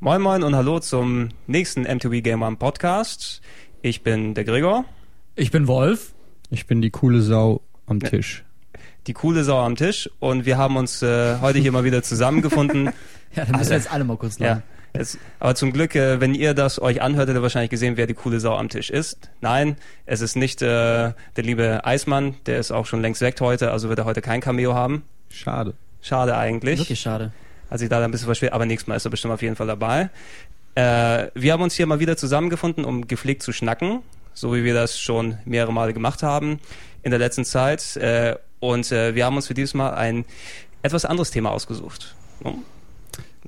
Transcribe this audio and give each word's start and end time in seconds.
Moin 0.00 0.20
Moin 0.20 0.42
und 0.42 0.54
hallo 0.54 0.80
zum 0.80 1.30
nächsten 1.46 1.86
M2B 1.86 2.20
Game 2.20 2.42
One 2.42 2.56
Podcast. 2.56 3.40
Ich 3.80 4.02
bin 4.02 4.34
der 4.34 4.44
Gregor. 4.44 4.84
Ich 5.34 5.50
bin 5.50 5.66
Wolf. 5.66 6.12
Ich 6.50 6.66
bin 6.66 6.82
die 6.82 6.90
coole 6.90 7.22
Sau 7.22 7.62
am 7.86 8.00
Tisch. 8.00 8.44
Die 9.06 9.12
coole 9.14 9.42
Sau 9.44 9.58
am 9.58 9.74
Tisch 9.76 10.08
und 10.20 10.46
wir 10.46 10.58
haben 10.58 10.76
uns 10.76 11.02
äh, 11.02 11.38
heute 11.40 11.58
hier 11.58 11.72
mal 11.72 11.84
wieder 11.84 12.02
zusammengefunden. 12.02 12.90
Ja, 13.34 13.46
dann 13.46 13.56
müssen 13.56 13.70
wir 13.70 13.78
jetzt 13.78 13.90
alle 13.90 14.04
mal 14.04 14.18
kurz 14.18 14.38
Ja. 14.38 14.46
lachen. 14.48 14.62
Es, 14.92 15.16
aber 15.40 15.54
zum 15.54 15.72
Glück, 15.72 15.94
äh, 15.94 16.20
wenn 16.20 16.34
ihr 16.34 16.52
das 16.52 16.78
euch 16.82 17.00
anhört, 17.00 17.22
hättet 17.28 17.38
ihr 17.38 17.42
wahrscheinlich 17.42 17.70
gesehen, 17.70 17.96
wer 17.96 18.06
die 18.06 18.12
coole 18.12 18.40
Sau 18.40 18.54
am 18.58 18.68
Tisch 18.68 18.90
ist. 18.90 19.30
Nein, 19.40 19.76
es 20.04 20.20
ist 20.20 20.36
nicht 20.36 20.60
äh, 20.60 20.66
der 20.66 21.14
liebe 21.36 21.80
Eismann, 21.86 22.34
der 22.44 22.58
ist 22.58 22.72
auch 22.72 22.84
schon 22.84 23.00
längst 23.00 23.22
weg 23.22 23.36
heute, 23.40 23.70
also 23.70 23.88
wird 23.88 24.00
er 24.00 24.04
heute 24.04 24.20
kein 24.20 24.42
Cameo 24.42 24.74
haben. 24.74 25.02
Schade. 25.30 25.72
Schade 26.02 26.36
eigentlich. 26.36 26.78
Wirklich 26.80 27.00
schade. 27.00 27.32
Hat 27.70 27.78
sich 27.78 27.88
da 27.88 28.04
ein 28.04 28.10
bisschen 28.10 28.26
verspielt, 28.26 28.52
aber 28.52 28.66
nächstes 28.66 28.86
Mal 28.86 28.96
ist 28.96 29.06
er 29.06 29.10
bestimmt 29.10 29.32
auf 29.32 29.40
jeden 29.40 29.56
Fall 29.56 29.66
dabei. 29.68 30.10
Äh, 30.74 31.28
wir 31.34 31.54
haben 31.54 31.62
uns 31.62 31.72
hier 31.74 31.86
mal 31.86 31.98
wieder 32.00 32.18
zusammengefunden, 32.18 32.84
um 32.84 33.06
gepflegt 33.08 33.42
zu 33.42 33.52
schnacken, 33.52 34.00
so 34.34 34.54
wie 34.54 34.62
wir 34.62 34.74
das 34.74 35.00
schon 35.00 35.38
mehrere 35.46 35.72
Male 35.72 35.94
gemacht 35.94 36.22
haben 36.22 36.60
in 37.02 37.12
der 37.12 37.18
letzten 37.18 37.46
Zeit. 37.46 37.96
Äh, 37.96 38.36
und 38.62 38.92
äh, 38.92 39.14
wir 39.16 39.26
haben 39.26 39.34
uns 39.34 39.48
für 39.48 39.54
dieses 39.54 39.74
Mal 39.74 39.90
ein 39.94 40.24
etwas 40.82 41.04
anderes 41.04 41.32
Thema 41.32 41.50
ausgesucht. 41.50 42.14
Hm? 42.44 42.54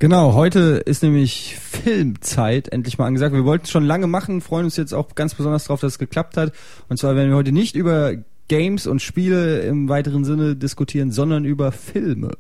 Genau, 0.01 0.35
heute 0.35 0.83
ist 0.85 1.05
nämlich 1.05 1.57
Filmzeit 1.61 2.67
endlich 2.69 2.99
mal 2.99 3.07
angesagt. 3.07 3.33
Wir 3.33 3.45
wollten 3.45 3.65
es 3.65 3.71
schon 3.71 3.85
lange 3.85 4.09
machen, 4.09 4.41
freuen 4.41 4.65
uns 4.65 4.77
jetzt 4.77 4.93
auch 4.93 5.15
ganz 5.15 5.35
besonders 5.37 5.65
darauf, 5.65 5.81
dass 5.81 5.93
es 5.93 5.99
geklappt 6.01 6.37
hat. 6.37 6.53
Und 6.89 6.99
zwar 6.99 7.15
werden 7.15 7.29
wir 7.31 7.37
heute 7.37 7.53
nicht 7.53 7.77
über 7.77 8.15
Games 8.49 8.89
und 8.89 9.01
Spiele 9.03 9.61
im 9.61 9.89
weiteren 9.89 10.25
Sinne 10.25 10.57
diskutieren, 10.57 11.13
sondern 11.13 11.45
über 11.45 11.71
Filme. 11.71 12.33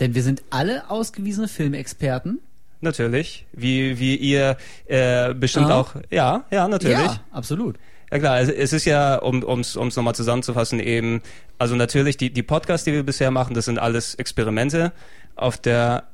Denn 0.00 0.14
wir 0.14 0.22
sind 0.22 0.42
alle 0.48 0.88
ausgewiesene 0.90 1.48
Filmexperten. 1.48 2.40
Natürlich, 2.80 3.44
wie, 3.52 3.98
wie 3.98 4.16
ihr 4.16 4.56
äh, 4.86 5.34
bestimmt 5.34 5.68
Ja. 5.68 5.74
auch, 5.78 5.94
ja, 6.10 6.44
ja, 6.50 6.66
natürlich. 6.66 6.96
Ja, 6.96 7.20
absolut. 7.30 7.76
Ja 8.10 8.18
klar, 8.18 8.40
es, 8.40 8.48
es 8.48 8.72
ist 8.72 8.84
ja, 8.84 9.16
um 9.16 9.42
ums 9.42 9.74
nochmal 9.74 10.14
zusammenzufassen, 10.14 10.78
eben, 10.80 11.22
also 11.58 11.74
natürlich 11.74 12.16
die, 12.16 12.32
die 12.32 12.42
Podcasts, 12.42 12.84
die 12.84 12.92
wir 12.92 13.02
bisher 13.02 13.30
machen, 13.30 13.54
das 13.54 13.64
sind 13.64 13.78
alles 13.78 14.14
Experimente 14.14 14.92
auf 15.34 15.58
der 15.58 16.04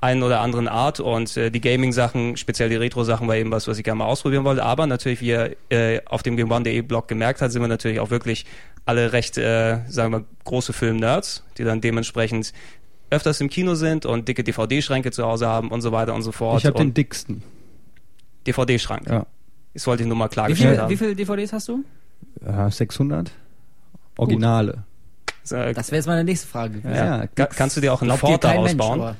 einen 0.00 0.22
oder 0.22 0.40
anderen 0.40 0.66
Art 0.66 0.98
und 1.00 1.36
äh, 1.36 1.50
die 1.50 1.60
Gaming-Sachen, 1.60 2.36
speziell 2.36 2.70
die 2.70 2.76
Retro-Sachen, 2.76 3.28
war 3.28 3.36
eben 3.36 3.50
was, 3.50 3.68
was 3.68 3.76
ich 3.76 3.84
gerne 3.84 3.98
mal 3.98 4.06
ausprobieren 4.06 4.44
wollte. 4.44 4.62
Aber 4.62 4.86
natürlich, 4.86 5.20
wie 5.20 5.28
ihr 5.28 5.56
äh, 5.68 6.00
auf 6.06 6.22
dem 6.22 6.36
GameOne.de 6.36 6.80
Blog 6.82 7.06
gemerkt 7.06 7.42
habt, 7.42 7.52
sind 7.52 7.60
wir 7.60 7.68
natürlich 7.68 8.00
auch 8.00 8.10
wirklich 8.10 8.46
alle 8.86 9.12
recht, 9.12 9.36
äh, 9.36 9.80
sagen 9.88 10.12
wir, 10.12 10.24
große 10.44 10.72
Film-Nerds, 10.72 11.44
die 11.58 11.64
dann 11.64 11.82
dementsprechend 11.82 12.54
öfters 13.10 13.40
im 13.40 13.50
Kino 13.50 13.74
sind 13.74 14.06
und 14.06 14.26
dicke 14.28 14.42
DVD-Schränke 14.42 15.10
zu 15.10 15.24
Hause 15.24 15.48
haben 15.48 15.70
und 15.70 15.82
so 15.82 15.92
weiter 15.92 16.14
und 16.14 16.22
so 16.22 16.32
fort. 16.32 16.60
Ich 16.60 16.66
habe 16.66 16.78
den 16.78 16.94
dicksten. 16.94 17.42
DVD-Schrank. 18.46 19.06
Ja. 19.08 19.26
Das 19.74 19.86
wollte 19.86 20.02
ich 20.02 20.08
nur 20.08 20.16
mal 20.16 20.26
Wie 20.26 20.32
klargestellt 20.34 20.70
viele 20.70 20.82
haben. 20.82 20.90
wie 20.90 20.96
viel 20.96 21.14
DVDs 21.14 21.52
hast 21.52 21.68
du? 21.68 21.84
ja 22.44 22.70
600? 22.70 23.30
Originale. 24.16 24.84
So, 25.42 25.56
äh, 25.56 25.72
Das 25.72 25.90
wäre 25.90 25.96
jetzt 25.98 26.06
meine 26.06 26.24
nächste 26.24 26.46
Frage. 26.46 26.80
gewesen. 26.80 26.94
Ja, 26.94 27.26
Ka- 27.28 27.46
kannst 27.46 27.76
du 27.76 27.80
dir 27.80 27.92
auch 27.92 28.02
einen 28.02 28.16
Ford 28.16 28.42
daraus 28.44 28.66
Mensch, 28.66 28.78
bauen? 28.78 29.00
aber 29.00 29.16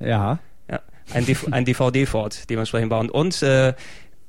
Ja. 0.00 0.38
Ja, 0.70 0.80
ein, 1.14 1.26
ein 1.50 1.64
DVD-Ford 1.64 2.50
dementsprechend 2.50 2.90
bauen. 2.90 3.08
Und 3.10 3.42
äh, 3.42 3.74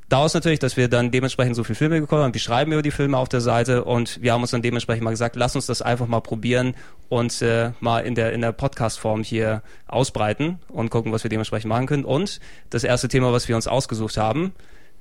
daraus 0.09 0.33
natürlich, 0.33 0.59
dass 0.59 0.77
wir 0.77 0.87
dann 0.87 1.11
dementsprechend 1.11 1.55
so 1.55 1.63
viele 1.63 1.75
Filme 1.75 1.99
bekommen 2.01 2.23
haben. 2.23 2.33
Wir 2.33 2.41
schreiben 2.41 2.71
über 2.71 2.81
die 2.81 2.91
Filme 2.91 3.17
auf 3.17 3.29
der 3.29 3.41
Seite 3.41 3.83
und 3.83 4.21
wir 4.21 4.33
haben 4.33 4.41
uns 4.41 4.51
dann 4.51 4.61
dementsprechend 4.61 5.03
mal 5.03 5.11
gesagt, 5.11 5.35
lass 5.35 5.55
uns 5.55 5.65
das 5.65 5.81
einfach 5.81 6.07
mal 6.07 6.21
probieren 6.21 6.75
und 7.09 7.41
äh, 7.41 7.71
mal 7.81 7.99
in 8.05 8.15
der 8.15 8.31
in 8.33 8.41
der 8.41 8.51
Podcast-Form 8.51 9.23
hier 9.23 9.61
ausbreiten 9.87 10.59
und 10.69 10.89
gucken, 10.89 11.11
was 11.11 11.23
wir 11.23 11.29
dementsprechend 11.29 11.69
machen 11.69 11.87
können. 11.87 12.05
Und 12.05 12.39
das 12.69 12.83
erste 12.83 13.07
Thema, 13.09 13.31
was 13.33 13.47
wir 13.49 13.55
uns 13.55 13.67
ausgesucht 13.67 14.17
haben, 14.17 14.53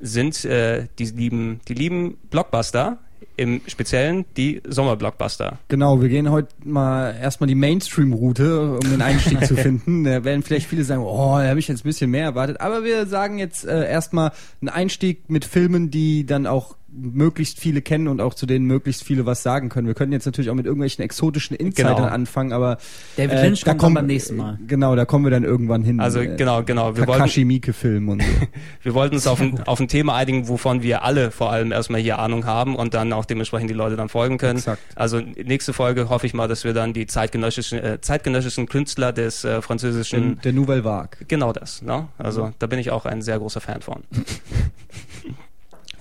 sind 0.02 0.44
äh, 0.44 0.88
die 0.98 1.06
lieben 1.06 1.60
die 1.68 1.74
lieben 1.74 2.18
Blockbuster. 2.30 2.98
Im 3.34 3.62
Speziellen 3.66 4.26
die 4.36 4.60
Sommerblockbuster. 4.68 5.58
Genau, 5.68 6.02
wir 6.02 6.10
gehen 6.10 6.30
heute 6.30 6.48
mal 6.64 7.16
erstmal 7.18 7.48
die 7.48 7.54
Mainstream-Route, 7.54 8.74
um 8.74 8.91
den 8.91 9.00
Einstieg 9.00 9.46
zu 9.46 9.56
finden. 9.56 10.04
Da 10.04 10.22
werden 10.22 10.42
vielleicht 10.42 10.66
viele 10.66 10.84
sagen, 10.84 11.02
oh, 11.02 11.38
da 11.38 11.48
habe 11.48 11.58
ich 11.58 11.66
jetzt 11.66 11.80
ein 11.80 11.88
bisschen 11.88 12.10
mehr 12.10 12.24
erwartet. 12.24 12.60
Aber 12.60 12.84
wir 12.84 13.06
sagen 13.06 13.38
jetzt 13.38 13.64
äh, 13.64 13.88
erstmal 13.88 14.32
einen 14.60 14.68
Einstieg 14.68 15.30
mit 15.30 15.46
Filmen, 15.46 15.91
die 15.91 16.26
dann 16.26 16.46
auch 16.46 16.76
möglichst 16.94 17.58
viele 17.58 17.80
kennen 17.82 18.06
und 18.08 18.20
auch 18.20 18.34
zu 18.34 18.44
denen 18.47 18.66
möglichst 18.66 19.03
viele 19.04 19.25
was 19.25 19.42
sagen 19.42 19.69
können. 19.69 19.86
Wir 19.86 19.94
können 19.94 20.12
jetzt 20.12 20.26
natürlich 20.26 20.50
auch 20.50 20.54
mit 20.54 20.66
irgendwelchen 20.66 21.03
exotischen 21.03 21.56
Insidern 21.56 21.97
Genau. 21.97 22.08
anfangen, 22.08 22.53
aber 22.53 22.78
David 23.16 23.38
äh, 23.38 23.42
Lynch 23.47 23.62
da 23.64 23.75
kommt 23.75 23.94
beim 23.94 24.06
nächsten 24.06 24.36
Mal. 24.36 24.58
Genau, 24.66 24.94
da 24.94 25.04
kommen 25.04 25.25
wir 25.25 25.30
dann 25.30 25.44
irgendwann 25.44 25.82
hin. 25.82 26.00
Also 26.00 26.20
Äh, 26.20 26.36
genau, 26.36 26.62
genau. 26.62 26.97
Wir 26.97 27.06
wollten, 27.06 27.20
Takashi 27.20 27.44
Miike 27.44 27.72
Film 27.72 28.08
und 28.08 28.22
so. 28.22 28.28
Wir 28.82 28.94
wollten 28.94 29.14
uns 29.14 29.26
auf 29.26 29.41
ein, 29.41 29.60
auf 29.62 29.80
ein 29.80 29.88
Thema 29.88 30.14
einigen, 30.16 30.48
wovon 30.48 30.82
wir 30.82 31.03
alle 31.04 31.30
vor 31.30 31.53
allem 31.53 31.70
erstmal 31.72 32.00
hier 32.00 32.19
Ahnung 32.19 32.47
haben 32.47 32.75
und 32.75 32.94
dann 32.94 33.12
auch 33.12 33.24
dementsprechend 33.24 33.70
die 33.70 33.74
Leute 33.74 33.97
dann 33.97 34.09
folgen 34.09 34.38
können. 34.38 34.59
Exakt. 34.59 34.82
Also 34.97 35.20
nächste 35.20 35.72
Folge 35.72 36.09
hoffe 36.09 36.26
ich 36.26 36.34
mal, 36.34 36.48
dass 36.48 36.64
wir 36.64 36.74
dann 36.74 36.92
die 36.92 37.06
zeitgenössischen, 37.06 37.78
äh, 37.78 38.00
zeitgenössischen 38.00 38.66
Künstler 38.66 39.12
des 39.12 39.44
äh, 39.44 39.62
französischen 39.62 40.34
der, 40.36 40.42
der 40.42 40.53
Nouvelle 40.53 40.84
Vague. 40.84 41.24
Genau 41.28 41.53
das, 41.53 41.82
ne? 41.82 42.09
Also 42.19 42.53
da 42.59 42.66
bin 42.66 42.78
ich 42.78 42.91
auch 42.91 43.06
ein 43.06 43.22
sehr 43.22 43.38
großer 43.38 43.60
Fan 43.60 43.82
von. 43.82 44.03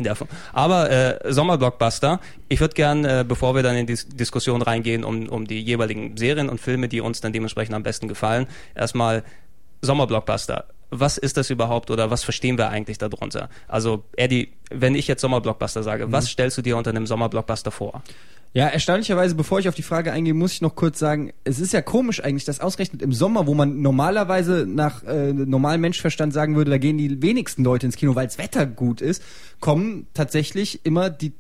In 0.02 0.06
der 0.06 0.16
Form. 0.16 0.30
Aber 0.52 0.90
äh, 0.90 1.32
Sommerblockbuster, 1.32 2.20
ich 2.50 2.60
würde 2.60 2.74
gern, 2.74 3.06
äh, 3.06 3.24
bevor 3.28 3.54
wir 3.54 3.62
dann 3.62 3.76
in 3.76 3.86
die 3.86 3.94
Dis 3.94 4.08
Diskussion 4.10 4.64
reingehen 4.64 5.04
um, 5.04 5.30
um 5.30 5.46
die 5.46 5.62
jeweiligen 5.62 6.18
Serien 6.18 6.50
und 6.50 6.60
Filme, 6.60 6.88
die 6.88 7.02
uns 7.02 7.22
dann 7.22 7.34
dementsprechend 7.34 7.76
am 7.76 7.84
besten 7.84 8.08
gefallen, 8.08 8.48
erstmal 8.74 9.24
Sommerblockbuster. 9.84 10.66
Was 10.90 11.20
ist 11.20 11.38
das 11.38 11.52
überhaupt 11.52 11.92
oder 11.92 12.10
was 12.10 12.24
verstehen 12.24 12.58
wir 12.58 12.70
eigentlich 12.70 12.98
darunter? 12.98 13.50
Also, 13.68 14.04
Eddie, 14.18 14.54
wenn 14.72 14.96
ich 14.96 15.08
jetzt 15.08 15.22
Sommerblockbuster 15.22 15.84
sage, 15.84 16.12
was 16.12 16.30
stellst 16.30 16.58
du 16.58 16.64
dir 16.64 16.78
unter 16.78 16.90
einem 16.90 17.06
Sommerblockbuster 17.06 17.70
vor? 17.70 18.02
Ja, 18.54 18.68
erstaunlicherweise, 18.68 19.36
bevor 19.36 19.60
ich 19.60 19.70
auf 19.70 19.76
die 19.76 19.82
Frage 19.82 20.12
eingehe, 20.12 20.34
muss 20.34 20.52
ich 20.52 20.62
noch 20.62 20.76
kurz 20.76 21.00
sagen, 21.00 21.32
es 21.46 21.60
ist 21.60 21.72
ja 21.72 21.82
komisch 21.82 22.22
eigentlich, 22.22 22.44
dass 22.44 22.60
ausgerechnet 22.60 23.02
im 23.02 23.14
Sommer, 23.14 23.48
wo 23.48 23.54
man 23.54 23.82
normalerweise 23.82 24.66
nach 24.68 25.04
äh, 25.04 25.32
normalem 25.32 25.80
Menschverstand 25.80 26.34
sagen 26.34 26.58
würde, 26.58 26.70
da 26.70 26.78
gehen 26.78 26.98
die 26.98 27.22
wenigsten 27.22 27.64
Leute 27.64 27.86
ins 27.86 27.96
Kino, 27.96 28.14
weil 28.16 28.28
das 28.28 28.38
Wetter 28.38 28.66
gut 28.66 29.00
ist, 29.00 29.24
kommen 29.62 30.08
tatsächlich 30.14 30.86
immer 30.86 31.10
die 31.10 31.32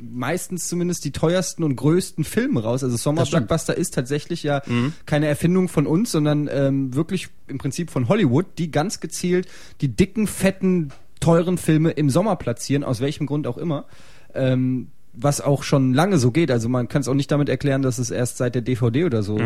meistens 0.00 0.68
zumindest 0.68 1.04
die 1.04 1.10
teuersten 1.10 1.64
und 1.64 1.74
größten 1.74 2.22
Filme 2.22 2.62
raus. 2.62 2.84
Also 2.84 2.96
Sommer 2.96 3.22
Das 3.22 3.28
stimmt. 3.28 3.48
Blockbuster 3.48 3.76
ist 3.76 3.94
tatsächlich 3.94 4.42
ja 4.42 4.62
keine 5.06 5.26
Erfindung 5.26 5.68
von 5.68 5.86
uns, 5.86 6.12
sondern 6.12 6.48
ähm, 6.52 6.94
wirklich 6.94 7.28
im 7.48 7.58
Prinzip 7.58 7.90
von 7.90 8.08
Hollywood, 8.08 8.46
die 8.58 8.70
ganz 8.70 9.00
gezielt 9.00 9.48
die 9.80 9.88
dicken, 9.88 10.26
fetten, 10.26 10.90
teuren 11.18 11.58
Filme 11.58 11.90
im 11.90 12.10
Sommer 12.10 12.36
platzieren, 12.36 12.84
aus 12.84 13.00
welchem 13.00 13.26
Grund 13.26 13.46
auch 13.46 13.58
immer. 13.58 13.86
Ähm, 14.34 14.88
was 15.12 15.40
auch 15.40 15.62
schon 15.62 15.94
lange 15.94 16.18
so 16.18 16.30
geht. 16.30 16.50
Also 16.50 16.68
man 16.68 16.88
kann 16.88 17.00
es 17.00 17.08
auch 17.08 17.14
nicht 17.14 17.30
damit 17.30 17.48
erklären, 17.48 17.82
dass 17.82 17.98
es 17.98 18.10
erst 18.10 18.36
seit 18.36 18.54
der 18.54 18.62
DVD 18.62 19.04
oder 19.04 19.22
so 19.22 19.38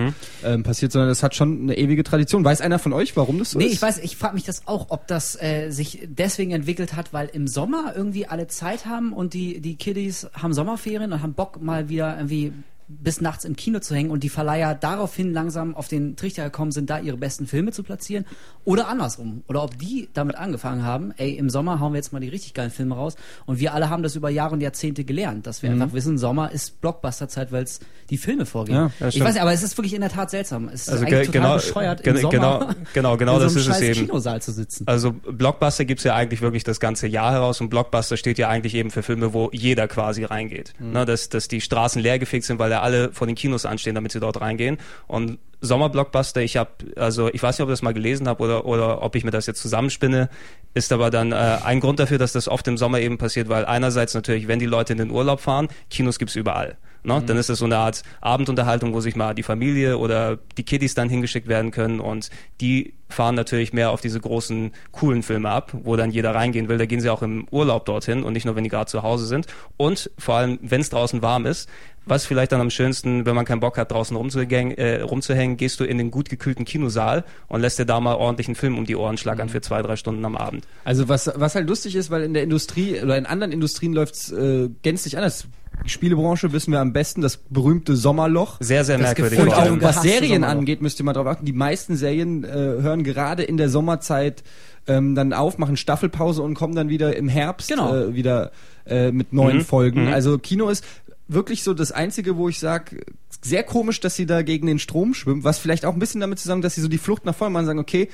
ähm, 0.44 0.62
passiert, 0.62 0.92
sondern 0.92 1.08
das 1.08 1.22
hat 1.22 1.34
schon 1.34 1.62
eine 1.62 1.78
ewige 1.78 2.04
Tradition. 2.04 2.44
Weiß 2.44 2.60
einer 2.60 2.78
von 2.78 2.92
euch, 2.92 3.16
warum 3.16 3.38
das 3.38 3.52
so 3.52 3.58
Nee, 3.58 3.66
ist? 3.66 3.72
ich 3.74 3.82
weiß, 3.82 3.98
ich 3.98 4.16
frage 4.16 4.34
mich 4.34 4.44
das 4.44 4.66
auch, 4.66 4.86
ob 4.90 5.06
das 5.06 5.40
äh, 5.40 5.70
sich 5.70 6.06
deswegen 6.10 6.50
entwickelt 6.52 6.94
hat, 6.94 7.12
weil 7.12 7.28
im 7.32 7.46
Sommer 7.46 7.92
irgendwie 7.96 8.26
alle 8.26 8.46
Zeit 8.48 8.86
haben 8.86 9.12
und 9.12 9.34
die, 9.34 9.60
die 9.60 9.76
Kiddies 9.76 10.28
haben 10.34 10.52
Sommerferien 10.52 11.12
und 11.12 11.22
haben 11.22 11.34
Bock 11.34 11.62
mal 11.62 11.88
wieder 11.88 12.16
irgendwie 12.16 12.52
bis 13.00 13.20
nachts 13.20 13.44
im 13.44 13.56
Kino 13.56 13.78
zu 13.78 13.94
hängen 13.94 14.10
und 14.10 14.22
die 14.22 14.28
Verleiher 14.28 14.74
daraufhin 14.74 15.32
langsam 15.32 15.74
auf 15.74 15.88
den 15.88 16.16
Trichter 16.16 16.44
gekommen 16.44 16.72
sind, 16.72 16.90
da 16.90 16.98
ihre 16.98 17.16
besten 17.16 17.46
Filme 17.46 17.72
zu 17.72 17.82
platzieren 17.82 18.24
oder 18.64 18.88
andersrum. 18.88 19.42
Oder 19.48 19.62
ob 19.62 19.78
die 19.78 20.08
damit 20.12 20.36
angefangen 20.36 20.84
haben, 20.84 21.12
ey, 21.16 21.32
im 21.32 21.50
Sommer 21.50 21.80
hauen 21.80 21.92
wir 21.92 21.98
jetzt 21.98 22.12
mal 22.12 22.20
die 22.20 22.28
richtig 22.28 22.54
geilen 22.54 22.70
Filme 22.70 22.94
raus 22.94 23.16
und 23.46 23.58
wir 23.60 23.74
alle 23.74 23.90
haben 23.90 24.02
das 24.02 24.16
über 24.16 24.30
Jahre 24.30 24.54
und 24.54 24.60
Jahrzehnte 24.60 25.04
gelernt, 25.04 25.46
dass 25.46 25.62
wir 25.62 25.70
einfach 25.70 25.92
wissen, 25.92 26.18
Sommer 26.18 26.50
ist 26.52 26.80
Blockbuster-Zeit, 26.80 27.50
weil 27.52 27.64
es 27.64 27.80
die 28.10 28.16
Filme 28.18 28.46
vorgehen. 28.46 28.90
Ja, 29.00 29.08
ich 29.08 29.20
weiß 29.20 29.34
nicht, 29.34 29.42
aber 29.42 29.52
es 29.52 29.62
ist 29.62 29.76
wirklich 29.78 29.94
in 29.94 30.00
der 30.00 30.10
Tat 30.10 30.30
seltsam. 30.30 30.68
Es 30.68 30.82
ist 30.82 30.88
Also 30.90 31.04
eigentlich 31.06 31.30
ge- 31.32 31.40
total 31.40 31.42
genau- 31.42 31.54
bescheuert, 31.56 32.00
im 32.06 32.16
Sommer 32.18 32.30
genau- 32.30 32.58
genau- 32.92 33.16
genau 33.16 33.32
in 33.34 33.38
so 33.40 33.44
das 33.44 33.56
ist 33.56 33.68
es 33.68 33.80
eben. 33.80 34.06
Kinosaal 34.06 34.42
zu 34.42 34.52
sitzen. 34.52 34.86
Also 34.86 35.12
Blockbuster 35.12 35.84
gibt's 35.84 36.04
ja 36.04 36.14
eigentlich 36.14 36.40
wirklich 36.42 36.64
das 36.64 36.78
ganze 36.80 37.06
Jahr 37.06 37.32
heraus 37.32 37.60
und 37.60 37.70
Blockbuster 37.70 38.16
steht 38.16 38.38
ja 38.38 38.48
eigentlich 38.48 38.74
eben 38.74 38.90
für 38.90 39.02
Filme, 39.02 39.32
wo 39.32 39.50
jeder 39.52 39.88
quasi 39.88 40.24
reingeht. 40.24 40.74
Ne, 40.78 41.04
dass, 41.06 41.28
dass 41.28 41.48
die 41.48 41.60
Straßen 41.60 42.02
leergefegt 42.02 42.44
sind, 42.44 42.58
weil 42.58 42.68
der 42.68 42.81
alle 42.82 43.12
vor 43.12 43.26
den 43.26 43.36
Kinos 43.36 43.64
anstehen, 43.64 43.94
damit 43.94 44.12
sie 44.12 44.20
dort 44.20 44.40
reingehen. 44.40 44.78
Und 45.06 45.38
Sommerblockbuster, 45.60 46.42
ich 46.42 46.56
habe, 46.56 46.70
also 46.96 47.28
ich 47.32 47.42
weiß 47.42 47.56
nicht, 47.56 47.62
ob 47.62 47.68
ich 47.70 47.74
das 47.74 47.82
mal 47.82 47.94
gelesen 47.94 48.28
habe 48.28 48.42
oder, 48.42 48.64
oder 48.66 49.02
ob 49.02 49.14
ich 49.14 49.24
mir 49.24 49.30
das 49.30 49.46
jetzt 49.46 49.62
zusammenspinne, 49.62 50.28
ist 50.74 50.92
aber 50.92 51.10
dann 51.10 51.32
äh, 51.32 51.58
ein 51.64 51.80
Grund 51.80 52.00
dafür, 52.00 52.18
dass 52.18 52.32
das 52.32 52.48
oft 52.48 52.66
im 52.66 52.76
Sommer 52.76 53.00
eben 53.00 53.16
passiert, 53.16 53.48
weil 53.48 53.64
einerseits 53.64 54.14
natürlich, 54.14 54.48
wenn 54.48 54.58
die 54.58 54.66
Leute 54.66 54.92
in 54.92 54.98
den 54.98 55.10
Urlaub 55.10 55.40
fahren, 55.40 55.68
Kinos 55.88 56.18
gibt's 56.18 56.34
überall. 56.34 56.76
Ne? 57.04 57.20
Mhm. 57.20 57.26
Dann 57.26 57.36
ist 57.36 57.50
es 57.50 57.58
so 57.58 57.64
eine 57.64 57.78
Art 57.78 58.02
Abendunterhaltung, 58.20 58.92
wo 58.92 59.00
sich 59.00 59.16
mal 59.16 59.34
die 59.34 59.42
Familie 59.42 59.98
oder 59.98 60.38
die 60.56 60.62
Kiddies 60.64 60.94
dann 60.94 61.08
hingeschickt 61.08 61.48
werden 61.48 61.70
können 61.70 62.00
und 62.00 62.30
die 62.60 62.94
fahren 63.08 63.34
natürlich 63.34 63.72
mehr 63.72 63.90
auf 63.90 64.00
diese 64.00 64.20
großen, 64.20 64.72
coolen 64.90 65.22
Filme 65.22 65.50
ab, 65.50 65.72
wo 65.82 65.96
dann 65.96 66.10
jeder 66.10 66.34
reingehen 66.34 66.68
will. 66.68 66.78
Da 66.78 66.86
gehen 66.86 67.00
sie 67.00 67.10
auch 67.10 67.22
im 67.22 67.46
Urlaub 67.50 67.84
dorthin 67.84 68.22
und 68.22 68.32
nicht 68.32 68.46
nur, 68.46 68.56
wenn 68.56 68.64
die 68.64 68.70
gerade 68.70 68.86
zu 68.86 69.02
Hause 69.02 69.26
sind. 69.26 69.46
Und 69.76 70.10
vor 70.18 70.36
allem, 70.36 70.58
wenn 70.62 70.80
es 70.80 70.90
draußen 70.90 71.22
warm 71.22 71.44
ist, 71.44 71.68
was 72.06 72.26
vielleicht 72.26 72.52
dann 72.52 72.60
am 72.60 72.70
schönsten, 72.70 73.26
wenn 73.26 73.34
man 73.34 73.44
keinen 73.44 73.60
Bock 73.60 73.78
hat, 73.78 73.92
draußen 73.92 74.16
rumzuhängen, 74.16 74.76
äh, 74.76 75.00
rumzuhängen, 75.00 75.56
gehst 75.56 75.80
du 75.80 75.84
in 75.84 75.98
den 75.98 76.10
gut 76.10 76.28
gekühlten 76.28 76.64
Kinosaal 76.64 77.24
und 77.48 77.60
lässt 77.60 77.78
dir 77.78 77.86
da 77.86 78.00
mal 78.00 78.14
ordentlich 78.14 78.48
einen 78.48 78.56
Film 78.56 78.78
um 78.78 78.84
die 78.84 78.96
Ohren 78.96 79.16
schlackern 79.16 79.46
mhm. 79.48 79.52
für 79.52 79.60
zwei, 79.60 79.82
drei 79.82 79.96
Stunden 79.96 80.24
am 80.24 80.36
Abend. 80.36 80.66
Also 80.84 81.08
was, 81.08 81.30
was 81.34 81.54
halt 81.54 81.68
lustig 81.68 81.96
ist, 81.96 82.10
weil 82.10 82.22
in 82.22 82.34
der 82.34 82.42
Industrie 82.42 83.00
oder 83.00 83.16
in 83.16 83.26
anderen 83.26 83.52
Industrien 83.52 83.92
läuft's 83.92 84.32
äh, 84.32 84.68
gänzlich 84.82 85.16
anders. 85.16 85.46
Die 85.84 85.88
Spielebranche 85.88 86.52
wissen 86.52 86.70
wir 86.70 86.80
am 86.80 86.92
besten, 86.92 87.22
das 87.22 87.38
berühmte 87.38 87.96
Sommerloch. 87.96 88.58
Sehr, 88.60 88.84
sehr 88.84 88.98
merkwürdig. 88.98 89.38
Und 89.38 89.52
auch 89.52 89.80
was 89.80 90.02
Serien 90.02 90.44
angeht, 90.44 90.82
müsst 90.82 91.00
ihr 91.00 91.04
mal 91.04 91.12
drauf 91.12 91.26
achten. 91.26 91.44
Die 91.44 91.52
meisten 91.52 91.96
Serien 91.96 92.44
äh, 92.44 92.48
hören 92.48 93.02
gerade 93.02 93.42
in 93.42 93.56
der 93.56 93.68
Sommerzeit 93.68 94.44
ähm, 94.86 95.14
dann 95.14 95.32
auf, 95.32 95.58
machen 95.58 95.76
Staffelpause 95.76 96.42
und 96.42 96.54
kommen 96.54 96.74
dann 96.74 96.88
wieder 96.88 97.16
im 97.16 97.28
Herbst 97.28 97.68
genau. 97.68 97.94
äh, 97.94 98.14
wieder 98.14 98.50
äh, 98.84 99.12
mit 99.12 99.32
neuen 99.32 99.58
mhm. 99.58 99.64
Folgen. 99.64 100.06
Mhm. 100.06 100.12
Also 100.12 100.38
Kino 100.38 100.68
ist 100.68 100.84
wirklich 101.28 101.62
so 101.62 101.74
das 101.74 101.92
Einzige, 101.92 102.36
wo 102.36 102.48
ich 102.48 102.58
sage, 102.58 103.00
sehr 103.40 103.62
komisch, 103.62 104.00
dass 104.00 104.16
sie 104.16 104.26
da 104.26 104.42
gegen 104.42 104.66
den 104.66 104.78
Strom 104.78 105.14
schwimmen, 105.14 105.44
was 105.44 105.58
vielleicht 105.58 105.84
auch 105.84 105.94
ein 105.94 105.98
bisschen 105.98 106.20
damit 106.20 106.38
zusammen, 106.38 106.62
dass 106.62 106.74
sie 106.74 106.80
so 106.80 106.88
die 106.88 106.98
Flucht 106.98 107.24
nach 107.24 107.34
vorne 107.34 107.52
machen, 107.52 107.66
sagen, 107.66 107.78
okay, 107.78 108.08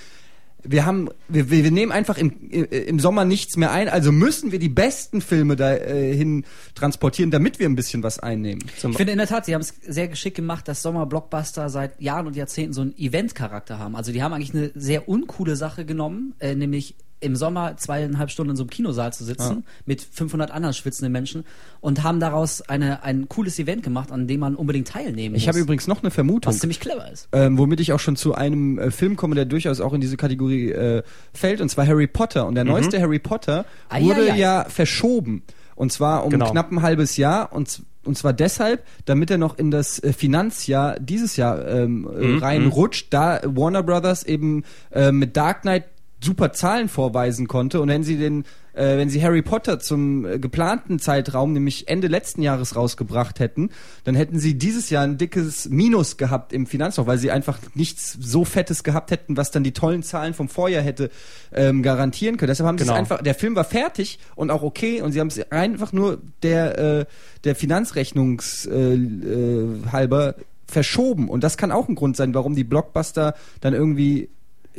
wir 0.64 0.84
haben, 0.84 1.08
wir, 1.28 1.50
wir 1.50 1.70
nehmen 1.70 1.92
einfach 1.92 2.18
im, 2.18 2.50
im 2.50 2.98
Sommer 2.98 3.24
nichts 3.24 3.56
mehr 3.56 3.70
ein, 3.70 3.88
also 3.88 4.10
müssen 4.10 4.50
wir 4.50 4.58
die 4.58 4.68
besten 4.68 5.20
Filme 5.20 5.54
dahin 5.54 6.42
äh, 6.42 6.46
transportieren, 6.74 7.30
damit 7.30 7.60
wir 7.60 7.68
ein 7.68 7.76
bisschen 7.76 8.02
was 8.02 8.18
einnehmen. 8.18 8.64
Ich 8.66 8.80
finde 8.80 9.12
in 9.12 9.18
der 9.18 9.28
Tat, 9.28 9.46
sie 9.46 9.54
haben 9.54 9.60
es 9.60 9.74
sehr 9.86 10.08
geschickt 10.08 10.36
gemacht, 10.36 10.66
dass 10.66 10.82
Sommer-Blockbuster 10.82 11.68
seit 11.68 12.00
Jahren 12.00 12.26
und 12.26 12.34
Jahrzehnten 12.34 12.72
so 12.72 12.80
einen 12.80 12.96
Event-Charakter 12.98 13.78
haben. 13.78 13.94
Also 13.94 14.12
die 14.12 14.22
haben 14.22 14.32
eigentlich 14.32 14.54
eine 14.54 14.72
sehr 14.74 15.08
uncoole 15.08 15.54
Sache 15.54 15.84
genommen, 15.84 16.34
äh, 16.40 16.54
nämlich 16.54 16.96
im 17.20 17.36
Sommer 17.36 17.76
zweieinhalb 17.76 18.30
Stunden 18.30 18.50
in 18.50 18.56
so 18.56 18.62
einem 18.62 18.70
Kinosaal 18.70 19.12
zu 19.12 19.24
sitzen 19.24 19.56
ja. 19.56 19.62
mit 19.86 20.02
500 20.02 20.50
anderen 20.50 20.74
schwitzenden 20.74 21.12
Menschen 21.12 21.44
und 21.80 22.02
haben 22.02 22.20
daraus 22.20 22.62
eine, 22.62 23.02
ein 23.02 23.28
cooles 23.28 23.58
Event 23.58 23.82
gemacht, 23.82 24.12
an 24.12 24.26
dem 24.26 24.40
man 24.40 24.54
unbedingt 24.54 24.88
teilnehmen 24.88 25.34
ich 25.34 25.40
muss. 25.40 25.42
Ich 25.42 25.48
habe 25.48 25.58
übrigens 25.58 25.86
noch 25.86 26.02
eine 26.02 26.10
Vermutung. 26.10 26.52
Was 26.52 26.60
ziemlich 26.60 26.80
clever 26.80 27.10
ist. 27.10 27.28
Ähm, 27.32 27.58
womit 27.58 27.80
ich 27.80 27.92
auch 27.92 28.00
schon 28.00 28.16
zu 28.16 28.34
einem 28.34 28.78
äh, 28.78 28.90
Film 28.90 29.16
komme, 29.16 29.34
der 29.34 29.44
durchaus 29.44 29.80
auch 29.80 29.92
in 29.92 30.00
diese 30.00 30.16
Kategorie 30.16 30.70
äh, 30.70 31.02
fällt, 31.32 31.60
und 31.60 31.68
zwar 31.68 31.86
Harry 31.86 32.06
Potter. 32.06 32.46
Und 32.46 32.54
der 32.54 32.64
mhm. 32.64 32.70
neueste 32.70 33.00
Harry 33.00 33.18
Potter 33.18 33.64
ah, 33.88 34.00
wurde 34.00 34.26
ja, 34.28 34.34
ja. 34.34 34.62
ja, 34.62 34.64
verschoben. 34.68 35.42
Und 35.74 35.92
zwar 35.92 36.24
um 36.24 36.30
genau. 36.30 36.50
knapp 36.50 36.72
ein 36.72 36.82
halbes 36.82 37.16
Jahr 37.16 37.52
und 37.52 37.82
und 38.04 38.16
zwar 38.16 38.32
deshalb, 38.32 38.84
damit 39.04 39.30
er 39.30 39.36
noch 39.36 39.58
in 39.58 39.70
das 39.70 40.02
äh, 40.02 40.14
Finanzjahr 40.14 40.98
dieses 40.98 41.36
Jahr 41.36 41.68
ähm, 41.68 42.08
äh, 42.10 42.24
mhm. 42.24 42.38
reinrutscht, 42.38 43.08
da 43.10 43.40
Warner 43.44 43.82
Brothers 43.82 44.22
eben 44.22 44.64
äh, 44.90 45.12
mit 45.12 45.36
Dark 45.36 45.62
Knight 45.62 45.84
super 46.20 46.52
Zahlen 46.52 46.88
vorweisen 46.88 47.48
konnte 47.48 47.80
und 47.80 47.88
wenn 47.88 48.02
sie 48.02 48.16
den 48.16 48.44
äh, 48.78 48.96
wenn 48.96 49.10
sie 49.10 49.22
Harry 49.22 49.42
Potter 49.42 49.80
zum 49.80 50.24
äh, 50.24 50.38
geplanten 50.38 50.98
Zeitraum, 50.98 51.52
nämlich 51.52 51.88
Ende 51.88 52.06
letzten 52.06 52.42
Jahres 52.42 52.76
rausgebracht 52.76 53.40
hätten, 53.40 53.70
dann 54.04 54.14
hätten 54.14 54.38
sie 54.38 54.56
dieses 54.56 54.88
Jahr 54.90 55.02
ein 55.02 55.18
dickes 55.18 55.68
Minus 55.68 56.16
gehabt 56.16 56.52
im 56.52 56.66
Finanzloch, 56.66 57.06
weil 57.06 57.18
sie 57.18 57.30
einfach 57.30 57.58
nichts 57.74 58.16
so 58.20 58.44
fettes 58.44 58.84
gehabt 58.84 59.10
hätten, 59.10 59.36
was 59.36 59.50
dann 59.50 59.64
die 59.64 59.72
tollen 59.72 60.02
Zahlen 60.02 60.32
vom 60.32 60.48
Vorjahr 60.48 60.82
hätte 60.82 61.10
ähm, 61.52 61.82
garantieren 61.82 62.36
können. 62.36 62.50
Deshalb 62.50 62.68
haben 62.68 62.76
genau. 62.76 62.92
sie 62.92 62.94
es 62.94 62.98
einfach, 62.98 63.22
der 63.22 63.34
Film 63.34 63.56
war 63.56 63.64
fertig 63.64 64.20
und 64.36 64.50
auch 64.50 64.62
okay 64.62 65.02
und 65.02 65.12
sie 65.12 65.20
haben 65.20 65.28
es 65.28 65.50
einfach 65.50 65.92
nur 65.92 66.22
der 66.42 66.78
äh, 66.78 67.06
der 67.44 67.54
Finanzrechnungs 67.54 68.66
äh, 68.66 68.94
äh, 68.94 69.82
halber 69.90 70.36
verschoben 70.66 71.28
und 71.28 71.42
das 71.42 71.56
kann 71.56 71.72
auch 71.72 71.88
ein 71.88 71.94
Grund 71.94 72.16
sein, 72.16 72.34
warum 72.34 72.54
die 72.54 72.64
Blockbuster 72.64 73.34
dann 73.60 73.74
irgendwie 73.74 74.28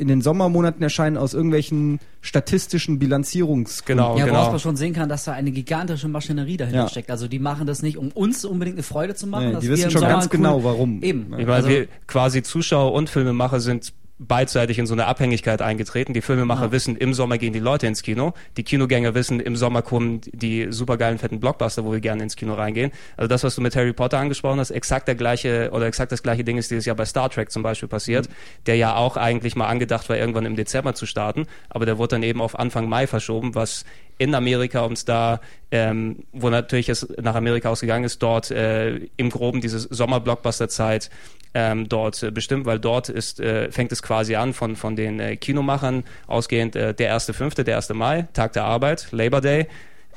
in 0.00 0.08
den 0.08 0.22
Sommermonaten 0.22 0.82
erscheinen 0.82 1.18
aus 1.18 1.34
irgendwelchen 1.34 2.00
statistischen 2.22 2.98
Bilanzierungs. 2.98 3.84
Genau, 3.84 4.16
ja, 4.16 4.24
genau. 4.24 4.38
woraus 4.38 4.50
man 4.50 4.60
schon 4.60 4.76
sehen 4.76 4.94
kann, 4.94 5.08
dass 5.10 5.24
da 5.24 5.32
eine 5.32 5.50
gigantische 5.50 6.08
Maschinerie 6.08 6.56
dahinter 6.56 6.80
ja. 6.80 6.88
steckt. 6.88 7.10
Also 7.10 7.28
die 7.28 7.38
machen 7.38 7.66
das 7.66 7.82
nicht, 7.82 7.98
um 7.98 8.08
uns 8.10 8.44
unbedingt 8.44 8.76
eine 8.76 8.82
Freude 8.82 9.14
zu 9.14 9.26
machen. 9.26 9.52
Nee, 9.52 9.60
die 9.60 9.68
wissen 9.68 9.90
schon 9.90 10.00
ganz 10.00 10.30
genau, 10.30 10.64
warum. 10.64 11.02
Eben. 11.02 11.26
Ich 11.38 11.46
meine, 11.46 11.52
also, 11.52 11.68
wir 11.68 11.88
quasi 12.06 12.42
Zuschauer 12.42 12.92
und 12.92 13.10
Filmemacher 13.10 13.60
sind 13.60 13.92
beidseitig 14.20 14.78
in 14.78 14.86
so 14.86 14.92
eine 14.92 15.06
Abhängigkeit 15.06 15.62
eingetreten. 15.62 16.12
Die 16.12 16.20
Filmemacher 16.20 16.66
ja. 16.66 16.72
wissen, 16.72 16.94
im 16.94 17.14
Sommer 17.14 17.38
gehen 17.38 17.54
die 17.54 17.58
Leute 17.58 17.86
ins 17.86 18.02
Kino. 18.02 18.34
Die 18.58 18.62
Kinogänger 18.62 19.14
wissen, 19.14 19.40
im 19.40 19.56
Sommer 19.56 19.80
kommen 19.80 20.20
die 20.26 20.66
supergeilen 20.70 21.18
fetten 21.18 21.40
Blockbuster, 21.40 21.86
wo 21.86 21.92
wir 21.92 22.00
gerne 22.00 22.22
ins 22.22 22.36
Kino 22.36 22.52
reingehen. 22.52 22.92
Also 23.16 23.28
das, 23.28 23.44
was 23.44 23.54
du 23.54 23.62
mit 23.62 23.74
Harry 23.74 23.94
Potter 23.94 24.18
angesprochen 24.18 24.60
hast, 24.60 24.72
exakt 24.72 25.08
der 25.08 25.14
gleiche 25.14 25.70
oder 25.72 25.86
exakt 25.86 26.12
das 26.12 26.22
gleiche 26.22 26.44
Ding 26.44 26.58
ist 26.58 26.70
dieses 26.70 26.84
Jahr 26.84 26.96
bei 26.96 27.06
Star 27.06 27.30
Trek 27.30 27.50
zum 27.50 27.62
Beispiel 27.62 27.88
passiert, 27.88 28.28
mhm. 28.28 28.34
der 28.66 28.76
ja 28.76 28.94
auch 28.94 29.16
eigentlich 29.16 29.56
mal 29.56 29.68
angedacht 29.68 30.10
war, 30.10 30.18
irgendwann 30.18 30.44
im 30.44 30.54
Dezember 30.54 30.94
zu 30.94 31.06
starten, 31.06 31.46
aber 31.70 31.86
der 31.86 31.96
wurde 31.96 32.16
dann 32.16 32.22
eben 32.22 32.42
auf 32.42 32.58
Anfang 32.58 32.90
Mai 32.90 33.06
verschoben, 33.06 33.54
was 33.54 33.86
in 34.20 34.34
Amerika 34.34 34.80
uns 34.82 35.06
da, 35.06 35.40
ähm, 35.70 36.24
wo 36.32 36.50
natürlich 36.50 36.90
es 36.90 37.08
nach 37.22 37.34
Amerika 37.34 37.70
ausgegangen 37.70 38.04
ist, 38.04 38.22
dort 38.22 38.50
äh, 38.50 38.96
im 39.16 39.30
Groben 39.30 39.62
diese 39.62 39.78
Sommer-Blockbuster-Zeit 39.78 41.08
ähm, 41.54 41.88
dort 41.88 42.22
äh, 42.22 42.30
bestimmt, 42.30 42.66
weil 42.66 42.78
dort 42.78 43.08
ist, 43.08 43.40
äh, 43.40 43.72
fängt 43.72 43.92
es 43.92 44.02
quasi 44.10 44.34
an 44.34 44.54
von, 44.54 44.74
von 44.74 44.96
den 44.96 45.20
äh, 45.20 45.36
Kinomachern 45.36 46.02
ausgehend 46.26 46.74
äh, 46.74 46.92
der 46.92 47.06
erste 47.06 47.32
fünfte, 47.32 47.62
der 47.62 47.74
erste 47.76 47.94
Mai, 47.94 48.26
Tag 48.32 48.54
der 48.54 48.64
Arbeit, 48.64 49.06
Labor 49.12 49.40
Day, 49.40 49.68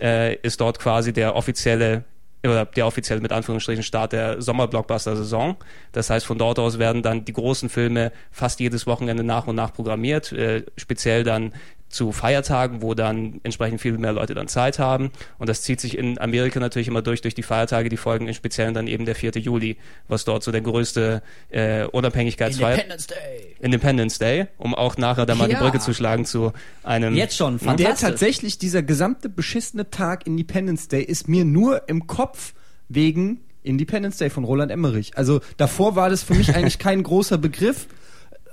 äh, 0.01 0.35
ist 0.37 0.59
dort 0.61 0.79
quasi 0.79 1.13
der 1.13 1.35
offizielle 1.35 2.03
oder 2.43 2.65
der 2.65 2.87
offizielle 2.87 3.21
mit 3.21 3.31
Anführungsstrichen 3.31 3.83
Start 3.83 4.13
der 4.13 4.41
Sommerblockbuster-Saison. 4.41 5.57
Das 5.91 6.09
heißt, 6.09 6.25
von 6.25 6.39
dort 6.39 6.57
aus 6.57 6.79
werden 6.79 7.03
dann 7.03 7.23
die 7.23 7.33
großen 7.33 7.69
Filme 7.69 8.11
fast 8.31 8.59
jedes 8.59 8.87
Wochenende 8.87 9.23
nach 9.23 9.45
und 9.45 9.55
nach 9.55 9.71
programmiert, 9.71 10.31
äh, 10.31 10.63
speziell 10.75 11.23
dann 11.23 11.53
zu 11.93 12.11
Feiertagen, 12.11 12.81
wo 12.81 12.93
dann 12.93 13.39
entsprechend 13.43 13.79
viel 13.81 13.97
mehr 13.97 14.13
Leute 14.13 14.33
dann 14.33 14.47
Zeit 14.47 14.79
haben. 14.79 15.11
Und 15.37 15.47
das 15.47 15.61
zieht 15.61 15.79
sich 15.79 15.97
in 15.97 16.19
Amerika 16.19 16.59
natürlich 16.59 16.87
immer 16.87 17.01
durch, 17.01 17.21
durch 17.21 17.35
die 17.35 17.43
Feiertage, 17.43 17.89
die 17.89 17.97
folgen 17.97 18.27
im 18.27 18.33
Speziellen 18.33 18.73
dann 18.73 18.87
eben 18.87 19.05
der 19.05 19.15
4. 19.15 19.31
Juli, 19.33 19.77
was 20.07 20.25
dort 20.25 20.43
so 20.43 20.51
der 20.51 20.61
größte 20.61 21.21
äh, 21.49 21.85
Unabhängigkeitsfeier... 21.85 22.75
Independence 22.75 23.07
Day. 23.07 23.55
Independence 23.59 24.19
Day, 24.19 24.47
um 24.57 24.73
auch 24.75 24.97
nachher 24.97 25.25
dann 25.25 25.37
mal 25.37 25.49
ja. 25.49 25.57
die 25.57 25.63
Brücke 25.63 25.79
zu 25.79 25.93
schlagen 25.93 26.25
zu 26.25 26.51
einem... 26.83 27.15
Jetzt 27.15 27.37
schon, 27.37 27.59
fantastisch. 27.59 27.99
Der 27.99 28.09
tatsächlich, 28.09 28.57
dieser 28.57 28.81
gesamte 28.81 29.29
beschissene 29.29 29.89
Tag 29.89 30.25
Independence 30.25 30.87
Day 30.87 31.03
ist 31.03 31.27
mir 31.27 31.45
nur 31.45 31.87
im 31.87 32.07
Kopf 32.07 32.53
wegen 32.89 33.41
Independence 33.61 34.17
Day 34.17 34.29
von 34.29 34.43
Roland 34.43 34.71
Emmerich. 34.71 35.15
Also 35.15 35.41
davor 35.57 35.95
war 35.95 36.09
das 36.09 36.23
für 36.23 36.33
mich 36.33 36.55
eigentlich 36.55 36.79
kein 36.79 37.03
großer 37.03 37.37
Begriff 37.37 37.87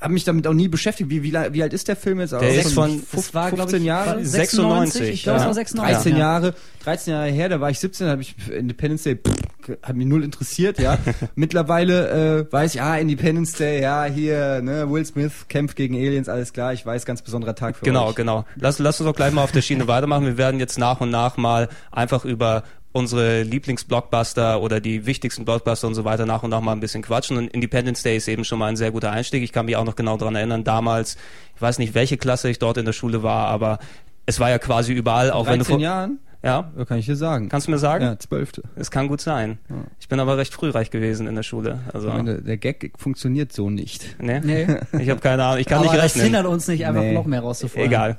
habe 0.00 0.14
mich 0.14 0.24
damit 0.24 0.46
auch 0.46 0.54
nie 0.54 0.68
beschäftigt. 0.68 1.10
Wie, 1.10 1.22
wie, 1.22 1.32
wie 1.32 1.62
alt 1.62 1.72
ist 1.72 1.88
der 1.88 1.96
Film 1.96 2.20
jetzt? 2.20 2.32
Der 2.32 2.54
ist 2.54 2.72
von 2.72 3.02
15 3.02 3.84
Jahre? 3.84 4.24
96. 4.24 5.08
Ich 5.08 5.22
glaube, 5.22 5.38
ja. 5.38 5.42
es 5.42 5.46
war 5.46 5.54
96. 5.54 5.96
13 5.96 6.16
Jahre, 6.16 6.54
13 6.84 7.12
Jahre 7.12 7.28
her, 7.28 7.48
da 7.48 7.60
war 7.60 7.70
ich 7.70 7.78
17, 7.78 8.06
da 8.06 8.12
habe 8.12 8.22
ich 8.22 8.34
Independence 8.50 9.02
Day, 9.02 9.16
pff, 9.16 9.76
hat 9.82 9.96
mich 9.96 10.06
null 10.06 10.24
interessiert, 10.24 10.78
ja. 10.78 10.98
Mittlerweile 11.34 12.40
äh, 12.40 12.52
weiß 12.52 12.74
ich, 12.74 12.82
ah, 12.82 12.96
Independence 12.96 13.52
Day, 13.52 13.82
ja, 13.82 14.04
hier, 14.04 14.62
ne, 14.62 14.90
Will 14.90 15.04
Smith 15.04 15.46
kämpft 15.48 15.76
gegen 15.76 15.94
Aliens, 15.94 16.28
alles 16.28 16.52
klar, 16.52 16.72
ich 16.72 16.84
weiß, 16.86 17.04
ganz 17.04 17.22
besonderer 17.22 17.54
Tag 17.54 17.76
für 17.76 17.84
genau, 17.84 18.08
euch. 18.08 18.14
Genau, 18.14 18.42
genau. 18.42 18.48
Lass, 18.56 18.78
lass 18.78 19.00
uns 19.00 19.08
doch 19.08 19.16
gleich 19.16 19.32
mal 19.32 19.44
auf 19.44 19.52
der 19.52 19.62
Schiene 19.62 19.86
weitermachen. 19.86 20.24
Wir 20.24 20.38
werden 20.38 20.60
jetzt 20.60 20.78
nach 20.78 21.00
und 21.00 21.10
nach 21.10 21.36
mal 21.36 21.68
einfach 21.90 22.24
über 22.24 22.64
unsere 22.92 23.42
Lieblingsblockbuster 23.42 24.60
oder 24.60 24.80
die 24.80 25.06
wichtigsten 25.06 25.44
Blockbuster 25.44 25.86
und 25.86 25.94
so 25.94 26.04
weiter 26.04 26.26
nach 26.26 26.42
und 26.42 26.50
nach 26.50 26.60
mal 26.60 26.72
ein 26.72 26.80
bisschen 26.80 27.02
quatschen. 27.02 27.36
Und 27.36 27.48
Independence 27.48 28.02
Day 28.02 28.16
ist 28.16 28.28
eben 28.28 28.44
schon 28.44 28.58
mal 28.58 28.66
ein 28.66 28.76
sehr 28.76 28.90
guter 28.90 29.12
Einstieg. 29.12 29.42
Ich 29.42 29.52
kann 29.52 29.66
mich 29.66 29.76
auch 29.76 29.84
noch 29.84 29.96
genau 29.96 30.16
daran 30.16 30.34
erinnern, 30.34 30.64
damals, 30.64 31.16
ich 31.54 31.62
weiß 31.62 31.78
nicht, 31.78 31.94
welche 31.94 32.16
Klasse 32.16 32.50
ich 32.50 32.58
dort 32.58 32.78
in 32.78 32.84
der 32.84 32.92
Schule 32.92 33.22
war, 33.22 33.46
aber 33.46 33.78
es 34.26 34.40
war 34.40 34.50
ja 34.50 34.58
quasi 34.58 34.92
überall, 34.92 35.30
auch 35.30 35.46
wenn 35.46 35.60
du 35.60 35.64
vor 35.64 35.78
Jahren? 35.78 36.18
Ja. 36.42 36.72
Kann 36.88 36.98
ich 36.98 37.06
dir 37.06 37.16
sagen. 37.16 37.48
Kannst 37.50 37.66
du 37.66 37.70
mir 37.70 37.78
sagen? 37.78 38.02
Ja, 38.02 38.18
zwölfte. 38.18 38.62
Es 38.74 38.90
kann 38.90 39.08
gut 39.08 39.20
sein. 39.20 39.58
Ja. 39.68 39.76
Ich 40.00 40.08
bin 40.08 40.20
aber 40.20 40.38
recht 40.38 40.54
frühreich 40.54 40.90
gewesen 40.90 41.26
in 41.26 41.34
der 41.34 41.42
Schule. 41.42 41.80
Also 41.92 42.08
meine, 42.08 42.40
der 42.40 42.56
Gag 42.56 42.92
funktioniert 42.96 43.52
so 43.52 43.68
nicht. 43.68 44.16
Nee? 44.18 44.40
nee. 44.40 44.66
Ich 44.98 45.10
habe 45.10 45.20
keine 45.20 45.44
Ahnung. 45.44 45.60
Ich 45.60 45.66
kann 45.66 45.78
aber 45.78 45.92
nicht 45.92 46.02
rechnen. 46.02 46.20
Das 46.20 46.22
hindert 46.22 46.46
uns 46.46 46.66
nicht, 46.66 46.86
einfach 46.86 47.02
nee. 47.02 47.12
noch 47.12 47.26
mehr 47.26 47.40
rauszufordern. 47.40 47.86
Egal. 47.86 48.18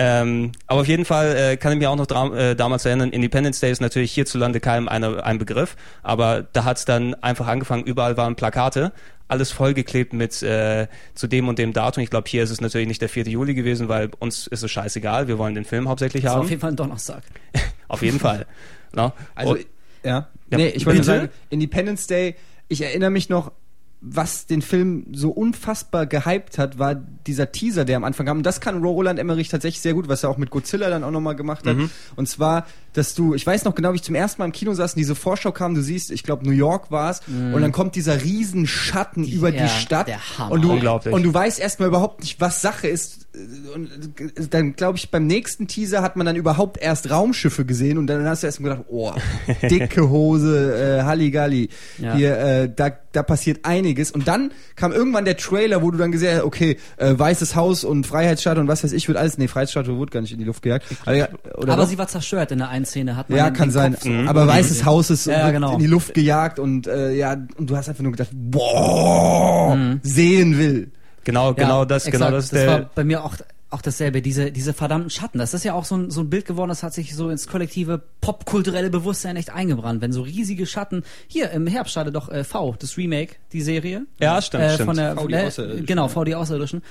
Ähm, 0.00 0.52
aber 0.68 0.82
auf 0.82 0.86
jeden 0.86 1.04
Fall 1.04 1.36
äh, 1.36 1.56
kann 1.56 1.72
ich 1.72 1.78
mich 1.78 1.88
auch 1.88 1.96
noch 1.96 2.32
äh, 2.32 2.54
damals 2.54 2.84
erinnern, 2.84 3.10
Independence 3.10 3.58
Day 3.58 3.72
ist 3.72 3.80
natürlich 3.80 4.12
hierzulande 4.12 4.60
keinem 4.60 4.88
eine, 4.88 5.24
ein 5.24 5.38
Begriff, 5.38 5.74
aber 6.04 6.46
da 6.52 6.64
hat's 6.64 6.84
dann 6.84 7.14
einfach 7.14 7.48
angefangen, 7.48 7.82
überall 7.82 8.16
waren 8.16 8.36
Plakate, 8.36 8.92
alles 9.26 9.50
vollgeklebt 9.50 10.12
mit 10.12 10.40
äh, 10.40 10.86
zu 11.14 11.26
dem 11.26 11.48
und 11.48 11.58
dem 11.58 11.72
Datum. 11.72 12.04
Ich 12.04 12.10
glaube, 12.10 12.28
hier 12.28 12.44
ist 12.44 12.50
es 12.50 12.60
natürlich 12.60 12.86
nicht 12.86 13.02
der 13.02 13.08
4. 13.08 13.24
Juli 13.24 13.54
gewesen, 13.54 13.88
weil 13.88 14.10
uns 14.20 14.46
ist 14.46 14.62
es 14.62 14.70
scheißegal, 14.70 15.26
wir 15.26 15.36
wollen 15.36 15.56
den 15.56 15.64
Film 15.64 15.88
hauptsächlich 15.88 16.22
das 16.22 16.32
haben. 16.32 16.42
Auf 16.42 16.50
jeden 16.50 16.60
Fall 16.60 16.70
ein 16.70 16.76
Donnerstag. 16.76 17.24
auf 17.88 18.02
jeden 18.02 18.20
Fall. 18.20 18.46
No? 18.94 19.12
Also 19.34 19.56
Ja. 20.04 20.28
Ja, 20.50 20.58
nee, 20.58 20.68
ich 20.68 20.86
wollte 20.86 21.02
sagen, 21.02 21.28
Independence 21.50 22.06
Day, 22.06 22.36
ich 22.68 22.80
erinnere 22.82 23.10
mich 23.10 23.28
noch, 23.28 23.52
was 24.00 24.46
den 24.46 24.62
Film 24.62 25.06
so 25.12 25.30
unfassbar 25.30 26.06
gehypt 26.06 26.56
hat, 26.56 26.78
war 26.78 26.94
dieser 26.94 27.50
Teaser, 27.50 27.84
der 27.84 27.96
am 27.96 28.04
Anfang 28.04 28.26
kam. 28.26 28.38
Und 28.38 28.42
das 28.44 28.60
kann 28.60 28.80
Roland 28.80 29.18
Emmerich 29.18 29.48
tatsächlich 29.48 29.80
sehr 29.80 29.94
gut, 29.94 30.08
was 30.08 30.22
er 30.22 30.30
auch 30.30 30.36
mit 30.36 30.50
Godzilla 30.50 30.88
dann 30.88 31.02
auch 31.02 31.10
nochmal 31.10 31.34
gemacht 31.34 31.66
hat. 31.66 31.76
Mhm. 31.76 31.90
Und 32.14 32.28
zwar, 32.28 32.66
dass 32.92 33.14
du, 33.14 33.34
ich 33.34 33.44
weiß 33.44 33.64
noch 33.64 33.74
genau, 33.74 33.92
wie 33.92 33.96
ich 33.96 34.04
zum 34.04 34.14
ersten 34.14 34.40
Mal 34.40 34.46
im 34.46 34.52
Kino 34.52 34.72
saß 34.72 34.94
und 34.94 34.98
diese 34.98 35.16
Vorschau 35.16 35.50
kam, 35.50 35.74
du 35.74 35.82
siehst, 35.82 36.12
ich 36.12 36.22
glaube 36.22 36.44
New 36.44 36.52
York 36.52 36.92
war 36.92 37.10
es, 37.10 37.22
und 37.26 37.60
dann 37.60 37.72
kommt 37.72 37.96
dieser 37.96 38.22
riesen 38.22 38.66
Schatten 38.66 39.24
über 39.24 39.52
ja, 39.52 39.64
die 39.64 39.68
Stadt. 39.68 40.06
der 40.06 40.38
Hammer. 40.38 40.52
Und 40.52 40.62
du, 40.62 40.72
Unglaublich. 40.72 41.12
und 41.12 41.24
du 41.24 41.34
weißt 41.34 41.58
erstmal 41.58 41.88
überhaupt 41.88 42.20
nicht, 42.20 42.40
was 42.40 42.62
Sache 42.62 42.86
ist. 42.86 43.26
Und 43.74 44.54
dann, 44.54 44.74
glaube 44.74 44.96
ich, 44.96 45.10
beim 45.10 45.26
nächsten 45.26 45.68
Teaser 45.68 46.00
hat 46.02 46.16
man 46.16 46.24
dann 46.26 46.34
überhaupt 46.34 46.78
erst 46.80 47.10
Raumschiffe 47.10 47.66
gesehen 47.66 47.98
und 47.98 48.06
dann 48.06 48.24
hast 48.24 48.42
du 48.42 48.46
erst 48.46 48.58
mal 48.60 48.70
gedacht, 48.70 48.86
oh, 48.88 49.12
dicke 49.70 50.08
Hose, 50.08 50.98
äh, 50.98 51.02
Halligalli. 51.02 51.68
Ja. 51.98 52.14
Hier, 52.14 52.38
äh, 52.38 52.72
da, 52.74 52.90
da 53.12 53.22
passiert 53.22 53.64
einiges. 53.64 54.10
Und 54.10 54.26
dann 54.28 54.50
kam 54.76 54.92
irgendwann 54.92 55.26
der 55.26 55.36
Trailer, 55.36 55.82
wo 55.82 55.90
du 55.90 55.98
dann 55.98 56.10
gesehen 56.10 56.36
hast, 56.38 56.44
okay, 56.44 56.78
äh, 56.96 57.16
Weißes 57.18 57.54
Haus 57.54 57.84
und 57.84 58.06
Freiheitsstatue 58.06 58.62
und 58.62 58.68
was 58.68 58.82
weiß 58.82 58.92
ich, 58.92 59.06
wird 59.08 59.18
alles, 59.18 59.36
nee, 59.36 59.46
Freiheitsstatue 59.46 59.96
wurde 59.98 60.10
gar 60.10 60.20
nicht 60.22 60.32
in 60.32 60.38
die 60.38 60.44
Luft 60.46 60.62
gejagt. 60.62 60.86
Aber, 61.04 61.28
oder 61.58 61.72
Aber 61.74 61.86
sie 61.86 61.98
war 61.98 62.08
zerstört 62.08 62.50
in 62.50 62.58
der 62.58 62.70
einen 62.70 62.86
Szene. 62.86 63.14
Hat 63.16 63.28
man 63.28 63.38
ja, 63.38 63.50
kann 63.50 63.70
sein. 63.70 63.92
Kopf 63.92 64.04
so- 64.04 64.10
Aber 64.26 64.46
Weißes 64.46 64.84
Haus 64.86 65.10
ist 65.10 65.26
Ja, 65.26 65.50
genau. 65.50 65.74
in 65.74 65.80
die 65.80 65.86
Luft 65.86 66.14
gejagt 66.14 66.58
und 66.58 66.86
äh, 66.86 67.12
ja, 67.14 67.36
und 67.56 67.68
du 67.70 67.76
hast 67.76 67.88
einfach 67.90 68.02
nur 68.02 68.12
gedacht, 68.12 68.30
boah, 68.32 69.76
sehen 70.02 70.58
will. 70.58 70.90
Genau, 71.24 71.48
Ja, 71.48 71.52
genau 71.52 71.84
das, 71.84 72.06
exakt. 72.06 72.22
genau 72.24 72.34
das 72.36 72.44
ist 72.44 72.52
das 72.52 72.60
der. 72.60 72.68
war 72.70 72.90
bei 72.94 73.04
mir 73.04 73.24
auch 73.24 73.34
auch 73.70 73.82
dasselbe, 73.82 74.22
diese, 74.22 74.50
diese 74.50 74.72
verdammten 74.72 75.10
Schatten. 75.10 75.38
Das 75.38 75.52
ist 75.52 75.62
ja 75.62 75.74
auch 75.74 75.84
so 75.84 75.94
ein, 75.96 76.10
so 76.10 76.22
ein 76.22 76.30
Bild 76.30 76.46
geworden, 76.46 76.70
das 76.70 76.82
hat 76.82 76.94
sich 76.94 77.14
so 77.14 77.28
ins 77.28 77.48
kollektive 77.48 78.00
popkulturelle 78.22 78.88
Bewusstsein 78.88 79.36
echt 79.36 79.50
eingebrannt. 79.50 80.00
Wenn 80.00 80.10
so 80.10 80.22
riesige 80.22 80.64
Schatten, 80.64 81.02
hier 81.26 81.50
im 81.50 81.66
Herbst 81.66 81.92
startet 81.92 82.14
doch 82.14 82.30
äh, 82.30 82.44
V, 82.44 82.76
das 82.78 82.96
Remake, 82.96 83.34
die 83.52 83.60
Serie. 83.60 84.06
Ja, 84.20 84.40
stimmt, 84.40 84.64
äh, 84.64 84.74
stimmt. 84.74 84.86
Von 84.86 84.96
der, 84.96 85.14
V, 85.16 85.26
die 85.26 85.32
der, 85.32 85.46
Außerirdischen. 85.48 85.86
genau, 85.86 86.08
V, 86.08 86.24
die 86.24 86.34
Außerirdischen. 86.34 86.82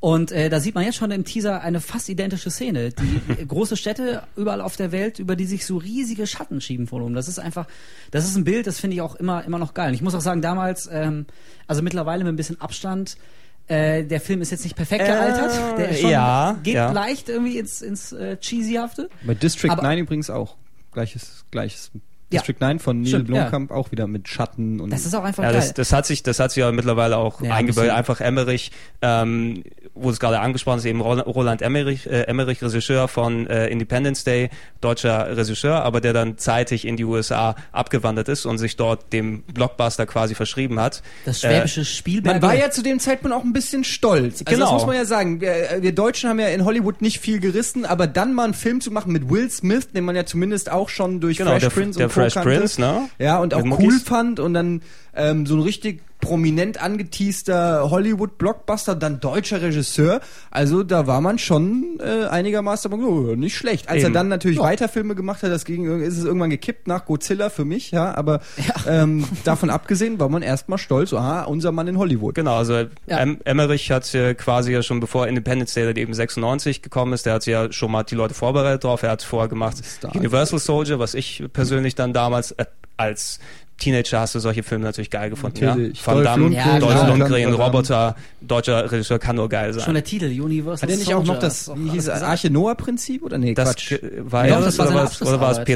Und 0.00 0.32
äh, 0.32 0.48
da 0.50 0.58
sieht 0.58 0.74
man 0.74 0.84
jetzt 0.84 0.96
schon 0.96 1.12
im 1.12 1.24
Teaser 1.24 1.60
eine 1.60 1.80
fast 1.80 2.08
identische 2.08 2.50
Szene. 2.50 2.90
Die 2.90 3.46
große 3.46 3.76
Städte 3.76 4.24
überall 4.34 4.60
auf 4.60 4.74
der 4.76 4.90
Welt, 4.90 5.20
über 5.20 5.36
die 5.36 5.46
sich 5.46 5.64
so 5.64 5.76
riesige 5.76 6.26
Schatten 6.26 6.60
schieben 6.60 6.88
von 6.88 7.00
oben. 7.00 7.14
Das 7.14 7.28
ist 7.28 7.38
einfach, 7.38 7.66
das 8.10 8.24
ist 8.24 8.34
ein 8.34 8.42
Bild, 8.42 8.66
das 8.66 8.80
finde 8.80 8.96
ich 8.96 9.02
auch 9.02 9.14
immer, 9.14 9.44
immer 9.44 9.60
noch 9.60 9.72
geil. 9.72 9.88
Und 9.88 9.94
ich 9.94 10.02
muss 10.02 10.16
auch 10.16 10.20
sagen, 10.20 10.42
damals, 10.42 10.88
ähm, 10.90 11.26
also 11.68 11.80
mittlerweile 11.80 12.24
mit 12.24 12.32
ein 12.32 12.36
bisschen 12.36 12.60
Abstand, 12.60 13.16
äh, 13.66 14.04
der 14.04 14.20
Film 14.20 14.42
ist 14.42 14.50
jetzt 14.50 14.64
nicht 14.64 14.76
perfekt 14.76 15.02
Äh, 15.02 15.06
gealtert. 15.06 15.78
Der 15.78 15.88
ist 15.88 16.00
schon, 16.00 16.10
ja, 16.10 16.56
geht 16.62 16.74
ja. 16.74 16.92
leicht 16.92 17.28
irgendwie 17.28 17.58
ins, 17.58 17.80
ins 17.82 18.12
äh, 18.12 18.36
Cheesyhafte. 18.38 19.08
Bei 19.24 19.34
District 19.34 19.70
Aber- 19.70 19.82
9 19.82 19.98
übrigens 19.98 20.30
auch. 20.30 20.56
Gleiches, 20.92 21.44
gleiches. 21.50 21.90
Ja. 22.32 22.40
District 22.40 22.56
9 22.60 22.78
von 22.80 23.00
Neil 23.02 23.08
Stimmt, 23.08 23.26
Blomkamp 23.26 23.70
auch 23.70 23.92
wieder 23.92 24.06
mit 24.06 24.28
Schatten 24.28 24.80
und 24.80 24.90
Das 24.90 25.06
ist 25.06 25.14
auch 25.14 25.22
einfach 25.24 25.42
Ja, 25.44 25.50
geil. 25.52 25.60
das, 25.60 25.74
das 25.74 25.92
hat 25.92 26.06
sich, 26.06 26.22
das 26.22 26.40
hat 26.40 26.50
sich 26.50 26.62
ja 26.62 26.72
mittlerweile 26.72 27.16
auch 27.16 27.40
Ja, 27.40 27.46
ein 27.48 27.52
eingebildet. 27.52 27.84
bisschen. 27.84 27.96
Einfach 27.96 28.20
Emmerich, 28.20 28.72
ähm, 29.02 29.62
wo 29.94 30.10
es 30.10 30.18
gerade 30.18 30.40
angesprochen 30.40 30.78
ist, 30.78 30.84
eben 30.86 31.00
Roland, 31.00 31.62
Emmerich, 31.62 32.06
äh, 32.06 32.22
Emmerich, 32.22 32.62
Regisseur 32.62 33.06
von 33.08 33.46
äh, 33.46 33.68
Independence 33.68 34.24
Day, 34.24 34.50
deutscher 34.80 35.36
Regisseur, 35.36 35.82
aber 35.84 36.00
der 36.00 36.12
dann 36.12 36.36
zeitig 36.38 36.86
in 36.86 36.96
die 36.96 37.04
USA 37.04 37.54
abgewandert 37.72 38.28
ist 38.28 38.46
und 38.46 38.58
sich 38.58 38.76
dort 38.76 39.12
dem 39.12 39.42
Blockbuster 39.42 40.06
quasi 40.06 40.34
verschrieben 40.34 40.80
hat. 40.80 41.02
das 41.24 41.40
schwäbische 41.42 41.84
Spielberg. 41.84 42.40
Man 42.40 42.42
war 42.50 42.56
ja 42.56 42.70
zu 42.70 42.82
dem 42.82 42.98
Zeitpunkt 42.98 43.36
auch 43.36 43.44
ein 43.44 43.52
bisschen 43.52 43.84
stolz. 43.84 44.42
Also 44.44 44.44
Genau. 44.46 44.64
Das 44.64 44.72
muss 44.72 44.86
man 44.86 44.96
ja 44.96 45.04
sagen. 45.04 45.40
Wir, 45.40 45.78
wir 45.80 45.92
Deutschen 45.94 46.28
haben 46.30 46.40
ja 46.40 46.48
in 46.48 46.64
Hollywood 46.64 47.00
nicht 47.02 47.20
viel 47.20 47.38
gerissen, 47.38 47.84
aber 47.84 48.06
dann 48.06 48.34
mal 48.34 48.44
einen 48.44 48.54
Film 48.54 48.80
zu 48.80 48.90
machen 48.90 49.12
mit 49.12 49.28
Will 49.30 49.50
Smith, 49.50 49.88
den 49.92 50.04
man 50.04 50.16
ja 50.16 50.24
zumindest 50.26 50.72
auch 50.72 50.88
schon 50.88 51.20
durch 51.20 51.36
Genau, 51.38 51.50
Fresh 51.52 51.62
der, 51.62 51.70
Prince 51.70 51.98
der 51.98 52.06
und. 52.06 52.12
Fresh. 52.14 52.34
Prince, 52.34 52.80
ne? 52.80 53.08
Ja, 53.18 53.38
und 53.38 53.54
auch 53.54 53.62
Mit 53.62 53.78
cool 53.78 53.84
Muckis. 53.86 54.02
fand 54.02 54.40
und 54.40 54.54
dann 54.54 54.82
ähm, 55.14 55.46
so 55.46 55.54
ein 55.56 55.60
richtig 55.62 56.02
prominent 56.24 56.82
angeteaster 56.82 57.90
Hollywood-Blockbuster, 57.90 58.94
dann 58.94 59.20
deutscher 59.20 59.62
Regisseur. 59.62 60.20
Also 60.50 60.82
da 60.82 61.06
war 61.06 61.20
man 61.20 61.38
schon 61.38 61.98
äh, 62.00 62.26
einigermaßen 62.26 62.92
oh, 62.92 63.34
nicht 63.36 63.56
schlecht. 63.56 63.88
Als 63.88 63.98
Eben. 64.02 64.12
er 64.12 64.12
dann 64.12 64.28
natürlich 64.28 64.58
Ja. 64.58 64.64
weiter 64.64 64.88
Filme 64.88 65.14
gemacht 65.14 65.42
hat, 65.42 65.50
das 65.50 65.64
ging, 65.64 66.00
ist 66.00 66.18
es 66.18 66.24
irgendwann 66.24 66.50
gekippt 66.50 66.86
nach 66.88 67.04
Godzilla 67.06 67.50
für 67.50 67.64
mich, 67.64 67.90
ja, 67.90 68.14
aber 68.14 68.40
Ähm, 68.86 69.24
davon 69.44 69.70
abgesehen 69.70 70.18
war 70.20 70.28
man 70.28 70.42
erstmal 70.42 70.78
stolz, 70.78 71.12
aha, 71.12 71.44
unser 71.44 71.72
Mann 71.72 71.88
in 71.88 71.98
Hollywood. 71.98 72.34
Genau, 72.34 72.56
also 72.56 72.74
Ja. 73.06 73.18
em 73.18 73.38
Emmerich 73.44 73.90
hat 73.90 74.12
äh, 74.14 74.34
quasi 74.34 74.72
ja 74.72 74.82
schon 74.82 75.00
bevor 75.00 75.26
Independence 75.26 75.74
Day 75.74 75.84
dann 75.86 75.96
eben 75.96 76.12
96 76.14 76.82
gekommen 76.82 77.12
ist, 77.12 77.26
der 77.26 77.34
hat 77.34 77.46
ja 77.46 77.72
schon 77.72 77.90
mal 77.90 78.02
die 78.04 78.14
Leute 78.14 78.34
vorbereitet 78.34 78.84
drauf. 78.84 79.02
Er 79.02 79.10
hat 79.10 79.22
vorher 79.22 79.48
gemacht 79.48 79.84
Star. 79.84 80.14
Universal 80.14 80.58
Soldier, 80.58 80.98
was 80.98 81.14
ich 81.14 81.44
persönlich 81.52 81.94
dann 81.94 82.12
damals 82.12 82.52
äh, 82.52 82.64
als 82.96 83.40
Teenager 83.84 84.20
hast 84.20 84.34
du 84.34 84.38
solche 84.38 84.62
Filme 84.62 84.84
natürlich 84.84 85.10
geil 85.10 85.30
gefunden. 85.30 85.64
Natürlich. 85.64 86.00
Ja? 86.00 86.06
Van 86.14 86.24
Damme, 86.24 86.42
Lundgren, 86.44 86.80
Dolph 86.80 86.92
ja, 86.94 87.06
Lundgren, 87.06 87.42
Damme. 87.42 87.54
Roboter, 87.54 88.16
deutscher 88.40 88.90
Regisseur 88.90 89.18
kann 89.18 89.36
nur 89.36 89.48
geil 89.48 89.72
sein. 89.72 89.82
Schon 89.84 89.94
der 89.94 90.04
Titel, 90.04 90.24
Universal 90.40 90.82
Hat 90.82 90.90
er 90.90 90.96
nicht 90.96 91.14
auch 91.14 91.18
noch 91.24 91.26
Soldier, 91.26 91.40
das, 91.40 91.70
wie 91.76 91.90
hieß. 91.90 92.08
Arche 92.08 92.50
Noah-Prinzip 92.50 93.22
oder 93.22 93.38
nee, 93.38 93.54
das 93.54 93.70
Quatsch. 93.76 93.94
war 94.18 94.46
Ja, 94.48 94.56
er 94.56 94.60
das 94.62 94.76
das 94.76 94.78
war 94.78 94.86
oder 94.86 94.92
seine 94.94 94.98
war 95.00 95.10
es- 95.10 95.22
oder 95.22 95.40
war 95.40 95.50
es 95.52 95.58
Abschlussarbeit. 95.58 95.66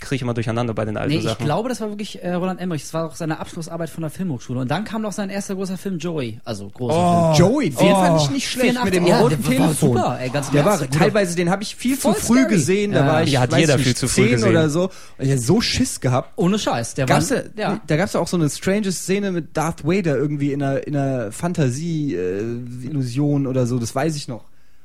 Kriege 0.00 0.16
ich 0.16 0.22
immer 0.22 0.34
durcheinander 0.34 0.74
bei 0.74 0.84
den 0.84 0.96
alten 0.96 1.10
Nee, 1.12 1.18
ich 1.18 1.24
Sachen. 1.24 1.44
glaube, 1.44 1.68
das 1.68 1.80
war 1.80 1.88
wirklich 1.88 2.22
äh, 2.22 2.32
Roland 2.34 2.60
Emmerich. 2.60 2.82
Das 2.82 2.94
war 2.94 3.06
auch 3.06 3.14
seine 3.16 3.38
Abschlussarbeit 3.40 3.90
von 3.90 4.02
der 4.02 4.10
Filmhochschule. 4.10 4.60
Und 4.60 4.70
dann 4.70 4.84
kam 4.84 5.02
noch 5.02 5.12
sein 5.12 5.28
erster 5.30 5.54
großer 5.56 5.76
Film 5.78 5.98
Joey. 5.98 6.40
Also 6.44 6.68
großer 6.68 7.34
Film. 7.34 7.48
Joey, 7.50 7.70
den 7.70 7.92
Oh. 7.92 7.94
fand 7.94 8.20
ich 8.22 8.30
nicht 8.30 8.48
schlecht 8.48 8.72
84, 8.78 8.84
mit 8.84 8.94
dem 8.94 9.06
ja, 9.06 9.20
roten 9.20 9.42
der 9.42 9.44
war 9.44 9.50
Telefon. 9.68 9.74
super, 9.96 10.18
ey, 10.20 10.30
ganz 10.30 10.50
der 10.50 10.64
war 10.64 10.78
teilweise, 10.90 11.34
den 11.36 11.50
habe 11.50 11.62
ich 11.62 11.74
viel 11.74 11.94
zu 11.96 12.12
Voll 12.12 12.14
früh 12.14 12.38
scary. 12.40 12.50
gesehen. 12.54 12.92
Da 12.92 13.00
Ja. 13.00 13.06
war 13.12 13.22
ich, 13.22 13.32
Ja, 13.32 13.40
hat 13.40 13.50
weiß 13.52 13.60
jeder 13.60 13.76
nicht, 13.76 13.84
viel 13.86 13.96
zu 13.96 14.08
früh 14.08 14.22
10 14.22 14.30
gesehen. 14.32 14.48
oder 14.50 14.70
so. 14.70 14.84
Und 14.84 14.90
ich 15.24 15.30
hatte 15.30 15.40
so 15.40 15.60
Schiss 15.60 16.00
gehabt. 16.00 16.32
Ohne 16.36 16.58
Scheiß. 16.58 16.94
Der 16.94 17.06
Gab's 17.06 17.30
war, 17.30 17.38
da, 17.56 17.62
ja. 17.62 17.80
da 17.86 17.96
gab's 17.96 18.12
ja 18.12 18.20
auch 18.20 18.28
so 18.28 18.36
eine 18.36 18.48
strange 18.50 18.92
Szene 18.92 19.32
mit 19.32 19.56
Darth 19.56 19.84
Vader 19.84 20.16
irgendwie 20.16 20.52
in 20.52 20.62
einer, 20.62 20.86
in 20.86 20.96
einer 20.96 21.32
Fantasie-Illusion 21.32 23.46
oder 23.46 23.66
so, 23.66 23.78
das 23.78 23.94
weiß 23.94 24.16
ich 24.16 24.28
noch. 24.28 24.44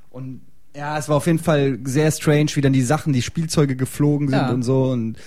Und 0.09 0.41
ja, 0.75 0.97
es 0.97 1.07
war 1.09 1.17
auf 1.17 1.25
jeden 1.27 1.39
Fall 1.39 1.79
sehr 1.83 2.11
strange, 2.11 2.47
wie 2.55 2.61
dann 2.61 2.73
die 2.73 2.81
Sachen, 2.81 3.13
die 3.13 3.21
Spielzeuge 3.21 3.75
geflogen 3.75 4.27
sind 4.29 4.37
Ja. 4.39 4.49
und 4.51 4.63
so. 4.63 4.85
Und 4.85 5.17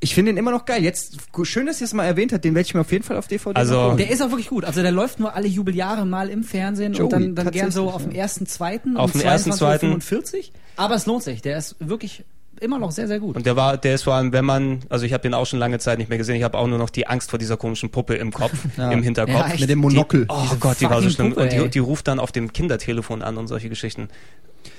ich 0.00 0.14
finde 0.14 0.30
ihn 0.32 0.36
immer 0.36 0.50
noch 0.50 0.64
geil. 0.66 0.82
Jetzt, 0.82 1.16
schön, 1.44 1.66
dass 1.66 1.80
ihr 1.80 1.86
es 1.86 1.94
mal 1.94 2.04
erwähnt 2.04 2.32
habt, 2.32 2.44
den 2.44 2.54
werde 2.54 2.66
ich 2.66 2.74
mir 2.74 2.80
auf 2.80 2.92
jeden 2.92 3.04
Fall 3.04 3.16
auf 3.16 3.26
DVD 3.28 3.58
Also- 3.58 3.74
mal 3.74 3.86
holen. 3.88 3.96
Der 3.98 4.10
ist 4.10 4.22
auch 4.22 4.30
wirklich 4.30 4.48
gut. 4.48 4.64
Also 4.64 4.82
der 4.82 4.92
läuft 4.92 5.18
nur 5.20 5.34
alle 5.34 5.48
Jubeljahre 5.48 6.04
mal 6.06 6.28
im 6.28 6.44
Fernsehen 6.44 6.92
Joey, 6.92 7.04
und 7.04 7.12
dann, 7.12 7.34
dann 7.34 7.50
gern 7.50 7.70
so 7.70 7.90
auf 7.90 8.02
dem 8.02 8.12
ersten, 8.12 8.46
zweiten 8.46 8.96
Auf 8.96 9.14
um 9.14 9.20
dem 9.20 9.26
ersten, 9.26 9.52
zweiten. 9.52 9.86
22.45 9.94 10.50
Aber 10.76 10.94
es 10.94 11.06
lohnt 11.06 11.22
sich. 11.22 11.42
Der 11.42 11.56
ist 11.58 11.76
wirklich 11.78 12.24
immer 12.60 12.78
noch 12.78 12.90
sehr, 12.90 13.06
sehr 13.06 13.20
gut. 13.20 13.36
Und 13.36 13.44
der 13.44 13.54
war, 13.56 13.76
der 13.76 13.94
ist 13.96 14.04
vor 14.04 14.14
allem, 14.14 14.32
wenn 14.32 14.44
man, 14.46 14.80
also 14.88 15.04
ich 15.04 15.12
habe 15.12 15.22
den 15.22 15.34
auch 15.34 15.44
schon 15.44 15.58
lange 15.58 15.78
Zeit 15.78 15.98
nicht 15.98 16.08
mehr 16.08 16.16
gesehen, 16.18 16.36
ich 16.36 16.42
habe 16.42 16.56
auch 16.56 16.66
nur 16.66 16.78
noch 16.78 16.88
die 16.88 17.06
Angst 17.06 17.28
vor 17.30 17.38
dieser 17.38 17.58
komischen 17.58 17.90
Puppe 17.90 18.14
im 18.14 18.32
Kopf, 18.32 18.52
Ja. 18.78 18.90
im 18.92 19.02
Hinterkopf. 19.02 19.34
Ja, 19.52 19.60
mit 19.60 19.68
dem 19.68 19.78
Monokel. 19.80 20.22
Die, 20.24 20.30
oh 20.30 20.56
Gott, 20.58 20.80
die 20.80 20.88
war 20.88 21.02
so 21.02 21.10
schlimm. 21.10 21.30
Puppe, 21.34 21.42
und 21.42 21.52
die, 21.52 21.68
die 21.68 21.78
ruft 21.80 22.08
dann 22.08 22.18
auf 22.18 22.32
dem 22.32 22.52
Kindertelefon 22.54 23.20
an 23.22 23.36
und 23.36 23.46
solche 23.48 23.68
Geschichten. 23.68 24.08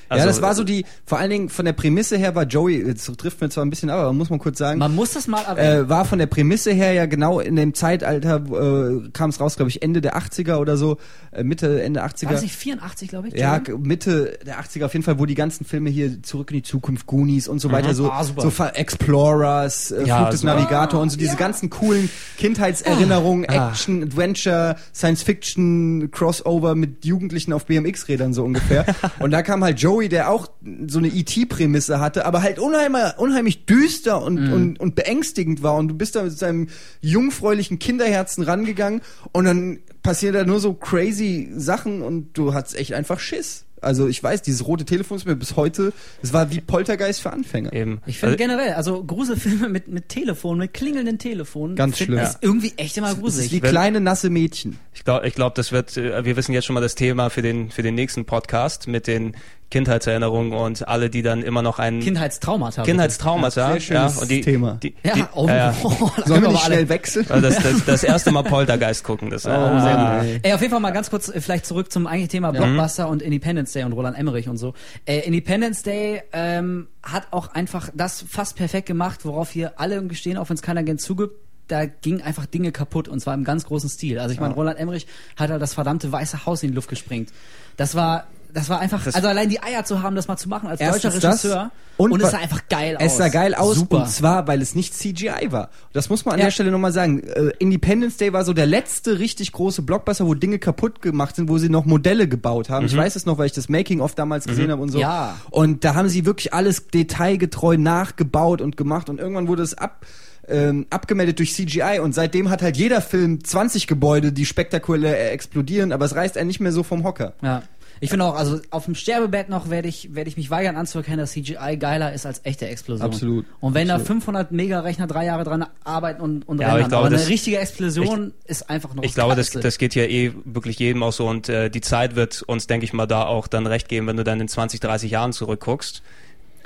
Also, 0.09 0.21
ja, 0.21 0.25
das 0.27 0.41
war 0.41 0.55
so 0.55 0.63
die, 0.63 0.85
vor 1.05 1.17
allen 1.19 1.29
Dingen 1.29 1.49
von 1.49 1.65
der 1.65 1.73
Prämisse 1.73 2.17
her 2.17 2.35
war 2.35 2.43
Joey, 2.45 2.85
jetzt 2.85 3.05
trifft 3.17 3.41
mir 3.41 3.49
zwar 3.49 3.65
ein 3.65 3.69
bisschen 3.69 3.89
ab, 3.89 3.99
aber 3.99 4.13
muss 4.13 4.29
man 4.29 4.39
kurz 4.39 4.57
sagen, 4.57 4.79
Man 4.79 4.95
muss 4.95 5.13
das 5.13 5.27
mal 5.27 5.41
erwähnen. 5.43 5.85
äh, 5.85 5.89
war 5.89 6.05
von 6.05 6.19
der 6.19 6.27
Prämisse 6.27 6.71
her 6.71 6.93
ja 6.93 7.05
genau 7.05 7.39
in 7.39 7.55
dem 7.55 7.73
Zeitalter, 7.73 8.37
äh, 8.45 9.09
kam 9.13 9.29
es 9.29 9.39
raus, 9.39 9.55
glaube 9.55 9.69
ich, 9.69 9.81
Ende 9.81 10.01
der 10.01 10.17
80er 10.17 10.57
oder 10.57 10.77
so, 10.77 10.97
äh, 11.31 11.43
Mitte, 11.43 11.81
Ende 11.81 12.03
80er. 12.03 12.25
war 12.27 12.33
das 12.33 12.41
nicht 12.41 12.55
84, 12.55 13.09
glaube 13.09 13.27
ich? 13.29 13.33
Ja, 13.35 13.61
Mitte 13.79 14.37
der 14.45 14.59
80er 14.61 14.85
auf 14.85 14.93
jeden 14.93 15.03
Fall, 15.03 15.19
wo 15.19 15.25
die 15.25 15.35
ganzen 15.35 15.65
Filme 15.65 15.89
hier 15.89 16.21
Zurück 16.23 16.51
in 16.51 16.57
die 16.57 16.63
Zukunft, 16.63 17.05
Goonies 17.05 17.47
und 17.47 17.59
so 17.59 17.71
weiter, 17.71 17.93
so, 17.93 18.09
Ah, 18.11 18.23
so 18.23 18.51
Explorers, 18.73 19.91
äh, 19.91 20.05
Ja, 20.05 20.17
Flug 20.17 20.29
des 20.31 20.41
super. 20.41 20.55
Navigator 20.55 21.01
und 21.01 21.09
so 21.09 21.17
diese 21.17 21.35
ganzen 21.35 21.69
coolen 21.69 22.09
Kindheitserinnerungen, 22.37 23.45
Ah. 23.49 23.69
Action, 23.69 24.03
Adventure, 24.03 24.75
Science-Fiction, 24.93 26.09
Crossover 26.11 26.75
mit 26.75 27.05
Jugendlichen 27.05 27.53
auf 27.53 27.65
BMX-Rädern 27.65 28.33
so 28.33 28.43
ungefähr. 28.43 28.85
und 29.19 29.31
da 29.31 29.41
kam 29.41 29.63
halt 29.63 29.79
Joey, 29.79 29.96
der 30.01 30.29
auch 30.29 30.47
so 30.87 30.99
eine 30.99 31.07
E.T.-Prämisse 31.07 31.99
hatte, 31.99 32.25
aber 32.25 32.41
halt 32.41 32.59
unheimlich, 32.59 33.17
unheimlich 33.17 33.65
düster 33.65 34.21
und, 34.21 34.51
und, 34.51 34.79
und 34.79 34.95
beängstigend 34.95 35.63
war 35.63 35.75
und 35.75 35.87
du 35.89 35.95
bist 35.95 36.15
da 36.15 36.23
mit 36.23 36.37
seinem 36.37 36.67
jungfräulichen 37.01 37.79
Kinderherzen 37.79 38.43
rangegangen 38.43 39.01
und 39.31 39.45
dann 39.45 39.79
passieren 40.03 40.35
da 40.35 40.45
nur 40.45 40.59
so 40.59 40.73
crazy 40.73 41.49
Sachen 41.55 42.01
und 42.01 42.37
du 42.37 42.53
hattest 42.53 42.77
echt 42.77 42.93
einfach 42.93 43.19
Schiss. 43.19 43.63
Also 43.79 44.07
ich 44.07 44.23
weiß, 44.23 44.41
dieses 44.41 44.65
rote 44.65 44.85
Telefon 44.85 45.17
ist 45.17 45.27
mir 45.27 45.35
bis 45.35 45.55
heute, 45.55 45.93
es 46.23 46.33
war 46.33 46.49
wie 46.49 46.61
Poltergeist 46.61 47.21
für 47.21 47.31
Anfänger. 47.31 47.73
eben. 47.73 48.01
Ich 48.07 48.17
finde 48.17 48.33
Also, 48.33 48.37
generell, 48.43 48.73
also 48.73 49.03
Gruselfilme 49.03 49.69
mit, 49.69 49.87
mit 49.87 50.09
Telefon, 50.09 50.57
mit 50.57 50.73
klingelnden 50.73 51.19
Telefonen. 51.19 51.75
Ganz 51.75 51.99
schlimm. 51.99 52.17
Ist 52.17 52.39
irgendwie 52.41 52.73
echt 52.77 52.97
immer 52.97 53.07
Das 53.09 53.17
ist 53.17 53.21
gruselig. 53.21 53.51
wie 53.51 53.59
kleine 53.59 54.01
nasse 54.01 54.31
Mädchen. 54.31 54.79
ich 54.95 55.03
glaube, 55.03 55.27
ich 55.27 55.35
glaub, 55.35 55.53
das 55.53 55.71
wird, 55.71 55.95
äh, 55.95 56.25
wir 56.25 56.35
wissen 56.37 56.53
jetzt 56.53 56.65
schon 56.65 56.73
mal 56.73 56.81
das 56.81 56.95
Thema 56.95 57.29
für 57.29 57.43
den, 57.43 57.69
für 57.69 57.83
den 57.83 57.93
nächsten 57.93 58.25
Podcast 58.25 58.87
mit 58.87 59.05
den 59.05 59.35
Kindheitserinnerungen 59.69 60.53
und 60.53 60.87
alle, 60.87 61.09
die 61.09 61.21
dann 61.21 61.43
immer 61.43 61.61
noch 61.61 61.77
einen 61.79 61.99
Kindheitstraumata. 61.99 62.83
Kindheitstraumata, 62.83 63.59
Ja, 63.61 63.71
sehr 63.73 63.79
schönes 63.81 64.17
und 64.21 64.31
die, 64.31 64.41
Thema. 64.41 64.77
Die, 64.81 64.95
Ja, 65.03 65.13
die, 65.13 65.23
oh, 65.33 65.47
ja, 65.47 65.55
ja. 65.55 65.71
da 66.17 66.23
Sollen 66.25 66.41
wir 66.41 66.49
nicht 66.49 66.63
alle- 66.63 66.73
schnell 66.75 66.89
wechseln? 66.89 67.25
Also 67.29 67.49
das, 67.49 67.61
das, 67.61 67.85
das 67.85 68.03
erste 68.03 68.31
Mal 68.31 68.43
Poltergeist 68.43 69.03
gucken. 69.03 69.29
Das, 69.29 69.45
Oh, 69.45 69.49
ah, 69.49 69.81
sehr 70.23 70.31
gut. 70.35 70.39
Ey, 70.45 70.53
auf 70.53 70.61
jeden 70.61 70.71
Fall 70.71 70.79
mal 70.79 70.91
ganz 70.91 71.09
kurz 71.09 71.29
äh, 71.29 71.41
vielleicht 71.41 71.65
zurück 71.65 71.91
zum 71.91 72.07
eigentlichen 72.07 72.29
Thema 72.31 72.51
Blockbuster 72.51 73.09
und 73.09 73.21
Independence 73.21 73.73
Day 73.73 73.83
und 73.83 73.93
Roland 73.93 74.17
Emmerich 74.17 74.47
und 74.47 74.57
so. 74.57 74.73
Äh, 75.05 75.19
Independence 75.27 75.83
Day 75.83 76.21
ähm, 76.33 76.87
hat 77.03 77.27
auch 77.31 77.49
einfach 77.53 77.89
das 77.93 78.23
fast 78.27 78.55
perfekt 78.55 78.87
gemacht, 78.87 79.25
worauf 79.25 79.53
wir 79.55 79.79
alle 79.79 79.95
irgendwie 79.95 80.15
stehen, 80.15 80.37
auch 80.37 80.49
wenn 80.49 80.55
es 80.55 80.61
keiner 80.61 80.83
gern 80.83 80.97
zugibt. 80.97 81.35
Da 81.67 81.85
ging 81.85 82.21
einfach 82.21 82.45
Dinge 82.45 82.71
kaputt 82.71 83.09
und 83.09 83.19
zwar 83.19 83.33
im 83.33 83.43
ganz 83.43 83.65
großen 83.65 83.89
Stil. 83.89 84.19
Also 84.19 84.33
ich 84.33 84.39
meine, 84.39 84.53
Roland 84.53 84.79
Emmerich 84.79 85.05
hat 85.35 85.49
halt 85.49 85.61
das 85.61 85.73
verdammte 85.73 86.09
Weiße 86.09 86.45
Haus 86.45 86.63
in 86.63 86.69
die 86.69 86.75
Luft 86.75 86.87
gesprengt. 86.89 87.33
Das 87.75 87.93
war, 87.93 88.27
das 88.57 88.69
war 88.69 88.79
einfach, 88.79 89.03
Das- 89.03 89.15
also 89.15 89.27
allein 89.27 89.49
die 89.49 89.61
Eier 89.61 89.85
zu 89.85 90.01
haben, 90.01 90.15
das 90.15 90.27
mal 90.27 90.35
zu 90.37 90.49
machen 90.49 90.67
als 90.67 90.79
deutscher 90.79 91.13
Regisseur 91.13 91.71
und 91.97 92.11
und, 92.11 92.21
es 92.21 92.31
sah 92.31 92.37
einfach 92.37 92.61
geil 92.69 92.97
aus. 92.97 93.03
Es 93.05 93.17
sah 93.17 93.27
geil 93.29 93.53
aus 93.55 93.75
Super. 93.77 93.97
und 94.03 94.09
zwar, 94.09 94.47
weil 94.47 94.61
es 94.61 94.75
nicht 94.75 94.93
CGI 94.95 95.51
war. 95.51 95.69
Das 95.93 96.09
muss 96.09 96.25
man 96.25 96.33
an 96.33 96.39
Ja. 96.39 96.45
der 96.45 96.51
Stelle 96.51 96.71
nochmal 96.71 96.91
sagen. 96.91 97.21
Äh, 97.23 97.51
Independence 97.59 98.17
Day 98.17 98.33
war 98.33 98.43
so 98.43 98.53
der 98.53 98.65
letzte 98.65 99.19
richtig 99.19 99.51
große 99.51 99.81
Blockbuster, 99.83 100.25
wo 100.27 100.33
Dinge 100.33 100.59
kaputt 100.59 101.01
gemacht 101.01 101.35
sind, 101.35 101.49
wo 101.49 101.57
sie 101.57 101.69
noch 101.69 101.85
Modelle 101.85 102.27
gebaut 102.27 102.69
haben. 102.69 102.85
Ich 102.87 102.95
weiß 102.97 103.15
es 103.15 103.25
noch, 103.25 103.37
weil 103.37 103.45
ich 103.47 103.53
das 103.53 103.69
Making-of 103.69 104.15
damals 104.15 104.45
gesehen 104.45 104.71
habe 104.71 104.81
und 104.81 104.89
so. 104.89 104.99
Ja. 104.99 105.35
Und 105.51 105.83
da 105.83 105.95
haben 105.95 106.09
sie 106.09 106.25
wirklich 106.25 106.53
alles 106.53 106.87
detailgetreu 106.87 107.77
nachgebaut 107.77 108.61
und 108.61 108.75
gemacht 108.77 109.09
und 109.09 109.19
irgendwann 109.19 109.47
wurde 109.47 109.63
es 109.63 109.75
ab 109.77 110.05
ähm, 110.49 110.85
abgemeldet 110.91 111.39
durch 111.39 111.53
CGI 111.53 111.99
und 112.01 112.13
seitdem 112.15 112.49
hat 112.49 112.61
halt 112.61 112.77
jeder 112.77 113.01
Film 113.01 113.43
20 113.43 113.85
Gebäude, 113.85 114.31
die 114.31 114.45
spektakulär 114.45 115.19
äh, 115.19 115.29
explodieren, 115.31 115.91
aber 115.91 116.05
es 116.05 116.15
reißt 116.15 116.37
einen 116.37 116.47
nicht 116.47 116.61
mehr 116.61 116.71
so 116.71 116.83
vom 116.83 117.03
Hocker. 117.03 117.33
Ja. 117.41 117.63
Ich 117.99 118.09
finde 118.09 118.25
auch, 118.25 118.35
also 118.35 118.59
auf 118.69 118.85
dem 118.85 118.95
Sterbebett 118.95 119.49
noch 119.49 119.69
werde 119.69 119.87
ich, 119.87 120.13
werde 120.15 120.29
ich 120.29 120.37
mich 120.37 120.49
weigern 120.49 120.75
anzuerkennen, 120.75 121.19
dass 121.19 121.31
CGI 121.31 121.77
geiler 121.79 122.13
ist 122.13 122.25
als 122.25 122.41
echte 122.43 122.67
Explosion. 122.67 123.05
Absolut. 123.07 123.45
Und 123.59 123.73
wenn 123.73 123.89
Absolut. 123.89 124.09
da 124.09 124.13
500 124.13 124.51
Mega-Rechner 124.51 125.07
drei 125.07 125.25
Jahre 125.25 125.43
dran 125.43 125.65
arbeiten 125.83 126.21
und, 126.21 126.47
und 126.47 126.61
Ja, 126.61 126.69
aber 126.69 126.81
ich 126.81 126.87
glaube, 126.87 126.97
aber 126.97 127.07
eine 127.07 127.17
das- 127.17 127.29
richtige 127.29 127.57
Explosion 127.59 128.33
ist 128.45 128.69
einfach 128.69 128.93
noch 128.93 129.03
Ich 129.03 129.13
glaube, 129.13 129.35
das, 129.35 129.49
das 129.51 129.77
geht 129.77 129.95
ja 129.95 130.03
eh 130.03 130.33
wirklich 130.45 130.79
jedem 130.79 131.03
auch 131.03 131.13
so 131.13 131.27
und 131.27 131.49
äh, 131.49 131.69
die 131.69 131.81
Zeit 131.81 132.15
wird 132.15 132.43
uns, 132.43 132.67
denke 132.67 132.83
ich 132.85 132.93
mal, 132.93 133.07
da 133.07 133.25
auch 133.25 133.47
dann 133.47 133.65
recht 133.67 133.89
geben, 133.89 134.07
wenn 134.07 134.17
du 134.17 134.23
dann 134.23 134.39
in 134.39 134.47
20, 134.47 134.79
30 134.79 135.11
Jahren 135.11 135.33
zurückguckst. 135.33 136.03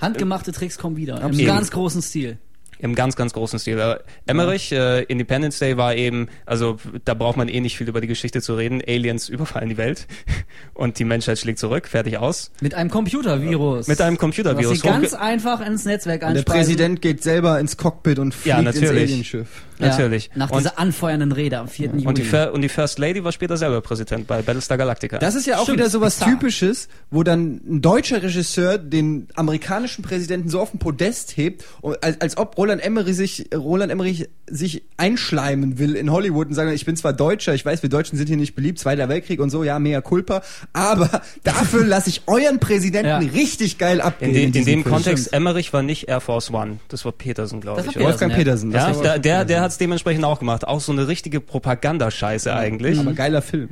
Handgemachte 0.02 0.52
Tricks 0.52 0.78
kommen 0.78 0.98
wieder. 0.98 1.18
Im 1.18 1.24
Absolut. 1.28 1.48
ganz 1.48 1.72
großen 1.72 2.02
Stil. 2.02 2.38
Im 2.82 2.96
ganz, 2.96 3.16
ganz 3.16 3.34
großen 3.34 3.60
Stil. 3.60 3.80
Äh, 3.80 3.98
Emmerich, 4.26 4.72
äh, 4.72 5.04
Independence 5.04 5.60
Day 5.60 5.78
war 5.78 5.96
eben, 5.96 6.28
also 6.46 6.78
da 7.06 7.14
braucht 7.14 7.38
man 7.38 7.48
eh 7.48 7.60
nicht 7.60 7.78
viel 7.78 7.88
über 7.88 8.02
die 8.02 8.08
Geschichte 8.08 8.42
zu 8.42 8.56
reden. 8.56 8.82
Aliens 8.86 9.30
überfallen 9.30 9.70
die 9.70 9.78
Welt 9.78 10.08
und 10.74 11.00
die 11.00 11.06
Menschheit 11.06 11.38
schlägt 11.40 11.60
zurück, 11.60 11.88
fertig 11.88 12.18
aus. 12.18 12.52
Mit 12.62 12.74
einem 12.74 12.90
Computervirus. 12.90 13.88
Mit 13.88 14.02
einem 14.02 14.18
Computervirus. 14.18 14.72
Was 14.72 14.82
sie 14.82 14.88
ganz 14.88 15.14
einfach 15.14 15.66
ins 15.66 15.86
Netzwerk 15.86 16.24
Und 16.24 16.34
der. 16.34 16.44
Präsident 16.44 17.02
geht 17.02 17.24
selber 17.24 17.60
ins 17.60 17.78
Cockpit 17.78 18.20
und 18.20 18.34
fliegt 18.34 18.48
Ja, 18.58 18.60
ins 18.60 18.76
natürlich. 18.80 19.12
Alienschiff. 19.12 19.48
Ja, 19.82 19.88
Natürlich. 19.88 20.30
Nach 20.36 20.52
Und- 20.52 20.60
dieser 20.60 20.78
anfeuernden 20.78 21.32
Rede 21.32 21.58
am 21.58 21.68
4. 21.68 21.88
Juli. 21.88 22.06
Und 22.06 22.18
die, 22.20 22.50
und 22.54 22.62
die 22.62 22.70
First 22.70 23.00
Lady 23.00 23.24
war 23.24 23.32
später 23.32 23.58
selber 23.58 23.82
Präsident 23.82 24.28
bei 24.28 24.42
Battlestar 24.44 24.78
Galactica. 24.78 25.18
Das 25.18 25.34
ist 25.34 25.48
ja 25.48 25.58
auch 25.58 25.64
Stimmt, 25.64 25.80
wieder 25.80 25.90
sowas 25.90 26.16
bizarr. 26.20 26.34
Typisches, 26.34 26.88
wo 27.10 27.24
dann 27.24 27.62
ein 27.68 27.82
deutscher 27.82 28.22
Regisseur 28.22 28.78
den 28.78 29.28
amerikanischen 29.36 30.04
Präsidenten 30.04 30.50
so 30.50 30.60
auf 30.62 30.70
den 30.70 30.80
Podest 30.80 31.36
hebt, 31.36 31.66
als, 32.02 32.22
als 32.22 32.38
ob 32.38 32.56
Roland 32.60 32.71
Emmerich 32.80 33.16
sich 33.16 33.50
Roland 33.54 33.92
Emmerich 33.92 34.30
sich 34.48 34.84
einschleimen 34.98 35.80
will 35.80 35.96
in 35.96 36.12
Hollywood 36.12 36.48
und 36.48 36.54
sagen, 36.54 36.72
ich 36.72 36.86
bin 36.86 36.96
zwar 36.96 37.14
Deutscher, 37.14 37.54
ich 37.54 37.66
weiß, 37.66 37.82
wir 37.84 37.90
Deutschen 37.90 38.18
sind 38.18 38.28
hier 38.28 38.38
nicht 38.38 38.56
beliebt, 38.56 38.80
Zweiter 38.80 39.10
Weltkrieg 39.10 39.40
und 39.40 39.50
so, 39.50 39.64
ja, 39.64 39.80
mea 39.80 40.02
culpa, 40.02 40.42
aber 40.74 41.22
dafür 41.44 41.84
lasse 41.86 42.10
ich 42.10 42.22
euren 42.28 42.60
Präsidenten 42.60 43.08
Ja. 43.08 43.18
richtig 43.18 43.78
geil 43.78 44.02
abgehen. 44.02 44.30
in, 44.30 44.36
de, 44.36 44.44
in 44.46 44.52
dem 44.66 44.84
Film. 44.84 44.84
Kontext, 44.84 45.34
Emmerich 45.34 45.74
war 45.74 45.82
nicht 45.84 46.08
Air 46.08 46.22
Force 46.22 46.52
One. 46.52 46.78
Das 46.90 47.04
war 47.06 47.12
Peterson, 47.12 47.62
glaube 47.62 47.82
ich. 47.82 47.96
oder? 47.96 48.06
Wolfgang 48.06 48.32
ja. 48.32 48.38
Petersen. 48.38 48.72
das 48.72 48.82
Ja, 48.84 48.96
war 49.04 49.20
der, 49.20 49.46
der, 49.46 49.62
hat 49.62 49.72
es 49.72 49.78
dementsprechend 49.78 50.24
auch 50.26 50.40
gemacht. 50.40 50.68
Auch 50.68 50.82
so 50.82 50.92
eine 50.92 51.08
richtige 51.08 51.40
Propagandascheiße 51.40 52.54
eigentlich. 52.54 53.00
aber 53.00 53.14
geiler 53.14 53.42
Film. 53.42 53.70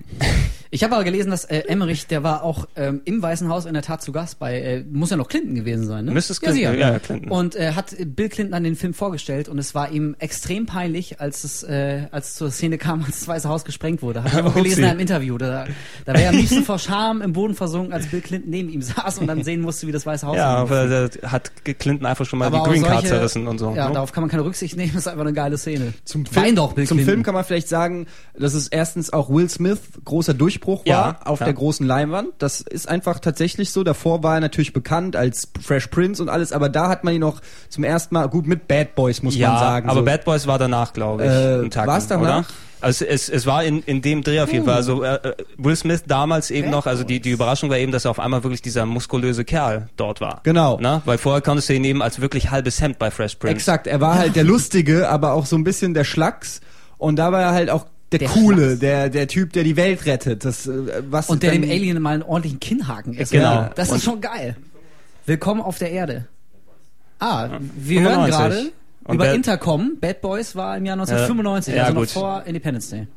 Ich 0.71 0.83
habe 0.83 0.93
aber 0.93 1.03
gelesen, 1.03 1.31
dass 1.31 1.45
äh, 1.45 1.63
Emmerich, 1.67 2.05
der 2.05 2.21
war 2.23 2.43
auch 2.43 2.67
ähm, 2.75 3.01
im 3.05 3.21
Weißen 3.23 3.49
Haus 3.49 3.65
in 3.65 3.73
der 3.73 3.81
Tat 3.81 4.03
zu 4.03 4.11
Gast 4.11 4.37
bei, 4.37 4.59
äh, 4.61 4.83
muss 4.91 5.09
ja 5.09 5.17
noch 5.17 5.27
Clinton 5.27 5.55
gewesen 5.55 5.87
sein, 5.87 6.05
ne? 6.05 6.11
Müsste 6.11 6.33
es 6.33 6.41
ja, 6.41 6.51
Clinton- 6.51 6.79
ja, 6.79 6.91
ja, 6.91 6.99
Clinton. 6.99 7.31
Und 7.31 7.55
äh, 7.55 7.71
hat 7.73 7.95
Bill 8.15 8.29
Clinton 8.29 8.51
dann 8.51 8.63
den 8.63 8.75
Film 8.75 8.93
vorgestellt 8.93 9.49
und 9.49 9.57
es 9.57 9.73
war 9.73 9.91
ihm 9.91 10.15
extrem 10.19 10.67
peinlich, 10.67 11.19
als 11.19 11.43
es, 11.43 11.63
äh, 11.63 12.03
als 12.11 12.35
zur 12.35 12.51
Szene 12.51 12.77
kam, 12.77 13.03
als 13.03 13.19
das 13.19 13.27
Weiße 13.27 13.49
Haus 13.49 13.65
gesprengt 13.65 14.03
wurde. 14.03 14.23
Habe 14.23 14.29
ich 14.41 14.45
auch 14.45 14.53
gelesen 14.53 14.83
in 14.83 14.89
einem 14.91 14.99
Interview. 14.99 15.39
Da, 15.39 15.65
da 16.05 16.13
wäre 16.13 16.23
er 16.25 16.29
am 16.29 16.35
liebsten 16.35 16.63
vor 16.63 16.77
Scham 16.77 17.23
im 17.23 17.33
Boden 17.33 17.55
versunken, 17.55 17.91
als 17.91 18.05
Bill 18.05 18.21
Clinton 18.21 18.51
neben 18.51 18.69
ihm 18.69 18.83
saß 18.83 19.17
und 19.17 19.25
dann 19.25 19.43
sehen 19.43 19.61
musste, 19.61 19.87
wie 19.87 19.91
das 19.91 20.05
Weiße 20.05 20.27
Haus 20.27 20.37
Ja, 20.37 20.49
aber 20.55 20.87
da 20.87 21.29
hat 21.31 21.51
Clinton 21.65 22.05
einfach 22.05 22.27
schon 22.27 22.37
mal 22.37 22.45
Aber 22.45 22.59
die 22.59 22.69
Green 22.69 22.83
Card 22.83 22.93
solche- 23.01 23.07
zerrissen 23.07 23.47
und 23.47 23.57
so. 23.57 23.73
Ja, 23.75 23.87
ne? 23.87 23.95
darauf 23.95 24.11
kann 24.11 24.21
man 24.21 24.29
keine 24.29 24.45
Rücksicht 24.45 24.77
nehmen, 24.77 24.91
das 24.93 25.01
ist 25.03 25.07
einfach 25.07 25.21
eine 25.25 25.33
geile 25.33 25.57
Szene. 25.57 25.93
Zum 26.05 26.27
Wein 26.35 26.43
Film, 26.43 26.55
doch, 26.57 26.73
Bill 26.73 26.85
zum 26.85 26.97
Clinton. 26.97 27.11
Film 27.13 27.23
kann 27.23 27.33
man 27.33 27.43
vielleicht 27.43 27.69
sagen, 27.69 28.05
dass 28.37 28.53
es 28.53 28.67
erstens 28.67 29.11
auch 29.11 29.31
Will 29.31 29.49
Smith 29.49 29.79
großer 30.05 30.35
Durchbruch 30.35 30.58
Ja, 30.85 30.97
war 30.97 31.27
auf 31.27 31.39
ja. 31.39 31.45
der 31.45 31.53
großen 31.53 31.85
Leinwand. 31.85 32.29
Das 32.37 32.61
ist 32.61 32.87
einfach 32.87 33.19
tatsächlich 33.19 33.71
so. 33.71 33.83
Davor 33.83 34.23
war 34.23 34.35
er 34.35 34.41
natürlich 34.41 34.73
bekannt 34.73 35.15
als 35.15 35.49
Fresh 35.61 35.87
Prince 35.87 36.21
und 36.21 36.29
alles, 36.29 36.51
aber 36.51 36.69
da 36.69 36.89
hat 36.89 37.03
man 37.03 37.13
ihn 37.13 37.21
noch 37.21 37.41
zum 37.69 37.83
ersten 37.83 38.13
Mal 38.15 38.27
gut 38.29 38.47
mit 38.47 38.67
Bad 38.67 38.95
Boys 38.95 39.23
muss 39.23 39.35
ja, 39.35 39.49
man 39.49 39.59
sagen. 39.59 39.89
aber 39.89 39.99
so. 39.99 40.05
Bad 40.05 40.25
Boys 40.25 40.47
war 40.47 40.59
danach, 40.59 40.93
glaube 40.93 41.25
ich. 41.25 41.65
Äh, 41.65 41.69
Tag, 41.69 41.87
war's 41.87 42.07
danach? 42.07 42.39
Oder? 42.39 42.45
Also 42.81 43.05
es, 43.05 43.27
es 43.27 43.45
war 43.45 43.63
in, 43.63 43.83
in 43.83 44.01
dem 44.01 44.23
Dreh 44.23 44.39
auf 44.39 44.53
jeden 44.53 44.65
Fall. 44.65 44.75
Also 44.75 45.03
äh, 45.03 45.15
äh, 45.15 45.35
Will 45.57 45.75
Smith 45.75 46.03
damals 46.07 46.49
eben 46.49 46.67
Bad 46.67 46.71
noch, 46.71 46.85
also 46.85 47.03
die, 47.03 47.19
die 47.19 47.31
Überraschung 47.31 47.69
war 47.69 47.77
eben, 47.77 47.91
dass 47.91 48.05
er 48.05 48.11
auf 48.11 48.19
einmal 48.19 48.43
wirklich 48.43 48.61
dieser 48.61 48.85
muskulöse 48.85 49.43
Kerl 49.43 49.89
dort 49.97 50.21
war. 50.21 50.39
Genau. 50.43 50.77
Na? 50.79 51.01
Weil 51.05 51.17
vorher 51.17 51.41
konntest 51.41 51.69
du 51.69 51.73
ihn 51.73 51.81
nehmen 51.81 52.01
als 52.01 52.21
wirklich 52.21 52.51
halbes 52.51 52.79
Hemd 52.81 52.97
bei 52.97 53.11
Fresh 53.11 53.35
Prince. 53.35 53.55
Exakt, 53.55 53.87
er 53.87 53.99
war 53.99 54.17
halt 54.17 54.35
der 54.35 54.43
Lustige, 54.49 55.09
aber 55.09 55.33
auch 55.33 55.45
so 55.45 55.57
ein 55.57 55.63
bisschen 55.63 55.93
der 55.93 56.05
Schlacks 56.05 56.61
und 56.97 57.17
da 57.17 57.31
war 57.31 57.41
er 57.41 57.51
halt 57.51 57.69
auch 57.69 57.85
der, 58.11 58.19
Der 58.19 58.27
Coole, 58.29 58.75
der 58.77 59.09
der 59.09 59.27
Typ, 59.27 59.53
der 59.53 59.63
die 59.63 59.75
Welt 59.75 60.05
rettet. 60.05 60.43
Das 60.45 60.65
äh, 60.67 61.03
was 61.09 61.29
Und 61.29 61.43
der 61.43 61.51
dem 61.51 61.63
Alien 61.63 62.01
mal 62.01 62.13
einen 62.15 62.23
ordentlichen 62.23 62.59
Kinnhaken 62.59 63.13
ist. 63.13 63.31
Genau. 63.31 63.43
Ja, 63.53 63.71
Das 63.75 63.89
Und- 63.89 63.97
ist 63.97 64.03
schon 64.03 64.21
geil. 64.21 64.55
Willkommen 65.25 65.61
auf 65.61 65.77
der 65.77 65.91
Erde. 65.91 66.25
Ah, 67.19 67.49
wir 67.75 68.01
95. 68.01 68.01
hören 68.01 68.29
gerade 68.29 68.71
über 69.09 69.25
Bad- 69.25 69.35
Intercom. 69.35 69.97
Bad 69.99 70.21
Boys 70.21 70.55
war 70.55 70.77
im 70.77 70.85
Jahr 70.85 70.95
1995, 70.95 71.75
Ja, 71.75 71.81
also 71.83 71.93
noch 71.93 72.01
gut. 72.01 72.09
vor 72.11 72.43
Independence 72.45 72.89
Day. 72.89 73.07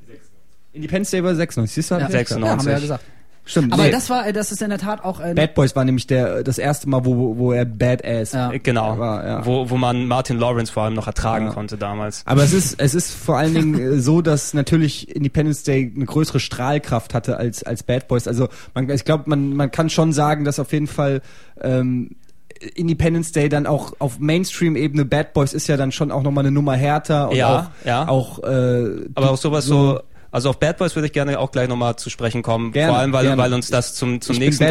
Independence 0.73 1.11
Day 1.11 1.23
war 1.25 1.35
96. 1.35 1.75
Siehst 1.75 1.91
du, 1.91 1.95
Ja, 1.95 2.01
ich 2.09 2.15
recht. 2.15 2.29
96. 2.29 2.45
ja, 2.45 2.51
haben 2.59 2.67
wir 2.67 2.73
ja 2.73 2.79
gesagt. 2.81 3.05
Stimmt. 3.45 3.73
Aber 3.73 3.83
nee. 3.85 3.91
das 3.91 4.09
war, 4.09 4.33
das 4.33 4.53
ist 4.53 4.63
in 4.63 4.71
der 4.71 4.79
Tat 4.79 5.05
auch 5.05 5.19
äh, 5.19 5.35
Bad 5.35 5.55
Boys 5.55 5.75
war 5.75 5.85
nämlich 5.85 6.07
der 6.07 6.45
das 6.45 6.59
erste 6.59 6.89
Mal, 6.89 7.05
wo 7.05 7.37
wo 7.37 7.53
er 7.53 7.65
Badass. 7.65 8.33
Ja. 8.33 8.53
Genau. 8.63 8.99
War, 8.99 9.27
ja. 9.27 9.47
Wo, 9.47 9.69
wo 9.69 9.77
man 9.77 10.07
Martin 10.07 10.39
Lawrence 10.39 10.73
vor 10.73 10.85
allem 10.85 10.95
noch 10.95 11.09
ertragen 11.09 11.47
Ja. 11.47 11.53
konnte 11.53 11.77
damals. 11.77 12.23
Aber 12.25 12.45
es 12.45 12.53
ist, 12.53 12.81
es 12.81 12.95
ist 12.95 13.13
vor 13.13 13.39
allen 13.39 13.55
Dingen 13.55 13.79
äh, 13.81 13.99
so, 13.99 14.23
dass 14.23 14.55
natürlich 14.55 15.15
Independence 15.15 15.65
Day 15.65 15.93
eine 15.95 16.07
größere 16.07 16.39
Strahlkraft 16.39 17.15
hatte 17.15 17.37
als, 17.37 17.65
als 17.65 17.83
Bad 17.83 18.07
Boys. 18.07 18.29
Also 18.29 18.49
man, 18.75 18.89
ich 18.91 19.05
glaube, 19.05 19.25
man, 19.27 19.55
man 19.57 19.71
kann 19.73 19.91
schon 19.91 20.13
sagen, 20.13 20.45
dass 20.45 20.61
auf 20.61 20.73
jeden 20.73 20.87
Fall 20.87 21.21
ähm, 21.61 22.15
Independence 22.77 23.33
Day 23.33 23.49
dann 23.49 23.67
auch 23.67 23.95
auf 23.99 24.21
Mainstream-Ebene 24.21 25.05
Bad 25.05 25.33
Boys 25.33 25.53
ist 25.53 25.67
ja 25.67 25.77
dann 25.77 25.91
schon 25.91 26.13
auch 26.13 26.23
nochmal 26.23 26.45
eine 26.45 26.53
Nummer 26.53 26.77
härter 26.77 27.29
und 27.31 27.37
Ja, 27.37 27.73
auch, 27.83 27.87
ja. 27.87 28.07
auch 28.09 28.39
äh, 28.45 29.07
Aber 29.15 29.33
auch 29.33 29.37
sowas 29.37 29.65
so, 29.65 30.01
also 30.33 30.49
auf 30.49 30.59
Bad 30.59 30.79
Boys 30.79 30.97
würde 30.97 31.07
ich 31.07 31.13
gerne 31.13 31.39
auch 31.39 31.53
gleich 31.53 31.69
nochmal 31.69 31.97
zu 31.97 32.09
sprechen 32.09 32.43
kommen. 32.43 32.73
Gerne, 32.73 32.93
Vor 32.93 32.99
allem, 32.99 33.13
weil, 33.13 33.27
gerne. 33.27 33.43
weil 33.43 33.53
uns 33.53 33.69
das 33.69 33.95
zum, 33.95 34.23
zum 34.23 34.35
Ich 34.35 34.41
nächsten. 34.41 34.65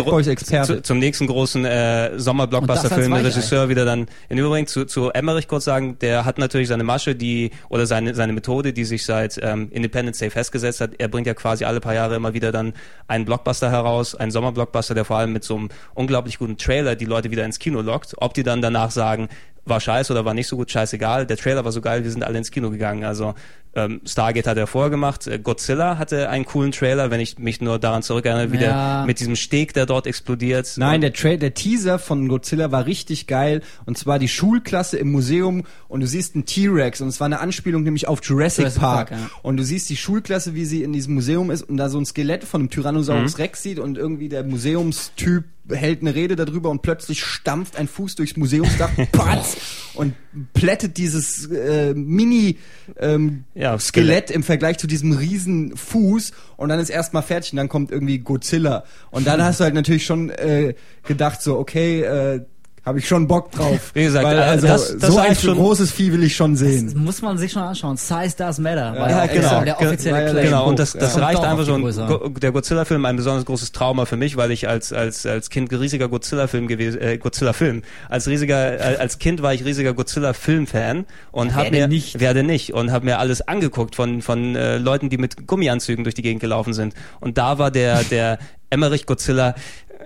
Zu, 0.65 0.81
zum 0.81 0.97
nächsten 0.97 1.27
großen 1.27 1.63
äh, 1.65 2.17
Sommer-Blockbuster-Film 2.19 3.13
der 3.13 3.25
Regisseur 3.25 3.69
wieder 3.69 3.85
dann 3.85 4.07
in 4.27 4.39
Übrigen 4.39 4.65
zu, 4.65 4.85
zu 4.85 5.11
Emmerich 5.11 5.47
kurz 5.47 5.65
sagen, 5.65 5.99
der 5.99 6.25
hat 6.25 6.39
natürlich 6.39 6.67
seine 6.67 6.83
Masche, 6.83 7.15
die 7.15 7.51
oder 7.69 7.85
seine 7.85 8.15
seine 8.15 8.33
Methode, 8.33 8.73
die 8.73 8.85
sich 8.85 9.05
seit 9.05 9.39
ähm, 9.41 9.69
Independence 9.71 10.17
Day 10.17 10.31
festgesetzt 10.31 10.81
hat. 10.81 10.91
Er 10.97 11.07
bringt 11.07 11.27
ja 11.27 11.35
quasi 11.35 11.63
alle 11.63 11.79
paar 11.79 11.93
Jahre 11.93 12.15
immer 12.15 12.33
wieder 12.33 12.51
dann 12.51 12.73
einen 13.07 13.25
Blockbuster 13.25 13.69
heraus, 13.69 14.15
einen 14.15 14.31
Sommerblockbuster, 14.31 14.95
der 14.95 15.05
vor 15.05 15.17
allem 15.17 15.31
mit 15.31 15.43
so 15.43 15.57
einem 15.57 15.69
unglaublich 15.93 16.39
guten 16.39 16.57
Trailer 16.57 16.95
die 16.95 17.05
Leute 17.05 17.29
wieder 17.29 17.45
ins 17.45 17.59
Kino 17.59 17.81
lockt. 17.81 18.15
Ob 18.17 18.33
die 18.33 18.41
dann 18.41 18.63
danach 18.63 18.89
sagen, 18.89 19.29
war 19.65 19.79
scheiße 19.79 20.11
oder 20.11 20.25
war 20.25 20.33
nicht 20.33 20.47
so 20.47 20.57
gut, 20.57 20.71
scheißegal. 20.71 21.25
Der 21.27 21.37
Trailer 21.37 21.63
war 21.63 21.71
so 21.71 21.81
geil, 21.81 22.03
wir 22.03 22.11
sind 22.11 22.23
alle 22.23 22.37
ins 22.37 22.51
Kino 22.51 22.69
gegangen. 22.71 23.03
Also 23.03 23.35
ähm, 23.73 24.01
Stargate 24.05 24.47
hat 24.47 24.57
er 24.57 24.67
vorher 24.67 24.89
gemacht, 24.89 25.27
äh, 25.27 25.39
Godzilla 25.39 25.97
hatte 25.97 26.29
einen 26.29 26.45
coolen 26.45 26.71
Trailer, 26.73 27.09
wenn 27.09 27.19
ich 27.21 27.39
mich 27.39 27.61
nur 27.61 27.79
daran 27.79 28.03
zurückerinnere, 28.03 28.51
wie 28.51 28.57
Ja. 28.57 28.97
der 28.99 29.05
mit 29.07 29.19
diesem 29.19 29.35
Steg, 29.37 29.73
der 29.73 29.85
dort 29.85 30.07
explodiert. 30.07 30.73
Nein, 30.75 30.99
der, 31.01 31.13
Tra 31.13 31.35
der 31.37 31.53
Teaser 31.53 31.97
von 31.97 32.27
Godzilla 32.27 32.71
war 32.71 32.85
richtig 32.85 33.27
geil. 33.27 33.61
Und 33.85 33.97
zwar 33.97 34.19
die 34.19 34.27
Schulklasse 34.27 34.97
im 34.97 35.11
Museum 35.11 35.63
und 35.87 36.01
du 36.01 36.07
siehst 36.07 36.35
einen 36.35 36.45
T-Rex 36.45 36.99
und 37.01 37.07
es 37.07 37.19
war 37.21 37.25
eine 37.25 37.39
Anspielung 37.39 37.83
nämlich 37.83 38.07
auf 38.07 38.19
Jurassic, 38.23 38.63
Jurassic 38.65 38.81
Park. 38.81 39.09
Park, 39.09 39.19
ja. 39.21 39.29
Und 39.41 39.57
du 39.57 39.63
siehst 39.63 39.89
die 39.89 39.97
Schulklasse, 39.97 40.53
wie 40.53 40.65
sie 40.65 40.83
in 40.83 40.91
diesem 40.91 41.13
Museum 41.13 41.49
ist 41.49 41.63
und 41.63 41.77
da 41.77 41.87
so 41.89 41.97
ein 41.97 42.05
Skelett 42.05 42.43
von 42.43 42.61
einem 42.61 42.69
Tyrannosaurus 42.69 43.37
Mhm. 43.37 43.41
Rex 43.41 43.63
sieht 43.63 43.79
und 43.79 43.97
irgendwie 43.97 44.27
der 44.29 44.43
Museumstyp 44.43 45.45
hält 45.73 46.01
eine 46.01 46.15
Rede 46.15 46.35
darüber 46.35 46.69
und 46.69 46.81
plötzlich 46.81 47.23
stampft 47.23 47.75
ein 47.75 47.87
Fuß 47.87 48.15
durchs 48.15 48.37
Museumsdach, 48.37 48.91
patz, 49.11 49.57
und 49.93 50.13
plättet 50.53 50.97
dieses 50.97 51.47
äh, 51.51 51.93
Mini 51.93 52.57
ähm, 52.99 53.45
Ja, 53.53 53.77
Skelett 53.77 54.31
im 54.31 54.43
Vergleich 54.43 54.77
zu 54.77 54.87
diesem 54.87 55.11
riesen 55.13 55.75
Fuß 55.75 56.31
und 56.57 56.69
dann 56.69 56.79
ist 56.79 56.89
erstmal 56.89 57.23
fertig 57.23 57.53
und 57.53 57.57
dann 57.57 57.69
kommt 57.69 57.91
irgendwie 57.91 58.19
Godzilla. 58.19 58.83
Und 59.09 59.27
dann 59.27 59.43
hast 59.43 59.59
du 59.59 59.65
halt 59.65 59.73
natürlich 59.73 60.05
schon 60.05 60.29
äh, 60.29 60.75
gedacht 61.03 61.41
so, 61.41 61.57
okay, 61.57 62.01
äh, 62.01 62.45
habe 62.83 62.97
ich 62.99 63.07
schon 63.07 63.27
Bock 63.27 63.51
drauf. 63.51 63.91
Wie 63.93 64.03
gesagt, 64.03 64.25
Weil, 64.25 64.37
äh, 64.37 64.41
also 64.41 64.65
das- 64.67 64.97
das 64.97 65.11
so 65.13 65.19
ein 65.19 65.35
schon- 65.35 65.55
großes 65.55 65.91
Vieh 65.91 66.11
will 66.13 66.23
ich 66.23 66.35
schon 66.35 66.51
Das 66.53 66.59
sehen. 66.61 66.93
muss 66.97 67.21
man 67.21 67.37
sich 67.37 67.51
schon 67.51 67.61
anschauen. 67.61 67.95
Size 67.95 68.35
does 68.37 68.57
matter. 68.57 68.93
war 68.97 69.09
Ja, 69.09 69.25
ja, 69.25 69.33
genau. 69.33 69.61
Der 69.63 69.79
offizielle 69.79 70.31
Claim. 70.31 70.45
Genau, 70.45 70.67
und 70.67 70.79
das, 70.79 70.93
das 70.93 71.15
Ja. 71.15 71.25
reicht 71.25 71.43
einfach 71.43 71.65
schon. 71.65 71.81
Go 71.83 72.29
der 72.29 72.51
Godzilla-Film 72.51 73.05
ein 73.05 73.15
besonders 73.17 73.45
großes 73.45 73.71
Trauma 73.71 74.05
für 74.05 74.17
mich, 74.17 74.35
weil 74.35 74.49
ich 74.51 74.67
als 74.67 74.91
als 74.93 75.25
als 75.27 75.49
Kind 75.51 75.71
riesiger 75.71 76.09
Godzilla-Film 76.09 76.67
gewesen, 76.67 76.99
äh, 77.01 77.17
Godzilla-Film. 77.19 77.83
Als 78.09 78.27
riesiger, 78.27 78.79
äh, 78.79 78.95
als 78.97 79.19
Kind 79.19 79.41
war 79.43 79.53
ich 79.53 79.63
riesiger 79.63 79.93
Godzilla-Film-Fan 79.93 81.05
und 81.31 81.53
habe 81.55 81.71
mir 81.71 81.87
nicht? 81.87 82.19
werde 82.19 82.41
nicht 82.43 82.73
und 82.73 82.91
habe 82.91 83.05
mir 83.05 83.19
alles 83.19 83.47
angeguckt 83.47 83.95
von 83.95 84.21
von 84.23 84.55
äh, 84.55 84.77
Leuten, 84.77 85.09
die 85.09 85.17
mit 85.17 85.45
Gummianzügen 85.47 86.03
durch 86.03 86.15
die 86.15 86.23
Gegend 86.23 86.41
gelaufen 86.41 86.73
sind. 86.73 86.93
Und 87.19 87.37
da 87.37 87.57
war 87.59 87.69
der 87.69 88.03
der 88.05 88.39
Emmerich 88.71 89.05
Godzilla. 89.05 89.53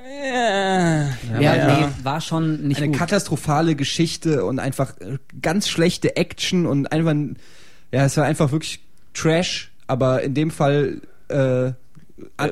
Äh, 0.04 1.06
Ja, 1.42 1.78
nee, 1.80 1.88
war 2.04 2.22
schon 2.22 2.68
nicht 2.68 2.78
Eine 2.78 2.88
gut. 2.90 2.98
katastrophale 2.98 3.76
Geschichte 3.76 4.46
und 4.46 4.60
einfach 4.60 5.00
äh, 5.00 5.18
ganz 5.42 5.70
schlechte 5.70 6.16
Action 6.18 6.66
und 6.66 6.92
einfach, 6.92 7.12
ein- 7.12 7.38
ja, 7.92 8.06
es 8.06 8.18
war 8.18 8.26
einfach 8.26 8.52
wirklich 8.52 8.80
Trash, 9.14 9.72
aber 9.88 10.22
in 10.24 10.34
dem 10.34 10.52
Fall 10.52 11.02
äh, 11.30 11.72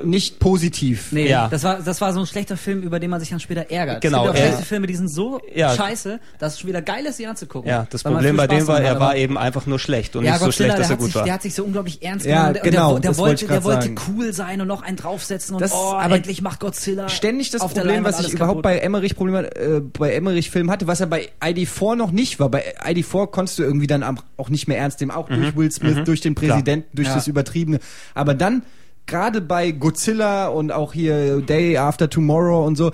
nicht 0.03 0.39
positiv. 0.39 1.11
Nee, 1.11 1.29
Ja. 1.29 1.47
das 1.47 1.63
war 1.63 1.79
das 1.79 2.01
war 2.01 2.11
so 2.11 2.19
ein 2.19 2.25
schlechter 2.25 2.57
Film, 2.57 2.81
über 2.81 2.99
den 2.99 3.09
man 3.09 3.21
sich 3.21 3.29
dann 3.29 3.39
später 3.39 3.71
ärgert. 3.71 4.01
Genau, 4.01 4.17
Es 4.19 4.23
gibt 4.25 4.35
auch 4.35 4.39
ja. 4.39 4.47
schlechte 4.47 4.65
Filme, 4.65 4.87
die 4.87 4.95
sind 4.95 5.07
so 5.07 5.39
Ja. 5.55 5.73
scheiße, 5.73 6.19
dass 6.37 6.53
es 6.53 6.59
schon 6.59 6.67
wieder 6.67 6.81
geil 6.81 7.05
ist, 7.05 7.15
sie 7.15 7.27
anzugucken. 7.27 7.69
Ja, 7.69 7.87
das 7.89 8.03
Problem 8.03 8.35
bei 8.35 8.45
dem 8.47 8.67
war, 8.67 8.81
er 8.81 8.99
war 8.99 9.15
eben 9.15 9.37
einfach 9.37 9.65
nur 9.65 9.79
schlecht 9.79 10.17
und 10.17 10.25
ja, 10.25 10.31
nicht 10.31 10.39
so 10.41 10.45
Godzilla, 10.47 10.73
schlecht, 10.75 10.79
dass 10.79 10.87
der 10.87 10.93
er 10.95 10.97
hat, 10.97 10.99
gut 10.99 11.05
sich, 11.07 11.15
war. 11.15 11.23
der 11.23 11.33
hat 11.33 11.41
sich 11.43 11.55
so 11.55 11.63
unglaublich 11.63 12.03
ernst 12.03 12.25
Ja, 12.25 12.35
genommen. 12.51 12.53
Der- 12.55 12.63
genau, 12.63 12.91
der, 12.99 13.11
der, 13.11 13.17
wollte 13.17 13.47
der 13.47 13.63
wollte 13.63 13.81
sagen. 13.83 13.95
cool 14.09 14.33
sein 14.33 14.59
und 14.59 14.67
noch 14.67 14.81
einen 14.81 14.97
draufsetzen 14.97 15.55
und 15.55 15.61
Das- 15.61 15.71
oh, 15.71 15.93
aber 15.93 16.15
endlich 16.17 16.41
macht 16.41 16.59
Godzilla 16.59 17.07
Ständig 17.07 17.49
das 17.51 17.61
Problem, 17.65 18.03
was 18.03 18.19
ich 18.19 18.33
überhaupt 18.33 18.63
kaputt. 18.63 18.63
bei 18.63 18.79
Emmerich 18.79 19.15
Problem 19.15 19.45
äh, 19.45 19.79
bei 19.79 20.13
Emmerich 20.13 20.49
Film 20.51 20.69
hatte, 20.71 20.87
was 20.87 20.99
er 20.99 21.07
bei 21.07 21.29
ID4 21.41 21.95
noch 21.95 22.11
nicht 22.11 22.37
war. 22.39 22.49
Bei 22.49 22.75
ID4 22.85 23.27
konntest 23.27 23.59
du 23.59 23.63
irgendwie 23.63 23.87
dann 23.87 24.03
auch 24.35 24.49
nicht 24.49 24.67
mehr 24.67 24.77
ernst 24.77 24.99
nehmen, 24.99 25.11
auch 25.11 25.29
durch 25.29 25.55
Will 25.55 25.71
Smith, 25.71 25.99
durch 26.03 26.19
den 26.19 26.35
Präsidenten, 26.35 26.85
durch 26.95 27.07
Ja. 27.07 27.15
das 27.15 27.27
Übertriebene. 27.27 27.79
Aber 28.13 28.33
dann 28.33 28.63
gerade 29.05 29.41
bei 29.41 29.71
Godzilla 29.71 30.47
und 30.47 30.71
auch 30.71 30.93
hier 30.93 31.41
Day 31.41 31.77
After 31.77 32.09
Tomorrow 32.09 32.65
und 32.65 32.75
so 32.75 32.91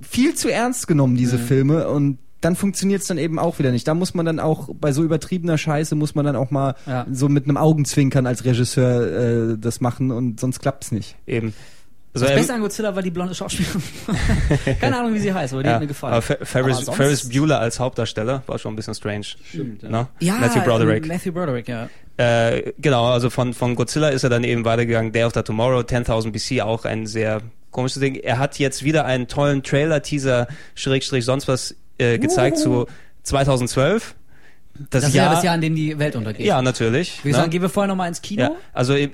viel 0.00 0.34
zu 0.34 0.50
ernst 0.50 0.86
genommen 0.88 1.16
diese 1.16 1.38
Filme 1.38 1.88
und 1.88 2.18
dann 2.40 2.56
funktioniert's 2.56 3.06
dann 3.06 3.18
eben 3.18 3.38
auch 3.38 3.58
wieder 3.58 3.70
nicht. 3.70 3.86
Da 3.86 3.92
muss 3.92 4.14
man 4.14 4.24
dann 4.24 4.40
auch 4.40 4.70
bei 4.80 4.92
so 4.92 5.02
übertriebener 5.04 5.58
Scheiße 5.58 5.94
muss 5.94 6.14
man 6.14 6.24
dann 6.24 6.36
auch 6.36 6.50
mal 6.50 6.74
Ja. 6.86 7.06
so 7.12 7.28
mit 7.28 7.44
einem 7.44 7.58
Augenzwinkern 7.58 8.26
als 8.26 8.46
Regisseur 8.46 9.52
äh, 9.52 9.58
das 9.58 9.82
machen 9.82 10.10
und 10.10 10.40
sonst 10.40 10.60
klappt's 10.60 10.90
nicht. 10.90 11.16
Eben. 11.26 11.52
Also, 12.12 12.26
Das 12.26 12.34
Beste 12.34 12.54
an 12.54 12.60
Godzilla 12.60 12.94
war 12.94 13.02
die 13.02 13.10
blonde 13.10 13.34
Schauspielerin. 13.34 13.80
Keine 14.80 14.98
Ahnung, 14.98 15.14
wie 15.14 15.20
sie 15.20 15.32
heißt, 15.32 15.52
aber 15.52 15.62
die 15.62 15.68
ja, 15.68 15.74
hat 15.74 15.80
mir 15.80 15.86
gefallen. 15.86 16.14
aber 16.14 16.22
Fer- 16.22 16.44
Ferris, 16.44 16.88
Aber 16.88 16.96
Ferris 16.96 17.28
Bueller 17.28 17.60
als 17.60 17.78
Hauptdarsteller 17.78 18.42
war 18.46 18.58
schon 18.58 18.72
ein 18.72 18.76
bisschen 18.76 18.94
strange. 18.94 19.26
Stimmt, 19.48 19.82
ja. 19.84 20.08
ja, 20.18 20.34
Matthew 20.38 20.60
Broderick. 20.62 21.06
Matthew 21.06 21.32
Broderick, 21.32 21.68
ja. 21.68 21.88
Äh, 22.16 22.72
genau, 22.78 23.06
also 23.06 23.30
von, 23.30 23.54
von 23.54 23.76
Godzilla 23.76 24.08
ist 24.08 24.24
er 24.24 24.30
dann 24.30 24.42
eben 24.44 24.64
weitergegangen. 24.64 25.12
Day 25.12 25.22
After 25.22 25.44
Tomorrow, 25.44 25.80
10.000 25.80 26.32
BC, 26.32 26.62
auch 26.62 26.84
ein 26.84 27.06
sehr 27.06 27.42
komisches 27.70 28.00
Ding. 28.00 28.16
Er 28.16 28.38
hat 28.40 28.58
jetzt 28.58 28.82
wieder 28.82 29.04
einen 29.04 29.28
tollen 29.28 29.62
Trailer, 29.62 30.02
Teaser, 30.02 30.48
Schrägstrich, 30.74 31.24
sonst 31.24 31.46
was 31.46 31.76
äh, 31.98 32.18
gezeigt 32.18 32.58
zu 32.58 32.86
2012. 33.22 34.16
Das, 34.88 35.02
Das 35.02 35.10
ist 35.10 35.14
ja 35.14 35.24
Jahr, 35.24 35.34
das 35.34 35.44
Jahr, 35.44 35.54
in 35.56 35.60
dem 35.60 35.74
die 35.74 35.98
Welt 35.98 36.16
untergeht. 36.16 36.46
ja, 36.46 36.62
natürlich. 36.62 37.22
Wir 37.22 37.32
ne? 37.32 37.38
sagen, 37.38 37.50
gehen 37.50 37.60
wir 37.60 37.68
vorher 37.68 37.88
nochmal 37.88 38.08
ins 38.08 38.22
Kino. 38.22 38.42
Ja, 38.42 38.50
also 38.72 38.94
äh, 38.94 39.08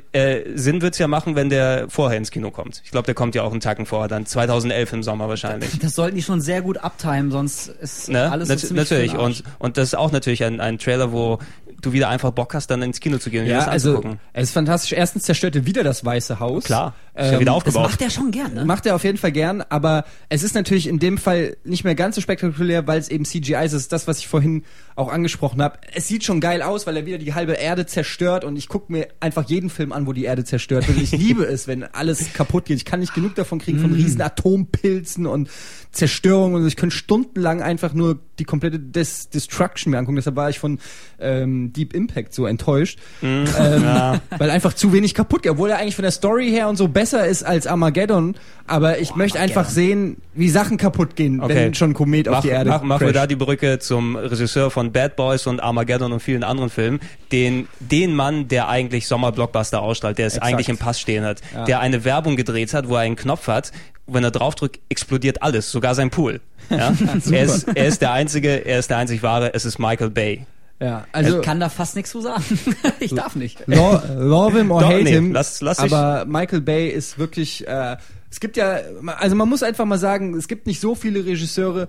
Sinn 0.55 0.81
wird's 0.81 0.98
ja 0.98 1.09
machen, 1.09 1.35
wenn 1.35 1.50
der 1.50 1.87
vorher 1.88 2.16
ins 2.18 2.31
Kino 2.31 2.50
kommt. 2.52 2.83
Ich 2.85 2.90
glaube, 2.92 3.07
der 3.07 3.14
kommt 3.14 3.35
ja 3.35 3.42
auch 3.42 3.50
einen 3.50 3.61
Tacken 3.61 3.85
vorher, 3.85 4.07
dann 4.09 4.26
2011 4.26 4.92
im 4.92 5.02
Sommer 5.02 5.29
wahrscheinlich. 5.29 5.79
Das 5.81 5.94
sollten 5.94 6.14
die 6.16 6.22
schon 6.22 6.40
sehr 6.40 6.62
gut 6.62 6.79
uptimen, 6.79 7.31
sonst 7.33 7.68
ist 7.68 8.09
Ne? 8.09 8.31
alles 8.31 8.48
Nat 8.48 8.61
so 8.61 8.68
ziemlich 8.68 8.88
natürlich. 8.90 9.11
für 9.11 9.16
den 9.16 9.24
Arsch. 9.26 9.40
Und, 9.40 9.44
und 9.59 9.76
das 9.76 9.88
ist 9.88 9.94
auch 9.94 10.12
natürlich 10.12 10.44
ein, 10.44 10.61
ein 10.61 10.79
Trailer, 10.79 11.11
wo 11.11 11.38
du 11.83 11.92
wieder 11.92 12.09
einfach 12.09 12.31
Bock 12.31 12.55
hast, 12.55 12.68
dann 12.70 12.83
ins 12.83 13.00
Kino 13.00 13.18
zu 13.18 13.31
gehen 13.31 13.40
und 13.40 13.46
dir 13.46 13.52
Ja, 13.52 13.59
das 13.59 13.68
also 13.68 13.90
anzugucken. 13.96 14.20
es 14.33 14.44
ist 14.48 14.52
fantastisch. 14.52 14.92
Erstens 14.92 15.24
zerstört 15.24 15.57
er 15.57 15.66
wieder 15.66 15.85
das 15.85 16.05
Weiße 16.05 16.40
Haus. 16.40 16.64
Klar, 16.64 16.94
ist 17.16 17.26
ja 17.26 17.33
Ähm, 17.35 17.40
wieder 17.40 17.52
das 17.52 17.57
aufgebaut. 17.57 17.83
macht 17.90 18.02
er 18.02 18.11
schon 18.11 18.31
gern, 18.31 18.55
ne? 18.55 18.64
Macht 18.64 18.87
er 18.87 18.94
auf 18.94 19.05
jeden 19.05 19.18
Fall 19.18 19.33
gern, 19.33 19.62
aber 19.68 20.05
es 20.29 20.42
ist 20.42 20.55
natürlich 20.55 20.87
in 20.87 20.98
dem 20.98 21.18
Fall 21.18 21.57
nicht 21.64 21.85
mehr 21.85 21.94
ganz 21.94 22.14
so 22.14 22.20
spektakulär, 22.20 22.87
weil 22.87 22.98
es 22.98 23.09
eben 23.09 23.24
CGI 23.24 23.64
ist. 23.64 23.72
Das 23.72 23.83
ist 23.83 23.92
das, 23.92 24.07
was 24.07 24.18
ich 24.18 24.29
vorhin 24.29 24.64
auch 24.94 25.11
angesprochen 25.12 25.61
habe. 25.62 25.79
Es 25.94 26.09
sieht 26.09 26.24
schon 26.24 26.40
geil 26.40 26.62
aus, 26.62 26.87
weil 26.87 26.96
er 26.96 27.07
wieder 27.07 27.18
die 27.18 27.35
halbe 27.35 27.52
Erde 27.55 27.87
zerstört 27.87 28.44
und 28.44 28.57
ich 28.57 28.68
gucke 28.68 28.92
mir 28.92 29.09
einfach 29.20 29.48
jeden 29.48 29.70
Film 29.70 29.92
an, 29.92 30.07
wo 30.07 30.12
die 30.12 30.24
Erde 30.24 30.44
zerstört 30.44 30.87
wird. 30.88 30.96
Und 30.98 31.02
ich 31.05 31.12
liebe 31.12 31.44
es, 31.44 31.66
wenn 31.66 31.83
alles 31.85 32.33
kaputt 32.35 32.66
geht. 32.66 32.76
Ich 32.76 32.85
kann 32.85 33.00
nicht 33.00 33.14
genug 33.14 33.35
davon 33.35 33.59
kriegen, 33.59 33.79
Mm. 33.79 33.83
von 33.83 33.92
riesen 33.92 34.20
Atompilzen 34.22 35.26
und 35.26 35.48
Zerstörung 35.92 36.55
und 36.55 36.62
so. 36.62 36.68
ich 36.68 36.76
könnte 36.76 36.94
stundenlang 36.96 37.62
einfach 37.62 37.94
nur 37.94 38.18
die 38.38 38.44
komplette 38.44 38.79
Des 38.79 39.31
Destruction 39.31 39.90
mir 39.90 39.98
angucken. 39.98 40.16
Deshalb 40.16 40.37
war 40.37 40.50
ich 40.50 40.59
von 40.59 40.79
ähm, 41.18 41.72
Deep 41.72 41.94
Impact 41.94 42.35
so 42.35 42.44
enttäuscht. 42.46 42.98
Ähm, 43.22 43.46
Weil 44.38 44.50
einfach 44.50 44.74
zu 44.74 44.92
wenig 44.92 45.14
kaputt 45.14 45.42
geht, 45.42 45.52
obwohl 45.52 45.70
er 45.70 45.79
eigentlich 45.79 45.94
von 45.96 46.02
der 46.02 46.11
Story 46.12 46.50
her 46.50 46.68
und 46.68 46.76
so 46.76 46.88
besser 46.88 47.05
ist 47.12 47.42
als 47.44 47.66
Armageddon. 47.66 48.34
Aber 48.66 48.98
ich 48.98 49.14
möchte 49.14 49.38
einfach 49.38 49.68
sehen, 49.68 50.16
wie 50.34 50.48
Sachen 50.50 50.76
kaputt 50.76 51.14
gehen, 51.16 51.40
Okay. 51.40 51.54
wenn 51.54 51.74
schon 51.74 51.90
ein 51.90 51.94
Komet 51.94 52.28
auf 52.28 52.34
Mach, 52.36 52.42
die 52.42 52.48
Erde 52.48 52.70
mach, 52.70 52.82
machen 52.82 53.06
wir 53.06 53.12
da 53.12 53.26
die 53.26 53.36
Brücke 53.36 53.78
zum 53.78 54.16
Regisseur 54.16 54.70
von 54.70 54.90
Bad 54.92 55.14
Boys 55.16 55.46
und 55.46 55.60
Armageddon 55.60 56.12
und 56.12 56.20
vielen 56.20 56.42
anderen 56.42 56.70
Filmen, 56.70 56.98
den, 57.32 57.68
den 57.80 58.14
Mann, 58.14 58.48
der 58.48 58.68
eigentlich 58.68 59.06
Sommerblockbuster 59.06 59.80
ausstrahlt, 59.80 60.18
der 60.18 60.26
es 60.26 60.34
Exakt. 60.34 60.52
eigentlich 60.52 60.68
im 60.68 60.78
Pass 60.78 61.00
stehen 61.00 61.24
hat, 61.24 61.40
Ja. 61.54 61.64
der 61.64 61.80
eine 61.80 62.04
Werbung 62.04 62.36
gedreht 62.36 62.74
hat, 62.74 62.88
wo 62.88 62.94
er 62.96 63.02
einen 63.02 63.16
Knopf 63.16 63.46
hat, 63.46 63.70
wenn 64.08 64.24
er 64.24 64.30
draufdrückt, 64.30 64.80
explodiert 64.88 65.42
alles, 65.42 65.70
sogar 65.70 65.94
sein 65.94 66.10
Pool. 66.10 66.40
Ja? 66.70 66.92
er, 67.30 67.44
ist, 67.44 67.68
er 67.68 67.86
ist 67.86 68.02
der 68.02 68.12
einzige, 68.12 68.64
er 68.66 68.78
ist 68.80 68.90
der 68.90 68.96
einzig 68.98 69.22
wahre, 69.22 69.54
es 69.54 69.64
ist 69.64 69.78
Michael 69.78 70.10
Bay. 70.10 70.46
Ja, 70.80 71.06
Also 71.12 71.28
also 71.28 71.40
ich 71.40 71.44
kann 71.44 71.58
da 71.60 71.68
fast 71.70 71.96
nichts 71.96 72.10
zu 72.10 72.20
sagen. 72.20 72.44
ich 73.00 73.14
darf 73.14 73.34
nicht. 73.36 73.62
lo 73.66 73.98
love 74.18 74.58
him 74.58 74.70
or 74.70 74.80
Doch, 74.82 74.88
hate 74.90 75.04
nee, 75.04 75.10
him. 75.12 75.32
lass- 75.32 75.60
lass 75.62 75.78
aber 75.78 76.24
Michael 76.26 76.60
Bay 76.60 76.88
ist 76.88 77.18
wirklich. 77.18 77.66
Äh, 77.66 77.96
es 78.30 78.40
gibt 78.40 78.56
ja, 78.58 78.80
also 79.18 79.36
man 79.36 79.48
muss 79.48 79.62
einfach 79.62 79.86
mal 79.86 79.98
sagen, 79.98 80.34
es 80.34 80.48
gibt 80.48 80.66
nicht 80.66 80.80
so 80.80 80.94
viele 80.94 81.24
Regisseure, 81.24 81.88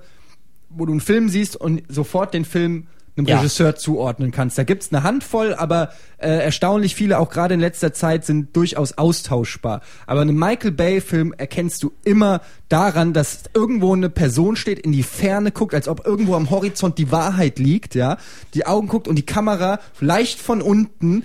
wo 0.69 0.85
du 0.85 0.93
einen 0.93 1.01
Film 1.01 1.27
siehst 1.27 1.55
und 1.57 1.83
sofort 1.89 2.33
den 2.33 2.45
Film 2.45 2.87
einem 3.17 3.27
Ja. 3.27 3.37
Regisseur 3.37 3.75
zuordnen 3.75 4.31
kannst. 4.31 4.57
Da 4.57 4.63
gibt's 4.63 4.91
eine 4.93 5.03
Handvoll, 5.03 5.53
aber 5.55 5.89
äh, 6.17 6.29
erstaunlich 6.29 6.95
viele, 6.95 7.19
auch 7.19 7.29
gerade 7.29 7.53
in 7.55 7.59
letzter 7.59 7.93
Zeit, 7.93 8.25
sind 8.25 8.55
durchaus 8.55 8.97
austauschbar. 8.97 9.81
Aber 10.05 10.21
einen 10.21 10.37
Michael 10.37 10.71
Bay-Film 10.71 11.33
erkennst 11.37 11.83
du 11.83 11.91
immer 12.03 12.41
daran, 12.69 13.13
dass 13.13 13.43
irgendwo 13.53 13.93
eine 13.93 14.09
Person 14.09 14.55
steht, 14.55 14.79
in 14.79 14.91
die 14.91 15.03
Ferne 15.03 15.51
guckt, 15.51 15.73
als 15.73 15.87
ob 15.87 16.05
irgendwo 16.05 16.35
am 16.35 16.49
Horizont 16.49 16.97
die 16.97 17.11
Wahrheit 17.11 17.59
liegt, 17.59 17.95
ja, 17.95 18.17
die 18.53 18.65
Augen 18.65 18.87
guckt 18.87 19.07
und 19.07 19.15
die 19.15 19.25
Kamera 19.25 19.79
leicht 19.99 20.39
von 20.39 20.61
unten 20.61 21.23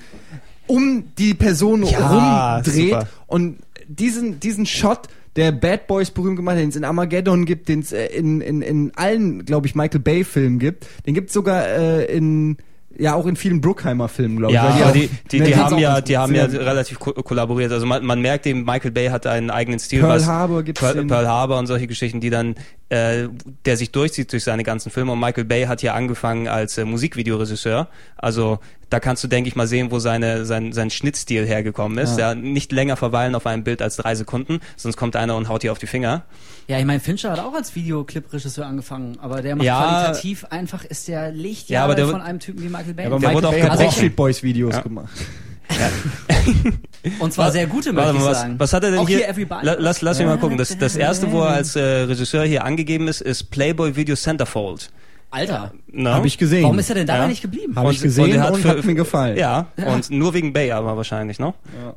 um 0.66 1.04
die 1.18 1.34
Person 1.34 1.82
Ja, 1.84 2.56
rumdreht 2.56 2.90
super. 2.90 3.08
und 3.26 3.58
diesen, 3.88 4.40
diesen 4.40 4.64
Shot, 4.64 5.08
der 5.36 5.52
Bad 5.52 5.86
Boys 5.86 6.10
berühmt 6.10 6.36
gemacht 6.36 6.56
hat, 6.56 6.62
den 6.62 6.68
es 6.70 6.76
in 6.76 6.84
Armageddon 6.84 7.44
gibt, 7.46 7.68
den 7.68 7.80
es 7.80 7.92
äh, 7.92 8.06
in, 8.06 8.40
in, 8.40 8.60
in 8.62 8.92
allen, 8.96 9.44
glaube 9.44 9.66
ich, 9.66 9.74
Michael 9.74 10.00
Bay-Filmen 10.00 10.58
gibt, 10.58 10.86
den 11.06 11.14
gibt 11.14 11.28
es 11.28 11.34
sogar 11.34 11.66
äh, 11.66 12.04
in 12.04 12.56
ja 12.98 13.14
auch 13.14 13.24
in 13.26 13.36
vielen 13.36 13.62
Bruckheimer-Filmen, 13.62 14.36
glaube 14.36 14.52
Ja, 14.52 14.76
ich. 14.76 14.84
auch- 14.84 14.92
die, 14.92 15.08
die, 15.30 15.40
die 15.40 15.56
haben 15.56 15.78
ja, 15.78 16.02
die 16.02 16.18
haben 16.18 16.34
ja 16.34 16.44
relativ 16.44 16.98
ko 16.98 17.14
kollaboriert. 17.14 17.72
Also 17.72 17.86
man, 17.86 18.04
man 18.04 18.20
merkt 18.20 18.46
eben, 18.46 18.64
Michael 18.66 18.90
Bay 18.90 19.06
hat 19.08 19.26
einen 19.26 19.48
eigenen 19.48 19.78
Stil. 19.78 20.00
Pearl 20.00 20.26
Harbor 20.26 20.62
gibt's 20.62 20.82
Pearl, 20.82 20.94
den. 20.96 21.06
Pearl 21.08 21.26
Harbor 21.26 21.58
und 21.58 21.66
solche 21.68 21.86
Geschichten, 21.86 22.20
die 22.20 22.28
dann, 22.28 22.54
äh, 22.92 23.28
der 23.64 23.76
sich 23.78 23.90
durchzieht 23.90 24.30
durch 24.32 24.44
seine 24.44 24.64
ganzen 24.64 24.90
Filme. 24.90 25.12
Und 25.12 25.20
Michael 25.20 25.44
Bay 25.44 25.64
hat 25.64 25.80
ja 25.82 25.94
angefangen 25.94 26.46
als 26.46 26.76
äh, 26.76 26.84
Musikvideoregisseur. 26.84 27.88
Also 28.18 28.58
da 28.90 29.00
kannst 29.00 29.24
du, 29.24 29.28
denke 29.28 29.48
ich 29.48 29.56
mal, 29.56 29.66
sehen, 29.66 29.90
wo 29.90 29.98
seine, 29.98 30.44
sein, 30.44 30.74
sein 30.74 30.90
Schnittstil 30.90 31.46
hergekommen 31.46 31.96
ist. 31.96 32.18
Ja. 32.18 32.34
nicht 32.34 32.70
länger 32.72 32.96
verweilen 32.96 33.34
auf 33.34 33.46
einem 33.46 33.64
Bild 33.64 33.80
als 33.80 33.96
drei 33.96 34.14
Sekunden, 34.14 34.60
sonst 34.76 34.98
kommt 34.98 35.16
einer 35.16 35.34
und 35.36 35.48
haut 35.48 35.62
dir 35.62 35.72
auf 35.72 35.78
die 35.78 35.86
Finger. 35.86 36.24
Ja, 36.68 36.78
ich 36.78 36.84
meine, 36.84 37.00
Fincher 37.00 37.30
hat 37.32 37.38
auch 37.40 37.54
als 37.54 37.74
Videoclip-Regisseur 37.74 38.66
angefangen, 38.66 39.18
aber 39.20 39.40
der 39.40 39.56
macht 39.56 39.64
Ja. 39.64 39.80
qualitativ 40.02 40.44
einfach, 40.50 40.84
ist 40.84 41.08
der 41.08 41.32
Lichtjahre 41.32 41.80
Ja, 41.80 41.84
aber 41.84 41.94
der- 41.94 42.08
von 42.08 42.20
einem 42.20 42.40
Typen 42.40 42.62
wie 42.62 42.68
Michael 42.68 42.92
Bay. 42.92 43.06
aber 43.06 43.18
der 43.18 43.20
Michael 43.30 43.34
wurde 43.36 43.48
auch 43.48 43.52
Bay 43.52 43.60
hat 43.62 43.70
gebrochen. 43.70 43.86
Backstreet 43.86 44.16
Boys 44.16 44.42
Videos 44.42 44.74
Ja. 44.74 44.80
gemacht. 44.82 45.10
Und 47.18 47.32
zwar 47.32 47.50
sehr 47.50 47.66
gute, 47.66 47.92
möchte 47.92 48.16
ich 48.16 48.22
was, 48.22 48.40
sagen. 48.40 48.54
was 48.58 48.72
hat 48.72 48.84
er 48.84 48.90
denn 48.92 49.00
auch 49.00 49.08
hier? 49.08 49.32
hier. 49.32 49.46
La, 49.62 49.76
lass 49.78 50.02
lass 50.02 50.18
mich 50.18 50.26
mal 50.26 50.38
gucken. 50.38 50.56
Das, 50.56 50.76
das 50.76 50.96
erste, 50.96 51.32
wo 51.32 51.40
er 51.42 51.50
als 51.50 51.74
äh, 51.74 51.80
Regisseur 51.80 52.44
hier 52.44 52.64
angegeben 52.64 53.08
ist, 53.08 53.20
ist 53.20 53.50
Playboy 53.50 53.96
Video 53.96 54.14
Centerfold. 54.14 54.90
Alter. 55.32 55.72
Ne? 55.90 56.12
Habe 56.14 56.26
ich 56.26 56.38
gesehen. 56.38 56.62
Warum 56.64 56.78
ist 56.78 56.88
er 56.90 56.94
denn 56.94 57.06
dabei 57.06 57.20
Ja. 57.22 57.28
nicht 57.28 57.42
geblieben? 57.42 57.74
Habe 57.74 57.90
ich 57.92 57.98
Und- 57.98 58.02
gesehen 58.04 58.24
und 58.24 58.30
und, 58.30 58.36
er 58.36 58.42
hat 58.44 58.56
für- 58.56 58.68
hat 58.68 58.84
mir 58.84 58.94
gefallen. 58.94 59.36
Ja, 59.36 59.66
und 59.86 60.10
nur 60.10 60.34
wegen 60.34 60.52
Bay 60.52 60.70
aber 60.72 60.96
wahrscheinlich, 60.96 61.38
ne? 61.38 61.54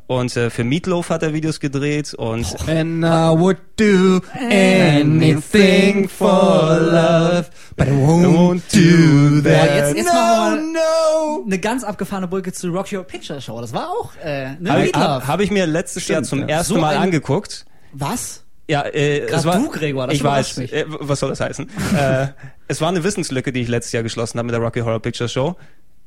Und 0.07 0.35
äh, 0.37 0.49
für 0.49 0.63
Meatloaf 0.63 1.09
hat 1.09 1.21
er 1.23 1.33
Videos 1.33 1.59
gedreht 1.59 2.13
und 2.13 2.45
And 2.67 3.03
I 3.03 3.37
would 3.39 3.57
do 3.77 4.21
anything 4.39 6.07
for 6.07 6.79
love, 6.79 7.45
but 7.75 7.87
I 7.87 7.91
won't 7.91 8.61
do 8.73 9.41
that. 9.41 9.67
Boah, 9.67 9.75
jetzt- 9.75 9.95
jetzt 9.97 10.07
no, 10.13 10.55
no. 10.55 11.43
Eine 11.45 11.59
ganz 11.59 11.83
abgefahrene 11.83 12.27
Brücke 12.27 12.53
zu 12.53 12.69
Rock 12.69 12.91
Your 12.93 13.03
Picture 13.03 13.41
Show. 13.41 13.59
Das 13.61 13.73
war 13.73 13.89
auch 13.89 14.11
äh, 14.23 14.45
eine 14.59 14.69
habe 14.71 14.81
Meatloaf. 14.83 15.03
hab, 15.03 15.27
hab 15.27 15.39
ich 15.41 15.51
mir 15.51 15.65
letztes 15.65 16.03
Stimmt, 16.03 16.15
Jahr 16.15 16.23
zum 16.23 16.39
ja. 16.39 16.47
ersten 16.47 16.73
So 16.75 16.79
Mal 16.79 16.95
angeguckt. 16.97 17.65
Was? 17.91 18.43
Ja, 18.67 18.85
äh, 18.85 19.21
Grad 19.27 19.39
es 19.39 19.45
war, 19.45 19.57
du, 19.57 19.69
Gregor, 19.69 20.07
das 20.07 20.15
ich 20.15 20.23
weiß. 20.23 20.57
mich. 20.57 20.73
Äh, 20.73 20.85
was 20.87 21.19
soll 21.19 21.29
das 21.29 21.39
heißen? 21.39 21.69
äh, 21.97 22.27
es 22.67 22.81
war 22.81 22.89
eine 22.89 23.03
Wissenslücke, 23.03 23.51
die 23.51 23.61
ich 23.61 23.67
letztes 23.67 23.91
Jahr 23.91 24.03
geschlossen 24.03 24.39
habe 24.39 24.47
mit 24.47 24.55
der 24.55 24.61
Rocky 24.61 24.79
Horror 24.79 24.99
Picture 25.01 25.29
Show. 25.29 25.55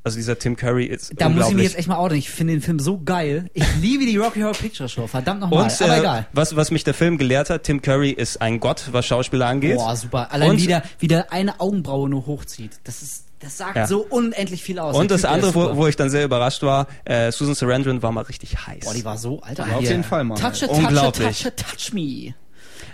Also 0.05 0.17
dieser 0.17 0.39
Tim 0.39 0.57
Curry 0.57 0.87
ist 0.87 1.13
Da 1.21 1.29
muss 1.29 1.49
ich 1.49 1.55
mich 1.55 1.65
jetzt 1.65 1.77
echt 1.77 1.89
mal 1.89 1.97
outen. 1.97 2.17
Ich 2.17 2.31
finde 2.31 2.55
den 2.55 2.63
Film 2.63 2.79
so 2.79 3.01
geil. 3.03 3.51
Ich 3.53 3.65
liebe 3.81 4.07
die 4.07 4.17
Rocky 4.17 4.41
Horror 4.41 4.55
Picture 4.55 4.89
Show. 4.89 5.07
Verdammt 5.07 5.41
nochmal. 5.41 5.65
und 5.65 5.83
Aber 5.83 5.97
äh, 5.97 5.99
egal. 6.01 6.27
was, 6.33 6.57
was 6.57 6.71
mich 6.71 6.83
der 6.85 6.95
Film 6.95 7.19
gelehrt 7.19 7.51
hat, 7.51 7.65
Tim 7.65 7.83
Curry 7.83 8.11
ist 8.11 8.41
ein 8.41 8.59
Gott, 8.61 8.89
was 8.93 9.05
Schauspieler 9.07 9.47
angeht. 9.47 9.77
Boah, 9.77 9.95
super. 9.97 10.33
Allein 10.33 10.51
Und- 10.53 10.63
wie 10.63 10.67
der, 10.67 10.83
wie 10.99 11.09
der 11.09 11.33
eine 11.33 11.61
Augenbraue 11.61 12.09
nur 12.09 12.27
hochzieht. 12.27 12.79
Das 12.85 13.03
ist, 13.03 13.25
das 13.41 13.59
sagt 13.59 13.77
Ja. 13.77 13.87
so 13.87 14.01
unendlich 14.09 14.63
viel 14.63 14.79
aus. 14.79 14.97
Und 14.97 15.11
das 15.11 15.25
andere, 15.25 15.55
wo, 15.55 15.77
wo 15.77 15.87
ich 15.89 15.97
dann 15.97 16.11
sehr 16.11 16.25
überrascht 16.25 16.63
war, 16.63 16.87
äh, 17.05 17.31
Susan 17.31 17.55
Sarandon 17.55 18.01
war 18.03 18.11
mal 18.13 18.23
richtig 18.23 18.67
heiß. 18.67 18.85
Boah, 18.85 18.95
die 18.95 19.05
war 19.05 19.19
so, 19.19 19.43
Alter. 19.43 19.67
Auf 19.75 19.83
jeden 19.83 20.05
Fall 20.05 20.25
mal. 20.25 20.37
Touch 20.37 20.63
it, 20.63 20.69
touch 20.69 20.79
it, 20.79 20.85
Unglaublich. 20.85 21.43
touch 21.43 21.47
it, 21.47 21.57
touch 21.57 21.93
me. 21.93 22.35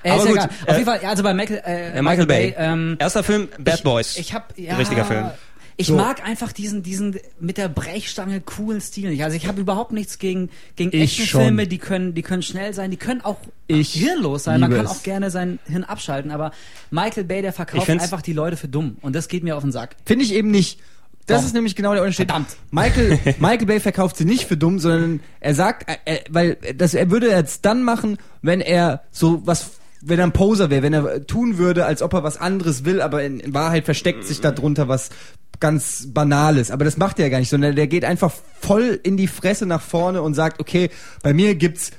Äh, 0.02 0.10
Aber 0.10 0.22
gut, 0.22 0.32
egal. 0.32 0.44
Auf 0.44 0.68
äh, 0.68 0.72
jeden 0.72 0.84
Fall, 0.84 0.98
also 1.04 1.22
bei 1.22 1.34
Michael, 1.34 1.62
äh, 1.64 1.98
Äh, 1.98 2.02
Michael 2.02 2.26
Bay. 2.26 2.54
ähm, 2.56 2.96
Erster 2.98 3.22
Film, 3.24 3.48
Bad 3.58 3.76
ich, 3.76 3.82
Boys. 3.82 4.16
Ich 4.16 4.34
hab, 4.34 4.56
ja, 4.58 4.76
Richtiger 4.76 5.04
Film. 5.04 5.30
Ich 5.76 5.88
So. 5.88 5.96
mag 5.96 6.24
einfach 6.24 6.52
diesen, 6.52 6.84
diesen 6.84 7.18
mit 7.40 7.58
der 7.58 7.68
Brechstange 7.68 8.40
coolen 8.40 8.80
Stil 8.80 9.10
nicht. 9.10 9.24
Also 9.24 9.36
ich 9.36 9.48
habe 9.48 9.60
überhaupt 9.60 9.90
nichts 9.90 10.20
gegen, 10.20 10.48
gegen 10.76 10.90
Ich 10.96 11.14
schon. 11.16 11.24
Actionfilme, 11.24 11.66
die 11.66 11.78
können, 11.78 12.14
die 12.14 12.22
können 12.22 12.42
schnell 12.42 12.72
sein, 12.74 12.92
die 12.92 12.96
können 12.96 13.22
auch 13.22 13.38
Ich 13.66 13.92
hirnlos 13.92 14.44
sein. 14.44 14.60
Man 14.60 14.70
kann 14.70 14.84
es. 14.84 14.90
auch 14.92 15.02
gerne 15.02 15.32
sein 15.32 15.58
Hirn 15.66 15.82
abschalten, 15.82 16.30
aber 16.30 16.52
Michael 16.92 17.24
Bay, 17.24 17.42
der 17.42 17.52
verkauft 17.52 17.90
einfach 17.90 18.22
die 18.22 18.32
Leute 18.32 18.56
für 18.56 18.68
dumm. 18.68 18.98
Und 19.00 19.16
das 19.16 19.26
geht 19.26 19.42
mir 19.42 19.56
auf 19.56 19.64
den 19.64 19.72
Sack. 19.72 19.96
Finde 20.06 20.24
ich 20.24 20.32
eben 20.34 20.52
nicht. 20.52 20.78
Das 21.26 21.40
Doch. 21.40 21.46
ist 21.46 21.54
nämlich 21.54 21.74
genau 21.74 21.92
der 21.94 22.02
Unterschied. 22.02 22.28
Verdammt. 22.28 22.56
Michael, 22.70 23.18
Michael 23.38 23.66
Bay 23.66 23.80
verkauft 23.80 24.16
sie 24.16 24.24
nicht 24.26 24.44
für 24.46 24.56
dumm, 24.58 24.78
sondern 24.78 25.20
er 25.40 25.54
sagt, 25.54 25.88
äh, 25.88 26.16
äh, 26.16 26.18
weil 26.28 26.56
das, 26.76 26.92
er 26.94 27.10
würde 27.10 27.28
jetzt 27.30 27.64
dann 27.64 27.82
machen, 27.82 28.18
wenn 28.42 28.60
er 28.60 29.02
so 29.10 29.40
was, 29.46 29.70
wenn 30.02 30.18
er 30.18 30.26
ein 30.26 30.32
Poser 30.32 30.68
wäre, 30.68 30.82
wenn 30.82 30.92
er 30.92 31.26
tun 31.26 31.56
würde, 31.56 31.86
als 31.86 32.02
ob 32.02 32.12
er 32.12 32.22
was 32.22 32.36
anderes 32.36 32.84
will, 32.84 33.00
aber 33.00 33.22
in, 33.24 33.40
in 33.40 33.54
Wahrheit 33.54 33.86
versteckt 33.86 34.24
sich 34.26 34.42
darunter 34.42 34.86
was 34.88 35.08
ganz 35.60 36.08
Banales. 36.12 36.70
Aber 36.70 36.84
das 36.84 36.98
macht 36.98 37.18
er 37.18 37.30
gar 37.30 37.38
nicht, 37.38 37.48
sondern 37.48 37.74
der 37.74 37.86
geht 37.86 38.04
einfach 38.04 38.32
voll 38.60 39.00
in 39.02 39.16
die 39.16 39.28
Fresse 39.28 39.64
nach 39.64 39.80
vorne 39.80 40.20
und 40.20 40.34
sagt, 40.34 40.60
okay, 40.60 40.90
bei 41.22 41.32
mir 41.32 41.54
gibt's 41.54 41.92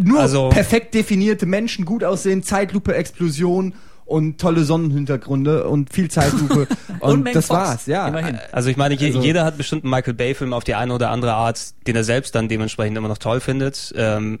nur 0.00 0.20
Also- 0.20 0.48
perfekt 0.50 0.94
definierte 0.94 1.44
Menschen, 1.46 1.84
gut 1.84 2.04
aussehen, 2.04 2.42
Zeitlupe, 2.44 2.94
Explosion 2.94 3.74
und 4.08 4.40
tolle 4.40 4.64
Sonnenhintergründe 4.64 5.68
und 5.68 5.92
viel 5.92 6.10
Zeitlupe. 6.10 6.66
und 7.00 7.20
Megan 7.20 7.34
das 7.34 7.46
Fox. 7.46 7.58
war's, 7.60 7.86
ja. 7.86 8.08
Immerhin. 8.08 8.38
Also 8.52 8.70
ich 8.70 8.76
meine, 8.76 8.94
je, 8.94 9.08
Also- 9.08 9.20
jeder 9.20 9.44
hat 9.44 9.56
bestimmt 9.58 9.84
einen 9.84 9.90
Michael 9.90 10.14
Bay-Film 10.14 10.52
auf 10.52 10.64
die 10.64 10.74
eine 10.74 10.92
oder 10.94 11.10
andere 11.10 11.34
Art, 11.34 11.60
den 11.86 11.94
er 11.94 12.04
selbst 12.04 12.34
dann 12.34 12.48
dementsprechend 12.48 12.96
immer 12.96 13.08
noch 13.08 13.18
toll 13.18 13.40
findet. 13.40 13.92
Ähm, 13.96 14.38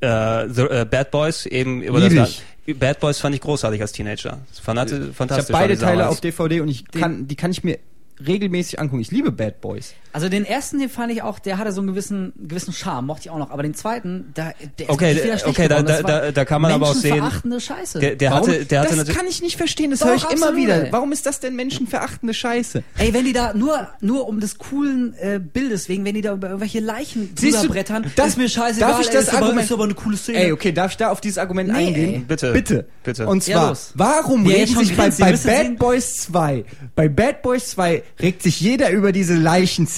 äh, 0.00 0.48
The, 0.48 0.62
äh, 0.62 0.86
Bad 0.90 1.10
Boys 1.10 1.46
eben 1.46 1.82
über 1.82 2.00
das 2.00 2.42
ich. 2.66 2.78
Bad 2.78 3.00
Boys 3.00 3.18
fand 3.18 3.34
ich 3.34 3.40
großartig 3.40 3.80
als 3.80 3.92
Teenager. 3.92 4.38
Fanat 4.62 4.88
Ich 4.90 4.94
habe 4.98 5.12
fantastisch. 5.12 5.52
beide 5.52 5.76
Teile 5.78 6.08
auf 6.08 6.20
DVD 6.20 6.60
und 6.60 6.68
ich 6.68 6.86
kann, 6.90 7.26
die 7.28 7.36
kann 7.36 7.50
ich 7.50 7.64
mir 7.64 7.78
regelmäßig 8.26 8.78
angucken. 8.80 9.00
Ich 9.02 9.10
liebe 9.10 9.32
Bad 9.32 9.60
Boys. 9.60 9.94
Also 10.12 10.28
den 10.28 10.44
ersten, 10.44 10.78
den 10.80 10.88
fand 10.88 11.12
ich 11.12 11.22
auch, 11.22 11.38
der 11.38 11.58
hatte 11.58 11.72
so 11.72 11.80
einen 11.80 11.88
gewissen, 11.88 12.32
gewissen 12.36 12.72
Charme, 12.72 13.06
mochte 13.06 13.22
ich 13.24 13.30
auch 13.30 13.38
noch. 13.38 13.50
Aber 13.50 13.62
den 13.62 13.74
zweiten, 13.74 14.30
da, 14.34 14.52
der 14.78 14.86
ist 14.88 14.92
Okay, 14.92 15.14
schlecht 15.16 15.46
okay, 15.46 15.68
da- 15.68 15.82
da- 15.82 16.02
da- 16.02 16.32
da 16.32 16.44
kann 16.44 16.60
man 16.62 16.72
aber 16.72 16.88
auch 16.88 16.94
sehen- 16.94 17.10
menschenverachtende 17.10 17.60
Scheiße. 17.60 17.98
Der, 18.00 18.16
der 18.16 18.30
Warum? 18.32 18.48
hatte, 18.48 18.64
der 18.66 18.80
hatte 18.80 18.96
das 19.04 19.08
kann 19.16 19.26
ich 19.28 19.40
nicht 19.42 19.56
verstehen, 19.56 19.90
das 19.90 20.04
höre 20.04 20.14
ich 20.16 20.28
immer 20.30 20.56
wieder. 20.56 20.86
ey. 20.86 20.92
Warum 20.92 21.12
ist 21.12 21.26
das 21.26 21.40
denn 21.40 21.54
menschenverachtende 21.56 22.34
Scheiße? 22.34 22.82
Ey, 22.98 23.14
wenn 23.14 23.24
die 23.24 23.32
da 23.32 23.54
nur 23.54 23.88
nur 24.00 24.26
um 24.28 24.40
des 24.40 24.58
coolen 24.58 25.14
äh, 25.20 25.38
Bildes 25.40 25.88
wegen, 25.88 26.04
wenn 26.04 26.14
die 26.14 26.22
da 26.22 26.32
über 26.34 26.48
irgendwelche 26.48 26.80
Leichen 26.80 27.30
Siehst 27.36 27.56
drüber 27.58 27.66
du, 27.68 27.72
brettern, 27.74 28.06
das- 28.16 28.28
ist 28.28 28.38
mir 28.38 28.48
scheißegal. 28.48 28.90
darf 28.90 29.00
ich 29.00 29.08
ey, 29.08 29.12
das 29.14 29.24
ist 29.24 29.34
aber, 29.34 29.46
Argument- 29.46 29.64
ist 29.66 29.72
aber 29.72 29.84
eine 29.84 29.94
coole 29.94 30.16
Szene. 30.16 30.38
Ey, 30.38 30.52
okay, 30.52 30.72
darf 30.72 30.90
ich 30.90 30.96
da 30.96 31.10
auf 31.10 31.20
dieses 31.20 31.38
Argument 31.38 31.70
Nee, 31.70 31.86
eingehen? 31.86 32.14
ey. 32.14 32.18
Bitte. 32.26 32.52
Bitte. 32.52 32.86
Bitte. 33.04 33.26
Und 33.28 33.46
Ja, 33.46 33.54
zwar, 33.56 33.68
los. 33.70 33.92
warum 33.94 34.44
Ja, 34.50 34.66
schon 34.66 34.84
sich 34.84 34.96
bei, 34.96 35.10
Bad. 35.10 35.78
Boys 35.78 36.16
2, 36.22 36.64
bei 36.96 37.08
Bad 37.08 37.42
Boys 37.42 37.70
2 37.70 38.02
regt 38.20 38.42
sich 38.42 38.60
jeder 38.60 38.90
über 38.90 39.12
diese 39.12 39.34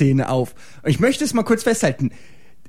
Leichenszene 0.03 0.29
auf. 0.29 0.55
Ich 0.85 1.01
möchte 1.01 1.25
es 1.25 1.35
mal 1.35 1.43
kurz 1.45 1.62
festhalten. 1.62 2.11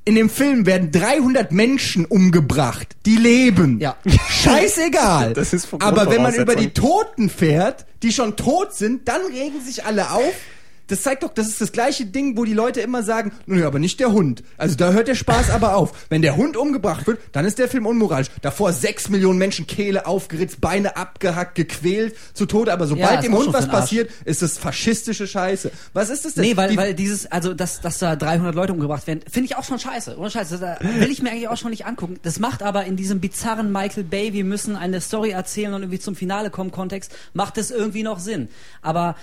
In 0.06 0.16
dem 0.16 0.30
Film 0.30 0.66
werden 0.66 0.92
300 0.92 1.54
Menschen 1.54 2.06
umgebracht, 2.06 2.96
die 3.06 3.16
leben. 3.16 3.80
Ja. 3.80 3.96
Scheißegal. 4.30 5.34
Das 5.34 5.54
ist 5.54 5.70
Aber 5.80 6.10
wenn 6.10 6.22
man 6.22 6.34
über 6.36 6.56
die. 6.56 6.70
Toten 6.72 7.30
fährt, 7.30 7.86
die 8.02 8.12
schon 8.12 8.36
tot 8.36 8.74
sind, 8.74 9.08
dann 9.08 9.22
regen 9.32 9.62
sich 9.62 9.86
alle 9.86 10.12
auf. 10.12 10.34
Das 10.88 11.02
zeigt 11.02 11.24
doch, 11.24 11.34
das 11.34 11.48
ist 11.48 11.62
das 11.62 11.72
gleiche 11.72 12.06
Ding, 12.06 12.38
wo 12.38 12.44
die 12.46 12.54
Leute 12.54 12.82
immer 12.82 13.04
sagen, 13.04 13.32
nö, 13.46 13.66
aber 13.66 13.80
nicht 13.80 14.00
der 14.00 14.12
Hund. 14.12 14.44
Also 14.58 14.76
da 14.76 14.92
hört 14.92 15.08
der 15.08 15.16
Spaß 15.16 15.50
aber 15.50 15.76
auf. 15.76 15.94
Wenn 16.10 16.22
der 16.22 16.36
Hund 16.36 16.58
umgebracht 16.58 17.08
wird, 17.08 17.20
dann 17.32 17.46
ist 17.46 17.58
der 17.58 17.68
Film 17.70 17.86
unmoralisch. 17.86 18.28
Davor 18.42 18.74
sechs 18.74 19.08
Millionen 19.10 19.40
Menschen 19.40 19.66
Kehle 19.66 20.06
aufgeritzt, 20.06 20.60
Beine 20.62 20.98
abgehackt, 20.98 21.56
gequält, 21.56 22.16
zu 22.34 22.46
Tode. 22.46 22.74
Aber 22.74 22.84
Ja, 22.84 22.90
sobald 22.90 23.20
ist 23.20 23.26
dem 23.26 23.36
Hund 23.38 23.54
was 23.54 23.68
passiert, 23.70 24.12
ist 24.26 24.42
das 24.42 24.58
faschistische 24.58 25.26
Scheiße. 25.28 25.72
Was 25.94 26.10
ist 26.10 26.26
das 26.26 26.34
denn? 26.34 26.44
Nee, 26.44 26.58
weil, 26.58 26.70
Die- 26.72 26.78
weil 26.78 26.94
dieses, 26.94 27.32
also 27.32 27.54
dass, 27.54 27.80
dass 27.82 28.00
da 28.00 28.16
300 28.16 28.54
Leute 28.54 28.74
umgebracht 28.74 29.08
werden, 29.08 29.22
finde 29.32 29.46
ich 29.48 29.56
auch 29.56 29.64
schon 29.64 29.80
scheiße. 29.80 30.18
Ohne 30.18 30.30
Scheiße, 30.32 30.58
da 30.60 30.78
will 30.82 31.10
ich 31.12 31.22
mir 31.22 31.32
eigentlich 31.32 31.48
auch 31.48 31.58
schon 31.58 31.72
nicht 31.72 31.86
angucken. 31.86 32.18
Das 32.24 32.40
macht 32.40 32.62
aber 32.62 32.86
in 32.86 32.98
diesem 32.98 33.20
bizarren 33.22 33.72
Michael 33.72 34.04
Bay, 34.04 34.34
wir 34.34 34.44
müssen 34.44 34.76
eine 34.76 35.00
Story 35.02 35.30
erzählen 35.32 35.74
und 35.74 35.82
irgendwie 35.82 36.00
zum 36.00 36.16
Finale 36.16 36.50
kommen 36.50 36.72
Kontext, 36.72 37.12
macht 37.34 37.58
es 37.58 37.72
irgendwie 37.72 38.04
noch 38.04 38.20
Sinn. 38.20 38.50
Aber 38.82 39.16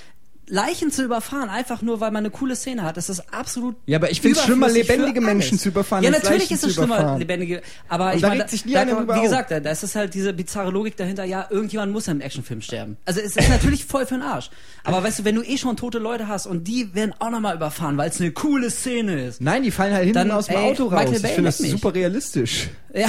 Leichen 0.51 0.91
zu 0.91 1.03
überfahren, 1.05 1.49
einfach 1.49 1.81
nur, 1.83 2.01
weil 2.01 2.11
man 2.11 2.19
eine 2.25 2.31
coole 2.31 2.57
Szene 2.57 2.83
hat, 2.83 2.97
das 2.97 3.09
ist 3.09 3.33
absolut 3.33 3.77
Ja, 3.87 3.99
aber 3.99 4.11
ich 4.11 4.21
find's 4.21 4.43
schlimmer, 4.43 4.67
überflüssig 4.67 4.87
für 4.87 4.93
lebendige 4.95 5.21
Menschen 5.21 5.59
zu 5.59 5.69
überfahren, 5.69 6.03
Ja, 6.05 6.11
als 6.11 6.19
natürlich 6.25 6.43
Leichen 6.51 6.55
ist 6.55 6.65
es 6.65 6.75
schlimmer, 6.75 6.97
überfahren. 6.97 7.19
lebendige, 7.19 7.63
aber 7.89 8.09
Und 8.11 8.15
ich 8.17 8.23
da 8.23 8.29
meine, 8.29 8.49
sich 8.49 8.65
nie 8.67 8.73
da, 8.75 8.85
drüber 8.85 9.17
wie 9.17 9.23
gesagt, 9.23 9.51
da, 9.51 9.61
da 9.61 9.71
ist 9.71 9.83
es 9.83 9.95
halt 9.95 10.13
diese 10.15 10.33
bizarre 10.33 10.71
Logik 10.71 10.97
dahinter, 10.97 11.25
ja, 11.25 11.47
irgendjemand 11.51 11.93
muss 11.93 12.07
ja 12.07 12.13
im 12.13 12.21
Actionfilm 12.21 12.61
sterben. 12.63 12.97
Also 13.05 13.21
es 13.21 13.37
ist 13.37 13.49
natürlich 13.49 13.85
voll 13.85 14.07
für 14.07 14.15
den 14.15 14.23
Arsch. 14.23 14.51
Aber 14.85 15.03
weißt 15.03 15.21
du, 15.21 15.25
wenn 15.25 15.35
du 15.37 15.43
eh 15.43 15.57
schon 15.59 15.77
tote 15.77 15.99
Leute 15.99 16.27
hast 16.29 16.47
und 16.47 16.65
die 16.67 16.95
werden 16.95 17.15
auch 17.19 17.31
nochmal 17.31 17.55
überfahren, 17.55 17.97
weil 17.97 18.11
es 18.11 18.21
eine 18.21 18.33
coole 18.33 18.71
Szene 18.71 19.25
ist. 19.27 19.41
Nein, 19.41 19.63
die 19.63 19.71
fallen 19.71 19.93
halt 19.93 20.05
hinten 20.05 20.15
Dann, 20.19 20.31
aus 20.31 20.47
dem 20.47 20.57
ey, 20.57 20.71
Auto 20.73 20.85
raus. 20.87 20.93
Michael 21.05 21.15
ich 21.17 21.21
finde 21.33 21.43
das 21.49 21.61
mich. 21.61 21.71
super 21.71 21.95
realistisch. 21.95 22.69
Ja, 22.93 23.07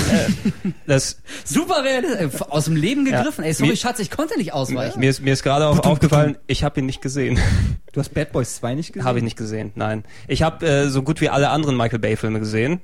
Das, 0.86 1.18
super 1.46 1.84
realistisch. 1.84 2.42
Aus 2.42 2.66
dem 2.66 2.76
Leben 2.76 3.06
gegriffen. 3.06 3.44
Ey, 3.44 3.54
sorry, 3.54 3.72
Mir- 3.72 3.76
Schatz, 3.78 4.00
ich 4.00 4.12
konnte 4.12 4.38
nicht 4.38 4.54
ausweichen. 4.54 5.00
mir 5.00 5.10
ist, 5.10 5.22
mir 5.22 5.34
ist 5.34 5.44
gerade 5.44 5.66
auch 5.68 5.80
aufgefallen, 5.80 6.38
ich 6.48 6.64
habe 6.64 6.80
ihn 6.82 6.86
nicht 6.86 7.02
gesehen. 7.02 7.31
Du 7.94 8.00
hast 8.00 8.14
Bad 8.14 8.32
Boys 8.32 8.56
2 8.58 8.76
nicht 8.76 8.94
gesehen? 8.94 9.06
Habe 9.08 9.18
ich 9.20 9.24
nicht 9.24 9.38
gesehen, 9.38 9.72
nein. 9.76 10.04
Ich 10.28 10.44
habe 10.44 10.66
äh, 10.66 10.88
so 10.90 11.04
gut 11.04 11.20
wie 11.22 11.30
alle 11.30 11.50
anderen 11.50 11.76
Michael 11.76 12.00
Bay-Filme 12.00 12.40
gesehen, 12.40 12.80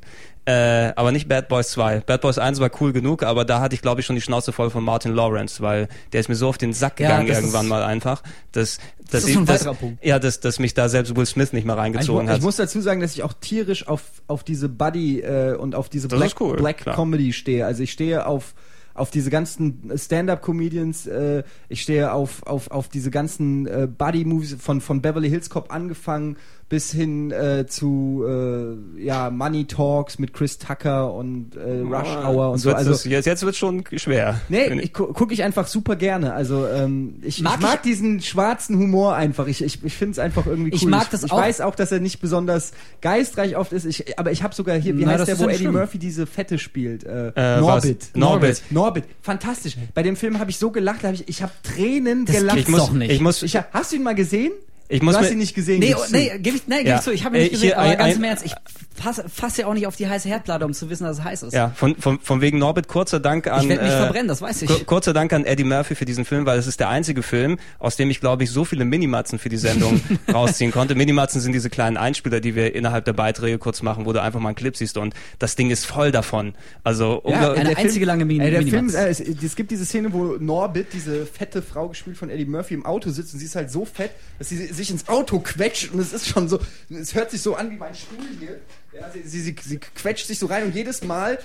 äh, 0.45 0.91
aber 0.95 1.11
nicht 1.13 1.27
Bad 1.29 1.47
Boys 1.47 1.69
2. 1.71 2.01
Bad 2.01 2.21
Boys 2.21 2.37
1 2.37 2.59
war 2.59 2.69
cool 2.81 2.91
genug, 2.93 3.23
aber 3.23 3.45
da 3.45 3.61
hatte 3.61 3.73
ich, 3.75 3.81
glaube 3.81 4.01
ich, 4.01 4.05
schon 4.07 4.15
die 4.17 4.21
Schnauze 4.21 4.51
voll 4.51 4.69
von 4.69 4.83
Martin 4.83 5.13
Lawrence, 5.13 5.61
weil 5.61 5.87
der 6.11 6.19
ist 6.19 6.27
mir 6.29 6.35
so 6.35 6.49
auf 6.49 6.57
den 6.57 6.73
Sack 6.73 6.99
Ja, 6.99 7.07
gegangen 7.09 7.27
das 7.27 7.37
irgendwann 7.37 7.65
ist- 7.65 7.69
mal 7.69 7.83
einfach, 7.83 8.21
dass, 8.51 8.79
dass, 9.11 9.23
ist 9.23 9.29
ich, 9.29 9.35
dass, 9.37 9.47
weiterer 9.61 9.73
Punkt. 9.75 10.03
ja, 10.05 10.19
dass, 10.19 10.39
dass 10.41 10.59
mich 10.59 10.73
da 10.73 10.89
selbst 10.89 11.15
Will 11.15 11.25
Smith 11.25 11.53
nicht 11.53 11.65
mehr 11.65 11.75
Ich, 11.75 11.81
reingezogen 11.81 12.25
ich 12.27 12.33
hat. 12.33 12.41
muss 12.41 12.57
dazu 12.57 12.81
sagen, 12.81 12.99
dass 12.99 13.13
ich 13.13 13.23
auch 13.23 13.33
tierisch 13.33 13.87
auf, 13.87 14.01
auf 14.27 14.43
diese 14.43 14.67
Buddy 14.67 15.21
äh, 15.21 15.55
und 15.55 15.73
auf 15.75 15.87
diese 15.89 16.07
Das 16.09 16.19
Black, 16.19 16.33
cool, 16.41 16.57
Black. 16.57 16.83
Comedy 16.85 17.31
stehe. 17.33 17.65
Also 17.65 17.83
ich 17.83 17.91
stehe 17.93 18.25
auf 18.25 18.53
auf 18.97 19.11
diese 19.11 19.29
ganzen 19.29 19.91
Stand-up-Comedians, 19.95 21.07
äh, 21.07 21.43
ich 21.69 21.81
stehe 21.81 22.11
auf, 22.11 22.43
auf, 22.43 22.71
auf 22.71 22.89
diese 22.89 23.11
ganzen 23.11 23.67
äh, 23.67 23.87
Buddy-Movies 23.87 24.57
von, 24.59 24.81
von 24.81 25.01
Beverly 25.01 25.29
Hills 25.29 25.49
Cop 25.49 25.71
angefangen 25.71 26.37
bis 26.69 26.91
hin 26.91 27.31
äh, 27.31 27.65
zu 27.65 28.25
äh, 28.27 29.01
ja, 29.01 29.29
Money 29.29 29.65
Talks 29.65 30.19
mit 30.19 30.33
Chris 30.33 30.57
Tucker 30.57 31.13
und 31.13 31.55
äh, 31.55 31.79
Rush 31.79 32.09
Hour 32.25 32.51
und 32.51 32.57
so. 32.57 32.73
Also 32.73 32.91
das, 32.91 33.05
jetzt, 33.05 33.25
jetzt 33.25 33.45
wird 33.45 33.55
schon 33.55 33.85
schwer. 33.95 34.41
Nee, 34.49 34.65
ich 34.81 34.91
gu 34.91 35.05
gucke 35.13 35.33
ich 35.33 35.43
einfach 35.43 35.65
super 35.67 35.95
gerne. 35.95 36.33
Also 36.33 36.67
ähm, 36.67 37.19
ich, 37.21 37.41
Mag 37.41 37.55
ich 37.55 37.61
mag 37.61 37.75
ich- 37.75 37.81
diesen 37.91 38.19
schwarzen 38.21 38.77
Humor 38.77 39.15
einfach. 39.15 39.47
Ich, 39.47 39.63
ich, 39.63 39.81
ich 39.81 39.93
finde 39.95 40.11
es 40.11 40.19
einfach 40.19 40.45
irgendwie 40.45 40.71
cool. 40.71 40.75
Ich 40.75 40.85
mag 40.85 41.09
das 41.09 41.23
ich 41.23 41.31
auch. 41.31 41.37
weiß 41.37 41.61
auch, 41.61 41.73
dass 41.73 41.93
er 41.93 42.01
nicht 42.01 42.19
besonders 42.19 42.73
geistreich 42.99 43.55
oft 43.55 43.71
ist. 43.71 43.85
Ich, 43.85 44.19
aber 44.19 44.33
ich 44.33 44.43
habe 44.43 44.53
sogar 44.53 44.75
hier, 44.77 44.97
wie 44.97 45.05
Na, 45.05 45.11
heißt 45.13 45.27
der, 45.27 45.39
wo 45.39 45.45
Eddie 45.45 45.59
schlimm. 45.59 45.71
Murphy 45.73 45.99
diese 45.99 46.25
Fette 46.25 46.59
spielt? 46.59 47.05
Äh, 47.05 47.29
Äh, 47.35 47.59
Norbit. 47.61 48.09
was? 48.11 48.19
Norbit. 48.19 48.61
Norbit. 48.71 49.03
Fantastisch. 49.21 49.77
Bei 49.93 50.03
dem 50.03 50.17
Film 50.17 50.37
habe 50.37 50.49
ich 50.51 50.57
so 50.57 50.69
gelacht, 50.71 51.05
hab 51.05 51.13
ich, 51.13 51.29
ich 51.29 51.41
habe 51.41 51.53
Tränen 51.63 52.25
Das 52.25 52.35
gelacht. 52.35 52.57
Ich 52.57 52.67
muss, 52.67 52.79
doch 52.87 52.91
nicht. 52.91 53.09
ich 53.11 53.21
muss, 53.21 53.41
Ich 53.41 53.55
hast 53.55 53.93
du 53.93 53.95
ihn 53.95 54.03
mal 54.03 54.15
gesehen? 54.15 54.51
Ich 54.89 55.01
muss 55.01 55.15
du 55.15 55.21
hast 55.21 55.31
ihn 55.31 55.37
nicht 55.37 55.53
gesehen. 55.53 55.79
Nee, 55.79 55.95
nee, 56.11 56.31
gib 56.39 56.55
ich, 56.55 56.67
nee, 56.67 56.77
gib 56.79 56.87
Ja. 56.87 56.95
ich 56.97 57.01
zu, 57.01 57.11
ich 57.11 57.25
habe 57.25 57.35
ihn 57.37 57.41
Äh, 57.41 57.43
nicht 57.43 57.51
gesehen, 57.53 57.67
hier 57.69 57.77
aber 57.79 57.89
ein- 57.89 57.97
ganz 57.97 58.15
im 58.15 58.23
Ernst, 58.23 58.45
ich 58.45 58.53
fasse 58.95 59.25
fass 59.31 59.57
ja 59.57 59.67
auch 59.67 59.73
nicht 59.73 59.85
auf 59.85 59.95
die 59.95 60.07
heiße 60.07 60.27
Herdplatte, 60.27 60.65
um 60.65 60.73
zu 60.73 60.89
wissen, 60.89 61.03
dass 61.03 61.19
es 61.19 61.23
heiß 61.23 61.43
ist. 61.43 61.53
Ja, 61.53 61.71
von, 61.75 61.95
von, 61.97 62.19
von 62.19 62.41
wegen 62.41 62.57
Norbert, 62.57 62.87
kurzer 62.87 63.19
Dank 63.19 63.47
an. 63.47 63.61
Ich 63.63 63.69
werd 63.69 63.83
mich 63.83 63.91
äh, 63.91 63.97
verbrennen, 63.97 64.27
das 64.27 64.41
weiß 64.41 64.61
ich. 64.63 64.67
kur- 64.69 64.85
Kurzer 64.85 65.13
Dank 65.13 65.33
an 65.33 65.45
Eddie 65.45 65.65
Murphy 65.65 65.93
für 65.95 66.05
diesen 66.05 66.25
Film, 66.25 66.45
weil 66.45 66.57
es 66.57 66.67
ist 66.67 66.79
der 66.79 66.89
einzige 66.89 67.21
Film, 67.21 67.59
aus 67.79 67.95
dem 67.97 68.09
ich, 68.09 68.21
glaube 68.21 68.43
ich, 68.43 68.49
so 68.49 68.63
viele 68.65 68.85
Minimatzen 68.85 69.37
für 69.39 69.49
die 69.49 69.57
Sendung 69.57 70.01
rausziehen 70.33 70.71
konnte. 70.71 70.95
Minimatzen 70.95 71.41
sind 71.41 71.51
diese 71.51 71.69
kleinen 71.69 71.97
Einspieler, 71.97 72.39
die 72.39 72.55
wir 72.55 72.73
innerhalb 72.73 73.05
der 73.05 73.13
Beiträge 73.13 73.57
kurz 73.59 73.81
machen, 73.81 74.05
wo 74.05 74.13
du 74.13 74.21
einfach 74.21 74.39
mal 74.39 74.49
einen 74.49 74.55
Clip 74.55 74.75
siehst 74.75 74.97
und 74.97 75.13
das 75.37 75.55
Ding 75.55 75.69
ist 75.69 75.85
voll 75.85 76.11
davon. 76.11 76.55
Also 76.83 77.21
unglaublich- 77.23 77.59
eine 77.59 77.69
der 77.75 77.77
einzige 77.77 78.05
lange 78.05 78.25
Mini- 78.25 78.43
Ey, 78.45 78.51
der 78.51 78.63
Film, 78.63 78.89
äh, 78.89 79.09
es, 79.09 79.19
es 79.19 79.55
gibt 79.55 79.69
diese 79.69 79.85
Szene, 79.85 80.11
wo 80.13 80.37
Norbit, 80.39 80.87
diese 80.93 81.25
fette 81.25 81.61
Frau 81.61 81.89
gespielt 81.89 82.17
von 82.17 82.29
Eddie 82.29 82.45
Murphy, 82.45 82.73
im 82.73 82.85
Auto 82.85 83.09
sitzt 83.11 83.33
und 83.33 83.39
sie 83.39 83.45
ist 83.45 83.55
halt 83.55 83.69
so 83.69 83.83
fett, 83.85 84.11
dass 84.39 84.49
sie 84.49 84.76
sich 84.77 84.89
ins 84.89 85.07
Auto 85.09 85.39
quetscht 85.39 85.91
und 85.91 85.99
es 85.99 86.13
ist 86.13 86.27
schon 86.27 86.47
so, 86.47 86.59
es 86.89 87.13
hört 87.13 87.31
sich 87.31 87.41
so 87.41 87.55
an 87.55 87.71
wie 87.71 87.75
mein 87.75 87.93
Stuhl 87.93 88.25
hier. 88.39 88.61
Ja, 88.99 89.09
sie, 89.11 89.21
sie, 89.27 89.41
sie, 89.41 89.55
sie 89.63 89.77
quetscht 89.79 90.27
sich 90.27 90.39
so 90.39 90.45
rein 90.47 90.63
und 90.63 90.75
jedes 90.75 91.03
Mal 91.03 91.39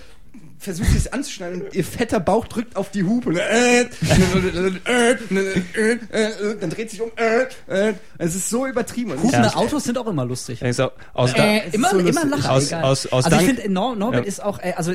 versucht 0.58 0.88
sie 0.90 0.96
es 0.96 1.12
anzuschneiden 1.12 1.60
und 1.62 1.74
ihr 1.74 1.84
fetter 1.84 2.18
Bauch 2.20 2.46
drückt 2.46 2.76
auf 2.76 2.90
die 2.90 3.02
Hupe. 3.02 3.32
Dann 6.60 6.70
dreht 6.70 6.90
sich 6.90 7.00
um. 7.00 7.10
Es 8.18 8.34
ist 8.34 8.48
so 8.48 8.66
übertrieben. 8.66 9.10
Und 9.12 9.22
Hupende 9.22 9.48
Ja. 9.48 9.56
Autos 9.56 9.84
sind 9.84 9.98
auch 9.98 10.06
immer 10.06 10.24
lustig. 10.24 10.62
Ich 10.62 10.76
so, 10.76 10.90
aus 11.14 11.32
Äh, 11.34 11.68
immer, 11.72 11.90
so 11.90 11.98
immer 11.98 12.24
lustig. 12.24 12.30
lachen. 12.44 12.50
Aus- 12.50 12.72
aus- 12.72 13.06
aus 13.12 13.24
also 13.26 13.36
ich 13.38 13.44
finde, 13.44 13.70
Nor 13.70 13.96
Norbert 13.96 14.22
Ja. 14.22 14.28
ist 14.28 14.42
auch, 14.42 14.58
äh, 14.60 14.72
also 14.76 14.92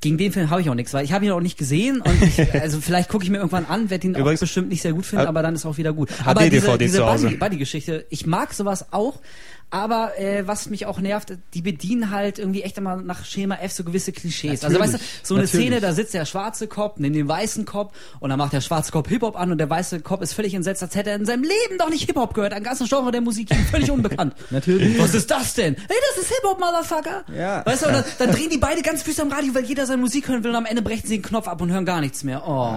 gegen 0.00 0.18
den 0.18 0.32
Film 0.32 0.50
habe 0.50 0.60
ich 0.60 0.70
auch 0.70 0.74
nichts, 0.74 0.94
weil 0.94 1.04
ich 1.04 1.12
habe 1.12 1.24
ihn 1.26 1.32
auch 1.32 1.40
nicht 1.40 1.58
gesehen 1.58 2.00
und 2.00 2.22
ich, 2.22 2.38
also 2.62 2.80
vielleicht 2.80 3.08
gucke 3.10 3.24
ich 3.24 3.30
mir 3.30 3.38
irgendwann 3.38 3.66
an, 3.66 3.90
werde 3.90 4.06
ihn 4.06 4.14
auch 4.16 4.20
Übrigens- 4.20 4.40
bestimmt 4.40 4.68
nicht 4.68 4.82
sehr 4.82 4.92
gut 4.92 5.04
finden, 5.06 5.26
aber 5.26 5.42
dann 5.42 5.54
ist 5.54 5.66
auch 5.66 5.76
wieder 5.76 5.92
gut. 5.92 6.08
Aber 6.24 6.42
diese, 6.48 6.66
DVD 6.66 6.78
diese 6.84 6.98
zu 6.98 7.06
Hause. 7.06 7.26
Buddy- 7.26 7.36
Buddy-Geschichte, 7.36 8.06
ich 8.10 8.26
mag 8.26 8.54
sowas 8.54 8.92
auch, 8.92 9.20
aber 9.70 10.18
äh, 10.18 10.46
was 10.46 10.70
mich 10.70 10.86
auch 10.86 10.98
nervt, 10.98 11.32
die 11.54 11.60
bedienen 11.62 12.10
halt 12.10 12.38
irgendwie 12.38 12.62
echt 12.62 12.78
immer 12.78 12.96
nach 12.96 13.24
Schema 13.24 13.56
F 13.56 13.72
so 13.72 13.84
gewisse 13.84 14.12
Klischees. 14.12 14.64
also 14.64 14.78
weißt 14.80 14.94
du, 14.94 14.98
so 15.22 15.34
eine 15.34 15.44
natürlich. 15.44 15.66
Szene, 15.66 15.80
da 15.80 15.92
sitzt 15.92 16.14
der 16.14 16.24
schwarze 16.24 16.66
Cop 16.68 16.98
neben 16.98 17.14
dem 17.14 17.28
weißen 17.28 17.64
Cop 17.66 17.92
und 18.20 18.30
dann 18.30 18.38
macht 18.38 18.52
der 18.54 18.60
schwarze 18.62 18.92
Cop 18.92 19.08
Hip-Hop 19.08 19.38
an 19.38 19.52
und 19.52 19.58
der 19.58 19.68
weiße 19.68 20.00
Cop 20.00 20.22
ist 20.22 20.32
völlig 20.32 20.54
entsetzt, 20.54 20.82
als 20.82 20.94
hätte 20.94 21.10
er 21.10 21.16
in 21.16 21.26
seinem 21.26 21.42
Leben 21.42 21.78
doch 21.78 21.90
nicht 21.90 22.06
Hip-Hop 22.06 22.32
gehört, 22.34 22.52
ein 22.54 22.62
ganzes 22.62 22.88
Genre 22.88 23.10
der 23.12 23.20
Musik, 23.20 23.48
völlig 23.70 23.90
unbekannt. 23.90 24.34
Natürlich. 24.50 24.98
Was 24.98 25.14
ist 25.14 25.30
das 25.30 25.54
denn? 25.54 25.74
Hey, 25.76 25.96
das 26.14 26.22
ist 26.24 26.28
Hip-Hop, 26.34 26.58
Motherfucker. 26.58 27.24
Ja. 27.36 27.64
Weißt 27.66 27.82
du, 27.82 27.86
und 27.88 27.92
dann, 27.94 28.04
dann 28.18 28.30
drehen 28.32 28.48
die 28.50 28.58
beide 28.58 28.80
ganz 28.82 29.02
füßig 29.02 29.20
am 29.22 29.30
Radio, 29.30 29.54
weil 29.54 29.64
jeder 29.64 29.84
seine 29.86 30.00
Musik 30.00 30.28
hören 30.28 30.42
will 30.44 30.50
und 30.50 30.56
am 30.56 30.66
Ende 30.66 30.80
brechen 30.82 31.06
sie 31.06 31.16
den 31.18 31.22
Knopf 31.22 31.46
ab 31.46 31.60
und 31.60 31.70
hören 31.70 31.84
gar 31.84 32.00
nichts 32.00 32.24
mehr. 32.24 32.42
Oh. 32.46 32.76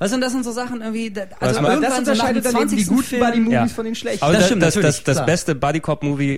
Weißt 0.00 0.12
du, 0.12 0.16
und 0.16 0.20
das 0.20 0.32
sind 0.32 0.44
so 0.44 0.50
Sachen 0.52 0.80
irgendwie, 0.80 1.10
da- 1.10 1.22
also 1.38 1.58
Aber 1.60 1.68
das 1.68 1.74
irgendwann 1.76 2.04
so 2.04 2.12
nach 2.12 2.28
dem 2.28 2.36
unterscheidet 2.36 2.44
dann 2.46 2.56
eben 2.56 2.76
die 2.76 2.84
20. 2.84 2.88
guten 2.88 3.18
Buddy-Movies 3.20 3.52
Ja. 3.52 3.68
von 3.68 3.84
den 3.84 3.94
schlechten. 3.94 4.24
Aber 4.24 4.32
Das 4.32 4.40
das, 4.42 4.46
stimmt, 4.48 4.62
das, 4.62 4.74
natürlich, 4.74 5.04
das, 5.04 5.16
das 5.16 5.26
beste 5.26 5.54
Buddy 5.54 5.80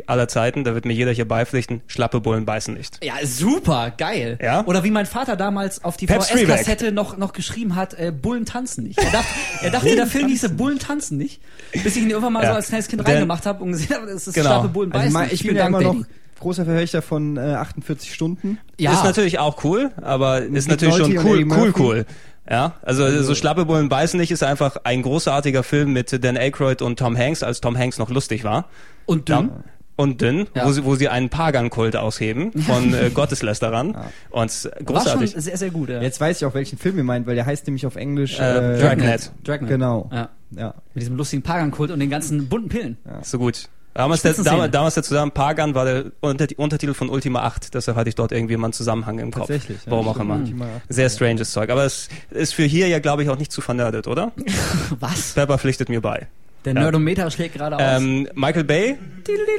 Aller 0.07 0.27
Zeiten, 0.29 0.65
da 0.65 0.75
wird 0.75 0.85
mir 0.85 0.93
jeder 0.95 1.13
hier 1.13 1.29
beipflichten, 1.29 1.83
schlappe 1.87 2.21
Bullen 2.21 2.45
beißen 2.45 2.75
nicht. 2.75 2.99
Ja, 3.05 3.15
super, 3.25 3.93
geil. 3.97 4.39
Ja? 4.43 4.65
Oder 4.67 4.83
wie 4.83 4.91
mein 4.91 5.07
Vater 5.07 5.37
damals 5.37 5.85
auf 5.85 5.97
die. 5.97 6.07
VHS-Kassette 6.09 6.91
noch, 6.93 7.17
noch 7.17 7.33
geschrieben 7.33 7.77
hat, 7.77 7.95
äh, 7.95 8.11
Bullen 8.13 8.45
tanzen 8.47 8.85
nicht. 8.85 8.99
Er 8.99 9.11
dachte, 9.13 9.29
er 9.63 9.71
dachte 9.71 9.95
der 9.97 10.07
Film 10.07 10.29
hieße 10.29 10.49
Bullen 10.51 10.79
tanzen 10.79 11.19
nicht, 11.19 11.41
bis 11.73 11.95
ich 11.97 12.03
ihn 12.03 12.11
irgendwann 12.11 12.33
mal 12.33 12.43
Ja. 12.43 12.51
so 12.51 12.55
als 12.57 12.69
kleines 12.69 12.89
Kind 12.89 13.01
Denn- 13.07 13.13
reingemacht 13.15 13.47
habe 13.47 13.63
und 13.63 13.73
gesehen 13.73 13.95
habe, 13.97 14.07
es 14.11 14.27
ist 14.27 14.35
Genau. 14.35 14.47
schlappe 14.49 14.69
Bullen 14.69 14.91
Also 14.93 15.05
beißen. 15.05 15.13
mein, 15.13 15.29
ich 15.33 15.41
Vielen 15.43 15.55
bin 15.55 15.59
Dank, 15.59 15.69
immer 15.71 15.83
Daddy. 15.85 15.99
noch 16.01 16.07
großer 16.41 16.65
Verfechter 16.65 17.01
von 17.03 17.37
äh, 17.37 17.41
48 17.41 18.13
Stunden. 18.13 18.59
Ja. 18.79 18.93
Ist 18.93 19.05
natürlich 19.05 19.39
auch 19.39 19.65
cool, 19.65 19.93
aber 20.03 20.43
ist 20.43 20.69
natürlich 20.69 20.97
schon 20.97 21.15
Nolte 21.15 21.29
und 21.43 21.51
cool, 21.53 21.59
cool, 21.59 21.75
cool. 21.79 22.07
Ja, 22.51 22.75
also, 22.83 23.23
so 23.23 23.35
schlappe 23.35 23.65
Bullen 23.65 23.89
beißen 23.89 24.21
nicht 24.21 24.31
ist 24.31 24.43
einfach 24.43 24.77
ein 24.85 25.01
großartiger 25.01 25.63
Film 25.63 25.95
mit 25.95 26.23
Dan 26.23 26.37
Aykroyd 26.37 26.83
und 26.83 26.99
Tom 26.99 27.17
Hanks, 27.17 27.43
als 27.43 27.63
Tom 27.63 27.79
Hanks 27.79 27.97
noch 27.97 28.11
lustig 28.11 28.45
war. 28.45 28.69
Und 29.07 29.31
dünn. 29.31 29.49
Ja. 29.49 29.65
Und 29.97 30.21
dünn, 30.21 30.49
Ja. 30.55 30.67
wo, 30.67 30.73
sie, 30.73 30.85
wo 30.85 30.97
sie 30.97 31.09
einen 31.09 31.29
Pagan-Kult 31.29 31.95
ausheben 31.97 32.53
von 32.63 32.93
äh, 32.93 33.11
Gotteslästerern. 33.15 33.97
Und 34.31 34.47
es- 34.51 34.65
War 34.65 34.73
schon 34.77 34.87
großartig. 34.87 35.35
sehr, 35.37 35.57
sehr 35.57 35.71
gut. 35.71 35.89
Ja. 35.89 36.03
Jetzt 36.03 36.21
weiß 36.21 36.39
ich 36.39 36.45
auch, 36.45 36.55
welchen 36.55 36.79
Film 36.79 36.97
ihr 36.99 37.05
meint, 37.05 37.27
weil 37.29 37.37
der 37.37 37.47
heißt 37.47 37.67
nämlich 37.67 37.87
auf 37.87 37.95
Englisch 37.97 38.39
Äh, 38.41 38.79
Dragnet. 38.81 39.31
Dragnet. 39.45 39.71
Genau. 39.71 40.11
Ja. 40.13 40.31
Ja. 40.51 40.75
Mit 40.95 41.03
diesem 41.03 41.17
lustigen 41.17 41.43
Pagan-Kult 41.43 41.91
und 41.93 42.01
den 42.01 42.11
ganzen 42.11 42.49
bunten 42.49 42.69
Pillen. 42.69 42.97
So 43.23 43.39
gut. 43.39 43.69
Damals 43.97 44.23
der, 44.23 44.33
damals, 44.35 44.73
damals 44.73 44.95
der 44.95 45.05
zusammen 45.05 45.31
Pagan 45.31 45.77
war 45.77 45.85
der 45.85 46.07
Unter 46.21 46.49
Untertitel 46.57 46.95
von 46.95 47.09
Ultima 47.09 47.43
8, 47.45 47.75
deshalb 47.75 47.97
hatte 47.97 48.09
ich 48.09 48.17
dort 48.17 48.33
irgendwie 48.33 48.57
mal 48.57 48.67
einen 48.67 48.73
Zusammenhang 48.73 49.21
im 49.21 49.31
Kopf. 49.31 49.47
Tatsächlich, 49.47 49.79
ja, 49.87 49.93
Warum 49.93 50.09
auch 50.09 50.19
immer. 50.19 50.35
Ultima 50.35 50.65
8, 50.65 50.83
Sehr 50.89 51.09
stranges 51.09 51.53
Zeug. 51.53 51.71
Aber 51.71 51.85
es 51.85 52.09
ist 52.31 52.55
für 52.55 52.65
hier 52.65 52.89
ja, 52.89 52.99
glaube 52.99 53.23
ich, 53.23 53.29
auch 53.29 53.39
nicht 53.39 53.53
zu 53.53 53.61
vernördet, 53.61 54.09
oder? 54.09 54.33
Was? 54.99 55.35
Pepper 55.35 55.59
pflichtet 55.59 55.89
mir 55.89 56.01
bei. 56.01 56.27
Der 56.65 56.75
Ja. 56.75 56.81
Nerdometer 56.81 57.31
schlägt 57.31 57.55
gerade 57.57 57.77
aus. 57.77 57.83
Ähm, 58.03 58.29
Michael 58.35 58.65
Bay, 58.65 58.97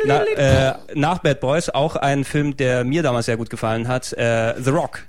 na, 0.05 0.23
äh, 0.23 0.73
nach 0.95 1.19
Bad 1.19 1.39
Boys, 1.39 1.69
auch 1.69 1.95
ein 1.95 2.23
Film, 2.23 2.57
der 2.57 2.83
mir 2.83 3.03
damals 3.03 3.27
sehr 3.27 3.37
gut 3.37 3.49
gefallen 3.49 3.87
hat. 3.87 4.11
Äh, 4.13 4.55
The 4.61 4.71
Rock. 4.71 5.03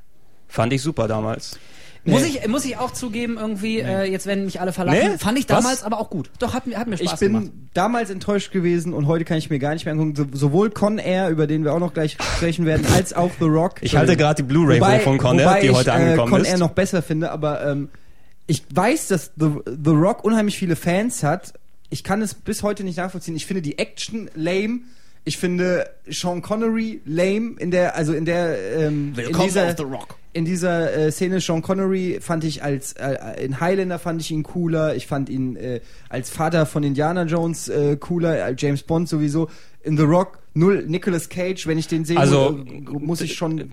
Fand 0.48 0.72
ich 0.72 0.82
super 0.82 1.08
damals. 1.08 1.58
muss, 2.04 2.22
nee. 2.22 2.38
ich, 2.42 2.48
muss 2.48 2.64
ich 2.64 2.76
auch 2.76 2.92
zugeben, 2.92 3.36
irgendwie, 3.38 3.80
äh, 3.80 4.04
jetzt 4.04 4.26
werden 4.26 4.44
mich 4.44 4.60
alle 4.60 4.72
verlassen. 4.72 5.12
Nee? 5.12 5.18
Fand 5.18 5.38
ich 5.38 5.48
Was? 5.48 5.56
damals 5.56 5.82
aber 5.82 5.98
auch 5.98 6.08
gut. 6.10 6.30
Doch, 6.38 6.54
hat, 6.54 6.66
mir- 6.66 6.78
hat 6.78 6.86
mir 6.86 6.96
Spaß 6.98 7.14
Ich 7.14 7.18
bin 7.18 7.32
gemacht. 7.32 7.50
damals 7.74 8.10
enttäuscht 8.10 8.52
gewesen 8.52 8.92
und 8.92 9.06
heute 9.06 9.24
kann 9.24 9.38
ich 9.38 9.50
mir 9.50 9.58
gar 9.58 9.72
nicht 9.72 9.86
mehr 9.86 9.92
angucken. 9.94 10.14
So, 10.14 10.26
sowohl 10.32 10.70
Con 10.70 10.98
Air, 10.98 11.30
über 11.30 11.46
den 11.46 11.64
wir 11.64 11.72
auch 11.74 11.80
noch 11.80 11.94
gleich 11.94 12.12
sprechen 12.36 12.64
werden, 12.66 12.86
als 12.94 13.12
auch 13.12 13.30
The 13.40 13.46
Rock. 13.46 13.76
Ich 13.80 13.96
halte 13.96 14.16
gerade 14.16 14.42
die 14.42 14.48
Blu-ray 14.48 15.00
von 15.00 15.18
Conner, 15.18 15.44
wobei 15.46 15.60
die 15.62 15.66
ich, 15.68 15.72
heute 15.72 15.92
angekommen 15.94 16.28
äh, 16.28 16.30
Con 16.30 16.40
ist. 16.42 16.48
Air 16.50 16.58
noch 16.58 16.70
besser 16.72 17.02
finde, 17.02 17.32
aber 17.32 17.66
ähm, 17.66 17.88
ich 18.46 18.62
weiß, 18.72 19.08
dass 19.08 19.32
The, 19.36 19.50
The 19.66 19.90
Rock 19.90 20.22
unheimlich 20.24 20.56
viele 20.56 20.76
Fans 20.76 21.22
hat. 21.24 21.54
Ich 21.90 22.04
kann 22.04 22.22
es 22.22 22.34
bis 22.34 22.62
heute 22.62 22.84
nicht 22.84 22.96
nachvollziehen. 22.96 23.36
Ich 23.36 23.46
finde 23.46 23.62
die 23.62 23.78
Action 23.78 24.30
lame. 24.34 24.80
Ich 25.24 25.38
finde 25.38 25.90
Sean 26.08 26.40
Connery 26.40 27.00
lame 27.04 27.56
in 27.58 27.72
der, 27.72 27.96
also 27.96 28.12
in 28.12 28.24
der, 28.24 28.78
ähm, 28.78 29.12
in 29.16 29.36
dieser, 29.36 29.76
Rock. 29.80 30.16
in 30.32 30.44
dieser 30.44 30.92
äh, 30.92 31.10
Szene 31.10 31.40
Sean 31.40 31.62
Connery 31.62 32.18
fand 32.20 32.44
ich 32.44 32.62
als 32.62 32.92
äh, 32.92 33.44
in 33.44 33.58
Highlander 33.58 33.98
fand 33.98 34.20
ich 34.20 34.30
ihn 34.30 34.44
cooler. 34.44 34.94
Ich 34.94 35.08
fand 35.08 35.28
ihn 35.28 35.56
äh, 35.56 35.80
als 36.08 36.30
Vater 36.30 36.64
von 36.64 36.84
Indiana 36.84 37.24
Jones 37.24 37.68
äh, 37.68 37.96
cooler, 37.96 38.44
als 38.44 38.62
James 38.62 38.84
Bond 38.84 39.08
sowieso. 39.08 39.50
In 39.82 39.96
The 39.96 40.04
Rock 40.04 40.38
null 40.54 40.84
Nicolas 40.86 41.28
Cage, 41.28 41.66
wenn 41.66 41.78
ich 41.78 41.88
den 41.88 42.04
sehe, 42.04 42.18
Also, 42.18 42.64
äh, 42.64 42.80
muss 42.82 43.20
ich 43.20 43.34
schon 43.34 43.72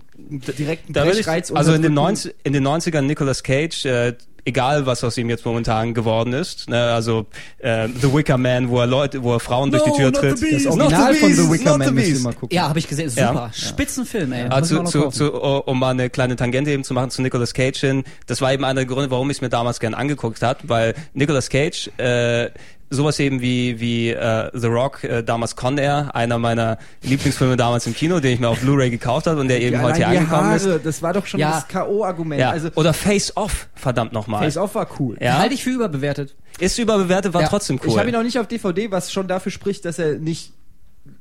direkt 0.58 0.86
einen 0.86 1.06
will 1.06 1.18
ich, 1.18 1.24
Brechreiz 1.24 1.50
also 1.52 1.72
in 1.72 1.82
den, 1.82 1.92
unterdrücken. 1.92 1.94
90, 1.94 2.34
in 2.44 2.52
den 2.52 2.66
90ern 2.66 3.02
Nicolas 3.02 3.42
Cage, 3.42 3.84
äh, 3.86 4.14
egal 4.44 4.86
was 4.86 5.02
aus 5.04 5.16
ihm 5.16 5.30
jetzt 5.30 5.44
momentan 5.44 5.94
geworden 5.94 6.32
ist, 6.32 6.68
ne, 6.68 6.92
also 6.92 7.26
äh, 7.58 7.88
The 7.88 8.12
Wicker 8.12 8.38
Man, 8.38 8.68
wo 8.68 8.80
er 8.80 8.86
Leute, 8.86 9.22
wo 9.22 9.32
er 9.32 9.40
Frauen 9.40 9.70
durch 9.70 9.82
die 9.84 9.92
Tür 9.92 10.12
tritt. 10.12 10.32
Das 10.32 10.64
Not 10.64 10.80
Original 10.80 11.14
the 11.14 11.20
von 11.20 11.32
The 11.32 11.50
Wicker 11.50 11.70
not 11.70 11.78
Man 11.78 11.94
beast. 11.94 12.22
mal 12.22 12.34
gucken. 12.34 12.54
Ja, 12.54 12.68
habe 12.68 12.78
ich 12.78 12.88
gesehen. 12.88 13.10
Ja. 13.14 13.28
Super. 13.28 13.50
Spitzenfilm, 13.52 14.32
ey. 14.32 14.46
Ah, 14.50 14.62
zu, 14.62 14.84
zu, 14.84 15.08
zu, 15.08 15.32
um 15.32 15.78
mal 15.78 15.90
eine 15.90 16.10
kleine 16.10 16.36
Tangente 16.36 16.70
eben 16.70 16.84
zu 16.84 16.94
machen 16.94 17.10
zu 17.10 17.22
Nicolas 17.22 17.54
Cage 17.54 17.80
hin. 17.80 18.04
Das 18.26 18.40
war 18.40 18.52
eben 18.52 18.64
einer 18.64 18.80
der 18.80 18.86
Gründe, 18.86 19.10
warum 19.10 19.30
ich 19.30 19.38
es 19.38 19.40
mir 19.40 19.48
damals 19.48 19.80
gern 19.80 19.94
angeguckt 19.94 20.42
hat, 20.42 20.68
weil 20.68 20.94
Nicolas 21.14 21.48
Cage 21.48 21.90
äh, 21.98 22.50
sowas 22.94 23.18
eben 23.20 23.40
wie 23.40 23.80
wie 23.80 24.10
äh, 24.10 24.50
The 24.54 24.66
Rock, 24.68 25.04
äh, 25.04 25.22
damals 25.22 25.56
Con 25.56 25.76
Air, 25.78 26.10
einer 26.14 26.38
meiner 26.38 26.78
Lieblingsfilme 27.02 27.56
damals 27.56 27.86
im 27.86 27.94
Kino, 27.94 28.20
den 28.20 28.32
ich 28.32 28.40
mir 28.40 28.48
auf 28.48 28.60
Blu-ray 28.60 28.90
gekauft 28.90 29.26
habe 29.26 29.40
und 29.40 29.48
der 29.48 29.60
eben 29.60 29.76
Ja, 29.76 29.82
heute 29.82 29.96
hier 29.96 30.08
angekommen 30.08 30.54
ist. 30.54 30.66
Haare, 30.66 30.80
das 30.80 31.02
war 31.02 31.12
doch 31.12 31.26
schon 31.26 31.40
Ja. 31.40 31.50
das 31.52 31.68
K.O.-Argument. 31.68 32.38
Ja. 32.38 32.50
Also 32.50 32.70
Oder 32.76 32.92
Face 32.94 33.36
Off, 33.36 33.68
verdammt 33.74 34.12
nochmal. 34.12 34.42
Face 34.42 34.56
Off 34.56 34.74
war 34.74 34.88
cool. 34.98 35.16
Ja. 35.20 35.38
Halte 35.38 35.54
ich 35.54 35.64
für 35.64 35.70
überbewertet. 35.70 36.34
Ist 36.58 36.78
überbewertet, 36.78 37.34
war 37.34 37.42
Ja. 37.42 37.48
trotzdem 37.48 37.80
cool. 37.82 37.90
Ich 37.90 37.98
habe 37.98 38.08
ihn 38.08 38.16
auch 38.16 38.22
nicht 38.22 38.38
auf 38.38 38.46
DVD, 38.46 38.90
was 38.90 39.12
schon 39.12 39.26
dafür 39.28 39.50
spricht, 39.52 39.84
dass 39.84 39.98
er 39.98 40.14
nicht 40.18 40.52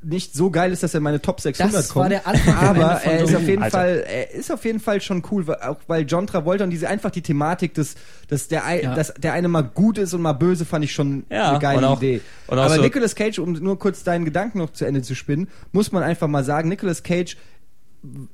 nicht 0.04 0.34
so 0.36 0.50
geil 0.52 0.72
ist, 0.72 0.84
dass 0.84 0.94
er 0.94 0.98
in 1.00 1.04
meine 1.04 1.22
Top 1.22 1.39
600 1.42 1.74
Das 1.74 1.89
kommt. 1.89 2.04
war 2.04 2.10
der 2.10 2.28
Anfang 2.28 2.56
aber 2.56 3.02
er 3.04 3.24
ist 3.24 3.36
auf 3.36 3.42
jeden 3.48 3.63
Alter. 3.63 3.78
Fall 3.78 4.04
er 4.08 4.32
ist 4.32 4.52
auf 4.52 4.66
jeden 4.66 4.80
Fall 4.80 5.02
schon 5.02 5.24
cool, 5.32 5.48
weil- 5.48 5.62
auch 5.62 5.78
weil 5.88 6.04
John 6.06 6.28
Travolta 6.28 6.63
und 6.63 6.70
diese 6.70 6.88
einfach 6.89 7.12
die 7.12 7.22
Thematik 7.22 7.74
des 7.74 7.96
dass 8.28 8.48
der 8.48 8.66
ein, 8.66 8.82
Ja. 8.82 8.96
dass 8.96 9.13
der 9.16 9.34
eine 9.34 9.48
mal 9.48 9.62
gut 9.63 9.98
ist 9.98 10.13
und 10.13 10.22
mal 10.22 10.34
böse 10.34 10.66
fand 10.66 10.86
ich 10.86 10.94
schon 10.94 11.26
Ja, 11.30 11.50
eine 11.52 11.60
geile 11.60 11.78
und 11.80 11.84
auch- 11.86 11.98
Idee. 11.98 12.22
und 12.48 12.60
auch 12.60 12.63
aber 12.66 12.76
so- 12.76 12.82
Nicolas 12.82 13.16
Cage, 13.16 13.39
um 13.39 13.54
nur 13.54 13.80
kurz 13.80 14.04
deinen 14.04 14.26
Gedanken 14.26 14.58
noch 14.60 14.72
zu 14.72 14.86
Ende 14.86 15.02
zu 15.02 15.16
spinnen, 15.16 15.48
muss 15.72 15.92
man 15.92 16.04
einfach 16.04 16.28
mal 16.28 16.44
sagen, 16.44 16.70
Nicolas 16.70 17.04
Cage 17.04 17.38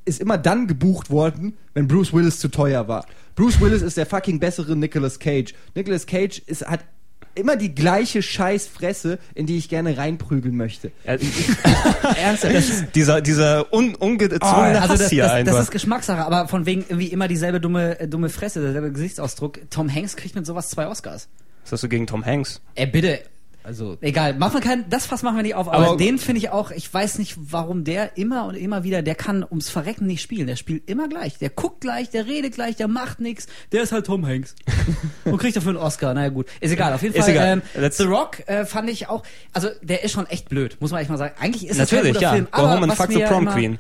ist 0.05 0.19
immer 0.19 0.37
dann 0.39 0.65
gebucht 0.67 1.11
worden, 1.11 1.55
wenn 1.75 1.87
Bruce 1.87 2.11
Willis 2.11 2.39
zu 2.39 2.47
teuer 2.49 2.87
war. 2.87 3.05
Bruce 3.35 3.61
Willis 3.61 3.83
ist 3.83 3.97
der 3.97 4.07
fucking 4.07 4.39
bessere 4.39 4.75
Nicolas 4.75 5.19
Cage. 5.19 5.53
Nicolas 5.75 6.07
Cage 6.07 6.39
ist, 6.47 6.65
hat 6.65 6.79
immer 7.39 7.55
die 7.55 7.73
gleiche 7.73 8.21
Scheißfresse, 8.21 9.19
in 9.33 9.45
die 9.45 9.57
ich 9.57 9.69
gerne 9.69 9.97
reinprügeln 9.97 10.55
möchte. 10.55 10.91
Ernsthaft, 11.03 12.55
das 12.55 12.69
ist, 12.69 12.95
dieser 12.95 13.21
dieser 13.21 13.73
un, 13.73 13.95
ungezwungene 13.95 14.81
Also 14.81 14.93
Hass 14.93 14.99
das, 14.99 15.09
hier 15.09 15.23
das, 15.23 15.31
einfach. 15.31 15.53
das 15.53 15.63
ist 15.63 15.71
Geschmackssache, 15.71 16.25
aber 16.25 16.47
von 16.47 16.65
wegen 16.65 16.81
irgendwie 16.81 17.07
immer 17.07 17.27
dieselbe 17.27 17.59
dumme, 17.59 17.99
äh, 17.99 18.07
dumme 18.07 18.29
Fresse, 18.29 18.61
derselbe 18.61 18.91
Gesichtsausdruck. 18.91 19.59
Tom 19.69 19.93
Hanks 19.93 20.15
kriegt 20.15 20.35
mit 20.35 20.45
sowas 20.45 20.69
zwei 20.69 20.87
Oscars. 20.87 21.29
Was 21.63 21.71
hast 21.73 21.83
du 21.83 21.89
gegen 21.89 22.07
Tom 22.07 22.25
Hanks? 22.25 22.61
Ey, 22.75 22.87
bitte. 22.87 23.19
Also 23.63 23.97
Egal, 24.01 24.35
machen 24.35 24.63
wir 24.63 24.83
das 24.89 25.05
Fass 25.05 25.21
machen 25.21 25.35
wir 25.35 25.43
nicht 25.43 25.55
auf, 25.55 25.67
aber, 25.67 25.87
Aber- 25.89 25.97
den 25.97 26.17
finde 26.17 26.39
ich 26.39 26.49
auch, 26.49 26.71
ich 26.71 26.91
weiß 26.91 27.19
nicht, 27.19 27.35
warum 27.37 27.83
der 27.83 28.17
immer 28.17 28.45
und 28.45 28.55
immer 28.55 28.83
wieder, 28.83 29.01
der 29.01 29.15
kann 29.15 29.43
ums 29.43 29.69
Verrecken 29.69 30.07
nicht 30.07 30.21
spielen. 30.21 30.47
Der 30.47 30.55
spielt 30.55 30.89
immer 30.89 31.07
gleich. 31.09 31.37
Der 31.37 31.49
guckt 31.49 31.81
gleich, 31.81 32.09
der 32.09 32.25
redet 32.25 32.53
gleich, 32.53 32.77
der 32.77 32.87
macht 32.87 33.19
nichts. 33.19 33.47
Der 33.71 33.83
ist 33.83 33.91
halt 33.91 34.05
Tom 34.05 34.25
Hanks. 34.25 34.55
und 35.25 35.37
kriegt 35.37 35.57
dafür 35.57 35.69
einen 35.71 35.77
Oscar. 35.77 36.13
Naja, 36.13 36.29
gut. 36.29 36.47
Ist 36.61 36.71
egal. 36.71 36.93
Auf 36.93 37.01
jeden 37.03 37.13
Ist 37.15 37.25
Fall, 37.25 37.31
egal. 37.31 37.61
ähm, 37.75 37.91
The 37.91 38.03
Rock 38.03 38.47
äh, 38.47 38.65
fand 38.65 38.89
ich 38.89 39.07
auch, 39.09 39.23
also 39.53 39.69
der 39.81 40.03
ist 40.03 40.13
schon 40.13 40.25
echt 40.27 40.49
blöd, 40.49 40.77
muss 40.79 40.91
man 40.91 41.01
echt 41.01 41.09
mal 41.09 41.17
sagen. 41.17 41.35
Eigentlich 41.39 41.67
ist 41.67 41.79
das 41.79 41.91
Natürlich, 41.91 42.13
kein 42.13 42.13
guter 42.13 42.21
ja. 42.21 42.31
Film, 42.33 42.45
Go 42.51 42.57
aber 42.61 42.71
home 42.71 42.81
and 42.83 42.91
was 42.91 42.97
fuck 42.97 43.11
the 43.11 43.23
prom 43.23 43.45
queen. 43.45 43.77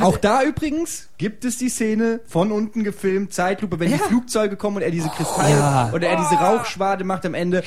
Auch 0.00 0.16
da 0.18 0.42
übrigens 0.44 1.08
gibt 1.18 1.44
es 1.44 1.58
die 1.58 1.68
Szene 1.68 2.20
von 2.26 2.52
unten 2.52 2.84
gefilmt, 2.84 3.32
Zeitlupe, 3.32 3.80
wenn 3.80 3.90
Ja. 3.90 3.96
die 3.96 4.02
Flugzeuge 4.04 4.56
kommen 4.56 4.76
und 4.76 4.82
er 4.82 4.90
diese 4.90 5.08
Kristalle 5.08 5.50
Ja. 5.50 5.90
oder 5.92 6.08
er 6.08 6.16
diese 6.16 6.34
Rauchschwade 6.40 7.04
macht 7.04 7.26
am 7.26 7.34
Ende 7.34 7.62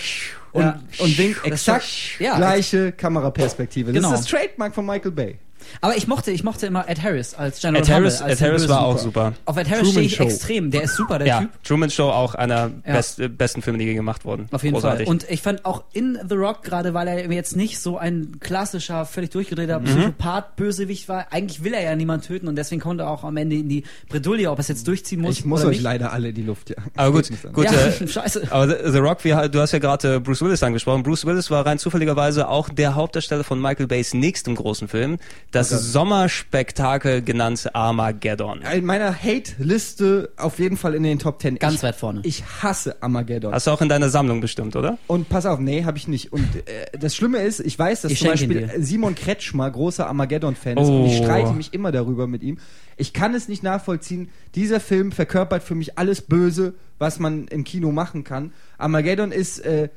und, 0.53 0.63
Ja. 0.63 0.79
und 0.99 1.17
winkt 1.17 1.45
exakt 1.45 1.85
ja. 2.19 2.35
gleiche 2.37 2.91
Kameraperspektive. 2.93 3.91
Genau. 3.91 4.11
Das 4.11 4.21
ist 4.21 4.31
das 4.31 4.39
Trademark 4.41 4.73
von 4.73 4.85
Michael 4.85 5.11
Bay. 5.11 5.39
Aber 5.81 5.95
ich 5.97 6.07
mochte, 6.07 6.31
ich 6.31 6.43
mochte 6.43 6.65
immer 6.67 6.87
Ed 6.89 7.01
Harris 7.03 7.33
als 7.33 7.59
General 7.61 7.81
Ed 7.83 7.89
Harris, 7.89 8.15
Hubble, 8.19 8.31
als 8.31 8.41
Ed 8.41 8.47
Harris 8.47 8.67
war 8.69 8.77
Bösen. 8.79 8.85
auch 8.91 8.97
super. 8.97 9.33
Auf 9.45 9.57
Ed 9.57 9.67
Harris 9.69 9.79
Truman 9.79 9.91
stehe 9.93 10.05
ich 10.05 10.15
Show. 10.15 10.23
extrem. 10.23 10.71
Der 10.71 10.83
ist 10.83 10.95
super, 10.95 11.17
der 11.19 11.27
Ja, 11.27 11.39
Typ. 11.41 11.63
Truman 11.63 11.89
Show 11.89 12.09
auch 12.09 12.35
einer 12.35 12.71
Ja. 12.85 12.93
best, 12.93 13.19
äh, 13.19 13.27
besten 13.29 13.61
Filme, 13.61 13.79
die 13.79 13.85
je 13.85 13.93
gemacht 13.93 14.25
wurden. 14.25 14.47
Auf 14.51 14.63
jeden 14.63 14.73
Großartig. 14.75 15.05
Fall. 15.07 15.11
Und 15.13 15.29
ich 15.29 15.41
fand 15.41 15.65
auch 15.65 15.83
in 15.93 16.17
The 16.27 16.35
Rock, 16.35 16.63
gerade 16.63 16.93
weil 16.93 17.07
er 17.07 17.31
jetzt 17.31 17.55
nicht 17.55 17.79
so 17.79 17.97
ein 17.97 18.37
klassischer, 18.39 19.05
völlig 19.05 19.29
Mhm. 19.29 19.33
durchgedrehter 19.33 19.79
Psychopath-Bösewicht 19.79 21.07
war, 21.09 21.27
eigentlich 21.31 21.63
will 21.63 21.73
er 21.73 21.81
ja 21.83 21.95
niemanden 21.95 22.25
töten 22.25 22.47
und 22.47 22.55
deswegen 22.55 22.81
konnte 22.81 23.03
er 23.03 23.09
auch 23.11 23.23
am 23.23 23.37
Ende 23.37 23.55
in 23.57 23.69
die 23.69 23.83
Bredouille, 24.09 24.47
ob 24.51 24.57
er 24.57 24.61
es 24.61 24.67
jetzt 24.67 24.87
durchziehen 24.87 25.21
muss 25.21 25.39
Ich 25.39 25.45
muss 25.45 25.61
oder 25.61 25.69
euch 25.69 25.77
nicht. 25.77 25.83
leider 25.83 26.11
alle 26.13 26.29
in 26.29 26.35
die 26.35 26.43
Luft 26.43 26.69
jagen. 26.69 26.91
Aber 26.95 27.11
gut, 27.11 27.29
gut. 27.53 27.65
ja, 27.65 27.71
äh, 27.71 28.07
scheiße. 28.07 28.43
Aber 28.49 28.67
The 28.67 28.91
The 28.91 28.97
Rock, 28.99 29.23
wir, 29.23 29.47
du 29.49 29.59
hast 29.59 29.71
ja 29.71 29.79
gerade 29.79 30.15
äh, 30.15 30.19
Bruce 30.19 30.41
Willis 30.41 30.63
angesprochen. 30.63 31.03
Bruce 31.03 31.25
Willis 31.25 31.49
war 31.51 31.65
rein 31.65 31.77
zufälligerweise 31.79 32.47
auch 32.47 32.69
der 32.69 32.95
Hauptdarsteller 32.95 33.43
von 33.43 33.61
Michael 33.61 33.87
Bays 33.87 34.13
nächstem 34.13 34.55
großen 34.55 34.87
Film, 34.87 35.17
das 35.57 35.69
Sommerspektakel 35.91 37.21
genannt 37.21 37.69
Armageddon. 37.73 38.61
In 38.73 38.85
meiner 38.85 39.13
Hate-Liste 39.13 40.31
auf 40.37 40.59
jeden 40.59 40.77
Fall 40.77 40.93
in 40.93 41.03
den 41.03 41.19
Top 41.19 41.39
Ten. 41.39 41.57
Ganz 41.57 41.75
ich, 41.75 41.83
weit 41.83 41.95
vorne. 41.95 42.21
Ich 42.23 42.43
hasse 42.61 43.01
Armageddon. 43.01 43.53
Hast 43.53 43.67
du 43.67 43.71
auch 43.71 43.81
in 43.81 43.89
deiner 43.89 44.09
Sammlung 44.09 44.41
bestimmt, 44.41 44.75
oder? 44.75 44.97
Und 45.07 45.29
pass 45.29 45.45
auf, 45.45 45.59
nee, 45.59 45.83
habe 45.85 45.97
ich 45.97 46.07
nicht. 46.07 46.31
Und 46.33 46.43
äh, 46.67 46.97
das 46.97 47.15
Schlimme 47.15 47.39
ist, 47.39 47.59
ich 47.59 47.77
weiß, 47.77 48.01
dass 48.01 48.11
Ich 48.11 48.19
zum 48.19 48.29
Beispiel. 48.29 48.69
Simon 48.79 49.15
Kretschmer 49.15 49.69
großer 49.71 50.07
Armageddon-Fan 50.07 50.77
ist 50.77 50.87
und 50.89 51.05
ich 51.05 51.17
Oh. 51.19 51.23
streite 51.23 51.53
mich 51.53 51.73
immer 51.73 51.91
darüber 51.91 52.27
mit 52.27 52.43
ihm. 52.43 52.59
Ich 52.95 53.13
kann 53.13 53.33
es 53.33 53.47
nicht 53.47 53.63
nachvollziehen. 53.63 54.29
Dieser 54.55 54.79
Film 54.79 55.11
verkörpert 55.11 55.63
für 55.63 55.75
mich 55.75 55.97
alles 55.97 56.21
Böse, 56.21 56.73
was 56.99 57.19
man 57.19 57.47
im 57.47 57.63
Kino 57.63 57.91
machen 57.91 58.23
kann. 58.23 58.51
Armageddon 58.77 59.31
ist 59.31 59.59
äh, 59.59 59.89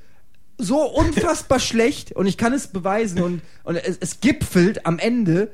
so 0.60 0.82
unfassbar 0.82 1.58
schlecht 1.60 2.12
und 2.12 2.26
ich 2.26 2.36
kann 2.36 2.52
es 2.52 2.68
beweisen 2.68 3.22
und, 3.22 3.42
und 3.64 3.76
es, 3.76 3.96
es 3.98 4.20
gipfelt 4.20 4.86
am 4.86 4.98
Ende 4.98 5.50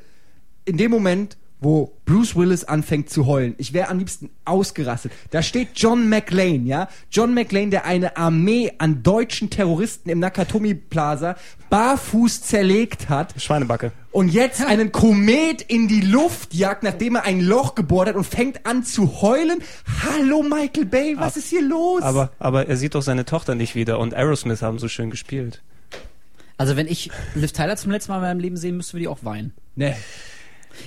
in 0.64 0.76
dem 0.76 0.90
Moment, 0.90 1.36
wo 1.60 1.92
Bruce 2.04 2.36
Willis 2.36 2.64
anfängt 2.64 3.08
zu 3.08 3.26
heulen. 3.26 3.54
Ich 3.58 3.72
wäre 3.72 3.88
am 3.88 3.98
liebsten 3.98 4.30
ausgerastet. 4.44 5.12
Da 5.30 5.42
steht 5.42 5.68
John 5.74 6.08
McLean, 6.08 6.66
ja? 6.66 6.88
John 7.10 7.32
McLean, 7.32 7.70
der 7.70 7.86
eine 7.86 8.16
Armee 8.16 8.72
an 8.78 9.02
deutschen 9.02 9.48
Terroristen 9.48 10.10
im 10.10 10.18
Nakatomi 10.18 10.74
Plaza 10.74 11.36
barfuß 11.70 12.42
zerlegt 12.42 13.08
hat 13.08 13.34
Schweinebacke. 13.40 13.92
und 14.12 14.28
jetzt 14.28 14.64
einen 14.64 14.92
Komet 14.92 15.62
in 15.62 15.88
die 15.88 16.02
Luft 16.02 16.54
jagt, 16.54 16.82
nachdem 16.82 17.16
er 17.16 17.24
ein 17.24 17.40
Loch 17.40 17.74
gebohrt 17.74 18.08
hat 18.08 18.16
und 18.16 18.24
fängt 18.24 18.66
an 18.66 18.84
zu 18.84 19.22
heulen. 19.22 19.58
Hallo 20.04 20.42
Michael 20.42 20.84
Bay, 20.84 21.16
was 21.18 21.36
ist 21.36 21.48
hier 21.48 21.62
los? 21.62 22.02
Aber, 22.02 22.30
aber 22.38 22.66
er 22.68 22.76
sieht 22.76 22.94
doch 22.94 23.02
seine 23.02 23.24
Tochter 23.24 23.54
nicht 23.54 23.74
wieder 23.74 23.98
und 23.98 24.14
Aerosmith 24.14 24.62
haben 24.62 24.78
so 24.78 24.88
schön 24.88 25.10
gespielt. 25.10 25.62
Also 26.58 26.76
wenn 26.76 26.86
ich 26.86 27.10
Liv 27.34 27.52
Tyler 27.52 27.76
zum 27.76 27.90
letzten 27.92 28.12
Mal 28.12 28.18
in 28.18 28.22
meinem 28.22 28.40
Leben 28.40 28.56
sehen 28.56 28.76
müsste, 28.76 28.94
würde 28.94 29.02
ich 29.02 29.08
auch 29.08 29.24
weinen. 29.24 29.52
nee. 29.74 29.94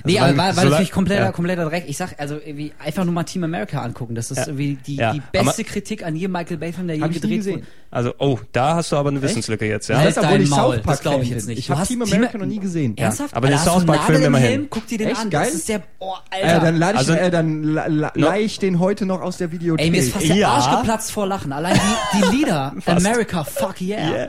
Nee, 0.05 0.19
Also 0.19 0.25
aber 0.25 0.31
weil- 0.31 0.37
war, 0.37 0.45
war 0.47 0.53
solange- 0.53 0.69
natürlich 0.71 0.91
kompletter, 0.91 1.21
ja. 1.25 1.31
kompletter 1.31 1.65
Dreck. 1.69 1.83
Ich 1.87 1.97
sag, 1.97 2.15
also 2.19 2.35
irgendwie 2.35 2.71
einfach 2.83 3.05
nur 3.05 3.13
mal 3.13 3.23
Team 3.23 3.43
America 3.43 3.81
angucken. 3.81 4.15
Das 4.15 4.31
ist 4.31 4.37
Ja. 4.37 4.47
irgendwie 4.47 4.77
die, 4.85 4.95
Ja. 4.95 5.13
die 5.13 5.21
beste 5.31 5.63
Kritik 5.63 6.05
an 6.05 6.15
jedem 6.15 6.31
Michael 6.33 6.57
Bay 6.57 6.73
Film, 6.73 6.87
der 6.87 6.95
je 6.97 7.01
Hab 7.03 7.09
ich 7.11 7.15
nie 7.17 7.21
gedreht 7.21 7.37
gesehen. 7.37 7.55
wurde. 7.57 7.67
Also, 7.91 8.13
oh, 8.19 8.37
da 8.51 8.75
hast 8.75 8.91
du 8.91 8.97
aber 8.97 9.09
eine 9.09 9.19
Wissenslücke 9.21 9.65
jetzt, 9.65 9.87
ja? 9.89 9.97
Halt 9.97 10.09
Das, 10.09 10.17
obwohl 10.17 10.31
dein 10.33 10.41
ich 10.43 10.49
Maul, 10.51 10.59
South 10.75 10.83
Park 10.83 10.85
das 10.85 11.01
glaub 11.01 11.21
ich 11.23 11.29
jetzt 11.29 11.47
nicht. 11.47 11.57
Ich 11.57 11.65
Du 11.65 11.71
habe 11.71 11.81
hast 11.81 11.87
Team 11.87 12.03
Team- 12.03 12.13
America 12.17 12.37
noch 12.37 12.45
nie 12.45 12.59
gesehen. 12.59 12.95
Ernsthaft? 12.97 13.35
aber 13.35 13.47
den 13.47 13.57
South 13.57 13.81
du 13.81 13.85
Park 13.87 13.97
einen 13.99 14.05
Film 14.05 14.21
Nagel 14.21 14.27
im 14.27 14.35
immerhin. 14.35 14.67
Guck 14.69 14.85
dir 14.87 14.97
den 14.99 15.07
Echt? 15.07 15.21
an. 15.21 15.29
Geil? 15.31 15.45
Das 15.45 15.55
ist 15.55 15.69
der, 15.69 15.81
oh, 15.97 16.13
Äh, 16.29 16.43
Alter. 16.45 16.65
dann 16.65 16.77
lade 16.77 16.93
ich, 16.93 16.99
Also- 16.99 17.13
äh, 17.13 17.31
dann 17.31 17.63
la, 17.63 17.87
la, 17.87 18.11
No. 18.15 18.27
leih 18.27 18.41
ich 18.41 18.59
den 18.59 18.79
heute 18.79 19.07
noch 19.07 19.21
aus 19.21 19.37
der 19.37 19.51
Videothek. 19.51 19.85
Ey, 19.85 19.91
mir 19.91 19.97
ist 20.01 20.11
fast 20.11 20.29
der. 20.29 20.47
Arsch 20.49 20.69
geplatzt 20.77 21.11
vor 21.11 21.25
Lachen. 21.25 21.51
Allein 21.51 21.79
die, 22.13 22.21
die 22.31 22.37
Lieder. 22.37 22.75
America, 22.85 23.43
fuck 23.43 23.81
yeah. 23.81 24.27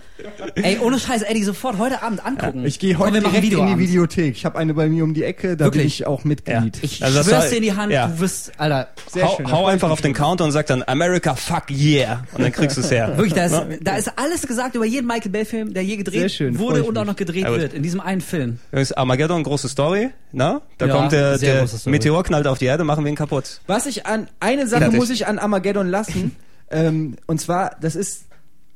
Ey, 0.54 0.78
ohne 0.78 0.98
Scheiß, 0.98 1.22
Eddie, 1.22 1.44
sofort 1.44 1.76
heute 1.78 2.02
Abend 2.02 2.24
angucken. 2.24 2.64
ich 2.64 2.78
gehe 2.78 2.98
heute 2.98 3.20
direkt 3.20 3.44
in 3.52 3.66
die. 3.66 3.78
Videothek. 3.78 4.36
Ich 4.36 4.44
habe 4.46 4.58
eine 4.58 4.72
bei 4.74 4.88
mir 4.88 5.04
um 5.04 5.12
die 5.14 5.24
Ecke, 5.24 5.49
da 5.56 5.64
bin 5.66 5.74
Wirklich? 5.74 6.00
ich 6.00 6.06
auch 6.06 6.24
Mitglied. 6.24 6.78
Ich 6.82 7.02
Also 7.02 7.22
schwör's 7.22 7.42
war- 7.44 7.48
dir 7.48 7.56
in 7.56 7.62
die 7.62 7.72
Hand, 7.74 7.92
ja. 7.92 8.08
du 8.08 8.20
wirst, 8.20 8.52
Alter, 8.58 8.88
Sehr 9.10 9.24
hau 9.26 9.36
schön, 9.36 9.46
da 9.46 9.52
hau 9.52 9.66
einfach 9.66 9.90
auf 9.90 10.00
den. 10.00 10.12
Counter 10.14 10.44
und 10.44 10.52
sag 10.52 10.66
dann 10.66 10.82
America, 10.86 11.34
fuck 11.34 11.70
yeah. 11.70 12.24
Und 12.32 12.42
dann 12.42 12.52
kriegst 12.52 12.76
du 12.76 12.80
es 12.80 12.90
her. 12.90 13.12
wirklich, 13.16 13.34
da 13.34 13.44
ist, 13.46 13.62
da 13.82 13.96
ist 13.96 14.12
alles 14.16 14.42
gesagt 14.42 14.74
über 14.74 14.84
jeden 14.84 15.06
Michael 15.06 15.30
Bay 15.30 15.44
Film, 15.44 15.72
der 15.74 15.84
je 15.84 15.96
gedreht 15.96 16.30
schön, 16.32 16.58
wurde 16.58 16.84
und 16.84 16.96
auch 16.98 17.04
noch 17.04 17.16
gedreht 17.16 17.44
Ja, 17.44 17.50
wird, 17.52 17.72
in 17.74 17.82
diesem 17.82 18.00
einen 18.00 18.20
Film. 18.20 18.58
Übrigens, 18.70 18.92
Armageddon, 18.92 19.42
große 19.42 19.68
Story, 19.68 20.10
ne? 20.32 20.60
Da 20.78 20.86
Ja, 20.86 20.94
kommt 20.96 21.12
der, 21.12 21.38
der. 21.38 21.66
Meteor 21.86 22.22
knallt 22.24 22.46
auf 22.46 22.58
die 22.58 22.64
Erde, 22.66 22.84
machen 22.84 23.04
wir 23.04 23.10
ihn 23.10 23.16
kaputt. 23.16 23.60
Was 23.66 23.86
ich 23.86 24.06
an, 24.06 24.28
eine 24.40 24.66
Sache 24.66 24.90
muss 24.90 25.10
ich 25.10 25.26
an 25.26 25.38
Armageddon 25.38 25.88
lassen, 25.88 26.36
ähm, 26.70 27.16
und 27.26 27.40
zwar, 27.40 27.76
das 27.80 27.96
ist, 27.96 28.24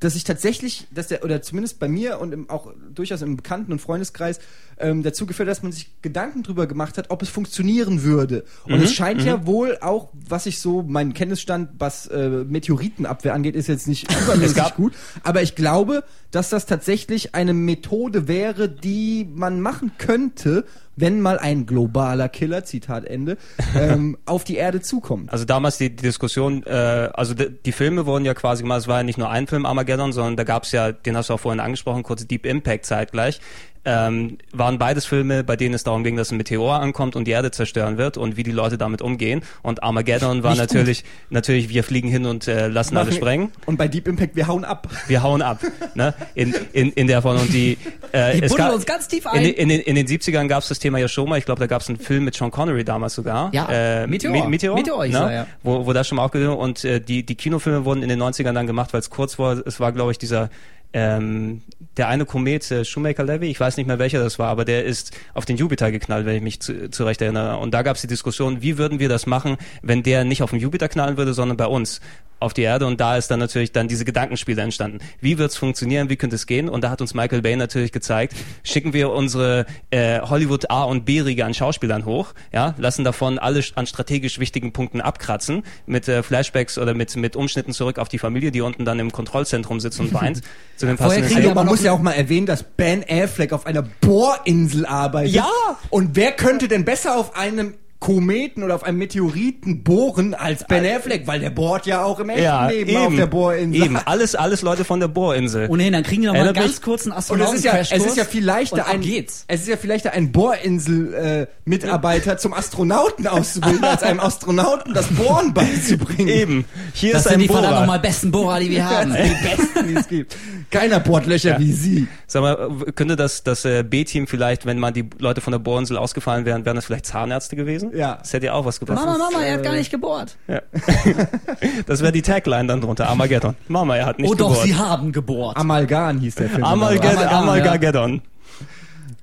dass 0.05 0.17
ich 0.17 0.25
tatsächlich, 0.25 0.87
dass 0.91 1.09
der, 1.09 1.25
oder 1.25 1.41
zumindest 1.41 1.79
bei 1.79 1.89
mir 1.89 2.21
und 2.21 2.33
im, 2.33 2.51
auch 2.51 2.73
durchaus 2.95 3.23
im 3.23 3.37
Bekannten- 3.37 3.73
und 3.73 3.81
Freundeskreis 3.81 4.39
ähm, 4.79 5.03
dazu 5.03 5.25
geführt, 5.25 5.49
dass 5.49 5.63
man 5.63 5.73
sich 5.73 5.91
Gedanken 6.03 6.43
drüber 6.43 6.67
gemacht 6.67 6.99
hat, 6.99 7.11
ob 7.11 7.23
es 7.23 7.29
funktionieren 7.29 8.03
würde. 8.03 8.45
Und 8.65 8.75
Mhm, 8.79 8.83
es 8.83 8.93
scheint 8.93 9.23
ja 9.23 9.47
wohl 9.47 9.79
auch, 9.81 10.11
was 10.13 10.47
ich 10.47 10.61
so, 10.61 10.83
mein 10.83 11.15
Kenntnisstand, 11.15 11.71
was 11.79 12.07
äh, 12.09 12.29
Meteoritenabwehr 12.29 13.33
angeht, 13.35 13.55
ist 13.55 13.69
jetzt 13.69 13.89
nicht 13.89 14.07
übermäßig 14.25 14.75
gut. 14.75 14.93
Aber 15.23 15.43
ich 15.43 15.55
glaube, 15.55 16.05
dass 16.31 16.51
das 16.51 16.67
tatsächlich 16.67 17.35
eine 17.35 17.55
Methode 17.55 18.29
wäre, 18.29 18.69
die 18.69 19.27
man 19.33 19.61
machen 19.61 19.93
könnte, 19.97 20.65
wenn 20.97 21.21
mal 21.21 21.39
ein 21.39 21.67
globaler 21.67 22.29
Killer, 22.29 22.65
Zitat 22.65 23.05
Ende, 23.05 23.37
ähm, 23.77 24.17
auf 24.27 24.45
die 24.45 24.57
Erde 24.57 24.81
zukommt. 24.81 25.33
Also 25.33 25.45
damals 25.45 25.79
die, 25.79 25.91
die 25.91 26.03
Diskussion, 26.03 26.63
äh, 26.65 27.11
also 27.15 27.35
die, 27.35 27.51
die 27.51 27.73
Filme 27.73 28.07
wurden 28.07 28.25
ja 28.25 28.35
quasi 28.35 28.63
gemacht, 28.63 28.81
es 28.81 28.89
war 28.89 28.99
ja 28.99 29.03
nicht 29.03 29.19
nur 29.19 29.31
ein 29.31 29.47
Film 29.47 29.67
Armageddon, 29.67 30.13
sondern 30.13 30.37
da 30.37 30.45
gab 30.45 30.65
es 30.65 30.73
ja, 30.73 30.93
den 30.93 31.17
hast 31.17 31.31
du 31.31 31.35
auch 31.35 31.41
vorhin 31.41 31.61
angesprochen, 31.61 32.03
kurz 32.03 32.27
Deep 32.27 32.47
Impact 32.47 32.87
zeitgleich. 32.87 33.41
Ähm, 33.87 34.39
waren 34.53 34.79
beides 34.79 35.05
Filme, 35.05 35.45
bei 35.45 35.57
denen 35.57 35.75
es 35.75 35.85
darum 35.85 36.05
ging, 36.05 36.17
dass 36.17 36.31
ein 36.31 36.39
Meteor 36.39 36.81
ankommt 36.81 37.17
und 37.17 37.27
die 37.27 37.33
Erde 37.33 37.51
zerstören 37.51 37.99
wird 37.99 38.17
und 38.17 38.37
wie 38.37 38.43
die 38.43 38.51
Leute 38.51 38.79
damit 38.79 39.03
umgehen. 39.03 39.43
Und 39.63 39.83
Armageddon 39.83 40.43
war 40.43 40.53
Nicht 40.53 40.61
natürlich, 40.61 41.05
natürlich, 41.29 41.69
wir 41.69 41.85
fliegen 41.85 42.09
hin 42.09 42.25
und 42.25 42.49
äh, 42.49 42.69
lassen 42.69 42.97
alle 42.97 43.07
Machen- 43.07 43.17
sprengen. 43.17 43.53
Und 43.67 43.77
bei 43.77 43.89
Deep 43.89 44.09
Impact, 44.09 44.37
wir 44.37 44.47
hauen 44.47 44.65
ab. 44.65 44.89
Wir 45.07 45.23
hauen 45.23 45.43
ab, 45.43 45.61
ne? 45.95 46.15
In, 46.35 46.55
in, 46.73 46.93
in 46.93 47.07
der 47.07 47.21
Form 47.21 47.39
und 47.39 47.53
die, 47.53 47.77
äh, 48.13 48.41
Die 48.41 48.49
buddeln 48.49 48.71
uns 48.71 48.87
ganz 48.87 49.07
tief 49.09 49.27
in, 49.27 49.31
ein. 49.31 49.45
in, 49.45 49.69
den, 49.69 49.81
in 49.81 49.97
den 49.97 50.07
70ern 50.07 50.47
gab 50.49 50.63
es 50.63 50.69
das 50.69 50.79
Thema 50.79 50.99
ja 50.99 51.09
schon 51.09 51.29
mal. 51.29 51.39
Ich 51.39 51.45
glaube, 51.45 51.61
da 51.61 51.67
gab 51.67 51.83
es 51.83 51.89
einen 51.89 51.99
Film 51.99 52.25
mit 52.25 52.35
Sean 52.35 52.51
Connery 52.51 52.85
damals 52.85 53.15
sogar. 53.15 53.53
Ja, 53.53 53.69
äh, 53.71 54.07
Meteor. 54.07 54.33
Me 54.33 54.49
Meteor, 54.49 54.75
Meteor 54.77 55.07
ne? 55.07 55.19
er, 55.19 55.33
ja. 55.33 55.47
wo, 55.63 55.85
wo 55.85 55.93
das 55.93 56.09
schon 56.09 56.17
mal 56.17 56.25
aufgenommen 56.25 56.57
und 56.57 56.85
äh, 56.85 57.01
die, 57.01 57.25
die 57.25 57.35
Kinofilme 57.35 57.85
wurden 57.85 58.03
in 58.03 58.09
den 58.09 58.23
90ern 58.23 58.53
dann 58.53 58.67
gemacht, 58.67 58.93
weil 58.93 59.01
es 59.01 59.11
kurz 59.11 59.39
war. 59.39 59.59
Es 59.67 59.79
war, 59.79 59.93
glaube 59.93 60.13
ich, 60.13 60.19
dieser 60.19 60.49
ähm, 60.95 61.63
der 61.97 62.09
eine 62.09 62.25
Komet, 62.25 62.71
äh, 62.71 62.85
Shoemaker 62.85 63.25
Levy, 63.25 63.51
ich 63.51 63.61
weiß 63.61 63.77
nicht 63.77 63.87
mehr 63.87 63.99
welcher 63.99 64.21
das 64.21 64.39
war, 64.39 64.49
aber 64.49 64.65
der 64.65 64.85
ist 64.85 65.17
auf 65.35 65.45
den 65.45 65.57
Jupiter 65.57 65.91
geknallt, 65.91 66.25
wenn 66.25 66.37
ich 66.37 66.43
mich 66.43 66.61
zu, 66.61 66.91
zurecht 66.91 67.21
erinnere. 67.21 67.59
Und 67.59 67.75
da 67.75 67.83
gab 67.83 67.97
es 67.97 68.03
die 68.03 68.09
Diskussion, 68.09 68.63
wie 68.63 68.79
würden 68.79 69.01
wir 69.01 69.09
das 69.09 69.27
machen, 69.27 69.57
wenn 69.83 70.03
der 70.03 70.25
nicht 70.25 70.43
auf 70.43 70.51
den 70.51 70.61
Jupiter 70.61 70.89
knallen 70.89 71.17
würde, 71.17 71.35
sondern 71.35 71.57
bei 71.57 71.67
uns 71.67 72.01
auf 72.45 72.55
die 72.55 72.63
Erde. 72.63 72.87
Und 72.87 73.01
da 73.01 73.17
ist 73.17 73.31
dann 73.31 73.41
natürlich 73.41 73.73
dann 73.73 73.89
diese 73.89 74.05
Gedankenspiele 74.05 74.61
entstanden. 74.63 74.99
Wie 75.21 75.39
wird's 75.39 75.57
funktionieren, 75.57 76.11
wie 76.11 76.17
könnte 76.17 76.37
es 76.37 76.47
gehen? 76.47 76.69
Und 76.69 76.85
da 76.85 76.91
hat 76.91 77.01
uns 77.01 77.15
Michael 77.15 77.43
Bay 77.43 77.57
natürlich 77.57 77.91
gezeigt, 77.91 78.35
schicken 78.63 78.93
wir 78.93 79.11
unsere 79.11 79.67
äh, 79.91 80.21
Hollywood 80.21 80.71
A- 80.71 80.85
und 80.85 81.05
B-Riege 81.05 81.45
an 81.45 81.55
Schauspielern 81.55 82.05
hoch, 82.05 82.35
ja, 82.53 82.75
lassen 82.79 83.05
davon 83.05 83.39
alle 83.39 83.63
an 83.77 83.87
strategisch 83.87 84.39
wichtigen 84.39 84.73
Punkten 84.73 85.01
abkratzen, 85.01 85.63
mit 85.87 86.07
äh, 86.09 86.23
Flashbacks 86.23 86.77
oder 86.79 86.95
mit, 86.95 87.17
mit 87.17 87.35
Umschnitten 87.35 87.73
zurück 87.73 87.99
auf 87.99 88.09
die 88.09 88.19
Familie, 88.19 88.51
die 88.51 88.61
unten 88.61 88.85
dann 88.85 88.99
im 88.99 89.11
Kontrollzentrum 89.11 89.81
sitzt 89.81 90.01
und 90.01 90.13
weint. 90.13 90.43
zu 90.85 90.89
den 90.89 90.97
Vorher 90.97 91.21
passenden 91.21 91.35
kriegen 91.35 91.49
Also 91.49 91.55
man 91.55 91.67
muss 91.67 91.83
ja 91.83 91.93
auch 91.93 92.01
mal 92.01 92.13
erwähnen, 92.13 92.47
dass 92.47 92.63
Ben 92.63 93.05
Affleck 93.09 93.53
auf 93.53 93.67
einer 93.67 93.83
Bohrinsel 93.83 94.87
arbeitet. 94.87 95.35
Ja! 95.35 95.49
Und 95.91 96.17
wer 96.17 96.33
könnte 96.33 96.69
denn 96.69 96.85
besser 96.85 97.17
auf 97.17 97.37
einem 97.37 97.75
Kometen 98.05 98.63
oder 98.63 98.75
auf 98.75 98.83
einem 98.85 98.99
Meteoriten 98.99 99.83
bohren 99.83 100.35
als 100.35 100.65
Ben 100.67 100.85
Affleck, 100.85 101.27
weil 101.27 101.41
der 101.41 101.49
bohrt 101.51 101.87
ja 101.87 102.05
auch 102.05 102.21
im 102.21 102.29
echten 102.29 102.43
Ja, 102.43 102.69
Leben 102.69 102.91
eben, 102.91 102.99
auf 103.07 103.15
der 103.17 103.27
Bohrinsel. 103.27 103.83
eben. 103.83 103.97
Alles, 103.97 104.35
alles 104.35 104.61
Leute 104.61 104.85
von 104.85 105.01
der 105.01 105.09
Bohrinsel. 105.09 105.69
Ohnehin, 105.71 105.95
dann 105.95 106.03
kriegen 106.03 106.21
die 106.21 106.27
noch 106.27 106.35
mal 106.35 106.41
Erinnert 106.41 106.57
ganz 106.57 106.73
mich- 106.73 106.83
kurz 106.83 107.07
einen 107.07 107.15
Und 107.15 107.41
es 107.41 107.53
ist 107.55 107.65
ja, 107.65 107.79
es 107.79 107.91
ist 107.93 108.17
ja 108.17 108.25
viel 108.27 108.45
leichter, 108.45 108.85
und 108.85 108.93
ein, 108.93 109.01
geht's. 109.01 109.45
es 109.49 109.63
ist 109.63 109.69
ja 109.69 109.79
viel 109.79 109.89
leichter, 109.89 110.13
einen 110.13 110.33
Bohrinsel-Mitarbeiter 110.33 112.37
zum 112.45 112.55
Astronauten 112.55 113.27
auszubilden, 113.27 113.85
als 113.85 114.03
einem 114.03 114.21
Astronauten 114.21 114.95
das 114.95 115.07
Bohren 115.09 115.55
beizubringen. 115.55 116.29
Eben. 116.29 116.65
Hier 116.93 117.13
Das 117.13 117.23
ist 117.23 117.29
sind 117.29 117.35
ein 117.35 117.41
die 117.41 117.47
verdammt 117.47 117.69
Bohrer. 117.71 117.81
nochmal 117.81 117.99
besten 118.01 118.31
Bohrer, 118.31 118.61
die 118.61 118.71
wir 118.71 118.85
haben. 118.89 119.13
Die 119.15 119.49
besten, 119.49 119.89
die 119.89 119.95
es 119.95 120.09
gibt. 120.09 120.37
Keiner 120.71 121.01
bohrt 121.01 121.27
Löcher 121.27 121.51
Ja. 121.53 121.59
wie 121.59 121.73
sie. 121.73 122.09
Sag 122.27 122.43
mal, 122.43 122.71
könnte 122.95 123.17
das, 123.17 123.43
das 123.45 123.65
äh, 123.65 123.83
B-Team 123.83 124.27
vielleicht, 124.27 124.67
wenn 124.67 124.79
mal 124.79 124.91
die 124.91 125.05
Leute 125.19 125.41
von 125.41 125.53
der 125.53 125.59
Bohrinsel 125.59 125.97
ausgefallen 125.97 126.45
wären, 126.45 126.65
wären 126.65 126.77
das 126.77 126.87
vielleicht 126.87 127.07
Zahnärzte 127.07 127.57
gewesen? 127.57 127.93
Ja. 127.95 128.17
Das 128.17 128.33
hätte 128.33 128.47
ja 128.47 128.53
auch 128.55 128.65
was 128.65 128.81
gebracht. 128.81 128.99
Mama, 129.05 129.17
Mama, 129.19 129.43
er 129.45 129.55
hat 129.55 129.61
äh, 129.61 129.65
gar 129.65 129.75
nicht 129.75 129.91
gebohrt. 129.91 130.37
Das 131.87 132.01
wäre 132.01 132.13
die 132.13 132.23
Tagline 132.23 132.67
dann 132.67 132.81
drunter. 132.81 133.09
Armageddon. 133.09 133.55
Mama, 133.69 133.97
er 133.97 134.07
hat 134.07 134.19
nicht 134.19 134.31
oh 134.31 134.35
doch, 134.35 134.49
gebohrt. 134.49 134.67
sie 134.67 134.75
haben 134.75 135.13
gebohrt. 135.13 135.57
Amalgam 135.57 136.19
hieß 136.21 136.35
der 136.37 136.49
Film. 136.51 136.65
Amalged 136.65 137.05
Amalgam, 137.05 137.33
Amalgageddon. 137.33 138.23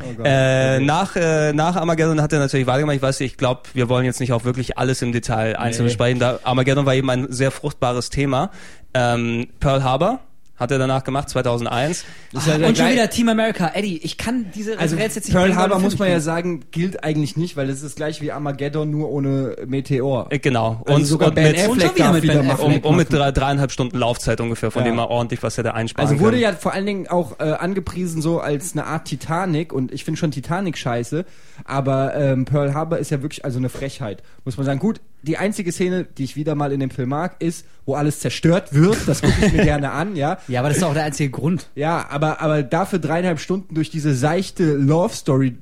Oh. 0.01 0.23
Äh, 0.23 0.79
nach, 0.79 1.15
äh, 1.15 1.53
nach 1.53 1.75
Armageddon 1.75 2.21
hat 2.21 2.33
er 2.33 2.39
natürlich 2.39 2.65
weitergemacht. 2.65 2.95
Ich 2.95 3.01
weiß 3.01 3.19
nicht, 3.19 3.33
ich 3.33 3.37
glaube, 3.37 3.61
wir 3.73 3.87
wollen 3.89 4.05
jetzt 4.05 4.19
nicht 4.19 4.33
auch 4.33 4.43
wirklich 4.45 4.77
alles 4.77 5.01
im 5.01 5.11
Detail 5.11 5.55
einzeln 5.57 5.85
Nee. 5.85 5.89
besprechen. 5.89 6.19
Da 6.19 6.39
Armageddon 6.43 6.85
war 6.85 6.95
eben 6.95 7.09
ein 7.09 7.31
sehr 7.31 7.51
fruchtbares 7.51 8.09
Thema. 8.09 8.49
Ähm, 8.93 9.47
Pearl 9.59 9.83
Harbor 9.83 10.19
hat 10.61 10.71
er 10.71 10.77
danach 10.79 11.03
gemacht, 11.03 11.27
2001. 11.29 12.05
Das 12.31 12.47
ist 12.47 12.59
ja 12.59 12.67
und 12.67 12.77
schon 12.77 12.89
wieder 12.89 13.09
Team 13.09 13.27
America. 13.27 13.71
Eddie, 13.73 13.97
ich 13.97 14.17
kann 14.17 14.45
diese 14.55 14.79
Also 14.79 14.95
Referenz 14.95 15.15
jetzt 15.15 15.25
nicht 15.25 15.33
Pearl 15.35 15.55
Harbor 15.55 15.79
muss 15.79 15.99
man 15.99 16.09
ja 16.09 16.19
sagen, 16.21 16.61
gilt 16.71 17.03
eigentlich 17.03 17.35
nicht, 17.35 17.57
weil 17.57 17.69
es 17.69 17.83
ist 17.83 17.97
gleich 17.97 18.21
wie 18.21 18.31
Armageddon, 18.31 18.89
nur 18.89 19.09
ohne 19.09 19.55
Meteor. 19.65 20.27
Äh, 20.29 20.39
genau. 20.39 20.81
Also 20.85 21.03
sogar 21.05 21.31
Ben 21.31 21.51
mit, 21.51 21.55
Affleck 21.59 21.69
Und 21.71 21.81
schon 21.81 21.95
wieder 21.95 22.05
darf 22.05 22.13
mit 22.13 22.23
wieder 22.23 22.33
Ben 22.35 22.47
machen. 22.47 22.61
um, 22.61 22.67
Affleck. 22.67 22.85
um 22.85 22.95
mit 22.95 23.11
drei, 23.11 23.31
dreieinhalb 23.31 23.71
Stunden 23.71 23.97
Laufzeit 23.97 24.39
ungefähr, 24.39 24.71
von 24.71 24.83
Ja. 24.85 24.89
dem 24.91 24.99
er 24.99 25.09
ordentlich 25.09 25.43
was 25.43 25.57
hätte 25.57 25.73
einsparen 25.73 26.07
Also 26.09 26.19
wurde 26.21 26.37
können. 26.37 26.43
ja 26.43 26.53
vor 26.53 26.73
allen 26.73 26.85
Dingen 26.85 27.07
auch 27.07 27.39
äh, 27.39 27.43
angepriesen 27.51 28.21
so 28.21 28.39
als 28.39 28.73
eine 28.73 28.85
Art 28.85 29.05
Titanic 29.05 29.73
und 29.73 29.91
ich 29.91 30.05
finde 30.05 30.19
schon 30.19 30.31
Titanic 30.31 30.77
scheiße, 30.77 31.25
aber 31.65 32.15
ähm, 32.15 32.45
Pearl 32.45 32.73
Harbor 32.73 32.97
ist 32.99 33.09
ja 33.11 33.21
wirklich 33.21 33.43
also 33.45 33.57
eine 33.57 33.69
Frechheit, 33.69 34.21
muss 34.45 34.57
man 34.57 34.65
sagen. 34.65 34.79
Gut, 34.79 35.01
die 35.23 35.37
einzige 35.37 35.71
Szene, 35.71 36.05
die 36.17 36.23
ich 36.23 36.35
wieder 36.35 36.55
mal 36.55 36.71
in 36.71 36.79
dem 36.79 36.89
Film 36.89 37.09
mag, 37.09 37.35
ist, 37.39 37.65
wo 37.85 37.95
alles 37.95 38.19
zerstört 38.19 38.73
wird. 38.73 38.97
Das 39.07 39.21
gucke 39.21 39.45
ich 39.45 39.53
mir 39.53 39.63
gerne 39.63 39.91
an, 39.91 40.15
ja. 40.15 40.37
Ja, 40.47 40.59
aber 40.61 40.69
das 40.69 40.77
ist 40.79 40.83
auch 40.83 40.93
der 40.93 41.03
einzige 41.03 41.29
Grund. 41.29 41.67
Ja, 41.75 42.07
aber 42.09 42.41
aber 42.41 42.63
dafür 42.63 42.99
dreieinhalb 42.99 43.39
Stunden 43.39 43.75
durch 43.75 43.89
diese 43.89 44.15
seichte 44.15 44.73
Love 44.75 45.13
Story 45.15 45.57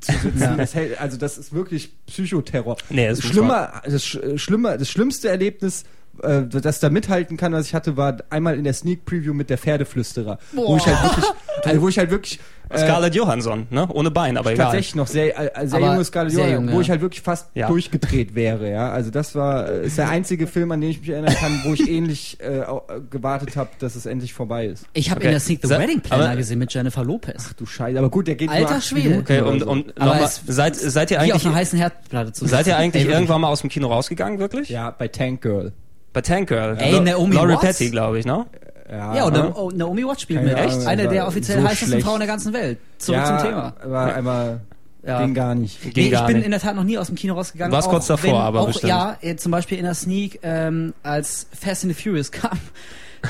zu 0.00 0.12
sitzen, 0.12 0.56
das 0.58 0.74
hält, 0.74 1.00
also 1.00 1.16
das 1.16 1.38
ist 1.38 1.52
wirklich 1.54 1.92
Psychoterror. 2.06 2.76
Nee, 2.90 3.08
das 3.08 3.22
muss 3.22 3.30
schlimmer, 3.32 3.82
das 3.84 4.04
Sch- 4.04 4.36
schlimmer, 4.38 4.76
das 4.76 4.90
schlimmste 4.90 5.28
Erlebnis, 5.30 5.84
äh, 6.22 6.42
das 6.46 6.80
da 6.80 6.90
mithalten 6.90 7.36
kann, 7.36 7.52
was 7.52 7.66
ich 7.66 7.74
hatte, 7.74 7.96
war 7.96 8.18
einmal 8.30 8.56
in 8.58 8.64
der 8.64 8.74
Sneak 8.74 9.04
Preview 9.06 9.32
mit 9.32 9.48
der 9.48 9.56
Pferdeflüsterer, 9.58 10.38
wo 10.52 10.76
ich 10.76 10.86
halt 10.86 11.02
wirklich, 11.02 11.24
also 11.64 11.80
wo 11.82 11.88
ich 11.88 11.98
halt 11.98 12.10
wirklich 12.10 12.38
Scarlett 12.78 13.14
Johansson, 13.14 13.66
ne? 13.70 13.86
Ohne 13.92 14.10
Bein, 14.10 14.36
aber 14.36 14.52
egal. 14.52 14.66
tatsächlich 14.66 14.94
noch 14.94 15.06
sehr, 15.06 15.38
äh, 15.58 15.66
sehr 15.66 15.78
Aber 15.78 15.92
junge 15.92 16.04
Scarlett 16.04 16.32
sehr 16.32 16.44
Johansson, 16.46 16.66
jung, 16.68 16.76
wo 16.76 16.80
ich 16.80 16.90
halt 16.90 17.00
wirklich 17.00 17.22
fast 17.22 17.48
Ja. 17.54 17.68
durchgedreht 17.68 18.34
wäre, 18.34 18.70
ja. 18.70 18.90
Also 18.90 19.10
das 19.10 19.34
war 19.34 19.68
äh, 19.68 19.86
ist 19.86 19.98
der 19.98 20.08
einzige 20.08 20.46
Film, 20.46 20.72
an 20.72 20.80
den 20.80 20.90
ich 20.90 21.00
mich 21.00 21.08
erinnern 21.10 21.34
kann, 21.34 21.60
wo 21.64 21.72
ich 21.74 21.88
ähnlich 21.90 22.38
äh, 22.40 22.58
äh, 22.60 22.64
gewartet 23.10 23.56
habe, 23.56 23.70
dass 23.78 23.96
es 23.96 24.06
endlich 24.06 24.32
vorbei 24.34 24.66
ist. 24.66 24.86
Ich 24.92 25.10
habe 25.10 25.18
Okay. 25.20 25.26
in 25.28 25.32
der 25.32 25.40
Sneak 25.40 25.60
the 25.62 25.68
Sa- 25.68 25.78
Wedding 25.78 26.00
Planner 26.00 26.24
aber- 26.26 26.36
gesehen 26.36 26.58
mit 26.58 26.72
Jennifer 26.72 27.04
Lopez. 27.04 27.54
Du 27.56 27.66
Scheiße, 27.66 27.98
aber 27.98 28.10
gut, 28.10 28.26
der 28.26 28.34
geht 28.34 28.50
Alter 28.50 28.80
Schwede. 28.80 29.18
Okay, 29.18 29.40
um 29.40 29.84
Aber 29.96 30.12
nochmal, 30.14 30.28
seid, 30.46 30.76
seid 30.76 31.10
ihr 31.10 31.16
Wie 31.18 31.32
auf 31.32 31.40
eigentlich, 31.40 31.46
einer 31.46 31.54
heißen 31.56 31.78
Herdplatte 31.78 32.32
zu 32.32 32.46
seid 32.46 32.66
ihr 32.66 32.76
eigentlich 32.76 33.06
irgendwann 33.06 33.40
mal 33.40 33.48
aus 33.48 33.60
dem 33.60 33.70
Kino 33.70 33.88
rausgegangen, 33.88 34.38
wirklich? 34.38 34.68
Ja, 34.68 34.90
bei 34.90 35.08
Tank 35.08 35.40
Girl. 35.42 35.72
Bei 36.12 36.20
Tank 36.20 36.48
Girl. 36.48 36.76
Ey, 36.78 37.00
Naomi 37.00 37.34
Laurie 37.34 37.54
Watts? 37.54 37.62
Petty, 37.78 37.90
glaube 37.90 38.18
ich, 38.20 38.24
ne? 38.24 38.46
Ja, 38.90 39.24
und 39.24 39.34
Aha. 39.36 39.48
Na- 39.48 39.56
oh, 39.56 39.70
Naomi 39.70 40.06
Watts 40.06 40.22
spielt 40.22 40.40
Keine 40.40 40.52
mit. 40.54 40.72
Ahnung, 40.72 40.86
Eine 40.86 41.08
der 41.08 41.26
offiziell 41.26 41.58
so 41.60 41.64
heißesten 41.64 41.88
schlecht. 41.88 42.06
Frauen 42.06 42.18
der 42.18 42.26
ganzen 42.28 42.52
Welt. 42.52 42.78
Zurück 42.98 43.18
ja, 43.20 43.38
zum 43.38 43.48
Thema. 43.48 43.72
War 43.84 44.14
einmal, 44.14 44.60
Ja. 45.06 45.22
ging 45.24 45.32
gar 45.34 45.54
nicht. 45.54 45.80
Ging 45.82 45.92
nee, 46.04 46.10
gar 46.10 46.22
ich 46.22 46.26
bin 46.26 46.36
nicht. 46.36 46.44
in 46.44 46.50
der 46.50 46.60
Tat 46.60 46.76
noch 46.76 46.84
nie 46.84 46.98
aus 46.98 47.06
dem 47.06 47.16
Kino 47.16 47.34
rausgegangen. 47.34 47.70
Du 47.70 47.76
warst 47.76 47.88
auch 47.88 47.92
kurz 47.92 48.06
davor, 48.08 48.30
wenn, 48.30 48.36
aber 48.36 48.60
auch, 48.60 48.66
bestimmt. 48.66 48.90
Ja, 48.90 49.16
zum 49.36 49.52
Beispiel 49.52 49.78
in 49.78 49.84
der 49.84 49.94
Sneak, 49.94 50.40
ähm, 50.42 50.92
als 51.02 51.46
Fast 51.58 51.84
and 51.84 51.94
the 51.96 52.02
Furious 52.02 52.30
kam. 52.30 52.58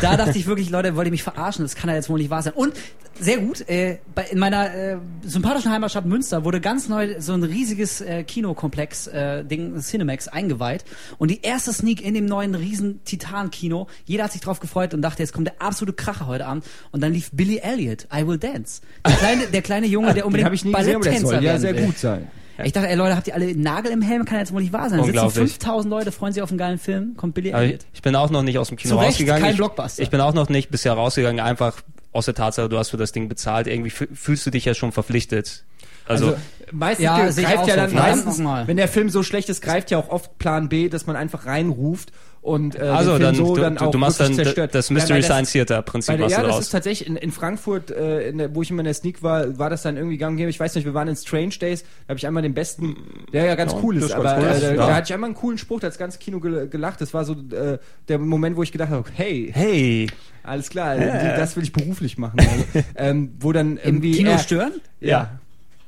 Da 0.00 0.16
dachte 0.16 0.38
ich 0.38 0.46
wirklich, 0.46 0.70
Leute, 0.70 0.96
wollt 0.96 1.06
ihr 1.06 1.10
mich 1.10 1.22
verarschen? 1.22 1.64
Das 1.64 1.74
kann 1.74 1.90
ja 1.90 1.96
jetzt 1.96 2.08
wohl 2.08 2.18
nicht 2.18 2.30
wahr 2.30 2.42
sein. 2.42 2.52
Und 2.54 2.74
sehr 3.20 3.38
gut, 3.38 3.68
äh, 3.68 3.98
bei, 4.14 4.24
in 4.24 4.38
meiner 4.38 4.74
äh, 4.74 4.96
sympathischen 5.22 5.70
Heimatstadt 5.70 6.04
Münster 6.04 6.44
wurde 6.44 6.60
ganz 6.60 6.88
neu 6.88 7.20
so 7.20 7.32
ein 7.32 7.42
riesiges 7.44 8.00
äh, 8.00 8.24
Kinokomplex, 8.24 9.06
äh, 9.06 9.44
Ding, 9.44 9.78
Cinemax, 9.80 10.28
eingeweiht. 10.28 10.84
Und 11.18 11.30
die 11.30 11.42
erste 11.42 11.72
Sneak 11.72 12.04
in 12.04 12.14
dem 12.14 12.26
neuen 12.26 12.54
riesen 12.54 13.02
Titan-Kino, 13.04 13.86
jeder 14.04 14.24
hat 14.24 14.32
sich 14.32 14.40
drauf 14.40 14.60
gefreut 14.60 14.94
und 14.94 15.02
dachte, 15.02 15.22
jetzt 15.22 15.32
kommt 15.32 15.46
der 15.46 15.62
absolute 15.62 15.94
Kracher 15.94 16.26
heute 16.26 16.46
Abend. 16.46 16.64
Und 16.90 17.02
dann 17.02 17.12
lief 17.12 17.30
Billy 17.32 17.58
Elliot, 17.58 18.08
I 18.12 18.26
Will 18.26 18.38
Dance. 18.38 18.80
Der 19.06 19.14
kleine, 19.14 19.46
der 19.46 19.62
kleine 19.62 19.86
Junge, 19.86 20.08
der 20.08 20.14
Den 20.14 20.24
unbedingt 20.24 20.64
der 20.64 20.70
Balletttänzer 20.70 21.26
soll 21.26 21.34
ja 21.36 21.42
werden 21.42 21.60
sehr 21.60 21.74
will. 21.76 21.86
gut 21.86 21.98
sein. 21.98 22.28
Ich 22.62 22.72
dachte, 22.72 22.88
ey 22.88 22.94
Leute, 22.94 23.16
habt 23.16 23.26
ihr 23.26 23.34
alle 23.34 23.56
Nagel 23.56 23.90
im 23.90 24.02
Helm? 24.02 24.24
Kann 24.24 24.38
jetzt 24.38 24.52
wohl 24.52 24.62
nicht 24.62 24.72
wahr 24.72 24.88
sein. 24.90 24.98
Da 24.98 25.04
sitzen 25.04 25.18
Unglaublich. 25.18 25.52
5000 25.52 25.90
Leute, 25.90 26.12
freuen 26.12 26.32
sich 26.32 26.42
auf 26.42 26.50
einen 26.50 26.58
geilen 26.58 26.78
Film, 26.78 27.16
kommt 27.16 27.34
Billy 27.34 27.48
ich, 27.48 27.54
Elliot. 27.54 27.80
ich 27.92 28.02
bin 28.02 28.14
auch 28.14 28.30
noch 28.30 28.42
nicht 28.42 28.58
aus 28.58 28.68
dem 28.68 28.76
Kino 28.76 28.94
Zu 28.94 28.98
Recht, 29.00 29.10
rausgegangen. 29.12 29.42
kein 29.42 29.50
ich, 29.52 29.56
Blockbuster. 29.56 30.02
Ich 30.02 30.10
bin 30.10 30.20
auch 30.20 30.34
noch 30.34 30.48
nicht 30.48 30.70
bisher 30.70 30.92
rausgegangen, 30.92 31.40
einfach 31.44 31.80
aus 32.12 32.26
der 32.26 32.34
Tatsache, 32.34 32.68
du 32.68 32.78
hast 32.78 32.90
für 32.90 32.96
das 32.96 33.10
Ding 33.12 33.28
bezahlt. 33.28 33.66
Irgendwie 33.66 33.90
fü- 33.90 34.14
fühlst 34.14 34.46
du 34.46 34.50
dich 34.50 34.64
ja 34.64 34.74
schon 34.74 34.92
verpflichtet. 34.92 35.64
Also, 36.06 36.26
Also, 36.26 36.38
meistens 36.70 37.04
Ja, 37.04 37.28
ich 37.28 37.34
greift 37.36 37.66
ja 37.66 37.74
so. 37.74 37.80
dann 37.80 37.90
Verdammt 37.90 37.94
meistens, 38.16 38.38
nochmal. 38.38 38.68
wenn 38.68 38.76
der 38.76 38.88
Film 38.88 39.08
so 39.08 39.22
schlecht 39.22 39.48
ist, 39.48 39.62
greift 39.62 39.90
ja 39.90 39.98
auch 39.98 40.10
oft 40.10 40.38
Plan 40.38 40.68
B, 40.68 40.88
dass 40.88 41.06
man 41.06 41.16
einfach 41.16 41.46
reinruft 41.46 42.12
und 42.44 42.76
äh, 42.76 42.80
also 42.82 43.18
dann, 43.18 43.34
so 43.34 43.54
du, 43.54 43.60
dann 43.62 43.78
auch 43.78 43.90
du 43.90 43.96
machst 43.96 44.20
dann 44.20 44.34
zerstört. 44.34 44.74
das 44.74 44.90
Ja, 44.90 44.94
Mystery 44.94 45.20
das- 45.20 45.26
Science 45.26 45.52
Theater 45.52 45.76
Bei 45.76 45.82
Prinzip 45.82 46.14
der, 46.16 46.20
machst 46.26 46.36
ja, 46.36 46.42
du 46.42 46.46
das 46.48 46.56
raus. 46.56 46.64
ist 46.64 46.70
tatsächlich 46.70 47.08
in, 47.08 47.16
in 47.16 47.32
Frankfurt, 47.32 47.90
äh, 47.90 48.28
in 48.28 48.36
der, 48.36 48.54
wo 48.54 48.60
ich 48.60 48.70
immer 48.70 48.80
in 48.80 48.84
der 48.84 48.92
Sneak 48.92 49.22
war, 49.22 49.58
war 49.58 49.70
das 49.70 49.80
dann 49.82 49.96
irgendwie 49.96 50.18
gäbe. 50.18 50.50
Ich 50.50 50.60
weiß 50.60 50.74
nicht, 50.74 50.84
wir 50.84 50.92
waren 50.92 51.08
in 51.08 51.16
Strange 51.16 51.54
Days, 51.58 51.82
da 51.82 52.10
habe 52.10 52.18
ich 52.18 52.26
einmal 52.26 52.42
den 52.42 52.52
besten, 52.52 52.96
der 53.32 53.46
ja 53.46 53.54
ganz 53.54 53.72
Ja, 53.72 53.78
cool 53.82 53.94
das 53.94 54.04
ist, 54.04 54.10
ist 54.10 54.14
aber 54.16 54.24
ganz 54.24 54.42
cool. 54.44 54.50
äh, 54.56 54.60
da, 54.60 54.70
Ja. 54.82 54.86
da 54.88 54.94
hatte 54.96 55.06
ich 55.08 55.14
einmal 55.14 55.28
einen 55.28 55.36
coolen 55.36 55.56
Spruch, 55.56 55.80
da 55.80 55.86
hat 55.86 55.94
das 55.94 55.98
ganze 55.98 56.18
Kino 56.18 56.38
gel- 56.38 56.68
gelacht. 56.68 57.00
Das 57.00 57.14
war 57.14 57.24
so 57.24 57.32
äh, 57.32 57.78
der 58.08 58.18
Moment, 58.18 58.56
wo 58.58 58.62
ich 58.62 58.72
gedacht 58.72 58.90
habe, 58.90 59.08
hey, 59.14 59.50
Hey, 59.54 60.08
alles 60.42 60.68
klar, 60.68 60.96
die, 60.96 61.00
das 61.04 61.56
will 61.56 61.62
ich 61.62 61.72
beruflich 61.72 62.18
machen. 62.18 62.38
Also, 62.40 62.86
ähm, 62.96 63.32
wo 63.40 63.52
dann 63.52 63.78
Im 63.78 63.84
irgendwie 63.84 64.12
Kino 64.12 64.30
er- 64.32 64.38
stören? 64.38 64.72
ja. 65.00 65.38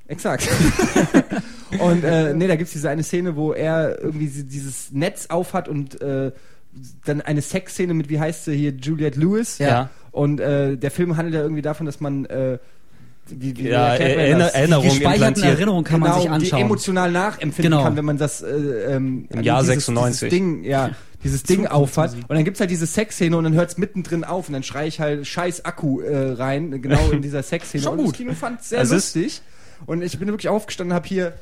Exakt. 0.09 0.49
und 1.81 2.05
äh, 2.05 2.33
nee, 2.35 2.47
da 2.47 2.57
gibt's 2.57 2.73
diese 2.73 2.89
eine 2.91 3.03
Szene, 3.03 3.37
wo 3.37 3.53
er 3.53 4.01
irgendwie 4.01 4.29
dieses 4.29 4.93
Netz 4.93 5.27
aufhat 5.29 5.69
und 5.69 6.01
äh, 6.01 6.33
dann 7.05 7.21
eine 7.23 7.43
Sexszene 7.43 7.95
mit, 7.95 8.09
wie 8.09 8.21
heißt 8.21 8.45
sie 8.45 8.57
hier, 8.57 8.71
Juliette 8.73 9.19
Lewis. 9.19 9.59
Ja. 9.59 9.91
Und 10.13 10.41
äh, 10.41 10.77
der 10.77 10.91
Film 10.91 11.17
handelt 11.17 11.35
ja 11.35 11.43
irgendwie 11.43 11.63
davon, 11.63 11.87
dass 11.87 12.01
man 12.01 12.25
äh, 12.27 12.59
wie, 13.29 13.57
wie 13.57 13.69
ja, 13.69 13.95
Erinner? 13.97 14.47
Erinnerung 14.55 14.85
Gespeicherten 14.85 15.15
implantiert. 15.15 15.47
Erinnerungen 15.47 15.85
kann 15.85 16.01
genau, 16.01 16.11
man 16.29 16.41
sich 16.41 16.51
die 16.51 16.55
anschauen. 16.55 16.61
emotional 16.61 17.11
nachempfinden 17.11 17.73
Genau. 17.73 17.83
kann, 17.83 17.97
wenn 17.97 18.05
man 18.05 18.19
das 18.19 18.41
äh, 18.43 18.47
ähm, 18.95 19.27
Im 19.33 19.43
Jahr 19.43 19.61
dieses, 19.63 19.87
96. 19.87 20.21
Dieses 20.31 20.39
Ding, 20.39 20.65
ja, 20.65 20.91
dieses 21.25 21.43
Ding 21.43 21.67
aufhat. 21.67 22.15
Und 22.15 22.31
dann 22.31 22.45
gibt's 22.45 22.61
halt 22.61 22.71
diese 22.71 22.87
Sexszene 22.87 23.37
und 23.37 23.43
dann 23.43 23.55
hört's 23.55 23.79
mittendrin 23.79 24.23
auf 24.23 24.49
und 24.49 24.53
dann 24.53 24.63
schrei 24.63 24.87
ich 24.87 25.01
halt 25.01 25.27
scheiß 25.27 25.65
Akku 25.65 26.01
äh, 26.03 26.33
rein, 26.35 26.81
genau 26.81 27.11
in 27.11 27.21
dieser 27.21 27.43
Sexszene. 27.43 27.83
Schon 27.83 27.93
und 27.99 28.05
gut. 28.05 28.13
das 28.15 28.19
Kino 28.19 28.33
fand 28.35 28.63
sehr 28.63 28.79
Also 28.79 28.95
es 28.95 29.07
ist- 29.09 29.17
lustig. 29.17 29.43
Und 29.85 30.03
ich 30.03 30.19
bin 30.19 30.29
wirklich 30.29 30.49
aufgestanden, 30.49 30.95
habe 30.95 31.07
hier 31.07 31.35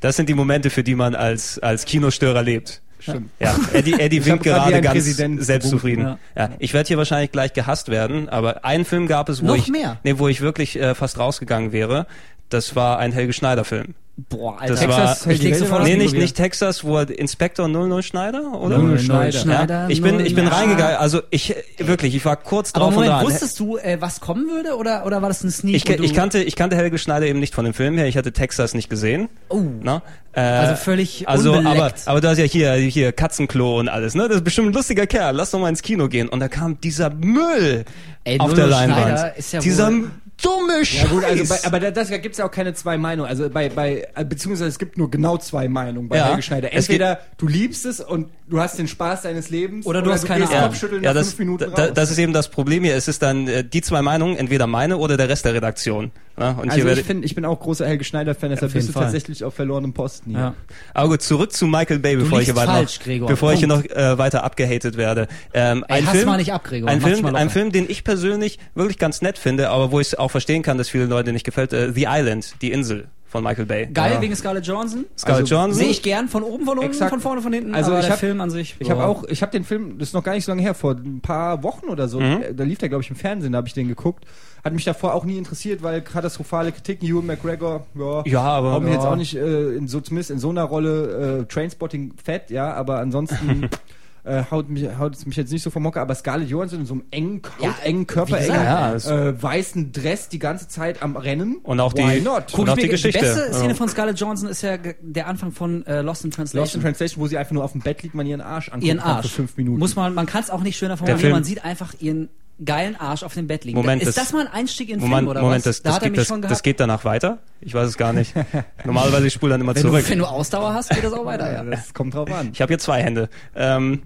Das 0.00 0.16
sind 0.16 0.28
die 0.28 0.34
Momente, 0.34 0.70
für 0.70 0.82
die 0.84 0.94
man 0.94 1.14
als, 1.14 1.58
als 1.58 1.84
Kinostörer 1.84 2.42
lebt. 2.42 2.80
Stimmt. 3.00 3.30
Ja, 3.40 3.56
Eddie, 3.72 3.94
Eddie 3.98 4.18
Ich 4.18 4.26
winkt 4.26 4.44
gerade 4.44 4.72
ganz 4.80 4.92
Präsident 4.94 5.42
selbstzufrieden. 5.42 6.04
gewunken, 6.04 6.22
Ja. 6.36 6.50
Ich 6.58 6.74
werde 6.74 6.86
hier 6.88 6.98
wahrscheinlich 6.98 7.32
gleich 7.32 7.54
gehasst 7.54 7.88
werden, 7.88 8.28
aber 8.28 8.64
einen 8.64 8.84
Film 8.84 9.06
gab 9.06 9.28
es, 9.30 9.42
wo 9.42 9.46
Noch 9.46 9.56
ich, 9.56 9.68
mehr? 9.68 9.98
nee, 10.04 10.18
wo 10.18 10.28
ich 10.28 10.42
wirklich 10.42 10.78
äh, 10.78 10.94
fast 10.94 11.18
rausgegangen 11.18 11.72
wäre. 11.72 12.06
Das 12.50 12.76
war 12.76 12.98
ein 12.98 13.12
Helge 13.12 13.32
Schneider 13.32 13.64
Film. 13.64 13.94
Boah, 14.28 14.58
Alter. 14.60 14.72
Das 14.74 14.80
Texas, 14.80 15.26
war, 15.26 15.32
ich 15.32 15.42
leg 15.42 15.54
sofort 15.54 15.84
nee, 15.84 15.96
nicht, 15.96 16.14
nicht 16.14 16.36
Texas, 16.36 16.84
wo 16.84 16.98
er 16.98 17.08
Inspektor 17.16 17.68
00 17.68 18.02
Schneider, 18.02 18.60
oder? 18.60 18.78
00 18.78 18.98
Schneider. 19.32 19.82
Ja, 19.84 19.88
ich 19.88 20.02
bin, 20.02 20.20
ich 20.20 20.34
bin 20.34 20.44
Ja. 20.46 20.50
reingegangen, 20.52 20.96
also 20.96 21.22
ich, 21.30 21.54
wirklich, 21.78 22.14
ich 22.14 22.24
war 22.24 22.36
kurz 22.36 22.70
Aber 22.74 22.86
drauf 22.86 22.94
Moment, 22.94 23.12
und 23.12 23.18
dran. 23.18 23.26
wusstest 23.26 23.58
du, 23.60 23.76
äh, 23.78 23.96
was 24.00 24.20
kommen 24.20 24.48
würde 24.48 24.76
oder, 24.76 25.06
oder 25.06 25.22
war 25.22 25.28
das 25.28 25.42
ein 25.44 25.50
Sneak? 25.50 25.76
Ich, 25.76 25.88
ich, 25.88 26.14
kannte, 26.14 26.42
ich 26.42 26.56
kannte 26.56 26.76
Helge 26.76 26.98
Schneider 26.98 27.26
eben 27.26 27.38
nicht 27.40 27.54
von 27.54 27.64
dem 27.64 27.72
Film 27.74 27.96
her, 27.96 28.06
ich 28.06 28.16
hatte 28.16 28.32
Texas 28.32 28.74
nicht 28.74 28.90
gesehen. 28.90 29.28
Oh. 29.48 29.60
Ne? 29.60 30.02
Äh, 30.32 30.40
Also 30.40 30.76
völlig 30.76 31.28
also, 31.28 31.54
aber, 31.54 31.58
unbeleckt. 31.70 32.02
aber 32.06 32.20
du 32.20 32.28
hast 32.28 32.38
ja 32.38 32.44
hier, 32.44 32.72
hier 32.74 33.12
Katzenklo 33.12 33.78
und 33.78 33.88
alles, 33.88 34.14
ne? 34.14 34.28
Das 34.28 34.38
ist 34.38 34.44
bestimmt 34.44 34.68
ein 34.68 34.72
lustiger 34.74 35.06
Kerl, 35.06 35.34
lass 35.34 35.50
doch 35.50 35.58
mal 35.60 35.68
ins 35.68 35.82
Kino 35.82 36.08
gehen. 36.08 36.28
Und 36.28 36.40
da 36.40 36.48
kam 36.48 36.80
dieser 36.80 37.10
Müll 37.10 37.84
Ey, 38.24 38.38
auf 38.38 38.54
der 38.54 38.66
Schneider 38.68 38.86
Leinwand. 38.96 39.38
ist 39.38 39.52
ja 39.52 39.60
dieser 39.60 39.88
wohl- 39.90 40.10
dumme 40.42 40.84
Scheiß. 40.84 41.02
Ja 41.02 41.08
gut, 41.08 41.24
also 41.24 41.44
bei, 41.46 41.64
aber 41.64 41.80
da, 41.80 41.90
das, 41.90 42.10
da 42.10 42.18
gibt's 42.18 42.38
ja 42.38 42.46
auch 42.46 42.50
keine 42.50 42.74
zwei 42.74 42.98
Meinungen. 42.98 43.28
Also 43.28 43.48
bei, 43.50 43.68
bei 43.68 44.08
äh, 44.14 44.24
beziehungsweise 44.24 44.68
es 44.68 44.78
gibt 44.78 44.98
nur 44.98 45.10
genau 45.10 45.36
zwei 45.38 45.68
Meinungen 45.68 46.08
bei 46.08 46.16
Ja. 46.16 46.28
Helge 46.28 46.42
Schneider. 46.42 46.68
Es 46.72 46.88
Entweder 46.88 47.20
du 47.38 47.46
liebst 47.46 47.86
es 47.86 48.00
und 48.00 48.28
du 48.48 48.60
hast 48.60 48.78
den 48.78 48.88
Spaß 48.88 49.22
deines 49.22 49.50
Lebens 49.50 49.86
Oder 49.86 50.02
du 50.02 50.12
hast 50.12 50.24
keine 50.24 50.40
gehst 50.40 50.52
Ahnung. 50.52 50.68
Kopfschütteln 50.68 51.02
ja, 51.02 51.10
nach 51.10 51.20
das, 51.20 51.28
fünf 51.28 51.38
Minuten 51.40 51.72
da, 51.74 51.84
raus. 51.84 51.92
das 51.94 52.10
ist 52.10 52.18
eben 52.18 52.32
das 52.32 52.48
Problem 52.48 52.84
hier. 52.84 52.94
Es 52.96 53.08
ist 53.08 53.22
dann 53.22 53.48
äh, 53.48 53.64
die 53.64 53.82
zwei 53.82 54.02
Meinungen, 54.02 54.36
entweder 54.36 54.66
meine 54.66 54.98
oder 54.98 55.16
der 55.16 55.28
Rest 55.28 55.44
der 55.44 55.54
Redaktion. 55.54 56.10
Ne? 56.40 56.50
Und 56.56 56.64
Also 56.70 56.74
hier 56.76 56.84
werde 56.86 57.00
ich, 57.00 57.06
find, 57.06 57.24
ich 57.24 57.34
bin 57.34 57.44
auch 57.44 57.60
großer 57.60 57.86
Helge 57.86 58.02
Schneider-Fan, 58.04 58.50
deshalb 58.50 58.72
bist 58.72 58.88
du 58.88 58.92
Fall. 58.92 59.04
tatsächlich 59.04 59.44
auf 59.44 59.54
verlorenem 59.54 59.92
Posten 59.92 60.30
hier. 60.30 60.38
Ja. 60.40 60.54
Aber 60.94 61.10
gut, 61.10 61.22
zurück 61.22 61.52
zu 61.52 61.66
Michael 61.66 61.98
Bay, 62.00 62.16
bevor 62.16 62.40
ich 62.40 62.46
hier 62.46 62.56
weiter 62.56 62.72
falsch, 62.72 62.98
noch, 62.98 63.04
Gregor. 63.04 63.28
bevor 63.28 63.52
ich 63.52 63.58
hier 63.60 63.68
noch 63.68 63.82
Punkt. 63.82 63.92
äh, 63.92 64.18
weiter 64.18 64.42
abgehatet 64.42 64.96
werde. 64.96 65.28
Ähm, 65.54 65.84
Ey, 65.88 65.98
ein 65.98 66.06
Film, 66.08 66.26
mal 66.26 66.36
nicht 66.38 66.52
ab, 66.52 66.64
Gregor. 66.64 66.88
Ein 66.90 67.00
Film, 67.00 67.20
mal 67.22 67.36
ein. 67.36 67.50
Film, 67.50 67.70
den 67.72 67.88
ich 67.88 68.02
persönlich 68.04 68.58
wirklich 68.74 68.98
ganz 68.98 69.22
nett 69.22 69.38
finde, 69.38 69.70
aber 69.70 69.92
wo 69.92 70.00
ich 70.00 70.08
es 70.08 70.14
auch 70.18 70.30
verstehen 70.30 70.62
kann, 70.62 70.78
dass 70.78 70.88
viele 70.88 71.06
Leute 71.06 71.32
nicht 71.32 71.44
gefällt. 71.44 71.72
Äh, 71.72 71.92
The 71.92 72.06
Island, 72.08 72.54
die 72.62 72.72
Insel 72.72 73.08
von 73.26 73.44
Michael 73.44 73.66
Bay. 73.66 73.86
Geil, 73.92 74.14
Ja. 74.14 74.20
wegen 74.20 74.34
Scarlett 74.34 74.66
Johansson. 74.66 75.04
Scarlett 75.16 75.42
Also, 75.42 75.54
Johansson. 75.54 75.82
Sehe 75.82 75.90
ich 75.90 76.02
gern 76.02 76.26
von 76.28 76.42
oben, 76.42 76.64
von 76.64 76.78
unten, 76.78 76.90
Exakt. 76.90 77.10
von 77.10 77.20
vorne, 77.20 77.40
von 77.42 77.52
hinten. 77.52 77.76
Also 77.76 77.90
aber 77.92 78.00
ich 78.00 78.06
der 78.06 78.14
hab- 78.14 78.18
Film 78.20 78.40
an 78.40 78.50
sich. 78.50 78.74
Ich 78.80 78.90
habe 78.90 79.04
auch, 79.04 79.22
ich 79.28 79.42
habe 79.42 79.52
den 79.52 79.62
Film, 79.62 79.98
das 79.98 80.08
ist 80.08 80.14
noch 80.14 80.24
gar 80.24 80.34
nicht 80.34 80.44
so 80.44 80.50
lange 80.50 80.62
her, 80.62 80.74
vor 80.74 80.94
ein 80.96 81.20
paar 81.20 81.62
Wochen 81.62 81.86
oder 81.90 82.08
so, 82.08 82.18
Mhm. 82.18 82.42
äh, 82.42 82.54
da 82.54 82.64
lief 82.64 82.78
der 82.78 82.88
glaube 82.88 83.04
ich 83.04 83.10
im 83.10 83.14
Fernsehen, 83.14 83.52
da 83.52 83.58
habe 83.58 83.68
ich 83.68 83.74
den 83.74 83.86
geguckt. 83.86 84.24
Hat 84.64 84.72
mich 84.72 84.84
davor 84.84 85.14
auch 85.14 85.24
nie 85.24 85.38
interessiert, 85.38 85.82
weil 85.82 86.02
katastrophale 86.02 86.72
Kritiken, 86.72 87.08
Ewan 87.08 87.26
McGregor, 87.26 87.86
ja, 87.94 88.22
Ja, 88.26 88.40
aber- 88.42 88.74
auch 88.74 88.80
mir 88.80 88.92
jetzt 88.92 89.04
ja. 89.04 89.10
auch 89.10 89.16
nicht 89.16 89.34
äh, 89.36 89.74
in 89.74 89.88
so 89.88 90.00
zumindest 90.00 90.30
in 90.30 90.38
so 90.38 90.50
einer 90.50 90.64
Rolle 90.64 91.40
äh, 91.40 91.44
Trainspotting 91.46 92.14
fett, 92.22 92.50
ja, 92.50 92.74
aber 92.74 92.98
ansonsten 92.98 93.68
äh, 94.24 94.42
haut 94.50 94.68
mich 94.68 94.86
haut 94.98 95.14
es 95.16 95.24
mich 95.24 95.36
jetzt 95.36 95.50
nicht 95.50 95.62
so 95.62 95.70
vom 95.70 95.86
Hocker, 95.86 96.02
aber 96.02 96.14
Scarlett 96.14 96.50
Johansson 96.50 96.80
in 96.80 96.86
so 96.86 96.92
einem 96.92 97.04
engen, 97.10 97.40
Ja, 97.62 97.74
engen 97.84 98.06
Körper, 98.06 98.38
engen, 98.38 98.54
ja, 98.54 98.94
äh, 98.94 99.42
weißen 99.42 99.92
Dress 99.92 100.28
die 100.28 100.38
ganze 100.38 100.68
Zeit 100.68 101.02
am 101.02 101.16
Rennen. 101.16 101.56
Und 101.62 101.80
auch 101.80 101.94
die- 101.94 102.02
Why 102.02 102.20
not? 102.20 102.44
Guck- 102.50 102.58
Und 102.60 102.68
auch 102.70 102.76
die 102.76 102.88
Geschichte. 102.88 103.18
Die 103.18 103.24
beste 103.24 103.46
Ja. 103.46 103.52
Szene 103.54 103.74
von 103.74 103.88
Scarlett 103.88 104.20
Johansson 104.20 104.50
ist 104.50 104.60
ja 104.60 104.76
der 105.00 105.26
Anfang 105.26 105.52
von 105.52 105.86
äh, 105.86 106.02
Lost 106.02 106.24
in 106.26 106.32
Translation. 106.32 106.62
Lost 106.64 106.74
in 106.74 106.82
Translation, 106.82 107.22
wo 107.22 107.28
sie 107.28 107.38
einfach 107.38 107.52
nur 107.52 107.64
auf 107.64 107.72
dem 107.72 107.80
Bett 107.80 108.02
liegt, 108.02 108.14
man 108.14 108.26
ihren 108.26 108.42
Arsch 108.42 108.68
anguckt 108.68 108.84
ihren 108.84 109.00
Arsch. 109.00 109.28
für 109.28 109.36
fünf 109.36 109.56
Minuten. 109.56 109.78
Muss 109.78 109.96
man, 109.96 110.12
man 110.12 110.26
kann 110.26 110.42
es 110.42 110.50
auch 110.50 110.60
nicht 110.62 110.76
schöner 110.76 110.98
formulieren. 110.98 111.32
Man 111.32 111.44
sieht 111.44 111.64
einfach 111.64 111.94
ihren 112.00 112.28
geilen 112.64 112.96
Arsch 112.96 113.22
auf 113.22 113.34
dem 113.34 113.46
Bett 113.46 113.64
liegen. 113.64 113.76
Moment, 113.78 114.02
ist 114.02 114.08
das- 114.08 114.14
das, 114.26 114.32
mal 114.32 114.46
ein 114.46 114.52
Einstieg 114.52 114.88
in 114.90 114.98
Moment, 115.00 115.18
Film 115.20 115.28
oder 115.28 115.40
Moment, 115.42 115.66
was? 115.66 115.76
das, 115.76 115.82
da 115.82 115.88
das, 115.90 115.96
hat 115.96 116.02
geht, 116.02 116.16
mich 116.16 116.28
das, 116.28 116.40
das 116.40 116.62
geht 116.62 116.80
danach 116.80 117.04
weiter? 117.04 117.38
Ich 117.60 117.74
weiß 117.74 117.88
es 117.88 117.96
gar 117.96 118.12
nicht. 118.12 118.34
Normalerweise 118.84 119.26
ich 119.26 119.32
spule 119.32 119.52
dann 119.52 119.60
immer 119.60 119.74
wenn, 119.74 119.82
zurück. 119.82 120.04
du, 120.04 120.10
wenn 120.10 120.18
du 120.18 120.26
Ausdauer 120.26 120.74
hast, 120.74 120.90
geht 120.90 121.04
das 121.04 121.12
auch 121.12 121.24
weiter. 121.24 121.52
Ja. 121.52 121.64
Das 121.64 121.94
kommt 121.94 122.14
drauf 122.14 122.30
an. 122.30 122.50
Ich 122.52 122.60
habe 122.60 122.70
hier 122.70 122.78
zwei 122.78 123.02
Hände. 123.02 123.28
Ähm, 123.54 124.02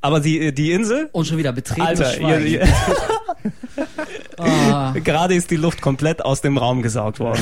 aber 0.00 0.20
die, 0.20 0.52
die 0.52 0.72
Insel, 0.72 1.08
Und 1.12 1.26
schon 1.26 1.38
wieder 1.38 1.52
betreten. 1.52 1.82
Alter, 1.82 2.18
ihr, 2.18 2.38
ihr, 2.40 2.68
Ah. 4.38 4.92
gerade 5.04 5.34
ist 5.34 5.50
die 5.50 5.56
Luft 5.56 5.80
komplett 5.80 6.24
aus 6.24 6.40
dem 6.40 6.56
Raum 6.58 6.82
gesaugt 6.82 7.20
worden. 7.20 7.40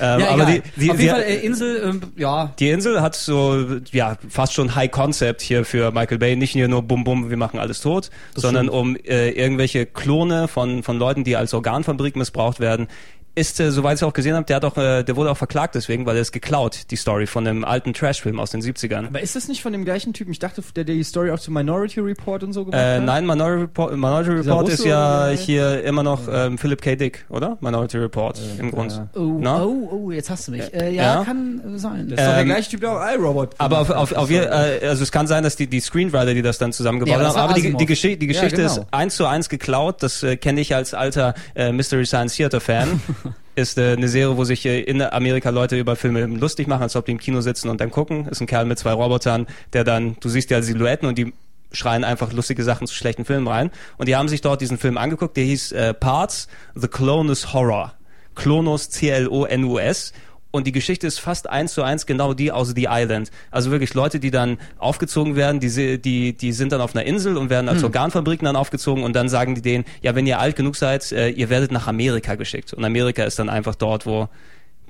Ähm, 0.00 0.20
Ja, 0.20 0.28
aber 0.30 0.44
die, 0.46 0.62
die, 0.76 0.90
Auf 0.90 0.98
jeden 1.00 1.10
Fall, 1.14 1.22
äh, 1.22 1.36
Insel, 1.36 1.82
ähm, 1.84 2.00
ja, 2.16 2.52
die 2.58 2.70
Insel 2.70 3.00
hat 3.02 3.14
so, 3.14 3.64
ja, 3.92 4.16
fast 4.28 4.54
schon 4.54 4.74
High 4.74 4.90
Concept 4.90 5.40
hier 5.42 5.64
für 5.64 5.90
Michael 5.92 6.18
Bay. 6.18 6.36
Nicht 6.36 6.54
nur 6.56 6.82
bum 6.82 7.04
bum, 7.04 7.30
wir 7.30 7.36
machen 7.36 7.58
alles 7.60 7.80
tot, 7.80 8.10
Das 8.34 8.42
sondern 8.42 8.66
stimmt. 8.66 8.80
um 8.80 8.96
äh, 8.96 9.30
irgendwelche 9.30 9.86
Klone 9.86 10.48
von, 10.48 10.82
von 10.82 10.98
Leuten, 10.98 11.24
die 11.24 11.36
als 11.36 11.54
Organfabrik 11.54 12.16
missbraucht 12.16 12.60
werden. 12.60 12.88
Ist, 13.36 13.60
äh, 13.60 13.70
soweit 13.70 13.96
ich 13.98 14.04
auch 14.04 14.12
gesehen 14.12 14.34
habe, 14.34 14.44
der 14.44 14.56
hat 14.56 14.64
auch, 14.64 14.76
äh, 14.76 15.04
der 15.04 15.14
wurde 15.16 15.30
auch 15.30 15.36
verklagt 15.36 15.74
deswegen, 15.76 16.04
weil 16.04 16.16
er 16.16 16.22
ist 16.22 16.32
geklaut, 16.32 16.90
die 16.90 16.96
Story 16.96 17.26
von 17.26 17.46
einem 17.46 17.64
alten 17.64 17.94
Trashfilm 17.94 18.40
aus 18.40 18.50
den 18.50 18.60
70ern. 18.60 19.06
Aber 19.06 19.20
ist 19.20 19.36
das 19.36 19.46
nicht 19.46 19.62
von 19.62 19.72
dem 19.72 19.84
gleichen 19.84 20.12
Typen? 20.12 20.32
Ich 20.32 20.40
dachte, 20.40 20.62
der 20.74 20.84
die 20.84 21.02
Story 21.04 21.30
auch 21.30 21.38
zu 21.38 21.52
Minority 21.52 22.00
Report 22.00 22.42
und 22.42 22.52
so 22.52 22.64
gemacht 22.64 22.80
Äh, 22.82 22.96
hat. 22.96 23.04
nein, 23.04 23.26
Minority 23.26 23.60
Report, 23.62 23.92
Minority 23.94 24.30
Report 24.32 24.68
ist 24.68 24.84
ja 24.84 25.28
hier 25.28 25.84
immer 25.84 26.02
noch 26.02 26.22
ähm, 26.30 26.58
Philip 26.58 26.82
K. 26.82 26.96
Dick, 26.96 27.24
oder? 27.28 27.56
Minority 27.60 27.98
Report 27.98 28.38
im 28.58 28.72
Grund. 28.72 28.92
ja. 28.92 29.08
oh, 29.14 29.40
oh, 29.70 29.88
oh, 30.06 30.10
jetzt 30.10 30.28
hast 30.28 30.48
du 30.48 30.52
mich. 30.52 30.74
Äh, 30.74 30.90
ja, 30.92 31.02
Ja. 31.20 31.24
kann 31.24 31.60
äh, 31.74 31.78
sein. 31.78 32.08
Das 32.08 32.18
ist 32.18 32.26
doch 32.26 32.32
der 32.32 32.40
Ähm, 32.40 32.46
gleiche 32.46 32.70
Typ, 32.70 32.80
der 32.80 32.92
auch 32.92 33.14
iRobot 33.14 33.54
Aber 33.58 33.78
auf, 33.80 33.90
auf, 33.90 34.12
auf 34.12 34.28
je, 34.30 34.38
äh, 34.38 34.80
also 34.88 35.02
es 35.04 35.12
kann 35.12 35.26
sein, 35.28 35.44
dass 35.44 35.54
die, 35.56 35.68
die 35.68 35.80
Screenwriter, 35.80 36.34
die 36.34 36.42
das 36.42 36.58
dann 36.58 36.72
zusammengebaut 36.72 37.20
Ja, 37.20 37.28
haben, 37.28 37.36
aber 37.38 37.54
die, 37.54 37.76
die, 37.76 37.86
Geschi 37.86 38.16
die 38.18 38.26
Geschichte 38.26 38.60
Ja, 38.62 38.66
ist 38.66 38.74
genau. 38.74 38.88
eins 38.90 39.14
zu 39.16 39.26
eins 39.26 39.48
geklaut. 39.48 40.02
Das 40.02 40.22
äh, 40.24 40.36
kenne 40.36 40.60
ich 40.60 40.74
als 40.74 40.94
alter 40.94 41.34
äh, 41.54 41.70
Mystery 41.72 42.04
Science 42.06 42.34
Theater 42.34 42.60
Fan. 42.60 43.00
ist 43.54 43.78
äh, 43.78 43.92
eine 43.92 44.08
Serie, 44.08 44.36
wo 44.36 44.44
sich 44.44 44.64
äh, 44.66 44.80
in 44.80 45.02
Amerika 45.02 45.50
Leute 45.50 45.78
über 45.78 45.96
Filme 45.96 46.26
lustig 46.26 46.66
machen, 46.66 46.82
als 46.82 46.96
ob 46.96 47.06
die 47.06 47.12
im 47.12 47.18
Kino 47.18 47.40
sitzen 47.40 47.68
und 47.68 47.80
dann 47.80 47.90
gucken. 47.90 48.26
Ist 48.28 48.40
ein 48.40 48.46
Kerl 48.46 48.64
mit 48.64 48.78
zwei 48.78 48.92
Robotern, 48.92 49.46
der 49.72 49.84
dann, 49.84 50.16
du 50.20 50.28
siehst 50.28 50.50
ja 50.50 50.62
Silhouetten 50.62 51.08
und 51.08 51.18
die 51.18 51.32
schreien 51.72 52.04
einfach 52.04 52.32
lustige 52.32 52.64
Sachen 52.64 52.86
zu 52.86 52.94
schlechten 52.94 53.24
Filmen 53.24 53.46
rein. 53.46 53.70
Und 53.96 54.08
die 54.08 54.16
haben 54.16 54.28
sich 54.28 54.40
dort 54.40 54.60
diesen 54.60 54.78
Film 54.78 54.98
angeguckt, 54.98 55.36
der 55.36 55.44
hieß 55.44 55.72
äh, 55.72 55.94
Parts, 55.94 56.48
The 56.74 56.88
Clonus 56.88 57.52
Horror. 57.52 57.94
Clonus, 58.34 58.90
C-L-O-N-U-S. 58.90 60.12
Und 60.50 60.66
die 60.66 60.72
Geschichte 60.72 61.06
ist 61.06 61.20
fast 61.20 61.48
eins 61.48 61.74
zu 61.74 61.82
eins 61.82 62.06
genau 62.06 62.34
die 62.34 62.50
aus 62.50 62.72
The 62.74 62.88
Island. 62.90 63.30
Also 63.50 63.70
wirklich 63.70 63.94
Leute, 63.94 64.18
die 64.18 64.30
dann 64.30 64.58
aufgezogen 64.78 65.36
werden, 65.36 65.60
die, 65.60 66.00
die, 66.00 66.32
die 66.32 66.52
sind 66.52 66.72
dann 66.72 66.80
auf 66.80 66.94
einer 66.94 67.04
Insel 67.04 67.36
und 67.36 67.50
werden 67.50 67.68
als 67.68 67.84
Organfabriken 67.84 68.44
dann 68.44 68.56
aufgezogen 68.56 69.04
und 69.04 69.14
dann 69.14 69.28
sagen 69.28 69.54
die 69.54 69.62
denen, 69.62 69.84
ja, 70.02 70.14
wenn 70.14 70.26
ihr 70.26 70.40
alt 70.40 70.56
genug 70.56 70.76
seid, 70.76 71.12
äh, 71.12 71.28
ihr 71.28 71.50
werdet 71.50 71.70
nach 71.70 71.86
Amerika 71.86 72.34
geschickt. 72.34 72.72
Und 72.72 72.84
Amerika 72.84 73.22
ist 73.24 73.38
dann 73.38 73.48
einfach 73.48 73.76
dort, 73.76 74.06
wo 74.06 74.28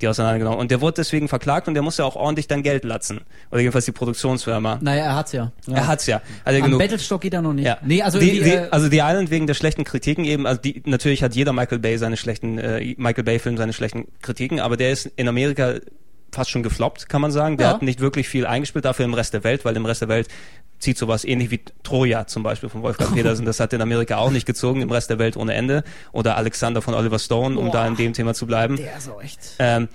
die 0.03 0.09
auseinandergenommen. 0.09 0.59
Und 0.59 0.71
der 0.71 0.81
wurde 0.81 0.95
deswegen 0.97 1.29
verklagt 1.29 1.69
und 1.69 1.75
der 1.75 1.83
musste 1.83 2.05
auch 2.05 2.17
ordentlich 2.17 2.49
dann 2.49 2.63
Geld 2.63 2.85
latzen. 2.85 3.21
Oder 3.51 3.61
jedenfalls 3.61 3.85
die 3.85 3.93
Produktionsfirma. 3.93 4.79
Naja, 4.81 5.05
er 5.05 5.17
hat's 5.17 5.33
ja. 5.33 5.53
Er 5.67 5.87
hat's 5.87 6.07
ja. 6.07 6.17
Hat 6.45 6.55
er 6.55 6.57
Am 6.57 6.65
genug. 6.65 6.81
Battlstock 6.81 7.21
geht 7.21 7.35
er 7.35 7.43
noch 7.43 7.53
nicht. 7.53 7.67
Ja. 7.67 7.79
Nee, 7.83 8.03
also, 8.03 8.19
die, 8.19 8.41
die, 8.41 8.51
äh, 8.51 8.69
also 8.71 8.89
die 8.89 8.99
Island 8.99 9.31
wegen 9.31 9.47
der 9.47 9.55
schlechten 9.55 9.85
Kritiken 9.85 10.25
eben, 10.25 10.47
also 10.47 10.61
die, 10.61 10.83
natürlich 10.87 11.23
hat 11.23 11.35
jeder 11.35 11.53
Michael 11.53 11.79
Bay 11.79 11.99
seine 11.99 12.17
schlechten, 12.17 12.59
äh, 12.59 12.95
Michael 12.97 13.25
Bay 13.25 13.39
Film 13.39 13.57
seine 13.57 13.73
schlechten 13.73 14.09
Kritiken, 14.23 14.61
aber 14.61 14.77
der 14.77 14.91
ist 14.91 15.07
in 15.17 15.29
Amerika 15.29 15.75
fast 16.33 16.51
schon 16.51 16.63
gefloppt, 16.63 17.09
kann 17.09 17.21
man 17.21 17.31
sagen. 17.31 17.57
Der 17.57 17.69
Ja. 17.69 17.73
hat 17.75 17.83
nicht 17.83 18.01
wirklich 18.01 18.29
viel 18.29 18.47
eingespielt, 18.47 18.85
dafür 18.85 19.05
im 19.05 19.15
Rest 19.15 19.35
der 19.35 19.45
Welt, 19.45 19.65
weil 19.65 19.77
im 19.77 19.85
Rest 19.87 20.03
der 20.03 20.09
Welt 20.09 20.29
zieht 20.79 20.97
sowas 20.97 21.25
ähnlich 21.25 21.51
wie 21.51 21.61
Troja 21.83 22.27
zum 22.27 22.43
Beispiel 22.43 22.69
von 22.69 22.83
Wolfgang 22.83 23.13
Petersen. 23.15 23.45
Das 23.45 23.61
hat 23.61 23.73
in 23.73 23.83
Amerika 23.83 24.17
auch 24.17 24.31
nicht 24.31 24.47
gezogen, 24.47 24.81
im 24.83 24.91
Rest 24.91 25.11
der 25.11 25.19
Welt 25.19 25.37
ohne 25.37 25.55
Ende. 25.55 25.85
Oder 26.13 26.37
Alexander 26.37 26.81
von 26.83 26.95
Oliver 26.95 27.19
Stone, 27.19 27.59
um 27.59 27.67
Boah. 27.67 27.73
da 27.73 27.87
in 27.87 27.97
dem 27.97 28.13
Thema 28.15 28.33
zu 28.35 28.47
bleiben. 28.47 28.77
der 28.77 28.97
ist 28.97 29.09
auch 29.11 29.23
echt. 29.23 29.39
Ähm, 29.59 29.89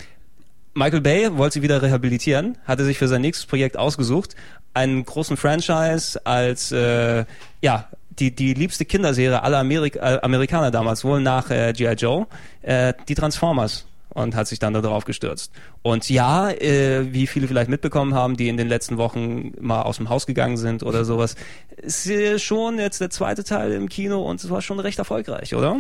Michael 0.74 1.02
Bay 1.02 1.38
wollte 1.38 1.54
sie 1.56 1.62
wieder 1.62 1.82
rehabilitieren, 1.82 2.58
hatte 2.66 2.84
sich 2.84 2.98
für 2.98 3.08
sein 3.08 3.22
nächstes 3.22 3.46
Projekt 3.46 3.78
ausgesucht, 3.78 4.36
einen 4.74 5.06
großen 5.06 5.38
Franchise 5.38 6.20
als 6.26 6.72
äh, 6.74 7.24
ja 7.62 7.88
die 8.20 8.36
die 8.36 8.54
liebste 8.54 8.84
Kinderserie 8.86 9.42
aller 9.42 9.60
Amerik 9.60 9.96
äh, 9.96 10.20
Amerikaner 10.22 10.72
damals 10.72 11.04
wohl 11.06 11.22
nach 11.22 11.50
äh, 11.50 11.72
GI 11.74 11.94
Joe, 11.94 12.28
äh, 12.62 12.94
die 13.08 13.16
Transformers 13.16 13.86
und 14.10 14.36
hat 14.36 14.48
sich 14.48 14.60
dann 14.60 14.74
darauf 14.74 15.06
gestürzt. 15.06 15.52
Und 15.86 16.10
ja, 16.10 16.50
äh, 16.50 17.14
wie 17.14 17.28
viele 17.28 17.48
vielleicht 17.48 17.70
mitbekommen 17.70 18.16
haben, 18.16 18.36
die 18.38 18.48
in 18.50 18.58
den 18.58 18.68
letzten 18.68 18.98
Wochen 18.98 19.52
mal 19.62 19.84
aus 19.84 19.98
dem 19.98 20.10
Haus 20.10 20.26
gegangen 20.26 20.58
sind 20.58 20.82
oder 20.82 21.06
sowas, 21.06 21.36
ist 21.78 22.08
äh, 22.10 22.40
schon 22.40 22.80
jetzt 22.80 23.02
der 23.02 23.12
zweite 23.12 23.44
Teil 23.44 23.72
im 23.74 23.88
Kino 23.88 24.24
und 24.28 24.44
es 24.44 24.50
war 24.50 24.64
schon 24.64 24.80
recht 24.80 24.98
erfolgreich, 24.98 25.54
oder? 25.54 25.78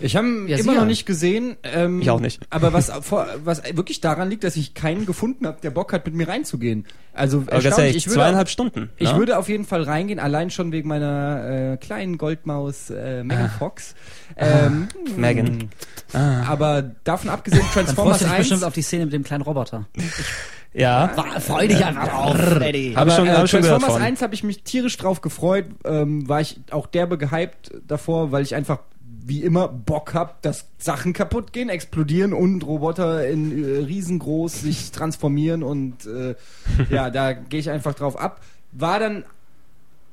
Ich 0.00 0.16
habe 0.16 0.26
Ja, 0.48 0.56
immer 0.56 0.72
sicher. 0.72 0.72
noch 0.74 0.84
nicht 0.84 1.06
gesehen. 1.06 1.56
Ähm, 1.62 2.02
Ich 2.02 2.10
auch 2.10 2.20
nicht. 2.20 2.40
Aber 2.50 2.72
was, 2.74 2.90
vor, 3.02 3.26
was 3.44 3.62
wirklich 3.74 4.00
daran 4.02 4.28
liegt, 4.28 4.42
dass 4.44 4.56
ich 4.56 4.74
keinen 4.74 5.06
gefunden 5.06 5.46
habe, 5.46 5.58
der 5.62 5.70
Bock 5.70 5.92
hat, 5.94 6.04
mit 6.04 6.14
mir 6.14 6.26
reinzugehen. 6.28 6.84
Also 7.14 7.38
Aber 7.38 7.46
ganz 7.46 7.64
erstaunlich. 7.66 7.78
ehrlich, 7.88 7.96
ich 7.96 8.06
würde, 8.08 8.20
zweieinhalb 8.20 8.48
Stunden. 8.48 8.90
ich 8.96 9.12
ne? 9.12 9.18
würde 9.18 9.38
auf 9.38 9.48
jeden 9.48 9.64
Fall 9.64 9.82
reingehen, 9.84 10.18
allein 10.18 10.50
schon 10.50 10.72
wegen 10.72 10.88
meiner 10.88 11.72
äh, 11.74 11.76
kleinen 11.76 12.18
Goldmaus 12.18 12.90
äh, 12.90 13.22
Megan 13.22 13.44
Ah. 13.54 13.58
Fox. 13.58 13.94
Ähm, 14.36 14.88
Megan. 15.16 15.68
Ah. 16.14 16.42
Aber 16.48 16.82
davon 17.04 17.30
abgesehen, 17.30 17.62
Dann 17.62 17.84
Transformers 17.84 18.16
freust 18.18 18.22
du 18.22 18.24
dich 18.24 18.32
1. 18.34 18.38
bestimmt 18.48 18.64
auf 18.64 18.72
die 18.74 18.82
Szene 18.82 19.04
mit 19.04 19.14
dem 19.14 19.21
kleinen 19.24 19.42
Roboter. 19.42 19.86
Ja. 20.74 21.14
War, 21.16 21.38
freu 21.38 21.68
dich 21.68 21.84
einfach 21.84 22.08
drauf, 22.08 22.34
Freddy. 22.34 22.94
Hab 22.94 23.02
Aber 23.02 23.10
ich 23.10 23.16
schon- 23.16 23.26
äh, 23.26 23.30
hab 23.32 23.44
ich 23.44 23.50
Transformers 23.50 23.92
von. 23.92 24.00
1 24.00 24.22
habe 24.22 24.32
ich 24.34 24.42
mich 24.42 24.62
tierisch 24.62 24.96
drauf 24.96 25.20
gefreut, 25.20 25.66
ähm, 25.84 26.26
war 26.30 26.40
ich 26.40 26.60
auch 26.70 26.86
derbe 26.86 27.18
gehypt 27.18 27.72
davor, 27.86 28.32
weil 28.32 28.42
ich 28.42 28.54
einfach 28.54 28.78
wie 29.04 29.42
immer 29.42 29.68
Bock 29.68 30.14
hab, 30.14 30.40
dass 30.40 30.64
Sachen 30.78 31.12
kaputt 31.12 31.52
gehen, 31.52 31.68
explodieren 31.68 32.32
und 32.32 32.64
Roboter 32.64 33.28
in 33.28 33.62
äh, 33.62 33.84
riesengroß 33.84 34.62
sich 34.62 34.90
transformieren 34.92 35.62
und 35.62 36.06
äh, 36.06 36.36
ja, 36.88 37.10
da 37.10 37.34
gehe 37.34 37.60
ich 37.60 37.68
einfach 37.68 37.92
drauf 37.92 38.18
ab. 38.18 38.40
War 38.72 38.98
dann 38.98 39.24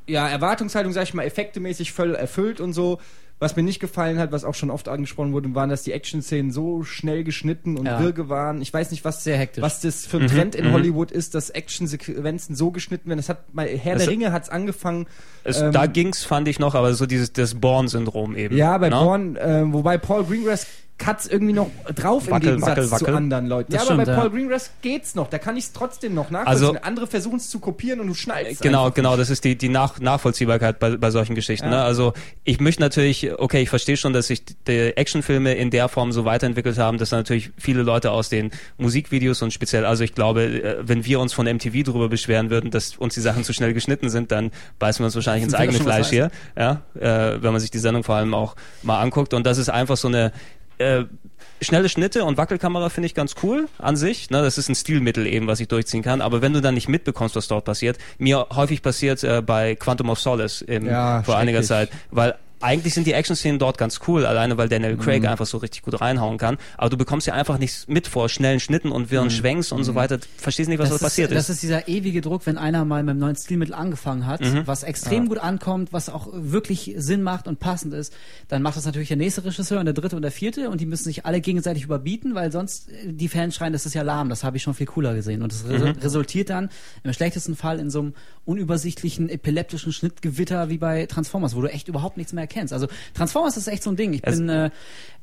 ja 0.08 0.28
Erwartungshaltung, 0.28 0.92
sag 0.92 1.04
ich 1.04 1.14
mal, 1.14 1.24
effektemäßig 1.24 1.94
voll 1.94 2.16
erfüllt 2.16 2.60
und 2.60 2.74
so. 2.74 3.00
Was 3.42 3.56
mir 3.56 3.64
nicht 3.64 3.80
gefallen 3.80 4.20
hat, 4.20 4.34
was 4.34 4.44
auch 4.44 4.54
schon 4.54 4.70
oft 4.70 4.90
angesprochen 4.90 5.32
wurde, 5.32 5.56
waren, 5.56 5.70
dass 5.70 5.84
die 5.84 5.94
Action-Szenen 5.94 6.52
so 6.52 6.84
schnell 6.84 7.24
geschnitten 7.24 7.78
und 7.78 7.86
Ja. 7.86 8.02
wirge 8.02 8.28
waren. 8.28 8.62
Ich 8.62 8.74
weiß 8.74 8.92
nicht, 8.92 9.06
was 9.06 9.24
Sehr 9.24 9.38
hektisch. 9.38 9.62
was 9.62 9.80
das 9.80 10.06
für 10.06 10.18
ein 10.18 10.24
Mhm, 10.24 10.28
Trend 10.28 10.56
in 10.56 10.68
mhm. 10.68 10.74
Hollywood 10.74 11.10
ist, 11.12 11.36
dass 11.36 11.50
Actionsequenzen 11.50 12.56
so 12.56 12.72
geschnitten 12.72 13.08
werden. 13.08 13.20
Das 13.20 13.30
hat 13.30 13.54
mal 13.54 13.66
Herr 13.68 13.94
Das- 13.94 14.04
der 14.04 14.12
Ringe 14.12 14.32
hat's 14.34 14.50
angefangen. 14.50 15.08
Es, 15.46 15.62
Ähm, 15.62 15.72
da 15.72 15.86
ging's, 15.86 16.24
fand 16.26 16.50
ich 16.50 16.60
noch, 16.60 16.76
aber 16.76 16.94
so 16.94 17.06
dieses 17.06 17.32
das 17.32 17.56
Born-Syndrom 17.56 18.36
eben. 18.36 18.58
Ja, 18.58 18.78
bei 18.78 18.90
ne? 18.90 18.96
Bourne, 18.98 19.40
äh, 19.40 19.64
wobei 19.74 19.98
Paul 19.98 20.26
Greengrass 20.26 20.68
Cuts 21.00 21.26
irgendwie 21.26 21.54
noch 21.54 21.72
drauf 21.96 22.30
Wackel, 22.30 22.50
im 22.50 22.56
Gegensatz 22.56 22.70
wackel, 22.78 22.92
wackel. 22.92 23.08
zu 23.08 23.16
anderen 23.16 23.48
Leuten. 23.48 23.72
Das 23.72 23.84
ja, 23.86 23.90
aber 23.90 24.04
stimmt, 24.04 24.06
bei 24.06 24.12
ja. 24.12 24.20
Paul 24.20 24.30
Greengrass 24.30 24.72
geht's 24.82 25.16
noch. 25.16 25.30
Da 25.30 25.40
kann 25.40 25.58
ich's 25.58 25.74
trotzdem 25.74 26.14
noch 26.14 26.30
nachvollziehen. 26.30 26.68
Also- 26.68 26.82
Andere 26.82 27.08
versuchen 27.08 27.38
es 27.38 27.50
zu 27.50 27.60
kopieren 27.60 28.00
und 28.00 28.08
du 28.08 28.14
schneidest. 28.14 28.62
Genau, 28.62 28.86
einfach. 28.86 28.96
genau, 28.96 29.18
das 29.18 29.30
ist 29.30 29.44
die, 29.44 29.58
die 29.58 29.70
Nach 29.70 30.00
Nachvollziehbarkeit 30.00 30.80
bei, 30.80 30.98
bei 30.98 31.10
solchen 31.12 31.36
Geschichten. 31.36 31.66
Ja. 31.66 31.72
Ne? 31.72 31.82
Also 31.82 32.14
ich 32.44 32.60
möchte 32.60 32.82
natürlich, 32.82 33.32
okay, 33.40 33.62
ich 33.62 33.70
verstehe 33.70 33.98
schon, 33.98 34.14
dass 34.14 34.28
sich 34.28 34.44
die 34.46 34.98
Actionfilme 34.98 35.54
in 35.56 35.72
der 35.72 35.88
Form 35.88 36.12
so 36.12 36.26
weiterentwickelt 36.26 36.78
haben, 36.78 36.98
dass 36.98 37.12
natürlich 37.12 37.52
viele 37.58 37.82
Leute 37.82 38.12
aus 38.12 38.30
den 38.30 38.52
Musikvideos 38.78 39.42
und 39.42 39.52
speziell, 39.52 39.86
also 39.86 40.04
ich 40.04 40.14
glaube, 40.14 40.44
äh, 40.44 40.78
wenn 40.82 41.06
wir 41.06 41.20
uns 41.20 41.34
von 41.34 41.46
MTV 41.46 41.84
darüber 41.86 42.10
beschweren 42.10 42.50
würden, 42.50 42.72
dass 42.72 42.98
uns 42.98 43.14
die 43.14 43.22
Sachen 43.22 43.44
zu 43.44 43.54
schnell 43.54 43.74
geschnitten 43.74 44.10
sind, 44.10 44.32
dann 44.32 44.52
beißen 44.80 45.02
wir 45.02 45.06
uns 45.06 45.16
wahrscheinlich 45.16 45.44
ins 45.44 45.54
eigene 45.54 45.80
Fleisch 45.80 46.10
hier, 46.10 46.30
ja, 46.58 46.82
äh, 46.96 47.42
wenn 47.42 47.52
man 47.52 47.60
sich 47.60 47.72
die 47.72 47.80
Sendung 47.80 48.04
vor 48.04 48.16
allem 48.16 48.34
auch 48.34 48.56
mal 48.84 49.00
anguckt. 49.00 49.34
Und 49.34 49.46
das 49.46 49.58
ist 49.58 49.70
einfach 49.70 49.98
so 49.98 50.08
eine 50.08 50.32
äh, 50.80 51.06
schnelle 51.62 51.90
Schnitte 51.90 52.24
und 52.24 52.38
Wackelkamera 52.38 52.90
finde 52.90 53.08
ich 53.08 53.14
ganz 53.16 53.36
cool 53.44 53.68
an 53.78 53.96
sich. 53.96 54.30
Ne? 54.30 54.42
Das 54.42 54.58
ist 54.58 54.70
ein 54.70 54.76
Stilmittel 54.76 55.28
eben, 55.28 55.48
was 55.48 55.60
ich 55.60 55.68
durchziehen 55.68 56.02
kann. 56.02 56.22
Aber 56.22 56.42
wenn 56.42 56.54
du 56.54 56.62
dann 56.62 56.74
nicht 56.74 56.90
mitbekommst, 56.90 57.36
was 57.36 57.48
dort 57.48 57.66
passiert, 57.66 57.98
mir 58.18 58.48
häufig 58.52 58.82
passiert 58.82 59.24
äh, 59.24 59.42
bei 59.42 59.76
Quantum 59.76 60.10
of 60.10 60.20
Solace 60.20 60.62
im, 60.62 60.86
Ja, 60.86 61.24
vor 61.24 61.38
einiger. 61.38 61.62
Zeit, 61.62 61.90
weil 62.12 62.36
eigentlich 62.62 62.94
sind 62.94 63.08
die 63.08 63.14
Action-Szenen 63.14 63.60
dort 63.60 63.78
ganz 63.78 64.00
cool, 64.08 64.26
alleine 64.26 64.58
weil 64.58 64.68
Daniel 64.70 64.98
Craig 64.98 65.26
einfach 65.26 65.46
so 65.46 65.58
richtig 65.58 65.82
gut 65.84 66.00
reinhauen 66.02 66.38
kann. 66.38 66.58
Aber 66.78 66.90
du 66.90 66.98
bekommst 66.98 67.26
ja 67.28 67.34
einfach 67.34 67.58
nichts 67.58 67.88
mit 67.88 68.08
vor 68.08 68.30
schnellen 68.30 68.60
Schnitten 68.60 68.92
und 68.92 69.12
wirren 69.12 69.30
Schwenks 69.30 69.72
und 69.72 69.84
so 69.84 69.96
weiter. 69.96 70.20
Verstehst 70.38 70.70
nicht, 70.70 70.80
was 70.80 70.90
da 70.90 70.98
passiert 70.98 71.32
ist. 71.32 71.38
Das 71.38 71.50
ist 71.50 71.64
dieser 71.64 71.88
ewige 71.88 72.22
Druck, 72.22 72.46
wenn 72.46 72.58
einer 72.58 72.84
mal 72.86 73.02
mit 73.04 73.12
einem 73.12 73.20
neuen 73.20 73.36
Stilmittel 73.36 73.74
angefangen 73.74 74.26
hat, 74.26 74.42
Mhm. 74.42 74.64
was 74.66 74.84
extrem 74.84 75.28
gut 75.30 75.38
ankommt, 75.38 75.94
was 75.94 76.10
auch 76.10 76.28
wirklich 76.34 76.94
Sinn 76.98 77.24
macht 77.24 77.48
und 77.48 77.60
passend 77.60 77.94
ist, 77.94 78.14
dann 78.48 78.62
macht 78.62 78.78
das 78.78 78.86
natürlich 78.86 79.08
der 79.08 79.18
nächste 79.18 79.44
Regisseur 79.46 79.80
und 79.80 79.86
der 79.86 79.94
dritte 79.94 80.16
und 80.16 80.22
der 80.22 80.32
vierte 80.32 80.70
und 80.70 80.82
die 80.82 80.86
müssen 80.86 81.04
sich 81.06 81.26
alle 81.26 81.42
gegenseitig 81.42 81.84
überbieten, 81.84 82.36
weil 82.36 82.52
sonst 82.52 82.90
äh, 82.90 83.14
die 83.14 83.28
Fans 83.30 83.56
schreien, 83.56 83.74
das 83.74 83.86
ist 83.86 83.94
ja 83.96 84.02
lahm, 84.02 84.30
das 84.30 84.44
habe 84.44 84.58
ich 84.58 84.64
schon 84.64 84.74
viel 84.74 84.86
cooler 84.88 85.14
gesehen. 85.16 85.42
Und 85.42 85.52
das 85.52 85.64
Mhm. 85.64 85.72
re 85.72 85.94
resultiert 86.02 86.50
dann 86.50 86.70
im 87.04 87.14
schlechtesten 87.14 87.56
Fall 87.56 87.80
in 87.80 87.90
so 87.90 88.00
einem 88.00 88.14
unübersichtlichen, 88.46 89.30
epileptischen 89.30 89.94
Schnittgewitter 89.94 90.70
wie 90.70 90.78
bei 90.78 91.06
Transformers, 91.06 91.56
wo 91.56 91.62
du 91.62 91.72
echt 91.72 91.88
überhaupt 91.88 92.18
nichts 92.18 92.34
mehr 92.34 92.48
erkennst. 92.50 92.74
Also 92.74 92.88
Transformers 93.14 93.58
ist 93.58 93.68
echt 93.68 93.84
so 93.84 93.90
ein 93.92 93.96
Ding. 93.96 94.14
Ich 94.14 94.22
Es- 94.24 94.38
bin, 94.38 94.50
äh, 94.50 94.70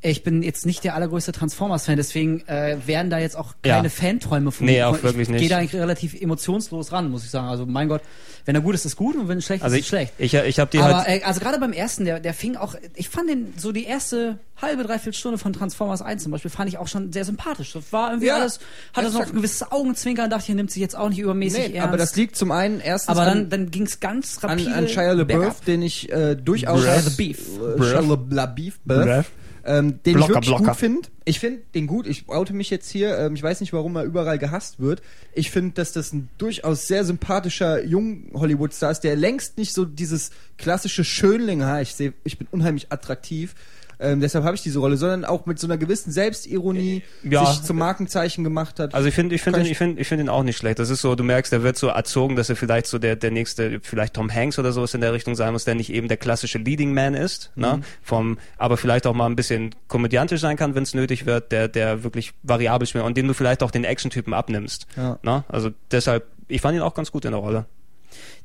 ich 0.03 0.23
bin 0.23 0.43
jetzt 0.43 0.67
nicht 0.67 0.85
der 0.85 0.95
allergrößte 0.95 1.33
Transformers-Fan, 1.33 1.97
deswegen 1.97 2.47
äh, 2.49 2.77
werden 2.87 3.11
da 3.11 3.19
jetzt 3.19 3.37
auch 3.37 3.55
Ja. 3.65 3.77
keine 3.77 3.91
Fanträume 3.91 4.53
von 4.53 4.67
Nee, 4.67 4.75
mir. 4.75 4.89
auch 4.89 4.97
ich 4.97 5.03
wirklich 5.03 5.29
nicht. 5.29 5.41
gehe 5.41 5.49
da 5.49 5.59
eigentlich 5.59 5.75
relativ 5.75 6.15
emotionslos 6.21 6.93
ran, 6.93 7.11
muss 7.11 7.25
ich 7.25 7.31
sagen. 7.31 7.49
Also 7.49 7.65
mein 7.67 7.89
Gott, 7.89 8.03
wenn 8.45 8.55
er 8.55 8.61
gut 8.61 8.75
ist, 8.75 8.85
ist 8.85 8.97
gut 8.97 9.17
und 9.17 9.27
wenn 9.29 9.39
er 9.39 9.43
schlecht 9.43 9.65
also 9.65 9.75
ist, 9.75 9.81
ich, 9.81 9.87
ist 9.87 9.89
schlecht. 9.89 10.13
ich, 10.19 10.35
ich 10.35 10.59
habe 10.61 10.71
die 10.71 10.79
Aber 10.79 10.99
halt. 11.05 11.23
äh, 11.23 11.25
also 11.25 11.41
gerade 11.41 11.59
beim 11.59 11.73
ersten, 11.73 12.05
der, 12.05 12.21
der 12.21 12.35
fing 12.35 12.57
auch, 12.57 12.75
ich 12.95 13.09
fand 13.09 13.29
den 13.31 13.55
so 13.57 13.73
die 13.73 13.85
erste 13.85 14.39
halbe, 14.61 14.83
dreiviertel 14.85 15.15
Stunde 15.19 15.39
von 15.39 15.53
Transformers 15.53 16.03
1 16.03 16.23
zum 16.23 16.33
Beispiel, 16.33 16.51
fand 16.51 16.69
ich 16.69 16.79
auch 16.79 16.89
schon 16.89 17.13
sehr 17.13 17.25
sympathisch. 17.25 17.73
Das 17.75 17.93
war 17.93 18.11
irgendwie 18.11 18.29
Ja, 18.29 18.37
alles, 18.37 18.59
hatte 18.95 19.11
so 19.11 19.19
noch 19.19 19.27
ein 19.27 19.35
gewisses 19.35 19.71
Augenzwinkern, 19.71 20.31
dachte 20.31 20.45
ich, 20.51 20.55
nimmt 20.57 20.71
sich 20.71 20.81
jetzt 20.81 20.97
auch 20.97 21.09
nicht 21.09 21.19
übermäßig 21.19 21.69
Nee, 21.69 21.75
ernst. 21.75 21.89
aber 21.89 21.97
das 21.97 22.17
liegt 22.17 22.37
zum 22.37 22.51
einen 22.53 22.81
erstens 22.81 23.09
aber 23.17 23.25
dann, 23.27 23.39
an, 23.39 23.51
dann 23.51 23.71
ging 23.71 23.83
es 23.85 24.01
ganz 24.01 24.39
an, 24.43 24.51
rapide 24.51 24.75
an 24.75 24.89
Shia 24.89 25.13
LaBeouf, 25.13 25.61
den 25.61 25.83
ich 25.83 26.11
äh, 26.13 26.35
durchaus 26.37 26.83
Shia 26.83 26.95
LaBeouf. 26.97 27.39
äh, 27.81 27.83
Shia 27.85 28.01
La- 28.01 28.19
LaBeouf, 28.31 28.79
Beouf, 28.85 29.05
Beouf. 29.05 29.31
ähm, 29.67 30.03
den 30.05 30.15
Blocker, 30.15 30.17
ich 30.17 30.29
wirklich 30.37 30.47
Blocker. 30.49 30.65
gut 30.71 30.77
finde. 30.77 31.09
Ich 31.29 31.41
finde 31.41 31.63
den 31.75 31.87
gut. 31.89 32.07
Ich 32.07 32.29
oute 32.29 32.53
mich 32.53 32.71
jetzt 32.71 32.89
hier. 32.89 33.19
Ähm, 33.19 33.35
ich 33.35 33.43
weiß 33.43 33.61
nicht, 33.61 33.73
warum 33.73 33.97
er 33.97 34.05
überall 34.05 34.39
gehasst 34.39 34.79
wird. 34.79 35.03
Ich 35.35 35.51
finde, 35.51 35.73
dass 35.75 35.91
das 35.93 36.13
ein 36.13 36.29
durchaus 36.39 36.87
sehr 36.87 37.05
sympathischer 37.05 37.85
jung 37.85 38.31
Hollywood-Star 38.33 38.93
ist, 38.93 39.01
der 39.01 39.17
längst 39.17 39.59
nicht 39.59 39.75
so 39.75 39.85
dieses 39.85 40.31
klassische 40.57 41.03
Schönling, 41.05 41.65
ha, 41.65 41.81
ich 41.81 41.95
sehe, 41.95 42.15
ich 42.25 42.39
bin 42.39 42.47
unheimlich 42.53 42.93
attraktiv. 42.93 43.55
Ähm, 43.99 44.21
deshalb 44.21 44.45
habe 44.45 44.55
ich 44.55 44.63
diese 44.63 44.79
Rolle, 44.79 44.97
sondern 44.97 45.25
auch 45.25 45.47
mit 45.47 45.59
so 45.59 45.67
einer 45.67 45.79
gewissen 45.79 46.13
Selbstironie 46.13 47.03
Ja. 47.23 47.47
sich 47.47 47.63
zum 47.63 47.79
Markenzeichen 47.79 48.45
gemacht 48.45 48.79
hat. 48.79 48.95
Also 48.95 49.09
ich 49.09 49.15
finde, 49.15 49.35
ich 49.35 49.43
finde, 49.43 49.61
ich 49.63 49.79
finde, 49.79 50.01
ich 50.01 50.07
finde 50.09 50.25
ihn 50.25 50.29
auch 50.29 50.43
nicht 50.43 50.57
schlecht. 50.59 50.79
Das 50.79 50.91
ist 50.91 51.01
so, 51.01 51.15
du 51.15 51.25
merkst, 51.25 51.53
er 51.53 51.63
wird 51.63 51.79
so 51.79 51.89
erzogen, 51.89 52.37
dass 52.37 52.51
er 52.51 52.57
vielleicht 52.57 52.87
so 52.87 52.99
der 52.99 53.17
der 53.17 53.31
nächste, 53.31 53.81
vielleicht 53.83 54.15
Tom 54.15 54.33
Hanks 54.33 54.59
oder 54.59 54.73
sowas 54.73 54.93
in 54.95 55.01
der 55.01 55.13
Richtung 55.13 55.35
sein 55.35 55.53
muss, 55.53 55.65
der 55.65 55.75
nicht 55.75 55.91
eben 55.91 56.09
der 56.09 56.17
klassische 56.19 56.59
Leading 56.59 56.93
Man 56.93 57.15
ist, 57.15 57.51
Mhm. 57.55 57.63
ne? 57.63 57.81
Vom, 58.03 58.39
aber 58.59 58.77
vielleicht 58.77 59.07
auch 59.07 59.15
mal 59.15 59.27
ein 59.27 59.37
bisschen 59.37 59.75
komödiantisch 59.89 60.41
sein 60.41 60.57
kann, 60.57 60.75
wenn 60.75 60.83
es 60.83 60.93
nötig 60.95 61.25
wird, 61.27 61.51
der 61.53 61.69
der 61.69 62.05
wirklich 62.05 62.33
variabel 62.43 62.87
spielt 62.87 63.05
und 63.05 63.17
dem 63.17 63.27
du 63.27 63.35
vielleicht 63.35 63.63
auch 63.63 63.71
den 63.71 63.85
Action-Typen 63.85 64.35
abnimmst. 64.35 64.87
Ja. 64.97 65.19
Ne? 65.23 65.45
Also 65.49 65.71
deshalb, 65.91 66.27
ich 66.49 66.61
fand 66.61 66.77
ihn 66.77 66.83
auch 66.83 66.95
ganz 66.95 67.11
gut 67.13 67.25
in 67.25 67.31
der 67.33 67.41
Rolle. 67.41 67.65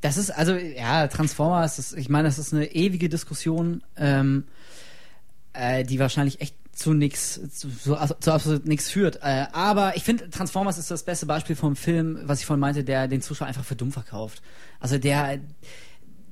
Das 0.01 0.17
ist 0.17 0.31
also, 0.31 0.53
ja, 0.53 1.07
Transformers, 1.07 1.75
das, 1.77 1.93
ich 1.93 2.09
meine, 2.09 2.27
das 2.27 2.39
ist 2.39 2.53
eine 2.53 2.65
ewige 2.73 3.07
Diskussion, 3.09 3.83
ähm, 3.97 4.45
äh, 5.53 5.83
die 5.83 5.99
wahrscheinlich 5.99 6.41
echt 6.41 6.55
zu 6.73 6.97
zu, 6.97 7.47
zu, 7.49 7.97
zu 8.19 8.31
absolut 8.31 8.65
nichts 8.65 8.89
führt. 8.89 9.17
Äh, 9.21 9.45
aber 9.51 9.95
ich 9.95 10.03
finde, 10.03 10.29
Transformers 10.29 10.77
ist 10.77 10.89
das 10.89 11.03
beste 11.03 11.25
Beispiel 11.25 11.55
vom 11.55 11.75
Film, 11.75 12.19
was 12.23 12.39
ich 12.39 12.45
vorhin 12.45 12.61
meinte, 12.61 12.83
der 12.83 13.07
den 13.07 13.21
Zuschauer 13.21 13.47
einfach 13.47 13.65
für 13.65 13.75
dumm 13.75 13.91
verkauft. 13.91 14.41
Also 14.79 14.97
der, 14.97 15.39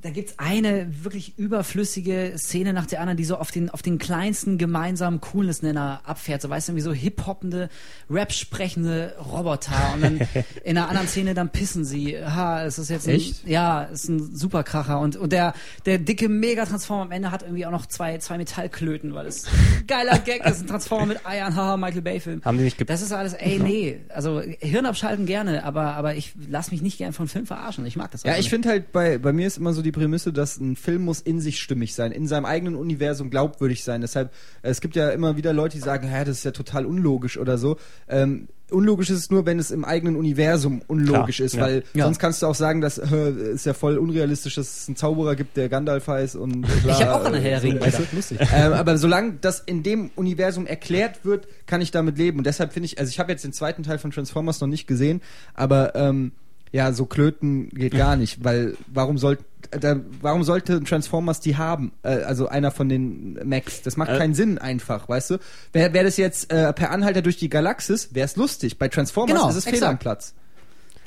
da 0.02 0.10
gibt's 0.12 0.36
eine 0.38 1.04
wirklich 1.04 1.38
überflüssige 1.38 2.34
Szene 2.38 2.74
nach 2.74 2.86
der 2.86 3.02
anderen, 3.02 3.18
die 3.18 3.26
so 3.26 3.36
auf 3.36 3.52
den, 3.52 3.70
auf 3.70 3.82
den 3.82 3.97
kleinsten 3.97 4.58
gemeinsamen 4.58 5.20
Coolness-Nenner 5.20 6.02
abfährt. 6.06 6.41
So, 6.41 6.50
weißt 6.50 6.68
du, 6.68 6.72
irgendwie 6.72 6.84
so 6.84 6.93
hip-hoppende, 6.93 7.70
Rap-sprechende 8.10 9.16
Roboter. 9.20 9.93
Und 9.93 10.02
dann 10.02 10.20
in 10.64 10.78
einer 10.78 10.89
anderen 10.89 11.08
Szene 11.08 11.34
dann 11.34 11.50
pissen 11.50 11.84
sie. 11.84 12.18
Ha, 12.18 12.64
es 12.64 12.80
ist 12.80 12.89
jetzt 12.89 13.08
ein, 13.08 13.16
Echt? 13.16 13.47
ja, 13.47 13.84
ist 13.84 14.08
ein 14.08 14.36
Superkracher. 14.36 15.00
Und, 15.00 15.18
und 15.18 15.34
der, 15.34 15.54
der 15.86 15.97
dicke 15.97 16.30
Megatransformer 16.30 17.04
am 17.04 17.12
Ende 17.12 17.32
hat 17.32 17.43
irgendwie 17.43 17.66
auch 17.66 17.72
noch 17.72 17.86
zwei, 17.86 18.18
zwei 18.20 18.38
Metallklöten, 18.38 19.14
weil 19.14 19.28
es 19.28 19.47
geiler 19.88 20.18
Gag 20.20 20.45
ist. 20.45 20.62
Ein 20.62 20.68
Transformer 20.68 21.08
mit 21.08 21.26
Eiern, 21.26 21.56
haha, 21.56 21.76
Michael 21.76 22.02
Bay-Film. 22.02 22.41
Haben 22.45 22.58
die 22.58 22.64
nicht 22.64 22.89
Das 22.89 23.02
ist 23.02 23.12
alles, 23.12 23.34
ey, 23.34 23.60
nee. 23.60 24.00
Also 24.10 24.41
Hirn 24.60 24.86
abschalten 24.86 25.26
gerne, 25.26 25.64
aber, 25.66 25.95
aber 25.95 26.16
ich 26.16 26.34
lass 26.47 26.72
mich 26.72 26.82
nicht 26.82 26.97
gern 26.97 27.12
von 27.12 27.28
Film 27.28 27.45
verarschen. 27.45 27.86
Ich 27.86 27.97
mag 27.97 28.12
das 28.12 28.24
Ja, 28.24 28.38
ich 28.38 28.50
finde 28.50 28.70
halt, 28.70 28.91
bei, 28.93 29.18
bei 29.18 29.34
mir 29.34 29.47
ist 29.47 29.58
immer 29.58 29.74
so 29.74 29.82
die 29.82 29.89
Prämisse, 29.92 30.32
dass 30.34 30.58
ein 30.60 30.76
Film 30.76 31.04
muss 31.04 31.22
in 31.22 31.40
sich 31.40 31.60
stimmig 31.60 31.96
sein, 31.96 32.12
in 32.12 32.28
seinem 32.28 32.46
eigenen 32.46 32.76
Universum 32.76 33.30
glaubwürdig 33.30 33.84
sein. 33.84 34.02
Deshalb, 34.02 34.32
äh, 34.62 34.70
es 34.70 34.82
gibt 34.82 34.96
ja 34.96 35.10
immer 35.10 35.38
wieder 35.38 35.54
Leute, 35.54 35.78
die 35.78 35.84
sagen, 35.84 36.08
hä, 36.08 36.24
das 36.26 36.38
ist 36.38 36.44
ja 36.46 36.52
total 36.52 36.86
unlogisch 36.86 37.38
oder 37.38 37.58
so. 37.58 37.78
Ähm, 38.08 38.48
unlogisch 38.72 39.10
ist 39.10 39.18
es 39.18 39.30
nur, 39.32 39.46
wenn 39.48 39.58
es 39.58 39.72
im 39.72 39.84
eigenen 39.84 40.16
Universum 40.16 40.82
unlogisch 40.88 41.38
Klar, 41.38 41.46
ist, 41.48 41.56
ja. 41.56 41.62
weil 41.62 41.84
Ja. 41.96 42.06
sonst 42.06 42.20
kannst 42.20 42.42
du 42.42 42.46
auch 42.46 42.54
sagen, 42.54 42.82
dass 42.82 43.00
äh, 43.00 43.32
ist 43.54 43.66
ja 43.66 43.74
voll 43.74 43.98
unrealistisch, 43.98 44.56
dass 44.56 44.82
es 44.82 44.88
einen 44.88 44.96
Zauberer 44.96 45.36
gibt, 45.36 45.58
der 45.58 45.70
Gandalf 45.70 46.08
heißt 46.08 46.36
und 46.36 46.62
bla, 46.84 46.94
Ich 46.94 47.02
hab 47.04 47.22
auch 47.22 47.26
an 47.26 47.32
der 47.34 47.42
Herr 47.42 47.60
der 47.60 47.64
Ringe 47.64 47.82
weißt 47.82 48.00
du? 48.00 48.36
ähm, 48.54 48.74
aber 48.74 48.98
solange 49.00 49.34
das 49.42 49.60
in 49.62 49.82
dem 49.82 50.12
Universum 50.16 50.68
erklärt 50.68 51.26
wird, 51.26 51.48
kann 51.66 51.82
ich 51.82 51.90
damit 51.92 52.18
leben. 52.20 52.38
Und 52.38 52.46
deshalb 52.46 52.72
finde 52.74 52.86
ich, 52.86 53.00
also 53.00 53.10
ich 53.10 53.20
habe 53.20 53.32
jetzt 53.32 53.44
den 53.44 53.54
zweiten 53.54 53.82
Teil 53.82 53.98
von 53.98 54.12
Transformers 54.12 54.62
noch 54.62 54.68
nicht 54.68 54.86
gesehen, 54.86 55.22
aber 55.56 55.96
ähm, 55.96 56.32
ja, 56.72 56.91
so 56.93 57.05
Klöten 57.05 57.70
geht 57.70 57.93
gar 57.95 58.15
nicht, 58.15 58.43
weil 58.43 58.76
warum 58.88 59.17
soll, 59.17 59.38
da, 59.72 59.99
warum 60.22 60.43
sollte 60.43 60.84
Transformers 60.84 61.39
die 61.39 61.57
haben? 61.57 61.91
Äh, 62.03 62.22
also 62.24 62.47
einer 62.47 62.72
von 62.72 62.89
den 62.89 63.39
Max. 63.47 63.82
Das 63.82 63.97
macht 63.97 64.09
Äh. 64.11 64.17
keinen 64.17 64.34
Sinn 64.36 64.57
einfach, 64.57 65.09
weißt 65.09 65.32
du? 65.32 65.38
Wäre 65.74 65.93
wär 65.93 66.03
das 66.03 66.17
jetzt 66.17 66.51
äh, 66.51 66.72
per 66.74 66.91
Anhalter 66.91 67.22
durch 67.22 67.38
die 67.38 67.49
Galaxis, 67.49 68.09
wäre 68.13 68.26
es 68.26 68.36
lustig. 68.36 68.78
Bei 68.78 68.88
Transformers 68.88 69.36
Genau, 69.36 69.49
ist 69.49 69.55
es 69.55 69.63
fehl 69.65 69.74
exakt. 69.76 69.91
am 69.91 69.99
Platz. 69.99 70.34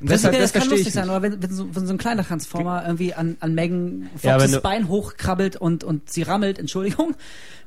Und 0.00 0.10
deshalb, 0.10 0.34
das 0.36 0.50
das 0.50 0.60
kann 0.62 0.68
lustig 0.70 0.92
sein, 0.92 1.08
aber 1.08 1.22
wenn, 1.22 1.40
wenn, 1.40 1.52
so, 1.54 1.72
wenn 1.76 1.86
so 1.86 1.92
ein 1.94 1.98
kleiner 1.98 2.24
Transformer 2.26 2.82
irgendwie 2.84 3.14
an, 3.14 3.36
an 3.38 3.54
Megan 3.54 4.10
Foxes 4.20 4.50
Ja, 4.50 4.58
Bein 4.60 4.88
hochkrabbelt 4.88 5.54
und, 5.54 5.84
und 5.84 6.10
sie 6.10 6.22
rammelt, 6.22 6.58
Entschuldigung, 6.58 7.14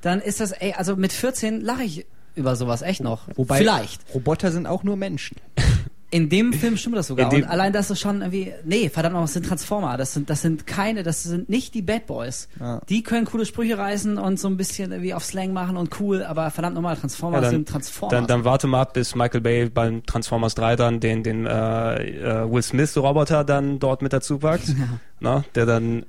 dann 0.02 0.20
ist 0.20 0.42
das, 0.42 0.52
ey, 0.52 0.74
also 0.74 0.98
mit 0.98 1.14
14 1.14 1.62
lache 1.62 1.84
ich 1.84 2.06
über 2.36 2.58
sowas 2.58 2.82
echt 2.82 3.00
noch. 3.02 3.30
Wobei 3.36 3.60
Vielleicht. 3.60 4.02
Roboter 4.14 4.52
sind 4.52 4.68
auch 4.68 4.84
nur 4.84 4.98
Menschen. 4.98 5.38
In 6.12 6.30
dem 6.30 6.54
Film 6.54 6.78
stimmt 6.78 6.96
das 6.96 7.08
sogar. 7.08 7.34
Und 7.34 7.44
allein 7.46 7.74
das 7.74 7.90
ist 7.90 8.00
schon 8.00 8.22
irgendwie, 8.22 8.54
nee, 8.64 8.90
verdammt 8.90 9.14
nochmal, 9.14 9.26
das 9.26 9.34
sind 9.34 9.46
Transformer. 9.48 9.98
Das 9.98 10.14
sind, 10.14 10.30
das 10.30 10.42
sind 10.42 10.66
keine, 10.68 11.04
das 11.04 11.24
sind 11.24 11.50
nicht 11.50 11.74
die 11.74 11.82
Bad 11.82 12.06
Boys. 12.06 12.48
Ja. 12.60 12.80
Die 12.88 13.04
können 13.04 13.26
coole 13.26 13.46
Sprüche 13.46 13.78
reißen 13.78 14.18
und 14.18 14.40
so 14.40 14.48
ein 14.48 14.56
bisschen 14.56 14.92
irgendwie 14.92 15.14
auf 15.14 15.26
Slang 15.26 15.52
machen 15.52 15.78
und 15.78 16.00
cool, 16.00 16.24
aber 16.24 16.52
verdammt 16.52 16.76
nochmal, 16.76 16.96
Transformers 16.96 17.38
Ja, 17.40 17.42
dann- 17.42 17.52
sind 17.52 17.70
Transformers. 17.70 18.12
Dann, 18.18 18.28
dann 18.28 18.46
warte 18.46 18.68
mal 18.68 18.82
ab, 18.82 18.94
bis 18.94 19.16
Michael 19.16 19.42
Bay 19.42 19.70
beim 19.70 20.06
Transformers 20.06 20.56
3 20.56 20.76
dann 20.76 21.00
den, 21.00 21.24
den 21.24 21.46
äh, 21.46 22.42
äh, 22.44 22.52
Will 22.52 22.62
Smith 22.62 22.96
Roboter 22.96 23.44
dann 23.44 23.80
dort 23.80 24.02
mit 24.02 24.14
dazu 24.14 24.38
packt. 24.38 24.74
Na, 25.20 25.44
der 25.56 25.66
dann 25.66 26.06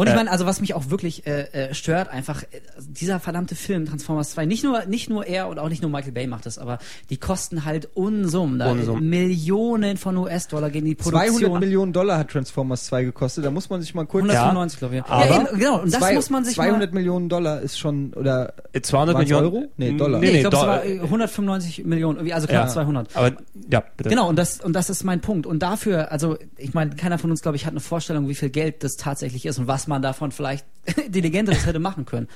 Und 0.00 0.06
ich 0.06 0.12
Äh, 0.14 0.16
meine, 0.16 0.30
also 0.30 0.46
was 0.46 0.60
mich 0.62 0.72
auch 0.74 0.88
wirklich 0.88 1.26
äh, 1.26 1.42
äh, 1.52 1.74
stört, 1.74 2.08
einfach 2.08 2.42
äh, 2.44 2.46
dieser 2.78 3.20
verdammte 3.20 3.54
Film 3.54 3.84
Transformers 3.84 4.30
2, 4.30 4.46
nicht 4.46 4.64
nur 4.64 4.86
nicht 4.86 5.10
nur 5.10 5.26
er 5.26 5.48
und 5.48 5.58
auch 5.58 5.68
nicht 5.68 5.82
nur 5.82 5.90
Michael 5.90 6.12
Bay 6.12 6.26
macht 6.26 6.46
das, 6.46 6.58
aber 6.58 6.78
die 7.10 7.18
kosten 7.18 7.64
halt 7.66 7.88
Unsummen. 7.92 8.58
Da 8.58 8.70
Unsummen. 8.70 9.08
Millionen 9.10 9.96
von 9.98 10.16
US-Dollar 10.16 10.70
gehen 10.70 10.86
die 10.86 10.96
200 10.96 11.28
Produktion. 11.28 11.60
Millionen 11.60 11.92
Dollar 11.92 12.18
hat 12.18 12.30
Transformers 12.30 12.86
2 12.86 13.04
gekostet. 13.04 13.44
Da 13.44 13.50
muss 13.50 13.68
man 13.68 13.82
sich 13.82 13.94
mal 13.94 14.06
kurz... 14.06 14.22
195, 14.24 14.78
glaube 14.78 14.96
ich. 14.96 15.02
aber- 15.04 15.26
ja, 15.26 15.36
eben, 15.50 15.58
genau. 15.58 15.80
Und 15.82 15.92
das 15.92 16.00
Zwei- 16.00 16.14
muss 16.14 16.30
man 16.30 16.44
sich 16.44 16.54
200 16.54 16.92
mal. 16.92 16.98
Millionen 16.98 17.28
Dollar 17.28 17.60
ist 17.60 17.78
schon, 17.78 18.14
oder 18.14 18.54
äh, 18.72 18.80
200 18.80 19.14
Waren's 19.14 19.28
Millionen 19.28 19.46
Euro? 19.54 19.64
Nee, 19.76 19.92
Dollar. 19.92 20.20
Nee, 20.20 20.30
Nee, 20.30 20.36
ich 20.36 20.40
glaube, 20.48 20.56
es 20.56 20.62
war 20.62 20.84
äh, 20.84 21.00
195 21.00 21.84
Millionen, 21.84 22.16
irgendwie, 22.16 22.32
also 22.32 22.46
knapp 22.46 22.66
Ja. 22.68 22.72
200. 22.72 23.16
Aber 23.16 23.32
ja, 23.70 23.82
bitte. 23.96 24.08
Genau, 24.08 24.28
und 24.30 24.36
das, 24.36 24.60
und 24.62 24.72
das 24.74 24.88
ist 24.88 25.04
mein 25.04 25.20
Punkt. 25.20 25.46
Und 25.46 25.58
dafür, 25.62 26.10
also 26.10 26.38
ich 26.56 26.72
meine, 26.72 26.94
keiner 26.96 27.18
von 27.18 27.30
uns, 27.30 27.42
glaube 27.42 27.56
ich, 27.56 27.66
hat 27.66 27.72
eine 27.72 27.80
Vorstellung, 27.80 28.28
wie 28.28 28.34
viel 28.34 28.48
Geld 28.50 28.82
das 28.82 28.96
tatsächlich 28.96 29.44
ist 29.44 29.58
und 29.58 29.66
was 29.66 29.86
man 29.90 30.00
davon 30.00 30.32
vielleicht 30.32 30.64
intelligenteres 31.06 31.66
hätte 31.66 31.78
machen 31.78 32.06
können. 32.06 32.26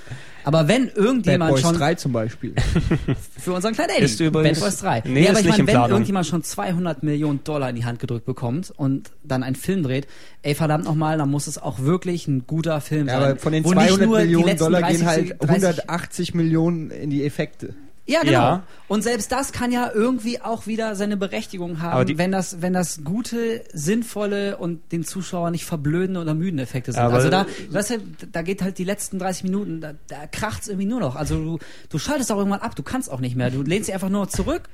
Aber 0.45 0.69
wenn 0.69 0.87
Bad 0.89 0.97
irgendjemand 0.97 1.53
Boys 1.53 1.63
schon 1.63 1.77
3 1.77 1.95
zum 1.95 2.13
Beispiel. 2.13 2.55
für 3.39 3.53
unseren 3.55 3.73
kleinen 3.73 3.91
Eddie, 3.97 4.05
Ist 4.05 4.21
übrigens- 4.21 4.61
Bad 4.61 4.69
Boys 4.69 4.79
3. 4.81 5.03
Nee, 5.07 5.11
Nee, 5.13 5.21
ist 5.23 5.31
aber 5.31 5.41
ich 5.41 5.47
meine, 5.47 5.61
in 5.61 5.67
wenn 5.67 5.75
Planung. 5.75 5.91
irgendjemand 5.93 6.27
schon 6.27 6.43
200 6.43 7.03
Millionen 7.03 7.43
Dollar 7.43 7.71
in 7.71 7.77
die 7.77 7.85
Hand 7.87 7.99
gedrückt 8.01 8.27
bekommt 8.27 8.71
und 8.77 9.11
dann 9.23 9.43
einen 9.43 9.57
Film 9.57 9.83
dreht, 9.83 10.07
ey 10.43 10.55
verdammt 10.55 10.85
nochmal, 10.85 11.17
dann 11.17 11.31
muss 11.31 11.47
es 11.47 11.57
auch 11.57 11.79
wirklich 11.81 12.29
ein 12.29 12.47
guter 12.47 12.81
Film 12.83 13.09
Ja, 13.09 13.21
sein. 13.21 13.31
aber 13.31 13.41
von 13.41 13.53
den 13.53 13.65
wo 13.65 13.71
nicht 13.73 13.87
200 13.89 14.07
nur 14.07 14.19
die 14.19 14.25
Millionen 14.27 14.57
Dollar 14.59 14.81
30, 14.83 14.99
gehen 14.99 15.07
halt 15.09 15.29
30 15.41 15.49
180 15.49 16.35
Millionen 16.35 16.91
in 16.91 17.09
die 17.11 17.25
Effekte. 17.25 17.75
Ja, 18.07 18.21
genau. 18.21 18.33
Ja. 18.33 18.63
Und 18.87 19.03
selbst 19.03 19.33
das 19.33 19.53
kann 19.53 19.73
ja 19.73 19.91
irgendwie 19.95 20.41
auch 20.43 20.67
wieder 20.67 20.95
seine 20.95 21.17
Berechtigung 21.17 21.81
haben, 21.81 21.97
wenn 22.19 22.31
das, 22.33 22.61
wenn 22.61 22.75
das 22.75 23.03
gute, 23.03 23.65
sinnvolle 23.73 24.59
und 24.59 24.93
den 24.93 25.05
Zuschauer 25.05 25.51
nicht 25.51 25.65
verblöden 25.65 26.19
oder 26.19 26.35
müden 26.35 26.59
Effekte 26.59 26.93
sind. 26.93 27.01
Aber- 27.01 27.15
also 27.15 27.31
da, 27.31 27.47
weißt 27.71 27.91
du, 27.91 27.99
da 28.31 28.43
geht 28.43 28.61
halt 28.61 28.77
die 28.77 28.85
letzten 28.85 29.19
30 29.19 29.45
Minuten, 29.45 29.81
da, 29.81 29.93
da 30.09 30.27
kracht's 30.31 30.69
irgendwie 30.69 30.87
nur 30.87 31.01
noch. 31.01 31.17
Also 31.17 31.37
du, 31.37 31.59
du 31.89 31.99
schaltest 31.99 32.31
auch 32.31 32.37
irgendwann 32.37 32.61
ab, 32.61 32.77
du 32.77 32.83
kannst 32.83 33.11
auch 33.11 33.21
nicht 33.21 33.37
mehr. 33.37 33.51
Du 33.51 33.63
lehnst 33.63 33.89
dich 33.89 33.95
einfach 33.95 34.11
nur 34.11 34.29
zurück 34.29 34.65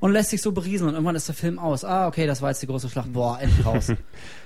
und 0.00 0.12
lässt 0.12 0.32
dich 0.32 0.42
so 0.42 0.50
berieseln 0.50 0.88
und 0.88 0.94
irgendwann 0.94 1.14
ist 1.16 1.28
der 1.28 1.34
Film 1.36 1.60
aus. 1.60 1.84
Ah, 1.84 2.08
okay, 2.08 2.26
das 2.26 2.42
war 2.42 2.50
jetzt 2.50 2.62
die 2.62 2.66
große 2.66 2.88
Schlacht. 2.90 3.12
Boah, 3.12 3.38
endlich 3.40 3.64
raus. 3.64 3.92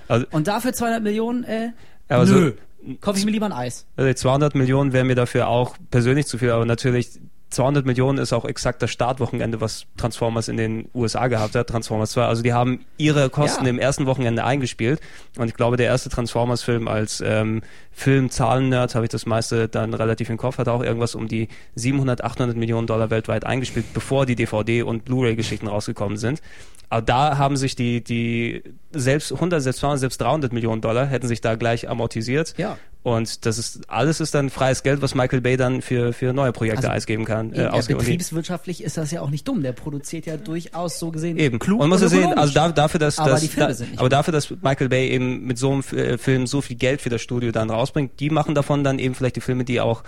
Also, 0.07 0.27
und 0.29 0.45
dafür 0.47 0.71
200 0.71 1.01
Millionen, 1.01 1.43
äh, 1.45 1.69
aber 2.09 2.27
so- 2.27 2.35
nö. 2.35 2.53
Kaufe 3.01 3.17
ich 3.17 3.25
mir 3.25 3.31
lieber 3.31 3.47
ein 3.47 3.51
Eis. 3.51 3.87
Also 3.95 4.07
die 4.07 4.13
200 4.13 4.53
Millionen 4.53 4.93
wären 4.93 5.07
mir 5.07 5.15
dafür 5.15 5.47
auch 5.47 5.75
persönlich 5.89 6.27
zu 6.27 6.37
viel, 6.37 6.51
aber 6.51 6.65
natürlich 6.65 7.19
200 7.51 7.85
Millionen 7.85 8.17
ist 8.17 8.33
auch 8.33 8.43
exakt 8.45 8.81
das 8.81 8.91
Startwochenende, 8.91 9.61
was 9.61 9.85
Transformers 9.97 10.47
in 10.47 10.57
den 10.57 10.89
USA 10.93 11.27
gehabt 11.27 11.55
hat, 11.55 11.67
Transformers 11.67 12.11
2. 12.11 12.25
Also 12.25 12.41
die 12.43 12.53
haben 12.53 12.85
ihre 12.97 13.29
Kosten 13.29 13.63
Ja. 13.65 13.69
im 13.69 13.79
ersten 13.79 14.05
Wochenende 14.07 14.43
eingespielt 14.43 14.99
und 15.37 15.47
ich 15.47 15.53
glaube, 15.53 15.77
der 15.77 15.85
erste 15.85 16.09
Transformers-Film 16.09 16.87
als 16.87 17.21
ähm, 17.25 17.61
Film-Zahlen-Nerd, 17.91 18.95
habe 18.95 19.05
ich 19.05 19.09
das 19.09 19.25
meiste 19.25 19.67
dann 19.67 19.93
relativ 19.93 20.29
im 20.29 20.37
Kopf, 20.37 20.57
hat 20.57 20.67
auch 20.67 20.83
irgendwas 20.83 21.15
um 21.15 21.27
die 21.27 21.47
700, 21.75 22.23
800 22.23 22.55
Millionen 22.57 22.87
Dollar 22.87 23.09
weltweit 23.09 23.45
eingespielt, 23.45 23.85
bevor 23.93 24.25
die 24.25 24.35
DVD- 24.35 24.83
und 24.83 25.05
Blu-ray-Geschichten 25.05 25.67
rausgekommen 25.67 26.17
sind. 26.17 26.41
Aber 26.89 27.01
da 27.01 27.37
haben 27.37 27.57
sich 27.57 27.75
die, 27.75 28.03
die 28.03 28.63
selbst 28.91 29.33
100, 29.33 29.61
selbst 29.61 29.79
200, 29.79 29.99
selbst 29.99 30.21
300 30.21 30.53
Millionen 30.53 30.81
Dollar 30.81 31.07
hätten 31.07 31.27
sich 31.27 31.41
da 31.41 31.55
gleich 31.55 31.89
amortisiert. 31.89 32.53
Ja. 32.57 32.77
Und 33.05 33.45
das 33.45 33.59
ist 33.59 33.87
alles 33.87 34.19
ist 34.19 34.33
dann 34.33 34.49
freies 34.49 34.81
Geld, 34.81 34.99
was 35.03 35.13
Michael 35.13 35.39
Bay 35.39 35.57
dann 35.57 35.83
für, 35.83 36.11
für 36.11 36.33
neue 36.33 36.51
Projekte 36.51 36.87
Also, 36.87 36.97
ausgeben 36.97 37.23
kann. 37.23 37.53
Äh, 37.53 37.67
ausgeben. 37.67 37.99
Betriebswirtschaftlich 37.99 38.83
ist 38.83 38.97
das 38.97 39.11
ja 39.11 39.21
auch 39.21 39.29
nicht 39.29 39.47
dumm. 39.47 39.61
Der 39.61 39.73
produziert 39.73 40.25
ja 40.25 40.37
durchaus 40.37 40.97
so 40.97 41.11
gesehen 41.11 41.37
Eben. 41.37 41.59
klug 41.59 41.81
und 41.81 41.89
muss 41.89 42.01
ja 42.01 42.07
sehen, 42.07 42.33
also 42.33 42.51
da, 42.51 42.71
dafür, 42.71 42.99
dass, 42.99 43.19
Aber 43.19 43.29
dass 43.29 43.47
da, 43.55 43.69
aber 43.97 44.09
dafür, 44.09 44.31
dass 44.31 44.49
Michael 44.49 44.89
Bay 44.89 45.09
eben 45.09 45.45
mit 45.45 45.59
so 45.59 45.71
einem 45.71 45.83
äh, 45.95 46.17
Film 46.17 46.47
so 46.47 46.61
viel 46.61 46.77
Geld 46.77 46.99
für 46.99 47.09
das 47.09 47.21
Studio 47.21 47.51
dann 47.51 47.69
rausbringt, 47.69 48.19
die 48.19 48.31
machen 48.31 48.55
davon 48.55 48.83
dann 48.83 48.97
eben 48.97 49.13
vielleicht 49.13 49.35
die 49.35 49.41
Filme, 49.41 49.65
die 49.65 49.81
auch 49.81 50.01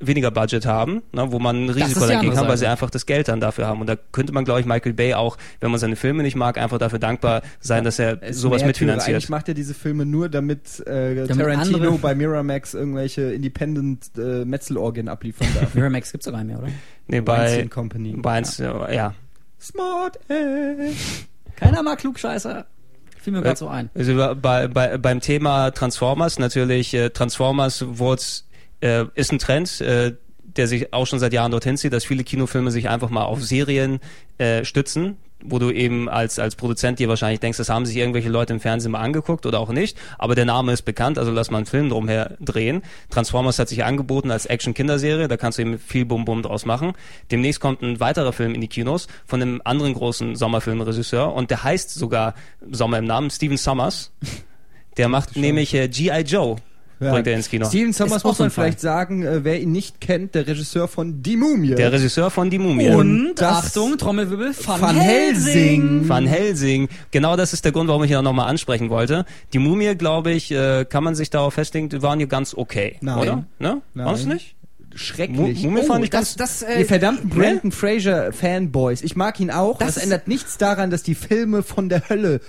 weniger 0.00 0.30
Budget 0.30 0.66
haben, 0.66 1.02
ne, 1.12 1.32
wo 1.32 1.38
man 1.38 1.64
ein 1.64 1.70
Risiko 1.70 2.06
dagegen 2.06 2.32
kann, 2.32 2.46
weil 2.46 2.56
sie 2.56 2.66
einfach 2.66 2.90
das 2.90 3.06
Geld 3.06 3.28
dann 3.28 3.40
dafür 3.40 3.66
haben. 3.66 3.80
Und 3.80 3.88
da 3.88 3.96
könnte 3.96 4.32
man, 4.32 4.44
glaube 4.44 4.60
ich, 4.60 4.66
Michael 4.66 4.92
Bay 4.92 5.14
auch, 5.14 5.36
wenn 5.60 5.70
man 5.70 5.80
seine 5.80 5.96
Filme 5.96 6.22
nicht 6.22 6.36
mag, 6.36 6.58
einfach 6.58 6.78
dafür 6.78 6.98
dankbar 6.98 7.42
sein, 7.60 7.84
dass 7.84 7.98
er 7.98 8.22
Es 8.22 8.38
sowas 8.38 8.64
mitfinanziert. 8.64 9.16
Eigentlich 9.16 9.28
macht 9.28 9.48
er 9.48 9.54
diese 9.54 9.74
Filme 9.74 10.06
nur, 10.06 10.28
damit, 10.28 10.86
äh, 10.86 11.26
Damit 11.26 11.36
Tarantino 11.36 11.98
bei 11.98 12.14
Miramax 12.14 12.74
irgendwelche 12.74 13.32
Independent 13.32 14.10
äh, 14.16 14.44
Metzelorgien 14.44 15.08
abliefern 15.08 15.48
darf. 15.54 15.74
Miramax 15.74 16.12
gibt's 16.12 16.26
doch 16.26 16.32
gar 16.32 16.44
nicht 16.44 16.54
mehr, 16.54 16.62
oder? 16.62 16.72
Nee, 17.08 17.20
bei, 17.20 17.38
Weinstein 17.38 17.70
Company. 17.70 18.14
bei 18.16 18.32
eins, 18.32 18.58
ja. 18.58 18.90
ja. 18.90 19.14
Smart 19.60 20.18
Ass. 20.28 21.26
Keiner 21.56 21.82
mag 21.82 21.98
Klugscheißer. 21.98 22.66
Fiel 23.18 23.32
mir 23.32 23.42
gerade 23.42 23.58
so 23.58 23.68
ein. 23.68 23.90
Also 23.94 24.14
bei, 24.40 24.68
bei, 24.68 24.96
beim 24.96 25.20
Thema 25.20 25.72
Transformers, 25.72 26.38
natürlich, 26.38 26.94
äh, 26.94 27.10
Transformers 27.10 27.84
wurde, 27.86 28.22
äh, 28.80 29.04
ist 29.14 29.32
ein 29.32 29.38
Trend, 29.38 29.80
äh, 29.80 30.14
der 30.42 30.66
sich 30.66 30.92
auch 30.92 31.06
schon 31.06 31.18
seit 31.18 31.32
Jahren 31.32 31.52
dorthin 31.52 31.76
zieht, 31.76 31.92
dass 31.92 32.04
viele 32.04 32.24
Kinofilme 32.24 32.70
sich 32.70 32.88
einfach 32.88 33.10
mal 33.10 33.24
auf 33.24 33.42
Serien 33.42 34.00
äh, 34.38 34.64
stützen, 34.64 35.16
wo 35.42 35.58
du 35.58 35.70
eben 35.70 36.08
als, 36.08 36.38
als 36.38 36.56
Produzent 36.56 36.98
dir 36.98 37.08
wahrscheinlich 37.08 37.40
denkst, 37.40 37.58
das 37.58 37.68
haben 37.68 37.86
sich 37.86 37.96
irgendwelche 37.96 38.28
Leute 38.28 38.52
im 38.52 38.60
Fernsehen 38.60 38.92
mal 38.92 39.00
angeguckt 39.00 39.46
oder 39.46 39.60
auch 39.60 39.70
nicht, 39.70 39.96
aber 40.18 40.34
der 40.34 40.44
Name 40.44 40.72
ist 40.72 40.82
bekannt, 40.82 41.18
also 41.18 41.30
lass 41.30 41.50
mal 41.50 41.58
einen 41.58 41.66
Film 41.66 41.90
drumher 41.90 42.36
drehen. 42.40 42.82
Transformers 43.10 43.58
hat 43.58 43.68
sich 43.68 43.84
angeboten 43.84 44.30
als 44.30 44.46
Action-Kinderserie, 44.46 45.28
da 45.28 45.36
kannst 45.36 45.58
du 45.58 45.62
eben 45.62 45.78
viel 45.78 46.04
Bum-Bum 46.04 46.42
draus 46.42 46.66
machen. 46.66 46.92
Demnächst 47.30 47.60
kommt 47.60 47.82
ein 47.82 48.00
weiterer 48.00 48.32
Film 48.32 48.54
in 48.54 48.60
die 48.60 48.68
Kinos 48.68 49.06
von 49.26 49.40
einem 49.40 49.62
anderen 49.64 49.94
großen 49.94 50.34
Sommerfilmregisseur 50.34 51.32
und 51.32 51.50
der 51.50 51.62
heißt 51.62 51.90
sogar 51.90 52.34
Sommer 52.70 52.98
im 52.98 53.04
Namen, 53.04 53.30
Steven 53.30 53.56
Sommers. 53.56 54.12
Der 54.96 55.08
macht 55.08 55.36
nämlich 55.36 55.74
äh, 55.74 55.86
G.I. 55.86 56.22
Joe, 56.22 56.56
bringt 56.98 57.26
er 57.26 57.34
ins 57.36 57.48
Kino. 57.48 57.66
Steven 57.66 57.92
Sommers 57.92 58.24
muss 58.24 58.38
man 58.38 58.50
vielleicht 58.50 58.80
sagen, 58.80 59.22
äh, 59.22 59.44
wer 59.44 59.60
ihn 59.60 59.72
nicht 59.72 60.00
kennt, 60.00 60.34
der 60.34 60.46
Regisseur 60.46 60.88
von 60.88 61.22
Die 61.22 61.36
Mumie. 61.36 61.74
Der 61.74 61.92
Regisseur 61.92 62.30
von 62.30 62.50
Die 62.50 62.58
Mumie. 62.58 62.88
Und, 62.90 63.34
das- 63.36 63.66
Achtung, 63.66 63.96
Trommelwirbel, 63.98 64.52
Van, 64.64 64.80
Van 64.80 64.96
Helsing. 64.96 66.08
Van 66.08 66.26
Helsing. 66.26 66.88
Genau 67.10 67.36
das 67.36 67.52
ist 67.52 67.64
der 67.64 67.72
Grund, 67.72 67.88
warum 67.88 68.04
ich 68.04 68.10
ihn 68.10 68.16
auch 68.16 68.22
nochmal 68.22 68.48
ansprechen 68.48 68.90
wollte. 68.90 69.24
Die 69.52 69.58
Mumie, 69.58 69.94
glaube 69.94 70.32
ich, 70.32 70.50
äh, 70.50 70.84
kann 70.84 71.04
man 71.04 71.14
sich 71.14 71.30
darauf 71.30 71.54
festlegen, 71.54 71.88
die 71.88 72.02
waren 72.02 72.20
ja 72.20 72.26
ganz 72.26 72.54
okay. 72.54 72.96
Nein. 73.00 73.18
Oder? 73.18 73.44
Ne? 73.58 73.82
Nein. 73.94 74.06
War's 74.06 74.24
nicht? 74.26 74.54
Schrecklich. 74.94 75.62
Mu- 75.62 75.70
Mumie 75.70 75.82
fand 75.86 76.02
ich 76.04 76.10
Das, 76.10 76.34
das, 76.34 76.62
Ihr 76.62 76.68
äh, 76.78 76.84
verdammten 76.84 77.28
Brandon 77.30 77.70
Fraser 77.70 78.32
Fanboys. 78.32 79.02
Ich 79.02 79.14
mag 79.14 79.38
ihn 79.38 79.50
auch. 79.50 79.78
Das, 79.78 79.94
Das- 79.94 80.02
ändert 80.02 80.26
nichts 80.26 80.58
daran, 80.58 80.90
dass 80.90 81.02
die 81.02 81.14
Filme 81.14 81.62
von 81.62 81.88
der 81.88 82.08
Hölle 82.08 82.40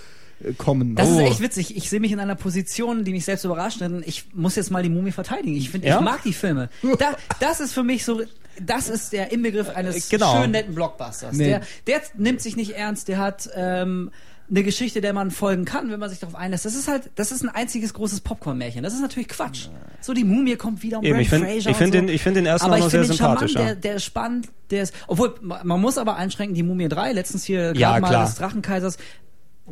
kommen. 0.57 0.95
das 0.95 1.07
Oh. 1.09 1.19
ist 1.19 1.25
echt 1.31 1.41
witzig. 1.41 1.75
Ich 1.77 1.89
sehe 1.89 1.99
mich 1.99 2.11
in 2.11 2.19
einer 2.19 2.35
Position, 2.35 3.03
die 3.03 3.11
mich 3.11 3.25
selbst 3.25 3.43
überrascht. 3.45 3.81
Denn 3.81 4.03
ich 4.05 4.25
muss 4.33 4.55
jetzt 4.55 4.71
mal 4.71 4.83
die 4.83 4.89
Mumie 4.89 5.11
verteidigen. 5.11 5.55
Ich 5.55 5.69
finde, 5.69 5.87
Ja? 5.87 5.97
ich 5.97 6.01
mag 6.05 6.23
die 6.23 6.33
Filme. 6.33 6.69
Da, 6.97 7.15
das 7.39 7.59
ist 7.59 7.73
für 7.73 7.83
mich 7.83 8.05
so, 8.05 8.21
das 8.61 8.89
ist 8.89 9.13
der 9.13 9.31
Inbegriff 9.31 9.69
eines 9.69 10.09
Genau. 10.09 10.35
schönen, 10.37 10.51
netten 10.51 10.75
Blockbusters. 10.75 11.35
Nee. 11.35 11.47
Der, 11.47 11.61
der 11.87 12.01
nimmt 12.17 12.41
sich 12.41 12.55
nicht 12.55 12.71
ernst, 12.71 13.07
der 13.07 13.17
hat 13.19 13.49
ähm, 13.55 14.11
eine 14.49 14.63
Geschichte, 14.63 14.99
der 14.99 15.13
man 15.13 15.29
folgen 15.29 15.63
kann, 15.63 15.91
wenn 15.91 15.99
man 15.99 16.09
sich 16.09 16.19
darauf 16.19 16.35
einlässt. 16.35 16.65
Das 16.65 16.73
ist 16.73 16.87
halt, 16.87 17.11
das 17.15 17.31
ist 17.31 17.43
ein 17.43 17.49
einziges 17.49 17.93
großes 17.93 18.21
Popcorn-Märchen. 18.21 18.81
Das 18.81 18.93
ist 18.93 19.01
natürlich 19.01 19.29
Quatsch. 19.29 19.67
So, 20.01 20.13
die 20.13 20.23
Mumie 20.23 20.55
kommt 20.55 20.81
wieder 20.81 20.97
um 20.99 21.05
Eben, 21.05 21.19
ich 21.19 21.29
finde 21.29 21.45
Fraser 21.47 21.69
ich 21.69 21.77
find 21.77 21.93
und 21.93 22.01
so. 22.01 22.05
den, 22.07 22.15
ich 22.15 22.23
find 22.23 22.35
den 22.35 22.45
ersten 22.47 22.65
aber 22.65 22.79
noch 22.79 22.89
sehr 22.89 23.01
finde 23.03 23.15
sympathisch. 23.15 23.53
der, 23.53 23.75
der 23.75 23.95
ist 23.95 24.05
spannend, 24.05 24.47
der 24.71 24.83
ist, 24.83 24.93
obwohl, 25.07 25.35
ma- 25.41 25.61
man 25.63 25.79
muss 25.79 25.97
aber 25.99 26.15
einschränken, 26.15 26.55
die 26.55 26.63
Mumie 26.63 26.87
3, 26.89 27.11
letztens 27.13 27.43
hier 27.43 27.73
Ja, 27.75 27.99
gerade 27.99 28.13
mal 28.13 28.25
des 28.25 28.35
Drachenkaisers, 28.35 28.97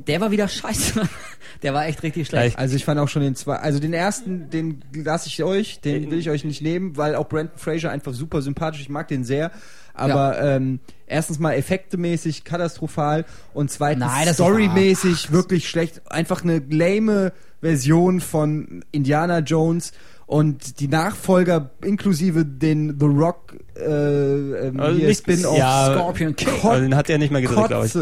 der 0.05 0.21
war 0.21 0.31
wieder 0.31 0.47
scheiße. 0.47 1.01
der 1.63 1.73
war 1.73 1.87
echt 1.87 2.03
richtig 2.03 2.27
schlecht. 2.27 2.57
Also 2.57 2.75
ich 2.75 2.85
fand 2.85 2.99
auch 2.99 3.09
schon 3.09 3.21
den 3.21 3.35
zwei, 3.35 3.55
also 3.55 3.79
den 3.79 3.93
ersten, 3.93 4.49
den 4.49 4.83
lasse 4.93 5.27
ich 5.27 5.43
euch, 5.43 5.81
den 5.81 6.11
will 6.11 6.19
ich 6.19 6.29
euch 6.29 6.43
nicht 6.43 6.61
nehmen, 6.61 6.97
weil 6.97 7.15
auch 7.15 7.27
Brandon 7.27 7.57
Fraser 7.57 7.91
einfach 7.91 8.13
super 8.13 8.41
sympathisch, 8.41 8.81
ich 8.81 8.89
mag 8.89 9.07
den 9.07 9.23
sehr. 9.23 9.51
Aber 9.93 10.39
ähm, 10.39 10.79
erstens 11.07 11.39
mal 11.39 11.53
effektemäßig 11.53 12.43
katastrophal 12.43 13.25
und 13.53 13.71
zweitens 13.71 14.05
storymäßig 14.33 15.31
wirklich 15.31 15.67
schlecht. 15.67 16.01
Einfach 16.11 16.43
eine 16.43 16.61
lame 16.69 17.33
Version 17.61 18.21
von 18.21 18.83
Indiana 18.91 19.39
Jones 19.39 19.93
und 20.27 20.81
die 20.81 20.87
Nachfolger 20.87 21.71
inklusive 21.83 22.45
den 22.45 22.99
The 22.99 23.05
Rock 23.05 23.55
äh, 23.75 24.67
ähm, 24.67 24.79
Also 24.79 24.99
hier 24.99 25.15
Spin-off 25.15 25.57
ja, 25.57 25.93
Scorpion 25.93 26.35
King. 26.35 26.49
Also 26.61 26.81
den 26.81 26.95
hat 26.95 27.09
er 27.09 27.17
nicht 27.17 27.31
mehr 27.31 27.41
gedreht, 27.41 27.67
glaube 27.67 27.85
ich. 27.87 27.93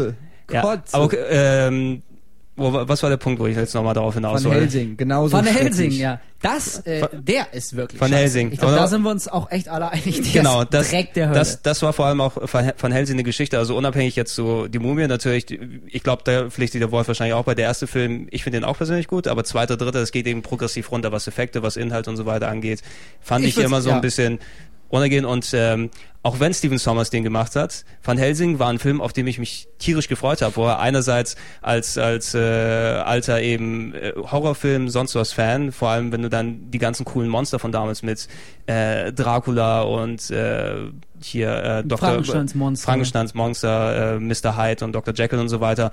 Kotze. 0.46 0.82
Ja, 0.92 0.94
aber 0.94 1.04
okay, 1.04 1.18
ähm, 1.30 2.02
wo, 2.58 2.72
was 2.72 3.02
war 3.02 3.10
der 3.10 3.18
Punkt, 3.18 3.38
wo 3.38 3.46
ich 3.46 3.54
jetzt 3.56 3.74
nochmal 3.74 3.92
darauf 3.92 4.14
hinaus 4.14 4.42
Van 4.42 4.50
wollte? 4.52 4.60
Helsing, 4.62 4.96
genauso 4.96 5.36
Van 5.36 5.44
Helsing, 5.44 5.90
ja. 5.90 6.20
Das, 6.40 6.78
äh, 6.86 7.06
der 7.12 7.52
ist 7.52 7.76
wirklich 7.76 8.00
Van 8.00 8.08
scheiße. 8.08 8.20
Helsing. 8.20 8.52
Ich 8.52 8.58
glaube, 8.58 8.74
Oder- 8.74 8.82
da 8.82 8.88
sind 8.88 9.02
wir 9.02 9.10
uns 9.10 9.26
auch 9.28 9.50
echt 9.50 9.68
alle 9.68 9.90
einig. 9.90 10.22
Der 10.22 10.42
Genau, 10.42 10.62
ist 10.62 10.72
das, 10.72 10.90
Dreck 10.90 11.12
der 11.14 11.26
Hölle. 11.28 11.38
das, 11.38 11.60
das 11.62 11.82
war 11.82 11.92
vor 11.92 12.06
allem 12.06 12.20
auch 12.22 12.36
Van 12.50 12.72
Van 12.78 12.92
Helsing 12.92 13.16
eine 13.16 13.24
Geschichte, 13.24 13.58
also 13.58 13.76
unabhängig 13.76 14.16
jetzt 14.16 14.34
so 14.34 14.68
die 14.68 14.78
Mumie 14.78 15.06
natürlich, 15.06 15.46
ich 15.86 16.02
glaube, 16.02 16.22
da 16.24 16.48
pflichtet 16.48 16.80
der 16.80 16.90
Wolf 16.92 17.08
wahrscheinlich 17.08 17.34
auch 17.34 17.44
bei 17.44 17.54
der 17.54 17.64
erste 17.66 17.86
Film, 17.86 18.26
ich 18.30 18.42
finde 18.42 18.60
den 18.60 18.64
auch 18.64 18.76
persönlich 18.78 19.06
gut, 19.08 19.26
aber 19.28 19.44
zweiter, 19.44 19.76
dritter, 19.76 20.00
das 20.00 20.12
geht 20.12 20.26
eben 20.26 20.40
progressiv 20.42 20.90
runter, 20.92 21.10
was 21.12 21.26
Effekte, 21.26 21.62
was 21.62 21.76
Inhalt 21.76 22.06
und 22.08 22.16
so 22.16 22.24
weiter 22.26 22.48
angeht, 22.48 22.80
fand 23.20 23.44
Ich 23.44 23.58
ich, 23.58 23.64
immer 23.64 23.80
so 23.82 23.90
ja. 23.90 23.96
ein 23.96 24.00
bisschen 24.02 24.38
runtergehen 24.90 25.24
und 25.24 25.50
ähm, 25.52 25.90
auch 26.26 26.40
wenn 26.40 26.52
Steven 26.52 26.78
Sommers 26.78 27.10
den 27.10 27.22
gemacht 27.22 27.54
hat, 27.54 27.84
Van 28.02 28.18
Helsing 28.18 28.58
war 28.58 28.68
ein 28.68 28.80
Film, 28.80 29.00
auf 29.00 29.12
den 29.12 29.28
ich 29.28 29.38
mich 29.38 29.68
tierisch 29.78 30.08
gefreut 30.08 30.42
habe, 30.42 30.56
wo 30.56 30.66
er 30.66 30.80
einerseits 30.80 31.36
als 31.62 31.98
als 31.98 32.34
äh, 32.34 32.38
alter 32.38 33.40
eben 33.40 33.94
äh, 33.94 34.12
Horrorfilm 34.16 34.88
sonst 34.88 35.14
was 35.14 35.32
Fan, 35.32 35.70
vor 35.70 35.90
allem 35.90 36.10
wenn 36.10 36.22
du 36.22 36.28
dann 36.28 36.68
die 36.72 36.78
ganzen 36.78 37.04
coolen 37.04 37.28
Monster 37.28 37.60
von 37.60 37.70
damals 37.70 38.02
mit 38.02 38.26
äh, 38.66 39.12
Dracula 39.12 39.82
und 39.82 40.28
äh, 40.32 40.90
hier 41.22 41.62
äh, 41.62 41.84
Dr. 41.84 41.98
Frankensteins 41.98 42.54
Monster. 42.56 42.84
Frankensteins 42.84 43.34
Monster, 43.34 44.16
äh, 44.16 44.18
Mr. 44.18 44.56
Hyde 44.56 44.84
und 44.84 44.92
Dr. 44.94 45.14
Jekyll 45.14 45.38
und 45.38 45.48
so 45.48 45.60
weiter. 45.60 45.92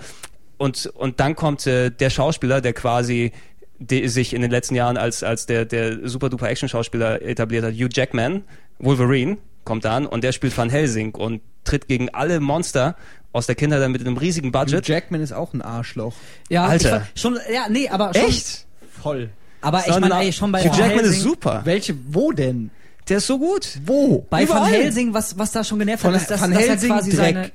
Und 0.58 0.88
und 0.88 1.20
dann 1.20 1.36
kommt 1.36 1.68
äh, 1.68 1.92
der 1.92 2.10
Schauspieler, 2.10 2.60
der 2.60 2.74
quasi 2.74 3.34
die 3.80 4.08
sich 4.08 4.34
in 4.34 4.42
den 4.42 4.52
letzten 4.52 4.76
Jahren 4.76 4.98
als, 4.98 5.24
als 5.24 5.46
der, 5.46 5.66
der 5.66 6.08
super 6.08 6.30
duper 6.30 6.48
Action-Schauspieler 6.48 7.22
etabliert 7.22 7.66
hat, 7.66 7.74
Hugh 7.74 7.90
Jackman, 7.92 8.44
Wolverine, 8.84 9.38
kommt 9.64 9.86
an 9.86 10.06
und 10.06 10.24
der 10.24 10.32
spielt 10.32 10.58
Van 10.58 10.70
Helsing 10.70 11.16
und 11.16 11.42
tritt 11.64 11.88
gegen 11.88 12.10
alle 12.10 12.40
Monster 12.40 12.96
aus 13.32 13.48
der 13.48 13.56
Kindheit 13.56 13.88
mit 13.90 14.02
einem 14.02 14.18
riesigen 14.18 14.50
Hugh 14.50 14.60
Budget. 14.60 14.88
Jackman 14.88 15.22
ist 15.22 15.34
auch 15.34 15.54
ein 15.54 15.62
Arschloch. 15.62 16.14
ja, 16.50 16.66
Alter. 16.66 17.08
Ich, 17.14 17.22
schon, 17.22 17.38
ja, 17.54 17.68
nee, 17.70 17.90
aber 17.90 18.14
schon. 18.14 18.26
Echt? 18.28 18.66
Voll. 19.02 19.30
Aber 19.62 19.84
ich 19.88 20.00
meine, 20.00 20.16
ey, 20.16 20.34
schon 20.34 20.52
bei 20.52 20.62
Hugh 20.62 20.72
Van 20.72 20.80
Jackman 20.80 21.00
Helsing, 21.00 21.18
ist 21.18 21.24
super. 21.24 21.62
Welche, 21.64 21.96
wo 22.10 22.32
denn? 22.32 22.70
Der 23.10 23.18
ist 23.18 23.28
so 23.28 23.40
gut. 23.40 23.80
Wo? 23.86 24.26
Bei 24.30 24.48
Van 24.48 24.58
Überall. 24.58 24.72
Helsing, 24.72 25.14
was, 25.14 25.38
was 25.38 25.52
da 25.52 25.64
schon 25.64 25.80
genervt 25.80 26.04
hat, 26.04 26.16
ist, 26.16 26.30
dass, 26.30 26.42
Van 26.42 26.52
dass 26.52 26.62
er 26.62 26.70
Helsing 26.70 26.90
quasi 26.90 27.12
Dreck. 27.12 27.36
seine, 27.36 27.52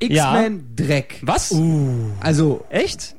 X-Men 0.00 0.76
Dreck. 0.76 1.18
Was? 1.22 1.54
Also, 2.20 2.64
Echt? 2.70 3.14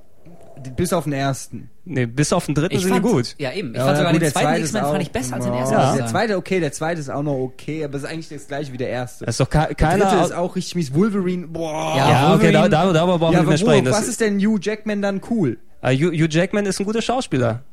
Bis 0.75 0.93
auf 0.93 1.03
den 1.05 1.13
ersten. 1.13 1.69
Nee, 1.85 2.05
bis 2.05 2.31
auf 2.33 2.45
den 2.45 2.55
dritten 2.55 2.75
Ich 2.75 2.81
sind 2.81 2.93
die 2.93 2.99
fand, 3.01 3.13
gut. 3.13 3.35
Ja, 3.39 3.51
eben. 3.51 3.71
Ich 3.71 3.77
Ja, 3.77 3.85
fand 3.85 3.97
sogar 3.97 4.11
gut, 4.13 4.21
den 4.21 4.23
der 4.25 4.31
zweiten 4.33 4.45
zweite 4.47 4.61
X-Men 4.61 4.83
ist 4.83 4.89
fand 4.89 5.01
ich 5.01 5.07
auch- 5.07 5.11
besser 5.11 5.35
als 5.35 5.45
den 5.45 5.53
ersten. 5.53 5.73
Ja. 5.73 5.95
Der 5.95 6.05
zweite, 6.07 6.37
okay, 6.37 6.59
der 6.59 6.71
zweite 6.71 6.99
ist 7.01 7.09
auch 7.09 7.23
noch 7.23 7.33
okay, 7.33 7.83
aber 7.83 7.95
es 7.95 8.03
ist 8.03 8.09
eigentlich 8.09 8.29
das 8.29 8.47
gleiche 8.47 8.73
wie 8.73 8.77
der 8.77 8.89
erste. 8.89 9.25
Das 9.25 9.33
ist 9.33 9.39
doch 9.39 9.49
ke- 9.49 9.57
der 9.57 9.65
dritte 9.67 9.75
keiner. 10.05 10.23
ist 10.25 10.31
auch 10.33 10.55
richtig 10.55 10.75
mies. 10.75 10.93
Wolverine, 10.93 11.47
boah. 11.47 11.95
Ja, 11.97 12.09
ja, 12.09 12.33
okay, 12.35 12.51
da, 12.51 12.63
Wolverine- 12.63 12.69
da, 12.69 12.93
darüber 12.93 13.19
brauchen 13.19 13.33
Ja, 13.33 13.39
wir 13.39 13.51
nicht 13.51 13.65
mehr 13.65 13.75
sprechen. 13.77 13.91
Was 13.91 14.07
ist 14.07 14.21
denn 14.21 14.39
Hugh 14.39 14.59
Jackman 14.61 15.01
dann 15.01 15.21
cool? 15.29 15.57
Hugh, 15.83 16.11
Hugh 16.11 16.27
Jackman 16.29 16.65
ist 16.65 16.79
ein 16.79 16.85
guter 16.85 17.01
Schauspieler. 17.01 17.63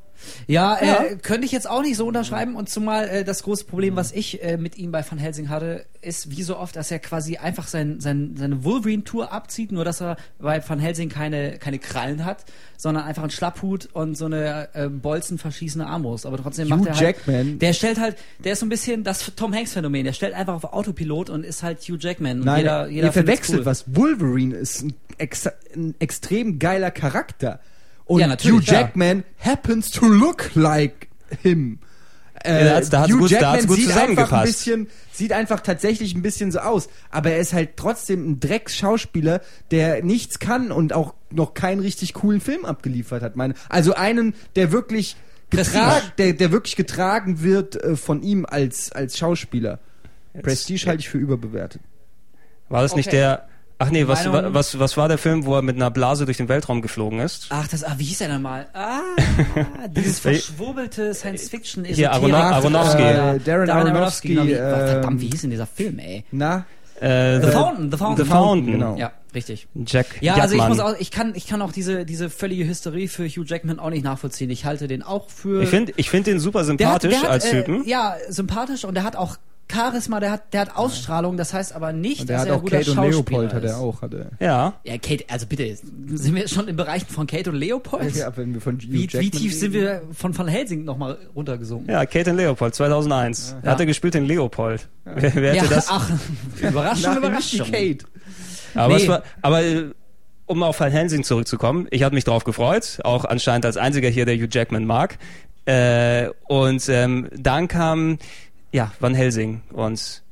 Ja, 0.47 0.83
Ja. 0.85 1.03
Äh, 1.05 1.17
könnte 1.17 1.47
ich 1.47 1.53
jetzt 1.53 1.69
auch 1.69 1.83
nicht 1.83 1.97
so 1.97 2.07
unterschreiben. 2.07 2.57
Und 2.57 2.69
zumal 2.69 3.09
äh, 3.09 3.25
das 3.25 3.43
große 3.43 3.65
Problem, 3.65 3.97
was 3.97 4.13
ich 4.13 4.43
äh, 4.43 4.57
mit 4.57 4.79
ihm 4.79 4.93
bei 4.93 5.05
Van 5.09 5.19
Helsing 5.19 5.49
hatte, 5.49 5.85
ist 6.01 6.31
wie 6.31 6.43
so 6.43 6.57
oft, 6.57 6.77
dass 6.77 6.91
er 6.91 6.99
quasi 6.99 7.37
einfach 7.37 7.67
sein, 7.67 8.01
sein, 8.01 8.35
seine 8.37 8.65
Wolverine-Tour 8.65 9.33
abzieht, 9.33 9.73
nur 9.73 9.85
dass 9.85 10.01
er 10.01 10.17
bei 10.39 10.63
Van 10.67 10.79
Helsing 10.79 11.09
keine, 11.09 11.59
keine 11.59 11.79
Krallen 11.79 12.25
hat, 12.25 12.45
sondern 12.77 13.05
einfach 13.05 13.23
einen 13.23 13.31
Schlapphut 13.31 13.89
und 13.93 14.17
so 14.17 14.27
eine 14.27 14.69
äh, 14.75 14.89
Bolzen 14.89 15.39
verschießende 15.39 15.87
Armbrust. 15.87 16.27
Aber 16.27 16.37
trotzdem 16.37 16.67
Hugh 16.67 16.77
macht 16.77 16.87
er 16.87 16.95
halt, 16.95 17.03
Jackman. 17.03 17.59
Der 17.59 17.73
stellt 17.73 17.99
halt, 17.99 18.17
der 18.39 18.53
ist 18.53 18.61
so 18.61 18.67
ein 18.67 18.71
bisschen 18.71 19.05
das 19.05 19.33
Tom 19.37 19.55
Hanks-Phänomen. 19.55 20.05
Der 20.05 20.13
stellt 20.13 20.35
einfach 20.35 20.55
auf 20.55 20.65
Autopilot 20.65 21.31
und 21.31 21.45
ist 21.45 21.63
halt 21.63 21.81
Hugh 21.81 21.99
Jackman. 22.01 22.41
Nein, 22.41 22.59
jeder, 22.59 22.89
jeder 22.89 23.07
ihr 23.09 23.13
verwechselt 23.13 23.61
cool. 23.61 23.67
was. 23.67 23.85
Wolverine 23.95 24.55
ist 24.55 24.83
ein, 24.83 24.95
ex 25.19 25.49
ein 25.75 25.95
extrem 25.99 26.59
geiler 26.59 26.91
Charakter. 26.91 27.61
Und 28.07 28.21
Ja, 28.21 28.27
natürlich, 28.29 28.69
Hugh 28.69 28.73
ja. 28.73 28.81
Jackman 28.81 29.25
happens 29.39 29.91
to 29.91 30.07
look 30.07 30.51
like 30.55 31.09
him. 31.43 31.81
Äh, 32.45 32.53
Ja, 32.53 32.65
da 32.71 32.77
hat's- 32.77 32.91
da 32.91 33.01
hat's 33.01 33.13
Hugh 33.13 33.19
gut- 33.19 33.33
da 33.33 33.35
Jackman 33.37 33.53
hat's 33.57 33.67
gut 33.67 33.77
sieht 33.77 33.87
einfach 33.89 33.99
ein 34.01 34.07
zusammengepasst. 34.17 34.45
bisschen, 34.47 34.89
sieht 35.13 35.33
einfach 35.33 35.61
tatsächlich 35.61 36.15
ein 36.15 36.23
bisschen 36.23 36.53
so 36.53 36.61
aus. 36.61 36.89
Aber 37.11 37.31
er 37.33 37.39
ist 37.39 37.53
halt 37.53 37.77
trotzdem 37.77 38.31
ein 38.31 38.41
Drecksschauspieler, 38.41 39.41
der 39.73 40.05
nichts 40.05 40.39
kann 40.39 40.71
und 40.71 40.93
auch 40.93 41.15
noch 41.31 41.55
keinen 41.55 41.81
richtig 41.81 42.15
coolen 42.15 42.41
Film 42.41 42.65
abgeliefert 42.65 43.23
hat. 43.23 43.35
Meine, 43.37 43.55
also 43.69 43.95
einen, 43.95 44.35
der 44.55 44.71
wirklich 44.71 45.17
getragen, 45.51 46.07
der, 46.19 46.33
der 46.35 46.53
wirklich 46.53 46.77
getragen 46.77 47.43
wird 47.43 47.83
äh, 47.83 47.97
von 47.97 48.23
ihm 48.23 48.47
als, 48.49 48.93
als 48.93 49.17
Schauspieler. 49.19 49.81
Prestige 50.43 50.87
halte 50.87 51.01
ich 51.01 51.09
für 51.09 51.19
überbewertet. 51.19 51.81
War 52.69 52.83
das 52.83 52.95
nicht 52.95 53.09
Okay. 53.09 53.17
der. 53.17 53.49
Ach 53.79 53.91
nee, 53.91 54.09
was, 54.09 54.25
Meinung? 54.27 54.55
was, 54.55 54.79
was 54.79 54.97
war 54.97 55.07
der 55.09 55.19
Film, 55.19 55.45
wo 55.45 55.55
er 55.55 55.61
mit 55.63 55.77
einer 55.77 55.91
Blase 55.91 56.25
durch 56.25 56.39
den 56.39 56.49
Weltraum 56.49 56.81
geflogen 56.81 57.19
ist? 57.21 57.49
Ach, 57.51 57.69
das, 57.69 57.85
ah, 57.85 57.95
wie 57.99 58.05
hieß 58.05 58.23
er 58.23 58.29
denn 58.29 58.41
mal? 58.43 58.67
Ah, 58.73 59.01
dieses 59.91 60.19
verschwurbelte 60.21 61.13
Science-Fiction 61.13 61.85
Hier, 61.85 62.13
Arono- 62.13 62.37
Aronofsky. 62.37 63.03
Äh, 63.03 63.39
Darren 63.41 63.69
Aronofsky, 63.69 64.29
genau, 64.29 64.47
wie, 64.47 64.53
äh, 64.53 64.87
verdammt, 64.89 65.21
wie 65.21 65.27
hieß 65.29 65.43
denn 65.43 65.51
dieser 65.51 65.67
Film, 65.67 65.99
ey? 65.99 66.25
Na, 66.33 66.65
Äh, 67.01 67.41
The 67.43 67.49
Fountain, 67.51 67.91
The 67.93 67.99
Fountain. 67.99 68.25
The 68.25 68.31
Fountain. 68.33 68.73
genau. 68.73 68.97
Ja, 68.97 69.13
richtig. 69.35 69.69
Jack 69.85 70.07
Ja, 70.23 70.37
also 70.37 70.55
ich 70.55 70.61
Jackman. 70.63 70.69
muss 70.79 70.81
auch, 70.81 70.99
ich 70.99 71.11
kann, 71.11 71.35
ich 71.35 71.47
kann 71.47 71.61
auch 71.61 71.73
diese, 71.73 72.07
diese 72.07 72.31
völlige 72.31 72.67
Hysterie 72.67 73.09
für 73.09 73.29
Hugh 73.29 73.45
Jackman 73.47 73.79
auch 73.79 73.91
nicht 73.91 74.03
nachvollziehen. 74.05 74.49
Ich 74.49 74.65
halte 74.65 74.89
den 74.89 75.03
auch 75.03 75.29
für. 75.29 75.63
Ich 75.63 75.69
finde 75.69 75.93
ich 75.97 76.09
find 76.09 76.27
den 76.27 76.39
super 76.41 76.61
der 76.65 76.89
hat, 76.89 77.03
sympathisch 77.03 77.11
der 77.11 77.21
hat, 77.21 77.29
als 77.31 77.45
äh, 77.45 77.51
Typen. 77.63 77.87
Ja, 77.87 78.15
sympathisch 78.31 78.87
und 78.87 78.95
der 78.95 79.05
hat 79.05 79.15
auch 79.17 79.37
Charisma, 79.71 80.21
der 80.21 80.31
hat, 80.31 80.53
der 80.53 80.61
hat 80.63 80.77
Ausstrahlung, 80.77 81.37
das 81.37 81.53
heißt 81.53 81.75
aber 81.75 81.93
nicht, 81.93 82.21
und 82.21 82.29
der 82.29 82.37
dass 82.37 82.43
hat 82.43 82.49
er 82.49 82.55
ein 82.55 82.59
auch 82.59 82.63
guter 82.63 82.79
Kate 82.79 82.91
und 82.93 83.11
Leopold 83.11 83.53
hat 83.55 83.65
er 83.65 83.79
auch. 83.79 84.01
Hat 84.03 84.15
er. 84.15 84.31
Ja. 84.39 84.75
Ja, 84.85 84.99
Kate, 84.99 85.25
also 85.29 85.47
bitte, 85.47 85.77
sind 85.77 86.35
wir 86.35 86.47
schon 86.49 86.69
im 86.69 86.77
Bereich 86.77 87.05
von 87.05 87.27
Kate 87.27 87.51
und 87.51 87.57
Leopold? 87.57 88.15
Ja, 88.15 88.37
wenn 88.37 88.55
wir 88.55 88.61
von 88.61 88.77
Hugh 88.79 88.93
wie, 88.93 89.01
Jackman 89.03 89.23
wie 89.23 89.31
tief 89.31 89.59
sind 89.59 89.73
wir 89.73 90.03
von 90.13 90.37
Van 90.37 90.47
Helsing 90.49 90.85
nochmal 90.85 91.19
runtergesunken? 91.35 91.91
Ja, 91.93 92.07
Kate 92.07 92.31
und 92.31 92.37
Leopold, 92.37 92.75
2001. 92.75 93.57
Ja. 93.65 93.71
Hat 93.73 93.81
er 93.81 93.87
gespielt 93.87 94.15
den 94.15 94.25
Leopold. 94.27 94.89
Wer, 95.05 95.35
wer 95.35 95.55
hätte 95.55 95.65
Ja, 95.65 95.71
das? 95.71 95.89
ach, 95.91 96.11
Überraschung, 96.61 97.17
Überraschung. 97.17 97.67
Kate. 97.71 98.05
Aber, 98.75 98.95
Nee. 98.95 99.03
es 99.03 99.09
war, 99.09 99.23
aber 99.43 99.63
äh, 99.65 99.91
um 100.47 100.63
auf 100.63 100.79
Van 100.79 100.93
Helsing 100.93 101.25
zurückzukommen, 101.25 101.89
ich 101.91 102.05
hatte 102.05 102.15
mich 102.15 102.25
drauf 102.25 102.45
gefreut, 102.45 102.99
auch 103.03 103.25
anscheinend 103.25 103.67
als 103.67 103.77
einziger 103.77 104.09
hier, 104.09 104.27
der 104.27 104.37
Hugh 104.37 104.49
Jackman 104.51 104.85
mag. 104.85 105.19
Äh, 105.65 106.29
und 106.47 106.89
ähm, 106.89 107.29
dann 107.37 107.67
kam 107.67 108.19
ja 108.77 108.93
Van 109.01 109.15
Helsing 109.15 109.63
und 109.73 110.23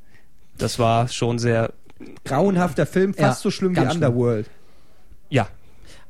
das 0.57 0.79
war 0.79 1.07
schon 1.07 1.39
sehr 1.39 1.73
Grauenhafter 2.25 2.85
Film, 2.85 3.13
fast 3.13 3.39
Ja, 3.39 3.43
so 3.43 3.51
schlimm 3.51 3.71
wie 3.71 3.75
ganz 3.75 3.93
schlimm. 3.93 4.03
Underworld. 4.03 4.49
ja 5.29 5.47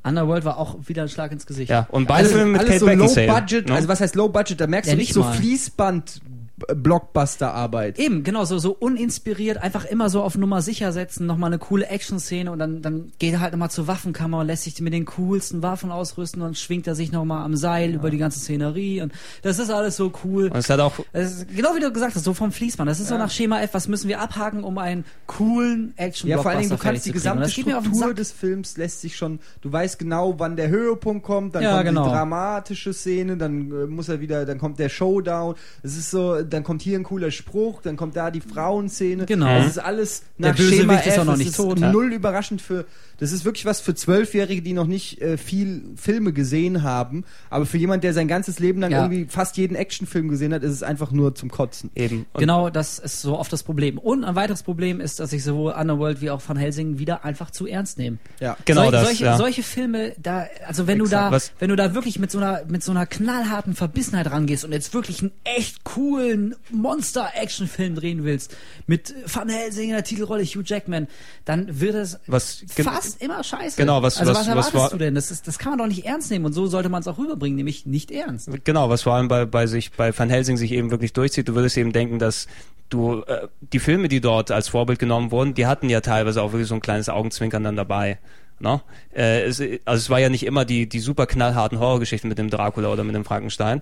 Underworld 0.03 0.45
war 0.45 0.57
auch 0.57 0.75
wieder 0.85 1.01
ein 1.03 1.09
Schlag 1.09 1.31
ins 1.31 1.45
Gesicht. 1.47 1.69
ja 1.71 1.87
und 1.89 2.07
beide 2.07 2.29
Filme 2.29 2.45
mit 2.51 2.61
alles 2.61 2.79
Kate 2.79 2.79
so 2.79 3.25
low 3.25 3.33
budget, 3.33 3.67
ne? 3.69 3.73
also 3.75 3.87
was 3.87 4.01
heißt 4.01 4.15
low 4.15 4.29
budget, 4.29 4.59
da 4.61 4.67
merkst 4.67 4.89
Ja, 4.89 4.95
du 4.95 4.99
nicht 4.99 5.09
nicht 5.09 5.13
so. 5.15 5.23
Fließband 5.23 6.21
Blockbuster-Arbeit. 6.57 7.99
Eben, 7.99 8.23
genau, 8.23 8.45
so, 8.45 8.57
so 8.59 8.71
uninspiriert, 8.71 9.57
einfach 9.57 9.83
immer 9.85 10.09
so 10.09 10.21
auf 10.21 10.37
Nummer 10.37 10.61
sicher 10.61 10.93
setzen, 10.93 11.25
nochmal 11.25 11.49
eine 11.49 11.59
coole 11.59 11.87
Action-Szene 11.87 12.49
und 12.51 12.59
dann, 12.59 12.81
dann 12.81 13.11
geht 13.19 13.33
er 13.33 13.39
halt 13.41 13.51
nochmal 13.51 13.71
zur 13.71 13.87
Waffenkammer 13.87 14.39
und 14.39 14.47
lässt 14.47 14.63
sich 14.63 14.79
mit 14.79 14.93
den 14.93 15.05
coolsten 15.05 15.61
Waffen 15.63 15.91
ausrüsten 15.91 16.41
und 16.41 16.57
schwingt 16.57 16.87
er 16.87 16.95
sich 16.95 17.11
nochmal 17.11 17.43
am 17.43 17.57
Seil 17.57 17.93
über 17.93 18.09
die 18.09 18.17
ganze 18.17 18.39
Szenerie 18.39 19.01
und 19.01 19.11
das 19.41 19.59
ist 19.59 19.69
alles 19.69 19.97
so 19.97 20.13
cool. 20.23 20.45
und 20.47 20.57
es 20.57 20.69
hat 20.69 20.79
auch 20.79 20.93
ist, 21.11 21.47
genau 21.53 21.75
wie 21.75 21.81
du 21.81 21.91
gesagt 21.91 22.15
hast, 22.15 22.23
so 22.23 22.33
vom 22.33 22.51
Fließband. 22.51 22.89
Das 22.89 22.99
ist 22.99 23.09
so 23.09 23.17
nach 23.17 23.31
Schema 23.31 23.61
F, 23.61 23.73
was 23.73 23.87
müssen 23.89 24.07
wir 24.07 24.21
abhaken, 24.21 24.63
um 24.63 24.77
einen 24.77 25.03
coolen 25.27 25.93
action 25.97 26.29
Ja, 26.29 26.37
vor 26.37 26.51
allen 26.51 26.61
Dingen, 26.61 26.71
du 26.71 26.77
kannst 26.77 27.05
die 27.05 27.11
gesamte 27.11 27.49
Struktur 27.49 28.13
des 28.13 28.31
Films 28.31 28.77
lässt 28.77 29.01
sich 29.01 29.17
schon, 29.17 29.39
du 29.61 29.71
weißt 29.71 29.99
genau, 29.99 30.39
wann 30.39 30.55
der 30.55 30.69
Höhepunkt 30.69 31.25
kommt, 31.25 31.55
dann 31.55 31.63
Ja, 31.63 31.73
kommt 31.73 31.85
genau. 31.85 32.05
die 32.05 32.11
dramatische 32.11 32.93
Szene, 32.93 33.35
dann 33.35 33.71
äh, 33.71 33.87
muss 33.87 34.07
er 34.07 34.21
wieder, 34.21 34.45
dann 34.45 34.57
kommt 34.57 34.79
der 34.79 34.89
Showdown, 34.89 35.55
es 35.83 35.97
ist 35.97 36.11
so, 36.11 36.44
dann 36.45 36.63
kommt 36.63 36.81
hier 36.81 36.97
ein 36.97 37.03
cooler 37.03 37.31
Spruch, 37.31 37.81
dann 37.81 37.97
kommt 37.97 38.15
da 38.15 38.31
die 38.31 38.41
Frauenszene. 38.41 39.25
Genau. 39.25 39.45
Das 39.45 39.67
ist 39.67 39.77
alles 39.79 40.23
Der 40.37 40.51
nach 40.51 40.57
Schema 40.57 40.69
Bösewicht 40.93 41.05
ist 41.07 41.13
F, 41.13 41.19
auch 41.19 41.25
noch 41.25 41.33
es 41.33 41.39
nicht 41.39 41.49
ist 41.49 41.55
tot. 41.57 41.79
null 41.79 42.13
überraschend 42.13 42.61
für, 42.61 42.85
das 43.17 43.31
ist 43.31 43.45
wirklich 43.45 43.65
was 43.65 43.81
für 43.81 43.95
Zwölfjährige, 43.95 44.61
die 44.61 44.73
noch 44.73 44.87
nicht 44.87 45.21
äh, 45.21 45.37
viel 45.37 45.83
Filme 45.95 46.33
gesehen 46.33 46.83
haben, 46.83 47.23
aber 47.49 47.65
für 47.65 47.77
jemand, 47.77 48.03
der 48.03 48.13
sein 48.13 48.27
ganzes 48.27 48.59
Leben 48.59 48.79
lang 48.81 48.91
Ja. 48.91 49.03
irgendwie 49.03 49.25
fast 49.29 49.57
jeden 49.57 49.75
Actionfilm 49.75 50.27
gesehen 50.29 50.53
hat, 50.53 50.63
ist 50.63 50.71
es 50.71 50.83
einfach 50.83 51.11
nur 51.11 51.35
zum 51.35 51.49
Kotzen. 51.49 51.91
eben 51.95 52.25
und 52.33 52.39
Genau, 52.39 52.69
das 52.69 52.99
ist 52.99 53.21
so 53.21 53.37
oft 53.37 53.51
das 53.53 53.63
Problem. 53.63 53.97
Und 53.97 54.23
ein 54.23 54.35
weiteres 54.35 54.63
Problem 54.63 54.99
ist, 55.01 55.19
dass 55.19 55.31
ich 55.33 55.43
sowohl 55.43 55.73
Underworld 55.73 56.21
wie 56.21 56.29
auch 56.29 56.41
Van 56.45 56.57
Helsing 56.57 56.99
wieder 56.99 57.23
einfach 57.25 57.51
zu 57.51 57.67
ernst 57.67 57.97
nehme. 57.97 58.17
Ja. 58.39 58.57
genau 58.65 58.83
Sol- 58.83 58.91
das 58.91 59.05
solche, 59.05 59.23
ja. 59.25 59.37
solche 59.37 59.63
Filme, 59.63 60.13
da, 60.21 60.47
also 60.67 60.87
wenn 60.87 60.97
du 60.99 61.05
Exakt. 61.05 61.27
da, 61.27 61.31
Was- 61.31 61.51
wenn 61.59 61.69
du 61.69 61.75
da 61.75 61.93
wirklich 61.95 62.19
mit 62.19 62.31
so 62.31 62.37
einer, 62.39 62.63
mit 62.67 62.83
so 62.83 62.91
einer 62.91 63.05
knallharten 63.05 63.75
Verbissenheit 63.75 64.29
rangehst 64.29 64.65
und 64.65 64.71
jetzt 64.71 64.93
wirklich 64.93 65.21
einen 65.21 65.31
echt 65.43 65.83
coolen 65.83 66.55
Monster-Action-Film 66.71 67.95
drehen 67.95 68.23
willst, 68.23 68.55
mit 68.87 69.13
Van 69.31 69.49
Helsing 69.49 69.85
in 69.89 69.95
der 69.95 70.03
Titelrolle 70.03 70.43
Hugh 70.43 70.63
Jackman, 70.65 71.07
dann 71.45 71.79
wird 71.79 71.95
es 71.95 72.19
Was- 72.27 72.63
gen- 73.05 73.11
fast 73.13 73.21
immer 73.21 73.43
scheiße. 73.43 73.77
Genau, 73.77 74.01
was- 74.01 74.17
also 74.17 74.31
was- 74.31 74.39
was, 74.39 74.41
was 74.45 74.47
erwartest 74.49 74.75
war- 74.75 74.89
du 74.89 74.97
denn? 74.97 75.15
Das, 75.15 75.31
ist, 75.31 75.47
das 75.47 75.57
kann 75.59 75.71
man 75.71 75.79
doch 75.79 75.87
nicht 75.87 76.05
ernst 76.05 76.31
nehmen 76.31 76.45
und 76.45 76.53
so 76.53 76.67
sollte 76.67 76.89
man 76.89 77.01
es 77.01 77.07
auch 77.07 77.17
rüberbringen, 77.17 77.55
nämlich 77.55 77.85
nicht 77.85 78.11
ernst. 78.11 78.49
Genau, 78.63 78.89
was 78.89 79.03
vor 79.03 79.13
allem 79.13 79.27
bei, 79.27 79.45
bei 79.45 79.67
sich, 79.67 79.91
bei 79.91 80.17
Van 80.17 80.29
Helsing 80.29 80.57
sich 80.57 80.71
eben 80.71 80.91
wirklich 80.91 81.13
durchzieht. 81.13 81.47
Du 81.47 81.55
würdest 81.55 81.77
eben 81.77 81.91
denken, 81.93 82.19
dass 82.19 82.47
du, 82.89 83.21
äh, 83.27 83.47
die 83.73 83.79
Filme, 83.79 84.07
die 84.09 84.21
dort 84.21 84.51
als 84.51 84.67
Vorbild 84.69 84.99
genommen 84.99 85.31
wurden, 85.31 85.53
die 85.53 85.65
hatten 85.65 85.89
ja 85.89 86.01
teilweise 86.01 86.41
auch 86.41 86.51
wirklich 86.51 86.67
so 86.67 86.75
ein 86.75 86.81
kleines 86.81 87.09
Augenzwinkern 87.09 87.63
dann 87.63 87.75
dabei. 87.75 88.19
No? 88.59 88.81
Äh, 89.13 89.41
es, 89.43 89.59
also 89.59 89.77
es 89.85 90.09
war 90.09 90.19
ja 90.19 90.29
nicht 90.29 90.45
immer 90.45 90.63
die, 90.63 90.87
die 90.87 90.99
super 91.01 91.25
knallharten 91.27 91.79
Horrorgeschichten 91.79 92.29
mit 92.29 92.37
dem 92.37 92.49
Dracula 92.49 92.89
oder 92.89 93.03
mit 93.03 93.13
dem 93.13 93.25
Frankenstein. 93.25 93.81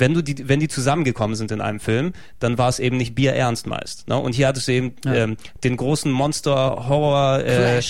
Wenn 0.00 0.14
du 0.14 0.22
die, 0.22 0.48
wenn 0.48 0.60
die 0.60 0.68
zusammengekommen 0.68 1.36
sind 1.36 1.50
in 1.50 1.60
einem 1.60 1.80
Film, 1.80 2.12
dann 2.38 2.58
war 2.58 2.68
es 2.68 2.78
eben 2.78 2.96
nicht 2.96 3.14
bierernst 3.14 3.66
meist. 3.66 4.08
Ne? 4.08 4.16
Und 4.18 4.34
hier 4.34 4.48
hattest 4.48 4.68
du 4.68 4.72
eben 4.72 4.94
Ja. 5.04 5.14
ähm, 5.14 5.36
den 5.64 5.76
großen 5.76 6.10
Monster-Horror 6.12 7.40
äh, 7.40 7.80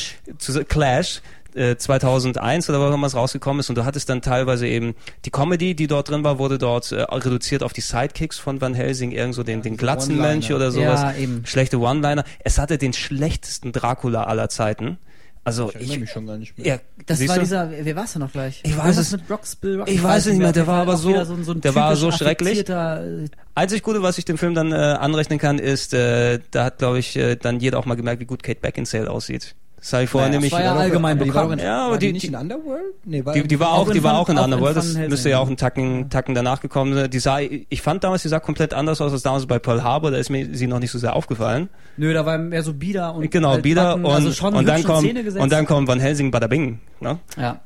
Clash. 0.68 1.22
äh, 1.54 1.76
2001 1.76 2.68
oder 2.70 2.80
wann 2.80 3.02
es 3.04 3.14
rausgekommen 3.14 3.60
ist 3.60 3.68
und 3.70 3.76
du 3.78 3.84
hattest 3.84 4.08
dann 4.08 4.22
teilweise 4.22 4.66
eben 4.68 4.94
die 5.24 5.30
Comedy, 5.30 5.74
die 5.74 5.86
dort 5.86 6.08
drin 6.10 6.22
war, 6.22 6.38
wurde 6.38 6.58
dort 6.58 6.92
äh, 6.92 7.00
reduziert 7.02 7.62
auf 7.62 7.72
die 7.72 7.80
Sidekicks 7.80 8.38
von 8.38 8.60
Van 8.60 8.74
Helsing, 8.74 9.12
irgend 9.12 9.34
so 9.34 9.42
den, 9.42 9.62
den 9.62 9.76
Glatzenmönch 9.76 10.52
oder 10.52 10.70
sowas. 10.70 11.00
Ja, 11.02 11.14
eben. 11.14 11.44
Schlechte 11.46 11.78
One-Liner. 11.80 12.24
Es 12.44 12.58
hatte 12.58 12.78
den 12.78 12.92
schlechtesten 12.92 13.72
Dracula 13.72 14.24
aller 14.24 14.48
Zeiten. 14.48 14.98
Also 15.44 15.68
Ich 15.70 15.74
erinnere 15.76 15.94
ich, 15.94 16.00
mich 16.00 16.10
schon 16.10 16.26
gar 16.26 16.36
nicht 16.36 16.56
mehr. 16.58 16.66
ja, 16.66 16.78
Das 17.06 17.18
siehst 17.18 17.28
war 17.30 17.36
du? 17.36 17.42
dieser, 17.42 17.70
wer 17.70 17.96
war's 17.96 18.12
denn 18.12 18.20
noch 18.20 18.32
gleich? 18.32 18.60
Ich 18.64 18.76
weiß 18.76 18.96
es- 18.98 19.12
mit 19.12 19.22
Rocks, 19.30 19.56
Bill 19.56 19.78
Rock- 19.80 19.90
ich 19.90 20.02
weiß 20.02 20.26
es 20.26 20.32
nicht 20.32 20.38
mehr, 20.42 20.52
der 20.52 20.66
war 20.66 20.82
aber 20.82 20.96
so- 20.96 21.12
so, 21.24 21.34
ein- 21.34 21.44
so 21.44 21.52
ein 21.52 21.60
der 21.60 21.74
war 21.74 21.96
so 21.96 22.10
schrecklich. 22.10 22.68
äh, 22.68 23.26
Einzig 23.54 23.82
Gute, 23.82 24.02
was 24.02 24.18
ich 24.18 24.24
dem 24.24 24.36
Film 24.38 24.54
dann 24.54 24.72
äh, 24.72 24.74
anrechnen 24.74 25.38
kann, 25.38 25.58
ist, 25.58 25.94
äh, 25.94 26.40
da 26.50 26.64
hat, 26.64 26.78
glaube 26.78 26.98
ich, 26.98 27.16
äh, 27.16 27.36
dann 27.36 27.60
jeder 27.60 27.78
auch 27.78 27.86
mal 27.86 27.94
gemerkt, 27.96 28.20
wie 28.20 28.26
gut 28.26 28.42
Kate 28.42 28.60
Beckinsale 28.60 29.10
aussieht. 29.10 29.54
Das 29.80 29.92
habe 29.92 30.04
ich 30.04 30.10
vorher 30.10 30.28
Naja, 30.28 30.38
nämlich... 30.40 30.52
war 30.52 30.62
ja 30.62 30.74
allgemein 30.74 31.18
die 31.18 31.24
bekannt. 31.26 31.46
auch 31.48 31.52
in- 31.52 31.58
Ja, 31.60 31.82
aber 31.82 31.90
war 31.92 31.98
die- 31.98 32.12
nicht 32.12 32.22
die- 32.24 32.26
in 32.28 32.34
Underworld? 32.34 32.82
Nee, 33.04 33.24
war 33.24 33.32
Die, 33.34 33.46
die 33.46 33.60
war 33.60 33.72
Auch 33.74 33.90
die 33.90 34.02
war 34.02 34.18
auch 34.18 34.28
in 34.28 34.36
auch 34.38 34.46
in 34.46 34.52
Underworld. 34.52 34.76
Das 34.76 34.94
müsste 34.96 35.30
ja 35.30 35.38
auch 35.38 35.46
einen 35.46 35.56
Tacken, 35.56 36.10
Tacken 36.10 36.34
danach 36.34 36.60
gekommen 36.60 36.94
sein. 36.94 37.10
Die 37.10 37.18
sah, 37.20 37.38
ich 37.40 37.80
fand 37.82 38.02
damals, 38.02 38.22
die 38.22 38.28
sah 38.28 38.40
komplett 38.40 38.74
anders 38.74 39.00
aus 39.00 39.12
als 39.12 39.22
damals 39.22 39.46
bei 39.46 39.58
Pearl 39.58 39.84
Harbor. 39.84 40.10
Da 40.10 40.16
ist 40.18 40.30
mir 40.30 40.48
sie 40.54 40.66
noch 40.66 40.80
nicht 40.80 40.90
so 40.90 40.98
sehr 40.98 41.14
aufgefallen. 41.14 41.68
Nö, 41.96 42.12
da 42.12 42.26
war 42.26 42.38
mehr 42.38 42.62
so 42.62 42.74
Bieder 42.74 43.14
und 43.14 43.30
Genau, 43.30 43.50
halt 43.50 43.62
Bieder 43.62 43.90
Backen, 43.94 44.04
und, 44.04 44.12
also 44.12 44.46
und 44.48 44.66
dann 44.68 44.82
kommt 44.82 45.36
und 45.38 45.52
dann 45.52 45.66
kommt 45.66 45.88
Van 45.88 46.00
Helsing 46.00 46.30
Bada 46.30 46.48
Bing. 46.48 46.80
Ne? 47.00 47.18
Ja. 47.36 47.60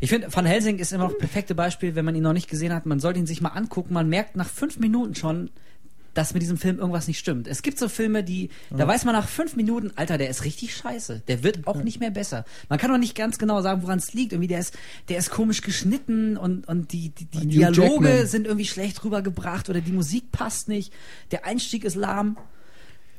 Ich 0.00 0.10
finde, 0.10 0.26
Van 0.30 0.44
Helsing 0.44 0.78
ist 0.78 0.92
immer 0.92 1.04
noch 1.04 1.10
das 1.12 1.18
perfekte 1.18 1.54
Beispiel, 1.54 1.94
wenn 1.94 2.04
man 2.04 2.14
ihn 2.14 2.22
noch 2.22 2.34
nicht 2.34 2.50
gesehen 2.50 2.74
hat. 2.74 2.84
Man 2.84 3.00
sollte 3.00 3.18
ihn 3.20 3.26
sich 3.26 3.40
mal 3.40 3.48
angucken. 3.50 3.94
Man 3.94 4.08
merkt 4.10 4.36
nach 4.36 4.48
fünf 4.48 4.78
Minuten 4.78 5.14
schon, 5.14 5.48
dass 6.14 6.32
mit 6.32 6.42
diesem 6.42 6.56
Film 6.56 6.78
irgendwas 6.78 7.08
nicht 7.08 7.18
stimmt. 7.18 7.48
Es 7.48 7.62
gibt 7.62 7.78
so 7.78 7.88
Filme, 7.88 8.24
die, 8.24 8.50
da 8.70 8.86
weiß 8.86 9.04
man 9.04 9.14
nach 9.14 9.28
fünf 9.28 9.56
Minuten, 9.56 9.92
Alter, 9.96 10.16
der 10.16 10.28
ist 10.30 10.44
richtig 10.44 10.74
scheiße. 10.76 11.22
Der 11.28 11.42
wird 11.42 11.66
auch 11.66 11.82
nicht 11.82 12.00
mehr 12.00 12.10
besser. 12.10 12.44
Man 12.68 12.78
kann 12.78 12.90
auch 12.92 12.98
nicht 12.98 13.14
ganz 13.16 13.38
genau 13.38 13.60
sagen, 13.62 13.82
woran 13.82 13.98
es 13.98 14.12
liegt. 14.14 14.32
Irgendwie 14.32 14.48
der 14.48 14.60
ist, 14.60 14.76
der 15.08 15.18
ist 15.18 15.30
komisch 15.30 15.60
geschnitten 15.60 16.36
und, 16.36 16.66
und 16.68 16.92
die, 16.92 17.10
die, 17.10 17.26
die 17.26 17.48
Dialoge 17.48 18.08
Jackman. 18.08 18.26
sind 18.26 18.46
irgendwie 18.46 18.66
schlecht 18.66 19.04
rübergebracht 19.04 19.68
oder 19.68 19.80
die 19.80 19.92
Musik 19.92 20.32
passt 20.32 20.68
nicht. 20.68 20.92
Der 21.30 21.44
Einstieg 21.44 21.84
ist 21.84 21.96
lahm. 21.96 22.36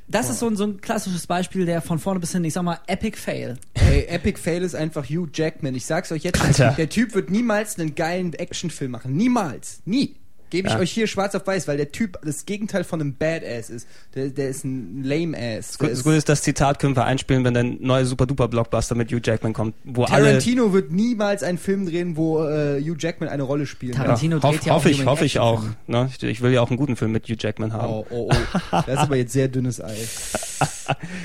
Das 0.07 0.29
ist 0.29 0.39
so 0.39 0.47
ein, 0.47 0.55
so 0.55 0.65
ein 0.65 0.81
klassisches 0.81 1.25
Beispiel, 1.25 1.65
der 1.65 1.81
von 1.81 1.97
vorne 1.97 2.19
bis 2.19 2.31
hin, 2.31 2.43
ich 2.43 2.53
sag 2.53 2.63
mal, 2.63 2.79
Epic 2.85 3.17
Fail. 3.17 3.57
Ey, 3.73 4.05
Epic 4.05 4.39
Fail 4.39 4.61
ist 4.61 4.75
einfach 4.75 5.05
Hugh 5.05 5.27
Jackman. 5.33 5.73
Ich 5.73 5.87
sag's 5.87 6.11
euch 6.11 6.23
jetzt, 6.23 6.41
Alter. 6.41 6.75
der 6.77 6.89
Typ 6.89 7.15
wird 7.15 7.31
niemals 7.31 7.79
einen 7.79 7.95
geilen 7.95 8.33
Actionfilm 8.33 8.91
machen. 8.91 9.15
Niemals. 9.15 9.81
Nie. 9.85 10.15
Gebe 10.49 10.67
ich 10.67 10.73
Ja. 10.73 10.79
euch 10.79 10.91
hier 10.91 11.07
schwarz 11.07 11.33
auf 11.35 11.45
weiß, 11.45 11.67
weil 11.67 11.77
der 11.77 11.91
Typ 11.91 12.19
das 12.23 12.45
Gegenteil 12.45 12.83
von 12.83 13.01
einem 13.01 13.15
Badass 13.15 13.69
ist. 13.69 13.87
Der, 14.13 14.29
der 14.29 14.49
ist 14.49 14.63
ein 14.63 15.03
Lame-Ass. 15.03 15.77
Das 15.79 16.03
Gute 16.03 16.15
ist, 16.15 16.29
das 16.29 16.41
Zitat 16.43 16.79
können 16.79 16.95
wir 16.95 17.05
einspielen, 17.05 17.43
wenn 17.43 17.57
ein 17.57 17.77
neuer 17.81 18.05
Super-Duper-Blockbuster 18.05 18.95
mit 18.95 19.11
Hugh 19.11 19.21
Jackman 19.23 19.53
kommt, 19.53 19.75
wo 19.83 20.03
alle... 20.03 20.25
Tarantino 20.25 20.73
wird 20.73 20.91
niemals 20.91 21.43
einen 21.43 21.57
Film 21.57 21.85
drehen, 21.85 22.15
wo 22.17 22.43
äh, 22.43 22.81
Hugh 22.81 22.95
Jackman 22.99 23.29
eine 23.29 23.43
Rolle 23.43 23.65
spielt. 23.65 23.95
Tarantino 23.95 24.37
Ja, 24.37 24.41
dreht 24.41 24.59
hoff, 24.59 24.65
ja 24.65 24.71
auch 24.73 24.75
hoffe 24.77 24.89
ich, 24.89 25.05
hoffe 25.05 25.25
ich 25.25 25.39
auch. 25.39 25.63
Ne? 25.87 26.09
Ich, 26.15 26.23
ich 26.23 26.41
will 26.41 26.51
ja 26.51 26.61
auch 26.61 26.69
einen 26.69 26.77
guten 26.77 26.95
Film 26.95 27.11
mit 27.11 27.25
Hugh 27.27 27.37
Jackman 27.39 27.73
haben. 27.73 27.91
Oh, 27.91 28.05
oh, 28.09 28.29
oh. 28.31 28.55
Das 28.71 28.87
ist 28.87 28.97
aber 28.97 29.15
jetzt 29.15 29.33
sehr 29.33 29.47
dünnes 29.47 29.81
Eis. 29.81 30.33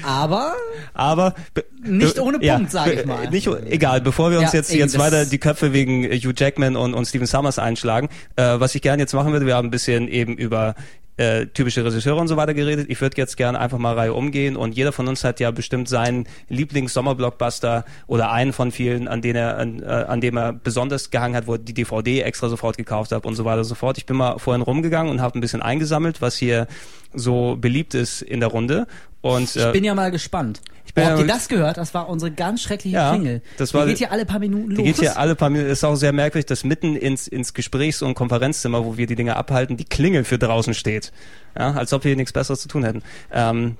Aber 0.03 0.55
Aber 0.95 1.35
be- 1.55 1.64
Nicht 1.83 2.18
ohne 2.18 2.39
Punkt, 2.39 2.70
sag 2.70 2.93
ich 2.93 3.05
mal. 3.07 3.28
Nicht, 3.31 3.49
egal, 3.68 4.01
bevor 4.01 4.31
wir 4.31 4.39
uns 4.39 4.53
Ja, 4.53 4.59
jetzt, 4.59 4.70
eben, 4.70 4.81
jetzt 4.81 4.99
weiter 4.99 5.24
die 5.26 5.39
Köpfe 5.39 5.72
wegen 5.72 6.05
Hugh 6.05 6.33
Jackman 6.37 6.76
und, 6.76 6.95
und 6.95 7.07
Steven 7.07 7.26
Summers 7.26 7.59
einschlagen, 7.59 8.09
äh, 8.37 8.59
was 8.59 8.74
ich 8.74 8.83
gerne 8.83 9.03
jetzt 9.03 9.12
machen 9.12 9.33
würde, 9.33 9.47
wir 9.47 9.57
haben 9.57 9.68
ein 9.68 9.70
bisschen 9.70 10.09
eben 10.09 10.37
über 10.37 10.74
äh, 11.20 11.46
typische 11.48 11.84
Regisseure 11.84 12.18
und 12.18 12.28
so 12.28 12.38
weiter 12.38 12.54
geredet. 12.54 12.86
Ich 12.88 12.98
würde 13.02 13.18
jetzt 13.18 13.36
gerne 13.36 13.60
einfach 13.60 13.76
mal 13.76 13.94
Reihe 13.94 14.14
umgehen 14.14 14.56
und 14.56 14.74
jeder 14.74 14.90
von 14.90 15.06
uns 15.06 15.22
hat 15.22 15.38
ja 15.38 15.50
bestimmt 15.50 15.86
seinen 15.86 16.26
Lieblings-Sommerblockbuster 16.48 17.84
oder 18.06 18.32
einen 18.32 18.54
von 18.54 18.72
vielen, 18.72 19.06
an, 19.06 19.20
den 19.20 19.36
er, 19.36 19.58
an, 19.58 19.82
äh, 19.82 19.86
an 19.86 20.22
dem 20.22 20.38
er 20.38 20.54
besonders 20.54 21.10
gehangen 21.10 21.36
hat, 21.36 21.46
wo 21.46 21.52
er 21.52 21.58
die 21.58 21.74
DVD 21.74 22.22
extra 22.22 22.48
sofort 22.48 22.78
gekauft 22.78 23.12
hat 23.12 23.26
und 23.26 23.34
so 23.34 23.44
weiter 23.44 23.58
und 23.58 23.64
so 23.64 23.74
fort. 23.74 23.98
Ich 23.98 24.06
bin 24.06 24.16
mal 24.16 24.38
vorhin 24.38 24.62
rumgegangen 24.62 25.12
und 25.12 25.20
habe 25.20 25.38
ein 25.38 25.42
bisschen 25.42 25.60
eingesammelt, 25.60 26.22
was 26.22 26.38
hier 26.38 26.66
so 27.12 27.56
beliebt 27.60 27.94
ist 27.94 28.22
in 28.22 28.40
der 28.40 28.48
Runde. 28.48 28.86
Und, 29.20 29.54
ich 29.54 29.62
äh, 29.62 29.72
bin 29.72 29.84
ja 29.84 29.94
mal 29.94 30.10
gespannt. 30.10 30.62
Ich 30.91 30.95
bin 30.95 31.05
oh, 31.05 31.07
habt 31.11 31.20
ihr 31.20 31.26
das 31.28 31.47
gehört? 31.47 31.76
Das 31.76 31.95
war 31.95 32.09
unsere 32.09 32.32
ganz 32.32 32.62
schreckliche 32.62 32.97
Ja, 32.97 33.12
Klingel. 33.12 33.43
das 33.59 33.72
war- 33.74 33.84
die 33.84 33.91
geht 33.91 33.99
hier 33.99 34.11
alle 34.11 34.26
paar 34.26 34.41
Minuten 34.41 34.70
Die 34.70 34.74
los. 34.74 34.84
geht 34.84 34.99
hier 34.99 35.16
alle 35.18 35.36
paar 35.36 35.49
Minuten, 35.49 35.70
ist 35.70 35.84
auch 35.84 35.95
sehr 35.95 36.12
merkwürdig, 36.12 36.47
dass 36.47 36.64
mitten 36.64 36.97
ins, 36.97 37.28
ins 37.28 37.55
Gesprächs- 37.55 38.03
und 38.03 38.14
Konferenzzimmer, 38.14 38.84
wo 38.84 38.97
wir 38.97 39.07
die 39.07 39.14
Dinge 39.14 39.36
abhalten, 39.36 39.76
die 39.76 39.84
Klingel 39.84 40.24
für 40.24 40.36
draußen 40.36 40.74
steht. 40.74 41.12
Ja, 41.57 41.74
als 41.74 41.93
ob 41.93 42.03
wir 42.03 42.09
hier 42.09 42.16
nichts 42.16 42.32
Besseres 42.32 42.61
zu 42.62 42.66
tun 42.66 42.82
hätten. 42.84 43.03
Ähm, 43.32 43.76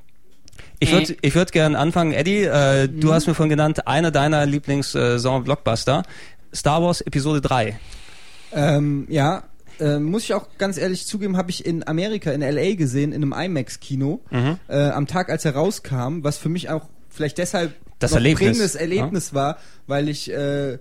ich 0.79 0.93
würde 0.93 1.17
ich 1.21 1.35
würd 1.35 1.51
gerne 1.51 1.77
anfangen, 1.79 2.13
Eddie, 2.13 2.45
äh, 2.45 2.87
Mhm. 2.87 3.01
du 3.01 3.13
hast 3.13 3.27
mir 3.27 3.35
vorhin 3.35 3.51
genannt, 3.51 3.89
einer 3.89 4.13
deiner 4.13 4.47
Lieblings-Sommer-Blockbuster, 4.47 6.05
Star 6.55 6.81
Wars 6.83 7.01
Episode 7.01 7.41
3. 7.41 7.79
Ähm, 8.53 9.07
ja, 9.09 9.43
äh, 9.79 9.99
muss 9.99 10.25
ich 10.25 10.35
auch 10.35 10.47
ganz 10.59 10.79
ehrlich 10.79 11.07
zugeben, 11.07 11.37
habe 11.37 11.51
ich 11.51 11.65
in 11.67 11.87
Amerika, 11.87 12.31
in 12.31 12.43
LA 12.43 12.75
gesehen, 12.75 13.13
in 13.13 13.23
einem 13.23 13.33
IMAX-Kino, 13.33 14.21
Mhm. 14.31 14.59
äh, 14.69 14.91
am 14.91 15.07
Tag, 15.07 15.29
als 15.31 15.45
er 15.45 15.55
rauskam, 15.55 16.23
was 16.23 16.37
für 16.39 16.49
mich 16.49 16.71
auch 16.71 16.89
vielleicht 17.11 17.39
deshalb 17.39 17.75
Das 17.99 18.13
Erlebnis. 18.13 18.41
ein 18.41 18.47
prägendes 18.47 18.75
Erlebnis 18.75 19.35
war, 19.35 19.59
weil 19.87 20.09
ich 20.09 20.31
äh, 20.31 20.79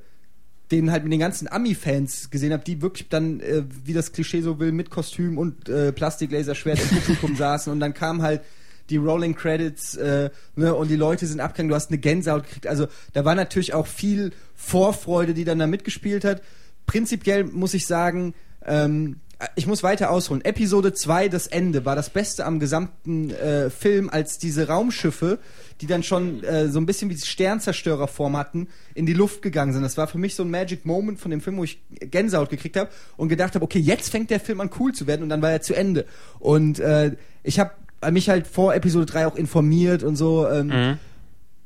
den 0.71 0.91
halt 0.91 1.03
mit 1.03 1.11
den 1.11 1.19
ganzen 1.19 1.47
Ami-Fans 1.51 2.29
gesehen 2.29 2.53
habe, 2.53 2.63
die 2.63 2.81
wirklich 2.81 3.09
dann, 3.09 3.39
äh, 3.39 3.63
wie 3.83 3.93
das 3.93 4.11
Klischee 4.11 4.41
so 4.41 4.59
will, 4.59 4.71
mit 4.71 4.89
Kostüm 4.89 5.37
und 5.37 5.67
äh, 5.67 5.91
Plastiklaserschwert 5.91 6.79
im 6.79 6.97
Publikum 6.97 7.35
saßen 7.37 7.71
und 7.73 7.79
dann 7.79 7.93
kam 7.93 8.21
halt 8.21 8.41
die 8.89 8.97
Rolling 8.97 9.35
Credits 9.35 9.95
äh, 9.95 10.29
ne, 10.55 10.73
und 10.73 10.89
die 10.89 10.95
Leute 10.95 11.27
sind 11.27 11.39
abgegangen, 11.39 11.69
du 11.69 11.75
hast 11.75 11.91
eine 11.91 11.99
Gänsehaut 11.99 12.45
gekriegt. 12.45 12.67
Also 12.67 12.87
da 13.13 13.23
war 13.23 13.35
natürlich 13.35 13.73
auch 13.73 13.87
viel 13.87 14.31
Vorfreude, 14.55 15.33
die 15.33 15.43
dann 15.43 15.59
da 15.59 15.67
mitgespielt 15.67 16.25
hat. 16.25 16.41
Prinzipiell 16.87 17.43
muss 17.43 17.75
ich 17.75 17.85
sagen, 17.85 18.33
ähm, 18.65 19.17
ich 19.55 19.67
muss 19.67 19.83
weiter 19.83 20.09
ausholen. 20.09 20.43
Episode 20.43 20.93
2, 20.93 21.29
das 21.29 21.47
Ende, 21.47 21.85
war 21.85 21.95
das 21.95 22.09
Beste 22.09 22.45
am 22.45 22.59
gesamten 22.59 23.29
äh, 23.29 23.69
Film, 23.69 24.09
als 24.09 24.37
diese 24.37 24.67
Raumschiffe, 24.67 25.39
die 25.81 25.87
dann 25.87 26.03
schon 26.03 26.43
äh, 26.43 26.67
so 26.69 26.79
ein 26.79 26.85
bisschen 26.85 27.09
wie 27.09 27.17
Sternzerstörerform 27.17 28.35
hatten, 28.35 28.67
in 28.95 29.05
die 29.05 29.13
Luft 29.13 29.41
gegangen 29.41 29.73
sind. 29.73 29.81
Das 29.81 29.97
war 29.97 30.07
für 30.07 30.17
mich 30.17 30.35
so 30.35 30.43
ein 30.43 30.51
Magic 30.51 30.85
Moment 30.85 31.19
von 31.19 31.31
dem 31.31 31.41
Film, 31.41 31.57
wo 31.57 31.63
ich 31.63 31.79
Gänsehaut 31.99 32.49
gekriegt 32.49 32.77
habe 32.77 32.89
und 33.17 33.29
gedacht 33.29 33.55
habe, 33.55 33.63
okay, 33.63 33.79
jetzt 33.79 34.09
fängt 34.09 34.29
der 34.29 34.39
Film 34.39 34.61
an 34.61 34.69
cool 34.79 34.93
zu 34.93 35.07
werden 35.07 35.23
und 35.23 35.29
dann 35.29 35.41
war 35.41 35.51
er 35.51 35.61
zu 35.61 35.73
Ende. 35.73 36.05
Und 36.39 36.79
äh, 36.79 37.15
ich 37.43 37.59
habe 37.59 37.71
mich 38.11 38.29
halt 38.29 38.47
vor 38.47 38.73
Episode 38.75 39.05
3 39.05 39.27
auch 39.27 39.35
informiert 39.35 40.03
und 40.03 40.15
so. 40.15 40.47
Ähm, 40.47 40.97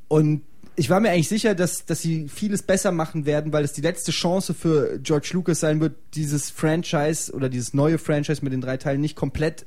und 0.07 0.41
ich 0.75 0.89
war 0.89 0.99
mir 0.99 1.11
eigentlich 1.11 1.29
sicher, 1.29 1.55
dass, 1.55 1.85
dass 1.85 2.01
sie 2.01 2.27
vieles 2.27 2.63
besser 2.63 2.91
machen 2.91 3.25
werden, 3.25 3.53
weil 3.53 3.63
es 3.63 3.73
die 3.73 3.81
letzte 3.81 4.11
Chance 4.11 4.53
für 4.53 4.99
George 4.99 5.29
Lucas 5.33 5.59
sein 5.59 5.79
wird, 5.79 5.95
dieses 6.15 6.49
Franchise 6.49 7.31
oder 7.31 7.49
dieses 7.49 7.73
neue 7.73 7.99
Franchise 7.99 8.43
mit 8.43 8.53
den 8.53 8.61
drei 8.61 8.77
Teilen 8.77 9.01
nicht 9.01 9.15
komplett 9.15 9.65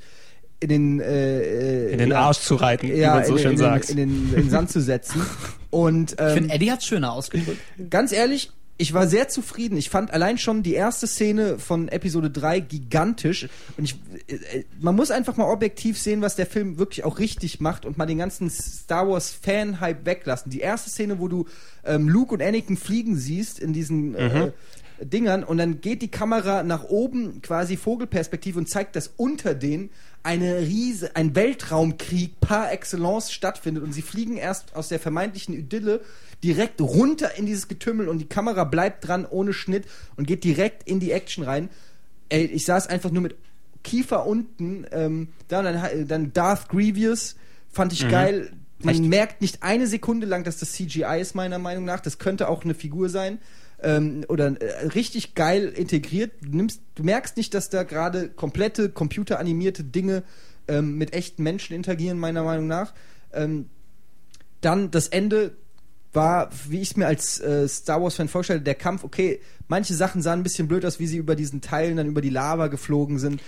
in 0.61 0.69
den, 0.69 1.01
äh, 1.01 1.91
In 1.91 1.99
den 1.99 2.11
ja, 2.11 2.21
Arsch 2.21 2.39
zu 2.39 2.55
reiten, 2.55 2.89
wie 2.89 2.97
ja, 2.97 3.17
man 3.17 3.25
so 3.25 3.37
in, 3.37 3.43
schön 3.43 3.53
in, 3.53 3.59
sagt. 3.59 3.91
In, 3.91 3.99
in, 3.99 4.09
den, 4.09 4.29
in 4.35 4.43
den 4.43 4.51
Sand 4.51 4.71
zu 4.71 4.81
setzen. 4.81 5.21
Und 5.71 6.13
ich 6.13 6.21
ähm, 6.21 6.35
finde, 6.35 6.55
Eddie 6.55 6.73
hat 6.73 6.83
schöner 6.83 7.13
ausgedrückt. 7.13 7.61
ganz 7.91 8.13
ehrlich, 8.13 8.51
ich 8.79 8.93
war 8.93 9.07
sehr 9.07 9.29
zufrieden. 9.29 9.77
Ich 9.77 9.91
fand 9.91 10.13
allein 10.13 10.39
schon 10.39 10.63
die 10.63 10.75
erste 10.75 11.07
Szene 11.07 11.59
von 11.59 11.89
Episode 11.89 12.31
3 12.31 12.61
gigantisch. 12.61 13.49
Und 13.77 13.85
ich, 13.85 13.95
äh, 14.29 14.65
man 14.79 14.95
muss 14.95 15.11
einfach 15.11 15.37
mal 15.37 15.51
objektiv 15.51 15.99
sehen, 15.99 16.21
was 16.23 16.37
der 16.37 16.47
Film 16.47 16.79
wirklich 16.79 17.05
auch 17.05 17.19
richtig 17.19 17.61
macht 17.61 17.87
und 17.87 17.99
mal 17.99 18.07
den 18.07 18.19
ganzen 18.19 18.51
Star 18.51 19.09
Wars 19.09 19.31
Fan-Hype 19.31 20.05
weglassen. 20.05 20.51
Die 20.51 20.61
erste 20.61 20.91
Szene, 20.91 21.19
wo 21.19 21.29
du 21.29 21.47
ähm, 21.85 22.09
Luke 22.09 22.35
und 22.35 22.43
Anakin 22.43 22.77
fliegen 22.77 23.17
siehst 23.17 23.59
in 23.59 23.73
diesen 23.73 24.15
äh, 24.15 24.53
Dingern 25.01 25.45
und 25.45 25.59
dann 25.59 25.81
geht 25.81 26.03
die 26.03 26.11
Kamera 26.11 26.63
nach 26.63 26.85
oben, 26.85 27.43
quasi 27.43 27.77
Vogelperspektive 27.77 28.59
und 28.59 28.69
zeigt, 28.69 28.97
dass 28.97 29.13
unter 29.17 29.55
denen 29.55 29.91
eine 30.27 30.59
riese, 30.59 31.15
ein 31.15 31.37
Weltraumkrieg 31.37 32.41
par 32.41 32.73
excellence 32.73 33.31
stattfindet 33.31 33.85
und 33.85 33.93
sie 33.93 34.03
fliegen 34.03 34.37
erst 34.37 34.75
aus 34.75 34.89
der 34.89 34.99
vermeintlichen 34.99 35.55
Idylle 35.55 36.01
direkt 36.43 36.81
runter 36.81 37.39
in 37.39 37.47
dieses 37.47 37.69
Getümmel 37.69 38.09
und 38.09 38.19
die 38.19 38.29
Kamera 38.29 38.65
bleibt 38.65 39.07
dran 39.07 39.25
ohne 39.25 39.53
Schnitt 39.53 39.85
und 40.17 40.27
geht 40.27 40.43
direkt 40.43 40.89
in 40.89 40.99
die 40.99 41.13
Action 41.13 41.45
rein. 41.45 41.71
Ey, 42.29 42.45
ich 42.45 42.65
saß 42.65 42.89
einfach 42.89 43.13
nur 43.13 43.23
mit 43.23 43.37
Kiefer 43.85 44.27
unten, 44.27 44.85
ähm, 44.91 45.29
da 45.47 45.63
dann, 45.63 46.09
dann 46.09 46.33
Darth 46.33 46.69
Grievous 46.69 47.37
fand 47.71 47.93
ich 47.93 48.09
geil. 48.09 48.51
Man 48.83 48.97
Echt? 48.97 49.05
merkt 49.05 49.43
nicht 49.43 49.63
eine 49.63 49.87
Sekunde 49.87 50.27
lang, 50.27 50.43
dass 50.43 50.59
das 50.59 50.73
CGI 50.73 51.21
ist, 51.21 51.37
meiner 51.37 51.61
Meinung 51.61 51.85
nach. 51.85 52.01
Das 52.01 52.19
könnte 52.19 52.49
auch 52.49 52.65
eine 52.65 52.75
Figur 52.75 53.09
sein. 53.09 53.39
Ähm, 53.83 54.25
oder 54.29 54.61
äh, 54.61 54.87
richtig 54.89 55.35
geil 55.35 55.69
integriert. 55.69 56.33
Du, 56.41 56.57
nimmst, 56.57 56.81
du 56.95 57.03
merkst 57.03 57.37
nicht, 57.37 57.53
dass 57.55 57.69
da 57.69 57.83
gerade 57.83 58.29
komplette 58.29 58.89
computeranimierte 58.89 59.85
Dinge 59.85 60.23
ähm, 60.69 60.97
mit 60.97 61.13
echten 61.13 61.43
Menschen 61.43 61.75
interagieren, 61.75 62.19
meiner 62.19 62.43
Meinung 62.43 62.67
nach. 62.67 62.95
Ähm, 63.33 63.69
dann 64.61 64.91
das 64.91 65.09
Ende 65.09 65.53
war, 66.13 66.51
wie 66.69 66.81
ich 66.81 66.91
es 66.91 66.97
mir 66.97 67.07
als 67.07 67.39
äh, 67.41 67.69
Star 67.69 68.03
Wars-Fan 68.03 68.29
vorstelle, 68.29 68.61
der 68.61 68.75
Kampf, 68.75 69.05
okay, 69.05 69.41
manche 69.69 69.95
Sachen 69.95 70.23
sahen 70.23 70.41
ein 70.41 70.43
bisschen 70.43 70.67
blöd 70.67 70.85
aus, 70.85 70.99
wie 70.99 71.07
sie 71.07 71.19
über 71.19 71.37
diesen 71.37 71.61
Teilen 71.61 71.97
dann 71.99 72.07
über 72.07 72.23
die 72.23 72.31
Lava 72.31 72.69
geflogen 72.69 73.19
sind. 73.19 73.43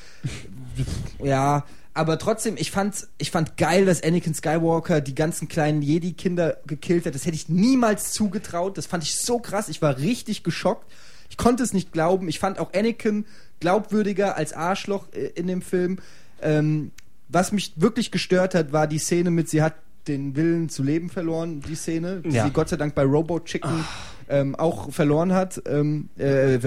ja, 1.23 1.65
aber 1.99 2.17
trotzdem, 2.17 2.57
ich 2.57 2.71
fand, 2.71 3.09
ich 3.19 3.33
fand 3.33 3.57
geil, 3.57 3.85
dass 3.85 4.05
Anakin 4.05 4.33
Skywalker 4.33 5.01
die 5.01 5.17
ganzen 5.17 5.49
kleinen 5.49 5.83
Jedi-Kinder 5.83 6.59
gekillt 6.65 7.07
hat. 7.07 7.15
Das 7.17 7.27
hätte 7.27 7.35
ich 7.35 7.49
niemals 7.49 8.13
zugetraut. 8.13 8.79
Das 8.79 8.87
fand 8.87 9.03
ich 9.03 9.17
so 9.17 9.41
krass. 9.41 9.69
Ich 9.69 9.83
war 9.83 9.99
richtig 9.99 10.45
geschockt. 10.45 10.89
Ich 11.29 11.37
konnte 11.37 11.65
es 11.65 11.73
nicht 11.73 11.93
glauben. 11.93 12.29
Ich 12.29 12.39
fand 12.39 12.61
auch 12.61 12.73
Anakin 12.73 13.27
glaubwürdiger 13.59 14.37
als 14.37 14.53
Arschloch 14.53 15.09
äh, 15.13 15.27
in 15.35 15.49
dem 15.49 15.61
Film. 15.61 15.99
Ähm, 16.41 16.93
was 17.29 17.51
mich 17.51 17.73
wirklich 17.75 18.13
gestört 18.13 18.55
hat, 18.55 18.73
war 18.73 18.87
die 18.87 18.99
Szene 19.01 19.33
mit, 19.33 19.49
sie 19.49 19.61
hat 19.61 19.75
den 20.09 20.35
Willen 20.37 20.69
zu 20.69 20.83
leben 20.83 21.11
verloren, 21.11 21.61
die 21.61 21.75
Szene, 21.75 22.23
die 22.25 22.31
Ja. 22.31 22.45
sie 22.45 22.51
Gott 22.51 22.69
sei 22.69 22.77
Dank 22.77 22.95
bei 22.95 23.03
Robo 23.05 23.39
Chicken 23.41 23.85
ähm, 24.29 24.55
auch 24.55 24.91
verloren 24.93 25.33
hat. 25.33 25.63
Ähm, 25.67 26.09
äh, 26.19 26.59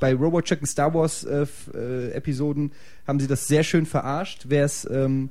bei 0.00 0.14
Robo 0.14 0.40
Chicken 0.40 0.66
Star 0.66 0.94
Wars 0.94 1.24
äh, 1.24 1.46
äh, 1.74 2.10
Episoden 2.12 2.72
haben 3.06 3.20
sie 3.20 3.26
das 3.26 3.46
sehr 3.46 3.62
schön 3.64 3.86
verarscht. 3.86 4.46
Wer 4.48 4.64
es 4.64 4.88
ähm, 4.90 5.30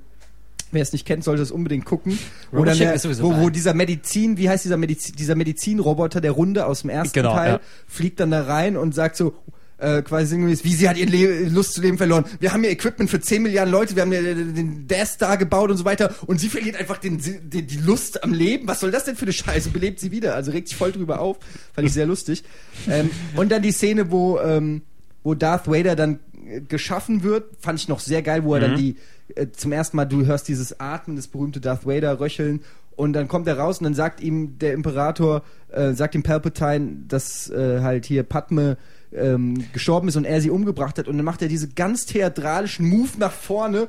Wer 0.73 0.81
es 0.83 0.93
nicht 0.93 1.05
kennt, 1.05 1.25
sollte 1.25 1.41
es 1.41 1.51
unbedingt 1.51 1.83
gucken. 1.83 2.17
Wo, 2.49 2.57
Robot 2.59 2.67
dann 2.69 2.73
Chicken 2.75 2.87
der, 2.87 2.95
ist 2.95 3.01
sowieso 3.01 3.23
wo, 3.23 3.41
wo 3.41 3.49
dieser 3.49 3.73
Medizin, 3.73 4.37
wie 4.37 4.47
heißt 4.47 4.63
dieser 4.63 4.77
Medizin, 4.77 5.15
dieser 5.17 5.35
Medizinroboter 5.35 6.21
der 6.21 6.31
Runde 6.31 6.65
aus 6.65 6.81
dem 6.81 6.89
ersten 6.89 7.11
Genau, 7.13 7.33
Teil, 7.33 7.51
ja. 7.53 7.59
fliegt 7.87 8.21
dann 8.21 8.31
da 8.31 8.43
rein 8.43 8.77
und 8.77 8.95
sagt 8.95 9.17
so, 9.17 9.33
äh, 9.81 10.01
quasi 10.03 10.27
sinngemäß, 10.27 10.63
wie 10.63 10.73
sie 10.73 10.87
hat 10.87 10.97
ihr 10.97 11.07
Le 11.07 11.49
Lust 11.49 11.73
zu 11.73 11.81
leben 11.81 11.97
verloren. 11.97 12.25
Wir 12.39 12.53
haben 12.53 12.63
ihr 12.63 12.69
Equipment 12.69 13.09
für 13.09 13.19
10 13.19 13.41
Milliarden 13.41 13.71
Leute, 13.71 13.95
wir 13.95 14.03
haben 14.03 14.13
ihr 14.13 14.21
den 14.21 14.87
Death 14.87 15.07
Star 15.07 15.37
gebaut 15.37 15.71
und 15.71 15.77
so 15.77 15.85
weiter 15.85 16.13
und 16.27 16.39
sie 16.39 16.49
verliert 16.49 16.75
einfach 16.75 16.97
den, 16.97 17.19
den, 17.19 17.67
die 17.67 17.77
Lust 17.77 18.23
am 18.23 18.31
Leben. 18.31 18.67
Was 18.67 18.79
soll 18.79 18.91
das 18.91 19.05
denn 19.05 19.15
für 19.15 19.25
eine 19.25 19.33
Scheiße? 19.33 19.71
Belebt 19.71 19.99
sie 19.99 20.11
wieder. 20.11 20.35
Also 20.35 20.51
regt 20.51 20.67
sich 20.67 20.77
voll 20.77 20.91
drüber 20.91 21.19
auf. 21.19 21.37
Fand 21.73 21.87
ich 21.87 21.93
sehr 21.93 22.05
lustig. 22.05 22.43
Ähm, 22.87 23.09
und 23.35 23.51
dann 23.51 23.61
die 23.61 23.71
Szene, 23.71 24.11
wo, 24.11 24.39
ähm, 24.39 24.83
wo 25.23 25.33
Darth 25.33 25.67
Vader 25.67 25.95
dann 25.95 26.19
äh, 26.47 26.61
geschaffen 26.61 27.23
wird, 27.23 27.45
fand 27.59 27.79
ich 27.79 27.87
noch 27.87 27.99
sehr 27.99 28.21
geil, 28.21 28.43
wo 28.43 28.53
er 28.53 28.61
dann 28.61 28.77
die 28.77 28.97
äh, 29.35 29.47
zum 29.51 29.71
ersten 29.71 29.97
Mal, 29.97 30.05
du 30.05 30.25
hörst 30.25 30.47
dieses 30.47 30.79
Atmen, 30.79 31.15
das 31.15 31.27
berühmte 31.27 31.59
Darth 31.59 31.85
Vader 31.87 32.19
röcheln 32.19 32.61
und 32.95 33.13
dann 33.13 33.27
kommt 33.27 33.47
er 33.47 33.57
raus 33.57 33.79
und 33.79 33.85
dann 33.85 33.93
sagt 33.95 34.21
ihm 34.21 34.59
der 34.59 34.73
Imperator, 34.73 35.43
äh, 35.71 35.93
sagt 35.93 36.13
ihm 36.13 36.23
Palpatine, 36.23 37.05
dass 37.07 37.49
äh, 37.49 37.79
halt 37.81 38.05
hier 38.05 38.23
Padme 38.23 38.77
ähm, 39.13 39.65
gestorben 39.73 40.07
ist 40.07 40.15
und 40.15 40.25
er 40.25 40.41
sie 40.41 40.49
umgebracht 40.49 40.97
hat 40.97 41.07
und 41.07 41.17
dann 41.17 41.25
macht 41.25 41.41
er 41.41 41.47
diese 41.47 41.67
ganz 41.69 42.05
theatralischen 42.05 42.87
Move 42.87 43.09
nach 43.17 43.31
vorne. 43.31 43.87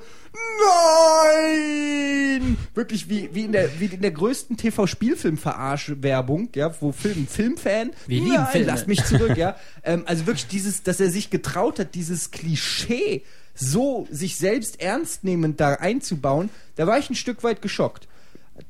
Nein! 1.20 2.56
Wirklich 2.74 3.08
wie, 3.08 3.30
wie, 3.32 3.44
in, 3.44 3.52
der, 3.52 3.68
wie 3.80 3.86
in 3.86 4.00
der 4.00 4.10
größten 4.10 4.56
TV-Spielfilm-Verarsch-Werbung, 4.56 6.48
ja, 6.54 6.74
wo 6.80 6.92
Film, 6.92 7.26
Filmfan, 7.26 7.90
Wir 8.06 8.20
lieben 8.20 8.34
nein, 8.34 8.46
Filme. 8.50 8.66
lass 8.66 8.86
mich 8.86 9.04
zurück, 9.04 9.36
ja. 9.36 9.56
ähm, 9.84 10.04
also 10.06 10.26
wirklich 10.26 10.46
dieses, 10.46 10.82
dass 10.82 11.00
er 11.00 11.10
sich 11.10 11.30
getraut 11.30 11.78
hat, 11.78 11.94
dieses 11.94 12.30
Klischee 12.30 13.22
so 13.54 14.06
sich 14.10 14.36
selbst 14.36 14.80
ernst 14.80 15.24
nehmend 15.24 15.60
da 15.60 15.74
einzubauen, 15.74 16.48
da 16.76 16.86
war 16.86 16.98
ich 16.98 17.10
ein 17.10 17.14
Stück 17.14 17.44
weit 17.44 17.60
geschockt. 17.62 18.08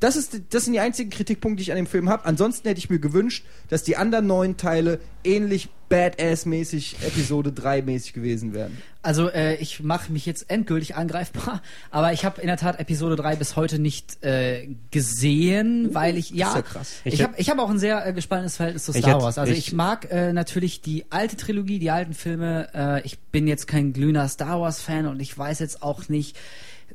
Das, 0.00 0.16
ist, 0.16 0.40
das 0.50 0.64
sind 0.64 0.72
die 0.72 0.80
einzigen 0.80 1.10
Kritikpunkte, 1.10 1.56
die 1.58 1.62
ich 1.62 1.70
an 1.72 1.76
dem 1.76 1.86
Film 1.86 2.08
habe. 2.08 2.24
Ansonsten 2.24 2.66
hätte 2.68 2.78
ich 2.78 2.90
mir 2.90 2.98
gewünscht, 2.98 3.44
dass 3.68 3.82
die 3.82 3.96
anderen 3.96 4.26
neun 4.26 4.56
Teile 4.56 4.98
ähnlich 5.24 5.68
Badass-mäßig, 5.88 6.96
Episode 7.06 7.50
3-mäßig 7.50 8.12
gewesen 8.14 8.54
wären. 8.54 8.78
Also 9.02 9.28
äh, 9.28 9.56
ich 9.56 9.82
mache 9.82 10.10
mich 10.10 10.24
jetzt 10.26 10.48
endgültig 10.48 10.94
angreifbar, 10.96 11.60
aber 11.90 12.12
ich 12.12 12.24
habe 12.24 12.40
in 12.40 12.46
der 12.46 12.56
Tat 12.56 12.78
Episode 12.80 13.16
3 13.16 13.36
bis 13.36 13.56
heute 13.56 13.78
nicht 13.78 14.22
äh, 14.24 14.68
gesehen, 14.90 15.94
weil 15.94 16.16
ich 16.16 16.30
ja, 16.30 16.52
Uh, 16.52 16.56
ja 16.56 16.62
krass. 16.62 16.92
ich, 17.04 17.14
Ich 17.14 17.22
habe 17.22 17.34
ich 17.36 17.50
hab 17.50 17.58
auch 17.58 17.68
ein 17.70 17.78
sehr 17.78 18.06
äh, 18.06 18.12
gespaltenes 18.12 18.56
Verhältnis 18.56 18.84
zu 18.84 18.92
Star 18.92 19.20
Wars. 19.22 19.36
Also 19.38 19.52
ich, 19.52 19.58
ich- 19.68 19.72
mag 19.72 20.10
äh, 20.10 20.32
natürlich 20.32 20.80
die 20.80 21.04
alte 21.10 21.36
Trilogie, 21.36 21.78
die 21.78 21.90
alten 21.90 22.14
Filme. 22.14 22.68
Äh, 22.74 23.02
ich 23.06 23.18
bin 23.18 23.46
jetzt 23.46 23.66
kein 23.66 23.92
glühender 23.92 24.26
Star 24.28 24.60
Wars 24.60 24.80
Fan 24.80 25.06
und 25.06 25.20
ich 25.20 25.36
weiß 25.36 25.58
jetzt 25.58 25.82
auch 25.82 26.08
nicht 26.08 26.36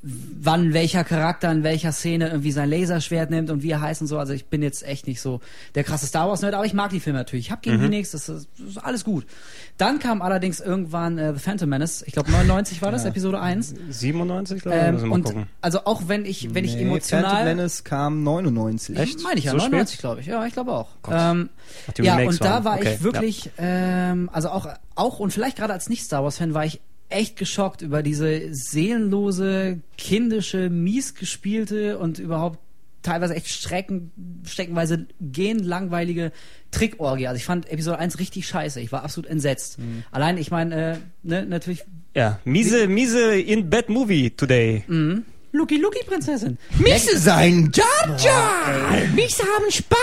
wann 0.03 0.73
welcher 0.73 1.03
Charakter 1.03 1.51
in 1.51 1.63
welcher 1.63 1.91
Szene 1.91 2.29
irgendwie 2.29 2.51
sein 2.51 2.69
Laserschwert 2.69 3.29
nimmt 3.29 3.49
und 3.49 3.63
wie 3.63 3.71
er 3.71 3.81
heißt 3.81 4.01
und 4.01 4.07
so. 4.07 4.17
Also 4.19 4.33
ich 4.33 4.45
bin 4.45 4.61
jetzt 4.61 4.83
echt 4.87 5.07
nicht 5.07 5.21
so 5.21 5.39
der 5.75 5.83
krasse 5.83 6.05
Star 6.07 6.27
Wars 6.29 6.41
Nerd, 6.41 6.53
aber 6.53 6.65
ich 6.65 6.73
mag 6.73 6.89
die 6.91 6.99
Filme 6.99 7.19
natürlich. 7.19 7.47
Ich 7.47 7.51
hab 7.51 7.61
gegen 7.61 7.79
die 7.81 7.89
nichts, 7.89 8.11
das 8.11 8.29
ist, 8.29 8.47
das 8.59 8.67
ist 8.69 8.77
alles 8.77 9.03
gut. 9.03 9.25
Dann 9.77 9.99
kam 9.99 10.21
allerdings 10.21 10.59
irgendwann 10.59 11.17
äh, 11.17 11.33
The 11.33 11.39
Phantom 11.39 11.69
Menace, 11.69 12.03
ich 12.07 12.13
glaube 12.13 12.31
99 12.31 12.81
war 12.81 12.91
das, 12.91 13.05
Episode 13.05 13.39
1. 13.39 13.75
97, 13.89 14.61
glaube 14.61 14.77
ich. 14.77 14.83
Ähm, 15.03 15.11
und 15.11 15.23
gucken. 15.23 15.47
also 15.61 15.85
auch 15.85 16.03
wenn 16.07 16.25
ich, 16.25 16.53
wenn 16.53 16.65
ich 16.65 16.71
Nee, 16.75 16.79
Phantom 16.79 16.91
emotional 16.95 17.45
Menace 17.45 17.83
kam 17.83 18.23
99. 18.23 18.97
Echt? 18.97 19.21
meine 19.23 19.37
ich 19.39 19.45
ja, 19.45 19.51
So 19.51 19.59
spät? 19.59 19.71
99 19.71 19.99
glaube 19.99 20.21
ich. 20.21 20.27
Ja, 20.27 20.45
ich 20.45 20.53
glaube 20.53 20.71
auch. 20.71 20.89
Ähm, 21.09 21.49
Ach, 21.87 21.93
die 21.93 22.01
ja, 22.03 22.17
und 22.19 22.41
da 22.43 22.45
waren- 22.45 22.63
war 22.65 22.77
okay, 22.77 22.93
ich 22.95 23.03
wirklich, 23.03 23.49
ähm, 23.57 24.29
also 24.33 24.49
auch, 24.49 24.67
auch 24.95 25.19
und 25.19 25.31
vielleicht 25.31 25.57
gerade 25.57 25.73
als 25.73 25.89
Nicht-Star 25.89 26.23
Wars-Fan 26.23 26.53
war 26.53 26.65
ich 26.65 26.81
echt 27.09 27.37
geschockt 27.37 27.81
über 27.81 28.03
diese 28.03 28.53
seelenlose, 28.53 29.79
kindische, 29.97 30.69
mies 30.69 31.15
gespielte 31.15 31.97
und 31.97 32.19
überhaupt 32.19 32.59
teilweise 33.01 33.35
echt 33.35 33.47
strecken, 33.47 34.11
streckenweise 34.45 35.07
gehend 35.21 35.65
langweilige 35.65 36.31
Trickorgie. 36.71 37.27
Also 37.27 37.37
ich 37.37 37.45
fand 37.45 37.69
Episode 37.71 37.99
1 37.99 38.19
richtig 38.19 38.47
scheiße. 38.47 38.81
Ich 38.81 38.91
war 38.91 39.03
absolut 39.03 39.29
entsetzt. 39.29 39.79
Mhm. 39.79 40.03
Allein, 40.11 40.37
ich 40.37 40.51
meine, 40.51 40.93
äh, 40.93 40.97
ne, 41.23 41.45
natürlich 41.45 41.85
Ja, 42.13 42.39
miese, 42.43 42.87
miese 42.87 43.39
In-Bed-Movie 43.39 44.31
today. 44.31 44.83
Lucky 45.57 45.77
Lucky 45.77 46.03
Prinzessin. 46.05 46.57
Mixe 46.77 47.17
sein, 47.17 47.71
Jar 47.73 48.17
Jar! 48.17 49.07
Mixe 49.15 49.43
haben 49.43 49.69
Spaß! 49.71 49.97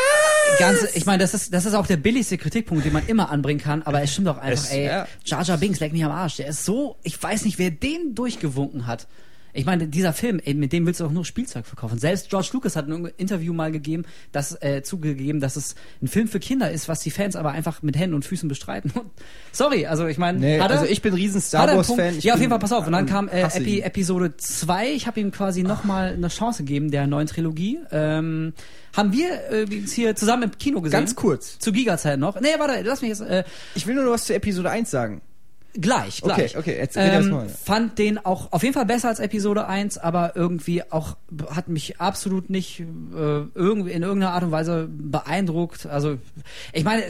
Ganze, 0.58 0.88
ich 0.94 1.06
meine, 1.06 1.18
das 1.18 1.34
ist, 1.34 1.52
das 1.54 1.64
ist 1.66 1.74
auch 1.74 1.86
der 1.86 1.96
billigste 1.96 2.36
Kritikpunkt, 2.38 2.84
den 2.84 2.92
man 2.92 3.06
immer 3.06 3.30
anbringen 3.30 3.60
kann, 3.60 3.82
aber 3.82 4.02
es 4.02 4.12
stimmt 4.12 4.28
doch 4.28 4.38
einfach, 4.38 4.64
Es- 4.64 4.70
ey, 4.70 4.86
ja. 4.86 5.06
Jar 5.24 5.42
Jar 5.42 5.56
Binks, 5.58 5.80
leck 5.80 5.92
mich 5.92 6.04
am 6.04 6.12
Arsch, 6.12 6.36
der 6.36 6.48
ist 6.48 6.64
so, 6.64 6.96
ich 7.02 7.20
weiß 7.20 7.44
nicht, 7.44 7.58
wer 7.58 7.70
den 7.70 8.14
durchgewunken 8.14 8.86
hat. 8.86 9.06
Ich 9.54 9.64
meine, 9.64 9.86
dieser 9.86 10.12
Film, 10.12 10.40
ey, 10.44 10.52
mit 10.52 10.72
dem 10.72 10.84
willst 10.84 11.00
du 11.00 11.06
auch 11.06 11.12
nur 11.12 11.24
Spielzeug 11.24 11.64
verkaufen. 11.64 11.98
Selbst 11.98 12.28
George 12.28 12.48
Lucas 12.52 12.74
hat 12.74 12.88
ein 12.88 13.06
Interview 13.16 13.52
mal 13.52 13.70
gegeben, 13.70 14.04
das 14.32 14.60
äh, 14.60 14.82
zugegeben, 14.82 15.40
dass 15.40 15.54
es 15.54 15.76
ein 16.02 16.08
Film 16.08 16.26
für 16.26 16.40
Kinder 16.40 16.70
ist, 16.70 16.88
was 16.88 17.00
die 17.00 17.12
Fans 17.12 17.36
aber 17.36 17.52
einfach 17.52 17.80
mit 17.82 17.96
Händen 17.96 18.14
und 18.14 18.24
Füßen 18.24 18.48
bestreiten. 18.48 18.92
Sorry, 19.52 19.86
also 19.86 20.06
ich 20.06 20.18
meine, 20.18 20.40
Nee, 20.40 20.58
also 20.58 20.84
ich 20.84 21.02
bin 21.02 21.14
riesen 21.14 21.40
Star 21.40 21.68
Wars? 21.74 21.86
Fan. 21.86 22.18
Ich 22.18 22.24
Ja, 22.24 22.34
auf 22.34 22.40
jeden 22.40 22.50
Fall, 22.50 22.58
pass 22.58 22.72
auf. 22.72 22.86
Und 22.86 22.92
dann 22.92 23.06
kam 23.06 23.28
äh, 23.28 23.42
Epi. 23.42 23.80
Episode 23.80 24.36
2. 24.36 24.92
Ich 24.92 25.06
habe 25.06 25.20
ihm 25.20 25.30
quasi 25.30 25.62
nochmal 25.62 26.14
eine 26.14 26.28
Chance 26.28 26.64
gegeben, 26.64 26.90
der 26.90 27.06
neuen 27.06 27.28
Trilogie. 27.28 27.78
Ähm, 27.92 28.54
haben 28.96 29.12
wir 29.12 29.50
äh, 29.50 29.64
jetzt 29.64 29.92
hier 29.92 30.16
zusammen 30.16 30.44
im 30.44 30.58
Kino 30.58 30.80
gesehen. 30.80 30.98
Ganz 30.98 31.14
kurz. 31.14 31.58
Zu 31.58 31.72
Giga-Zeit 31.72 32.18
noch. 32.18 32.40
Nee, 32.40 32.48
warte, 32.58 32.82
lass 32.82 33.02
mich 33.02 33.10
jetzt 33.10 33.20
äh, 33.20 33.44
Ich 33.74 33.86
will 33.86 33.94
nur 33.94 34.04
noch 34.04 34.12
was 34.12 34.24
zu 34.24 34.34
Episode 34.34 34.70
1 34.70 34.90
sagen. 34.90 35.22
Gleich, 35.80 36.22
Okay, 36.22 36.34
gleich. 36.34 36.56
okay, 36.56 36.76
jetzt 36.76 36.96
red 36.96 37.12
erst 37.12 37.26
ähm, 37.28 37.34
mal. 37.34 37.48
Fand 37.48 37.98
den 37.98 38.24
auch 38.24 38.52
auf 38.52 38.62
jeden 38.62 38.74
Fall 38.74 38.86
besser 38.86 39.08
als 39.08 39.20
Episode 39.20 39.66
1, 39.66 39.98
aber 39.98 40.36
irgendwie 40.36 40.82
auch 40.90 41.16
hat 41.50 41.68
mich 41.68 42.00
absolut 42.00 42.50
nicht 42.50 42.80
äh, 42.80 42.84
irgendwie 43.54 43.92
in 43.92 44.02
irgendeiner 44.02 44.32
Art 44.32 44.44
und 44.44 44.50
Weise 44.52 44.88
beeindruckt. 44.90 45.86
Also 45.86 46.18
ich 46.72 46.84
meine, 46.84 47.02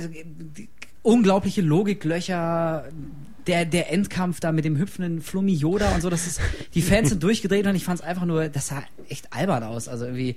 unglaubliche 1.03 1.61
Logiklöcher, 1.63 2.85
der 3.47 3.65
der 3.67 3.93
Endkampf 3.93 4.41
da 4.41 4.53
mit 4.53 4.65
dem 4.65 4.79
hüpfenden 4.79 5.21
Flummi 5.21 5.53
Yoda 5.53 5.95
und 5.95 6.01
so, 6.01 6.09
das 6.09 6.27
ist 6.27 6.41
die 6.75 6.83
Fans 6.83 7.11
sind 7.11 7.23
durchgedreht 7.23 7.67
und 7.67 7.75
ich 7.75 7.85
fand 7.85 8.01
es 8.01 8.07
einfach 8.07 8.25
nur, 8.25 8.49
das 8.49 8.69
sah 8.69 8.83
echt 9.09 9.33
albern 9.33 9.63
aus. 9.63 9.89
Also 9.89 10.07
irgendwie 10.07 10.37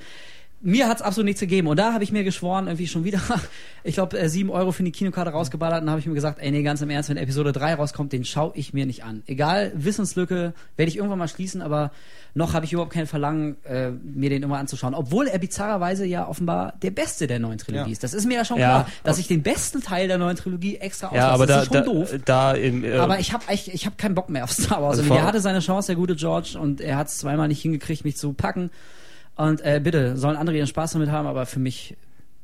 mir 0.60 0.88
hat's 0.88 1.02
absolut 1.02 1.26
nichts 1.26 1.40
gegeben. 1.40 1.68
Und 1.68 1.78
da 1.78 1.94
habe 1.94 2.04
ich 2.04 2.12
mir 2.12 2.24
geschworen, 2.24 2.66
irgendwie 2.68 2.88
schon 2.88 3.04
wieder, 3.04 3.20
ich 3.84 3.94
glaube, 3.96 4.18
äh, 4.20 4.28
sieben 4.28 4.50
Euro 4.50 4.72
für 4.72 4.84
die 4.84 4.92
Kinokarte 4.92 5.30
rausgeballert. 5.32 5.82
Und 5.82 5.86
dann 5.86 5.92
habe 5.92 6.00
ich 6.00 6.08
mir 6.08 6.16
gesagt, 6.16 6.40
ey, 6.42 6.50
nee, 6.52 6.64
ganz 6.64 6.82
im 6.82 6.90
Ernst, 6.90 7.10
wenn 7.10 7.18
Episode 7.18 7.52
3 7.52 7.76
rauskommt, 7.76 8.12
den 8.12 8.26
schaue 8.26 8.52
ich 8.56 8.74
mir 8.74 8.86
nicht 8.86 9.04
an. 9.04 9.22
Egal, 9.28 9.72
Wissenslücke 9.76 10.54
werde 10.76 10.90
ich 10.90 10.98
irgendwann 10.98 11.20
mal 11.20 11.28
schließen, 11.28 11.62
aber 11.62 11.92
noch 12.34 12.54
habe 12.54 12.66
ich 12.66 12.74
überhaupt 12.74 12.92
kein 12.94 13.08
Verlangen, 13.08 13.56
äh, 13.66 13.90
mir 13.92 14.30
den 14.30 14.44
immer 14.44 14.58
anzuschauen. 14.58 14.94
Obwohl 14.94 15.28
er 15.28 15.40
bizarrerweise 15.40 16.06
ja 16.06 16.28
offenbar 16.28 16.74
der 16.82 16.92
beste 16.92 17.28
der 17.28 17.40
neuen 17.40 17.58
Trilogie 17.58 17.90
Ja. 17.90 17.92
ist. 17.94 18.04
Das 18.04 18.14
ist 18.14 18.26
mir 18.26 18.36
ja 18.36 18.46
schon 18.46 18.58
Ja. 18.60 18.84
klar, 18.84 18.88
dass 19.04 19.18
ich 19.20 19.28
den 19.28 19.44
besten 19.44 19.82
Teil 19.82 20.08
der 20.08 20.18
neuen 20.18 20.36
Trilogie 20.38 20.78
extra 20.78 21.08
auslasse. 21.08 21.26
Ja, 21.28 21.32
aber 21.34 21.46
das 21.46 21.56
da, 21.56 21.62
ist 21.64 21.74
da, 21.74 21.84
schon 21.86 21.96
doof. 21.96 22.16
da 22.26 22.52
im, 22.54 22.84
äh, 22.84 22.94
Aber 22.98 23.20
ich 23.20 23.34
habe 23.34 23.44
ich, 23.52 23.74
ich 23.74 23.86
hab 23.86 23.98
keinen 23.98 24.16
Bock 24.16 24.30
mehr 24.30 24.44
auf 24.44 24.52
Star 24.52 24.82
Wars. 24.82 24.92
Also 24.98 25.02
und 25.04 25.08
vor- 25.10 25.18
er 25.18 25.24
hatte 25.26 25.40
seine 25.40 25.60
Chance, 25.60 25.88
der 25.88 25.96
gute 25.96 26.16
George, 26.16 26.58
und 26.60 26.82
er 26.82 26.98
hat 26.98 27.08
es 27.08 27.18
zweimal 27.20 27.48
nicht 27.48 27.62
hingekriegt, 27.62 28.04
mich 28.06 28.18
zu 28.18 28.34
packen. 28.34 28.70
Und 29.38 29.62
äh, 29.62 29.80
bitte, 29.84 30.18
sollen 30.18 30.36
andere 30.36 30.58
ihren 30.58 30.68
Spaß 30.68 30.94
damit 30.94 31.12
haben, 31.12 31.28
aber 31.28 31.46
für 31.46 31.60
mich 31.60 31.96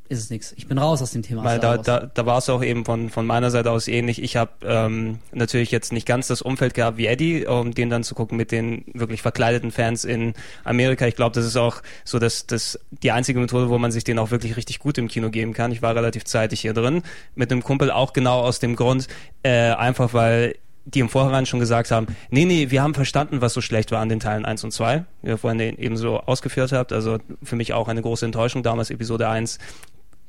ist 0.10 0.20
es 0.20 0.30
nichts. 0.30 0.54
Ich 0.58 0.68
bin 0.68 0.78
raus 0.78 1.02
aus 1.02 1.12
dem 1.12 1.24
Thema 1.24 1.44
Weil 1.44 1.60
da, 1.60 1.78
da, 1.78 2.06
da 2.14 2.26
war 2.26 2.38
es 2.38 2.50
auch 2.50 2.64
eben 2.64 2.86
von, 2.86 3.10
von 3.10 3.26
meiner 3.26 3.52
Seite 3.52 3.72
aus 3.72 3.88
ähnlich. 3.88 4.22
Ich 4.22 4.36
habe 4.36 4.52
ähm, 4.64 5.20
natürlich 5.32 5.72
jetzt 5.72 5.94
nicht 5.94 6.06
ganz 6.06 6.28
das 6.28 6.42
Umfeld 6.42 6.74
gehabt 6.74 6.98
wie 6.98 7.08
Eddie, 7.08 7.48
um 7.48 7.74
den 7.74 7.90
dann 7.90 8.04
zu 8.04 8.14
gucken 8.14 8.38
mit 8.38 8.52
den 8.52 8.84
wirklich 8.94 9.22
verkleideten 9.22 9.72
Fans 9.72 10.04
in 10.04 10.34
Amerika. 10.66 11.08
Ich 11.08 11.16
glaube, 11.16 11.34
das 11.34 11.46
ist 11.46 11.58
auch 11.58 11.82
so 12.04 12.20
dass 12.20 12.46
das 12.46 12.80
die 12.92 13.12
einzige 13.12 13.40
Methode, 13.40 13.70
wo 13.70 13.78
man 13.78 13.92
sich 13.92 14.04
den 14.04 14.20
auch 14.20 14.30
wirklich 14.30 14.58
richtig 14.58 14.80
gut 14.80 14.98
im 14.98 15.08
Kino 15.08 15.30
geben 15.30 15.54
kann. 15.54 15.72
Ich 15.72 15.82
war 15.82 15.96
relativ 15.96 16.26
zeitig 16.26 16.62
hier 16.62 16.74
drin 16.74 17.02
mit 17.36 17.52
einem 17.52 17.64
Kumpel 17.64 17.90
auch 17.90 18.14
genau 18.14 18.42
aus 18.42 18.60
dem 18.60 18.76
Grund, 18.76 19.08
äh, 19.42 19.72
einfach 19.72 20.14
weil 20.14 20.56
die 20.86 21.00
im 21.00 21.10
Vorhinein 21.10 21.46
schon 21.46 21.60
gesagt 21.60 21.92
haben, 21.92 22.08
nee, 22.30 22.46
nee, 22.46 22.70
wir 22.70 22.82
haben 22.82 22.94
verstanden, 22.94 23.42
was 23.42 23.54
so 23.54 23.62
schlecht 23.62 23.92
war 23.92 24.02
an 24.02 24.10
den 24.10 24.20
Teilen 24.20 24.46
1 24.46 24.64
und 24.64 24.72
2, 24.72 25.06
wie 25.22 25.30
ihr 25.30 25.38
vorhin 25.38 25.60
eben 25.60 25.98
so 25.98 26.20
ausgeführt 26.20 26.72
habt. 26.72 26.92
Also 26.92 27.20
für 27.42 27.56
mich 27.56 27.74
auch 27.74 27.88
eine 27.88 28.02
große 28.02 28.26
Enttäuschung 28.26 28.64
damals 28.64 28.90
Episode 28.90 29.30
1, 29.30 29.60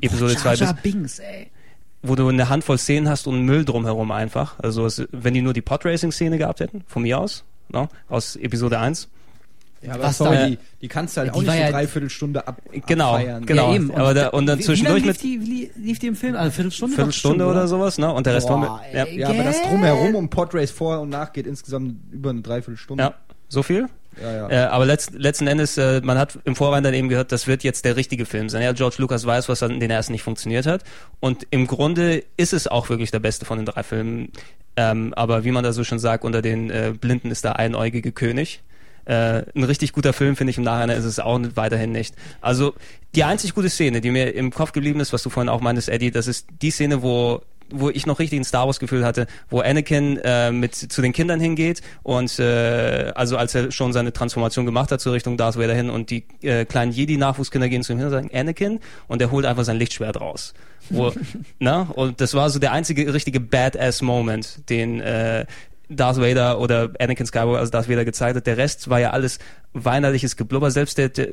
Episode 0.00 0.36
2 0.36 0.42
Jar 0.42 0.50
bis 0.50 0.60
Jar 0.60 0.74
Binks, 0.82 1.18
ey. 1.18 1.50
wo 2.02 2.14
du 2.14 2.28
eine 2.28 2.48
Handvoll 2.48 2.78
Szenen 2.78 3.08
hast 3.08 3.26
und 3.26 3.42
Müll 3.42 3.64
drumherum 3.64 4.10
einfach. 4.10 4.58
Also 4.60 4.86
es, 4.86 5.06
wenn 5.10 5.34
die 5.34 5.42
nur 5.42 5.54
die 5.54 5.62
Podracing-Szene 5.62 6.38
gehabt 6.38 6.60
hätten, 6.60 6.84
von 6.86 7.02
mir 7.02 7.18
aus, 7.18 7.44
ne, 7.68 7.88
aus 8.08 8.36
Episode 8.36 8.78
1. 8.78 9.08
Ja, 9.86 9.98
Was 10.00 10.18
sorry, 10.18 10.36
da- 10.36 10.46
die, 10.48 10.58
die 10.82 10.88
kannst 10.88 11.16
du 11.16 11.20
halt 11.20 11.30
Die 11.30 11.34
auch 11.36 11.40
nicht 11.42 11.50
eine 11.50 11.60
ja- 11.60 11.70
Dreiviertelstunde 11.70 12.46
ab, 12.48 12.60
Genau, 12.86 13.14
abfeiern. 13.14 13.44
genau. 13.46 13.68
Ja, 13.70 13.76
eben. 13.76 13.94
Aber 13.94 14.14
da- 14.14 14.28
und 14.28 14.46
dann 14.46 14.58
wie- 14.58 14.62
zwischendurch 14.62 15.02
wie 15.02 15.06
lange 15.08 15.12
mit- 15.12 15.22
lief 15.22 15.40
die, 15.44 15.76
wie 15.76 15.86
lief 15.86 15.98
die 15.98 16.06
im 16.06 16.16
Film? 16.16 16.36
Also 16.36 16.50
Viertelstunde? 16.52 16.94
Viertelstunde 16.94 17.44
Doch, 17.44 17.50
oder 17.50 17.68
sowas, 17.68 17.98
ne? 17.98 18.12
Und 18.12 18.26
der 18.26 18.34
Rest 18.34 18.48
Boah, 18.48 18.60
war 18.62 18.80
mit, 18.82 18.94
ja, 18.94 19.04
ey. 19.04 19.18
Ja, 19.18 19.28
aber 19.28 19.44
das 19.44 19.62
drumherum 19.62 20.14
um 20.14 20.30
Podrace 20.30 20.70
vor 20.70 21.00
und 21.00 21.10
nach 21.10 21.32
geht 21.32 21.46
insgesamt 21.46 21.96
über 22.12 22.30
eine 22.30 22.40
Dreiviertelstunde. 22.42 23.02
ja, 23.02 23.14
so 23.48 23.62
viel. 23.62 23.86
ja. 24.22 24.32
ja. 24.32 24.48
Äh, 24.50 24.56
aber 24.68 24.86
letzt, 24.86 25.12
letzten 25.12 25.46
Endes, 25.48 25.76
äh, 25.76 26.00
man 26.02 26.16
hat 26.18 26.38
im 26.44 26.56
Vorhinein 26.56 26.82
dann 26.84 26.94
eben 26.94 27.08
gehört, 27.08 27.30
das 27.32 27.46
wird 27.46 27.62
jetzt 27.64 27.84
der 27.84 27.96
richtige 27.96 28.24
Film 28.26 28.48
sein. 28.48 28.62
Ja, 28.62 28.72
George 28.72 28.96
Lucas 28.98 29.26
weiß, 29.26 29.48
was 29.48 29.62
an 29.62 29.80
den 29.80 29.90
ersten 29.90 30.12
nicht 30.12 30.22
funktioniert 30.22 30.66
hat. 30.66 30.82
Und 31.20 31.46
im 31.50 31.66
Grunde 31.66 32.22
ist 32.36 32.52
es 32.52 32.66
auch 32.68 32.88
wirklich 32.88 33.10
der 33.10 33.18
beste 33.18 33.44
von 33.44 33.58
den 33.58 33.66
drei 33.66 33.82
Filmen. 33.82 34.30
Ähm, 34.76 35.14
aber 35.14 35.44
wie 35.44 35.52
man 35.52 35.62
da 35.62 35.72
so 35.72 35.84
schon 35.84 35.98
sagt, 36.00 36.24
unter 36.24 36.42
den 36.42 36.68
äh, 36.70 36.92
Blinden 36.98 37.30
ist 37.30 37.44
der 37.44 37.58
einäugige 37.60 38.10
König. 38.12 38.62
Äh, 39.04 39.42
ein 39.54 39.64
richtig 39.64 39.92
guter 39.92 40.12
Film, 40.12 40.36
finde 40.36 40.50
ich, 40.50 40.58
im 40.58 40.64
Nachhinein 40.64 40.98
ist 40.98 41.04
es 41.04 41.18
auch 41.18 41.38
weiterhin 41.54 41.92
nicht. 41.92 42.14
Also 42.40 42.74
die 43.14 43.24
einzig 43.24 43.54
gute 43.54 43.68
Szene, 43.68 44.00
die 44.00 44.10
mir 44.10 44.34
im 44.34 44.50
Kopf 44.50 44.72
geblieben 44.72 45.00
ist, 45.00 45.12
was 45.12 45.22
du 45.22 45.30
vorhin 45.30 45.48
auch 45.48 45.60
meintest, 45.60 45.88
Eddie, 45.88 46.10
das 46.10 46.26
ist 46.26 46.46
die 46.62 46.70
Szene, 46.70 47.02
wo 47.02 47.42
wo 47.70 47.90
ich 47.90 48.06
noch 48.06 48.18
richtig 48.18 48.40
ein 48.40 48.44
Star 48.44 48.66
Wars 48.66 48.78
Gefühl 48.78 49.04
hatte, 49.04 49.26
wo 49.48 49.60
Anakin 49.60 50.18
äh, 50.18 50.52
mit 50.52 50.74
zu 50.74 51.02
den 51.02 51.12
Kindern 51.12 51.40
hingeht 51.40 51.80
und 52.02 52.38
äh, 52.38 53.12
also 53.14 53.36
als 53.36 53.54
er 53.54 53.70
schon 53.72 53.92
seine 53.92 54.12
Transformation 54.12 54.66
gemacht 54.66 54.92
hat 54.92 55.00
zur 55.00 55.12
Richtung 55.12 55.36
Darth 55.36 55.56
Vader 55.56 55.74
hin 55.74 55.90
und 55.90 56.10
die 56.10 56.24
äh, 56.42 56.64
kleinen 56.64 56.92
Jedi 56.92 57.16
Nachwuchskinder 57.16 57.68
gehen 57.68 57.82
zu 57.82 57.92
ihm 57.92 57.98
hin 57.98 58.06
und 58.06 58.12
sagen 58.12 58.30
Anakin 58.32 58.80
und 59.08 59.20
er 59.20 59.30
holt 59.30 59.46
einfach 59.46 59.64
sein 59.64 59.78
Lichtschwert 59.78 60.20
raus. 60.20 60.54
Wo, 60.90 61.12
na? 61.58 61.82
Und 61.94 62.20
das 62.20 62.34
war 62.34 62.50
so 62.50 62.58
der 62.58 62.72
einzige 62.72 63.12
richtige 63.12 63.40
Badass 63.40 64.02
Moment, 64.02 64.68
den 64.68 65.00
äh, 65.00 65.46
Darth 65.88 66.18
Vader 66.18 66.60
oder 66.60 66.90
Anakin 66.98 67.26
Skywalker 67.26 67.60
als 67.60 67.70
Darth 67.70 67.88
Vader 67.88 68.04
gezeigt 68.04 68.36
hat. 68.36 68.46
Der 68.46 68.56
Rest 68.56 68.88
war 68.90 69.00
ja 69.00 69.10
alles 69.10 69.38
weinerliches 69.74 70.36
Geblubber. 70.36 70.70
Selbst 70.70 70.96
der, 70.98 71.08
der 71.10 71.28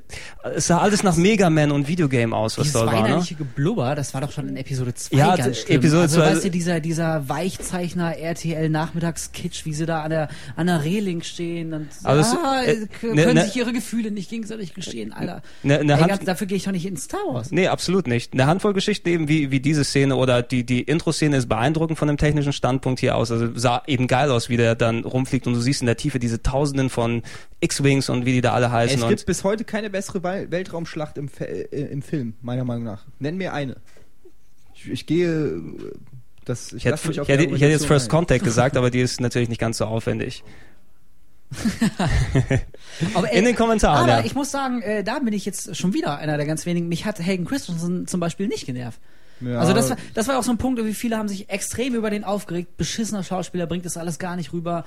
es 0.56 0.68
sah 0.68 0.80
alles 0.80 1.04
nach 1.04 1.16
Mega 1.16 1.50
Man 1.50 1.72
und 1.72 1.88
Videogame 1.88 2.36
aus, 2.36 2.58
was 2.58 2.64
Dieses 2.64 2.74
dort 2.82 2.88
war. 2.92 3.02
Ne? 3.02 3.04
weinerliche 3.10 3.36
Geblubber, 3.36 3.96
das 3.96 4.14
war 4.14 4.22
doch 4.22 4.32
schon 4.32 4.50
in 4.50 4.58
Episode 4.58 4.94
2 4.94 5.16
Ja, 5.16 5.36
ganz 5.36 5.60
schlimm. 5.60 5.78
Episode 5.78 6.02
also, 6.04 6.18
zwei- 6.20 6.32
weißt 6.32 6.44
du, 6.46 6.52
dieser, 6.52 6.80
dieser 6.80 7.30
Weichzeichner 7.30 8.18
RTL 8.18 8.70
Nachmittagskitsch, 8.70 9.66
wie 9.66 9.74
sie 9.74 9.86
da 9.86 10.02
an 10.04 10.10
der, 10.10 10.30
an 10.56 10.68
der 10.68 10.84
Reling 10.84 11.22
stehen 11.22 11.74
und 11.74 11.88
es- 11.92 12.04
ah, 12.06 12.64
äh, 12.64 12.88
können 13.00 13.16
ne- 13.16 13.34
ne- 13.34 13.44
sich 13.46 13.56
ihre 13.56 13.74
Gefühle 13.74 14.12
nicht 14.12 14.30
gegenseitig 14.30 14.74
gestehen, 14.74 15.14
Alter. 15.14 15.42
Ne- 15.64 15.84
ne 15.84 15.94
Ey, 15.94 16.00
Hand- 16.00 16.28
dafür 16.28 16.48
gehe 16.48 16.58
ich 16.58 16.64
doch 16.64 16.72
nicht 16.72 16.86
in 16.86 16.98
Star 16.98 17.20
Wars. 17.32 17.52
Nee, 17.52 17.68
absolut 17.68 18.08
nicht. 18.08 18.34
Eine 18.34 18.48
Handvoll 18.48 18.74
Geschichten 18.74 19.08
eben 19.10 19.28
wie, 19.28 19.52
wie 19.52 19.60
diese 19.60 19.84
Szene 19.84 20.16
oder 20.16 20.42
die, 20.42 20.64
die 20.66 20.82
Intro-Szene 20.82 21.38
ist 21.38 21.48
beeindruckend 21.50 21.98
von 22.00 22.08
dem 22.08 22.18
technischen 22.18 22.54
Standpunkt 22.54 23.00
hier 23.00 23.16
aus. 23.16 23.32
Also 23.32 23.50
sah 23.56 23.84
eben 23.88 24.08
geil 24.08 24.32
aus, 24.32 24.50
wie 24.50 24.58
der 24.58 24.76
dann 24.76 25.04
rumfliegt 25.04 25.48
und 25.48 25.54
du 25.54 25.60
siehst 25.62 25.82
in 25.82 25.86
der 25.86 25.98
Tiefe 25.98 26.20
diese 26.20 26.42
Tausenden 26.42 26.90
von 26.90 27.22
X-Wings 27.60 28.10
und 28.10 28.26
wie 28.26 28.31
die 28.32 28.42
da 28.42 28.54
alle 28.54 28.72
heißen. 28.72 28.98
Es 28.98 29.04
und 29.04 29.10
gibt 29.10 29.26
bis 29.26 29.44
heute 29.44 29.64
keine 29.64 29.90
bessere 29.90 30.24
Weltraumschlacht 30.24 31.18
im, 31.18 31.28
Fe- 31.30 31.72
äh, 31.72 31.92
im 31.92 32.02
Film, 32.02 32.34
meiner 32.42 32.64
Meinung 32.64 32.84
nach. 32.84 33.06
Nenn 33.20 33.38
mir 33.38 33.54
eine. 33.54 33.76
Ich, 34.74 34.90
ich 34.90 35.06
gehe. 35.06 35.30
äh, 35.30 35.62
Das, 36.46 36.74
ich 36.74 36.86
ich, 36.86 36.86
hätte, 36.86 37.12
ich 37.12 37.30
hätte 37.30 37.66
jetzt 37.68 37.86
First 37.86 38.08
ein. 38.08 38.10
Contact 38.12 38.44
gesagt, 38.44 38.76
aber 38.78 38.90
die 38.90 39.00
ist 39.02 39.22
natürlich 39.22 39.50
nicht 39.50 39.60
ganz 39.62 39.78
so 39.78 39.86
aufwendig. 39.86 40.44
Aber, 43.14 43.32
In 43.32 43.46
den 43.46 43.56
Kommentaren, 43.56 44.04
Aber 44.10 44.20
ja. 44.20 44.26
ich 44.26 44.36
muss 44.36 44.52
sagen, 44.52 44.82
äh, 44.82 45.04
da 45.04 45.20
bin 45.20 45.34
ich 45.34 45.46
jetzt 45.46 45.76
schon 45.76 45.94
wieder 45.94 46.18
einer 46.18 46.38
der 46.38 46.46
ganz 46.46 46.66
wenigen. 46.66 46.88
Mich 46.88 47.06
hat 47.06 47.20
Hayden 47.20 47.46
Christensen 47.46 48.08
zum 48.08 48.20
Beispiel 48.20 48.48
nicht 48.48 48.66
genervt. 48.66 49.00
Ja, 49.42 49.60
Also 49.60 49.74
das 49.74 49.90
war, 49.90 49.98
das 50.14 50.28
war 50.28 50.38
auch 50.40 50.44
so 50.44 50.52
ein 50.52 50.58
Punkt, 50.58 50.84
wie 50.86 50.94
viele 50.94 51.18
haben 51.18 51.28
sich 51.28 51.50
extrem 51.50 51.96
über 51.96 52.10
den 52.10 52.24
aufgeregt. 52.24 52.78
Beschissener 52.78 53.24
Schauspieler 53.24 53.66
bringt 53.66 53.86
das 53.86 53.98
alles 53.98 54.20
gar 54.20 54.36
nicht 54.36 54.54
rüber. 54.54 54.86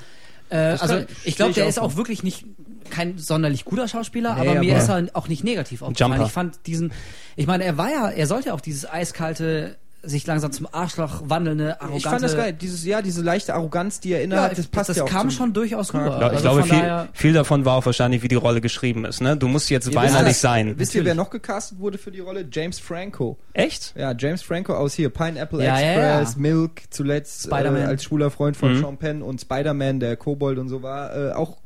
Äh, 0.55 0.77
also 0.81 0.87
kann- 0.87 1.07
ich 1.25 1.37
glaube, 1.37 1.51
ich 1.51 1.55
der 1.57 1.65
auch 1.65 1.69
ist 1.69 1.79
auch 1.81 1.97
wirklich 1.97 2.23
nicht 2.23 2.45
kein 2.91 3.19
sonderlich 3.19 3.65
guter 3.65 3.89
Schauspieler, 3.89 4.35
Nee, 4.35 4.41
aber 4.49 4.61
mir 4.61 4.75
aber- 4.75 4.83
ist 4.83 4.89
er 4.89 5.17
auch 5.17 5.27
nicht 5.27 5.43
negativ 5.43 5.83
aufgefallen. 5.83 6.23
Ich 6.27 6.33
fand 6.33 6.67
diesen, 6.67 6.93
ich 7.35 7.47
meine, 7.47 7.65
er 7.65 7.77
war 7.77 7.91
ja, 7.91 8.09
er 8.11 8.27
sollte 8.27 8.55
auch 8.55 8.61
dieses 8.61 8.89
eiskalte, 8.89 9.77
sich 10.07 10.27
langsam 10.27 10.53
zum 10.53 10.69
Arschloch 10.73 11.23
wandelnde, 11.27 11.81
arrogante. 11.81 11.97
Ich 11.99 12.05
fand 12.05 12.23
das 12.23 12.37
geil. 12.37 12.53
Dieses, 12.53 12.85
ja, 12.85 13.03
diese 13.03 13.23
leichte 13.23 13.55
Arroganz, 13.55 14.01
die 14.01 14.13
er 14.13 14.19
Ja, 14.19 14.25
innehat, 14.25 14.51
das, 14.53 14.59
das 14.59 14.67
passt 14.69 14.89
das 14.91 14.97
ja 14.99 15.05
auch 15.05 15.09
kam 15.09 15.31
zum- 15.31 15.31
schon 15.39 15.53
durchaus 15.53 15.93
rüber. 15.95 16.07
Ja, 16.07 16.13
Ich 16.13 16.19
glaube, 16.19 16.35
Also 16.35 16.43
glaube 16.43 16.63
viel, 16.63 16.79
daher- 16.79 17.09
viel 17.13 17.33
davon 17.33 17.65
war 17.65 17.77
auch 17.77 17.87
wahrscheinlich, 17.87 18.23
wie 18.23 18.29
die 18.29 18.35
Rolle 18.35 18.61
geschrieben 18.61 19.05
ist. 19.05 19.21
Ne? 19.21 19.37
Du 19.37 19.49
musst 19.49 19.71
jetzt 19.71 19.89
Ihr 19.89 19.95
weinerlich 19.95 20.31
wisst, 20.31 20.41
sein. 20.41 20.79
Wisst 20.79 20.95
ihr, 20.95 21.05
wer 21.05 21.15
noch 21.15 21.31
gecastet 21.31 21.79
wurde 21.79 21.99
für 21.99 22.11
die 22.11 22.21
Rolle? 22.21 22.47
James 22.51 22.79
Franco. 22.79 23.39
Echt? 23.53 23.95
Ja, 23.97 24.13
James 24.17 24.43
Franco 24.43 24.75
aus 24.75 24.95
hier 24.95 25.11
Pineapple 25.11 25.65
Ja, 25.65 25.79
ja, 25.81 26.21
Express, 26.21 26.35
ja. 26.35 26.41
Milk, 26.41 26.83
zuletzt 26.91 27.47
äh, 27.47 27.49
Spider-Man. 27.49 27.87
als 27.87 28.05
schwuler 28.05 28.31
Freund 28.31 28.57
von 28.57 28.75
Mhm. 28.75 28.81
Sean 28.81 28.97
Penn 28.99 29.23
und 29.23 29.41
Spider-Man, 29.41 30.01
der 30.01 30.17
Kobold 30.17 30.59
und 30.59 30.69
so 30.69 30.83
war, 30.83 31.15
äh, 31.17 31.33
auch 31.33 31.57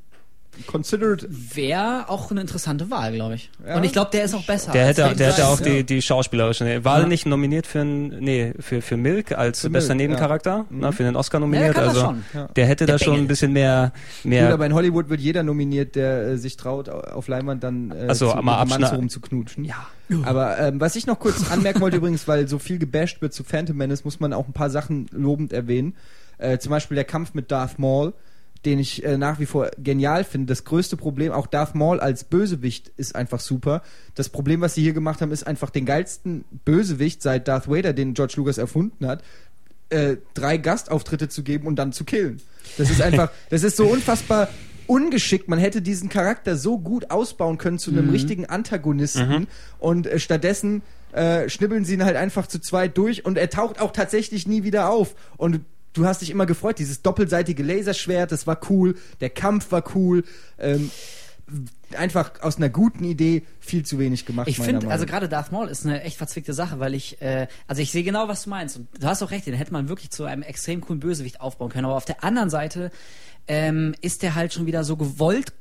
considered. 0.66 1.26
Wäre 1.30 2.08
auch 2.08 2.30
eine 2.30 2.40
interessante 2.40 2.90
Wahl, 2.90 3.12
glaube 3.12 3.34
ich. 3.36 3.50
Ja. 3.66 3.76
Und 3.76 3.84
ich 3.84 3.92
glaube, 3.92 4.10
der 4.12 4.24
ist 4.24 4.34
auch 4.34 4.44
besser. 4.44 4.72
Der 4.72 4.86
als 4.86 4.98
hätte, 4.98 5.14
der 5.16 5.32
hätte 5.32 5.46
auch 5.46 5.56
Christensen. 5.58 5.76
die, 5.78 5.84
die 5.94 6.02
schauspielerische. 6.02 6.84
War 6.84 7.00
Ja. 7.00 7.06
nicht 7.06 7.26
nominiert 7.26 7.66
für 7.66 7.80
ein, 7.80 8.08
nee, 8.20 8.52
für, 8.60 8.82
für 8.82 8.96
Milk 8.96 9.32
als 9.32 9.60
Für 9.60 9.70
bester 9.70 9.94
Milk, 9.94 10.08
Nebencharakter? 10.10 10.50
ja. 10.50 10.64
Na, 10.70 10.92
für 10.92 11.02
den 11.04 11.16
Oscar 11.16 11.38
Ja, 11.38 11.40
der 11.40 11.46
nominiert. 11.48 11.76
das 11.76 11.88
also 11.88 12.00
schon. 12.00 12.24
Ja. 12.34 12.46
der 12.48 12.66
hätte 12.66 12.86
Der 12.86 12.94
da 12.96 12.98
schon 12.98 13.12
Bengel. 13.14 13.24
ein 13.24 13.28
bisschen 13.28 13.52
mehr, 13.52 13.92
Gut, 14.22 14.30
mehr 14.30 14.52
aber 14.52 14.66
in 14.66 14.74
Hollywood 14.74 15.08
wird 15.08 15.20
jeder 15.20 15.42
nominiert, 15.42 15.94
der 15.96 16.22
äh, 16.28 16.36
sich 16.38 16.56
traut, 16.56 16.88
au- 16.88 17.00
auf 17.00 17.28
Leinwand 17.28 17.62
dann 17.62 17.90
äh, 17.90 18.06
Ach 18.10 18.14
so, 18.14 18.30
zu, 18.30 18.36
mal 18.42 18.64
Mann 18.64 18.82
rumzuknutschen. 18.84 19.64
Ja. 19.64 19.86
Aber 20.24 20.58
ähm, 20.58 20.80
was 20.80 20.96
ich 20.96 21.06
noch 21.06 21.18
kurz 21.18 21.50
anmerken 21.50 21.80
wollte 21.80 21.96
übrigens, 21.98 22.26
weil 22.26 22.48
so 22.48 22.58
viel 22.58 22.78
gebasht 22.78 23.20
wird 23.20 23.32
zu 23.34 23.44
Phantom 23.44 23.76
Menace, 23.76 24.04
muss 24.04 24.20
man 24.20 24.32
auch 24.32 24.46
ein 24.46 24.52
paar 24.54 24.70
Sachen 24.70 25.06
lobend 25.12 25.52
erwähnen. 25.52 25.94
Äh, 26.38 26.58
zum 26.58 26.70
Beispiel 26.70 26.94
der 26.94 27.04
Kampf 27.04 27.34
mit 27.34 27.50
Darth 27.50 27.78
Maul, 27.78 28.14
den 28.64 28.78
ich 28.78 29.04
äh, 29.04 29.16
nach 29.16 29.38
wie 29.38 29.46
vor 29.46 29.70
genial 29.78 30.24
finde. 30.24 30.46
Das 30.46 30.64
größte 30.64 30.96
Problem, 30.96 31.32
auch 31.32 31.46
Darth 31.46 31.74
Maul 31.74 32.00
als 32.00 32.24
Bösewicht 32.24 32.90
ist 32.96 33.14
einfach 33.14 33.40
super. 33.40 33.82
Das 34.14 34.28
Problem, 34.28 34.60
was 34.60 34.74
sie 34.74 34.82
hier 34.82 34.92
gemacht 34.92 35.20
haben, 35.20 35.30
ist 35.32 35.46
einfach 35.46 35.70
den 35.70 35.86
geilsten 35.86 36.44
Bösewicht 36.64 37.22
seit 37.22 37.46
Darth 37.48 37.68
Vader, 37.70 37.92
den 37.92 38.14
George 38.14 38.34
Lucas 38.36 38.58
erfunden 38.58 39.06
hat, 39.06 39.22
äh, 39.90 40.16
drei 40.34 40.58
Gastauftritte 40.58 41.28
zu 41.28 41.42
geben 41.42 41.66
und 41.66 41.76
dann 41.76 41.92
zu 41.92 42.04
killen. 42.04 42.40
Das 42.76 42.90
ist 42.90 43.00
einfach, 43.00 43.30
das 43.50 43.62
ist 43.62 43.76
so 43.76 43.86
unfassbar 43.86 44.48
ungeschickt. 44.86 45.48
Man 45.48 45.58
hätte 45.58 45.80
diesen 45.82 46.08
Charakter 46.08 46.56
so 46.56 46.78
gut 46.78 47.10
ausbauen 47.10 47.58
können 47.58 47.78
zu 47.78 47.90
einem 47.90 48.06
Mhm. 48.06 48.10
richtigen 48.12 48.46
Antagonisten 48.46 49.46
und 49.78 50.06
äh, 50.06 50.18
stattdessen 50.18 50.82
äh, 51.12 51.48
schnibbeln 51.48 51.84
sie 51.84 51.94
ihn 51.94 52.04
halt 52.04 52.16
einfach 52.16 52.46
zu 52.46 52.58
zweit 52.58 52.98
durch 52.98 53.24
und 53.24 53.38
er 53.38 53.48
taucht 53.50 53.80
auch 53.80 53.92
tatsächlich 53.92 54.46
nie 54.46 54.62
wieder 54.62 54.90
auf. 54.90 55.14
Und 55.38 55.60
du 55.98 56.06
hast 56.06 56.22
dich 56.22 56.30
immer 56.30 56.46
gefreut, 56.46 56.78
dieses 56.78 57.02
doppelseitige 57.02 57.62
Laserschwert, 57.62 58.32
das 58.32 58.46
war 58.46 58.58
cool, 58.70 58.96
der 59.20 59.30
Kampf 59.30 59.70
war 59.72 59.84
cool. 59.94 60.24
Ähm, 60.58 60.90
einfach 61.96 62.42
aus 62.42 62.58
einer 62.58 62.68
guten 62.68 63.04
Idee 63.04 63.42
viel 63.60 63.84
zu 63.84 63.98
wenig 63.98 64.26
gemacht. 64.26 64.48
Ich 64.48 64.58
finde, 64.58 64.88
also 64.90 65.06
gerade 65.06 65.28
Darth 65.28 65.52
Maul 65.52 65.68
ist 65.68 65.86
eine 65.86 66.02
echt 66.02 66.18
verzwickte 66.18 66.52
Sache, 66.52 66.78
weil 66.78 66.94
ich, 66.94 67.22
äh, 67.22 67.46
also 67.66 67.80
ich 67.80 67.90
sehe 67.90 68.02
genau, 68.02 68.28
was 68.28 68.42
du 68.42 68.50
meinst. 68.50 68.76
Und 68.76 68.88
du 69.00 69.06
hast 69.06 69.22
auch 69.22 69.30
recht, 69.30 69.46
den 69.46 69.54
hätte 69.54 69.72
man 69.72 69.88
wirklich 69.88 70.10
zu 70.10 70.24
einem 70.24 70.42
extrem 70.42 70.80
coolen 70.80 71.00
Bösewicht 71.00 71.40
aufbauen 71.40 71.70
können. 71.70 71.86
Aber 71.86 71.96
auf 71.96 72.04
der 72.04 72.22
anderen 72.22 72.50
Seite 72.50 72.90
ähm, 73.46 73.94
ist 74.02 74.22
der 74.22 74.34
halt 74.34 74.52
schon 74.52 74.66
wieder 74.66 74.84
so 74.84 74.96
gewollt 74.96 75.52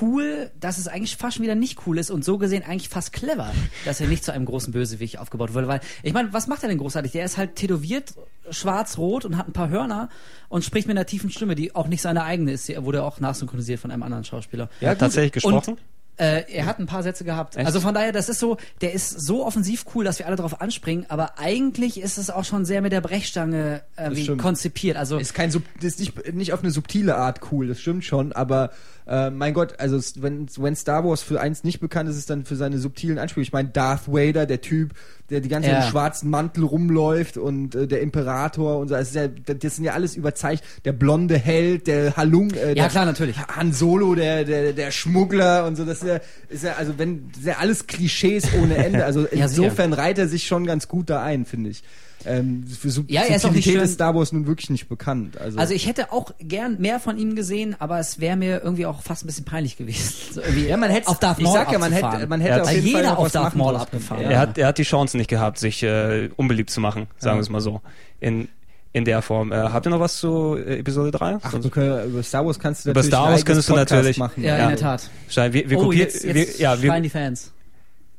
cool, 0.00 0.50
dass 0.58 0.78
es 0.78 0.88
eigentlich 0.88 1.16
fast 1.16 1.36
schon 1.36 1.44
wieder 1.44 1.54
nicht 1.54 1.86
cool 1.86 1.98
ist 1.98 2.10
und 2.10 2.24
so 2.24 2.38
gesehen 2.38 2.62
eigentlich 2.62 2.88
fast 2.88 3.12
clever, 3.12 3.52
dass 3.84 4.00
er 4.00 4.08
nicht 4.08 4.24
zu 4.24 4.32
einem 4.32 4.44
großen 4.44 4.72
Bösewicht 4.72 5.18
aufgebaut 5.18 5.54
wurde. 5.54 5.68
Weil, 5.68 5.80
ich 6.02 6.12
meine, 6.12 6.32
was 6.32 6.46
macht 6.46 6.62
er 6.62 6.68
denn 6.68 6.78
großartig? 6.78 7.12
Der 7.12 7.24
ist 7.24 7.36
halt 7.36 7.56
tätowiert, 7.56 8.14
schwarz-rot 8.50 9.24
und 9.24 9.36
hat 9.36 9.48
ein 9.48 9.52
paar 9.52 9.68
Hörner 9.68 10.08
und 10.48 10.64
spricht 10.64 10.88
mit 10.88 10.96
einer 10.96 11.06
tiefen 11.06 11.30
Stimme, 11.30 11.54
die 11.54 11.74
auch 11.74 11.88
nicht 11.88 12.02
seine 12.02 12.24
eigene 12.24 12.52
ist. 12.52 12.68
Er 12.68 12.84
wurde 12.84 13.02
auch 13.02 13.20
nachsynchronisiert 13.20 13.80
von 13.80 13.90
einem 13.90 14.02
anderen 14.02 14.24
Schauspieler. 14.24 14.68
Ja, 14.80 14.94
tatsächlich 14.94 15.32
gesprochen. 15.32 15.74
Und, 15.74 15.80
äh, 16.20 16.44
er 16.52 16.66
hat 16.66 16.78
ein 16.78 16.86
paar 16.86 17.02
Sätze 17.02 17.24
gehabt. 17.24 17.56
Echt? 17.56 17.66
Also 17.66 17.80
von 17.80 17.94
daher, 17.94 18.12
das 18.12 18.28
ist 18.28 18.38
so, 18.40 18.58
der 18.82 18.92
ist 18.92 19.08
so 19.20 19.44
offensiv 19.46 19.86
cool, 19.94 20.04
dass 20.04 20.18
wir 20.18 20.26
alle 20.26 20.36
drauf 20.36 20.60
anspringen, 20.60 21.06
aber 21.08 21.38
eigentlich 21.38 22.00
ist 22.00 22.18
es 22.18 22.28
auch 22.30 22.44
schon 22.44 22.64
sehr 22.64 22.82
mit 22.82 22.92
der 22.92 23.00
Brechstange 23.00 23.82
äh, 23.96 24.36
konzipiert. 24.36 24.96
Also 24.96 25.18
ist 25.18 25.34
kein 25.34 25.50
Sub 25.50 25.62
ist 25.80 25.98
nicht, 25.98 26.34
nicht 26.34 26.52
auf 26.52 26.60
eine 26.62 26.70
subtile 26.70 27.16
Art 27.16 27.40
cool, 27.50 27.68
das 27.68 27.80
stimmt 27.80 28.04
schon, 28.04 28.32
aber 28.32 28.70
äh, 29.06 29.30
mein 29.30 29.54
Gott, 29.54 29.80
also 29.80 29.98
wenn, 30.22 30.46
wenn 30.58 30.76
Star 30.76 31.04
Wars 31.04 31.22
für 31.22 31.40
eins 31.40 31.64
nicht 31.64 31.80
bekannt 31.80 32.08
ist, 32.08 32.14
ist 32.16 32.20
es 32.20 32.26
dann 32.26 32.44
für 32.44 32.54
seine 32.54 32.78
subtilen 32.78 33.18
Anspielungen. 33.18 33.46
Ich 33.46 33.52
meine, 33.52 33.68
Darth 33.70 34.06
Vader, 34.06 34.46
der 34.46 34.60
Typ, 34.60 34.92
der 35.30 35.40
die 35.40 35.48
ganze 35.48 35.68
Zeit 35.68 35.78
Ja. 35.78 35.84
im 35.84 35.90
schwarzen 35.90 36.30
Mantel 36.30 36.64
rumläuft 36.64 37.36
und 37.36 37.74
äh, 37.74 37.86
der 37.88 38.02
Imperator 38.02 38.78
und 38.78 38.88
so, 38.88 38.94
das, 38.94 39.08
ist 39.08 39.14
ja, 39.16 39.26
das 39.28 39.76
sind 39.76 39.84
ja 39.84 39.94
alles 39.94 40.14
überzeichnet. 40.16 40.68
Der 40.84 40.92
blonde 40.92 41.38
Held, 41.38 41.86
der 41.88 42.16
Halung, 42.16 42.50
äh, 42.52 42.68
Ja, 42.68 42.74
der 42.74 42.88
klar, 42.88 43.04
natürlich. 43.06 43.36
Han 43.38 43.72
Solo, 43.72 44.14
der, 44.14 44.44
der, 44.44 44.72
der 44.74 44.90
Schmuggler 44.92 45.66
und 45.66 45.76
so, 45.76 45.84
das 45.84 46.02
ist 46.02 46.08
ja, 46.14 46.20
ist 46.48 46.64
ja 46.64 46.72
also 46.74 46.98
wenn, 46.98 47.28
das 47.32 47.42
sind 47.42 47.46
ja 47.52 47.58
alles 47.58 47.86
Klischees 47.86 48.44
ohne 48.60 48.76
Ende. 48.76 49.04
Also 49.04 49.22
Ja, 49.32 49.44
insofern 49.46 49.92
reiht 49.92 50.18
er 50.18 50.28
sich 50.28 50.46
schon 50.46 50.66
ganz 50.66 50.88
gut 50.88 51.10
da 51.10 51.22
ein, 51.22 51.44
finde 51.46 51.70
ich. 51.70 51.82
Ähm, 52.26 52.64
für 52.66 52.90
Sub 52.90 53.10
Ja, 53.10 53.22
er 53.22 53.36
ist 53.36 53.46
auch 53.46 53.50
nicht 53.50 53.64
schön- 53.64 53.80
ist 53.80 53.94
Star 53.94 54.14
Wars 54.14 54.30
nun 54.32 54.46
wirklich 54.46 54.68
nicht 54.68 54.88
bekannt. 54.90 55.38
Also, 55.40 55.58
Also 55.58 55.72
ich 55.72 55.86
hätte 55.86 56.12
auch 56.12 56.32
gern 56.38 56.78
mehr 56.78 57.00
von 57.00 57.16
ihm 57.16 57.34
gesehen, 57.34 57.76
aber 57.78 57.98
es 57.98 58.20
wäre 58.20 58.36
mir 58.36 58.60
irgendwie 58.62 58.84
auch 58.84 59.00
fast 59.02 59.24
ein 59.24 59.26
bisschen 59.26 59.46
peinlich 59.46 59.78
gewesen. 59.78 60.14
So 60.34 60.42
ja, 60.42 60.76
man 60.76 60.90
hätte 60.90 61.08
auf 61.08 61.18
Darth 61.18 61.38
ich 61.38 61.44
Maul 61.44 61.54
sag 61.54 61.72
ja, 61.72 61.78
man 61.78 61.92
hätte, 61.92 62.26
man 62.26 62.40
hätte 62.42 62.50
Er 62.52 62.54
hat- 62.56 62.62
auf 62.64 62.72
jeden 62.72 62.82
Fall 62.92 63.00
jeder 63.00 63.10
noch 63.12 63.18
auf 63.20 63.32
Darth 63.32 63.56
Maul 63.56 63.74
abgefahren. 63.76 64.22
Er, 64.24 64.38
hat, 64.38 64.58
er 64.58 64.66
hat 64.66 64.76
die 64.76 64.82
Chance 64.82 65.16
nicht 65.16 65.28
gehabt, 65.30 65.58
sich 65.58 65.82
äh, 65.82 66.28
unbeliebt 66.36 66.68
zu 66.70 66.80
machen, 66.80 67.06
sagen 67.16 67.38
wir 67.38 67.42
es 67.42 67.48
mal 67.48 67.60
so. 67.62 67.80
In, 68.20 68.48
in 68.92 69.04
der 69.04 69.22
Form. 69.22 69.52
Äh, 69.52 69.56
habt 69.56 69.86
ihr 69.86 69.90
noch 69.90 70.00
was 70.00 70.18
zu 70.18 70.56
äh, 70.56 70.78
Episode 70.78 71.10
3? 71.12 71.38
Ach, 71.42 71.52
wir 71.52 71.70
können, 71.70 72.10
über 72.10 72.22
Star 72.22 72.44
Wars 72.44 72.58
kannst 72.58 72.84
du 72.84 72.90
Über 72.90 73.00
natürlich 73.00 73.14
Star 73.14 73.26
ein 73.26 73.32
Wars 73.32 73.44
könntest 73.44 73.68
du 73.68 73.74
natürlich- 73.74 74.18
machen. 74.18 74.42
Ja, 74.42 74.56
Ja. 74.58 74.64
in 74.64 74.68
der 74.70 74.78
Tat. 74.78 75.10
Wir, 75.52 75.70
wir 75.70 75.78
oh, 75.78 75.82
kopieren, 75.84 76.08
jetzt, 76.08 76.24
jetzt 76.24 76.34
wir, 76.34 76.60
ja, 76.60 76.82
wir, 76.82 77.00
die 77.00 77.08
Fans. 77.10 77.52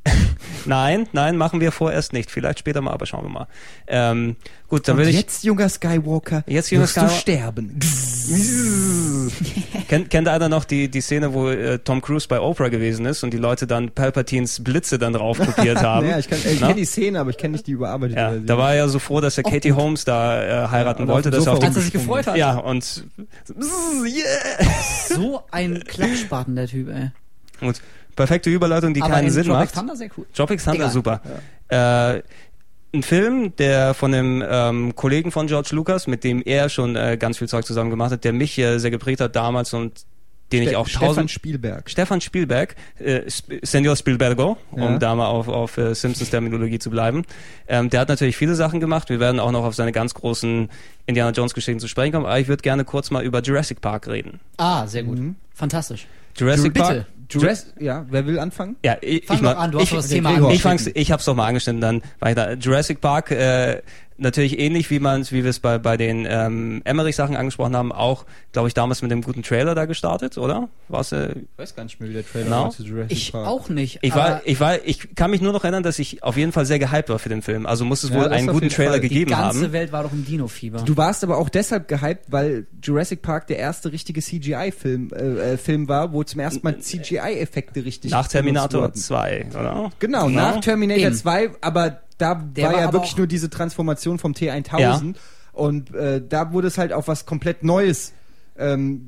nein, 0.65 1.07
nein, 1.13 1.37
machen 1.37 1.59
wir 1.61 1.71
vorerst 1.71 2.11
nicht. 2.13 2.31
Vielleicht 2.31 2.59
später 2.59 2.81
mal, 2.81 2.91
aber 2.91 3.05
schauen 3.05 3.23
wir 3.25 3.29
mal. 3.29 3.47
Ähm, 3.87 4.35
gut, 4.67 4.87
dann 4.87 4.95
Und 4.97 5.01
will 5.03 5.09
ich. 5.09 5.15
jetzt, 5.15 5.43
junger 5.43 5.69
Skywalker, 5.69 6.43
Jetzt, 6.47 6.71
junger 6.71 6.83
wirst 6.85 6.97
du 6.97 7.01
Skywalker- 7.01 7.09
sterben. 7.19 7.79
Kennt, 9.87 10.09
kennt 10.09 10.27
einer 10.27 10.47
noch 10.49 10.63
die, 10.63 10.89
die 10.89 11.01
Szene, 11.01 11.33
wo 11.33 11.49
äh, 11.49 11.79
Tom 11.79 12.01
Cruise 12.01 12.27
bei 12.27 12.39
Oprah 12.39 12.69
gewesen 12.69 13.05
ist 13.05 13.23
und 13.23 13.31
die 13.33 13.37
Leute 13.37 13.67
dann 13.67 13.91
Palpatines 13.91 14.63
Blitze 14.63 14.97
dann 14.97 15.13
drauf 15.13 15.37
kopiert 15.37 15.77
haben? 15.83 16.05
naja, 16.07 16.19
ich 16.19 16.29
kann- 16.29 16.39
äh, 16.45 16.53
ich 16.53 16.61
Na? 16.61 16.67
kenne 16.67 16.79
die 16.79 16.85
Szene, 16.85 17.19
aber 17.19 17.29
ich 17.31 17.37
kenne 17.37 17.51
nicht 17.53 17.67
die 17.67 17.71
überarbeitete 17.71 18.19
Ja, 18.19 18.27
Version. 18.29 18.45
da 18.47 18.57
war 18.57 18.71
er 18.71 18.77
ja 18.77 18.87
so 18.87 18.99
froh, 18.99 19.19
dass 19.21 19.37
er 19.37 19.45
Auch 19.45 19.51
Katie 19.51 19.69
gut. 19.69 19.79
Holmes 19.79 20.05
da 20.05 20.65
äh, 20.65 20.67
heiraten 20.69 21.03
Ja, 21.07 21.13
wollte, 21.13 21.29
dass 21.31 21.45
er 21.45 21.53
auf 21.53 21.59
dem 21.59 21.67
Als 21.67 21.75
er 21.75 21.81
sich 21.81 21.91
gefreut 21.93 22.27
hat. 22.27 22.37
ja 22.37 22.55
und 22.57 23.03
yeah. 24.03 24.65
So 25.09 25.43
ein 25.51 25.83
Klappspaten, 25.83 26.55
der 26.55 26.67
Typ, 26.67 26.89
ey. 26.89 27.11
und 27.61 27.81
perfekte 28.15 28.49
Überleitung, 28.49 28.93
die 28.93 29.01
aber 29.01 29.13
keinen 29.13 29.27
in 29.27 29.31
Sinn 29.31 29.43
Tropic 29.45 29.59
macht. 29.65 29.75
Thunder 29.75 29.95
sehr 29.95 30.09
cool. 30.17 30.25
Tropic 30.33 30.63
Thunder, 30.63 30.75
Egal. 30.79 30.91
super. 30.91 31.21
Äh, 31.69 32.21
ein 32.93 33.03
Film, 33.03 33.55
der 33.55 33.93
von 33.93 34.13
einem 34.13 34.43
ähm, 34.45 34.95
Kollegen 34.95 35.31
von 35.31 35.47
George 35.47 35.69
Lucas, 35.71 36.07
mit 36.07 36.23
dem 36.25 36.41
er 36.43 36.67
schon 36.69 36.95
äh, 36.97 37.15
ganz 37.17 37.37
viel 37.37 37.47
Zeug 37.47 37.65
zusammen 37.65 37.89
gemacht 37.89 38.11
hat, 38.11 38.23
der 38.25 38.33
mich 38.33 38.57
äh, 38.57 38.79
sehr 38.79 38.91
geprägt 38.91 39.21
hat 39.21 39.35
damals 39.35 39.73
und 39.73 40.03
den 40.51 40.63
ich 40.63 40.69
Ste- 40.69 40.77
auch 40.79 40.87
Stefan 40.89 41.29
Spielberg. 41.29 41.89
Stefan 41.89 42.19
Spielberg, 42.19 42.75
äh, 42.99 43.21
Sp 43.31 43.63
Senor 43.63 43.95
Spielbergo, 43.95 44.57
um 44.71 44.81
Ja. 44.81 44.97
da 44.97 45.15
mal 45.15 45.27
auf, 45.27 45.47
auf 45.47 45.77
äh, 45.77 45.95
Simpsons 45.95 46.29
Terminologie 46.29 46.79
zu 46.79 46.89
bleiben. 46.89 47.23
Ähm, 47.69 47.89
der 47.89 48.01
hat 48.01 48.09
natürlich 48.09 48.35
viele 48.35 48.55
Sachen 48.55 48.81
gemacht. 48.81 49.07
Wir 49.07 49.21
werden 49.21 49.39
auch 49.39 49.51
noch 49.51 49.63
auf 49.63 49.75
seine 49.75 49.93
ganz 49.93 50.13
großen 50.13 50.67
Indiana 51.05 51.31
Jones 51.31 51.53
Geschichten 51.53 51.79
zu 51.79 51.87
sprechen 51.87 52.11
kommen. 52.11 52.25
Aber 52.25 52.37
ich 52.37 52.49
würde 52.49 52.61
gerne 52.61 52.83
kurz 52.83 53.09
mal 53.11 53.23
über 53.23 53.39
Jurassic 53.41 53.79
Park 53.79 54.09
reden. 54.09 54.41
Ah, 54.57 54.85
sehr 54.87 55.03
gut. 55.03 55.17
Fantastisch. 55.53 56.05
Jurassic 56.35 56.73
Bitte. 56.73 56.85
Park. 56.85 57.05
Jurass 57.33 57.67
ja, 57.79 58.05
wer 58.09 58.25
will 58.25 58.39
anfangen? 58.39 58.75
Ja, 58.83 58.97
ich, 59.01 59.25
Fang 59.25 59.37
ich, 59.37 59.41
doch 59.43 59.55
mal- 59.55 59.61
an, 59.63 59.71
du 59.71 59.77
hast 59.79 59.83
ich, 59.85 59.89
doch 59.91 59.97
das 59.97 60.07
Thema 60.07 60.31
Gregor. 60.33 60.51
ich, 60.51 60.65
angeschnitten. 60.65 60.93
fang's, 60.93 61.01
ich 61.01 61.11
hab's 61.11 61.25
doch 61.25 61.35
mal 61.35 61.47
angeschnitten, 61.47 61.81
dann 61.81 62.01
weiter. 62.19 62.53
Jurassic 62.53 63.01
Park, 63.01 63.31
äh, 63.31 63.81
natürlich 64.21 64.57
ähnlich 64.59 64.89
wie 64.89 64.99
man 64.99 65.23
wie 65.29 65.43
wir 65.43 65.49
es 65.49 65.59
bei, 65.59 65.77
bei 65.77 65.97
den 65.97 66.25
ähm, 66.29 66.81
Emmerich-Sachen 66.85 67.35
angesprochen 67.35 67.75
haben, 67.75 67.91
auch, 67.91 68.25
glaube 68.53 68.67
ich, 68.69 68.73
damals 68.73 69.01
mit 69.01 69.11
dem 69.11 69.21
guten 69.21 69.43
Trailer 69.43 69.75
da 69.75 69.85
gestartet, 69.85 70.37
oder? 70.37 70.69
War's, 70.87 71.11
äh, 71.11 71.31
Ich 71.33 71.57
weiß 71.57 71.75
gar 71.75 71.83
nicht 71.83 71.99
mehr, 71.99 72.09
wie 72.09 72.13
der 72.13 72.25
Trailer 72.25 72.45
Genau. 72.45 72.63
war 72.63 72.69
zu 72.71 72.83
Jurassic 72.83 73.11
Ich 73.17 73.31
Park. 73.31 73.47
auch 73.47 73.69
nicht. 73.69 73.99
ich 74.01 74.15
war, 74.15 74.41
ich 74.45 74.59
war, 74.59 74.83
ich 74.85 75.15
kann 75.15 75.31
mich 75.31 75.41
nur 75.41 75.51
noch 75.53 75.63
erinnern, 75.63 75.83
dass 75.83 75.99
ich 75.99 76.23
auf 76.23 76.37
jeden 76.37 76.51
Fall 76.51 76.65
sehr 76.65 76.79
gehypt 76.79 77.09
war 77.09 77.19
für 77.19 77.29
den 77.29 77.41
Film. 77.41 77.65
Also 77.65 77.83
muss 77.85 78.03
es 78.03 78.09
Ja, 78.11 78.17
wohl 78.21 78.27
einen 78.29 78.47
guten 78.47 78.69
Trailer 78.69 78.91
Fall. 78.91 78.99
die 79.01 79.09
gegeben 79.09 79.31
ganze 79.31 79.63
haben. 79.63 79.71
Welt 79.73 79.91
war 79.91 80.03
doch 80.03 80.13
im 80.13 80.23
Dino-Fieber. 80.25 80.79
Du 80.83 80.95
warst 80.97 81.23
aber 81.23 81.37
auch 81.37 81.49
deshalb 81.49 81.87
gehypt, 81.87 82.25
weil 82.29 82.67
Jurassic 82.81 83.21
Park 83.21 83.47
der 83.47 83.57
erste 83.57 83.91
richtige 83.91 84.21
CGI-Film 84.21 85.09
äh, 85.13 85.53
äh, 85.53 85.57
Film 85.57 85.87
war, 85.87 86.13
wo 86.13 86.23
zum 86.23 86.39
ersten 86.39 86.61
Mal 86.63 86.79
CGI-Effekte 86.79 87.83
richtig 87.85 88.11
Nach 88.11 88.27
Terminator 88.27 88.81
benutzt 88.81 89.09
wurden. 89.09 89.51
2, 89.51 89.59
oder? 89.59 89.91
Genau, 89.99 90.29
nach 90.29 90.59
Terminator 90.61 91.07
Eben. 91.07 91.15
2, 91.15 91.49
aber 91.61 92.01
da 92.21 92.35
Der 92.35 92.67
war 92.67 92.73
war 92.73 92.79
ja 92.81 92.93
wirklich 92.93 93.17
nur 93.17 93.27
diese 93.27 93.49
Transformation 93.49 94.19
vom 94.19 94.33
T1000 94.33 94.79
Ja. 94.79 95.01
und 95.53 95.93
äh, 95.95 96.21
da 96.27 96.53
wurde 96.53 96.67
es 96.67 96.77
halt 96.77 96.93
auf 96.93 97.07
was 97.07 97.25
komplett 97.25 97.63
Neues 97.63 98.13
ähm, 98.57 99.05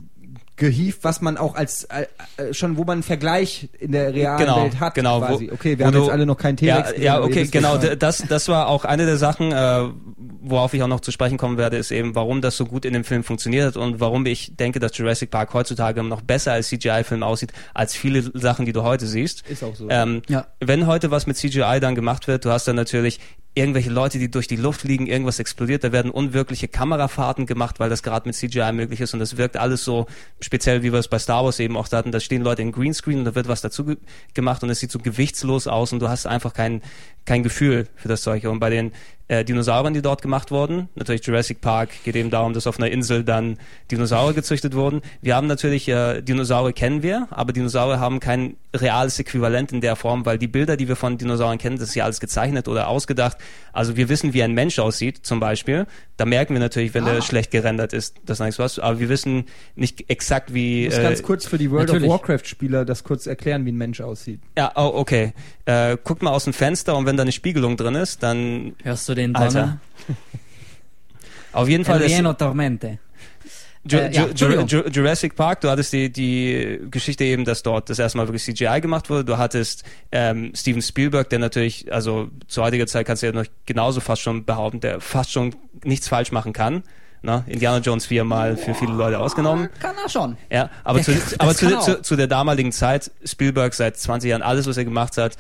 gehievt, 0.56 1.04
was 1.04 1.20
man 1.22 1.38
auch 1.38 1.56
als 1.56 1.86
äh, 1.86 2.06
äh, 2.38 2.54
schon, 2.54 2.78
wo 2.78 2.82
man 2.84 2.94
einen 2.94 3.04
Vergleich 3.04 3.70
in 3.80 3.92
der 3.92 4.14
realen 4.14 4.38
Genau, 4.38 4.64
Welt 4.64 4.80
hat. 4.80 4.94
genau, 4.94 5.20
quasi. 5.20 5.50
wo- 5.50 5.54
okay, 5.56 5.80
wir 5.80 5.86
haben 5.88 5.94
du- 5.94 6.02
jetzt 6.02 6.12
alle 6.12 6.26
noch 6.28 6.38
keinen 6.38 6.58
T-Rex. 6.58 6.92
Ja, 6.98 7.04
ja 7.18 7.22
okay, 7.22 7.48
genau. 7.48 7.78
Das, 7.78 8.24
das 8.28 8.48
war 8.50 8.68
auch 8.68 8.86
eine 8.86 9.06
der 9.08 9.18
Sachen, 9.18 9.52
äh, 9.52 9.86
worauf 10.42 10.74
ich 10.76 10.84
auch 10.84 10.88
noch 10.88 11.00
zu 11.00 11.12
sprechen 11.12 11.38
kommen 11.40 11.58
werde, 11.58 11.78
ist 11.78 11.92
eben, 11.92 12.14
warum 12.14 12.42
das 12.42 12.56
so 12.56 12.66
gut 12.66 12.86
in 12.86 12.94
dem 12.94 13.04
Film 13.04 13.24
funktioniert 13.24 13.66
hat 13.68 13.78
und 13.78 14.00
warum 14.00 14.26
ich 14.28 14.56
denke, 14.56 14.80
dass 14.80 14.96
Jurassic 14.96 15.32
Park 15.32 15.54
heutzutage 15.56 16.04
noch 16.04 16.22
besser 16.22 16.54
als 16.54 16.68
CGI-Film 16.70 17.24
aussieht, 17.24 17.52
als 17.74 17.96
viele 17.96 18.22
Sachen, 18.40 18.66
die 18.66 18.74
du 18.74 18.84
heute 18.84 19.08
siehst. 19.08 19.48
Ist 19.50 19.64
auch 19.64 19.76
so. 19.76 19.88
Ähm, 19.90 20.22
Ja. 20.30 20.48
Wenn 20.60 20.86
heute 20.86 21.10
was 21.10 21.26
mit 21.26 21.36
CGI 21.38 21.80
dann 21.82 21.96
gemacht 21.96 22.28
wird, 22.28 22.46
du 22.46 22.52
hast 22.52 22.68
dann 22.68 22.76
natürlich 22.76 23.20
irgendwelche 23.56 23.92
Leute, 23.92 24.18
die 24.18 24.32
durch 24.32 24.48
die 24.48 24.56
Luft 24.56 24.82
fliegen, 24.82 25.06
irgendwas 25.06 25.40
explodiert, 25.40 25.84
da 25.84 25.92
werden 25.92 26.10
unwirkliche 26.10 26.68
Kamerafahrten 26.68 27.46
gemacht, 27.46 27.80
weil 27.80 27.90
das 27.90 28.02
gerade 28.02 28.28
mit 28.28 28.36
CGI 28.36 28.72
möglich 28.72 29.00
ist. 29.00 29.14
Und 29.14 29.20
das 29.20 29.38
wirkt 29.38 29.58
alles 29.58 29.84
so 29.84 30.08
speziell, 30.40 30.82
wie 30.82 30.92
wir 30.92 31.00
es 31.00 31.08
bei 31.08 31.20
Star 31.20 31.46
Wars 31.46 31.60
eben 31.60 31.78
auch 31.78 31.92
hatten, 31.92 32.12
da 32.12 32.20
stehen 32.20 32.42
Leute 32.42 32.64
in 32.64 32.72
Greenscreen 32.72 33.20
und 33.20 33.26
da 33.26 33.36
wird 33.36 33.48
was 33.48 33.62
dazu 33.62 33.86
ge 33.86 33.98
gemacht 34.34 34.64
und 34.64 34.70
es 34.70 34.80
sieht 34.80 34.92
so 34.92 35.00
gewichtslos 35.00 35.68
aus 35.68 35.94
und 35.94 36.00
du 36.00 36.10
hast 36.10 36.26
einfach 36.26 36.54
kein, 36.54 36.82
kein 37.26 37.44
Gefühl 37.44 37.88
für 37.96 38.08
das 38.08 38.22
Zeug. 38.22 38.46
Und 38.46 38.60
bei 38.60 38.70
den 38.70 38.92
äh, 39.30 39.46
Dinosauriern, 39.46 39.94
die 39.94 40.02
dort 40.02 40.22
gemacht 40.22 40.52
wurden, 40.52 40.90
natürlich 40.96 41.26
Jurassic 41.26 41.62
Park 41.62 41.90
geht 42.04 42.16
eben 42.18 42.30
darum, 42.30 42.54
dass 42.54 42.68
auf 42.68 42.78
einer 42.78 42.92
Insel 42.92 43.24
dann 43.24 43.58
Dinosaurier 43.90 44.34
gezüchtet 44.34 44.76
wurden. 44.76 45.02
Wir 45.22 45.36
haben 45.38 45.48
natürlich, 45.48 45.88
äh, 45.88 46.22
Dinosaurier 46.22 46.74
kennen 46.74 47.04
wir, 47.04 47.28
aber 47.32 47.54
Dinosaurier 47.54 48.00
haben 48.02 48.20
kein 48.20 48.58
reales 48.76 49.18
Äquivalent 49.20 49.72
in 49.72 49.80
der 49.82 49.96
Form, 49.96 50.26
weil 50.26 50.38
die 50.38 50.48
Bilder, 50.48 50.76
die 50.76 50.88
wir 50.90 50.96
von 50.98 51.18
Dinosauriern 51.18 51.58
kennen, 51.58 51.78
das 51.78 51.90
ist 51.90 51.96
ja 51.96 52.04
alles 52.04 52.20
gezeichnet 52.20 52.68
oder 52.68 52.88
ausgedacht. 52.90 53.38
Also 53.72 53.96
wir 53.96 54.10
wissen, 54.10 54.34
wie 54.34 54.44
ein 54.44 54.54
Mensch 54.54 54.78
aussieht, 54.80 55.20
zum 55.26 55.40
Beispiel. 55.40 55.86
Da 56.18 56.26
merken 56.26 56.54
wir 56.54 56.60
natürlich, 56.60 56.94
wenn 56.94 57.06
Ah. 57.06 57.14
der 57.14 57.22
schlecht 57.22 57.52
gerendert 57.52 57.94
ist, 57.94 58.18
das 58.26 58.40
ist 58.40 58.46
nichts 58.46 58.60
was. 58.60 58.78
Aber 58.80 59.00
wir 59.00 59.10
wissen 59.10 59.46
nicht 59.76 60.10
exakt, 60.10 60.54
wie. 60.54 60.84
Ich 60.88 60.90
muss 60.90 61.00
äh, 61.00 61.04
ganz 61.04 61.24
kurz 61.24 61.46
für 61.46 61.58
die 61.58 61.72
World 61.72 61.88
natürlich. 61.88 62.10
of 62.10 62.20
Warcraft-Spieler 62.20 62.84
das 62.84 63.04
kurz 63.04 63.26
erklären, 63.26 63.66
wie 63.66 63.72
ein 63.72 63.78
Mensch 63.78 64.02
aussieht. 64.02 64.42
ja, 64.58 64.72
oh, 64.76 64.92
okay. 64.96 65.34
Äh, 65.66 65.98
guckt 66.04 66.22
mal 66.22 66.32
aus 66.32 66.44
dem 66.44 66.54
Fenster 66.54 66.96
und 66.96 67.06
wenn 67.06 67.16
da 67.16 67.24
eine 67.24 67.32
Spiegelung 67.32 67.78
drin 67.78 67.96
ist, 67.96 68.22
dann 68.22 68.76
Hörst 68.84 69.08
du 69.08 69.16
den 69.16 69.34
Alter. 69.36 69.54
Donner? 69.54 69.80
auf 71.54 71.70
jeden 71.70 71.86
Fall 71.86 72.02
El 72.02 72.26
ist 72.26 72.38
Tormente. 72.38 73.00
Ju 73.86 73.98
Äh, 73.98 74.08
Ju 74.08 74.14
ja, 74.14 74.26
Entschuldigung. 74.26 74.68
Ju 74.68 74.82
Jurassic 74.90 75.36
Park, 75.36 75.62
du 75.62 75.70
hattest 75.70 75.94
die, 75.94 76.12
die 76.12 76.80
Geschichte 76.90 77.24
eben, 77.24 77.46
dass 77.46 77.64
dort 77.64 77.90
das 77.90 78.00
erste 78.00 78.18
Mal 78.18 78.28
wirklich 78.28 78.44
CGI 78.44 78.80
gemacht 78.82 79.10
wurde. 79.10 79.26
Du 79.26 79.38
hattest 79.38 79.84
ähm, 80.12 80.54
Steven 80.56 80.82
Spielberg, 80.82 81.30
der 81.30 81.40
natürlich, 81.40 81.92
also 81.92 82.30
zu 82.48 82.62
heutiger 82.64 82.88
Zeit 82.88 83.06
kannst 83.06 83.24
du 83.24 83.28
ja 83.28 83.34
noch 83.34 83.46
genauso 83.66 84.00
fast 84.00 84.22
schon 84.22 84.46
behaupten, 84.46 84.80
der 84.80 85.02
fast 85.02 85.32
schon 85.32 85.56
nichts 85.84 86.08
falsch 86.08 86.32
machen 86.32 86.54
kann. 86.54 86.84
Na, 87.26 87.44
Indiana 87.48 87.78
Jones 87.78 88.06
viermal 88.06 88.58
für 88.58 88.74
viele 88.74 88.92
Leute 88.94 89.18
ausgenommen. 89.18 89.70
Kann 89.80 89.96
er 90.04 90.10
schon. 90.10 90.36
Ja, 90.52 90.70
aber, 90.84 91.02
zu, 91.02 91.14
aber 91.40 91.56
zu, 91.56 91.80
zu, 91.80 92.02
zu 92.02 92.16
der 92.18 92.28
damaligen 92.28 92.74
Zeit, 92.74 93.12
Spielberg 93.24 93.74
seit 93.74 93.96
20 93.98 94.30
Jahren, 94.30 94.42
alles, 94.42 94.68
was 94.68 94.76
er 94.76 94.84
gemacht 94.84 95.16
hat, 95.16 95.38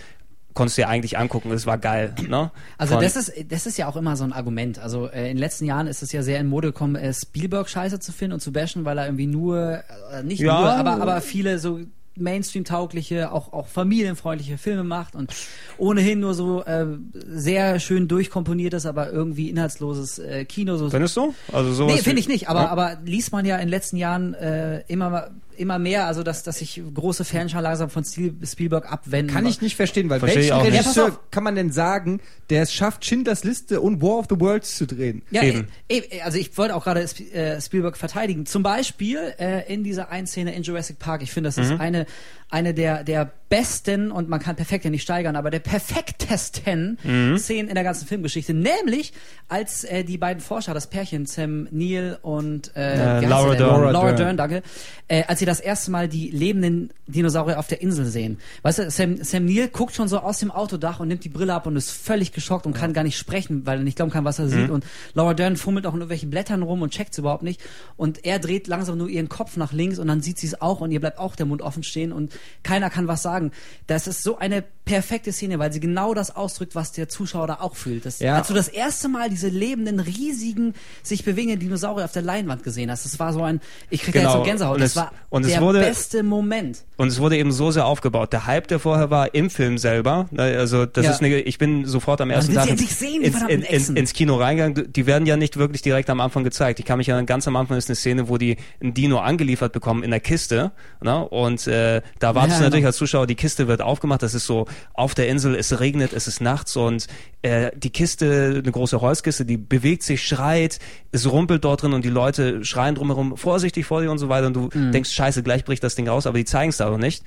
konntest 0.53 0.77
du 0.77 0.83
dir 0.83 0.87
eigentlich 0.87 1.17
angucken. 1.17 1.49
Das 1.49 1.65
war 1.65 1.77
geil. 1.77 2.13
Ne? 2.25 2.51
Also 2.77 2.93
Von- 2.93 3.03
das 3.03 3.17
ist 3.17 3.33
das 3.49 3.65
ist 3.65 3.77
ja 3.77 3.87
auch 3.89 3.97
immer 3.97 4.15
so 4.15 4.23
ein 4.23 4.31
Argument. 4.31 4.79
Also 4.79 5.09
äh, 5.09 5.23
in 5.23 5.35
den 5.35 5.37
letzten 5.39 5.65
Jahren 5.65 5.87
ist 5.87 6.01
es 6.01 6.13
ja 6.13 6.23
sehr 6.23 6.39
in 6.39 6.47
Mode 6.47 6.69
gekommen, 6.69 6.95
äh, 6.95 7.13
Spielberg 7.13 7.67
scheiße 7.67 7.99
zu 7.99 8.13
finden 8.13 8.35
und 8.35 8.39
zu 8.39 8.53
bashen, 8.53 8.85
weil 8.85 8.97
er 8.97 9.05
irgendwie 9.07 9.27
nur 9.27 9.83
äh, 10.13 10.23
nicht 10.23 10.39
Ja. 10.39 10.61
nur, 10.61 10.69
aber 10.71 11.01
aber 11.01 11.19
viele 11.21 11.59
so 11.59 11.79
Mainstream-taugliche, 12.15 13.31
auch 13.31 13.53
auch 13.53 13.67
familienfreundliche 13.67 14.57
Filme 14.57 14.83
macht 14.83 15.15
und 15.15 15.33
ohnehin 15.77 16.19
nur 16.19 16.33
so 16.33 16.63
äh, 16.63 16.85
sehr 17.13 17.79
schön 17.79 18.07
durchkomponiertes, 18.07 18.85
aber 18.85 19.11
irgendwie 19.11 19.49
inhaltsloses 19.49 20.19
äh, 20.19 20.45
Kino. 20.45 20.77
So 20.77 20.89
Findest 20.89 21.17
du? 21.17 21.33
Also 21.51 21.73
sowas 21.73 21.95
Nee, 21.95 22.01
finde 22.01 22.19
ich 22.19 22.27
nicht, 22.27 22.49
aber, 22.49 22.61
Ja. 22.63 22.69
aber 22.69 22.97
liest 23.05 23.31
man 23.31 23.45
ja 23.45 23.55
in 23.55 23.61
den 23.63 23.69
letzten 23.69 23.97
Jahren 23.97 24.33
äh, 24.35 24.81
immer, 24.87 25.31
immer 25.53 25.79
mehr, 25.79 26.05
also 26.07 26.23
dass, 26.23 26.43
dass 26.43 26.59
sich 26.59 26.81
große 26.93 27.23
Fanscharen 27.25 27.63
langsam 27.63 27.89
von 27.89 28.03
Spielberg 28.03 28.91
abwenden. 28.91 29.33
Kann 29.33 29.45
ich 29.45 29.61
nicht 29.61 29.75
verstehen, 29.75 30.09
weil 30.09 30.19
Verstehe 30.19 30.43
ich 30.43 30.49
welchen 30.49 30.63
nicht. 30.63 30.73
Ja, 30.73 30.79
Regisseur 30.81 31.07
auf. 31.09 31.19
kann 31.31 31.43
man 31.43 31.55
denn 31.55 31.71
sagen, 31.71 32.19
der 32.49 32.63
es 32.63 32.73
schafft, 32.73 33.05
Schindlers 33.05 33.43
Liste 33.43 33.81
und 33.81 34.01
War 34.01 34.19
of 34.19 34.25
the 34.29 34.39
Worlds 34.39 34.75
zu 34.77 34.85
drehen? 34.85 35.21
Ja, 35.31 35.43
Eben. 35.43 35.67
eh, 35.89 35.97
eh, 35.99 36.21
also 36.21 36.37
ich 36.37 36.57
wollte 36.57 36.75
auch 36.75 36.83
gerade 36.83 37.01
Sp 37.05 37.23
äh, 37.33 37.61
Spielberg 37.61 37.97
verteidigen. 37.97 38.45
Zum 38.45 38.63
Beispiel 38.63 39.17
äh, 39.39 39.71
in 39.73 39.83
dieser 39.83 40.09
einen 40.09 40.27
Szene 40.27 40.53
in 40.55 40.63
Jurassic 40.63 40.99
Park. 40.99 41.21
Ich 41.23 41.31
finde, 41.31 41.47
das 41.49 41.57
Mhm. 41.57 41.63
ist 41.63 41.79
eine 41.79 42.05
eine 42.53 42.73
der 42.73 43.03
der 43.03 43.31
besten 43.49 44.09
und 44.11 44.29
man 44.29 44.39
kann 44.39 44.55
perfekt 44.55 44.83
ja 44.83 44.89
nicht 44.89 45.03
steigern, 45.03 45.35
aber 45.35 45.51
der 45.51 45.59
perfektesten 45.59 46.97
Mhm. 47.03 47.37
Szenen 47.37 47.67
in 47.69 47.75
der 47.75 47.83
ganzen 47.83 48.07
Filmgeschichte. 48.07 48.53
Nämlich 48.53 49.13
als 49.47 49.83
äh, 49.83 50.03
die 50.03 50.17
beiden 50.17 50.41
Forscher, 50.41 50.73
das 50.73 50.87
Pärchen 50.87 51.25
Sam 51.25 51.67
Neill 51.71 52.17
und 52.21 52.75
äh, 52.75 53.19
Äh, 53.21 53.25
Laura? 53.27 53.55
Dern. 53.55 53.69
Laura, 53.69 53.91
Laura 53.91 54.05
Dern, 54.13 54.17
Dern. 54.17 54.37
danke. 54.37 54.63
Äh, 55.07 55.23
als 55.27 55.39
sie 55.39 55.45
das 55.45 55.59
erste 55.59 55.91
Mal 55.91 56.07
die 56.07 56.29
lebenden 56.31 56.89
Dinosaurier 57.07 57.59
auf 57.59 57.67
der 57.67 57.81
Insel 57.81 58.05
sehen. 58.05 58.39
Weißt 58.63 58.79
du, 58.79 58.89
Sam, 58.89 59.23
Sam 59.23 59.45
Neill 59.45 59.67
guckt 59.67 59.93
schon 59.93 60.07
so 60.07 60.19
aus 60.19 60.39
dem 60.39 60.49
Autodach 60.49 60.99
und 60.99 61.07
nimmt 61.09 61.23
die 61.23 61.29
Brille 61.29 61.53
ab 61.53 61.67
und 61.67 61.75
ist 61.75 61.91
völlig 61.91 62.31
geschockt 62.31 62.65
und 62.65 62.73
kann 62.73 62.93
gar 62.93 63.03
nicht 63.03 63.17
sprechen, 63.17 63.65
weil 63.67 63.79
er 63.79 63.83
nicht 63.83 63.97
glauben 63.97 64.11
kann, 64.11 64.25
was 64.25 64.39
er 64.39 64.47
sieht. 64.49 64.69
Und 64.71 64.83
Laura 65.13 65.33
Dern 65.35 65.57
fummelt 65.57 65.85
auch 65.85 65.91
in 65.93 65.99
irgendwelchen 65.99 66.29
Blättern 66.31 66.63
rum 66.63 66.81
und 66.81 66.91
checkt 66.91 67.15
überhaupt 67.17 67.43
nicht. 67.43 67.61
Und 67.97 68.25
er 68.25 68.39
dreht 68.39 68.67
langsam 68.67 68.97
nur 68.97 69.09
ihren 69.09 69.29
Kopf 69.29 69.57
nach 69.57 69.73
links 69.73 69.99
und 69.99 70.07
dann 70.07 70.21
sieht 70.21 70.39
sie 70.39 70.47
es 70.47 70.59
auch 70.61 70.79
und 70.81 70.91
ihr 70.91 70.99
bleibt 70.99 71.19
auch 71.19 71.35
der 71.35 71.45
Mund 71.45 71.61
offen 71.61 71.83
stehen 71.83 72.11
und 72.11 72.31
keiner 72.63 72.89
kann 72.89 73.07
was 73.07 73.21
sagen. 73.21 73.51
Das 73.87 74.07
ist 74.07 74.23
so 74.23 74.37
eine 74.37 74.63
perfekte 74.85 75.31
Szene, 75.31 75.59
weil 75.59 75.71
sie 75.71 75.79
genau 75.79 76.13
das 76.13 76.35
ausdrückt, 76.35 76.75
was 76.75 76.91
der 76.91 77.07
Zuschauer 77.07 77.47
da 77.47 77.53
auch 77.61 77.75
fühlt. 77.75 78.05
Das, 78.05 78.19
Ja. 78.19 78.35
Als 78.35 78.47
du 78.49 78.53
das 78.53 78.67
erste 78.67 79.07
Mal 79.07 79.29
diese 79.29 79.47
lebenden, 79.47 79.99
riesigen, 80.01 80.73
sich 81.03 81.23
bewegenden 81.23 81.59
Dinosaurier 81.61 82.03
auf 82.03 82.11
der 82.11 82.21
Leinwand 82.21 82.63
gesehen 82.63 82.91
hast, 82.91 83.05
das 83.05 83.17
war 83.17 83.31
so 83.31 83.43
ein, 83.43 83.61
ich 83.89 84.01
krieg 84.01 84.13
Genau. 84.13 84.23
ja 84.25 84.35
jetzt 84.35 84.39
so 84.39 84.43
Gänsehaut, 84.49 84.75
Und 84.75 84.81
das 84.81 84.89
es- 84.91 84.95
war 84.97 85.11
und 85.29 85.45
der 85.47 85.61
wurde- 85.61 85.79
beste 85.79 86.21
Moment. 86.23 86.83
Und 86.97 87.07
es 87.07 87.19
wurde 87.19 87.37
eben 87.37 87.51
so 87.53 87.71
sehr 87.71 87.85
aufgebaut. 87.85 88.33
Der 88.33 88.45
Hype, 88.45 88.67
der 88.67 88.79
vorher 88.79 89.09
war 89.09 89.33
im 89.33 89.49
Film 89.49 89.77
selber, 89.77 90.27
ne, 90.31 90.43
also 90.57 90.85
das 90.85 91.05
Ja. 91.05 91.11
ist 91.11 91.21
eine, 91.21 91.39
ich 91.39 91.57
bin 91.57 91.85
sofort 91.85 92.19
am 92.19 92.29
ersten 92.29 92.53
Tag 92.53 92.67
sehen, 92.77 93.21
ins, 93.23 93.41
in, 93.47 93.61
in, 93.61 93.95
ins 93.95 94.11
Kino 94.13 94.35
reingegangen. 94.35 94.91
Die 94.91 95.05
werden 95.05 95.25
ja 95.25 95.37
nicht 95.37 95.55
wirklich 95.55 95.81
direkt 95.81 96.09
am 96.09 96.19
Anfang 96.19 96.43
gezeigt. 96.43 96.79
Ich 96.79 96.85
kann 96.85 96.97
mich 96.97 97.07
erinnern, 97.07 97.25
ganz 97.25 97.47
am 97.47 97.55
Anfang 97.55 97.77
ist 97.77 97.89
eine 97.89 97.95
Szene, 97.95 98.27
wo 98.27 98.37
die 98.37 98.57
ein 98.81 98.93
Dino 98.93 99.19
angeliefert 99.19 99.71
bekommen 99.71 100.03
in 100.03 100.11
der 100.11 100.19
Kiste. 100.19 100.71
Ne? 101.01 101.25
Und 101.27 101.67
äh, 101.67 102.01
da 102.23 102.35
wartest 102.35 102.53
Ja, 102.53 102.57
du 102.59 102.63
natürlich 102.65 102.81
genau. 102.81 102.87
als 102.89 102.97
Zuschauer, 102.97 103.27
die 103.27 103.35
Kiste 103.35 103.67
wird 103.67 103.81
aufgemacht, 103.81 104.23
das 104.23 104.33
ist 104.33 104.45
so 104.45 104.65
auf 104.93 105.13
der 105.13 105.27
Insel, 105.27 105.55
es 105.55 105.79
regnet, 105.79 106.13
es 106.13 106.27
ist 106.27 106.41
nachts 106.41 106.75
und 106.75 107.07
äh, 107.41 107.71
die 107.75 107.89
Kiste, 107.89 108.61
eine 108.63 108.71
große 108.71 109.01
Holzkiste, 109.01 109.45
die 109.45 109.57
bewegt 109.57 110.03
sich, 110.03 110.25
schreit, 110.25 110.79
es 111.11 111.29
rumpelt 111.31 111.63
dort 111.65 111.83
drin 111.83 111.93
und 111.93 112.05
die 112.05 112.09
Leute 112.09 112.63
schreien 112.63 112.95
drumherum, 112.95 113.35
vorsichtig 113.37 113.85
vor 113.85 114.01
dir 114.01 114.09
und 114.11 114.17
so 114.19 114.29
weiter 114.29 114.47
und 114.47 114.53
du 114.55 114.69
Mhm. 114.73 114.91
denkst, 114.93 115.11
scheiße, 115.11 115.43
gleich 115.43 115.65
bricht 115.65 115.83
das 115.83 115.95
Ding 115.95 116.07
raus, 116.07 116.25
aber 116.25 116.37
die 116.37 116.45
zeigen 116.45 116.69
es 116.69 116.77
da 116.77 116.89
noch 116.89 116.97
nicht. 116.97 117.23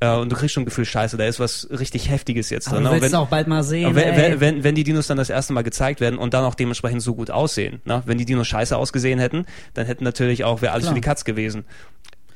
Äh, 0.00 0.10
und 0.16 0.30
du 0.30 0.34
kriegst 0.36 0.52
schon 0.54 0.64
ein 0.64 0.66
Gefühl, 0.66 0.84
scheiße, 0.84 1.16
da 1.16 1.24
ist 1.24 1.38
was 1.38 1.68
richtig 1.70 2.10
Heftiges 2.10 2.50
jetzt 2.50 2.66
Aber 2.66 2.76
drin. 2.78 2.84
du 2.86 2.90
ne? 2.90 3.00
Willst 3.00 3.14
es 3.14 3.18
auch 3.18 3.28
bald 3.28 3.46
mal 3.46 3.62
sehen. 3.62 3.86
aber 3.86 3.94
wenn, 3.94 4.16
wenn, 4.16 4.40
wenn, 4.40 4.64
wenn 4.64 4.74
die 4.74 4.82
Dinos 4.82 5.06
dann 5.06 5.16
das 5.16 5.30
erste 5.30 5.52
Mal 5.52 5.62
gezeigt 5.62 6.00
werden 6.00 6.18
und 6.18 6.34
dann 6.34 6.44
auch 6.44 6.56
dementsprechend 6.56 7.00
so 7.00 7.14
gut 7.14 7.30
aussehen, 7.30 7.80
ne? 7.84 8.02
wenn 8.04 8.18
die 8.18 8.24
Dinos 8.24 8.48
scheiße 8.48 8.76
ausgesehen 8.76 9.20
hätten, 9.20 9.46
dann 9.74 9.86
hätten 9.86 10.02
natürlich 10.04 10.42
auch, 10.44 10.62
wäre 10.62 10.72
alles 10.72 10.84
Klar. 10.86 10.94
für 10.94 11.00
die 11.00 11.06
Katz 11.06 11.24
gewesen. 11.24 11.64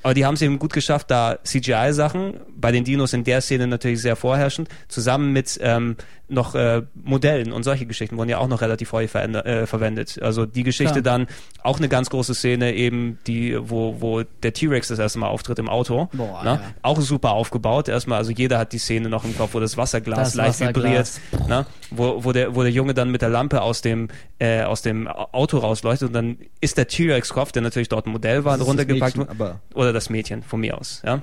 Aber 0.02 0.14
die 0.14 0.24
haben 0.24 0.34
es 0.34 0.42
eben 0.42 0.58
gut 0.58 0.72
geschafft, 0.72 1.10
da 1.10 1.38
CGI-Sachen, 1.42 2.40
bei 2.56 2.72
den 2.72 2.84
Dinos 2.84 3.12
in 3.12 3.24
der 3.24 3.40
Szene 3.40 3.66
natürlich 3.66 4.00
sehr 4.00 4.16
vorherrschend, 4.16 4.68
zusammen 4.88 5.32
mit 5.32 5.58
ähm, 5.60 5.96
noch 6.28 6.54
äh, 6.54 6.82
Modellen 6.94 7.52
und 7.52 7.62
solche 7.62 7.86
Geschichten 7.86 8.16
wurden 8.16 8.28
ja 8.28 8.38
auch 8.38 8.48
noch 8.48 8.60
relativ 8.60 8.92
häufig 8.92 9.14
äh, 9.14 9.66
verwendet. 9.66 10.20
Also 10.22 10.46
die 10.46 10.62
Geschichte 10.62 11.02
Klar. 11.02 11.18
dann 11.18 11.26
auch 11.62 11.78
eine 11.78 11.88
ganz 11.88 12.10
große 12.10 12.34
Szene 12.34 12.74
eben, 12.74 13.18
die 13.26 13.56
wo 13.58 13.96
wo 14.00 14.22
der 14.42 14.52
T-Rex 14.52 14.88
das 14.88 14.98
erste 14.98 15.18
Mal 15.18 15.28
auftritt 15.28 15.58
im 15.58 15.68
Auto. 15.68 16.08
Boah, 16.12 16.42
ne? 16.44 16.50
ja. 16.50 16.60
Auch 16.82 17.00
super 17.00 17.32
aufgebaut. 17.32 17.88
Erstmal, 17.88 18.18
also 18.18 18.30
jeder 18.30 18.58
hat 18.58 18.72
die 18.72 18.78
Szene 18.78 19.08
noch 19.08 19.24
im 19.24 19.36
Kopf, 19.36 19.54
wo 19.54 19.60
das 19.60 19.76
Wasserglas 19.76 20.18
Das 20.18 20.34
leicht 20.34 20.60
Wasserglas. 20.60 21.20
vibriert, 21.32 21.48
ne? 21.48 21.66
wo, 21.90 22.24
wo 22.24 22.32
der 22.32 22.54
wo 22.54 22.62
der 22.62 22.72
Junge 22.72 22.94
dann 22.94 23.10
mit 23.10 23.22
der 23.22 23.30
Lampe 23.30 23.62
aus 23.62 23.80
dem 23.80 24.08
äh, 24.38 24.62
aus 24.62 24.82
dem 24.82 25.08
Auto 25.08 25.58
rausleuchtet 25.58 26.08
und 26.08 26.14
dann 26.14 26.38
ist 26.60 26.76
der 26.76 26.88
T-Rex-Kopf, 26.88 27.52
der 27.52 27.62
natürlich 27.62 27.88
dort 27.88 28.06
ein 28.06 28.12
Modell 28.12 28.44
war, 28.44 28.60
runtergepackt 28.60 29.16
Mädchen, 29.16 29.54
oder 29.74 29.92
das 29.92 30.10
Mädchen 30.10 30.42
von 30.42 30.60
mir 30.60 30.78
aus. 30.78 31.02
Ja. 31.04 31.20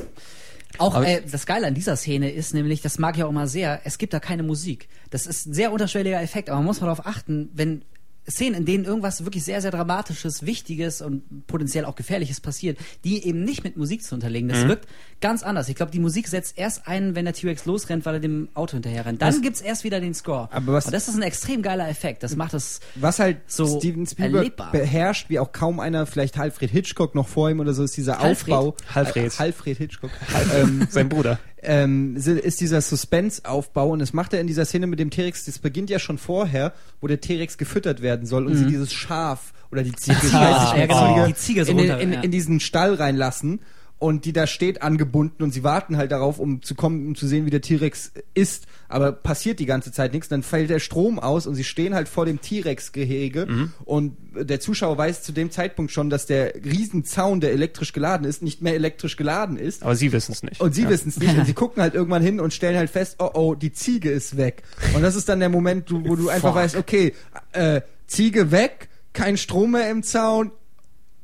Auch 0.80 1.02
äh, 1.02 1.22
das 1.30 1.45
Geile 1.45 1.68
an 1.68 1.73
dieser 1.73 1.95
Szene 1.95 2.31
ist 2.31 2.53
nämlich, 2.53 2.81
das 2.81 2.99
mag 2.99 3.18
ich 3.18 3.23
auch 3.23 3.30
immer 3.30 3.47
sehr, 3.47 3.81
es 3.84 3.97
gibt 3.97 4.14
da 4.14 4.19
keine 4.19 4.43
Musik. 4.43 4.88
Das 5.10 5.27
ist 5.27 5.47
ein 5.47 5.53
sehr 5.53 5.72
unterschwelliger 5.72 6.22
Effekt, 6.22 6.49
aber 6.49 6.57
man 6.57 6.65
muss 6.65 6.81
mal 6.81 6.88
darauf 6.88 7.06
achten, 7.06 7.49
wenn 7.53 7.84
Szenen, 8.30 8.56
in 8.56 8.65
denen 8.65 8.85
irgendwas 8.85 9.23
wirklich 9.23 9.43
sehr, 9.43 9.61
sehr 9.61 9.72
Dramatisches, 9.72 10.45
Wichtiges 10.45 11.02
und 11.02 11.45
potenziell 11.47 11.85
auch 11.85 11.95
Gefährliches 11.95 12.41
passiert, 12.41 12.77
die 13.03 13.26
eben 13.26 13.43
nicht 13.43 13.64
mit 13.64 13.77
Musik 13.77 14.03
zu 14.03 14.15
unterlegen. 14.15 14.47
Mhm. 14.47 14.52
Das 14.53 14.68
wirkt 14.68 14.88
ganz 15.22 15.43
anders. 15.43 15.69
Ich 15.69 15.76
glaube, 15.76 15.91
die 15.91 15.99
Musik 15.99 16.27
setzt 16.27 16.57
erst 16.57 16.88
ein, 16.88 17.15
wenn 17.15 17.26
der 17.26 17.34
T-Rex 17.34 17.65
losrennt, 17.65 18.06
weil 18.06 18.15
er 18.15 18.19
dem 18.19 18.49
Auto 18.53 18.73
hinterher 18.73 19.06
rennt. 19.06 19.22
Dann 19.22 19.34
Was- 19.35 19.41
gibt's 19.41 19.61
erst 19.61 19.84
wieder 19.84 19.99
den 19.99 20.14
Score. 20.14 20.49
Aber 20.52 20.73
was- 20.73 20.85
und 20.88 20.93
das 20.93 21.07
ist 21.07 21.15
ein 21.15 21.22
extrem 21.22 21.61
geiler 21.61 21.88
Effekt. 21.88 22.23
Das 22.23 22.35
macht 22.35 22.53
es 22.56 22.80
Was 22.95 23.19
halt 23.19 23.38
So 23.47 23.80
Steven 23.80 24.06
Spielberg 24.07 24.35
erlebbar. 24.38 24.72
beherrscht, 24.72 25.30
wie 25.30 25.39
auch 25.39 25.52
kaum 25.52 25.80
einer, 25.80 26.06
vielleicht 26.06 26.38
Alfred 26.39 26.72
Hitchcock 26.72 27.15
noch 27.15 27.27
vor 27.27 27.49
ihm 27.49 27.60
oder 27.60 27.73
so, 27.73 27.84
ist 27.84 27.95
dieser 27.95 28.19
Alfred? 28.19 28.53
Aufbau. 28.56 28.76
Alfred. 28.93 29.39
Alfred 29.39 29.77
Hitchcock. 29.77 30.11
ähm, 30.56 30.88
Sein 30.89 31.10
Bruder. 31.10 31.39
Ähm, 31.66 32.16
ist 32.16 32.62
dieser 32.62 32.82
Suspense-Aufbau 32.82 33.90
und 33.90 34.00
das 34.00 34.14
macht 34.14 34.34
er 34.34 34.42
in 34.42 34.48
dieser 34.48 34.66
Szene 34.66 34.88
mit 34.88 35.00
dem 35.00 35.10
T-Rex, 35.10 35.46
das 35.46 35.60
beginnt 35.60 35.90
ja 35.90 36.00
schon 36.00 36.18
vorher, 36.18 36.74
wo 37.02 37.08
der 37.08 37.22
T-Rex 37.22 37.58
gefüttert 37.58 38.02
werden 38.02 38.26
soll 38.26 38.46
und 38.46 38.56
sie 38.56 38.66
dieses 38.66 38.94
Schaf 38.94 39.54
oder 39.72 39.84
die 39.84 39.92
Ziege, 39.96 40.18
ich 40.18 40.30
Ziege, 40.30 40.34
weiß 40.34 40.74
nicht, 40.74 40.92
Ziege, 40.92 41.26
die 41.28 41.36
Ziege 41.36 41.66
so 41.66 41.72
in, 41.72 41.80
in, 41.80 42.14
in 42.24 42.32
diesen 42.32 42.60
Stall 42.60 42.94
reinlassen 42.96 43.60
und 43.97 44.26
die 44.26 44.34
da 44.34 44.45
steht 44.45 44.81
angebunden 44.81 45.41
und 45.41 45.51
sie 45.51 45.63
warten 45.63 45.97
halt 45.97 46.11
darauf, 46.11 46.39
um 46.39 46.61
zu 46.61 46.76
kommen, 46.76 47.07
um 47.07 47.15
zu 47.15 47.27
sehen, 47.27 47.45
wie 47.45 47.49
der 47.49 47.61
T-Rex 47.61 48.11
ist, 48.34 48.67
aber 48.89 49.11
passiert 49.11 49.59
die 49.59 49.65
ganze 49.65 49.91
Zeit 49.91 50.13
nichts, 50.13 50.27
dann 50.27 50.43
fällt 50.43 50.69
der 50.69 50.80
Strom 50.80 51.17
aus 51.17 51.47
und 51.47 51.55
sie 51.55 51.63
stehen 51.63 51.95
halt 51.95 52.09
vor 52.09 52.26
dem 52.26 52.41
T-Rex-Gehege 52.41 53.69
und 53.85 54.17
der 54.35 54.59
Zuschauer 54.59 54.97
weiß 54.97 55.23
zu 55.23 55.31
dem 55.31 55.49
Zeitpunkt 55.49 55.91
schon, 55.91 56.09
dass 56.09 56.26
der 56.26 56.55
Riesenzaun, 56.55 57.39
der 57.39 57.51
elektrisch 57.53 57.93
geladen 57.93 58.27
ist, 58.27 58.41
nicht 58.41 58.61
mehr 58.61 58.73
elektrisch 58.73 59.15
geladen 59.15 59.57
ist. 59.57 59.84
Aber 59.84 59.95
sie 59.95 60.11
wissen 60.11 60.34
es 60.34 60.43
nicht. 60.43 60.59
Und 60.59 60.76
sie 60.76 60.84
ja. 60.84 60.89
wissen 60.89 61.09
es 61.09 61.17
nicht. 61.17 61.35
Und 61.38 61.45
sie 61.45 61.53
gucken 61.53 61.81
halt 61.81 61.93
irgendwann 61.93 62.22
hin 62.22 62.39
und 62.39 62.53
stellen 62.53 62.77
halt 62.77 62.89
fest, 62.89 63.15
oh 63.19 63.30
oh, 63.34 63.55
die 63.55 63.72
Ziege 63.72 64.09
ist 64.09 64.38
weg. 64.38 64.63
Und 64.93 65.01
das 65.01 65.15
ist 65.15 65.30
dann 65.30 65.39
der 65.39 65.49
Moment, 65.49 65.91
wo 65.91 66.15
du 66.15 66.30
einfach 66.30 66.49
Fuck. 66.49 66.55
weißt, 66.55 66.76
okay, 66.76 67.13
äh, 67.51 67.81
Ziege 68.07 68.51
weg, 68.51 68.89
kein 69.13 69.38
Strom 69.38 69.72
mehr 69.72 69.89
im 69.89 70.03
Zaun. 70.03 70.51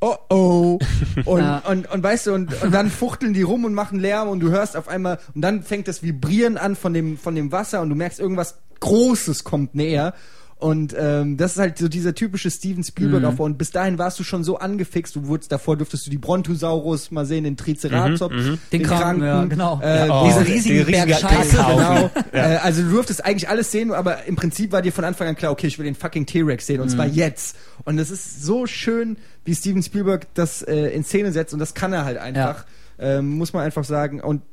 Oh 0.02 0.15
oh. 0.30 0.80
Und, 1.26 1.40
Ja. 1.41 1.60
und, 1.60 1.90
und 1.91 2.03
weißt 2.03 2.28
du, 2.28 2.34
und, 2.34 2.61
und 2.64 2.73
dann 2.73 2.90
fuchteln 2.90 3.34
die 3.34 3.44
rum 3.44 3.65
und 3.65 3.73
machen 3.76 3.99
Lärm 3.99 4.30
und 4.30 4.40
du 4.40 4.49
hörst 4.49 4.76
auf 4.76 4.88
einmal, 4.88 5.19
und 5.36 5.41
dann 5.41 5.61
fängt 5.61 5.88
das 5.88 6.02
Vibrieren 6.02 6.57
an 6.57 6.76
von 6.76 6.94
dem, 6.94 7.18
von 7.19 7.36
dem 7.36 7.52
Wasser 7.52 7.82
und 7.82 7.90
du 7.90 7.95
merkst, 7.95 8.19
irgendwas 8.19 8.57
Großes 8.80 9.44
kommt 9.44 9.76
näher. 9.76 10.14
Und 10.62 10.96
ähm, 10.98 11.38
das 11.38 11.54
ist 11.54 11.58
halt 11.58 11.78
so 11.80 11.88
dieser 11.88 12.14
typische 12.14 12.52
Steven 12.52 12.84
Spielberg 12.84 13.24
Aufbau. 13.24 13.46
Und 13.46 13.58
bis 13.58 13.72
dahin 13.72 13.98
warst 13.98 14.20
du 14.20 14.24
schon 14.24 14.44
so 14.44 14.58
angefixt. 14.60 15.16
Du 15.16 15.26
wurdest 15.26 15.52
davor, 15.52 15.76
dürftest 15.76 16.06
du 16.06 16.12
die 16.12 16.20
Brontosaurus 16.20 17.10
mal 17.10 17.26
sehen, 17.26 17.44
den 17.46 17.58
Triceratops, 17.58 18.60
Den 18.72 18.84
Kranken, 18.84 19.24
ja, 19.24 19.44
genau. 19.46 19.80
Äh, 19.82 20.08
Oh, 20.10 20.24
Diese 20.28 20.44
die 20.44 20.52
riesigen 20.54 20.84
riesige 20.84 21.06
Berg 21.08 21.20
Scheiße. 21.20 21.58
Kackhaufen. 21.58 22.10
Genau. 22.32 22.44
Äh, 22.46 22.58
also 22.58 22.84
du 22.84 22.90
durftest 22.92 23.26
eigentlich 23.26 23.50
alles 23.50 23.72
sehen, 23.72 23.92
aber 23.92 24.26
im 24.26 24.36
Prinzip 24.36 24.72
war 24.72 24.82
dir 24.84 24.92
von 24.94 25.04
Anfang 25.04 25.28
an 25.28 25.36
klar, 25.36 25.52
okay, 25.52 25.66
ich 25.68 25.80
will 25.80 25.86
den 25.86 25.96
fucking 25.96 26.28
T-Rex 26.28 26.68
sehen 26.68 26.80
und 26.80 26.90
zwar 26.90 27.08
Mhm. 27.08 27.14
jetzt. 27.16 27.56
Und 27.84 27.98
es 27.98 28.12
ist 28.12 28.44
so 28.44 28.68
schön, 28.68 29.18
wie 29.46 29.56
Steven 29.56 29.82
Spielberg 29.82 30.28
das 30.36 30.62
äh, 30.62 30.90
in 30.90 31.04
Szene 31.04 31.32
setzt 31.32 31.54
und 31.54 31.60
das 31.60 31.74
kann 31.74 31.92
er 31.92 32.06
halt 32.06 32.20
einfach, 32.20 32.66
ähm, 33.00 33.32
muss 33.32 33.52
man 33.54 33.64
einfach 33.64 33.84
sagen. 33.84 34.22
Und 34.22 34.44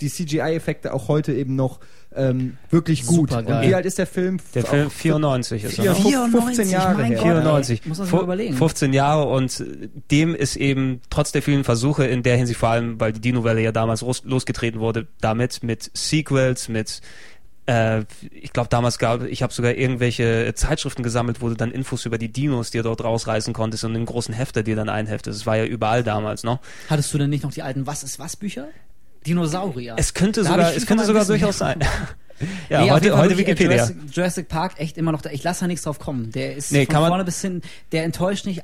die 0.00 0.10
CGI-Effekte 0.10 0.92
auch 0.94 1.08
heute 1.08 1.32
eben 1.32 1.56
noch 1.56 1.80
ähm, 2.16 2.56
wirklich 2.70 3.06
gut. 3.06 3.30
Supergeil. 3.30 3.64
Und 3.64 3.70
wie 3.70 3.74
alt 3.74 3.86
ist 3.86 3.98
der 3.98 4.06
Film? 4.06 4.38
Der 4.54 4.64
Film 4.64 4.90
94 4.90 5.64
ist 5.64 5.78
er. 5.78 5.84
Ja, 5.84 6.26
noch. 6.26 6.44
15 6.44 6.70
Jahre 6.70 6.94
mein 6.94 7.06
her. 7.06 7.16
Gott, 7.16 7.26
ey. 7.26 7.32
94. 7.32 7.86
Muss 7.86 7.98
man 7.98 8.06
sich 8.08 8.20
überlegen. 8.20 8.54
15 8.54 8.92
Jahre 8.92 9.24
und 9.28 9.64
dem 10.10 10.34
ist 10.34 10.56
eben 10.56 11.00
trotz 11.10 11.32
der 11.32 11.42
vielen 11.42 11.64
Versuche 11.64 12.06
in 12.06 12.22
der 12.22 12.36
Hinsicht 12.36 12.58
vor 12.58 12.70
allem, 12.70 12.98
weil 13.00 13.12
die 13.12 13.20
Dino-Welle 13.20 13.60
ja 13.60 13.72
damals 13.72 14.00
los, 14.00 14.22
losgetreten 14.24 14.80
wurde, 14.80 15.06
damit 15.20 15.62
mit 15.62 15.90
Sequels, 15.94 16.68
mit 16.68 17.00
äh, 17.66 18.04
ich 18.30 18.52
glaube 18.52 18.68
damals 18.68 18.98
gab, 18.98 19.22
ich 19.22 19.42
habe 19.42 19.52
sogar 19.52 19.74
irgendwelche 19.74 20.52
Zeitschriften 20.54 21.02
gesammelt, 21.02 21.42
wo 21.42 21.48
du 21.48 21.54
dann 21.54 21.72
Infos 21.72 22.06
über 22.06 22.18
die 22.18 22.32
Dinos 22.32 22.70
dir 22.70 22.82
dort 22.82 23.02
rausreißen 23.02 23.52
konntest 23.52 23.84
und 23.84 23.94
einen 23.94 24.06
großen 24.06 24.34
Hefter 24.34 24.62
dir 24.62 24.76
dann 24.76 24.88
einheftest. 24.88 25.40
Das 25.40 25.46
war 25.46 25.56
ja 25.56 25.64
überall 25.64 26.02
damals, 26.02 26.44
ne? 26.44 26.60
Hattest 26.88 27.12
du 27.12 27.18
denn 27.18 27.30
nicht 27.30 27.44
noch 27.44 27.52
die 27.52 27.62
alten 27.62 27.86
Was 27.86 28.02
ist 28.02 28.18
was 28.18 28.36
Bücher? 28.36 28.68
Dinosaurier. 29.26 29.94
Es 29.98 30.14
könnte 30.14 30.44
sogar, 30.44 30.74
es 30.74 30.86
könnte 30.86 31.04
sogar 31.04 31.24
durchaus 31.24 31.58
sein. 31.58 31.80
ja, 32.68 32.82
Nee, 32.82 32.90
heute, 32.90 33.16
heute 33.16 33.34
äh, 33.34 33.38
Wikipedia. 33.38 33.76
Jurassic, 33.76 33.96
Jurassic 34.12 34.48
Park 34.48 34.74
echt 34.78 34.96
immer 34.98 35.12
noch 35.12 35.22
da. 35.22 35.30
Ich 35.30 35.42
lasse 35.42 35.60
da 35.60 35.66
nichts 35.66 35.84
drauf 35.84 35.98
kommen. 35.98 36.30
Der 36.32 36.56
ist 36.56 36.72
Nee, 36.72 36.84
von 36.86 36.92
kann 36.92 37.02
man- 37.02 37.10
vorne 37.10 37.24
bis 37.24 37.40
hin, 37.40 37.62
der 37.92 38.04
enttäuscht 38.04 38.46
nicht. 38.46 38.62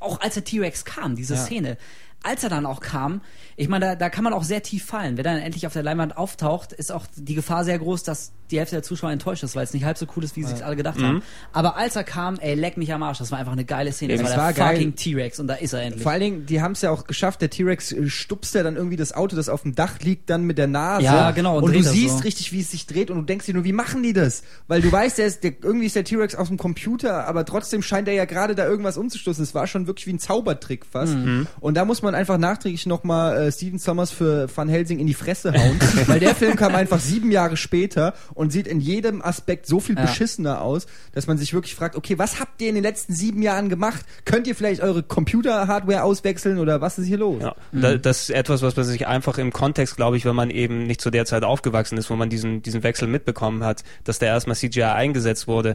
Auch 0.00 0.20
als 0.20 0.34
der 0.34 0.44
T-Rex 0.44 0.84
kam, 0.84 1.16
diese 1.16 1.34
Ja. 1.34 1.40
Szene. 1.40 1.76
Als 2.22 2.42
er 2.42 2.48
dann 2.48 2.64
auch 2.64 2.80
kam, 2.80 3.20
ich 3.56 3.68
meine, 3.68 3.84
da, 3.86 3.94
da 3.96 4.10
kann 4.10 4.24
man 4.24 4.32
auch 4.32 4.42
sehr 4.44 4.62
tief 4.62 4.84
fallen. 4.84 5.16
Wenn 5.16 5.24
er 5.24 5.34
dann 5.34 5.42
endlich 5.42 5.66
auf 5.66 5.72
der 5.72 5.82
Leinwand 5.82 6.16
auftaucht, 6.16 6.72
ist 6.72 6.90
auch 6.92 7.06
die 7.16 7.34
Gefahr 7.34 7.64
sehr 7.64 7.78
groß, 7.78 8.02
dass 8.02 8.32
die 8.50 8.58
Hälfte 8.58 8.76
der 8.76 8.82
Zuschauer 8.82 9.10
enttäuscht 9.10 9.42
ist, 9.42 9.56
weil 9.56 9.64
es 9.64 9.72
nicht 9.72 9.84
halb 9.84 9.96
so 9.96 10.06
cool 10.16 10.22
ist, 10.22 10.36
wie 10.36 10.42
sie 10.44 10.50
sich 10.54 10.64
alle 10.64 10.76
gedacht 10.76 10.98
Mhm. 10.98 11.04
haben. 11.04 11.22
Aber 11.52 11.76
als 11.76 11.96
er 11.96 12.04
kam, 12.04 12.38
ey, 12.40 12.54
leck 12.54 12.76
mich 12.76 12.92
am 12.92 13.02
Arsch. 13.02 13.18
Das 13.18 13.30
war 13.30 13.38
einfach 13.38 13.52
eine 13.52 13.64
geile 13.64 13.90
Szene. 13.90 14.12
Das 14.12 14.20
Es 14.20 14.26
war 14.28 14.34
der 14.36 14.44
war 14.44 14.52
geil. 14.52 14.76
fucking 14.76 14.94
T-Rex 14.96 15.40
und 15.40 15.46
da 15.48 15.54
ist 15.54 15.72
er 15.72 15.80
endlich. 15.82 16.02
Vor 16.02 16.12
allen 16.12 16.20
Dingen, 16.20 16.46
die 16.46 16.60
haben 16.60 16.72
es 16.72 16.82
ja 16.82 16.90
auch 16.90 17.06
geschafft, 17.06 17.40
der 17.40 17.48
T-Rex 17.48 17.92
äh, 17.92 18.08
stupst 18.10 18.54
ja 18.54 18.62
dann 18.62 18.76
irgendwie 18.76 18.96
das 18.96 19.12
Auto, 19.12 19.34
das 19.34 19.48
auf 19.48 19.62
dem 19.62 19.74
Dach 19.74 19.98
liegt, 20.00 20.28
dann 20.28 20.42
mit 20.44 20.58
der 20.58 20.66
Nase. 20.66 21.04
Ja, 21.04 21.30
genau, 21.30 21.56
und 21.56 21.64
Und, 21.64 21.72
du 21.74 21.80
das 21.82 21.92
siehst 21.92 22.18
so. 22.18 22.22
richtig, 22.24 22.52
wie 22.52 22.60
es 22.60 22.70
sich 22.70 22.86
dreht 22.86 23.10
und 23.10 23.16
du 23.16 23.22
denkst 23.24 23.46
dir 23.46 23.54
nur, 23.54 23.64
wie 23.64 23.72
machen 23.72 24.02
die 24.02 24.12
das? 24.12 24.42
Weil 24.68 24.82
du 24.82 24.92
weißt, 24.92 25.16
der 25.18 25.26
ist, 25.26 25.42
der, 25.42 25.54
irgendwie 25.62 25.86
ist 25.86 25.96
der 25.96 26.04
T-Rex 26.04 26.34
aus 26.34 26.48
dem 26.48 26.58
Computer, 26.58 27.26
aber 27.26 27.46
trotzdem 27.46 27.80
scheint 27.82 28.08
er 28.08 28.14
ja 28.14 28.26
gerade 28.26 28.54
da 28.54 28.66
irgendwas 28.66 28.98
umzustoßen. 28.98 29.42
Es 29.42 29.54
war 29.54 29.66
schon 29.66 29.86
wirklich 29.86 30.06
wie 30.06 30.12
ein 30.12 30.18
Zaubertrick 30.18 30.84
fast. 30.84 31.14
Mhm. 31.14 31.46
Und 31.60 31.76
da 31.78 31.86
muss 31.86 32.02
man 32.02 32.14
einfach 32.14 32.36
nachträglich 32.36 32.84
nochmal 32.84 33.43
äh, 33.46 33.52
Steven 33.52 33.78
Sommers 33.78 34.10
für 34.10 34.48
Van 34.54 34.68
Helsing 34.68 34.98
in 34.98 35.06
die 35.06 35.14
Fresse 35.14 35.52
hauen, 35.52 35.78
weil 36.06 36.20
der 36.20 36.34
Film 36.34 36.56
kam 36.56 36.74
einfach 36.74 37.00
sieben 37.00 37.30
Jahre 37.30 37.56
später 37.56 38.14
und 38.34 38.52
sieht 38.52 38.66
in 38.66 38.80
jedem 38.80 39.22
Aspekt 39.22 39.66
so 39.66 39.80
viel 39.80 39.96
Ja. 39.96 40.02
beschissener 40.02 40.60
aus, 40.62 40.86
dass 41.12 41.26
man 41.26 41.38
sich 41.38 41.52
wirklich 41.54 41.74
fragt, 41.74 41.96
okay, 41.96 42.18
was 42.18 42.40
habt 42.40 42.60
ihr 42.62 42.68
in 42.68 42.74
den 42.74 42.84
letzten 42.84 43.14
sieben 43.14 43.42
Jahren 43.42 43.68
gemacht? 43.68 44.04
Könnt 44.24 44.46
ihr 44.46 44.54
vielleicht 44.54 44.80
eure 44.82 45.02
Computer-Hardware 45.02 46.02
auswechseln 46.02 46.58
oder 46.58 46.80
was 46.80 46.98
ist 46.98 47.06
hier 47.06 47.18
los? 47.18 47.42
Ja, 47.42 47.54
Mhm. 47.72 47.80
da, 47.80 47.96
das 47.96 48.22
ist 48.22 48.30
etwas, 48.30 48.62
was 48.62 48.76
man 48.76 48.84
sich 48.84 49.06
einfach 49.06 49.38
im 49.38 49.52
Kontext, 49.52 49.96
glaube 49.96 50.16
ich, 50.16 50.24
wenn 50.24 50.36
man 50.36 50.50
eben 50.50 50.86
nicht 50.86 51.00
zu 51.00 51.10
der 51.10 51.24
Zeit 51.26 51.44
aufgewachsen 51.44 51.98
ist, 51.98 52.10
wo 52.10 52.16
man 52.16 52.30
diesen, 52.30 52.62
diesen 52.62 52.82
Wechsel 52.82 53.08
mitbekommen 53.08 53.64
hat, 53.64 53.82
dass 54.04 54.18
da 54.18 54.26
erstmal 54.26 54.56
CGI 54.56 54.82
eingesetzt 54.82 55.46
wurde. 55.48 55.74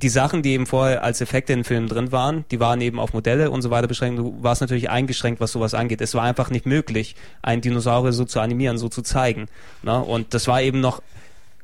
Die 0.00 0.08
Sachen, 0.08 0.42
die 0.42 0.50
eben 0.50 0.66
vorher 0.66 1.02
als 1.02 1.20
Effekte 1.20 1.52
in 1.52 1.64
Filmen 1.64 1.88
drin 1.88 2.12
waren, 2.12 2.44
die 2.52 2.60
waren 2.60 2.80
eben 2.80 3.00
auf 3.00 3.12
Modelle 3.12 3.50
und 3.50 3.62
so 3.62 3.70
weiter 3.70 3.88
beschränkt. 3.88 4.20
Du 4.20 4.36
warst 4.40 4.60
natürlich 4.60 4.90
eingeschränkt, 4.90 5.40
was 5.40 5.50
sowas 5.50 5.74
angeht. 5.74 6.00
Es 6.00 6.14
war 6.14 6.22
einfach 6.22 6.50
nicht 6.50 6.66
möglich, 6.66 7.16
einen 7.42 7.62
Dinosaurier 7.62 8.12
so 8.12 8.24
zu 8.24 8.38
animieren, 8.38 8.78
so 8.78 8.88
zu 8.88 9.02
zeigen. 9.02 9.46
Na? 9.82 9.98
Und 9.98 10.34
das 10.34 10.46
war 10.46 10.62
eben 10.62 10.80
noch 10.80 11.02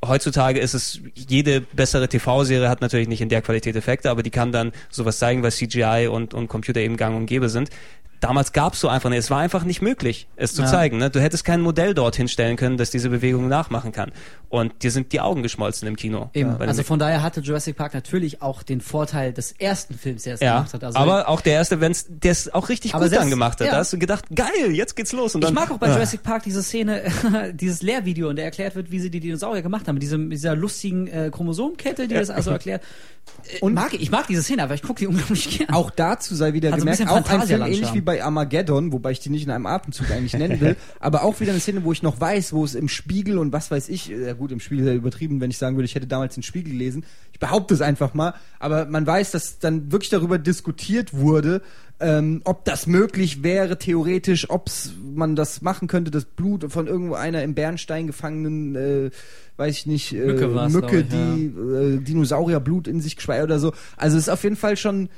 heutzutage 0.07 0.61
ist 0.61 0.75
es, 0.75 1.01
jede 1.15 1.61
bessere 1.61 2.09
TV-Serie 2.09 2.69
hat 2.69 2.81
natürlich 2.81 3.09
nicht 3.09 3.21
in 3.21 3.29
der 3.29 3.41
Qualität 3.41 3.77
Effekte, 3.77 4.11
aber 4.11 4.23
die 4.23 4.31
kann 4.31 4.53
dann 4.53 4.73
sowas 4.91 5.19
zeigen, 5.19 5.43
weil 5.43 5.53
CGI 5.53 6.09
und, 6.11 6.35
und 6.35 6.49
Computer 6.49 6.81
eben 6.81 6.97
gang 6.97 7.17
und 7.17 7.27
gäbe 7.27 7.49
sind. 7.49 7.71
Damals 8.25 8.53
gab 8.53 8.73
es 8.73 8.81
so 8.81 8.89
einfach 8.89 9.11
nicht. 9.11 9.19
Es 9.19 9.31
war 9.31 9.41
einfach 9.41 9.65
nicht 9.65 9.83
möglich, 9.83 10.29
es 10.37 10.55
zu 10.55 10.63
Ja. 10.63 10.69
zeigen. 10.69 10.97
Ne? 10.97 11.11
Du 11.11 11.21
hättest 11.21 11.45
kein 11.45 11.61
Modell 11.61 11.93
dort 11.93 12.17
hinstellen 12.17 12.57
können, 12.57 12.79
das 12.79 12.91
diese 12.91 13.11
Bewegung 13.11 13.49
nachmachen 13.49 13.93
kann. 13.93 14.13
Und 14.49 14.83
dir 14.83 14.91
sind 14.91 15.13
die 15.13 15.21
Augen 15.21 15.43
geschmolzen 15.43 15.87
im 15.89 15.97
Kino. 15.97 16.31
Eben. 16.33 16.57
Also 16.61 16.83
von 16.85 16.99
daher 16.99 17.23
hatte 17.23 17.41
Jurassic 17.41 17.77
Park 17.77 17.93
natürlich 17.93 18.41
auch 18.41 18.63
den 18.63 18.81
Vorteil 18.81 19.33
des 19.33 19.53
ersten 19.53 19.95
Films, 19.99 20.23
der 20.23 20.35
es 20.35 20.41
ja, 20.41 20.55
gemacht 20.59 20.73
hat. 20.75 20.85
Also 20.85 20.99
aber 20.99 21.29
auch 21.29 21.41
der 21.43 21.55
erste, 21.55 21.81
wenn's, 21.81 22.07
der 22.09 22.33
es 22.33 22.53
auch 22.55 22.69
richtig 22.69 22.95
Aber 22.95 23.05
gut 23.05 23.13
dann 23.13 23.19
selbst- 23.21 23.31
gemacht 23.31 23.61
hat. 23.61 23.67
ja. 23.67 23.73
Da 23.75 23.79
hast 23.81 23.93
du 23.93 23.99
gedacht, 23.99 24.25
geil, 24.35 24.71
jetzt 24.73 24.95
geht's 24.97 25.13
los. 25.13 25.35
Und 25.35 25.43
Ich 25.43 25.47
dann, 25.49 25.55
mag 25.55 25.71
auch 25.71 25.79
bei. 25.79 25.89
Jurassic 25.89 26.23
Park 26.23 26.45
diese 26.45 26.63
Szene, 26.63 27.03
dieses 27.55 27.83
Lehrvideo, 27.83 28.31
in 28.31 28.37
der 28.37 28.47
erklärt 28.47 28.75
wird, 28.77 28.91
wie 28.91 29.01
sie 29.01 29.11
die 29.11 29.21
Dinosaurier 29.21 29.63
gemacht 29.63 29.87
haben, 29.89 29.95
mit 29.97 30.03
diesem, 30.03 30.31
dieser 30.31 30.55
lustigen 30.57 31.09
äh, 31.09 31.31
Chromosomenkette, 31.33 32.09
die 32.09 32.15
das 32.15 32.31
also 32.31 32.53
erklärt. 32.53 32.83
Äh, 33.55 33.59
Und- 33.61 33.75
mag, 33.75 33.93
ich 33.93 34.03
ich 34.03 34.11
mag 34.11 34.27
diese 34.29 34.43
Szene, 34.43 34.63
aber 34.63 34.75
ich 34.75 34.83
gucke 34.83 35.01
die 35.01 35.07
unglaublich 35.09 35.59
gern. 35.59 35.71
Auch 35.75 35.91
dazu 35.91 36.35
sei 36.35 36.53
wieder 36.53 36.73
Also 36.73 36.85
gemerkt, 36.87 37.09
auch 37.11 37.29
ein 37.29 37.43
Film 37.47 37.63
ähnlich 37.63 37.93
wie 37.95 38.01
bei 38.03 38.14
bei 38.15 38.23
Armageddon, 38.23 38.93
wobei 38.93 39.11
ich 39.11 39.19
die 39.19 39.29
nicht 39.29 39.45
in 39.45 39.51
einem 39.51 39.67
Atemzug 39.67 40.09
eigentlich 40.13 40.35
nennen 40.35 40.61
will, 40.61 40.77
aber 41.01 41.25
auch 41.25 41.41
wieder 41.41 41.51
eine 41.51 41.59
Szene, 41.59 41.83
wo 41.83 41.91
ich 41.91 42.05
noch 42.05 42.21
weiß, 42.21 42.53
wo 42.53 42.65
es 42.65 42.77
im 42.77 42.89
Spiegel 42.89 43.39
und 43.39 43.53
was 43.53 43.73
weiß 43.73 43.89
ich, 43.89 44.07
ja 44.07 44.35
gut, 44.35 44.53
im 44.53 44.61
Spiegel 44.61 44.85
sehr 44.85 44.95
übertrieben, 44.95 45.41
wenn 45.41 45.51
ich 45.51 45.59
sagen 45.59 45.77
würde, 45.77 45.87
ich 45.87 45.97
hätte 45.97 46.07
damals 46.07 46.35
den 46.35 46.45
Spiegel 46.45 46.73
gelesen. 46.73 47.05
Ich 47.33 47.41
behaupte 47.41 47.75
es 47.75 47.81
einfach 47.81 48.15
mal, 48.15 48.35
aber 48.61 48.87
man 48.87 49.05
weiß, 49.05 49.33
dass 49.33 49.59
dann 49.59 49.91
wirklich 49.91 50.11
darüber 50.11 50.39
diskutiert 50.39 51.13
wurde, 51.13 51.61
ähm, 51.99 52.43
ob 52.45 52.65
das 52.65 52.87
möglich 52.87 53.43
wäre, 53.43 53.79
theoretisch, 53.79 54.49
ob 54.49 54.71
man 55.03 55.35
das 55.35 55.61
machen 55.61 55.89
könnte, 55.89 56.13
das 56.13 56.25
Blut 56.25 56.71
von 56.71 56.87
irgendwo 56.87 57.15
einer 57.15 57.43
im 57.43 57.55
Bernstein 57.55 58.07
gefangenen, 58.07 58.77
äh, 58.77 59.11
weiß 59.57 59.77
ich 59.77 59.87
nicht, 59.87 60.13
äh, 60.13 60.27
Mücke 60.27 60.69
Mücke 60.69 61.01
ich, 61.01 61.09
die 61.09 61.47
äh, 61.47 61.99
Dinosaurierblut 61.99 62.87
in 62.87 63.01
sich 63.01 63.17
gespeichert 63.17 63.47
oder 63.47 63.59
so. 63.59 63.73
Also 63.97 64.17
es 64.19 64.25
ist 64.25 64.29
auf 64.29 64.45
jeden 64.45 64.57
Fall 64.57 64.77
schon 64.77 65.09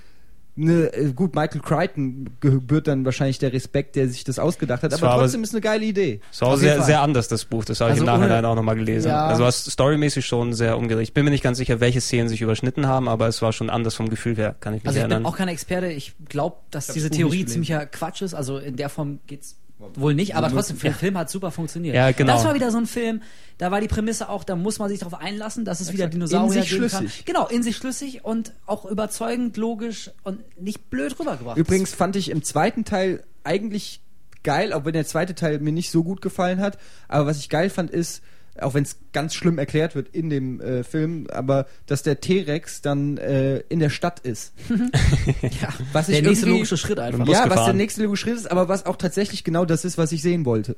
eine, 0.59 0.93
äh, 0.95 1.13
gut, 1.13 1.35
Michael 1.35 1.61
Crichton 1.61 2.31
gebührt 2.41 2.89
dann 2.89 3.05
wahrscheinlich 3.05 3.39
der 3.39 3.53
Respekt, 3.53 3.95
der 3.97 4.09
sich 4.09 4.25
das 4.25 4.39
ausgedacht 4.39 4.83
hat, 4.83 4.93
Das 4.93 5.01
aber 5.01 5.09
war 5.09 5.15
aber- 5.15 5.23
trotzdem 5.25 5.43
ist 5.43 5.53
eine 5.55 5.61
geile 5.61 5.85
Idee. 5.85 6.21
Es 6.33 6.41
war 6.41 6.49
auch 6.49 6.57
sehr, 6.57 6.83
sehr 6.83 7.03
anders, 7.03 7.29
das 7.29 7.45
Buch. 7.45 7.65
Das 7.65 7.81
habe 7.81 7.91
ich 7.91 8.01
Also 8.01 8.05
im 8.05 8.07
Nachhinein 8.07 8.39
ohne- 8.41 8.49
auch 8.49 8.55
nochmal 8.55 8.77
gelesen. 8.77 9.09
Ja. 9.09 9.27
Also 9.27 9.43
war 9.43 9.49
es 9.49 9.65
storymäßig 9.65 10.25
schon 10.25 10.55
sehr 10.55 10.79
umgerichtet. 10.79 11.09
Ich 11.11 11.15
bin 11.15 11.25
mir 11.25 11.31
nicht 11.31 11.45
ganz 11.45 11.59
sicher, 11.59 11.81
welche 11.81 12.01
Szenen 12.01 12.29
sich 12.29 12.41
überschnitten 12.41 12.87
haben, 12.87 13.09
aber 13.09 13.29
es 13.29 13.43
war 13.43 13.53
schon 13.53 13.69
anders 13.71 13.95
vom 13.95 14.09
Gefühl 14.09 14.37
her, 14.37 14.55
kann 14.61 14.75
ich 14.75 14.83
mich 14.83 14.89
Also 14.89 14.99
ich 14.99 15.05
bin 15.05 15.13
erinnern. 15.13 15.27
auch 15.31 15.37
kein 15.37 15.49
Experte. 15.49 15.89
Ich 15.89 16.15
glaube, 16.29 16.57
dass 16.71 16.87
hab's 16.89 16.95
diese 16.95 17.11
Theorie 17.11 17.45
ziemlicher 17.45 17.85
Quatsch 17.87 18.23
ist. 18.23 18.35
Also 18.35 18.59
in 18.59 18.77
der 18.77 18.89
Form 18.89 19.19
geht's 19.27 19.57
wohl 19.79 20.15
nicht, 20.15 20.35
aber 20.35 20.51
trotzdem, 20.51 20.77
für 20.77 20.89
den 20.89 20.95
Film 20.95 21.19
hat 21.19 21.31
super 21.31 21.51
funktioniert. 21.51 21.95
Ja, 21.95 22.11
genau. 22.13 22.33
Das 22.35 22.45
war 22.45 22.55
wieder 22.55 22.71
so 22.71 22.79
ein 22.79 22.87
Film, 22.87 23.23
da 23.59 23.71
war 23.71 23.81
die 23.81 23.89
Prämisse 23.89 24.29
auch, 24.29 24.43
da 24.45 24.57
muss 24.57 24.79
man 24.79 24.89
sich 24.89 25.01
darauf 25.01 25.21
einlassen, 25.21 25.65
dass 25.65 25.81
es 25.81 25.93
wieder 25.93 26.05
Exakt. 26.05 26.15
Dinosaurier 26.15 26.57
In 26.57 26.63
sich 26.63 26.71
geben 26.71 26.89
kann. 26.89 27.01
schlüssig. 27.01 27.25
Genau, 27.27 27.47
in 27.47 27.63
sich 27.63 27.77
schlüssig 27.77 28.25
und 28.25 28.53
auch 28.65 28.87
überzeugend, 28.87 29.57
logisch 29.57 30.11
und 30.23 30.41
nicht 30.61 30.89
blöd 30.89 31.19
rübergebracht. 31.19 31.59
Übrigens 31.59 31.93
fand 31.93 32.17
ich 32.17 32.31
im 32.31 32.43
zweiten 32.43 32.85
Teil 32.85 33.23
eigentlich 33.45 34.01
geil, 34.43 34.73
auch 34.73 34.85
wenn 34.85 34.93
der 34.95 35.07
zweite 35.07 35.35
Teil 35.35 35.59
mir 35.59 35.73
nicht 35.73 35.91
so 35.91 36.05
gut 36.05 36.23
gefallen 36.23 36.61
hat, 36.61 36.79
aber 37.09 37.27
was 37.27 37.39
ich 37.39 37.49
geil 37.49 37.69
fand 37.69 37.91
ist, 37.91 38.23
auch 38.61 38.75
wenn 38.75 38.83
es 38.85 38.99
ganz 39.13 39.35
schlimm 39.35 39.59
erklärt 39.59 39.95
wird 39.95 40.09
in 40.15 40.31
dem 40.31 40.61
äh, 40.61 40.83
Film, 40.85 41.27
aber 41.31 41.67
dass 41.87 42.03
der 42.03 42.21
T-Rex 42.21 42.83
dann 42.83 43.17
äh, 43.19 43.59
in 43.69 43.79
der 43.81 43.91
Stadt 43.91 44.21
ist. 44.21 44.53
ja, 45.43 45.69
Was 45.93 46.07
der 46.07 46.23
nächste 46.23 46.47
logische 46.47 46.77
Schritt 46.77 46.99
einfach. 46.99 47.27
Ja, 47.29 47.49
was 47.49 47.65
der 47.65 47.75
nächste 47.75 48.03
logische 48.03 48.23
Schritt 48.25 48.37
ist, 48.37 48.51
aber 48.51 48.69
was 48.69 48.87
auch 48.87 48.97
tatsächlich 48.97 49.45
genau 49.45 49.65
das 49.65 49.85
ist, 49.85 49.99
was 49.99 50.13
ich 50.13 50.23
sehen 50.23 50.45
wollte. 50.45 50.77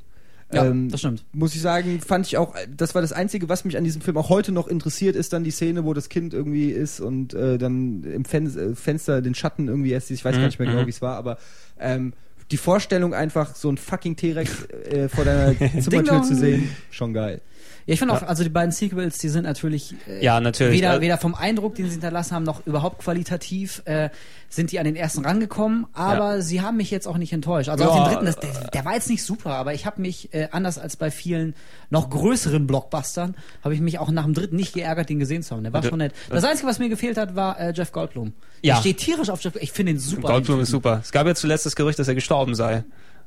Ja, 0.53 0.65
Ähm, 0.65 0.89
das 0.91 1.01
stimmt. 1.01 1.25
Muss 1.33 1.55
ich 1.55 1.61
sagen, 1.61 2.01
fand 2.01 2.27
ich 2.27 2.39
auch, 2.39 2.55
das 2.75 2.95
war 2.95 3.03
das 3.03 3.13
Einzige, 3.13 3.49
was 3.51 3.65
mich 3.67 3.77
an 3.77 3.85
diesem 3.85 4.01
Film 4.01 4.17
auch 4.17 4.31
heute 4.31 4.51
noch 4.51 4.67
interessiert, 4.67 5.15
ist 5.15 5.33
dann 5.35 5.45
die 5.45 5.51
Szene, 5.51 5.85
wo 5.85 5.93
das 5.93 6.09
Kind 6.09 6.33
irgendwie 6.33 6.71
ist 6.71 7.01
und 7.01 7.35
äh, 7.35 7.59
dann 7.59 8.03
im 8.05 8.25
Fen 8.25 8.47
äh, 8.47 8.75
Fenster 8.75 9.21
den 9.21 9.35
Schatten 9.35 9.69
irgendwie 9.69 9.91
erst, 9.91 10.11
ich 10.11 10.25
weiß 10.25 10.33
gar 10.37 10.41
Mhm, 10.41 10.47
nicht 10.47 10.59
mehr 10.59 10.69
genau, 10.69 10.83
mhm. 10.83 10.87
wie 10.87 10.91
es 10.91 11.03
war, 11.03 11.17
aber 11.17 11.37
ähm, 11.79 12.15
die 12.51 12.57
Vorstellung 12.57 13.13
einfach, 13.13 13.55
so 13.55 13.71
ein 13.71 13.77
fucking 13.77 14.17
T-Rex 14.17 14.65
äh, 14.91 15.11
vor 15.11 15.27
deiner 15.27 15.55
Zimmertür 15.83 16.23
zu 16.23 16.35
sehen, 16.35 16.71
schon 16.91 17.13
geil. 17.13 17.43
Ja, 17.89 17.95
ich 17.95 18.01
finde 18.01 18.13
auch, 18.13 18.23
also 18.23 18.43
die 18.43 18.51
beiden 18.51 18.71
Sequels, 18.71 19.17
die 19.17 19.31
sind 19.31 19.45
natürlich, 19.45 19.95
äh, 20.07 20.23
Ja, 20.23 20.41
natürlich. 20.41 20.77
Weder, 20.77 20.97
Äh, 20.97 21.01
weder 21.01 21.17
vom 21.17 21.35
Eindruck, 21.35 21.75
den 21.75 21.87
sie 21.87 21.93
hinterlassen 21.93 22.35
haben, 22.35 22.43
noch 22.45 22.67
überhaupt 22.67 22.99
qualitativ 23.03 23.81
äh, 23.87 24.11
sind 24.51 24.73
die 24.73 24.79
an 24.79 24.85
den 24.85 24.95
ersten 24.95 25.25
rangekommen, 25.25 25.87
aber 25.95 26.43
sie 26.43 26.61
haben 26.61 26.77
mich 26.77 26.91
jetzt 26.91 27.09
auch 27.09 27.17
nicht 27.17 27.33
enttäuscht. 27.33 27.71
Also 27.71 27.85
Ja, 27.85 27.91
auch 27.91 27.97
den 28.05 28.13
dritten, 28.13 28.27
das, 28.27 28.37
der, 28.37 28.69
der 28.69 28.85
war 28.85 28.93
jetzt 28.93 29.09
nicht 29.09 29.23
super, 29.23 29.55
aber 29.55 29.73
ich 29.73 29.87
habe 29.87 30.03
mich, 30.03 30.35
äh, 30.35 30.49
anders 30.53 30.79
als 30.79 30.97
bei 30.97 31.11
vielen 31.11 31.55
noch 31.89 32.11
größeren 32.11 32.67
Blockbustern, 32.67 33.35
habe 33.65 33.75
ich 33.75 33.81
mich 33.81 33.99
auch 33.99 34.11
nach 34.11 34.25
dem 34.25 34.35
dritten 34.35 34.57
nicht 34.57 34.75
geärgert, 34.75 35.09
den 35.09 35.19
gesehen 35.19 35.43
zu 35.43 35.55
haben. 35.55 35.63
Der 35.63 35.73
war 35.73 35.83
schon 35.83 35.97
nett. 35.99 36.13
Das 36.29 36.45
Einzige, 36.45 36.69
was 36.69 36.79
mir 36.79 36.91
gefehlt 36.91 37.17
hat, 37.17 37.37
war 37.37 37.59
äh, 37.59 37.73
Jeff 37.75 37.91
Goldblum. 37.93 38.35
Ja. 38.63 38.75
Ich 38.75 38.81
stehe 38.81 38.97
tierisch 38.97 39.31
auf 39.31 39.41
Jeff 39.43 39.57
Ich 39.57 39.73
finde 39.73 39.93
ihn 39.93 39.99
super. 39.99 40.29
Goldblum 40.29 40.61
ist 40.61 40.69
super. 40.71 41.01
Es 41.03 41.11
gab 41.11 41.27
ja 41.27 41.35
zuletzt 41.35 41.65
das 41.65 41.75
Gerücht, 41.75 41.99
dass 41.99 42.09
er 42.09 42.15
gestorben 42.15 42.55
sei. 42.55 42.85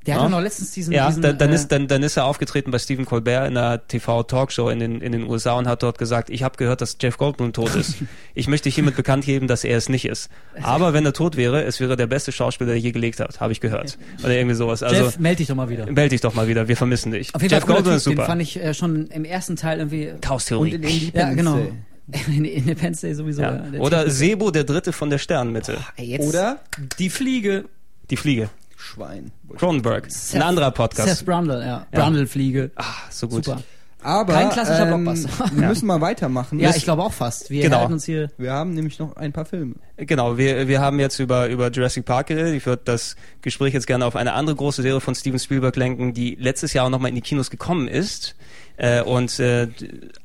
Der 0.07 0.15
hat 0.15 0.21
Ja. 0.21 0.25
doch 0.27 0.31
noch 0.37 0.41
letztens 0.41 0.71
diesen, 0.71 0.93
Ja, 0.93 1.07
diesen 1.09 1.21
dann, 1.21 1.37
dann, 1.37 1.51
äh, 1.51 1.55
ist, 1.55 1.67
dann, 1.71 1.87
dann 1.87 2.01
ist 2.01 2.17
er 2.17 2.25
aufgetreten 2.25 2.71
bei 2.71 2.79
Stephen 2.79 3.05
Colbert 3.05 3.47
in 3.47 3.55
einer 3.55 3.85
TV-Talkshow 3.87 4.69
in 4.69 4.79
den, 4.79 4.99
in 5.01 5.11
den 5.11 5.27
USA 5.29 5.53
und 5.53 5.67
hat 5.67 5.83
dort 5.83 5.97
gesagt, 5.99 6.29
ich 6.31 6.41
habe 6.41 6.57
gehört, 6.57 6.81
dass 6.81 6.97
Jeff 6.99 7.17
Goldblum 7.17 7.53
tot 7.53 7.75
ist. 7.75 7.95
Ich 8.33 8.47
möchte 8.47 8.69
hiermit 8.69 8.95
bekannt 8.95 9.25
geben, 9.25 9.47
dass 9.47 9.63
er 9.63 9.77
es 9.77 9.89
nicht 9.89 10.05
ist. 10.05 10.29
Aber 10.63 10.93
wenn 10.93 11.05
er 11.05 11.13
tot 11.13 11.35
wäre, 11.37 11.63
es 11.63 11.79
wäre 11.79 11.95
der 11.97 12.07
beste 12.07 12.31
Schauspieler, 12.31 12.69
der 12.71 12.79
je 12.79 12.91
gelegt 12.91 13.19
hat, 13.19 13.39
habe 13.39 13.51
ich 13.51 13.59
gehört. 13.59 13.97
Oder 14.23 14.33
irgendwie 14.35 14.55
sowas. 14.55 14.81
Also 14.83 15.03
Jeff, 15.03 15.19
melde 15.19 15.37
dich 15.37 15.47
doch 15.47 15.55
mal 15.55 15.69
wieder. 15.69 15.91
meld 15.91 16.11
dich 16.11 16.21
doch 16.21 16.33
mal 16.33 16.47
wieder, 16.47 16.67
wir 16.67 16.77
vermissen 16.77 17.11
dich. 17.11 17.35
Auf 17.35 17.41
jeden 17.41 17.53
Jeff 17.53 17.63
Fall 17.65 17.73
Goldblum 17.75 17.95
ist 17.95 18.05
den 18.07 18.13
super. 18.13 18.25
fand 18.25 18.41
ich 18.41 18.57
äh, 18.57 18.73
schon 18.73 19.07
im 19.07 19.25
ersten 19.25 19.55
Teil 19.57 19.79
irgendwie 19.79 20.09
Und 20.11 20.21
Chaos-Theorie. 20.21 20.71
in 20.75 20.81
Independence 20.83 21.13
Ja, 21.13 21.33
genau. 21.33 21.59
In 22.27 22.43
Independence 22.45 23.01
Day 23.01 23.13
sowieso. 23.13 23.41
Ja. 23.41 23.55
ja. 23.55 23.61
Der 23.71 23.79
Oder 23.81 24.09
Sebo, 24.09 24.51
der 24.51 24.63
Dritte 24.65 24.91
von 24.91 25.09
der 25.09 25.17
Sternenmitte. 25.17 25.77
Ey, 25.95 26.07
jetzt 26.07 26.27
Oder 26.27 26.59
die 26.99 27.09
Fliege. 27.09 27.65
Die 28.09 28.17
Fliege. 28.17 28.49
Schwein. 28.81 29.31
Cronenberg. 29.57 30.07
Ein 30.33 30.41
anderer 30.41 30.71
Podcast. 30.71 31.07
Seth 31.07 31.25
Brundle, 31.25 31.59
ja. 31.59 31.87
Ja. 31.93 32.03
Brundle-Fliege. 32.03 32.71
Ah, 32.75 32.83
so 33.09 33.27
gut. 33.27 33.45
Super. 33.45 33.61
Aber 34.03 34.33
Kein 34.33 34.49
klassischer 34.49 34.89
ähm, 34.91 35.03
Blockbuster. 35.03 35.51
wir 35.55 35.67
müssen 35.67 35.85
mal 35.85 36.01
weitermachen. 36.01 36.59
Ja, 36.59 36.71
ich 36.75 36.83
glaube 36.83 37.03
auch 37.03 37.13
fast. 37.13 37.51
Wir 37.51 37.61
Genau. 37.61 37.81
halten 37.81 37.93
uns 37.93 38.05
hier. 38.05 38.31
wir 38.37 38.51
haben 38.51 38.73
nämlich 38.73 38.97
noch 38.97 39.15
ein 39.15 39.31
paar 39.31 39.45
Filme. 39.45 39.75
Genau, 39.97 40.39
wir, 40.39 40.67
wir 40.67 40.81
haben 40.81 40.99
jetzt 40.99 41.19
über, 41.19 41.47
über 41.49 41.69
Jurassic 41.69 42.05
Park 42.05 42.27
geredet. 42.27 42.55
Ich 42.55 42.65
würde 42.65 42.81
das 42.83 43.15
Gespräch 43.43 43.75
jetzt 43.75 43.85
gerne 43.85 44.05
auf 44.05 44.15
eine 44.15 44.33
andere 44.33 44.55
große 44.55 44.81
Serie 44.81 45.01
von 45.01 45.13
Steven 45.13 45.37
Spielberg 45.37 45.75
lenken, 45.75 46.15
die 46.15 46.35
letztes 46.39 46.73
Jahr 46.73 46.87
auch 46.87 46.89
nochmal 46.89 47.09
in 47.09 47.15
die 47.15 47.21
Kinos 47.21 47.51
gekommen 47.51 47.87
ist 47.87 48.35
äh, 48.77 49.01
und 49.03 49.39
äh, 49.39 49.67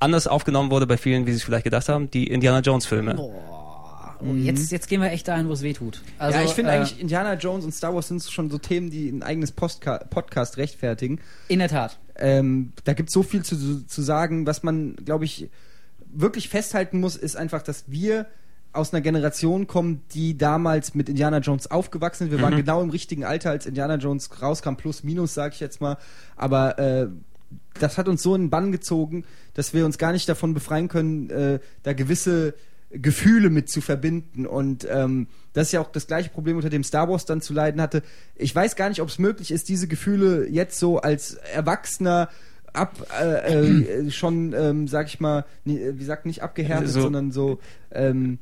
anders 0.01 0.27
aufgenommen 0.27 0.71
wurde 0.71 0.87
bei 0.87 0.97
vielen, 0.97 1.27
wie 1.27 1.33
sie 1.33 1.37
es 1.37 1.43
vielleicht 1.45 1.65
gedacht 1.65 1.91
haben, 1.91 2.11
die 2.11 2.29
Indiana 2.29 2.61
Jones 2.61 2.87
Filme. 2.87 3.15
Boah. 3.15 3.56
Oh, 4.21 4.35
jetzt, 4.35 4.71
jetzt 4.73 4.89
gehen 4.89 5.01
wir 5.01 5.11
echt 5.11 5.29
dahin, 5.29 5.49
wo 5.49 5.53
es 5.53 5.63
weh 5.63 5.73
tut. 5.73 6.03
Also, 6.19 6.39
ja, 6.39 6.45
ich 6.45 6.53
finde 6.53 6.71
äh, 6.71 6.75
eigentlich 6.77 7.01
Indiana 7.01 7.35
Jones 7.35 7.65
und 7.65 7.73
Star 7.73 7.95
Wars 7.95 8.09
sind 8.09 8.23
schon 8.23 8.51
so 8.51 8.59
Themen, 8.59 8.91
die 8.91 9.09
ein 9.09 9.23
eigenes 9.23 9.53
Postka 9.53 9.99
Podcast 9.99 10.57
rechtfertigen. 10.57 11.21
In 11.49 11.59
der 11.59 11.69
Tat. 11.69 11.99
Ähm, 12.17 12.73
da 12.85 12.95
gibt 12.95 13.09
es 13.11 13.13
so 13.13 13.23
viel 13.23 13.43
zu, 13.45 13.87
zu 13.87 14.03
sagen, 14.03 14.47
was 14.47 14.63
man, 14.63 14.97
glaube 14.97 15.25
ich, 15.25 15.51
wirklich 16.09 16.49
festhalten 16.49 17.01
muss, 17.01 17.17
ist 17.17 17.37
einfach, 17.37 17.63
dass 17.63 17.85
wir 17.89 18.27
aus 18.73 18.93
einer 18.93 19.01
Generation 19.01 19.67
kommen, 19.67 20.03
die 20.13 20.37
damals 20.37 20.95
mit 20.95 21.09
Indiana 21.09 21.39
Jones 21.39 21.71
aufgewachsen 21.71 22.25
sind. 22.25 22.31
Wir 22.31 22.43
waren 22.43 22.53
Mhm. 22.55 22.59
genau 22.59 22.83
im 22.83 22.91
richtigen 22.91 23.25
Alter, 23.25 23.51
als 23.51 23.65
Indiana 23.67 23.97
Jones 23.97 24.31
rauskam, 24.43 24.75
plus 24.77 25.03
minus, 25.03 25.33
sage 25.35 25.55
ich 25.55 25.61
jetzt 25.61 25.81
mal. 25.81 25.97
Aber 26.37 26.79
äh, 26.79 27.09
das 27.81 27.97
hat 27.97 28.09
uns 28.09 28.23
so 28.23 28.35
in 28.35 28.43
den 28.45 28.51
Bann 28.51 28.73
gezogen, 28.73 29.25
dass 29.55 29.73
wir 29.73 29.85
uns 29.87 29.99
gar 29.99 30.13
nicht 30.13 30.29
davon 30.29 30.53
befreien 30.53 30.89
können, 30.89 31.31
äh, 31.31 31.59
da 31.85 31.93
gewisse 31.95 32.55
Gefühle 32.91 33.51
mit 33.51 33.69
zu 33.69 33.81
verbinden. 33.81 34.47
Und 34.47 34.87
ähm, 34.91 35.27
das 35.53 35.69
ist 35.69 35.73
ja 35.73 35.81
auch 35.81 35.91
das 35.91 36.07
gleiche 36.07 36.31
Problem, 36.31 36.57
unter 36.57 36.71
dem 36.71 36.85
Star 36.85 37.09
Wars 37.09 37.25
dann 37.25 37.41
zu 37.41 37.53
leiden 37.53 37.81
hatte. 37.81 38.03
Ich 38.37 38.55
weiß 38.55 38.77
gar 38.77 38.89
nicht, 38.89 39.01
ob 39.03 39.09
es 39.09 39.19
möglich 39.19 39.51
ist, 39.51 39.69
diese 39.69 39.89
Gefühle 39.89 40.49
jetzt 40.49 40.79
so 40.79 40.99
als 40.99 41.35
Erwachsener 41.55 42.29
ab 42.73 43.07
äh, 43.21 44.05
äh, 44.07 44.11
schon, 44.11 44.53
ähm, 44.53 44.87
sag 44.89 45.07
ich 45.09 45.19
mal, 45.21 45.45
nie- 45.65 45.81
wie 45.95 46.05
sagt 46.05 46.27
nicht 46.27 46.43
abgehärtet, 46.43 46.89
So- 46.91 47.01
sondern 47.03 47.33
so 47.33 47.59
ähm, 47.91 48.39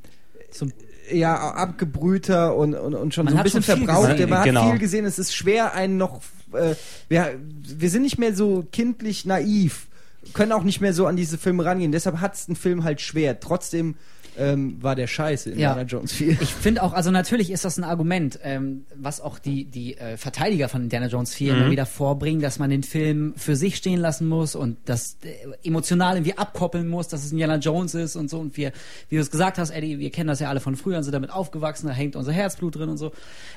Zum, 0.50 0.72
ja 1.10 1.36
abgebrühter 1.52 2.56
und, 2.56 2.74
und, 2.74 2.94
und 2.94 3.14
schon 3.14 3.24
Man 3.26 3.34
so 3.34 3.38
ein 3.38 3.44
bisschen 3.44 3.62
verbraucht. 3.62 4.10
gesehen. 4.12 4.30
Man 4.30 4.38
hat 4.40 4.46
Genau. 4.46 4.70
viel 4.70 4.78
gesehen. 4.78 5.04
Es 5.04 5.18
ist 5.18 5.34
schwer, 5.34 5.74
einen 5.74 5.96
noch. 5.96 6.20
Äh, 6.52 6.74
wir, 7.08 7.34
wir 7.62 7.90
sind 7.90 8.02
nicht 8.02 8.18
mehr 8.18 8.34
so 8.34 8.64
kindlich 8.72 9.24
naiv, 9.26 9.88
können 10.32 10.52
auch 10.52 10.62
nicht 10.64 10.80
mehr 10.80 10.92
so 10.94 11.06
an 11.06 11.16
diese 11.16 11.36
Filme 11.38 11.64
rangehen. 11.64 11.92
Deshalb 11.92 12.20
hat 12.20 12.34
es 12.34 12.48
ein 12.48 12.56
Film 12.56 12.84
halt 12.84 13.00
schwer. 13.00 13.38
Trotzdem 13.40 13.96
ähm, 14.38 14.82
war 14.82 14.94
der 14.96 15.06
Scheiße 15.06 15.50
in 15.50 15.58
Ja. 15.58 15.70
Indiana 15.72 15.88
Jones 15.88 16.12
4. 16.12 16.40
ich 16.40 16.52
finde 16.54 16.82
auch, 16.82 16.92
also 16.92 17.10
natürlich 17.10 17.50
ist 17.50 17.64
das 17.64 17.76
ein 17.78 17.84
Argument, 17.84 18.38
ähm, 18.42 18.84
was 18.96 19.20
auch 19.20 19.38
die, 19.38 19.64
die 19.64 19.96
äh, 19.96 20.16
Verteidiger 20.16 20.68
von 20.68 20.82
Indiana 20.82 21.06
Jones 21.06 21.34
4 21.34 21.54
Mhm. 21.54 21.60
immer 21.60 21.70
wieder 21.70 21.86
vorbringen, 21.86 22.40
dass 22.40 22.58
man 22.58 22.70
den 22.70 22.82
Film 22.82 23.34
für 23.36 23.56
sich 23.56 23.76
stehen 23.76 24.00
lassen 24.00 24.26
muss 24.28 24.54
und 24.54 24.76
das 24.86 25.18
äh, 25.24 25.66
emotional 25.68 26.16
irgendwie 26.16 26.36
abkoppeln 26.38 26.88
muss, 26.88 27.08
dass 27.08 27.24
es 27.24 27.32
Indiana 27.32 27.56
Jones 27.56 27.94
ist 27.94 28.16
und 28.16 28.28
so. 28.30 28.38
Und 28.40 28.56
wir, 28.56 28.72
wie 29.08 29.16
du 29.16 29.22
es 29.22 29.30
gesagt 29.30 29.58
hast, 29.58 29.70
Eddie, 29.70 29.98
wir 29.98 30.10
kennen 30.10 30.28
das 30.28 30.40
ja 30.40 30.48
alle 30.48 30.60
von 30.60 30.76
früher 30.76 30.96
und 30.96 31.02
sind 31.04 31.12
damit 31.12 31.30
aufgewachsen, 31.30 31.86
da 31.86 31.92
hängt 31.92 32.16
unser 32.16 32.32
Herzblut 32.32 32.76
drin 32.76 32.88
und 32.88 32.98
so. 32.98 33.12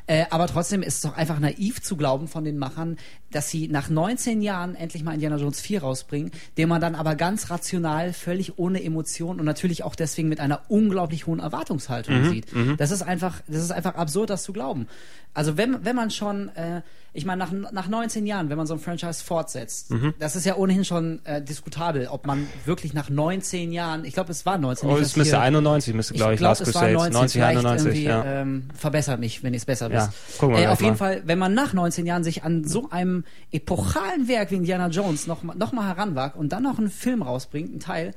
Äh, 0.06 0.26
aber 0.30 0.48
trotzdem 0.48 0.82
ist 0.84 0.96
es 0.96 1.02
doch 1.02 1.16
einfach 1.18 1.40
naiv 1.40 1.82
zu 1.82 1.98
glauben 1.98 2.28
von 2.28 2.44
den 2.44 2.58
Machern, 2.58 2.98
dass 3.32 3.50
sie 3.50 3.68
nach 3.68 3.90
19 3.90 4.42
Jahren 4.42 4.76
endlich 4.76 5.04
mal 5.04 5.14
Indiana 5.14 5.38
Jones 5.38 5.60
4 5.60 5.82
rausbringen, 5.82 6.32
den 6.58 6.70
man 6.70 6.80
dann 6.82 6.96
aber 6.96 7.16
ganz 7.16 7.50
rational, 7.50 8.14
völlig 8.14 8.58
ohne 8.58 8.84
Emotion 8.84 9.40
und 9.40 9.46
natürlich 9.46 9.84
auch 9.84 9.96
deswegen 9.96 10.30
mit 10.30 10.40
einer 10.40 10.62
unglaublich 10.70 11.28
hohen 11.28 11.40
Erwartungshaltung 11.40 12.22
Mhm, 12.22 12.30
sieht. 12.30 12.48
Das 12.78 12.92
ist 12.92 13.02
einfach, 13.02 13.42
das 13.48 13.62
ist 13.64 13.72
einfach 13.72 13.96
absurd, 13.96 14.30
das 14.30 14.44
zu 14.44 14.54
glauben. 14.54 14.88
Also 15.34 15.58
wenn, 15.58 15.86
wenn 15.86 15.96
man 15.96 16.10
schon, 16.12 16.50
äh, 16.56 16.82
ich 17.18 17.26
meine, 17.26 17.40
nach, 17.44 17.52
nach 17.72 17.88
19 17.88 18.26
Jahren, 18.28 18.50
wenn 18.50 18.58
man 18.58 18.68
so 18.68 18.76
ein 18.76 18.80
Franchise 18.80 19.24
fortsetzt, 19.24 19.90
Mhm. 19.92 20.14
das 20.20 20.36
ist 20.36 20.46
ja 20.46 20.56
ohnehin 20.56 20.86
schon 20.86 21.20
äh, 21.26 21.42
diskutabel, 21.42 22.08
ob 22.10 22.28
man 22.28 22.48
wirklich 22.66 22.94
nach 22.94 23.10
19 23.10 23.72
Jahren, 23.72 24.06
ich 24.06 24.14
glaube, 24.14 24.32
es 24.32 24.46
war 24.46 24.58
19. 24.58 24.88
Oh, 24.90 24.98
es 24.98 25.16
müsste 25.16 25.36
hier- 25.38 25.42
91, 25.42 25.94
müsste 25.96 26.14
glaube 26.14 26.34
ich, 26.36 26.38
glaub, 26.40 26.52
Last 26.52 26.62
es 26.62 26.76
war 26.76 26.84
Crusade. 26.84 26.94
90, 26.94 27.14
90, 27.14 27.34
vielleicht 27.34 27.58
91, 27.58 27.86
irgendwie, 27.88 28.04
ja. 28.08 28.42
ähm, 28.42 28.64
verbessert 28.76 29.20
mich, 29.20 29.44
wenn 29.44 29.54
ich 29.54 29.62
es 29.62 29.66
besser 29.66 29.92
Ja, 29.92 30.08
wisst. 30.08 30.38
gucken 30.40 30.56
wir 30.58 30.64
äh, 30.64 30.68
auf 30.68 30.80
jeden 30.80 30.92
mal. 30.94 30.98
Fall, 30.98 31.22
wenn 31.26 31.40
man 31.40 31.54
nach 31.54 31.74
19 31.74 32.06
Jahren 32.06 32.24
sich 32.24 32.44
an 32.44 32.64
so 32.64 32.90
einem 32.92 33.24
epochalen 33.52 34.28
Werk 34.28 34.52
wie 34.52 34.56
Indiana 34.56 34.88
Jones 34.90 35.26
noch, 35.28 35.42
mal- 35.44 35.56
noch 35.56 35.72
mal 35.74 35.88
heranwagt 35.88 36.36
und 36.38 36.50
dann 36.52 36.64
noch 36.64 36.78
einen 36.78 36.90
Film 36.92 37.22
rausbringt, 37.24 37.70
einen 37.72 37.80
Teil, 37.80 38.14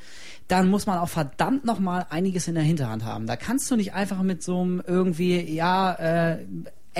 dann 0.48 0.68
muss 0.68 0.86
man 0.86 0.98
auch 0.98 1.08
verdammt 1.08 1.64
noch 1.64 1.78
mal 1.78 2.06
einiges 2.10 2.48
in 2.48 2.54
der 2.54 2.64
Hinterhand 2.64 3.04
haben. 3.04 3.26
Da 3.26 3.36
kannst 3.36 3.70
du 3.70 3.76
nicht 3.76 3.94
einfach 3.94 4.22
mit 4.22 4.42
so 4.42 4.60
einem 4.60 4.82
irgendwie, 4.86 5.40
ja, 5.54 5.94
äh, 5.94 6.38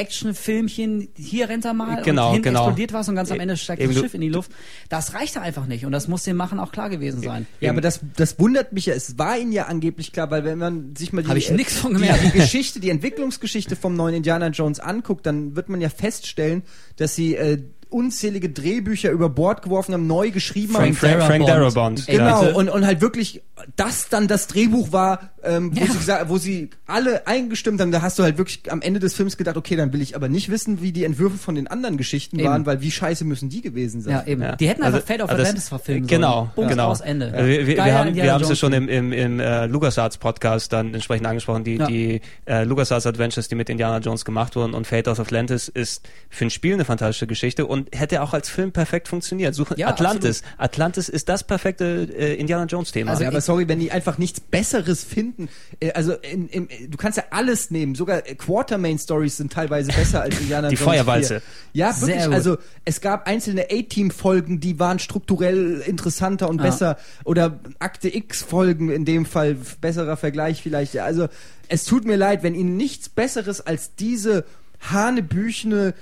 Actionfilmchen, 0.01 1.09
hier 1.16 1.48
rennt 1.48 1.64
er 1.64 1.74
mal 1.74 2.02
Genau, 2.02 2.28
und 2.28 2.32
hinten 2.35 2.48
genau. 2.48 2.60
explodiert 2.64 2.93
was 2.93 3.09
und 3.09 3.14
ganz 3.14 3.31
am 3.31 3.39
Ende 3.39 3.56
steigt 3.56 3.82
Eben 3.82 3.93
das 3.93 4.02
Schiff 4.02 4.14
in 4.14 4.20
die 4.20 4.28
Luft. 4.28 4.51
Das 4.89 5.14
reichte 5.14 5.40
einfach 5.40 5.66
nicht 5.66 5.85
und 5.85 5.93
das 5.93 6.09
muss 6.09 6.22
den 6.24 6.36
Machen 6.36 6.59
auch 6.59 6.72
klar 6.72 6.89
gewesen 6.89 7.22
sein. 7.22 7.47
Ja, 7.60 7.70
aber 7.70 7.81
das, 7.81 8.01
das 8.16 8.39
wundert 8.39 8.72
mich 8.72 8.86
ja. 8.86 8.94
Es 8.94 9.18
war 9.18 9.39
ihnen 9.39 9.52
ja 9.52 9.66
angeblich 9.66 10.12
klar, 10.12 10.31
weil 10.31 10.44
wenn 10.44 10.59
man 10.59 10.97
sich 10.97 11.12
mal 11.12 11.22
die, 11.22 11.28
Hab 11.28 11.36
ich 11.36 11.51
nix 11.51 11.77
von 11.77 11.94
die, 11.94 12.09
die 12.24 12.31
Geschichte, 12.31 12.81
die 12.81 12.90
Entwicklungsgeschichte 12.90 13.77
vom 13.77 13.94
neuen 13.94 14.14
Indiana 14.14 14.48
Jones 14.48 14.81
anguckt, 14.81 15.27
dann 15.27 15.55
wird 15.56 15.68
man 15.68 15.81
ja 15.81 15.89
feststellen, 15.89 16.62
dass 16.97 17.14
sie 17.14 17.36
äh, 17.36 17.62
unzählige 17.90 18.48
Drehbücher 18.50 19.10
über 19.10 19.28
Bord 19.28 19.62
geworfen 19.62 19.92
haben, 19.94 20.06
neu 20.06 20.30
geschrieben 20.30 20.76
haben. 20.76 20.94
Frank, 20.94 21.22
Frank 21.22 21.46
Darabont. 21.46 22.06
Genau, 22.06 22.40
bitte. 22.40 22.54
und, 22.54 22.68
und 22.68 22.86
halt 22.86 23.00
wirklich, 23.00 23.42
das 23.76 24.08
dann 24.08 24.28
das 24.28 24.46
Drehbuch 24.46 24.92
war, 24.92 25.30
ähm, 25.42 25.74
wo, 25.74 25.80
Ja. 25.80 25.86
sie 25.86 25.98
gesagt, 25.98 26.28
wo 26.28 26.38
sie 26.38 26.70
alle 26.86 27.26
eingestimmt 27.26 27.80
haben, 27.80 27.90
da 27.92 28.02
hast 28.02 28.18
du 28.18 28.22
halt 28.22 28.38
wirklich 28.38 28.70
am 28.70 28.80
Ende 28.82 29.00
des 29.00 29.14
Films 29.14 29.36
gedacht, 29.36 29.56
okay, 29.56 29.76
dann 29.76 29.92
will 29.92 30.00
ich 30.02 30.14
aber 30.16 30.28
nicht 30.28 30.50
wissen, 30.50 30.82
wie 30.82 30.92
die 30.92 31.04
Entwürfe 31.04 31.38
von 31.38 31.54
den 31.54 31.66
anderen 31.66 31.96
Geschichten 31.96 32.38
Eben. 32.38 32.48
waren, 32.48 32.66
weil 32.66 32.80
wie 32.80 32.90
scheiße 32.90 33.24
müssen 33.24 33.48
die 33.48 33.60
gewesen 33.62 34.00
sein. 34.02 34.12
Ja, 34.12 34.26
eben. 34.26 34.42
Ja. 34.42 34.56
Die 34.56 34.68
hätten 34.68 34.82
einfach 34.82 34.96
Also- 35.00 35.06
Fate 35.06 35.22
of 35.22 35.30
also 35.30 35.42
Atlantis 35.42 35.68
verfilmen 35.68 36.06
Genau, 36.06 36.50
sollen. 36.56 36.68
Genau. 36.68 36.88
aus, 36.88 37.00
Ende. 37.00 37.32
Also 37.32 37.46
wir, 37.48 37.66
wir, 37.66 37.74
Geiler 37.76 37.86
wir 37.86 37.98
haben 37.98 38.08
Indiana 38.08 38.26
wir 38.26 38.32
haben 38.34 38.42
es 38.42 38.48
ja 38.50 38.54
schon 38.56 38.72
im, 38.72 38.88
im, 38.88 39.12
im 39.12 39.40
äh, 39.40 39.66
LucasArts 39.66 40.18
Podcast 40.18 40.72
dann 40.72 40.92
entsprechend 40.94 41.26
angesprochen, 41.26 41.64
die, 41.64 41.76
Ja. 41.76 41.86
die 41.86 42.20
äh, 42.46 42.64
LucasArts 42.64 43.06
Adventures, 43.06 43.48
die 43.48 43.54
mit 43.54 43.68
Indiana 43.70 43.98
Jones 43.98 44.24
gemacht 44.24 44.56
wurden 44.56 44.74
und 44.74 44.86
Fate 44.86 45.08
of 45.08 45.18
Atlantis 45.20 45.68
ist 45.68 46.06
für 46.28 46.44
ein 46.44 46.50
Spiel 46.50 46.74
eine 46.74 46.84
fantastische 46.84 47.26
Geschichte 47.26 47.64
und 47.66 47.80
hätte 47.93 48.23
auch 48.23 48.32
als 48.32 48.48
Film 48.48 48.73
perfekt 48.73 49.09
funktioniert. 49.09 49.55
Suche 49.55 49.74
Ja, 49.78 49.89
Atlantis. 49.89 50.43
Atlantis 50.59 51.09
ist 51.09 51.28
das 51.28 51.44
perfekte 51.44 52.09
äh, 52.16 52.35
Indiana 52.35 52.65
Jones 52.65 52.93
Thema. 52.93 53.11
Also 53.12 53.24
aber 53.24 53.40
sorry, 53.40 53.69
wenn 53.69 53.78
die 53.81 53.90
einfach 53.93 54.19
nichts 54.19 54.40
Besseres 54.40 55.05
finden. 55.05 55.48
Äh, 55.81 55.93
also 55.93 56.12
in, 56.15 56.48
in, 56.48 56.69
du 56.90 56.97
kannst 56.97 57.19
ja 57.19 57.24
alles 57.31 57.70
nehmen. 57.70 57.94
Sogar 57.94 58.27
äh, 58.27 58.35
Quartermain-Stories 58.35 59.36
sind 59.36 59.52
teilweise 59.52 59.93
besser 59.93 60.23
als 60.23 60.39
Indiana 60.40 60.69
Die 60.69 60.77
Jones 60.77 60.85
Feuerwalze. 60.85 61.40
4. 61.40 61.43
Ja, 61.73 62.01
wirklich. 62.01 62.28
Also 62.35 62.59
es 62.85 63.01
gab 63.01 63.27
einzelne 63.27 63.66
A-Team-Folgen, 63.70 64.61
die 64.61 64.78
waren 64.78 64.98
strukturell 64.98 65.81
interessanter 65.86 66.48
und 66.48 66.59
Ja. 66.59 66.62
besser. 66.65 66.97
Oder 67.24 67.61
Akte 67.78 68.15
X-Folgen 68.15 68.90
in 68.90 69.05
dem 69.05 69.27
Fall. 69.27 69.57
Besserer 69.81 70.16
Vergleich 70.16 70.62
vielleicht. 70.62 70.94
Ja, 70.94 71.05
also 71.05 71.28
es 71.69 71.85
tut 71.85 72.05
mir 72.05 72.16
leid, 72.16 72.43
wenn 72.43 72.55
ihnen 72.55 72.77
nichts 72.77 73.09
Besseres 73.09 73.61
als 73.61 73.94
diese 73.94 74.44
hanebüchene 74.81 75.94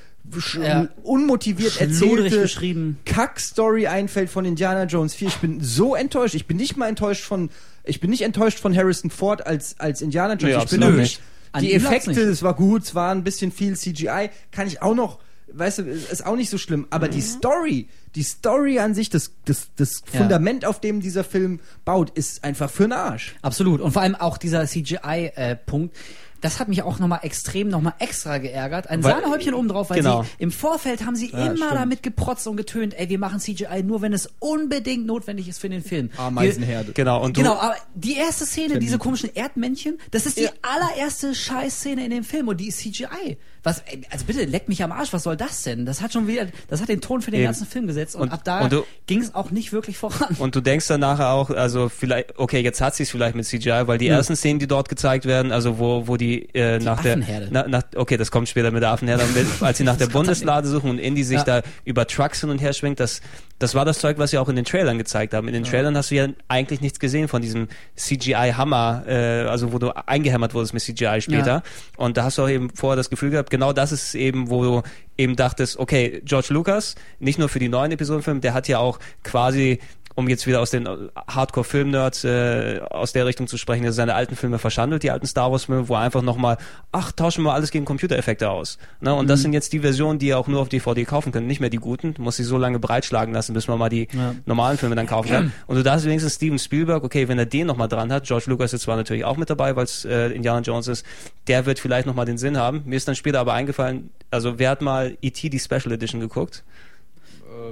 Ja. 0.60 0.88
unmotiviert 1.02 1.80
erzählte 1.80 2.40
geschrieben. 2.42 2.98
Kack-Story 3.04 3.86
einfällt 3.86 4.30
von 4.30 4.44
Indiana 4.44 4.84
Jones 4.84 5.14
4. 5.14 5.28
Ich 5.28 5.36
bin 5.36 5.60
so 5.60 5.94
enttäuscht. 5.94 6.34
Ich 6.34 6.46
bin 6.46 6.56
nicht 6.56 6.76
mal 6.76 6.88
enttäuscht 6.88 7.24
von, 7.24 7.50
ich 7.84 8.00
bin 8.00 8.10
nicht 8.10 8.22
enttäuscht 8.22 8.58
von 8.58 8.76
Harrison 8.76 9.10
Ford 9.10 9.46
als, 9.46 9.78
als 9.78 10.02
Indiana 10.02 10.34
Jones. 10.34 10.56
Nee, 10.56 10.62
ich 10.76 10.80
bin 10.80 10.96
nicht. 10.96 11.20
Die 11.60 11.72
Effekte, 11.72 12.20
es 12.20 12.42
war 12.42 12.54
gut, 12.54 12.82
es 12.82 12.94
war 12.94 13.10
ein 13.12 13.24
bisschen 13.24 13.50
viel 13.52 13.74
CGI, 13.76 14.30
kann 14.52 14.66
ich 14.66 14.82
auch 14.82 14.94
noch, 14.94 15.18
weißt 15.52 15.78
du, 15.78 15.82
ist 15.84 16.24
auch 16.26 16.36
nicht 16.36 16.50
so 16.50 16.58
schlimm. 16.58 16.86
Aber 16.90 17.08
die 17.08 17.22
Story, 17.22 17.88
die 18.14 18.22
Story 18.22 18.78
an 18.78 18.94
sich, 18.94 19.08
das, 19.08 19.32
das, 19.46 19.68
das 19.76 20.02
Ja. 20.12 20.20
Fundament, 20.20 20.66
auf 20.66 20.80
dem 20.80 21.00
dieser 21.00 21.24
Film 21.24 21.60
baut, 21.86 22.10
ist 22.10 22.44
einfach 22.44 22.70
für 22.70 22.82
den 22.84 22.92
Arsch. 22.92 23.34
Absolut. 23.42 23.80
Und 23.80 23.92
vor 23.92 24.02
allem 24.02 24.14
auch 24.14 24.36
dieser 24.36 24.66
CGI-Punkt. 24.66 25.96
Das 26.40 26.60
hat 26.60 26.68
mich 26.68 26.82
auch 26.82 26.98
nochmal 26.98 27.20
extrem, 27.22 27.68
nochmal 27.68 27.94
extra 27.98 28.38
geärgert. 28.38 28.88
Ein 28.88 29.02
Weil- 29.02 29.12
Sahnehäubchen 29.12 29.54
oben 29.54 29.68
drauf, 29.68 29.90
weil 29.90 29.98
genau. 29.98 30.22
sie 30.22 30.28
im 30.38 30.50
Vorfeld 30.50 31.04
haben 31.04 31.16
sie 31.16 31.30
Ja, 31.30 31.46
immer 31.46 31.56
stimmt. 31.56 31.72
damit 31.72 32.02
geprotzt 32.02 32.46
und 32.46 32.56
getönt, 32.56 32.98
ey, 32.98 33.08
wir 33.08 33.18
machen 33.18 33.40
CGI 33.40 33.82
nur, 33.82 34.02
wenn 34.02 34.12
es 34.12 34.28
unbedingt 34.38 35.06
notwendig 35.06 35.48
ist 35.48 35.58
für 35.58 35.68
den 35.68 35.82
Film. 35.82 36.10
Ameisenherde. 36.16 36.92
Genau, 36.92 37.22
und 37.22 37.36
du, 37.36 37.42
Genau, 37.42 37.54
aber 37.54 37.76
die 37.94 38.14
erste 38.16 38.46
Szene, 38.46 38.78
diese 38.78 38.98
komischen 38.98 39.34
Erdmännchen, 39.34 39.98
das 40.10 40.26
ist 40.26 40.38
die 40.38 40.48
allererste 40.62 41.34
Scheißszene 41.34 42.04
in 42.04 42.10
dem 42.10 42.24
Film 42.24 42.48
und 42.48 42.58
die 42.60 42.68
ist 42.68 42.78
CGI. 42.78 43.36
Was, 43.64 43.82
also 44.10 44.24
bitte, 44.24 44.44
leck 44.44 44.68
mich 44.68 44.82
am 44.82 44.92
Arsch, 44.92 45.12
was 45.12 45.24
soll 45.24 45.36
das 45.36 45.62
denn? 45.64 45.84
Das 45.84 46.00
hat 46.00 46.12
schon 46.12 46.26
wieder, 46.28 46.46
das 46.68 46.80
hat 46.80 46.88
den 46.88 47.00
Ton 47.00 47.22
für 47.22 47.30
den 47.30 47.40
Eben. 47.40 47.46
ganzen 47.46 47.66
Film 47.66 47.86
gesetzt 47.86 48.14
und, 48.14 48.22
Und- 48.22 48.32
ab 48.32 48.42
da 48.44 48.68
ging 49.06 49.20
es 49.20 49.34
auch 49.34 49.50
nicht 49.50 49.72
wirklich 49.72 49.98
voran. 49.98 50.36
Und 50.38 50.54
du 50.54 50.60
denkst 50.60 50.86
dann 50.86 51.00
nachher 51.00 51.30
auch, 51.30 51.50
also 51.50 51.88
vielleicht, 51.88 52.38
okay, 52.38 52.60
jetzt 52.60 52.80
hat 52.80 52.94
sie 52.94 53.02
es 53.02 53.10
vielleicht 53.10 53.34
mit 53.34 53.46
CGI, 53.46 53.82
weil 53.86 53.98
die 53.98 54.08
ersten 54.08 54.36
Szenen, 54.36 54.58
die 54.60 54.66
dort 54.68 54.88
gezeigt 54.88 55.24
werden, 55.26 55.50
also 55.52 55.78
wo, 55.78 56.06
wo 56.06 56.16
die, 56.16 56.48
äh, 56.54 56.78
nach 56.78 57.02
der, 57.02 57.12
Affenherde. 57.14 57.48
na, 57.50 57.66
nach, 57.66 57.82
okay, 57.96 58.16
das 58.16 58.30
kommt 58.30 58.48
später 58.48 58.70
mit 58.70 58.82
der 58.82 58.90
Affenherde, 58.90 59.24
als 59.60 59.78
sie 59.78 59.84
nach 59.84 59.96
der 59.96 60.06
Das 60.06 60.12
Bundeslade 60.14 60.68
suchen 60.68 60.90
und 60.90 60.98
Indy 60.98 61.24
sich 61.24 61.38
Ja. 61.38 61.44
da 61.44 61.62
über 61.84 62.06
Trucks 62.06 62.40
hin 62.40 62.50
und 62.50 62.58
her 62.60 62.72
schwingt, 62.72 63.00
das, 63.00 63.20
das 63.58 63.74
war 63.74 63.84
das 63.84 63.98
Zeug, 63.98 64.18
was 64.18 64.30
sie 64.30 64.38
auch 64.38 64.48
in 64.48 64.56
den 64.56 64.64
Trailern 64.64 64.98
gezeigt 64.98 65.34
haben. 65.34 65.48
In 65.48 65.54
den 65.54 65.64
Trailern 65.64 65.96
hast 65.96 66.10
du 66.10 66.14
ja 66.14 66.28
eigentlich 66.46 66.80
nichts 66.80 67.00
gesehen 67.00 67.28
von 67.28 67.42
diesem 67.42 67.68
CGI-Hammer, 67.96 69.04
äh, 69.06 69.48
also 69.48 69.72
wo 69.72 69.78
du 69.78 69.90
eingehämmert 70.06 70.54
wurdest 70.54 70.74
mit 70.74 70.82
CGI 70.82 71.20
später. 71.20 71.46
Ja. 71.46 71.62
Und 71.96 72.16
da 72.16 72.24
hast 72.24 72.38
du 72.38 72.42
auch 72.42 72.48
eben 72.48 72.70
vorher 72.70 72.96
das 72.96 73.10
Gefühl 73.10 73.30
gehabt, 73.30 73.50
genau 73.50 73.72
das 73.72 73.92
ist 73.92 74.14
eben, 74.14 74.48
wo 74.50 74.62
du 74.62 74.82
eben 75.16 75.34
dachtest, 75.34 75.78
okay, 75.78 76.22
George 76.24 76.48
Lucas, 76.50 76.94
nicht 77.18 77.38
nur 77.38 77.48
für 77.48 77.58
die 77.58 77.68
neuen 77.68 77.90
Episodenfilme, 77.90 78.40
der 78.40 78.54
hat 78.54 78.68
ja 78.68 78.78
auch 78.78 79.00
quasi 79.24 79.80
um 80.18 80.28
jetzt 80.28 80.48
wieder 80.48 80.60
aus 80.60 80.70
den 80.72 80.88
Hardcore-Film-Nerds 81.28 82.24
äh, 82.24 82.80
aus 82.90 83.12
der 83.12 83.24
Richtung 83.24 83.46
zu 83.46 83.56
sprechen, 83.56 83.84
der 83.84 83.92
seine 83.92 84.16
alten 84.16 84.34
Filme 84.34 84.58
verschandelt, 84.58 85.04
die 85.04 85.12
alten 85.12 85.26
Star 85.26 85.52
Wars-Filme, 85.52 85.88
wo 85.88 85.94
er 85.94 86.00
einfach 86.00 86.22
nochmal, 86.22 86.56
ach, 86.90 87.12
tauschen 87.12 87.44
wir 87.44 87.54
alles 87.54 87.70
gegen 87.70 87.84
Computereffekte 87.84 88.50
aus. 88.50 88.78
Ne? 89.00 89.14
Und 89.14 89.26
Mhm. 89.26 89.28
das 89.28 89.42
sind 89.42 89.52
jetzt 89.52 89.72
die 89.72 89.78
Versionen, 89.78 90.18
die 90.18 90.26
ihr 90.26 90.38
auch 90.38 90.48
nur 90.48 90.60
auf 90.60 90.68
DVD 90.68 91.04
kaufen 91.04 91.30
könnt, 91.30 91.46
nicht 91.46 91.60
mehr 91.60 91.70
die 91.70 91.76
guten. 91.76 92.14
Du 92.14 92.22
musst 92.22 92.36
sie 92.38 92.42
so 92.42 92.58
lange 92.58 92.80
breitschlagen 92.80 93.32
lassen, 93.32 93.54
bis 93.54 93.68
man 93.68 93.78
mal 93.78 93.88
die 93.90 94.08
Ja. 94.12 94.34
normalen 94.44 94.76
Filme 94.76 94.96
dann 94.96 95.06
kaufen 95.06 95.28
kann. 95.30 95.52
Und 95.68 95.76
du 95.76 95.84
darfst 95.84 96.04
wenigstens 96.04 96.34
Steven 96.34 96.58
Spielberg, 96.58 97.04
okay, 97.04 97.28
wenn 97.28 97.38
er 97.38 97.46
den 97.46 97.68
nochmal 97.68 97.86
dran 97.88 98.12
hat, 98.12 98.24
George 98.24 98.46
Lucas 98.48 98.72
ist 98.72 98.82
zwar 98.82 98.96
natürlich 98.96 99.24
auch 99.24 99.36
mit 99.36 99.48
dabei, 99.50 99.76
weil 99.76 99.84
es 99.84 100.04
äh, 100.04 100.30
Indiana 100.30 100.62
Jones 100.62 100.88
ist, 100.88 101.06
der 101.46 101.64
wird 101.64 101.78
vielleicht 101.78 102.08
nochmal 102.08 102.26
den 102.26 102.38
Sinn 102.38 102.56
haben. 102.58 102.82
Mir 102.86 102.96
ist 102.96 103.06
dann 103.06 103.14
später 103.14 103.38
aber 103.38 103.52
eingefallen, 103.52 104.10
also 104.32 104.58
wer 104.58 104.70
hat 104.70 104.82
mal 104.82 105.16
E.T. 105.22 105.48
die 105.48 105.60
Special 105.60 105.92
Edition 105.92 106.20
geguckt? 106.20 106.64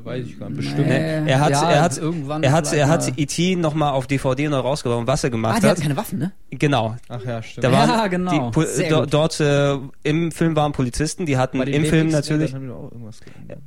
Weiß 0.02 0.26
ich 0.26 0.38
gar 0.38 0.50
nicht. 0.50 0.76
Nee, 0.76 0.84
Äh, 0.84 1.26
er 1.26 1.40
hat, 1.40 1.50
ja, 1.50 1.70
er 1.70 1.82
hat, 1.82 1.98
irgendwann 1.98 2.42
er 2.42 2.52
hat, 2.52 2.72
er 2.72 2.88
hat. 2.88 3.12
E.T. 3.18 3.56
nochmal 3.56 3.92
auf 3.92 4.06
DVD 4.06 4.48
neu 4.48 4.58
rausgebracht 4.58 5.00
und 5.00 5.06
was 5.06 5.24
er 5.24 5.28
Ah, 5.28 5.30
gemacht 5.30 5.56
hat. 5.56 5.64
hatten 5.70 5.82
keine 5.82 5.96
Waffen, 5.96 6.18
ne? 6.18 6.32
Genau. 6.50 6.96
Ach 7.08 7.24
ja, 7.24 7.42
stimmt. 7.42 7.64
Da 7.64 7.72
waren 7.72 7.88
Ja, 7.90 8.06
genau. 8.06 8.50
Do, 8.50 9.06
dort 9.06 9.40
äh, 9.40 9.76
im 10.02 10.32
Film 10.32 10.56
waren 10.56 10.72
Polizisten, 10.72 11.26
die 11.26 11.36
hatten 11.36 11.60
im 11.60 11.84
Film 11.84 12.08
natürlich 12.08 12.54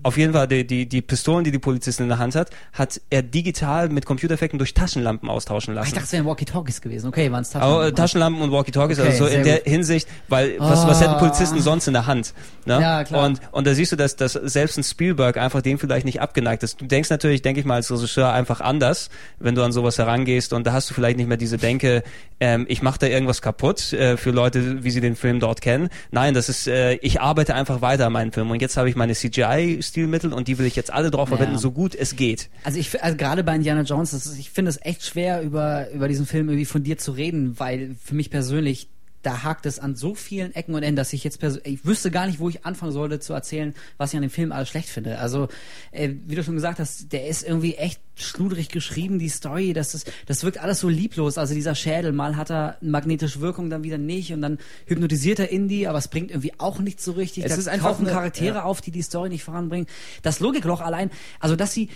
auf 0.04 0.18
jeden 0.18 0.34
Fall 0.34 0.48
die, 0.48 0.66
die, 0.66 0.88
die 0.88 1.02
Pistolen, 1.02 1.44
die 1.44 1.52
die 1.52 1.60
Polizistin 1.60 2.06
in 2.06 2.10
der 2.10 2.20
Hand 2.20 2.36
hat, 2.36 2.50
hat 2.74 3.00
er 3.10 3.22
digital 3.22 3.90
mit 3.90 4.06
Computereffekten 4.06 4.58
durch 4.58 4.74
Taschenlampen 4.74 5.30
austauschen 5.30 5.78
Ah, 5.78 5.82
ich 5.82 5.86
lassen. 5.88 5.96
dachte, 5.96 6.06
es 6.06 6.12
wären 6.14 6.26
Walkie-Talkies 6.26 6.82
gewesen. 6.82 7.08
Okay, 7.08 7.32
waren 7.32 7.41
es 7.41 7.56
Aber, 7.56 7.64
äh, 7.88 7.91
Taschenlampen. 7.91 7.96
Taschenlampen 7.96 8.41
und 8.44 8.52
Walkie-Talkies, 8.52 9.00
Okay, 9.00 9.10
also 9.10 9.26
so 9.26 9.30
in 9.32 9.44
der 9.44 9.58
gut. 9.58 9.68
Hinsicht, 9.68 10.08
weil 10.28 10.56
was, 10.60 10.88
was 10.88 11.02
Ah. 11.02 11.08
hätten 11.10 11.20
Polizisten 11.20 11.60
sonst 11.62 11.88
in 11.88 11.94
der 11.94 12.08
Hand? 12.08 12.34
Ne? 12.66 12.80
Ja, 12.82 13.04
klar. 13.04 13.26
Und, 13.26 13.40
und 13.52 13.68
da 13.68 13.74
siehst 13.74 13.91
du, 13.91 13.96
dass, 13.96 14.16
dass 14.16 14.34
selbst 14.34 14.78
ein 14.78 14.84
Spielberg 14.84 15.38
einfach 15.38 15.62
dem 15.62 15.78
vielleicht 15.80 16.06
nicht 16.06 16.09
abgeneigt 16.18 16.64
ist. 16.64 16.81
Du 16.81 16.86
denkst 16.86 17.10
natürlich, 17.10 17.41
denke 17.41 17.60
ich 17.60 17.65
mal, 17.65 17.76
als 17.76 17.91
Regisseur 17.91 18.31
einfach 18.34 18.61
anders, 18.61 19.10
wenn 19.40 19.56
du 19.56 19.64
an 19.64 19.72
sowas 19.72 19.98
herangehst 19.98 20.53
und 20.53 20.65
da 20.68 20.73
hast 20.73 20.90
du 20.90 20.94
vielleicht 20.94 21.18
nicht 21.18 21.27
mehr 21.27 21.38
diese 21.38 21.57
Denke, 21.57 22.03
ähm, 22.40 22.65
ich 22.69 22.81
mache 22.81 22.99
da 22.99 23.07
irgendwas 23.07 23.41
kaputt 23.41 23.94
äh, 23.94 24.18
für 24.18 24.31
Leute, 24.31 24.84
wie 24.84 24.91
sie 24.91 25.02
den 25.02 25.15
Film 25.15 25.40
dort 25.40 25.61
kennen. 25.61 25.90
Nein, 26.11 26.34
das 26.34 26.49
ist, 26.49 26.68
äh, 26.68 26.94
ich 26.95 27.22
arbeite 27.22 27.53
einfach 27.56 27.81
weiter 27.81 28.07
an 28.07 28.14
meinem 28.14 28.31
Film 28.31 28.49
und 28.52 28.61
jetzt 28.61 28.77
habe 28.77 28.90
ich 28.90 28.95
meine 28.95 29.14
CGI-Stilmittel 29.14 30.34
und 30.34 30.48
die 30.48 30.57
will 30.57 30.65
ich 30.65 30.76
jetzt 30.76 30.91
alle 30.94 31.11
drauf 31.11 31.30
Ja. 31.30 31.38
verwenden, 31.38 31.57
so 31.60 31.72
gut 31.72 31.95
es 31.95 32.15
geht. 32.15 32.49
Also 32.64 32.80
ich 32.80 33.03
also 33.03 33.18
gerade 33.18 33.44
bei 33.44 33.56
Indiana 33.56 33.81
Jones, 33.81 34.14
ist, 34.14 34.38
ich 34.40 34.49
finde 34.49 34.69
es 34.69 34.80
echt 34.84 35.03
schwer 35.06 35.41
über 35.41 35.90
über 35.91 36.07
diesen 36.07 36.26
Film 36.26 36.49
irgendwie 36.49 36.65
von 36.65 36.84
dir 36.84 36.98
zu 36.98 37.11
reden, 37.11 37.60
weil 37.60 37.95
für 38.03 38.15
mich 38.15 38.30
persönlich 38.30 38.88
da 39.22 39.44
hakt 39.44 39.66
es 39.66 39.80
an 39.80 39.96
so 39.96 40.16
vielen 40.16 40.56
Ecken 40.56 40.74
und 40.76 40.84
Enden, 40.84 40.96
dass 40.96 41.12
ich 41.12 41.24
jetzt 41.24 41.40
persönlich, 41.40 41.74
ich 41.80 41.86
wüsste 41.86 42.10
gar 42.10 42.26
nicht, 42.28 42.40
wo 42.40 42.48
ich 42.50 42.66
anfangen 42.66 42.91
sollte 42.94 43.20
zu 43.20 43.34
erzählen, 43.34 43.74
was 43.98 44.12
ich 44.12 44.16
an 44.18 44.22
dem 44.22 44.32
Film 44.32 44.52
alles 44.52 44.70
schlecht 44.70 44.88
finde. 44.90 45.20
Also, 45.20 45.50
äh, 45.91 46.12
wie 46.26 46.36
du 46.36 46.44
schon 46.44 46.56
gesagt 46.56 46.80
hast, 46.80 47.12
der 47.12 47.28
ist 47.28 47.44
irgendwie 47.44 47.76
echt 47.76 48.00
schludrig 48.16 48.70
geschrieben, 48.70 49.20
die 49.20 49.30
Story, 49.30 49.74
das 49.74 49.94
ist, 49.94 50.12
das 50.26 50.44
wirkt 50.44 50.58
alles 50.60 50.80
so 50.80 50.90
lieblos. 50.90 51.38
Also 51.38 51.54
dieser 51.54 51.76
Schädel, 51.76 52.12
mal 52.12 52.38
hat 52.38 52.50
er 52.52 52.78
magnetische 52.82 53.41
Wirkung, 53.41 53.70
dann 53.70 53.84
wieder 53.84 53.98
nicht 53.98 54.32
und 54.34 54.41
dann 54.41 54.58
hypnotisiert 54.86 55.40
er 55.40 55.50
Indy, 55.52 55.88
aber 55.88 55.98
es 55.98 56.08
bringt 56.08 56.32
irgendwie 56.32 56.54
auch 56.58 56.80
nicht 56.80 57.02
so 57.02 57.14
richtig. 57.14 57.44
Es 57.46 57.52
da 57.52 57.58
ist 57.58 57.68
einfach 57.68 57.91
tauchen 57.91 58.06
eine- 58.08 58.16
Charaktere 58.16 58.56
ja. 58.58 58.64
auf, 58.64 58.82
die 58.82 58.91
die 58.91 59.02
Story 59.02 59.30
nicht 59.30 59.44
voranbringen. 59.44 59.88
Das 60.22 60.40
Logikloch 60.40 60.82
allein, 60.82 61.12
also 61.40 61.56
dass 61.56 61.74
sie 61.74 61.90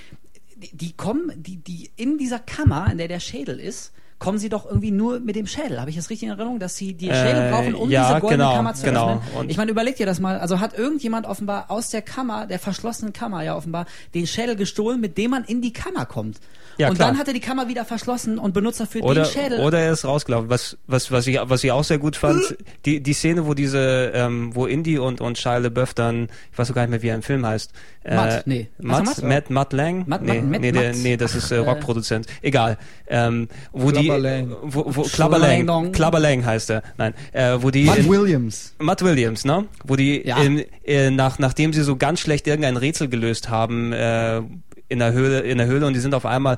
die, 0.55 0.75
die 0.75 0.93
kommen, 0.93 1.31
die, 1.41 1.57
die 1.57 1.89
in 1.95 2.17
dieser 2.17 2.39
Kammer, 2.39 2.89
in 2.91 2.97
der 2.97 3.07
der 3.07 3.19
Schädel 3.19 3.59
ist, 3.59 3.91
kommen 4.23 4.37
sie 4.37 4.47
doch 4.47 4.65
irgendwie 4.65 4.91
nur 4.91 5.19
mit 5.19 5.35
dem 5.35 5.47
Schädel. 5.47 5.81
Habe 5.81 5.89
ich 5.89 5.97
das 5.97 6.09
richtig 6.09 6.23
in 6.23 6.29
Erinnerung, 6.29 6.57
dass 6.59 6.77
sie 6.77 6.93
die 6.93 7.07
Schädel 7.07 7.47
Äh, 7.47 7.51
brauchen, 7.51 7.75
um 7.75 7.89
ja, 7.91 8.07
diese 8.07 8.19
goldene 8.21 8.43
genau, 8.45 8.55
Kammer 8.55 8.73
zu 8.73 8.85
genau. 8.85 9.15
öffnen? 9.17 9.37
Und- 9.37 9.51
ich 9.51 9.57
meine, 9.57 9.69
überleg 9.71 9.97
dir 9.97 10.05
das 10.05 10.21
mal. 10.21 10.39
Also 10.39 10.61
hat 10.61 10.77
irgendjemand 10.77 11.25
offenbar 11.25 11.65
aus 11.69 11.89
der 11.89 12.01
Kammer, 12.01 12.47
der 12.47 12.59
verschlossenen 12.59 13.11
Kammer 13.11 13.43
ja 13.43 13.55
offenbar, 13.57 13.85
den 14.13 14.25
Schädel 14.25 14.55
gestohlen, 14.55 15.01
mit 15.01 15.17
dem 15.17 15.31
man 15.31 15.43
in 15.43 15.61
die 15.61 15.73
Kammer 15.73 16.05
kommt. 16.05 16.37
Ja, 16.77 16.89
und 16.89 16.95
klar. 16.95 17.09
dann 17.09 17.17
hat 17.19 17.27
er 17.27 17.33
die 17.33 17.39
Kammer 17.39 17.67
wieder 17.67 17.85
verschlossen 17.85 18.37
und 18.39 18.53
benutzt 18.53 18.79
dafür 18.79 19.03
Oder, 19.03 19.23
den 19.23 19.31
Schädel. 19.31 19.59
oder 19.59 19.79
er 19.79 19.91
ist 19.93 20.05
rausgelaufen. 20.05 20.49
Was, 20.49 20.77
was, 20.87 21.11
was, 21.11 21.27
ich, 21.27 21.39
was 21.41 21.63
ich 21.63 21.71
auch 21.71 21.83
sehr 21.83 21.97
gut 21.99 22.15
fand, 22.15 22.41
die, 22.85 23.01
die 23.01 23.13
Szene, 23.13 23.45
wo 23.45 23.53
diese, 23.53 24.11
ähm, 24.15 24.55
wo 24.55 24.65
Indy 24.65 24.97
und, 24.97 25.21
und 25.21 25.37
Shia 25.37 25.57
LaBeouf 25.57 25.93
dann, 25.93 26.29
ich 26.51 26.57
weiß 26.57 26.71
auch 26.71 26.75
gar 26.75 26.81
nicht 26.83 26.91
mehr, 26.91 27.01
wie 27.03 27.07
er 27.09 27.15
im 27.15 27.21
Film 27.23 27.45
heißt. 27.45 27.71
Äh, 28.03 28.15
Matt, 28.15 28.47
nee. 28.47 28.67
Matt, 28.79 29.23
Matt, 29.23 29.49
Matt, 29.49 29.73
Lang? 29.73 30.03
Matt- 30.07 30.21
nee, 30.23 30.41
Matt- 30.41 30.61
nee, 30.61 30.71
der, 30.71 30.89
Matt- 30.93 30.97
nee, 31.03 31.17
das 31.17 31.35
ist 31.35 31.51
äh, 31.51 31.55
äh, 31.55 31.59
Rockproduzent. 31.59 32.27
Egal. 32.41 32.77
Ähm, 33.07 33.47
wo 33.71 33.87
glaub, 33.87 34.01
die, 34.01 34.07
Clubber 34.07 34.19
Lang. 34.19 34.55
wo, 34.63 34.85
wo 34.87 35.01
Clubber 35.03 35.39
Lang, 35.39 35.61
Schlang. 35.63 35.91
Clubber 35.91 36.19
Lang 36.19 36.45
heißt 36.45 36.69
er, 36.71 36.83
nein, 36.97 37.13
äh, 37.31 37.57
wo 37.59 37.69
die 37.71 37.85
Matt 37.85 37.99
in, 37.99 38.09
Williams. 38.09 38.73
Matt 38.79 39.03
Williams, 39.03 39.45
ne? 39.45 39.65
Wo 39.85 39.95
die 39.95 40.25
Ja. 40.27 40.37
in, 40.41 40.65
äh, 40.83 41.11
nach, 41.11 41.39
nachdem 41.39 41.71
sie 41.73 41.83
so 41.83 41.95
ganz 41.95 42.19
schlecht 42.19 42.47
irgendein 42.47 42.77
Rätsel 42.77 43.07
gelöst 43.07 43.49
haben 43.49 43.93
äh, 43.93 44.41
in 44.89 44.99
der 44.99 45.13
Höhle, 45.13 45.39
in 45.41 45.57
der 45.57 45.67
Höhle 45.67 45.85
und 45.87 45.93
die 45.93 45.99
sind 45.99 46.13
auf 46.15 46.25
einmal 46.25 46.57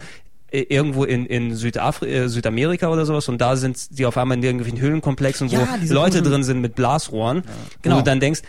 äh, 0.52 0.62
irgendwo 0.62 1.04
in, 1.04 1.26
in 1.26 1.56
Südafri 1.56 2.08
äh, 2.14 2.28
Südamerika 2.30 2.90
oder 2.90 3.06
sowas 3.06 3.28
und 3.30 3.40
da 3.40 3.56
sind 3.56 3.98
die 3.98 4.06
auf 4.06 4.18
einmal 4.18 4.38
in 4.38 4.44
irgendwelchen 4.44 4.80
Höhlenkomplexen, 4.80 5.52
wo 5.52 5.56
Ja, 5.56 5.68
Leute 5.90 6.22
drin 6.22 6.44
sind 6.44 6.62
mit 6.62 6.76
Blasrohren, 6.76 7.44
wo 7.46 7.52
Genau. 7.82 7.98
du 7.98 8.04
dann 8.04 8.20
denkst, 8.20 8.42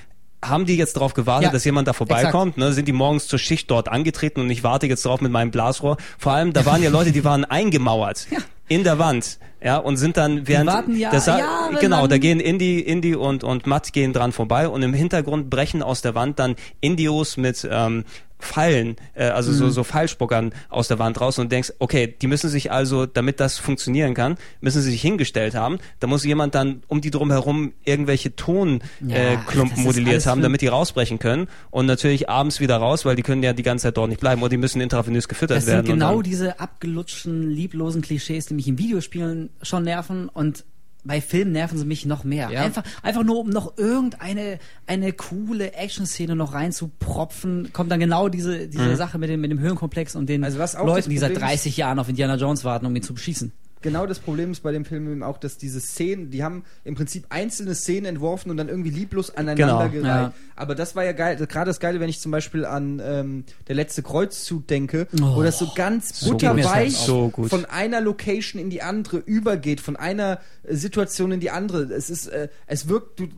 haben 0.44 0.66
die 0.66 0.76
jetzt 0.76 0.96
darauf 0.96 1.14
gewartet, 1.14 1.46
Ja, 1.46 1.50
dass 1.52 1.64
jemand 1.64 1.88
da 1.88 1.92
vorbeikommt? 1.94 2.58
Ne? 2.58 2.72
Sind 2.72 2.86
die 2.86 2.92
morgens 2.92 3.26
zur 3.26 3.38
Schicht 3.38 3.70
dort 3.70 3.88
angetreten 3.88 4.40
und 4.40 4.50
ich 4.50 4.62
warte 4.62 4.86
jetzt 4.86 5.04
drauf 5.04 5.20
mit 5.20 5.32
meinem 5.32 5.50
Blasrohr? 5.50 5.96
Vor 6.18 6.32
allem, 6.32 6.52
da 6.52 6.64
waren 6.66 6.82
ja 6.82 6.90
Leute, 6.90 7.10
die 7.10 7.24
waren 7.24 7.44
eingemauert 7.44 8.26
in 8.68 8.84
der 8.84 8.98
Wand, 8.98 9.38
ja, 9.66 9.76
und 9.78 9.96
sind 9.96 10.16
dann 10.16 10.46
während 10.48 10.70
warten 10.70 10.96
ja 10.96 11.10
das 11.10 11.26
jahrelang. 11.26 11.80
genau, 11.80 12.06
da 12.06 12.18
gehen 12.18 12.40
Indy, 12.40 12.78
Indy 12.80 13.14
und 13.16 13.42
und 13.44 13.66
Matt 13.66 13.92
gehen 13.92 14.12
dran 14.12 14.32
vorbei 14.32 14.68
und 14.68 14.82
im 14.82 14.94
Hintergrund 14.94 15.50
brechen 15.50 15.82
aus 15.82 16.00
der 16.02 16.14
Wand 16.14 16.38
dann 16.38 16.54
Indios 16.80 17.36
mit 17.36 17.66
ähm, 17.70 18.04
Pfeilen, 18.38 18.96
äh, 19.14 19.24
also 19.28 19.50
Mhm. 19.50 19.56
so, 19.56 19.70
so 19.70 19.82
Pfeilspuckern 19.82 20.52
aus 20.68 20.88
der 20.88 20.98
Wand 20.98 21.18
raus 21.22 21.38
und 21.38 21.50
denkst, 21.50 21.72
okay, 21.78 22.14
die 22.20 22.26
müssen 22.26 22.50
sich 22.50 22.70
also, 22.70 23.06
damit 23.06 23.40
das 23.40 23.56
funktionieren 23.56 24.12
kann, 24.12 24.36
müssen 24.60 24.82
sie 24.82 24.90
sich 24.90 25.00
hingestellt 25.00 25.54
haben. 25.54 25.78
Da 26.00 26.06
muss 26.06 26.22
jemand 26.22 26.54
dann 26.54 26.82
um 26.86 27.00
die 27.00 27.10
drumherum 27.10 27.72
irgendwelche 27.86 28.36
Tonklumpen 28.36 28.82
Ja, 29.08 29.32
äh, 29.32 29.38
das 29.46 29.70
ist 29.72 29.76
modelliert 29.78 30.26
haben, 30.26 30.42
damit 30.42 30.60
die 30.60 30.66
rausbrechen 30.66 31.18
können 31.18 31.48
und 31.70 31.86
natürlich 31.86 32.28
abends 32.28 32.60
wieder 32.60 32.76
raus, 32.76 33.06
weil 33.06 33.16
die 33.16 33.22
können 33.22 33.42
ja 33.42 33.54
die 33.54 33.62
ganze 33.62 33.84
Zeit 33.84 33.96
dort 33.96 34.10
nicht 34.10 34.20
bleiben 34.20 34.42
oder 34.42 34.50
die 34.50 34.58
müssen 34.58 34.82
intravenös 34.82 35.28
gefüttert 35.28 35.56
Das 35.56 35.64
sind 35.64 35.72
werden. 35.72 35.86
und 35.86 35.94
genau 35.94 36.14
dann- 36.16 36.22
diese 36.24 36.60
abgelutschten, 36.60 37.50
lieblosen 37.50 38.02
Klischees, 38.02 38.44
die 38.46 38.54
mich 38.54 38.68
in 38.68 38.76
Videospielen 38.78 39.48
schon 39.62 39.84
nerven 39.84 40.28
und 40.28 40.64
bei 41.04 41.20
Filmen 41.20 41.52
nerven 41.52 41.78
sie 41.78 41.84
mich 41.84 42.04
noch 42.04 42.24
mehr. 42.24 42.50
Ja. 42.50 42.62
Einfach, 42.62 42.82
einfach 43.02 43.22
nur, 43.22 43.38
um 43.38 43.48
noch 43.48 43.78
irgendeine 43.78 44.58
eine 44.88 45.12
coole 45.12 45.72
Action-Szene 45.74 46.34
noch 46.34 46.52
reinzupropfen, 46.52 47.72
kommt 47.72 47.90
dann 47.92 48.00
genau 48.00 48.28
diese, 48.28 48.66
diese 48.66 48.96
Sache 48.96 49.16
mit 49.18 49.28
dem, 49.30 49.40
mit 49.40 49.50
dem 49.52 49.60
Höhenkomplex 49.60 50.16
und 50.16 50.28
den 50.28 50.42
Also 50.42 50.58
Leuten, 50.58 51.10
die 51.10 51.18
seit 51.18 51.32
Problem 51.34 51.48
ist- 51.48 51.62
30 51.64 51.76
Jahren 51.76 51.98
auf 52.00 52.08
Indiana 52.08 52.34
Jones 52.36 52.64
warten, 52.64 52.86
um 52.86 52.96
ihn 52.96 53.02
zu 53.02 53.14
beschießen. 53.14 53.52
Genau 53.82 54.06
das 54.06 54.18
Problem 54.18 54.50
ist 54.52 54.62
bei 54.62 54.72
dem 54.72 54.84
Film 54.84 55.10
eben 55.12 55.22
auch, 55.22 55.38
dass 55.38 55.58
diese 55.58 55.80
Szenen, 55.80 56.30
die 56.30 56.42
haben 56.42 56.64
im 56.82 56.94
Prinzip 56.94 57.26
einzelne 57.28 57.74
Szenen 57.74 58.06
entworfen 58.06 58.50
und 58.50 58.56
dann 58.56 58.68
irgendwie 58.68 58.90
lieblos 58.90 59.30
aneinander 59.36 59.88
Genau, 59.88 60.02
gereiht. 60.02 60.04
ja. 60.04 60.32
Aber 60.56 60.74
das 60.74 60.96
war 60.96 61.04
ja 61.04 61.12
geil, 61.12 61.36
gerade 61.46 61.68
das 61.68 61.78
Geile, 61.78 62.00
wenn 62.00 62.08
ich 62.08 62.18
zum 62.18 62.32
Beispiel 62.32 62.64
an 62.64 63.00
ähm, 63.04 63.44
der 63.68 63.74
letzte 63.76 64.02
Kreuzzug 64.02 64.66
denke, 64.66 65.06
Oh, 65.20 65.36
wo 65.36 65.42
das 65.42 65.58
so 65.58 65.70
ganz 65.74 66.18
so 66.18 66.30
butterweich 66.32 66.94
gut. 66.96 67.06
So 67.06 67.28
gut. 67.28 67.50
von 67.50 67.64
einer 67.66 68.00
Location 68.00 68.60
in 68.60 68.70
die 68.70 68.82
andere 68.82 69.18
übergeht, 69.18 69.80
von 69.80 69.94
einer 69.96 70.40
Situation 70.68 71.30
in 71.32 71.40
die 71.40 71.50
andere. 71.50 71.82
Es 71.92 72.10
ist, 72.10 72.26
äh, 72.28 72.48
es 72.66 72.88
wirkt 72.88 73.20
du, 73.20 73.28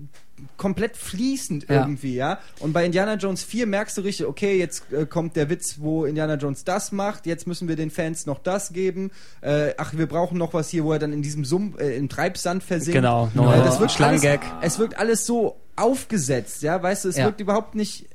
komplett 0.59 0.97
fließend 0.99 1.67
Ja. 1.71 1.77
irgendwie, 1.81 2.15
ja. 2.15 2.39
Und 2.61 2.75
bei 2.75 2.85
Indiana 2.85 3.15
Jones 3.15 3.43
4 3.43 3.67
merkst 3.67 3.97
du 3.97 4.03
richtig, 4.03 4.27
okay, 4.27 4.59
jetzt 4.59 4.93
äh, 4.93 5.07
kommt 5.07 5.35
der 5.37 5.49
Witz, 5.49 5.77
wo 5.79 6.05
Indiana 6.05 6.35
Jones 6.35 6.65
das 6.65 6.93
macht, 6.93 7.25
jetzt 7.25 7.47
müssen 7.47 7.67
wir 7.69 7.77
den 7.77 7.91
Fans 7.91 8.27
noch 8.27 8.39
das 8.41 8.73
geben. 8.75 9.11
Äh, 9.41 9.73
ach, 9.79 9.95
wir 9.97 10.07
brauchen 10.07 10.37
noch 10.37 10.53
was 10.53 10.69
hier, 10.69 10.85
wo 10.85 10.93
er 10.93 10.99
dann 10.99 11.15
in 11.15 11.23
diesem 11.23 11.47
Sumpf, 11.47 11.81
äh, 11.81 11.97
im 11.97 12.11
Treibsand 12.11 12.63
versinkt. 12.63 12.95
Genau, 12.97 13.31
äh, 13.33 13.37
nochmal 13.39 13.59
das 13.61 13.81
wirkt 13.81 14.01
alles, 14.01 14.21
Schlangengag. 14.21 14.41
es 14.61 14.79
wirkt 14.79 14.99
alles 14.99 15.25
so 15.25 15.57
aufgesetzt, 15.77 16.63
ja, 16.63 16.83
weißt 16.83 17.05
du, 17.05 17.09
es 17.09 17.17
Ja. 17.17 17.25
wirkt 17.25 17.41
überhaupt 17.41 17.75
nicht 17.75 18.07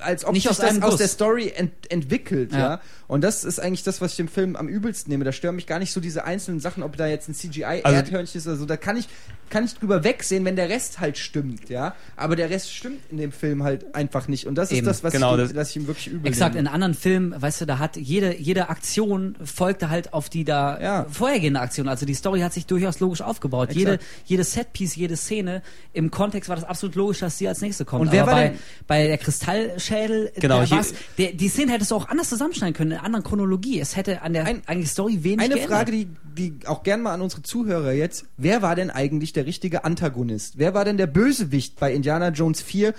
als 0.00 0.24
ob 0.26 0.32
Nicht 0.34 0.42
sich 0.42 0.50
aus 0.50 0.58
das 0.58 0.82
aus 0.82 0.96
der 0.96 1.08
Story 1.08 1.52
ent 1.56 1.72
entwickelt, 1.90 2.52
ja. 2.52 2.58
Ja. 2.58 2.80
Und 3.10 3.22
das 3.22 3.42
ist 3.44 3.58
eigentlich 3.58 3.82
das, 3.82 4.00
was 4.00 4.12
ich 4.12 4.20
im 4.20 4.28
Film 4.28 4.54
am 4.54 4.68
übelsten 4.68 5.10
nehme. 5.10 5.24
Da 5.24 5.32
stören 5.32 5.56
mich 5.56 5.66
gar 5.66 5.80
nicht 5.80 5.92
so 5.92 6.00
diese 6.00 6.24
einzelnen 6.24 6.60
Sachen, 6.60 6.82
ob 6.84 6.96
da 6.96 7.08
jetzt 7.08 7.28
ein 7.28 7.32
Also- 7.32 7.48
CGI-Erdhörnchen 7.48 8.38
ist 8.38 8.46
oder 8.46 8.56
so. 8.56 8.66
Da 8.66 8.76
kann 8.76 8.96
ich, 8.96 9.08
kann 9.50 9.64
ich 9.64 9.74
drüber 9.74 10.04
wegsehen, 10.04 10.44
wenn 10.44 10.54
der 10.54 10.68
Rest 10.68 11.00
halt 11.00 11.18
stimmt, 11.18 11.68
ja. 11.70 11.96
Aber 12.16 12.36
der 12.36 12.50
Rest 12.50 12.72
stimmt 12.72 13.00
in 13.10 13.18
dem 13.18 13.32
Film 13.32 13.64
halt 13.64 13.96
einfach 13.96 14.28
nicht. 14.28 14.46
Und 14.46 14.54
das 14.54 14.70
Eben. 14.70 14.80
ist 14.80 14.86
das, 14.86 15.02
was 15.02 15.12
Genau, 15.12 15.34
ich, 15.36 15.42
das- 15.42 15.52
das 15.54 15.70
ich 15.70 15.76
ihm 15.78 15.86
wirklich 15.88 16.06
übel 16.06 16.28
Exakt, 16.28 16.54
in 16.54 16.62
nehme. 16.62 16.72
anderen 16.74 16.94
Filmen, 16.94 17.34
weißt 17.42 17.62
du, 17.62 17.66
da 17.66 17.78
hat 17.80 17.96
jede, 17.96 18.36
jede 18.38 18.68
Aktion 18.68 19.34
folgte 19.44 19.90
halt 19.90 20.12
auf 20.14 20.28
die 20.28 20.44
da 20.44 20.80
Ja. 20.80 21.06
vorhergehende 21.10 21.58
Aktion. 21.58 21.88
Also 21.88 22.06
die 22.06 22.14
Story 22.14 22.40
hat 22.42 22.52
sich 22.52 22.66
durchaus 22.66 23.00
logisch 23.00 23.22
aufgebaut. 23.22 23.72
Jede, 23.72 23.94
Exakt. 23.94 24.10
jede 24.26 24.44
Setpiece, 24.44 24.94
jede 24.94 25.16
Szene, 25.16 25.62
im 25.92 26.12
Kontext 26.12 26.48
war 26.48 26.54
das 26.54 26.64
absolut 26.64 26.94
logisch, 26.94 27.18
dass 27.18 27.38
sie 27.38 27.48
als 27.48 27.60
nächste 27.60 27.84
kommt. 27.84 28.02
Und 28.02 28.12
wer 28.12 28.22
Aber 28.22 28.30
war 28.32 28.38
bei, 28.38 28.48
denn- 28.50 28.58
bei 28.86 29.06
der 29.08 29.18
Kristallschädel, 29.18 30.30
Genau, 30.36 30.60
war's- 30.70 30.94
der, 31.18 31.32
die 31.32 31.48
Szene 31.48 31.72
hättest 31.72 31.90
du 31.90 31.96
auch 31.96 32.08
anders 32.08 32.28
zusammenschneiden 32.28 32.74
können, 32.74 32.92
in 32.92 32.99
einer 33.00 33.06
anderen 33.06 33.24
Chronologie. 33.24 33.80
Es 33.80 33.96
hätte 33.96 34.22
an 34.22 34.32
der 34.32 34.44
Ein- 34.46 34.62
eigentlich 34.66 34.90
Story 34.90 35.24
wenig 35.24 35.40
Eine 35.40 35.54
geändert. 35.54 35.70
Frage, 35.78 35.92
die, 35.92 36.08
die 36.36 36.66
auch 36.66 36.82
gern 36.82 37.02
mal 37.02 37.12
an 37.14 37.20
unsere 37.20 37.42
Zuhörer 37.42 37.92
jetzt. 37.92 38.24
Wer 38.36 38.62
war 38.62 38.76
denn 38.76 38.90
eigentlich 38.90 39.32
der 39.32 39.46
richtige 39.46 39.84
Antagonist? 39.84 40.54
Wer 40.58 40.74
war 40.74 40.84
denn 40.84 40.96
der 40.96 41.06
Bösewicht 41.06 41.78
bei 41.80 41.92
Indiana 41.92 42.28
Jones 42.28 42.60
4? 42.62 42.94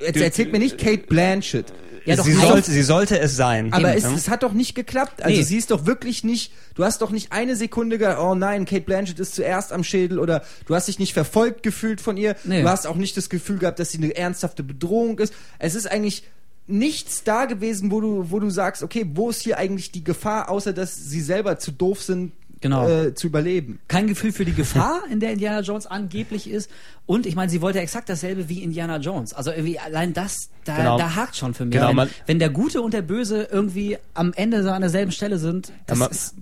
Jetzt 0.00 0.16
erzählt 0.20 0.52
mir 0.52 0.58
nicht 0.58 0.78
Kate 0.78 1.06
Blanchett. 1.06 1.72
Ja, 2.04 2.16
doch, 2.16 2.24
sie, 2.24 2.32
sollte, 2.32 2.70
sie 2.70 2.82
sollte 2.82 3.18
es 3.18 3.36
sein. 3.36 3.72
Aber 3.72 3.94
es, 3.94 4.04
es 4.04 4.28
hat 4.30 4.42
doch 4.42 4.52
nicht 4.54 4.74
geklappt. 4.74 5.22
Also 5.22 5.36
Nee. 5.36 5.42
sie 5.42 5.56
ist 5.58 5.70
doch 5.70 5.84
wirklich 5.84 6.24
nicht, 6.24 6.52
du 6.74 6.84
hast 6.84 7.02
doch 7.02 7.10
nicht 7.10 7.32
eine 7.32 7.54
Sekunde 7.54 7.98
gedacht, 7.98 8.18
oh 8.18 8.34
nein, 8.34 8.64
Kate 8.64 8.82
Blanchett 8.82 9.18
ist 9.18 9.34
zuerst 9.34 9.72
am 9.74 9.84
Schädel 9.84 10.18
oder 10.18 10.42
du 10.66 10.74
hast 10.74 10.88
dich 10.88 10.98
nicht 10.98 11.12
verfolgt 11.12 11.62
gefühlt 11.62 12.00
von 12.00 12.16
ihr. 12.16 12.34
Nee. 12.44 12.62
Du 12.62 12.68
hast 12.68 12.86
auch 12.86 12.96
nicht 12.96 13.16
das 13.18 13.28
Gefühl 13.28 13.58
gehabt, 13.58 13.78
dass 13.78 13.90
sie 13.92 13.98
eine 13.98 14.16
ernsthafte 14.16 14.62
Bedrohung 14.62 15.18
ist. 15.18 15.34
Es 15.58 15.74
ist 15.74 15.90
eigentlich 15.90 16.22
nichts 16.68 17.24
da 17.24 17.46
gewesen, 17.46 17.90
wo 17.90 18.00
du, 18.00 18.30
wo 18.30 18.38
du 18.38 18.50
sagst, 18.50 18.82
okay, 18.82 19.06
wo 19.14 19.30
ist 19.30 19.42
hier 19.42 19.58
eigentlich 19.58 19.90
die 19.90 20.04
Gefahr, 20.04 20.48
außer 20.50 20.72
dass 20.72 20.94
sie 20.94 21.20
selber 21.20 21.58
zu 21.58 21.72
doof 21.72 22.02
sind, 22.02 22.32
Genau. 22.60 22.88
äh, 22.88 23.14
zu 23.14 23.28
überleben. 23.28 23.78
kein 23.86 24.08
Gefühl 24.08 24.32
für 24.32 24.44
die 24.44 24.52
Gefahr, 24.52 25.02
in 25.12 25.20
der 25.20 25.32
Indiana 25.32 25.60
Jones 25.60 25.86
angeblich 25.86 26.50
ist. 26.50 26.68
Und 27.06 27.24
ich 27.24 27.36
meine, 27.36 27.48
sie 27.50 27.60
wollte 27.62 27.78
exakt 27.78 28.08
dasselbe 28.08 28.48
wie 28.48 28.62
Indiana 28.64 28.96
Jones. 28.98 29.32
Also 29.32 29.52
irgendwie 29.52 29.78
allein 29.78 30.12
das, 30.12 30.50
da, 30.64 30.76
Genau. 30.76 30.98
da 30.98 31.14
hakt 31.14 31.36
schon 31.36 31.54
für 31.54 31.64
mich. 31.64 31.74
Genau, 31.74 31.90
wenn, 31.90 31.96
man- 31.96 32.10
wenn 32.26 32.40
der 32.40 32.50
Gute 32.50 32.82
und 32.82 32.92
der 32.94 33.02
Böse 33.02 33.48
irgendwie 33.50 33.96
am 34.14 34.32
Ende 34.32 34.64
so 34.64 34.70
an 34.70 34.80
derselben 34.80 35.12
Stelle 35.12 35.38
sind, 35.38 35.72
das 35.86 35.98
man- 35.98 36.10
ist 36.10 36.34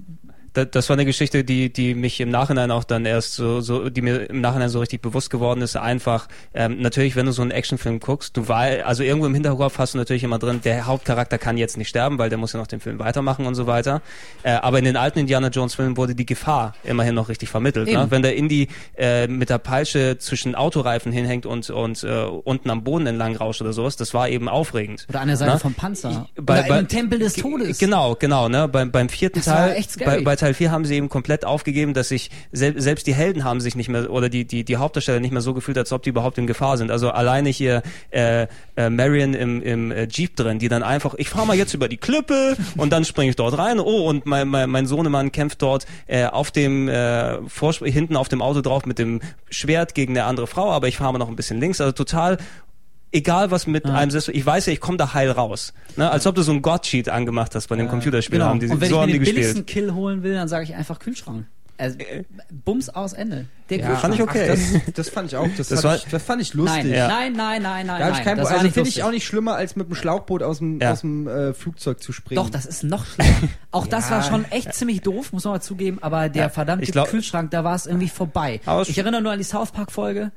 das 0.64 0.88
war 0.88 0.94
eine 0.94 1.04
Geschichte, 1.04 1.44
die, 1.44 1.72
die 1.72 1.94
mich 1.94 2.20
im 2.20 2.30
Nachhinein 2.30 2.70
auch 2.70 2.84
dann 2.84 3.04
erst 3.04 3.34
so, 3.34 3.60
so, 3.60 3.90
die 3.90 4.00
mir 4.02 4.30
im 4.30 4.40
Nachhinein 4.40 4.68
so 4.68 4.78
richtig 4.80 5.02
bewusst 5.02 5.30
geworden 5.30 5.60
ist. 5.62 5.76
Einfach, 5.76 6.28
ähm, 6.54 6.80
natürlich, 6.80 7.16
wenn 7.16 7.26
du 7.26 7.32
so 7.32 7.42
einen 7.42 7.50
Actionfilm 7.50 8.00
guckst, 8.00 8.36
du 8.36 8.48
weil, 8.48 8.82
also 8.82 9.02
irgendwo 9.02 9.26
im 9.26 9.34
Hinterkopf 9.34 9.78
hast 9.78 9.94
du 9.94 9.98
natürlich 9.98 10.24
immer 10.24 10.38
drin, 10.38 10.60
der 10.64 10.86
Hauptcharakter 10.86 11.38
kann 11.38 11.56
jetzt 11.58 11.76
nicht 11.76 11.88
sterben, 11.88 12.18
weil 12.18 12.28
der 12.30 12.38
muss 12.38 12.52
ja 12.52 12.58
noch 12.60 12.66
den 12.66 12.80
Film 12.80 12.98
weitermachen 12.98 13.44
und 13.46 13.54
so 13.54 13.66
weiter. 13.66 14.00
Äh, 14.42 14.52
aber 14.52 14.78
in 14.78 14.84
den 14.84 14.96
alten 14.96 15.18
Indiana 15.18 15.48
Jones 15.48 15.74
Filmen 15.74 15.96
wurde 15.96 16.14
die 16.14 16.26
Gefahr 16.26 16.74
immerhin 16.84 17.14
noch 17.14 17.28
richtig 17.28 17.48
vermittelt. 17.50 17.88
Ne? 17.90 18.06
Wenn 18.10 18.22
der 18.22 18.36
Indy 18.36 18.68
äh, 18.96 19.26
mit 19.26 19.50
der 19.50 19.58
Peitsche 19.58 20.16
zwischen 20.18 20.54
Autoreifen 20.54 21.12
hinhängt 21.12 21.44
und, 21.46 21.68
und 21.70 22.02
äh, 22.04 22.22
unten 22.24 22.70
am 22.70 22.84
Boden 22.84 23.06
entlang 23.06 23.36
rauscht 23.36 23.60
oder 23.60 23.72
sowas, 23.72 23.96
das 23.96 24.14
war 24.14 24.28
eben 24.28 24.48
aufregend. 24.48 25.06
oder 25.08 25.20
an 25.20 25.28
der 25.28 25.36
Seite 25.36 25.52
Ne? 25.52 25.58
vom 25.58 25.74
Panzer. 25.74 26.28
Bei- 26.40 26.60
oder 26.60 26.68
bei- 26.68 26.78
im 26.80 26.88
Tempel 26.88 27.18
des 27.18 27.34
Todes. 27.34 27.78
Genau, 27.78 28.14
genau. 28.18 28.48
Ne? 28.48 28.68
Beim, 28.68 28.90
beim 28.90 29.08
vierten 29.08 29.38
Das 29.40 29.46
war 29.48 29.68
Teil, 29.68 29.84
bei, 30.04 30.20
bei 30.22 30.36
Teil 30.36 30.45
4 30.54 30.70
haben 30.70 30.84
sie 30.84 30.94
eben 30.96 31.08
komplett 31.08 31.44
aufgegeben, 31.44 31.94
dass 31.94 32.08
sich 32.08 32.30
sel 32.52 32.80
selbst 32.80 33.06
die 33.06 33.14
Helden 33.14 33.44
haben 33.44 33.60
sich 33.60 33.74
nicht 33.76 33.88
mehr 33.88 34.10
oder 34.10 34.28
die 34.28 34.44
die 34.44 34.64
die 34.64 34.76
Hauptdarsteller 34.76 35.20
nicht 35.20 35.32
mehr 35.32 35.40
so 35.40 35.54
gefühlt, 35.54 35.78
als 35.78 35.92
ob 35.92 36.02
die 36.02 36.10
überhaupt 36.10 36.38
in 36.38 36.46
Gefahr 36.46 36.76
sind. 36.76 36.90
Also 36.90 37.10
alleine 37.10 37.48
hier 37.48 37.82
äh, 38.10 38.46
äh, 38.76 38.90
Marion 38.90 39.34
im, 39.34 39.62
im 39.62 39.90
äh, 39.90 40.06
Jeep 40.08 40.36
drin, 40.36 40.58
die 40.58 40.68
dann 40.68 40.82
einfach, 40.82 41.14
ich 41.14 41.28
fahre 41.28 41.46
mal 41.46 41.56
jetzt 41.56 41.74
über 41.74 41.88
die 41.88 41.96
Klippe 41.96 42.56
und 42.76 42.92
dann 42.92 43.04
springe 43.04 43.30
ich 43.30 43.36
dort 43.36 43.56
rein. 43.58 43.80
Oh 43.80 44.08
und 44.08 44.26
mein 44.26 44.48
mein, 44.48 44.70
mein 44.70 44.86
Sohnemann 44.86 45.32
kämpft 45.32 45.62
dort 45.62 45.86
äh, 46.06 46.26
auf 46.26 46.50
dem 46.50 46.88
äh, 46.88 47.38
hinten 47.84 48.16
auf 48.16 48.28
dem 48.28 48.42
Auto 48.42 48.60
drauf 48.60 48.86
mit 48.86 48.98
dem 48.98 49.20
Schwert 49.50 49.94
gegen 49.94 50.16
eine 50.16 50.24
andere 50.24 50.46
Frau, 50.46 50.70
aber 50.70 50.88
ich 50.88 50.96
fahre 50.96 51.12
mal 51.12 51.18
noch 51.18 51.28
ein 51.28 51.36
bisschen 51.36 51.60
links. 51.60 51.80
Also 51.80 51.92
total 51.92 52.38
egal 53.16 53.50
was 53.50 53.66
mit 53.66 53.84
einem 53.86 54.10
selbst, 54.10 54.28
ich 54.28 54.44
weiß 54.46 54.66
ja, 54.66 54.72
ich 54.72 54.80
komme 54.80 54.96
da 54.98 55.14
heil 55.14 55.30
raus. 55.30 55.72
Ne? 55.96 56.10
Als 56.10 56.26
ob 56.26 56.34
du 56.34 56.42
so 56.42 56.52
einen 56.52 56.62
God-Cheat 56.62 57.08
angemacht 57.08 57.54
hast 57.54 57.68
bei 57.68 57.76
dem 57.76 57.88
Computerspiel. 57.88 58.38
Genau. 58.38 58.50
Haben 58.50 58.60
die, 58.60 58.66
und 58.68 58.80
wenn 58.80 58.88
so 58.90 58.96
ich 58.96 59.00
mir 59.00 59.06
die 59.06 59.12
den 59.14 59.20
gespielt. 59.20 59.36
billigsten 59.36 59.66
Kill 59.66 59.92
holen 59.94 60.22
will, 60.22 60.34
dann 60.34 60.48
sage 60.48 60.64
ich 60.64 60.74
einfach 60.74 60.98
Kühlschrank. 60.98 61.46
Also, 61.78 61.98
Bums 62.64 62.88
aus 62.88 63.12
Ende. 63.12 63.44
Der 63.68 63.78
Ja, 63.78 63.86
Kühlschrank. 63.88 64.00
fand 64.00 64.14
ich 64.14 64.22
okay. 64.22 64.48
Ach, 64.50 64.82
das, 64.86 64.94
das 64.94 65.08
fand 65.10 65.28
ich 65.30 65.36
auch, 65.36 65.46
das, 65.58 65.68
Das 65.68 65.84
war- 65.84 65.90
fand, 65.92 66.04
ich, 66.06 66.10
das 66.10 66.22
fand 66.22 66.40
ich 66.42 66.54
lustig. 66.54 66.84
Nein, 66.84 66.90
Ja. 66.94 67.08
nein, 67.08 67.32
nein, 67.34 67.62
nein, 67.62 67.86
nein, 67.86 68.00
Da 68.00 68.10
ich 68.18 68.24
kein 68.24 68.38
das 68.38 68.48
also 68.48 68.62
nicht 68.62 68.72
finde 68.72 68.88
ich 68.88 69.02
auch 69.02 69.10
nicht 69.10 69.26
schlimmer, 69.26 69.56
als 69.56 69.76
mit 69.76 69.86
dem 69.88 69.94
Schlauchboot 69.94 70.42
aus 70.42 70.58
dem, 70.58 70.80
Ja. 70.80 70.92
aus 70.92 71.02
dem 71.02 71.28
äh, 71.28 71.52
Flugzeug 71.52 72.02
zu 72.02 72.12
springen. 72.12 72.36
Doch, 72.42 72.48
das 72.48 72.64
ist 72.64 72.82
noch 72.82 73.04
schlimmer. 73.14 73.30
Auch 73.72 73.86
das 73.86 74.08
Ja. 74.08 74.16
war 74.16 74.22
schon 74.22 74.46
echt 74.50 74.72
ziemlich 74.72 75.02
doof, 75.02 75.32
muss 75.34 75.44
man 75.44 75.52
mal 75.54 75.60
zugeben, 75.60 75.98
aber 76.00 76.30
der 76.30 76.44
Ja, 76.44 76.48
verdammte 76.48 76.90
glaub- 76.90 77.08
Kühlschrank, 77.10 77.50
da 77.50 77.62
war 77.62 77.74
es 77.74 77.84
irgendwie 77.84 78.08
vorbei. 78.08 78.60
Ich 78.86 78.96
erinnere 78.96 79.20
nur 79.20 79.32
an 79.32 79.38
die 79.38 79.44
South 79.44 79.70
Park 79.72 79.92
Folge. 79.92 80.32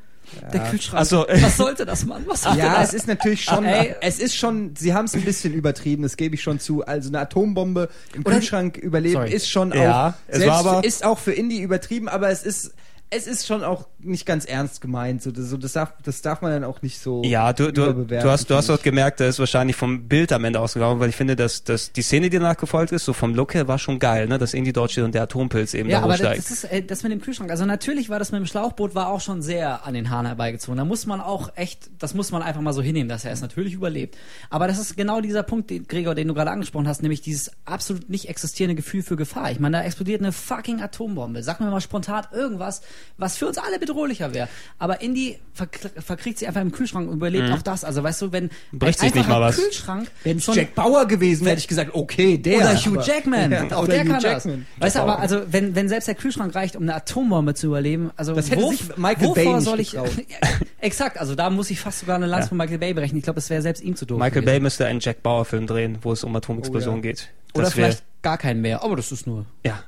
Der 0.54 0.62
Kühlschrank. 0.62 1.02
Ach 1.02 1.06
so. 1.06 1.26
Was 1.42 1.58
sollte 1.58 1.86
das, 1.86 2.06
Mann? 2.06 2.24
Was 2.28 2.44
sollte 2.44 2.60
Ja, 2.60 2.80
das? 2.80 2.90
es 2.90 2.94
ist 2.94 3.08
natürlich 3.08 3.44
schon, 3.44 3.66
Ey. 3.66 3.96
es 4.02 4.20
ist 4.20 4.36
schon, 4.36 4.76
sie 4.78 4.94
haben 4.94 5.06
es 5.06 5.14
ein 5.16 5.22
bisschen 5.24 5.54
übertrieben, 5.54 6.04
das 6.04 6.18
gebe 6.18 6.36
ich 6.36 6.42
schon 6.44 6.60
zu. 6.60 6.86
Also 6.86 7.10
eine 7.10 7.20
Atombombe 7.20 7.90
im 8.14 8.26
Oder- 8.26 8.36
Kühlschrank 8.36 8.78
überleben 8.78 9.14
Sorry. 9.16 9.32
ist 9.32 9.50
schon 9.50 9.72
Ja, 9.74 10.10
auch, 10.10 10.14
es 10.28 10.46
war 10.46 10.58
aber- 10.66 10.84
ist 10.84 11.04
auch 11.04 11.20
für 11.20 11.34
Indie 11.34 11.62
übertrieben, 11.62 12.08
aber 12.10 12.30
es 12.30 12.44
ist, 12.44 12.74
es 13.10 13.26
ist 13.28 13.48
schon 13.48 13.64
auch 13.64 13.88
nicht 14.02 14.26
ganz 14.26 14.46
ernst 14.46 14.82
gemeint. 14.82 15.22
So, 15.22 15.32
das, 15.32 15.46
so, 15.50 15.58
das, 15.58 15.74
darf, 15.74 15.94
das 16.04 16.22
darf 16.22 16.42
man 16.42 16.52
dann 16.52 16.64
auch 16.64 16.82
nicht 16.82 17.00
so 17.00 17.22
Ja, 17.24 17.54
du, 17.54 17.72
du, 17.72 18.06
du 18.06 18.24
hast, 18.30 18.50
du 18.50 18.56
hast 18.56 18.84
gemerkt, 18.84 19.20
da 19.20 19.26
ist 19.28 19.40
wahrscheinlich 19.40 19.76
vom 19.76 20.08
Bild 20.08 20.32
am 20.32 20.44
Ende 20.46 20.60
ausgegangen, 20.60 21.00
weil 21.00 21.10
ich 21.10 21.16
finde, 21.16 21.36
dass, 21.36 21.64
dass 21.64 21.92
die 21.92 22.02
Szene, 22.02 22.30
die 22.30 22.38
danach 22.38 22.58
gefolgt 22.58 22.92
ist, 22.92 23.06
so 23.06 23.14
vom 23.14 23.36
Look 23.36 23.54
her, 23.54 23.68
war 23.68 23.80
schon 23.80 24.00
geil, 24.00 24.28
ne? 24.28 24.38
Dass 24.38 24.54
Indy 24.54 24.74
dort 24.74 24.92
steht 24.92 25.04
und 25.04 25.14
der 25.16 25.24
Atompilz 25.24 25.74
eben 25.74 25.90
Ja, 25.90 26.00
da 26.00 26.04
aber 26.06 26.14
das, 26.14 26.22
hochsteigt. 26.22 26.40
das 26.40 26.52
ist 26.52 26.64
äh, 26.66 26.84
das 26.84 27.04
mit 27.04 27.12
dem 27.12 27.22
Kühlschrank. 27.22 27.52
Also 27.52 27.66
natürlich 27.66 28.10
war 28.10 28.20
das 28.20 28.32
mit 28.32 28.40
dem 28.40 28.46
Schlauchboot 28.46 28.96
war 28.96 29.10
auch 29.10 29.22
schon 29.22 29.42
sehr 29.42 29.86
an 29.86 29.94
den 29.94 30.10
Haaren 30.10 30.26
herbeigezogen. 30.26 30.78
Da 30.78 30.86
muss 30.86 31.06
man 31.06 31.22
auch 31.22 31.52
echt, 31.56 31.90
das 32.00 32.14
muss 32.14 32.32
man 32.32 32.42
einfach 32.42 32.62
mal 32.62 32.74
so 32.74 32.82
hinnehmen, 32.82 33.10
dass 33.10 33.26
er 33.26 33.32
es 33.32 33.42
natürlich 33.42 33.74
überlebt. 33.74 34.18
Aber 34.50 34.68
das 34.68 34.80
ist 34.80 34.96
genau 34.96 35.22
dieser 35.22 35.44
Punkt, 35.44 35.70
den, 35.70 35.88
Gregor, 35.88 36.16
den 36.16 36.28
du 36.28 36.34
gerade 36.34 36.52
angesprochen 36.52 36.88
hast, 36.88 37.02
nämlich 37.02 37.22
dieses 37.22 37.52
absolut 37.66 38.10
nicht 38.10 38.30
existierende 38.30 38.76
Gefühl 38.76 39.04
für 39.04 39.16
Gefahr. 39.16 39.52
Ich 39.52 39.60
meine, 39.60 39.78
da 39.78 39.84
explodiert 39.84 40.22
eine 40.22 40.32
fucking 40.32 40.82
Atombombe. 40.82 41.44
Sag 41.44 41.60
mir 41.60 41.70
mal 41.70 41.82
spontan 41.82 42.26
irgendwas, 42.32 42.82
was 43.18 43.38
für 43.38 43.48
uns 43.48 43.58
alle 43.58 43.80
bedrohlicher 43.90 44.34
wäre. 44.34 44.48
Aber 44.78 45.02
Indy 45.02 45.40
verk 45.54 45.80
verkriegt 45.98 46.40
sie 46.40 46.48
einfach 46.48 46.62
im 46.62 46.72
Kühlschrank 46.72 47.10
und 47.10 47.16
überlebt 47.16 47.52
auch 47.52 47.62
das. 47.62 47.84
Also 47.84 48.04
weißt 48.04 48.22
du, 48.22 48.32
wenn 48.32 48.50
Mhm. 48.72 48.80
Bricht 48.80 49.00
ein 49.00 49.08
sich 49.08 49.16
nicht 49.16 49.26
einfacher 49.26 49.40
mal 49.40 49.48
was. 49.50 49.56
Kühlschrank 49.58 50.08
Wenn 50.24 50.38
es 50.38 50.44
schon 50.46 50.56
Jack 50.56 50.76
Bauer 50.76 51.06
gewesen 51.08 51.42
wäre, 51.46 51.52
hätte 51.52 51.62
ich 51.62 51.68
gesagt, 51.68 51.92
okay, 51.94 52.38
der. 52.38 52.58
oder 52.58 52.76
Hugh 52.76 52.98
aber- 53.00 53.06
Jackman. 53.08 53.52
Ja, 53.52 53.64
auch 53.76 53.84
oder 53.84 53.94
der 53.94 54.04
Hugh 54.04 54.12
kann 54.12 54.22
Jackman. 54.22 54.66
das. 54.78 54.84
Weißt 54.86 54.96
du, 54.96 55.00
aber 55.02 55.20
also 55.20 55.42
wenn, 55.52 55.76
wenn 55.76 55.90
selbst 55.90 56.08
der 56.08 56.16
Kühlschrank 56.16 56.56
reicht, 56.56 56.76
um 56.76 56.84
eine 56.84 56.96
Atombombe 56.96 57.54
zu 57.56 57.68
überleben, 57.68 58.12
also 58.16 58.34
Das 58.34 58.50
hätte 58.52 58.62
wo, 58.62 58.72
sich 58.72 58.96
Michael 58.98 59.28
wovor 59.30 59.36
Bay 59.36 59.54
nicht 59.54 59.64
soll 59.66 59.80
ich. 59.80 59.98
Exakt, 60.82 61.18
also 61.20 61.36
da 61.36 61.50
muss 61.50 61.70
ich 61.72 61.80
fast 61.80 62.00
sogar 62.00 62.16
eine 62.16 62.26
Lanze 62.26 62.46
Ja. 62.46 62.50
von 62.50 62.58
Michael 62.58 62.78
Bay 62.78 62.94
brechen. 62.94 63.18
Ich 63.18 63.24
glaube, 63.24 63.36
das 63.36 63.50
wäre 63.50 63.62
selbst 63.62 63.84
ihm 63.84 63.96
zu 63.96 64.06
doof. 64.06 64.18
Michael 64.20 64.42
Bay 64.42 64.54
gewesen. 64.54 64.64
müsste 64.64 64.86
einen 64.86 65.00
Jack 65.02 65.22
Bauer 65.24 65.44
Film 65.46 65.68
drehen, 65.68 65.98
wo 66.02 66.12
es 66.14 66.24
um 66.24 66.36
Atomexplosionen 66.36 67.02
Oh, 67.02 67.04
ja. 67.06 67.12
geht. 67.12 67.30
Oder 67.54 67.64
Das 67.66 67.76
wär- 67.76 67.86
vielleicht 67.86 68.04
gar 68.22 68.38
keinen 68.38 68.62
mehr. 68.62 68.84
Aber 68.84 68.96
das 68.96 69.12
ist 69.12 69.28
nur. 69.28 69.46
ja. 69.66 69.84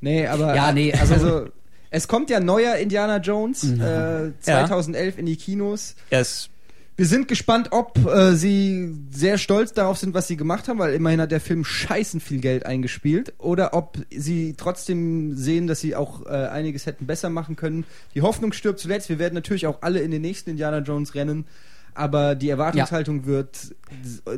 Nee, 0.00 0.26
aber. 0.26 0.54
Ja, 0.54 0.72
nee, 0.72 0.92
also- 1.00 1.46
es 1.94 2.08
kommt 2.08 2.28
ja 2.28 2.40
neuer 2.40 2.74
Indiana 2.74 3.18
Jones 3.18 3.62
äh, 3.62 4.32
2011 4.40 5.18
in 5.18 5.26
die 5.26 5.36
Kinos. 5.36 5.94
Ist 6.10 6.50
Wir 6.96 7.06
sind 7.06 7.28
gespannt, 7.28 7.68
ob 7.70 8.04
äh, 8.04 8.34
sie 8.34 8.92
sehr 9.12 9.38
stolz 9.38 9.72
darauf 9.72 9.96
sind, 9.96 10.12
was 10.12 10.26
sie 10.26 10.36
gemacht 10.36 10.66
haben, 10.66 10.80
weil 10.80 10.92
immerhin 10.92 11.20
hat 11.20 11.30
der 11.30 11.40
Film 11.40 11.64
scheißen 11.64 12.18
viel 12.18 12.40
Geld 12.40 12.66
eingespielt. 12.66 13.34
Oder 13.38 13.74
ob 13.74 13.96
sie 14.10 14.54
trotzdem 14.56 15.36
sehen, 15.36 15.68
dass 15.68 15.80
sie 15.80 15.94
auch 15.94 16.26
äh, 16.26 16.30
einiges 16.30 16.86
hätten 16.86 17.06
besser 17.06 17.30
machen 17.30 17.54
können. 17.54 17.84
Die 18.16 18.22
Hoffnung 18.22 18.52
stirbt 18.52 18.80
zuletzt. 18.80 19.08
Wir 19.08 19.20
werden 19.20 19.34
natürlich 19.34 19.68
auch 19.68 19.82
alle 19.82 20.00
in 20.00 20.10
den 20.10 20.22
nächsten 20.22 20.50
Indiana 20.50 20.78
Jones 20.78 21.14
rennen. 21.14 21.46
Aber 21.94 22.34
die 22.34 22.50
Erwartungshaltung 22.50 23.24
wird 23.24 23.72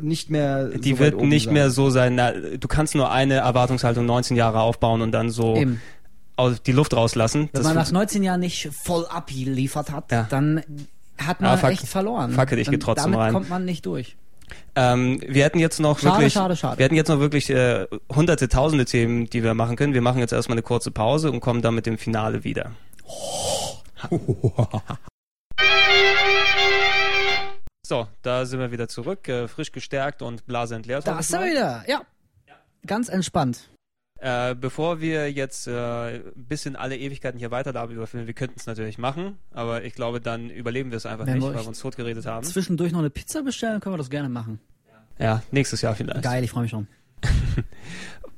nicht 0.01 0.29
mehr. 0.29 0.67
die 0.67 0.91
so 0.91 0.99
weit 0.99 1.13
wird 1.13 1.23
nicht 1.23 1.45
sein. 1.45 1.53
mehr 1.55 1.71
so 1.71 1.89
sein, 1.89 2.13
na, 2.13 2.31
du 2.31 2.67
kannst 2.67 2.93
nur 2.93 3.11
eine 3.11 3.35
Erwartungshaltung 3.37 4.05
19 4.05 4.37
Jahre 4.37 4.59
aufbauen 4.61 5.01
und 5.01 5.11
dann 5.11 5.31
so 5.31 5.55
Eben. 5.55 5.81
Aus, 6.37 6.61
die 6.61 6.71
Luft 6.71 6.93
rauslassen. 6.95 7.41
Wenn 7.41 7.49
Das 7.53 7.63
man 7.63 7.75
nach 7.75 7.85
fun- 7.87 7.93
19 7.95 8.23
Jahren 8.23 8.39
nicht 8.39 8.69
voll 8.71 9.05
abgeliefert 9.07 9.91
hat, 9.91 10.11
Ja. 10.11 10.27
dann 10.29 10.61
hat 11.17 11.41
man 11.41 11.51
Ah, 11.51 11.57
fuck- 11.57 11.71
echt 11.71 11.87
verloren. 11.87 12.31
fuck 12.31 12.51
it, 12.51 12.59
ich 12.59 12.79
trotzdem 12.79 13.11
Damit 13.11 13.19
rein. 13.19 13.33
kommt 13.33 13.49
man 13.49 13.65
nicht 13.65 13.85
durch. 13.85 14.15
ähm, 14.75 15.19
wir 15.27 15.43
hätten 15.43 15.59
jetzt 15.59 15.79
noch 15.79 15.99
Schade, 15.99 16.17
wirklich, 16.17 16.33
schade, 16.33 16.55
schade. 16.55 16.77
wir 16.77 16.85
hätten 16.85 16.95
jetzt 16.95 17.09
noch 17.09 17.19
wirklich 17.19 17.49
äh, 17.49 17.85
hunderte, 18.13 18.47
tausende 18.47 18.85
Themen, 18.85 19.29
die 19.29 19.43
wir 19.43 19.53
machen 19.55 19.75
können. 19.75 19.93
Wir 19.93 20.01
machen 20.01 20.19
jetzt 20.19 20.31
erstmal 20.31 20.53
eine 20.55 20.61
kurze 20.61 20.91
Pause 20.91 21.31
und 21.31 21.39
kommen 21.41 21.61
dann 21.61 21.75
mit 21.75 21.85
dem 21.85 21.97
Finale 21.97 22.43
wieder. 22.43 22.71
So, 27.85 28.05
da 28.21 28.45
sind 28.45 28.59
wir 28.59 28.71
wieder 28.71 28.89
zurück, 28.89 29.29
äh, 29.29 29.47
frisch 29.47 29.71
gestärkt 29.71 30.21
und 30.21 30.45
Blase 30.45 30.75
entleert. 30.75 31.07
Da 31.07 31.19
ist 31.19 31.31
er 31.33 31.45
wieder. 31.45 31.85
Ja. 31.87 32.01
Ganz 32.85 33.07
entspannt. 33.07 33.69
Äh, 34.19 34.55
bevor 34.55 34.99
wir 34.99 35.31
jetzt 35.31 35.67
äh, 35.67 36.21
bis 36.35 36.65
in 36.65 36.75
alle 36.75 36.97
Ewigkeiten 36.97 37.37
hier 37.37 37.51
weiter 37.51 37.71
darüber 37.71 37.93
überführen, 37.93 38.25
wir 38.25 38.33
könnten 38.33 38.55
es 38.57 38.65
natürlich 38.65 38.97
machen, 38.97 39.37
aber 39.51 39.83
ich 39.83 39.93
glaube, 39.93 40.19
dann 40.19 40.49
überleben 40.49 40.89
wir 40.89 40.97
es 40.97 41.05
einfach 41.05 41.27
Wenn 41.27 41.35
nicht, 41.35 41.43
wir 41.43 41.53
weil 41.53 41.61
wir 41.61 41.67
uns 41.67 41.79
totgeredet 41.79 42.25
haben. 42.25 42.43
Zwischendurch 42.43 42.91
noch 42.91 42.99
eine 42.99 43.11
Pizza 43.11 43.43
bestellen, 43.43 43.79
können 43.79 43.93
wir 43.93 43.97
das 43.97 44.09
gerne 44.09 44.29
machen. 44.29 44.59
Ja, 45.19 45.43
nächstes 45.51 45.81
Jahr 45.81 45.95
vielleicht. 45.95 46.23
Geil, 46.23 46.43
ich 46.43 46.51
freue 46.51 46.63
mich 46.63 46.71
schon. 46.71 46.87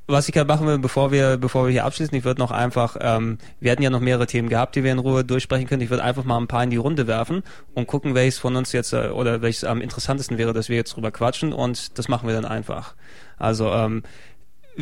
Was 0.07 0.27
ich 0.27 0.33
gerade 0.33 0.47
machen 0.47 0.65
will, 0.65 0.79
bevor 0.79 1.11
wir, 1.11 1.37
bevor 1.37 1.65
wir 1.65 1.71
hier 1.71 1.85
abschließen, 1.85 2.17
ich 2.17 2.23
würde 2.23 2.41
noch 2.41 2.49
einfach, 2.49 2.97
ähm, 2.99 3.37
wir 3.59 3.71
hatten 3.71 3.83
ja 3.83 3.91
noch 3.91 3.99
mehrere 3.99 4.25
Themen 4.25 4.49
gehabt, 4.49 4.75
die 4.75 4.83
wir 4.83 4.91
in 4.91 4.97
Ruhe 4.97 5.23
durchsprechen 5.23 5.67
können. 5.67 5.83
Ich 5.83 5.91
würde 5.91 6.03
einfach 6.03 6.23
mal 6.23 6.37
ein 6.37 6.47
paar 6.47 6.63
in 6.63 6.71
die 6.71 6.77
Runde 6.77 7.05
werfen 7.05 7.43
und 7.75 7.85
gucken, 7.85 8.15
welches 8.15 8.39
von 8.39 8.55
uns 8.55 8.71
jetzt 8.71 8.91
äh, 8.93 9.09
oder 9.09 9.43
welches 9.43 9.65
am 9.65 9.81
interessantesten 9.81 10.39
wäre, 10.39 10.51
dass 10.51 10.67
wir 10.67 10.77
jetzt 10.77 10.95
drüber 10.95 11.11
quatschen 11.11 11.53
und 11.53 11.99
das 11.99 12.07
machen 12.07 12.27
wir 12.27 12.33
dann 12.33 12.45
einfach. 12.45 12.95
Also, 13.37 13.71
ähm, 13.71 14.01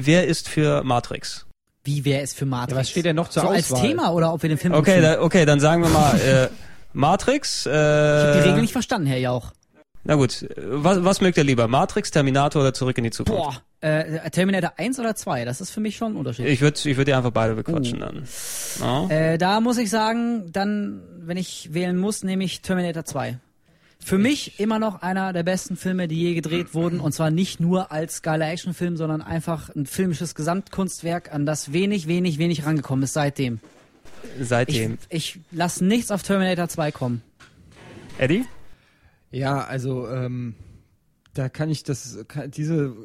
wer 0.05 0.27
ist 0.27 0.47
für 0.49 0.83
Matrix? 0.83 1.45
Wie 1.83 2.03
wäre 2.05 2.21
es 2.21 2.33
für 2.33 2.45
Matrix? 2.45 2.71
Ja, 2.71 2.79
was 2.79 2.89
steht 2.89 3.05
denn 3.05 3.15
noch 3.15 3.29
zur 3.29 3.43
so 3.43 3.49
als 3.49 3.71
Auswahl? 3.71 3.87
Thema 3.89 4.11
oder 4.11 4.33
ob 4.33 4.41
wir 4.41 4.49
den 4.49 4.57
Film 4.57 4.73
Okay, 4.73 5.01
da, 5.01 5.21
okay, 5.21 5.45
dann 5.45 5.59
sagen 5.59 5.81
wir 5.83 5.89
mal 5.89 6.19
äh, 6.19 6.47
Matrix. 6.93 7.65
Äh, 7.65 7.69
Ich 7.69 7.73
habe 7.75 8.33
die 8.43 8.49
Regel 8.49 8.61
nicht 8.61 8.73
verstanden, 8.73 9.07
Herr 9.07 9.17
Jauch. 9.19 9.51
Na 10.03 10.15
gut, 10.15 10.41
äh, 10.43 10.47
was, 10.57 11.03
was 11.03 11.21
mögt 11.21 11.37
ihr 11.37 11.43
lieber? 11.43 11.67
Matrix, 11.67 12.11
Terminator 12.11 12.61
oder 12.61 12.73
Zurück 12.73 12.97
in 12.97 13.05
die 13.05 13.11
Zukunft? 13.11 13.41
Boah, 13.41 13.87
äh, 13.87 14.29
Terminator 14.31 14.73
1 14.77 14.99
oder 14.99 15.15
2, 15.15 15.45
das 15.45 15.61
ist 15.61 15.69
für 15.71 15.79
mich 15.79 15.95
schon 15.97 16.13
ein 16.13 16.17
Unterschied. 16.17 16.45
Ich 16.47 16.61
würde 16.61 16.77
ich 16.89 16.97
würd 16.97 17.07
die 17.07 17.13
einfach 17.13 17.31
beide 17.31 17.55
bequatschen 17.55 18.01
Oh. 18.01 18.05
dann. 18.05 18.27
Ja. 18.81 19.09
Äh, 19.09 19.37
da 19.37 19.59
muss 19.61 19.77
ich 19.77 19.89
sagen, 19.89 20.51
dann, 20.51 21.01
wenn 21.19 21.37
ich 21.37 21.73
wählen 21.73 21.97
muss, 21.97 22.23
nehme 22.23 22.43
ich 22.43 22.61
Terminator 22.61 23.05
2. 23.05 23.37
Für 24.07 24.17
mich 24.17 24.57
immer 24.57 24.79
noch 24.79 25.01
einer 25.01 25.33
der 25.33 25.43
besten 25.43 25.75
Filme, 25.75 26.07
die 26.07 26.15
je 26.15 26.33
gedreht 26.33 26.73
wurden. 26.73 27.01
Und 27.01 27.11
zwar 27.11 27.29
nicht 27.29 27.59
nur 27.59 27.91
als 27.91 28.21
geiler 28.21 28.49
Actionfilm, 28.49 28.95
sondern 28.95 29.21
einfach 29.21 29.67
ein 29.75 29.85
filmisches 29.85 30.33
Gesamtkunstwerk, 30.33 31.33
an 31.33 31.45
das 31.45 31.73
wenig, 31.73 32.07
wenig, 32.07 32.37
wenig 32.37 32.65
rangekommen 32.65 33.03
ist 33.03 33.11
seitdem. 33.11 33.59
Ich, 34.39 34.47
Seitdem. 34.47 34.97
ich 35.09 35.41
lasse 35.51 35.83
nichts 35.83 36.09
auf 36.09 36.23
Terminator 36.23 36.69
2 36.69 36.93
kommen. 36.93 37.21
Eddie? 38.17 38.45
Ja, 39.29 39.65
also 39.65 40.07
ähm, 40.07 40.55
da 41.33 41.49
kann 41.49 41.69
ich 41.69 41.83
das, 41.83 42.17
kann, 42.29 42.49
diese 42.49 42.95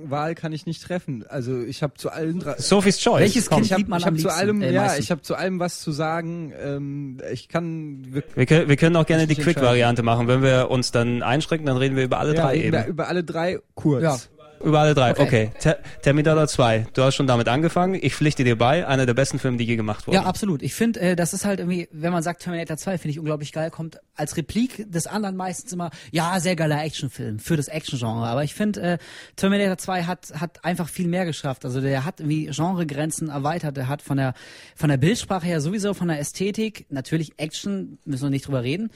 Wahl 0.00 0.34
kann 0.34 0.52
ich 0.52 0.66
nicht 0.66 0.82
treffen. 0.82 1.24
Also 1.28 1.60
ich 1.60 1.82
habe 1.82 1.94
zu 1.94 2.10
allen 2.10 2.38
drei. 2.38 2.56
Sophie's 2.58 2.98
Choice. 3.00 3.20
Welches. 3.20 3.50
Kind 3.50 3.66
Ich 3.66 3.72
habe 3.72 3.80
liebt 3.80 3.90
man 3.90 4.00
ich 4.00 4.06
am 4.06 4.14
hab 4.14 4.20
zu 4.20 4.28
liebsten, 4.28 4.40
allem, 4.40 4.62
äh, 4.62 4.72
ja, 4.72 4.96
ich 4.96 5.10
habe 5.10 5.22
zu 5.22 5.34
allem 5.34 5.58
was 5.58 5.80
zu 5.80 5.90
sagen. 5.90 6.52
Ähm, 6.60 7.18
ich 7.32 7.48
kann 7.48 8.22
Wir 8.34 8.46
können, 8.46 8.68
wir 8.68 8.76
können 8.76 8.96
auch 8.96 9.06
gerne 9.06 9.26
die 9.26 9.34
Quick-Variante 9.34 10.02
machen. 10.02 10.28
Wenn 10.28 10.42
wir 10.42 10.70
uns 10.70 10.92
dann 10.92 11.22
einschränken, 11.22 11.66
dann 11.66 11.76
reden 11.76 11.96
wir 11.96 12.04
über 12.04 12.18
alle 12.20 12.34
ja, 12.34 12.42
drei 12.42 12.58
eben. 12.58 12.84
über 12.86 13.08
alle 13.08 13.24
drei 13.24 13.58
kurz. 13.74 14.02
Ja. 14.02 14.18
Über 14.62 14.80
alle 14.80 14.94
drei. 14.94 15.12
Okay. 15.12 15.22
Okay. 15.22 15.50
Ter 15.58 15.78
Terminator 16.02 16.46
2. 16.46 16.88
Du 16.92 17.02
hast 17.02 17.14
schon 17.14 17.26
damit 17.26 17.48
angefangen. 17.48 17.98
Ich 18.00 18.14
pflichte 18.14 18.44
dir 18.44 18.56
bei. 18.56 18.86
Einer 18.86 19.06
der 19.06 19.14
besten 19.14 19.38
Filme, 19.38 19.56
die 19.56 19.64
je 19.64 19.76
gemacht 19.76 20.06
wurden. 20.06 20.16
Ja, 20.16 20.24
absolut. 20.24 20.62
Ich 20.62 20.74
finde, 20.74 21.00
äh, 21.00 21.16
das 21.16 21.32
ist 21.32 21.44
halt 21.44 21.60
irgendwie, 21.60 21.88
wenn 21.92 22.12
man 22.12 22.22
sagt 22.22 22.42
Terminator 22.42 22.76
2, 22.76 22.98
finde 22.98 23.12
ich 23.12 23.18
unglaublich 23.18 23.52
geil, 23.52 23.70
kommt 23.70 24.00
als 24.14 24.36
Replik 24.36 24.90
des 24.90 25.06
anderen 25.06 25.36
meistens 25.36 25.72
immer, 25.72 25.90
ja, 26.10 26.40
sehr 26.40 26.56
geiler 26.56 26.82
Actionfilm 26.82 27.38
für 27.38 27.56
das 27.56 27.68
Action-Genre. 27.68 28.26
Aber 28.26 28.44
ich 28.44 28.54
finde, 28.54 28.80
äh, 28.80 28.98
Terminator 29.36 29.78
2 29.78 30.04
hat, 30.04 30.32
hat 30.34 30.64
einfach 30.64 30.88
viel 30.88 31.08
mehr 31.08 31.24
geschafft. 31.24 31.64
Also 31.64 31.80
der 31.80 32.04
hat 32.04 32.20
irgendwie 32.20 32.46
Genregrenzen 32.46 33.28
erweitert. 33.28 33.76
Der 33.76 33.88
hat 33.88 34.02
von 34.02 34.16
der, 34.16 34.34
von 34.74 34.88
der 34.88 34.96
Bildsprache 34.96 35.46
her 35.46 35.60
sowieso, 35.60 35.94
von 35.94 36.08
der 36.08 36.18
Ästhetik, 36.18 36.86
natürlich 36.90 37.38
Action, 37.38 37.98
müssen 38.04 38.24
wir 38.24 38.30
nicht 38.30 38.46
drüber 38.46 38.62
reden. 38.62 38.90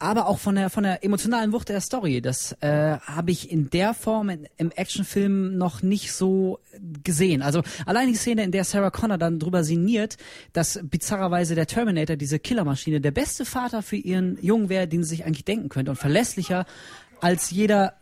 Aber 0.00 0.28
auch 0.28 0.38
von 0.38 0.54
der 0.54 0.70
von 0.70 0.84
der 0.84 1.04
emotionalen 1.04 1.52
Wucht 1.52 1.70
der 1.70 1.80
Story, 1.80 2.20
das 2.20 2.52
äh, 2.60 2.98
habe 2.98 3.32
ich 3.32 3.50
in 3.50 3.68
der 3.70 3.94
Form 3.94 4.28
in, 4.28 4.46
im 4.56 4.70
Actionfilm 4.70 5.58
noch 5.58 5.82
nicht 5.82 6.12
so 6.12 6.60
gesehen. 7.02 7.42
Also 7.42 7.62
allein 7.84 8.08
die 8.08 8.14
Szene, 8.14 8.44
in 8.44 8.52
der 8.52 8.62
Sarah 8.62 8.90
Connor 8.90 9.18
dann 9.18 9.40
drüber 9.40 9.64
sinniert, 9.64 10.16
dass 10.52 10.78
bizarrerweise 10.82 11.56
der 11.56 11.66
Terminator, 11.66 12.14
diese 12.14 12.38
Killermaschine, 12.38 13.00
der 13.00 13.10
beste 13.10 13.44
Vater 13.44 13.82
für 13.82 13.96
ihren 13.96 14.38
Jungen 14.40 14.68
wäre, 14.68 14.86
den 14.86 15.02
sie 15.02 15.10
sich 15.10 15.24
eigentlich 15.24 15.44
denken 15.44 15.68
könnte 15.68 15.90
und 15.90 15.96
verlässlicher 15.96 16.64
als 17.20 17.50
jeder. 17.50 17.94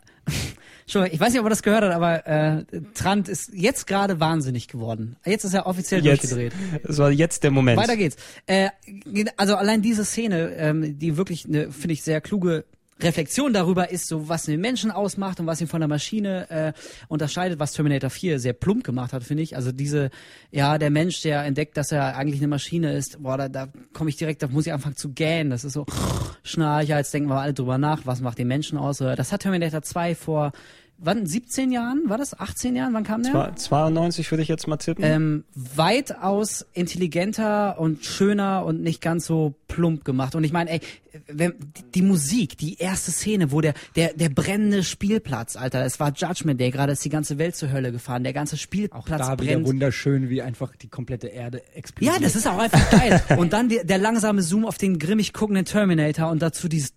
Entschuldigung, 0.87 1.15
ich 1.17 1.21
weiß 1.21 1.33
nicht, 1.33 1.41
ob 1.41 1.47
er 1.47 1.51
das 1.51 1.65
gehört 1.65 1.83
hat, 1.83 1.91
aber 1.91 2.27
äh, 2.29 2.65
Trant 2.95 3.29
ist 3.29 3.51
jetzt 3.53 3.89
gerade 3.89 4.21
wahnsinnig 4.21 4.69
geworden. 4.69 5.17
Jetzt 5.27 5.43
ist 5.43 5.53
er 5.53 5.67
offiziell 5.67 6.05
jetzt. 6.05 6.23
durchgedreht. 6.23 6.53
Das 6.85 6.99
war 6.99 7.11
jetzt 7.11 7.43
der 7.43 7.51
Moment. 7.51 7.77
Weiter 7.77 7.97
geht's. 7.97 8.17
Äh, 8.47 8.69
also 9.37 9.57
allein 9.57 9.83
diese 9.83 10.05
Szene, 10.05 10.55
ähm, 10.55 10.97
die 10.97 11.17
wirklich 11.17 11.45
eine, 11.45 11.73
finde 11.73 11.95
ich, 11.95 12.05
sehr 12.05 12.21
kluge 12.21 12.67
Reflexion 13.01 13.52
darüber 13.52 13.90
ist, 13.90 14.06
so 14.09 14.28
was 14.28 14.44
den 14.44 14.60
Menschen 14.60 14.90
ausmacht 14.90 15.39
und 15.40 15.47
was 15.47 15.60
ihn 15.60 15.66
von 15.66 15.81
der 15.81 15.89
Maschine 15.89 16.48
äh, 16.51 16.73
unterscheidet, 17.09 17.59
was 17.59 17.73
Terminator 17.73 18.09
4 18.10 18.39
sehr 18.40 18.55
plump 18.55 18.85
gemacht 18.85 19.12
hat, 19.12 19.23
finde 19.23 19.43
ich. 19.43 19.55
Also 19.55 19.70
diese, 19.73 20.10
ja, 20.51 20.78
der 20.78 20.90
Mensch, 20.90 21.20
der 21.23 21.44
entdeckt, 21.44 21.77
dass 21.77 21.93
er 21.93 22.16
eigentlich 22.16 22.40
eine 22.40 22.48
Maschine 22.48 22.94
ist, 22.94 23.23
boah, 23.23 23.36
da, 23.36 23.48
da 23.48 23.68
komme 23.93 24.09
ich 24.10 24.16
direkt, 24.16 24.43
da 24.43 24.48
muss 24.48 24.66
ich 24.66 24.73
anfangen 24.73 24.97
zu 24.97 25.10
gähnen. 25.10 25.51
Das 25.51 25.64
ist 25.64 25.74
so 25.74 25.85
Schnarcher, 26.43 26.97
jetzt 26.97 27.12
denken 27.12 27.28
wir 27.28 27.40
alle 27.40 27.52
drüber 27.55 27.77
nach, 27.78 28.06
was 28.06 28.20
macht 28.20 28.39
den 28.39 28.48
Menschen 28.48 28.78
aus. 28.78 28.98
Das 28.98 29.31
hat 29.32 29.43
Terminator 29.43 29.82
2 29.82 30.14
vor 30.14 30.52
wann 30.98 31.27
17 31.27 31.73
Jahren? 31.73 32.05
War 32.06 32.16
das 32.16 32.39
18 32.40 32.74
Jahren? 32.74 32.94
Wann 32.94 33.05
kam 33.05 33.23
der? 33.23 33.32
Zwei- 33.32 33.51
92 33.55 34.31
würde 34.31 34.43
ich 34.43 34.48
jetzt 34.48 34.66
mal 34.66 34.78
tippen. 34.78 35.05
ähm, 35.05 35.44
weitaus 35.55 36.64
intelligenter 36.73 37.78
und 37.78 38.05
schöner 38.05 38.64
und 38.64 38.82
nicht 38.82 39.01
ganz 39.02 39.27
so 39.27 39.55
plump 39.68 40.05
gemacht. 40.05 40.35
Und 40.35 40.44
ich 40.44 40.52
meine, 40.52 40.70
ey, 40.70 40.81
wenn, 41.26 41.55
die 41.94 42.02
Musik, 42.02 42.56
die 42.59 42.78
erste 42.78 43.10
Szene, 43.10 43.52
wo 43.52 43.60
der, 43.60 43.74
der, 43.94 44.12
der 44.14 44.28
brennende 44.28 44.82
Spielplatz, 44.82 45.56
Alter, 45.56 45.84
es 45.84 45.98
war 46.01 46.12
Judgment 46.12 46.60
Day, 46.60 46.70
gerade 46.70 46.93
ist 46.93 47.05
die 47.05 47.09
ganze 47.09 47.38
Welt 47.38 47.56
zur 47.56 47.72
Hölle 47.72 47.93
gefahren, 47.93 48.24
der 48.24 48.32
ganze 48.32 48.56
Auch 48.56 48.60
Spielplatz 48.60 49.06
da 49.09 49.38
wieder 49.38 49.52
brennt. 49.55 49.66
wunderschön, 49.66 50.28
wie 50.28 50.43
einfach 50.43 50.74
die 50.76 50.88
komplette 50.88 51.28
Erde 51.28 51.62
explodiert. 51.74 52.14
Ja, 52.16 52.20
das 52.22 52.36
ist 52.36 52.47
auch 52.47 52.59
einfach 52.59 52.90
geil. 52.90 53.22
Und 53.38 53.52
dann 53.52 53.68
die, 53.68 53.80
der 53.84 53.98
langsame 53.98 54.43
Zoom 54.43 54.64
auf 54.64 54.78
den 54.78 54.98
grimmig 54.98 55.32
guckenden 55.32 55.64
Terminator 55.64 56.30
und 56.30 56.40
dazu 56.43 56.68
dieses 56.68 56.93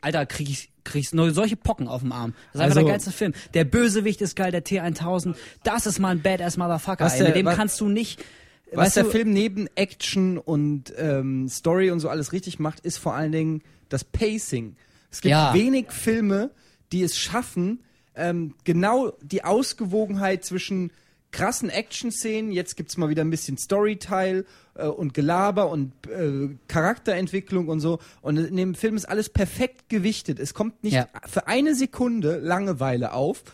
Alter, 0.00 0.26
krieg 0.26 0.48
ich 0.48 0.70
krieg 0.84 1.02
ich 1.02 1.12
nur 1.12 1.30
solche 1.32 1.56
Pocken 1.56 1.86
auf 1.86 2.00
dem 2.00 2.12
Arm. 2.12 2.32
Das 2.32 2.54
ist 2.54 2.60
einfach 2.62 2.76
Also- 2.76 2.80
der 2.86 2.92
geilste 2.94 3.12
Film. 3.12 3.34
Der 3.52 3.64
Bösewicht 3.64 4.22
ist 4.22 4.36
geil, 4.36 4.50
der 4.52 4.64
T1000. 4.64 5.34
Das 5.62 5.84
ist 5.86 5.98
mal 5.98 6.10
ein 6.12 6.22
Badass 6.22 6.56
Motherfucker. 6.56 7.12
Ey. 7.12 7.22
Mit 7.24 7.36
dem 7.36 7.46
kannst 7.46 7.78
du 7.80 7.88
nicht. 7.88 8.24
Was 8.72 8.86
weißt 8.88 8.96
der 8.98 9.04
Film 9.06 9.32
neben 9.32 9.68
Action 9.76 10.38
und 10.38 10.92
ähm, 10.96 11.48
Story 11.48 11.90
und 11.90 12.00
so 12.00 12.08
alles 12.08 12.32
richtig 12.32 12.58
macht, 12.58 12.80
ist 12.80 12.98
vor 12.98 13.14
allen 13.14 13.32
Dingen 13.32 13.62
das 13.88 14.04
Pacing. 14.04 14.76
Es 15.10 15.20
gibt 15.20 15.30
Ja. 15.30 15.54
wenig 15.54 15.90
Filme, 15.90 16.50
die 16.92 17.02
es 17.02 17.16
schaffen, 17.16 17.80
ähm, 18.14 18.54
genau 18.64 19.12
die 19.22 19.44
Ausgewogenheit 19.44 20.44
zwischen 20.44 20.90
krassen 21.30 21.68
Action-Szenen, 21.70 22.52
jetzt 22.52 22.76
gibt's 22.76 22.96
mal 22.96 23.10
wieder 23.10 23.22
ein 23.22 23.30
bisschen 23.30 23.58
Storyteil 23.58 24.46
äh, 24.74 24.86
und 24.86 25.12
Gelaber 25.14 25.68
und 25.70 25.92
äh, 26.06 26.48
Charakterentwicklung 26.68 27.68
und 27.68 27.80
so. 27.80 27.98
Und 28.22 28.38
in 28.38 28.56
dem 28.56 28.74
Film 28.74 28.96
ist 28.96 29.04
alles 29.08 29.28
perfekt 29.28 29.88
gewichtet. 29.90 30.38
Es 30.38 30.54
kommt 30.54 30.82
nicht 30.82 30.94
Ja. 30.94 31.06
für 31.26 31.46
eine 31.46 31.74
Sekunde 31.74 32.38
Langeweile 32.38 33.12
auf. 33.12 33.44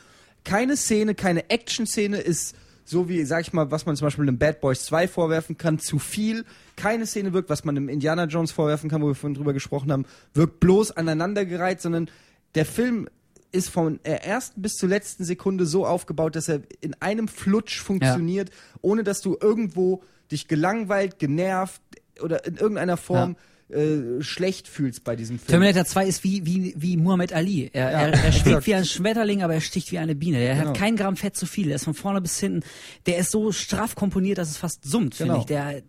Keine 0.45 0.77
Szene, 0.77 1.15
keine 1.15 1.51
Action-Szene 1.51 2.19
ist 2.19 2.55
so 2.85 3.09
wie, 3.09 3.25
sag 3.25 3.41
ich 3.43 3.53
mal, 3.53 3.71
was 3.71 3.87
man 3.87 3.97
zum 3.97 4.07
Beispiel 4.07 4.25
einem 4.25 4.39
Bad 4.39 4.61
Boys 4.61 4.85
2 4.85 5.09
vorwerfen 5.09 5.57
kann, 5.57 5.79
zu 5.79 5.99
viel. 5.99 6.45
Keine 6.77 7.07
Szene 7.07 7.33
wirkt, 7.33 7.51
was 7.51 7.65
man 7.65 7.77
einem 7.77 7.89
Indiana 7.89 8.25
Jones 8.25 8.53
vorwerfen 8.53 8.91
kann, 8.91 9.03
wo 9.03 9.09
wir 9.09 9.15
vorhin 9.15 9.35
drüber 9.35 9.53
gesprochen 9.53 9.91
haben, 9.91 10.05
wirkt 10.35 10.61
bloß 10.61 10.93
aneinandergereiht, 10.93 11.81
sondern 11.81 12.11
der 12.55 12.67
Film 12.67 13.09
ist 13.53 13.71
von 13.71 14.01
der 14.05 14.25
ersten 14.25 14.61
bis 14.63 14.75
zur 14.75 14.89
letzten 14.89 15.25
Sekunde 15.25 15.65
so 15.65 15.87
aufgebaut, 15.87 16.35
dass 16.37 16.49
er 16.49 16.63
in 16.81 16.95
einem 17.01 17.29
Flutsch 17.29 17.81
funktioniert, 17.81 18.51
ohne 18.83 19.05
dass 19.05 19.21
du 19.21 19.37
irgendwo 19.41 20.03
dich 20.31 20.49
gelangweilt, 20.49 21.19
genervt 21.19 21.81
oder 22.21 22.45
in 22.47 22.57
irgendeiner 22.57 22.97
Form 22.97 23.37
äh, 23.75 24.23
schlecht 24.23 24.69
fühlst 24.69 25.05
bei 25.05 25.17
diesem 25.17 25.39
Film. 25.39 25.49
Terminator 25.49 25.85
2 25.85 26.07
ist 26.07 26.25
wie, 26.25 26.45
wie, 26.47 26.75
wie 26.77 26.97
Muhammad 26.97 27.33
Ali. 27.33 27.71
Er, 27.73 27.91
Ja, 27.91 28.01
er, 28.09 28.13
er 28.25 28.33
schwebt 28.33 28.67
wie 28.67 28.75
ein 28.75 28.85
Schmetterling, 28.85 29.43
aber 29.43 29.55
er 29.55 29.61
sticht 29.61 29.91
wie 29.93 29.99
eine 29.99 30.15
Biene. 30.15 30.39
Er 30.39 30.55
Genau. 30.57 30.69
hat 30.69 30.77
kein 30.77 30.97
Gramm 30.97 31.17
Fett 31.17 31.37
zu 31.37 31.47
viel. 31.47 31.69
Er 31.71 31.77
ist 31.77 31.85
von 31.85 31.95
vorne 31.95 32.21
bis 32.21 32.39
hinten. 32.39 32.61
Der 33.07 33.19
ist 33.19 33.31
so 33.31 33.53
straff 33.53 33.95
komponiert, 33.95 34.39
dass 34.39 34.51
es 34.51 34.57
fast 34.57 34.85
summt, 34.85 35.15
finde 35.15 35.33
Genau. 35.33 35.41
ich. 35.41 35.47
Der, 35.47 35.83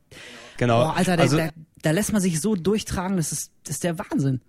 Genau. 0.57 0.79
boah, 0.83 0.95
Alter, 0.97 1.15
der, 1.17 1.23
also, 1.23 1.37
der, 1.37 1.53
da 1.81 1.91
lässt 1.91 2.11
man 2.13 2.21
sich 2.21 2.39
so 2.41 2.55
durchtragen, 2.55 3.17
das 3.17 3.31
ist, 3.31 3.51
das 3.63 3.75
ist 3.75 3.83
der 3.83 3.99
Wahnsinn. 3.99 4.41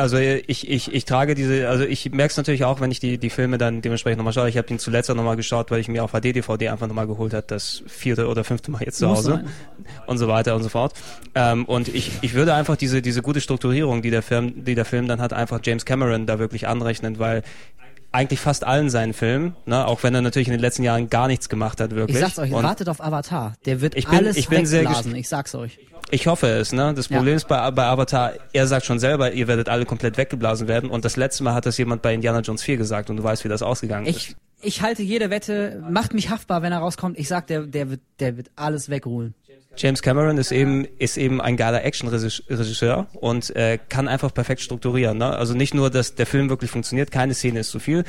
Also 0.00 0.16
ich, 0.16 0.66
ich, 0.66 0.94
ich 0.94 1.04
trage 1.04 1.34
diese, 1.34 1.68
also 1.68 1.84
ich 1.84 2.10
merke 2.10 2.30
es 2.30 2.36
natürlich 2.38 2.64
auch, 2.64 2.80
wenn 2.80 2.90
ich 2.90 3.00
die, 3.00 3.18
die 3.18 3.28
Filme 3.28 3.58
dann 3.58 3.82
dementsprechend 3.82 4.16
nochmal 4.16 4.32
schaue. 4.32 4.48
Ich 4.48 4.56
habe 4.56 4.66
den 4.66 4.78
zuletzt 4.78 5.10
auch 5.10 5.14
nochmal 5.14 5.36
geschaut, 5.36 5.70
weil 5.70 5.78
ich 5.78 5.88
mir 5.88 6.02
auf 6.02 6.12
HD-DVD 6.12 6.70
einfach 6.70 6.86
nochmal 6.86 7.06
geholt 7.06 7.34
habe, 7.34 7.44
das 7.46 7.82
vierte 7.86 8.26
oder 8.26 8.42
fünfte 8.42 8.70
Mal 8.70 8.80
jetzt 8.82 8.96
zu 8.98 9.08
Hause 9.08 9.44
und 10.06 10.16
so 10.16 10.26
weiter 10.26 10.56
und 10.56 10.62
so 10.62 10.70
fort. 10.70 10.94
Ähm, 11.34 11.66
und 11.66 11.88
ich, 11.88 12.12
ich 12.22 12.32
würde 12.32 12.54
einfach 12.54 12.76
diese, 12.76 13.02
diese 13.02 13.20
gute 13.20 13.42
Strukturierung, 13.42 14.00
die 14.00 14.10
der 14.10 14.22
Film, 14.22 14.64
die 14.64 14.74
der 14.74 14.86
Film 14.86 15.06
dann 15.06 15.20
hat, 15.20 15.34
einfach 15.34 15.60
James 15.62 15.84
Cameron 15.84 16.24
da 16.24 16.38
wirklich 16.38 16.66
anrechnen, 16.66 17.18
weil 17.18 17.42
eigentlich 18.12 18.40
fast 18.40 18.64
allen 18.64 18.90
seinen 18.90 19.12
Filmen, 19.12 19.54
ne, 19.66 19.86
auch 19.86 20.02
wenn 20.02 20.14
er 20.14 20.20
natürlich 20.20 20.48
in 20.48 20.52
den 20.52 20.60
letzten 20.60 20.82
Jahren 20.82 21.08
gar 21.10 21.28
nichts 21.28 21.48
gemacht 21.48 21.80
hat, 21.80 21.92
wirklich. 21.92 22.16
Ich 22.16 22.22
sag's 22.24 22.38
euch, 22.38 22.52
und 22.52 22.62
wartet 22.62 22.88
auf 22.88 23.00
Avatar. 23.00 23.54
Der 23.66 23.80
wird 23.80 23.94
Ich 23.94 24.06
bin- 24.08 24.18
alles 24.18 24.36
ich 24.36 24.48
bin 24.48 24.66
sehr 24.66 24.80
wegblasen. 24.82 25.14
Ich 25.14 25.28
sag's 25.28 25.54
euch. 25.54 25.78
Ich 26.10 26.26
hoffe 26.26 26.48
es, 26.48 26.72
ne? 26.72 26.92
Das 26.94 27.08
Ja. 27.08 27.18
Problem 27.18 27.36
ist 27.36 27.46
bei, 27.46 27.70
bei 27.70 27.84
Avatar, 27.84 28.32
er 28.52 28.66
sagt 28.66 28.84
schon 28.84 28.98
selber, 28.98 29.32
ihr 29.32 29.46
werdet 29.46 29.68
alle 29.68 29.84
komplett 29.84 30.16
weggeblasen 30.16 30.66
werden. 30.66 30.90
Und 30.90 31.04
das 31.04 31.16
letzte 31.16 31.44
Mal 31.44 31.54
hat 31.54 31.66
das 31.66 31.78
jemand 31.78 32.02
bei 32.02 32.12
Indiana 32.12 32.40
Jones 32.40 32.62
4 32.64 32.76
gesagt 32.78 33.10
und 33.10 33.16
du 33.18 33.22
weißt, 33.22 33.44
wie 33.44 33.48
das 33.48 33.62
ausgegangen 33.62 34.06
Ich, 34.06 34.30
ist. 34.30 34.36
Ich 34.62 34.82
halte 34.82 35.02
jede 35.02 35.30
Wette, 35.30 35.82
macht 35.88 36.14
mich 36.14 36.30
haftbar, 36.30 36.62
wenn 36.62 36.72
er 36.72 36.78
rauskommt. 36.78 37.18
Ich 37.18 37.28
sag, 37.28 37.46
der, 37.46 37.62
der 37.62 37.90
wird, 37.90 38.00
der 38.18 38.36
wird 38.36 38.50
alles 38.56 38.88
wegruhen. 38.90 39.34
James 39.76 40.02
Cameron 40.02 40.36
ist 40.36 40.52
eben, 40.52 40.84
ist 40.98 41.16
eben 41.16 41.40
ein 41.40 41.56
geiler 41.56 41.84
Action-Regisseur 41.84 43.06
und 43.14 43.54
äh, 43.56 43.78
kann 43.88 44.08
einfach 44.08 44.34
perfekt 44.34 44.60
strukturieren. 44.60 45.18
Ne? 45.18 45.30
Also 45.30 45.54
nicht 45.54 45.74
nur, 45.74 45.90
dass 45.90 46.16
der 46.16 46.26
Film 46.26 46.50
wirklich 46.50 46.70
funktioniert, 46.70 47.10
keine 47.10 47.34
Szene 47.34 47.60
ist 47.60 47.70
zu 47.70 47.78
viel. 47.78 48.04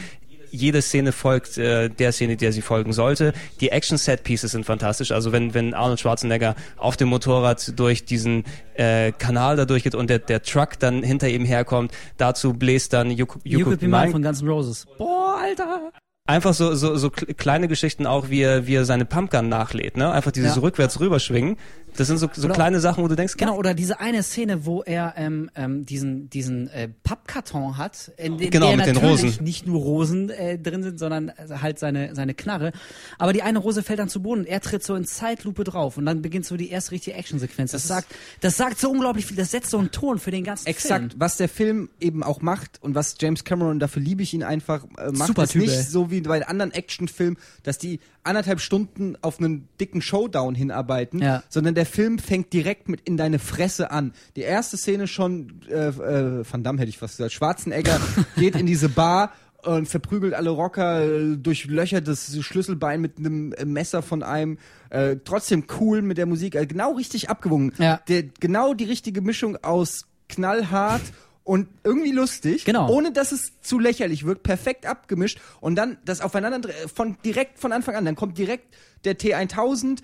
Jede 0.53 0.81
Szene 0.81 1.13
folgt 1.13 1.57
äh, 1.57 1.87
der 1.87 2.11
Szene, 2.11 2.35
der 2.35 2.51
sie 2.51 2.61
folgen 2.61 2.91
sollte. 2.91 3.31
Die 3.61 3.69
Action-Set-Pieces 3.69 4.51
sind 4.51 4.65
fantastisch. 4.65 5.13
Also 5.13 5.31
wenn, 5.31 5.53
wenn 5.53 5.73
Arnold 5.73 6.01
Schwarzenegger 6.01 6.55
auf 6.75 6.97
dem 6.97 7.07
Motorrad 7.07 7.79
durch 7.79 8.03
diesen 8.03 8.43
äh, 8.73 9.13
Kanal 9.13 9.55
da 9.55 9.63
durchgeht 9.63 9.95
und 9.95 10.09
der, 10.09 10.19
der 10.19 10.41
Truck 10.41 10.77
dann 10.79 11.03
hinter 11.03 11.29
ihm 11.29 11.45
herkommt, 11.45 11.93
dazu 12.17 12.53
bläst 12.53 12.91
dann 12.91 13.11
You, 13.11 13.27
you, 13.43 13.59
You, 13.59 13.65
Could 13.65 13.79
Be 13.79 13.87
Mine 13.87 14.11
von 14.11 14.21
Guns 14.21 14.41
N' 14.41 14.49
Roses. 14.49 14.87
Boah, 14.97 15.39
Alter. 15.41 15.91
Einfach 16.27 16.53
so, 16.53 16.75
so, 16.75 16.95
so 16.97 17.07
kl- 17.07 17.33
kleine 17.33 17.67
Geschichten 17.67 18.05
auch, 18.05 18.29
wie 18.29 18.41
er, 18.41 18.67
wie 18.67 18.75
er 18.75 18.85
seine 18.85 19.05
Pumpgun 19.05 19.49
nachlädt, 19.49 19.97
ne? 19.97 20.11
Einfach 20.11 20.31
dieses 20.31 20.55
Ja. 20.55 20.61
rückwärts 20.61 20.99
rüberschwingen. 20.99 21.57
Das 21.97 22.07
sind 22.07 22.19
so, 22.19 22.29
so 22.31 22.45
Oder- 22.45 22.53
kleine 22.53 22.79
Sachen, 22.79 23.03
wo 23.03 23.07
du 23.09 23.15
denkst, 23.15 23.35
Genau, 23.37 23.57
oder 23.57 23.73
diese 23.73 23.99
eine 23.99 24.21
Szene, 24.23 24.65
wo 24.65 24.81
er 24.83 25.15
ähm, 25.17 25.49
ähm, 25.55 25.85
diesen, 25.85 26.29
diesen 26.29 26.69
äh, 26.69 26.87
Pappkarton 27.03 27.75
hat, 27.77 28.11
in 28.17 28.37
dem 28.37 28.49
Genau, 28.51 28.67
der 28.67 28.77
mit 28.77 28.85
den 28.85 28.93
natürlich 28.95 29.23
Rosen. 29.33 29.43
nicht 29.43 29.67
nur 29.67 29.81
Rosen 29.81 30.29
äh, 30.29 30.57
drin 30.57 30.83
sind, 30.83 30.99
sondern 30.99 31.29
äh, 31.29 31.33
halt 31.61 31.79
seine, 31.79 32.15
seine 32.15 32.33
Knarre. 32.35 32.71
Aber 33.17 33.33
die 33.33 33.41
eine 33.41 33.57
Rose 33.59 33.81
fällt 33.83 33.99
dann 33.99 34.07
zu 34.07 34.21
Boden 34.21 34.41
und 34.41 34.47
er 34.47 34.61
tritt 34.61 34.83
so 34.85 34.95
in 34.95 35.03
Zeitlupe 35.05 35.63
drauf 35.65 35.97
und 35.97 36.05
dann 36.05 36.21
beginnt 36.21 36.45
so 36.45 36.55
die 36.55 36.69
erste 36.69 36.91
richtige 36.91 37.17
Actionsequenz. 37.17 37.71
Das, 37.71 37.81
Das 37.81 37.87
sagt, 37.89 38.07
das 38.41 38.55
sagt 38.57 38.79
so 38.79 38.89
unglaublich 38.91 39.25
viel, 39.25 39.35
das 39.37 39.51
setzt 39.51 39.71
so 39.71 39.79
einen 39.79 39.91
Ton 39.91 40.19
für 40.19 40.31
den 40.31 40.43
ganzen 40.45 40.67
Exakt, 40.67 41.09
Film. 41.11 41.19
was 41.19 41.35
der 41.37 41.49
Film 41.49 41.89
eben 41.99 42.23
auch 42.23 42.41
macht 42.41 42.81
und 42.81 42.95
was 42.95 43.15
James 43.19 43.43
Cameron, 43.43 43.79
dafür 43.79 44.01
liebe 44.03 44.21
ich 44.23 44.33
ihn 44.35 44.43
einfach, 44.43 44.85
äh, 44.97 45.11
macht, 45.11 45.27
Super 45.27 45.43
ist 45.43 45.51
Typ, 45.53 45.61
nicht 45.63 45.73
ey. 45.75 45.81
so 45.83 46.09
wie 46.11 46.21
bei 46.21 46.45
anderen 46.47 46.71
Actionfilmen, 46.71 47.37
dass 47.63 47.77
die 47.77 47.99
anderthalb 48.23 48.59
Stunden 48.59 49.15
auf 49.21 49.39
einen 49.39 49.67
dicken 49.79 50.01
Showdown 50.01 50.53
hinarbeiten, 50.53 51.19
Ja. 51.21 51.43
sondern 51.49 51.73
der 51.75 51.85
Film 51.85 52.19
fängt 52.19 52.53
direkt 52.53 52.89
mit 52.89 53.01
in 53.01 53.17
deine 53.17 53.39
Fresse 53.39 53.89
an. 53.91 54.13
Die 54.35 54.41
erste 54.41 54.77
Szene 54.77 55.07
schon, 55.07 55.61
äh, 55.69 55.87
äh, 55.87 56.43
Van 56.49 56.63
Damme 56.63 56.79
hätte 56.79 56.89
ich 56.89 56.97
fast 56.97 57.17
gesagt, 57.17 57.33
Schwarzenegger 57.33 57.99
geht 58.35 58.55
in 58.55 58.65
diese 58.65 58.89
Bar 58.89 59.31
und 59.63 59.87
verprügelt 59.87 60.33
alle 60.33 60.49
Rocker, 60.49 61.03
äh, 61.05 61.37
durchlöchert 61.37 62.07
das 62.07 62.35
Schlüsselbein 62.41 62.99
mit 62.99 63.17
einem 63.17 63.53
Messer 63.65 64.01
von 64.01 64.23
einem. 64.23 64.57
Äh, 64.89 65.17
trotzdem 65.23 65.65
cool 65.79 66.01
mit 66.01 66.17
der 66.17 66.25
Musik, 66.25 66.55
äh, 66.55 66.65
genau 66.65 66.93
richtig 66.93 67.29
abgewogen. 67.29 67.71
Ja. 67.77 68.01
Der, 68.07 68.23
genau 68.39 68.73
die 68.73 68.85
richtige 68.85 69.21
Mischung 69.21 69.57
aus 69.63 70.05
knallhart 70.29 71.01
und 71.43 71.67
irgendwie 71.83 72.11
lustig, 72.11 72.65
Genau. 72.65 72.89
ohne 72.89 73.11
dass 73.11 73.31
es 73.31 73.53
zu 73.61 73.79
lächerlich 73.79 74.25
wirkt, 74.25 74.43
perfekt 74.43 74.85
abgemischt 74.85 75.39
und 75.59 75.75
dann 75.75 75.97
das 76.05 76.21
aufeinander 76.21 76.69
von 76.93 77.17
direkt 77.25 77.59
von 77.59 77.71
Anfang 77.71 77.95
an, 77.95 78.05
dann 78.05 78.15
kommt 78.15 78.37
direkt 78.37 78.73
der 79.05 79.17
T1000 79.17 79.99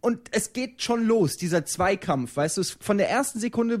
und 0.00 0.28
es 0.30 0.52
geht 0.52 0.80
schon 0.82 1.04
los, 1.04 1.36
dieser 1.36 1.64
Zweikampf, 1.64 2.36
weißt 2.36 2.56
du, 2.56 2.62
von 2.80 2.98
der 2.98 3.10
ersten 3.10 3.38
Sekunde 3.40 3.80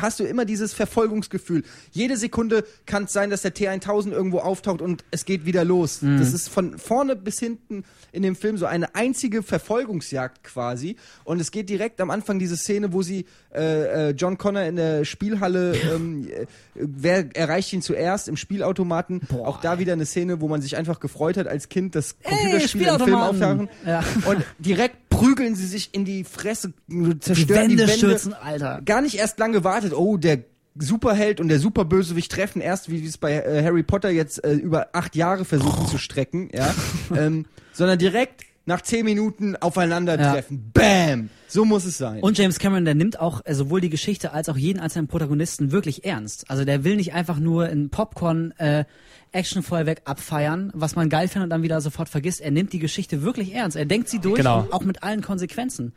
hast 0.00 0.20
du 0.20 0.24
immer 0.24 0.44
dieses 0.44 0.72
Verfolgungsgefühl. 0.72 1.64
Jede 1.90 2.16
Sekunde 2.16 2.64
kann 2.86 3.04
es 3.04 3.12
sein, 3.12 3.30
dass 3.30 3.42
der 3.42 3.52
T1000 3.54 4.12
irgendwo 4.12 4.38
auftaucht 4.38 4.80
und 4.80 5.04
es 5.10 5.24
geht 5.24 5.46
wieder 5.46 5.64
los. 5.64 6.00
Mhm. 6.00 6.18
Das 6.18 6.32
ist 6.32 6.48
von 6.48 6.78
vorne 6.78 7.16
bis 7.16 7.40
hinten 7.40 7.82
in 8.12 8.22
dem 8.22 8.36
Film 8.36 8.56
so 8.56 8.66
eine 8.66 8.94
einzige 8.94 9.42
Verfolgungsjagd 9.42 10.44
quasi. 10.44 10.94
Und 11.24 11.40
es 11.40 11.50
geht 11.50 11.68
direkt 11.68 12.00
am 12.00 12.10
Anfang 12.10 12.38
diese 12.38 12.56
Szene, 12.56 12.92
wo 12.92 13.02
sie 13.02 13.26
äh, 13.54 14.08
äh, 14.08 14.10
John 14.10 14.38
Connor 14.38 14.62
in 14.62 14.76
der 14.76 15.04
Spielhalle, 15.04 15.74
ähm, 15.76 16.28
äh, 16.28 16.46
wer 16.74 17.36
erreicht 17.36 17.72
ihn 17.72 17.82
zuerst 17.82 18.28
im 18.28 18.36
Spielautomaten. 18.36 19.20
Boah. 19.28 19.46
Auch 19.48 19.60
da 19.60 19.78
wieder 19.78 19.92
eine 19.92 20.06
Szene, 20.06 20.40
wo 20.40 20.48
man 20.48 20.60
sich 20.62 20.76
einfach 20.76 21.00
gefreut 21.00 21.36
hat 21.36 21.46
als 21.46 21.68
Kind, 21.68 21.94
dass 21.94 22.16
Computerspiele 22.22 22.94
im 22.94 23.00
Film 23.00 23.14
auftauchen. 23.16 23.68
Ja. 23.86 24.02
Und 24.26 24.44
direkt 24.58 25.08
prügeln 25.08 25.54
sie 25.54 25.66
sich 25.66 25.94
in 25.94 26.04
die 26.04 26.24
Fresse, 26.24 26.72
Die 26.88 27.18
zerstören 27.20 27.68
die 27.68 27.78
Wände 27.78 27.82
Wände 27.84 27.92
stürzen, 27.92 28.34
Alter. 28.34 28.82
gar 28.84 29.00
nicht 29.00 29.14
erst 29.16 29.38
lange 29.38 29.54
gewartet, 29.54 29.92
oh, 29.94 30.16
der 30.16 30.40
Superheld 30.76 31.40
und 31.40 31.48
der 31.48 31.60
Superbösewicht 31.60 32.32
treffen 32.32 32.60
erst, 32.60 32.90
wie 32.90 33.04
es 33.06 33.16
bei 33.16 33.32
äh, 33.32 33.62
Harry 33.62 33.84
Potter 33.84 34.10
jetzt 34.10 34.44
äh, 34.44 34.54
über 34.54 34.88
acht 34.92 35.14
Jahre 35.14 35.44
versuchen 35.44 35.86
zu 35.86 35.98
strecken, 35.98 36.48
ja, 36.52 36.74
ähm, 37.16 37.46
sondern 37.72 37.98
direkt 37.98 38.44
nach 38.66 38.80
zehn 38.82 39.04
Minuten 39.04 39.56
aufeinandertreffen. 39.56 40.70
Bam! 40.72 41.30
So 41.48 41.64
muss 41.64 41.84
es 41.84 41.98
sein. 41.98 42.20
Und 42.22 42.38
James 42.38 42.58
Cameron, 42.58 42.84
der 42.84 42.94
nimmt 42.94 43.20
auch 43.20 43.42
äh, 43.44 43.54
sowohl 43.54 43.80
die 43.80 43.90
Geschichte 43.90 44.32
als 44.32 44.48
auch 44.48 44.56
jeden 44.56 44.80
einzelnen 44.80 45.06
Protagonisten 45.06 45.70
wirklich 45.70 46.04
ernst. 46.04 46.50
Also 46.50 46.64
der 46.64 46.82
will 46.84 46.96
nicht 46.96 47.12
einfach 47.14 47.38
nur 47.38 47.66
ein 47.66 47.90
Popcorn 47.90 48.52
äh, 48.58 48.84
Actionfeuerwerk 49.32 50.02
abfeiern, 50.04 50.70
was 50.74 50.96
man 50.96 51.08
geil 51.08 51.28
findet 51.28 51.44
und 51.46 51.50
dann 51.50 51.62
wieder 51.62 51.80
sofort 51.80 52.08
vergisst. 52.08 52.40
Er 52.40 52.50
nimmt 52.50 52.72
die 52.72 52.78
Geschichte 52.78 53.22
wirklich 53.22 53.52
ernst. 53.54 53.76
Er 53.76 53.84
denkt 53.84 54.08
sie 54.08 54.18
durch, 54.20 54.38
Genau. 54.38 54.66
auch 54.70 54.82
mit 54.84 55.02
allen 55.02 55.22
Konsequenzen. 55.22 55.92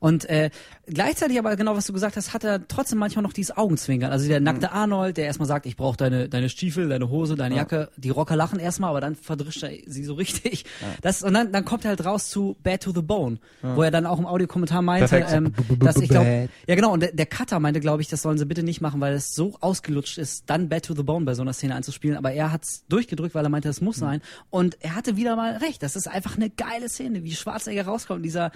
Und 0.00 0.28
äh, 0.28 0.50
gleichzeitig 0.86 1.38
aber 1.38 1.54
genau, 1.56 1.76
was 1.76 1.86
du 1.86 1.92
gesagt 1.92 2.16
hast, 2.16 2.34
hat 2.34 2.42
er 2.42 2.66
trotzdem 2.66 2.98
manchmal 2.98 3.22
noch 3.22 3.32
dieses 3.32 3.56
Augenzwinkern. 3.56 4.10
Also 4.10 4.26
der 4.26 4.40
nackte 4.40 4.72
Arnold, 4.72 5.16
der 5.16 5.26
erstmal 5.26 5.46
sagt, 5.46 5.66
ich 5.66 5.76
brauche 5.76 5.96
deine, 5.96 6.28
deine 6.28 6.48
Stiefel, 6.48 6.88
deine 6.88 7.10
Hose, 7.10 7.36
deine 7.36 7.56
Jacke. 7.56 7.90
Die 7.96 8.10
Rocker 8.10 8.34
lachen 8.34 8.58
erstmal, 8.58 8.90
aber 8.90 9.00
dann 9.00 9.14
verdrischt 9.14 9.62
er 9.62 9.70
sie 9.86 10.04
so 10.04 10.14
richtig. 10.14 10.64
Das, 11.02 11.22
und 11.22 11.34
dann, 11.34 11.52
dann 11.52 11.64
kommt 11.64 11.84
er 11.84 11.90
halt 11.90 12.04
raus 12.04 12.30
zu 12.30 12.56
Bad 12.62 12.82
to 12.82 12.92
the 12.92 13.02
Bone, 13.02 13.38
wo 13.62 13.82
er 13.82 13.90
dann 13.90 14.06
auch 14.06 14.18
im 14.18 14.26
Audiokommentar 14.26 14.82
meinte, 14.82 15.16
ähm, 15.16 15.52
dass 15.78 15.96
ich 15.96 16.08
glaube, 16.08 16.48
ja 16.66 16.74
genau, 16.74 16.92
und 16.92 17.00
der, 17.00 17.12
der 17.12 17.26
Cutter 17.26 17.60
meinte, 17.60 17.80
glaube 17.80 18.02
ich, 18.02 18.08
das 18.08 18.22
sollen 18.22 18.38
sie 18.38 18.46
bitte 18.46 18.62
nicht 18.62 18.80
machen, 18.80 19.00
weil 19.00 19.14
es 19.14 19.34
so 19.34 19.56
ausgelutscht 19.60 20.18
ist, 20.18 20.48
dann 20.48 20.68
Bad 20.68 20.86
to 20.86 20.94
the 20.94 21.02
Bone 21.02 21.24
bei 21.24 21.34
so 21.34 21.42
einer 21.42 21.52
Szene 21.52 21.74
einzuspielen. 21.74 22.16
Aber 22.16 22.32
er 22.32 22.52
hat's 22.52 22.84
durchgedrückt, 22.88 23.34
weil 23.34 23.44
er 23.44 23.50
meinte, 23.50 23.68
das 23.68 23.80
muss 23.80 23.96
sein. 23.96 24.22
Und 24.48 24.78
er 24.80 24.94
hatte 24.94 25.16
wieder 25.16 25.36
mal 25.36 25.56
recht. 25.58 25.82
Das 25.82 25.96
ist 25.96 26.08
einfach 26.08 26.36
eine 26.36 26.50
geile 26.50 26.88
Szene, 26.88 27.22
wie 27.22 27.32
Schwarzenegger 27.32 27.84
rauskommt 27.84 28.24
dieser, 28.24 28.50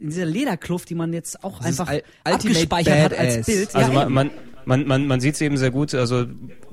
in 0.00 0.08
dieser 0.08 0.24
Lederkluft, 0.24 0.88
die 0.90 0.94
man 0.94 1.12
jetzt 1.12 1.44
auch 1.44 1.60
einfach 1.60 1.88
Al- 1.88 2.02
Ultimate 2.26 2.34
abgespeichert 2.48 2.98
hat 3.04 3.18
als. 3.18 3.46
Bild. 3.46 3.74
Also 3.74 3.92
ja, 3.92 3.98
man, 3.98 4.12
man, 4.12 4.30
man, 4.64 4.86
man, 4.86 5.06
man 5.06 5.20
sieht 5.20 5.34
es 5.34 5.40
eben 5.40 5.56
sehr 5.56 5.70
gut. 5.70 5.94
Also 5.94 6.26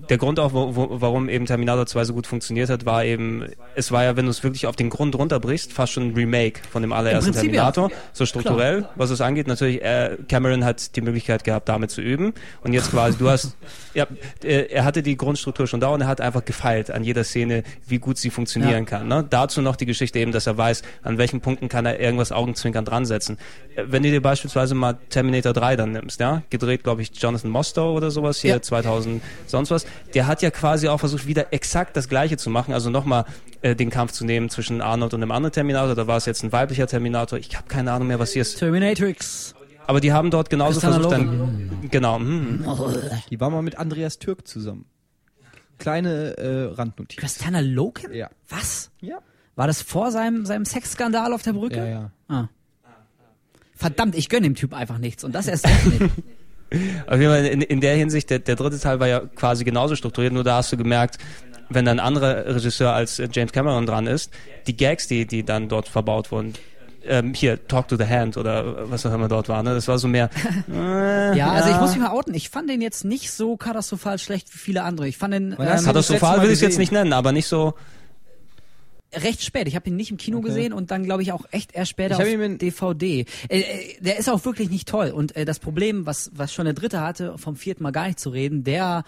der 0.10 0.18
Grund 0.18 0.40
auch, 0.40 0.54
wo, 0.54 0.76
wo, 0.76 0.88
warum 1.02 1.30
eben 1.30 1.46
Terminator 1.46 1.86
2 1.86 2.04
so 2.06 2.14
gut 2.14 2.28
funktioniert 2.28 2.70
hat, 2.70 2.86
war 2.86 3.04
eben, 3.04 3.46
es 3.76 3.92
war 3.92 4.04
ja, 4.04 4.16
wenn 4.16 4.26
du 4.26 4.32
es 4.32 4.44
wirklich 4.44 4.68
auf 4.68 4.76
den 4.76 4.90
Grund 4.90 5.16
runterbrichst, 5.18 5.74
fast 5.74 5.94
schon 5.94 6.10
ein 6.10 6.14
Remake 6.14 6.62
von 6.72 6.82
dem 6.82 6.94
allerersten 6.94 7.32
Prinzip 7.32 7.54
ja. 7.54 7.72
Terminator. 7.72 7.92
So 8.14 8.26
strukturell, 8.26 8.88
was 8.96 9.10
es 9.10 9.22
angeht. 9.22 9.48
Natürlich, 9.48 9.82
äh, 9.84 10.18
Cameron 10.28 10.64
hat 10.66 10.96
die 10.96 11.02
Möglichkeit 11.02 11.44
gehabt, 11.44 11.70
damit 11.70 11.92
zu 11.92 12.02
üben. 12.02 12.34
Und 12.64 12.74
jetzt 12.74 12.92
quasi, 12.92 13.18
du 13.18 13.30
hast, 13.30 13.56
ja, 13.94 14.08
äh, 14.44 14.68
er 14.72 14.86
hatte 14.86 15.04
die 15.04 15.18
Grundstruktur 15.18 15.68
schon 15.68 15.80
da 15.80 15.90
und 15.90 16.02
er 16.02 16.08
hat 16.08 16.22
einfach 16.22 16.46
gefeilt 16.46 16.92
an 16.92 17.04
jeder 17.04 17.24
Szene, 17.24 17.64
wie 17.88 18.00
gut 18.00 18.18
sie 18.18 18.30
funktionieren 18.30 18.72
Ja. 18.72 18.86
kann. 18.86 19.08
Ne? 19.08 19.26
Dazu 19.30 19.62
noch 19.62 19.76
die 19.76 19.86
Geschichte 19.86 20.20
eben, 20.20 20.32
dass 20.32 20.48
er 20.48 20.58
weiß, 20.58 20.84
an 21.04 21.18
welchen 21.18 21.42
Punkten 21.42 21.70
kann 21.70 21.86
er 21.86 22.00
irgendwas 22.00 22.32
Augenzwinkern 22.32 22.86
dran 22.86 23.06
setzen. 23.06 23.38
Äh, 23.76 23.84
Wenn 23.88 24.04
du 24.04 24.12
dir 24.12 24.22
beispielsweise 24.22 24.76
mal 24.76 24.98
Terminator 25.10 25.54
3 25.54 25.76
dann 25.76 25.92
nimmst, 25.92 26.20
ja, 26.20 26.44
gedreht, 26.50 26.84
glaube 26.84 27.02
ich, 27.02 27.12
Jonathan 27.16 27.52
Mostow 27.52 27.96
oder 27.96 28.12
sowas 28.12 28.40
hier, 28.40 28.52
Ja. 28.56 28.62
2000 28.62 29.22
sonst 29.48 29.72
was, 29.72 29.86
der 30.14 30.28
hat 30.28 30.42
ja 30.42 30.52
quasi 30.52 30.88
auch 30.88 31.00
versucht, 31.00 31.28
wieder 31.28 31.54
exakt 31.54 31.96
das 31.96 32.10
Gleiche 32.10 32.38
zu 32.38 32.50
machen, 32.50 32.74
also 32.74 32.90
nochmal 32.90 33.26
äh, 33.62 33.76
den 33.76 33.90
Kampf 33.90 34.12
zu 34.12 34.26
nehmen 34.26 34.50
zwischen 34.50 34.82
Arnold 34.82 35.14
und 35.14 35.22
einem 35.22 35.32
anderen 35.32 35.54
Terminator, 35.54 35.96
da 35.96 36.08
war 36.08 36.18
es 36.18 36.26
jetzt 36.26 36.44
ein 36.44 36.52
weiblicher 36.52 36.88
Terminator, 36.88 37.40
ich 37.40 37.56
habe 37.56 37.68
keine 37.68 37.92
Ahnung 37.92 38.08
mehr, 38.08 38.20
was 38.20 38.34
hier 38.34 38.42
ist, 38.42 38.58
Terminatrix. 38.58 39.56
aber 39.86 40.02
die 40.02 40.14
haben 40.14 40.32
dort 40.32 40.50
genauso 40.50 40.80
versucht, 40.80 41.12
dann, 41.12 41.88
genau, 41.90 42.18
hm. 42.18 42.66
Die 43.30 43.40
war 43.40 43.50
mal 43.50 43.62
mit 43.62 43.78
Andreas 43.78 44.20
Türk 44.20 44.48
zusammen. 44.48 44.86
Kleine 45.78 46.38
äh, 46.38 46.64
Randnotiz. 46.74 47.20
Christiana 47.20 47.60
Loken? 47.60 48.14
Ja. 48.14 48.30
Was? 48.50 48.90
Ja. 49.00 49.20
War 49.56 49.68
das 49.68 49.82
vor 49.82 50.12
seinem, 50.12 50.46
seinem 50.46 50.66
Sexskandal 50.66 51.34
auf 51.34 51.44
der 51.44 51.54
Brücke? 51.54 51.78
Ja, 51.78 51.88
ja. 51.88 52.12
Ah. 52.28 52.48
Verdammt, 53.76 54.16
ich 54.16 54.30
gönn 54.30 54.44
dem 54.44 54.56
Typ 54.56 54.74
einfach 54.74 54.98
nichts. 54.98 55.24
Und 55.24 55.34
das 55.34 55.48
erst 55.48 55.68
nicht. 55.68 56.02
Auf 57.08 57.20
jeden 57.20 57.32
Fall 57.32 57.46
in, 57.46 57.62
in 57.62 57.82
der 57.82 57.96
Hinsicht, 57.96 58.30
der, 58.30 58.40
der 58.40 58.56
dritte 58.56 58.80
Teil 58.80 59.00
war 59.00 59.08
ja 59.08 59.22
quasi 59.36 59.64
genauso 59.64 59.96
strukturiert, 59.96 60.34
nur 60.34 60.44
da 60.44 60.58
hast 60.58 60.72
du 60.72 60.78
gemerkt, 60.78 61.18
wenn 61.70 61.86
da 61.86 61.92
ein 61.92 62.00
anderer 62.00 62.46
Regisseur 62.56 62.94
als 62.94 63.20
äh, 63.20 63.28
James 63.32 63.52
Cameron 63.52 63.86
dran 63.86 64.08
ist, 64.08 64.32
die 64.68 64.76
Gags, 64.76 65.08
die, 65.08 65.26
die 65.26 65.44
dann 65.44 65.70
dort 65.70 65.88
verbaut 65.88 66.32
wurden, 66.32 66.54
ähm, 67.06 67.34
hier, 67.34 67.68
Talk 67.68 67.88
to 67.88 67.96
the 67.96 68.06
Hand 68.06 68.38
oder 68.38 68.90
was 68.90 69.06
auch 69.06 69.14
immer 69.14 69.28
dort 69.28 69.48
war, 69.50 69.64
ne? 69.64 69.74
Das 69.74 69.88
war 69.88 69.98
so 69.98 70.08
mehr. 70.08 70.30
Äh, 70.74 71.38
Ja, 71.38 71.52
also 71.52 71.70
ich 71.70 71.80
muss 71.80 71.92
mich 71.92 72.00
mal 72.00 72.12
outen. 72.12 72.34
Ich 72.34 72.50
fand 72.50 72.70
den 72.70 72.82
jetzt 72.82 73.06
nicht 73.06 73.32
so 73.32 73.56
katastrophal 73.56 74.20
schlecht 74.20 74.54
wie 74.54 74.58
viele 74.58 74.84
andere. 74.84 75.08
Ich 75.08 75.18
fand 75.18 75.34
den 75.34 75.52
ähm, 75.54 75.58
Katastrophal 75.58 76.42
will 76.42 76.48
ich 76.48 76.56
es 76.56 76.62
jetzt 76.62 76.78
nicht 76.78 76.92
nennen, 76.92 77.14
aber 77.14 77.32
nicht 77.32 77.48
so. 77.48 77.74
Recht 79.14 79.44
spät. 79.44 79.68
Ich 79.68 79.76
habe 79.76 79.90
ihn 79.90 79.96
nicht 79.96 80.12
im 80.12 80.18
Kino 80.18 80.42
gesehen 80.42 80.74
und 80.74 80.92
dann 80.92 81.04
glaube 81.04 81.24
ich 81.24 81.32
auch 81.32 81.46
echt 81.52 81.74
erst 81.74 81.92
später 81.92 82.20
Ich 82.20 82.36
auf 82.38 82.58
DVD. 82.58 83.26
Äh, 83.48 83.60
äh, 83.60 83.64
der 84.02 84.18
ist 84.18 84.30
auch 84.30 84.44
wirklich 84.46 84.70
nicht 84.70 84.88
toll. 84.88 85.10
Und 85.12 85.36
äh, 85.36 85.46
das 85.46 85.60
Problem, 85.60 86.06
was 86.06 86.32
was 86.34 86.54
schon 86.54 86.66
der 86.66 86.74
dritte 86.74 87.02
hatte, 87.02 87.38
vom 87.38 87.56
vierten 87.56 87.84
Mal 87.84 87.92
gar 87.92 88.08
nicht 88.08 88.20
zu 88.20 88.30
reden, 88.30 88.64
der 88.64 89.04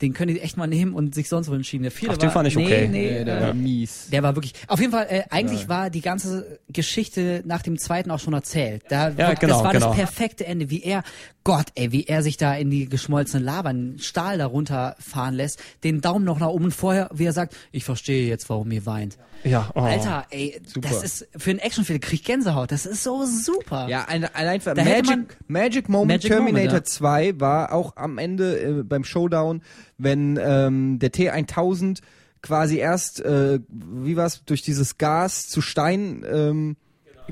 den 0.00 0.12
können 0.12 0.34
die 0.34 0.40
echt 0.40 0.56
mal 0.56 0.66
nehmen 0.66 0.92
und 0.92 1.14
sich 1.14 1.28
sonst 1.28 1.48
wo 1.48 1.54
entschieden. 1.54 1.84
Der 1.84 1.92
vierte 1.92 2.14
Ach, 2.14 2.18
den 2.18 2.26
war, 2.26 2.32
fand 2.32 2.48
ich 2.48 2.56
nee, 2.56 2.64
okay. 2.64 2.88
Nee, 2.88 3.18
Nee, 3.18 3.24
der 3.24 3.38
äh, 3.38 3.42
war 3.42 3.54
mies. 3.54 4.08
Der 4.10 4.22
war 4.22 4.34
wirklich. 4.34 4.54
Auf 4.66 4.80
jeden 4.80 4.92
Fall, 4.92 5.06
äh, 5.08 5.22
eigentlich 5.30 5.68
war 5.68 5.88
die 5.88 6.00
ganze 6.00 6.58
Geschichte 6.68 7.42
nach 7.46 7.62
dem 7.62 7.78
zweiten 7.78 8.10
auch 8.10 8.18
schon 8.18 8.34
erzählt. 8.34 8.82
Da, 8.88 9.10
Ja, 9.10 9.30
das 9.30 9.40
genau, 9.40 9.62
war 9.62 9.72
genau. 9.72 9.88
das 9.88 9.96
perfekte 9.96 10.46
Ende, 10.46 10.68
wie 10.68 10.82
er, 10.82 11.04
Gott, 11.44 11.66
ey, 11.74 11.92
wie 11.92 12.04
er 12.04 12.22
sich 12.22 12.38
da 12.38 12.54
in 12.54 12.70
die 12.70 12.88
geschmolzene 12.88 13.44
Lava, 13.44 13.68
einen 13.68 13.98
Stahl 13.98 14.38
darunter 14.38 14.96
fahren 14.98 15.34
lässt, 15.34 15.60
den 15.84 16.00
Daumen 16.00 16.24
noch 16.24 16.40
nach 16.40 16.48
oben 16.48 16.64
und 16.64 16.70
vorher, 16.74 17.10
wie 17.12 17.26
er 17.26 17.34
sagt, 17.34 17.54
ich 17.70 17.84
verstehe 17.84 18.26
jetzt, 18.26 18.48
warum 18.48 18.70
ihr 18.72 18.86
weint. 18.86 19.18
Ja, 19.44 19.70
oh. 19.74 19.80
Alter, 19.80 20.24
ey, 20.30 20.58
Super. 20.66 20.88
das 20.88 21.02
ist 21.04 21.28
für 21.36 21.50
einen 21.50 21.58
Actionfilm 21.58 22.00
krieg 22.00 22.20
ich 22.20 22.24
Gänsehaut. 22.24 22.72
Das 22.72 22.86
ist 22.86 23.02
so 23.02 23.26
super. 23.26 23.88
Ja, 23.88 24.06
ein, 24.06 24.24
ein 24.24 24.48
einfach 24.48 24.72
Da 24.72 24.80
hätte 24.80 25.10
man- 25.10 25.20
Magic, 25.20 25.36
Magic 25.48 25.88
Moment 25.90 26.22
Magic 26.22 26.30
Terminator 26.30 26.66
Moment, 26.68 26.72
ja. 26.72 26.92
2 26.92 27.40
war 27.40 27.72
auch 27.72 27.96
am 27.96 28.16
Ende 28.16 28.58
äh, 28.60 28.82
beim 28.82 29.04
Showdown, 29.04 29.62
wenn 29.98 30.38
ähm, 30.42 30.98
der 30.98 31.12
T1000 31.12 32.00
quasi 32.40 32.78
erst, 32.78 33.20
äh, 33.20 33.58
wie 33.68 34.16
war's, 34.16 34.44
durch 34.46 34.62
dieses 34.62 34.96
Gas 34.96 35.48
zu 35.48 35.60
Stein 35.60 36.24
ähm, 36.26 36.76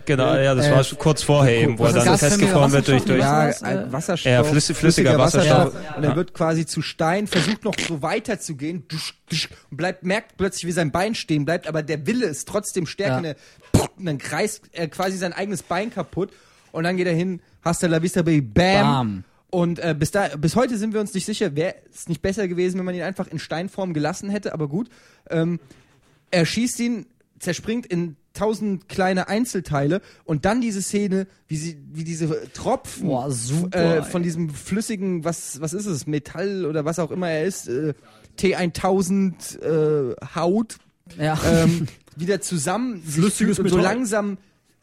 Genau, 0.06 0.34
ja, 0.36 0.54
das 0.54 0.66
Äh, 0.66 0.72
war 0.72 0.84
schon 0.84 0.98
kurz 0.98 1.22
vorher 1.22 1.54
eben, 1.54 1.78
wo 1.78 1.84
er 1.84 1.94
was 1.94 2.04
dann 2.04 2.18
festgefroren 2.18 2.72
wird 2.72 2.88
durch, 2.88 3.02
Wasserstoff, 3.02 3.06
durch 3.08 3.20
ja. 3.20 3.42
ja, 3.42 3.48
was, 3.50 3.62
äh, 3.62 3.66
ein 3.66 3.92
Wasserstoff, 3.92 4.32
Ja, 4.32 4.42
flüssig- 4.42 4.74
flüssiger 4.74 5.18
Wasserstoff. 5.18 5.74
Und 5.96 6.04
er 6.04 6.16
wird 6.16 6.32
quasi 6.32 6.64
zu 6.64 6.80
Stein, 6.80 7.26
versucht 7.26 7.64
noch 7.64 7.74
so 7.78 8.00
weiter 8.00 8.40
zu 8.40 8.56
gehen, 8.56 8.84
dusch, 8.88 9.14
dusch, 9.28 9.48
und 9.70 9.76
bleibt, 9.76 10.02
merkt 10.02 10.36
plötzlich, 10.38 10.66
wie 10.66 10.72
sein 10.72 10.92
Bein 10.92 11.14
stehen 11.14 11.44
bleibt, 11.44 11.66
aber 11.66 11.82
der 11.82 12.06
Wille 12.06 12.24
ist 12.26 12.48
trotzdem 12.48 12.86
stärker. 12.86 13.22
Ja. 13.22 13.34
Er, 13.74 13.88
und 13.98 14.06
dann 14.06 14.18
kreist 14.18 14.62
er 14.72 14.88
quasi 14.88 15.16
sein 15.18 15.32
eigenes 15.34 15.62
Bein 15.62 15.90
kaputt 15.92 16.30
und 16.72 16.84
dann 16.84 16.96
geht 16.96 17.06
er 17.06 17.14
hin, 17.14 17.40
hasta 17.62 17.86
la 17.86 18.00
vista, 18.02 18.22
baby, 18.22 18.40
bam. 18.40 18.82
Bam. 18.82 19.24
Und 19.50 19.78
äh, 19.80 19.94
bis, 19.98 20.10
da, 20.10 20.28
bis 20.38 20.56
heute 20.56 20.78
sind 20.78 20.94
wir 20.94 21.00
uns 21.00 21.12
nicht 21.12 21.26
sicher, 21.26 21.54
wäre 21.54 21.74
es 21.92 22.08
nicht 22.08 22.22
besser 22.22 22.48
gewesen, 22.48 22.78
wenn 22.78 22.86
man 22.86 22.94
ihn 22.94 23.02
einfach 23.02 23.26
in 23.26 23.38
Steinform 23.38 23.92
gelassen 23.92 24.30
hätte, 24.30 24.54
aber 24.54 24.66
gut. 24.68 24.88
Ähm, 25.28 25.60
er 26.30 26.46
schießt 26.46 26.80
ihn, 26.80 27.04
zerspringt 27.38 27.84
in 27.84 28.16
tausend 28.34 28.88
kleine 28.88 29.28
Einzelteile 29.28 30.00
und 30.24 30.44
dann 30.44 30.60
diese 30.60 30.80
Szene, 30.82 31.26
wie 31.48 31.56
sie, 31.56 31.78
wie 31.92 32.04
diese 32.04 32.50
Tropfen 32.52 33.08
Boah, 33.08 33.30
super, 33.30 33.98
äh, 33.98 34.02
von 34.02 34.22
diesem 34.22 34.48
flüssigen, 34.50 35.24
was, 35.24 35.60
was 35.60 35.72
ist 35.74 35.86
es, 35.86 36.06
Metall 36.06 36.64
oder 36.66 36.84
was 36.84 36.98
auch 36.98 37.10
immer 37.10 37.28
er 37.30 37.44
ist, 37.44 37.68
äh, 37.68 37.94
T1000 38.38 39.60
äh, 39.60 40.16
Haut, 40.34 40.76
Ja. 41.18 41.38
ähm, 41.46 41.86
wieder 42.16 42.40
zusammen 42.40 43.02
Flüssiges 43.02 43.58
und 43.58 43.68
so 43.68 43.78
langsam 43.78 44.38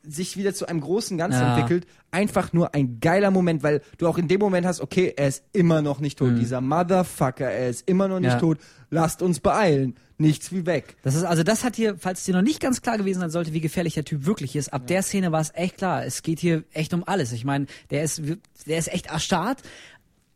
sich 0.08 0.38
wieder 0.38 0.54
zu 0.54 0.66
einem 0.68 0.80
großen 0.82 1.18
Ganzen 1.18 1.42
Ja. 1.42 1.56
entwickelt. 1.56 1.86
Einfach 2.10 2.54
nur 2.54 2.74
ein 2.74 3.00
geiler 3.02 3.32
Moment, 3.32 3.64
weil 3.64 3.82
du 3.98 4.08
auch 4.08 4.18
in 4.18 4.28
dem 4.28 4.40
Moment 4.40 4.66
hast, 4.66 4.80
okay, 4.82 5.14
er 5.16 5.28
ist 5.28 5.44
immer 5.52 5.82
noch 5.82 6.00
nicht 6.00 6.18
tot. 6.18 6.32
Dieser 6.40 6.62
Motherfucker, 6.62 7.50
er 7.52 7.70
ist 7.70 7.88
immer 7.88 8.08
noch 8.08 8.20
nicht 8.20 8.30
Mhm. 8.30 8.34
Ja. 8.36 8.40
tot. 8.40 8.58
Lasst 8.90 9.22
uns 9.22 9.40
beeilen. 9.42 9.96
Nichts 10.22 10.52
wie 10.52 10.66
weg. 10.66 10.98
Das 11.02 11.16
ist 11.16 11.24
also 11.24 11.44
das 11.44 11.64
hat 11.64 11.78
hier, 11.78 11.98
falls 11.98 12.26
dir 12.26 12.34
noch 12.34 12.42
nicht 12.42 12.60
ganz 12.60 12.82
klar 12.82 12.98
gewesen 12.98 13.22
sein 13.22 13.30
sollte, 13.30 13.54
wie 13.54 13.62
gefährlich 13.62 13.94
der 13.94 14.04
Typ 14.04 14.26
wirklich 14.26 14.56
ist. 14.58 14.74
Ab 14.74 14.86
der 14.86 15.02
Szene 15.02 15.32
war 15.32 15.40
es 15.40 15.52
echt 15.56 15.78
klar. 15.78 16.06
Es 16.06 16.24
geht 16.24 16.40
hier 16.40 16.66
echt 16.74 16.94
um 16.94 17.06
alles. 17.08 17.32
Ich 17.32 17.46
meine, 17.46 17.68
der 17.90 18.04
ist 18.04 18.22
der 18.68 18.78
ist 18.78 18.92
echt 18.92 19.08
erstarrt. 19.08 19.64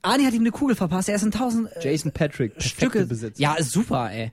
Arnie 0.01 0.26
hat 0.26 0.34
ihm 0.34 0.41
eine 0.41 0.51
Kugel 0.51 0.77
verpasst. 0.77 1.10
Er 1.10 1.15
ist 1.15 1.23
in 1.23 1.31
tausend 1.31 1.69
äh, 1.76 1.91
Jason 1.91 2.14
Patrick, 2.14 2.53
Stücke. 2.61 3.05
Besitzer. 3.05 3.41
Ja, 3.41 3.57
super, 3.60 4.10
ey. 4.10 4.31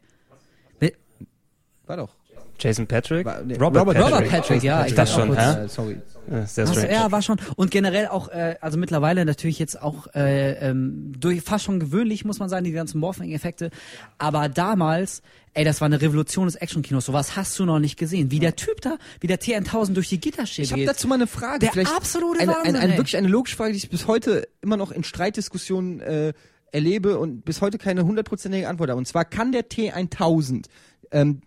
War 1.87 1.97
doch. 1.97 2.15
Jason 2.61 2.87
Patrick? 2.87 3.25
War, 3.27 3.43
nee, 3.43 3.55
Robert, 3.55 3.81
Robert 3.83 3.97
Patrick. 3.97 4.15
Robert 4.15 4.29
Patrick, 4.31 4.63
ja. 4.63 4.83
Ich 4.83 4.89
Ich 4.91 4.95
dachte 4.95 5.13
dachte 5.13 5.27
schon, 5.27 5.37
hä? 5.39 5.65
Äh, 5.65 5.69
sorry. 5.69 6.01
Ja, 6.31 6.47
Sehr 6.47 6.69
Was, 6.69 6.77
strange. 6.77 6.93
ja, 6.93 7.11
war 7.11 7.23
schon. 7.23 7.39
Und 7.57 7.71
generell 7.71 8.07
auch, 8.09 8.29
äh, 8.29 8.57
also 8.61 8.79
mittlerweile 8.79 9.25
natürlich 9.25 9.59
jetzt 9.59 9.81
auch 9.83 10.07
äh, 10.15 10.53
ähm, 10.69 11.13
durch 11.19 11.41
fast 11.43 11.65
schon 11.65 11.81
gewöhnlich, 11.81 12.25
muss 12.25 12.39
man 12.39 12.49
sagen, 12.49 12.65
die 12.65 12.73
ganzen 12.73 13.01
Morphing-Effekte. 13.01 13.71
Aber 14.19 14.49
damals, 14.49 15.23
ey, 15.55 15.65
das 15.65 15.81
war 15.81 15.87
eine 15.87 16.01
Revolution 16.01 16.47
des 16.47 16.55
Actionkinos. 16.57 17.07
Sowas 17.07 17.35
hast 17.37 17.59
du 17.59 17.65
noch 17.65 17.79
nicht 17.81 17.97
gesehen. 17.99 18.31
Wie 18.31 18.39
der 18.39 18.55
Typ 18.55 18.81
da, 18.83 18.99
wie 19.21 19.27
der 19.27 19.41
T1000 19.41 19.95
durch 19.95 20.09
die 20.09 20.21
Gitterstäbe 20.21 20.65
Ich 20.67 20.71
habe 20.73 20.81
geht. 20.83 20.89
dazu 20.91 21.09
mal 21.09 21.17
eine 21.17 21.27
Frage. 21.27 21.61
Der 21.61 21.73
Vielleicht 21.73 21.95
absolute 21.97 22.41
eine, 22.41 22.53
Wahnsinn, 22.53 22.77
eine, 22.77 22.85
eine 22.85 22.97
wirklich 22.97 23.17
eine 23.17 23.29
logische 23.29 23.57
Frage, 23.57 23.73
die 23.73 23.79
ich 23.79 23.91
bis 23.91 24.07
heute 24.07 24.47
immer 24.61 24.77
noch 24.77 24.93
in 24.93 25.03
Streitdiskussionen 25.03 26.01
äh, 26.01 26.33
erlebe 26.71 27.19
und 27.19 27.45
bis 27.45 27.61
heute 27.63 27.79
keine 27.79 28.05
hundertprozentige 28.05 28.69
Antwort 28.69 28.91
habe. 28.91 28.99
Und 28.99 29.07
zwar 29.09 29.25
kann 29.25 29.51
der 29.51 29.69
T1000 29.69 30.67
ähm, 31.11 31.41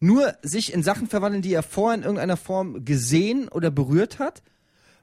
nur 0.00 0.34
sich 0.42 0.72
in 0.72 0.82
Sachen 0.82 1.06
verwandeln, 1.08 1.42
die 1.42 1.52
er 1.52 1.62
vorher 1.62 1.96
in 1.96 2.04
irgendeiner 2.04 2.36
Form 2.36 2.84
gesehen 2.84 3.48
oder 3.48 3.70
berührt 3.70 4.18
hat, 4.18 4.42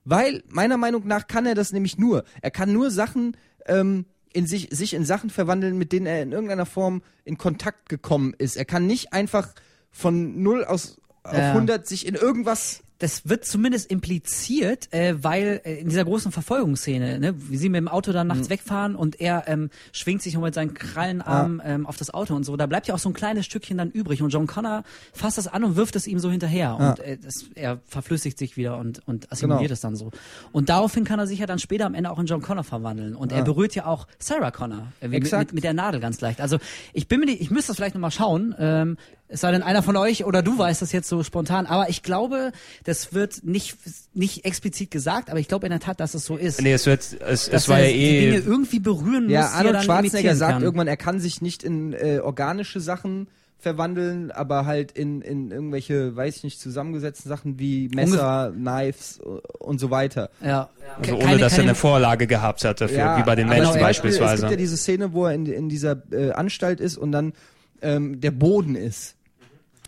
weil 0.06 0.44
meiner 0.50 0.78
Meinung 0.78 1.06
nach 1.08 1.28
kann 1.28 1.46
er 1.46 1.56
das 1.56 1.72
nämlich 1.74 1.98
nur. 1.98 2.24
Er 2.42 2.52
kann 2.52 2.72
nur 2.72 2.92
Sachen 2.92 3.36
ähm, 3.66 4.06
in 4.32 4.48
sich, 4.48 4.70
sich 4.72 4.94
in 4.94 5.06
Sachen 5.06 5.30
verwandeln, 5.30 5.78
mit 5.78 5.92
denen 5.92 6.06
er 6.06 6.22
in 6.22 6.32
irgendeiner 6.32 6.66
Form 6.66 7.02
in 7.24 7.38
Kontakt 7.38 7.90
gekommen 7.90 8.34
ist. 8.38 8.56
Er 8.56 8.66
kann 8.66 8.86
nicht 8.86 9.14
einfach 9.14 9.54
von 9.92 10.42
0 10.42 10.66
aus 10.66 11.00
auf 11.24 11.34
Ja. 11.34 11.52
100 11.52 11.88
sich 11.88 12.06
in 12.06 12.16
irgendwas 12.16 12.84
das 13.00 13.28
wird 13.28 13.46
zumindest 13.46 13.92
impliziert, 13.92 14.92
äh, 14.94 15.16
weil 15.24 15.62
äh, 15.66 15.76
in 15.80 15.90
dieser 15.90 16.06
großen 16.06 16.32
Verfolgungsszene, 16.32 17.20
ne, 17.20 17.36
wie 17.50 17.58
sie 17.58 17.70
mit 17.70 17.78
dem 17.80 17.88
Auto 17.88 18.12
dann 18.12 18.28
nachts 18.28 18.50
wegfahren 18.50 18.96
und 18.96 19.20
er 19.20 19.44
ähm, 19.48 19.70
schwingt 19.92 20.22
sich 20.22 20.34
noch 20.34 20.42
mit 20.42 20.54
seinen 20.54 20.74
Krallenarmen 20.74 21.62
ähm, 21.66 21.86
auf 21.86 21.98
das 21.98 22.14
Auto 22.14 22.36
und 22.36 22.44
so, 22.46 22.56
da 22.56 22.66
bleibt 22.68 22.88
ja 22.88 22.96
auch 22.96 23.00
so 23.00 23.10
ein 23.10 23.14
kleines 23.14 23.46
Stückchen 23.46 23.78
dann 23.78 23.92
übrig 23.92 24.22
und 24.22 24.30
John 24.30 24.48
Connor 24.48 24.84
fasst 25.14 25.38
das 25.38 25.48
an 25.48 25.64
und 25.64 25.76
wirft 25.76 25.96
es 25.96 26.08
ihm 26.08 26.20
so 26.20 26.32
hinterher 26.32 26.76
und 26.76 27.00
äh, 27.00 27.18
das, 27.18 27.46
er 27.56 27.80
verflüssigt 27.86 28.38
sich 28.38 28.56
wieder 28.58 28.78
und, 28.78 29.02
und 29.08 29.32
assimiliert 29.32 29.66
Genau. 29.66 29.74
es 29.74 29.82
dann 29.82 29.96
so. 29.96 30.12
Und 30.52 30.70
daraufhin 30.70 31.04
kann 31.04 31.20
er 31.20 31.28
sich 31.28 31.40
ja 31.40 31.46
dann 31.46 31.60
später 31.60 31.86
am 31.86 31.96
Ende 31.96 32.12
auch 32.12 32.20
in 32.20 32.26
John 32.28 32.42
Connor 32.42 32.64
verwandeln 32.64 33.16
und 33.16 33.32
er 33.32 33.44
berührt 33.44 33.76
ja 33.76 33.86
auch 33.86 34.08
Sarah 34.20 34.52
Connor 34.52 34.88
äh, 35.02 35.08
mit, 35.08 35.32
mit, 35.32 35.54
mit 35.54 35.64
der 35.64 35.74
Nadel 35.74 36.00
ganz 36.00 36.22
leicht. 36.22 36.40
Also 36.40 36.58
ich 36.94 37.08
bin 37.08 37.20
mir 37.20 37.26
nicht, 37.26 37.42
ich 37.42 37.52
müsste 37.52 37.70
das 37.72 37.78
vielleicht 37.78 37.96
nochmal 37.96 38.12
schauen, 38.12 38.56
ähm, 38.58 38.98
es 39.28 39.42
sei 39.42 39.52
denn 39.52 39.64
einer 39.64 39.82
von 39.82 39.98
euch 39.98 40.24
oder 40.26 40.44
du 40.44 40.58
weißt 40.58 40.82
das 40.82 40.92
jetzt 40.92 41.10
so 41.10 41.24
spontan, 41.24 41.66
aber 41.66 41.90
ich 41.90 42.04
glaube, 42.04 42.52
das 42.84 43.14
wird 43.14 43.44
nicht, 43.44 43.76
nicht 44.14 44.46
explizit 44.46 44.92
gesagt, 44.92 45.30
aber 45.32 45.40
ich 45.40 45.48
glaube 45.48 45.66
in 45.66 45.72
der 45.72 45.80
Tat, 45.80 46.00
dass 46.00 46.14
es 46.14 46.26
so 46.26 46.38
ist. 46.38 46.62
Nee, 46.62 46.74
es 46.74 46.86
wird, 46.86 47.02
es, 47.02 47.18
dass 47.20 47.48
es 47.50 47.70
war 47.70 47.80
er 47.80 47.88
ja 47.90 47.92
die 47.94 48.20
Dinge 48.20 48.36
eh, 48.38 48.40
irgendwie 48.46 48.80
berühren 48.80 49.30
Ja, 49.30 49.42
muss, 49.42 49.50
er 49.52 49.56
Arnold 49.58 49.84
Schwarzenegger 49.84 50.36
sagt 50.36 50.54
kann. 50.54 50.64
irgendwann, 50.64 50.88
er 50.88 50.98
kann 50.98 51.20
sich 51.20 51.42
nicht 51.42 51.64
in 51.64 51.94
äh, 51.94 52.20
organische 52.24 52.80
Sachen 52.80 53.28
verwandeln, 53.58 54.30
aber 54.30 54.68
halt 54.68 54.92
in, 54.92 55.22
in 55.22 55.50
irgendwelche, 55.50 56.16
weiß 56.16 56.38
ich 56.38 56.44
nicht, 56.44 56.60
zusammengesetzten 56.60 57.28
Sachen 57.30 57.58
wie 57.58 57.88
Messer, 57.90 58.52
Knives 58.56 59.20
und 59.58 59.80
so 59.80 59.90
weiter. 59.90 60.30
Ja. 60.44 60.70
also 61.00 61.18
Keine- 61.18 61.26
ohne 61.32 61.38
dass 61.40 61.54
er 61.54 61.58
keine- 61.58 61.70
eine 61.70 61.76
Vorlage 61.76 62.28
gehabt 62.28 62.64
hat 62.64 62.80
dafür, 62.80 63.18
wie 63.18 63.24
bei 63.24 63.34
den 63.36 63.48
Menschen 63.50 63.72
zum 63.72 63.82
Beispiel, 63.82 64.12
Es 64.12 64.20
beispielsweise. 64.20 64.42
gibt 64.44 64.52
ja 64.52 64.58
diese 64.58 64.78
Szene, 64.78 65.14
wo 65.14 65.26
er 65.26 65.34
in, 65.34 65.48
in 65.48 65.68
dieser 65.70 66.00
äh, 66.12 66.32
Anstalt 66.34 66.80
ist 66.80 66.96
und 66.98 67.12
dann 67.12 67.34
ähm, 67.82 68.22
der 68.22 68.32
Boden 68.32 68.76
ist. 68.76 69.15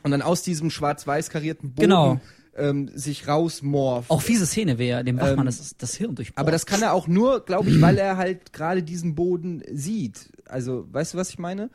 Und 0.08 0.12
dann 0.12 0.22
aus 0.22 0.42
diesem 0.42 0.70
schwarz-weiß 0.70 1.30
karierten 1.30 1.72
Boden 1.72 1.90
Genau. 1.90 2.20
ähm, 2.56 2.90
sich 2.96 3.28
rausmorft. 3.28 4.10
Auch 4.10 4.22
fiese 4.22 4.46
Szene 4.46 4.78
wäre, 4.78 5.04
dem 5.04 5.18
Wachmann 5.18 5.40
Ähm, 5.40 5.46
das, 5.46 5.76
das 5.78 5.96
Hirn 5.96 6.16
durchbohrt. 6.16 6.40
Aber 6.40 6.52
das 6.52 6.66
kann 6.66 6.82
er 6.82 6.94
auch 6.94 7.08
nur, 7.08 7.44
glaube 7.46 7.70
ich, 7.70 7.82
weil 7.82 7.98
er 7.98 8.18
halt 8.18 8.54
gerade 8.54 8.84
diesen 8.84 9.16
Boden 9.16 9.62
sieht. 9.72 10.32
Also, 10.48 10.88
weißt 10.92 11.14
du, 11.14 11.18
was 11.18 11.30
ich 11.30 11.40
meine? 11.40 11.70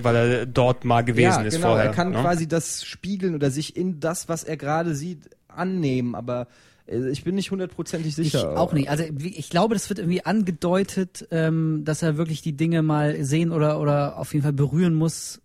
weil 0.00 0.16
er 0.16 0.46
dort 0.46 0.84
mal 0.84 1.02
gewesen 1.02 1.24
ja, 1.24 1.42
ist 1.42 1.54
genau. 1.54 1.68
vorher. 1.70 1.86
er 1.86 1.92
kann 1.92 2.10
ne? 2.12 2.20
quasi 2.20 2.46
das 2.46 2.84
spiegeln 2.84 3.34
oder 3.34 3.50
sich 3.50 3.76
in 3.76 4.00
das, 4.00 4.28
was 4.28 4.44
er 4.44 4.56
gerade 4.56 4.94
sieht, 4.94 5.30
annehmen. 5.48 6.14
Aber 6.14 6.46
äh, 6.86 7.08
ich 7.10 7.24
bin 7.24 7.34
nicht 7.34 7.50
hundertprozentig 7.50 8.10
Ich 8.10 8.14
sicher. 8.32 8.58
auch 8.58 8.72
nicht. 8.72 8.88
Also 8.88 9.04
ich 9.18 9.50
glaube, 9.50 9.74
das 9.74 9.88
wird 9.88 9.98
irgendwie 9.98 10.24
angedeutet, 10.24 11.26
ähm, 11.30 11.82
dass 11.84 12.02
er 12.02 12.16
wirklich 12.16 12.42
die 12.42 12.56
Dinge 12.56 12.82
mal 12.82 13.24
sehen 13.24 13.52
oder 13.52 13.80
oder 13.80 14.18
auf 14.18 14.32
jeden 14.32 14.42
Fall 14.44 14.52
berühren 14.52 14.94
muss. 14.94 15.40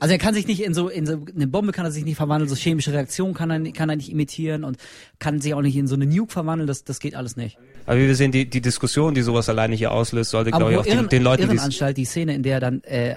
Also 0.00 0.12
er 0.12 0.18
kann 0.18 0.34
sich 0.34 0.46
nicht 0.46 0.62
in 0.62 0.74
so 0.74 0.88
in 0.88 1.06
so 1.06 1.24
eine 1.34 1.46
Bombe 1.46 1.72
kann 1.72 1.84
er 1.84 1.90
sich 1.90 2.04
nicht 2.04 2.16
verwandeln, 2.16 2.48
so 2.48 2.56
chemische 2.56 2.92
Reaktionen 2.92 3.34
kann 3.34 3.50
er 3.50 3.72
kann 3.72 3.88
er 3.88 3.96
nicht 3.96 4.10
imitieren 4.10 4.64
und 4.64 4.78
kann 5.18 5.40
sich 5.40 5.54
auch 5.54 5.62
nicht 5.62 5.76
in 5.76 5.86
so 5.86 5.94
eine 5.94 6.06
Nuke 6.06 6.32
verwandeln. 6.32 6.66
Das 6.66 6.84
das 6.84 7.00
geht 7.00 7.14
alles 7.14 7.36
nicht. 7.36 7.58
Aber 7.86 7.98
wie 7.98 8.06
wir 8.06 8.14
sehen, 8.14 8.32
die, 8.32 8.48
die 8.48 8.60
Diskussion, 8.60 9.14
die 9.14 9.22
sowas 9.22 9.48
alleine 9.48 9.74
hier 9.74 9.92
auslöst, 9.92 10.30
sollte, 10.30 10.50
glaube 10.50 10.72
ich, 10.72 10.78
auch 10.78 10.84
den, 10.84 10.94
Irren, 10.94 11.08
den 11.08 11.22
Leuten, 11.22 11.42
die 11.42 11.48
Irrenanstalt, 11.48 11.96
die 11.96 12.04
Szene, 12.04 12.34
in 12.34 12.42
der 12.42 12.60
dann 12.60 12.82
äh, 12.84 13.16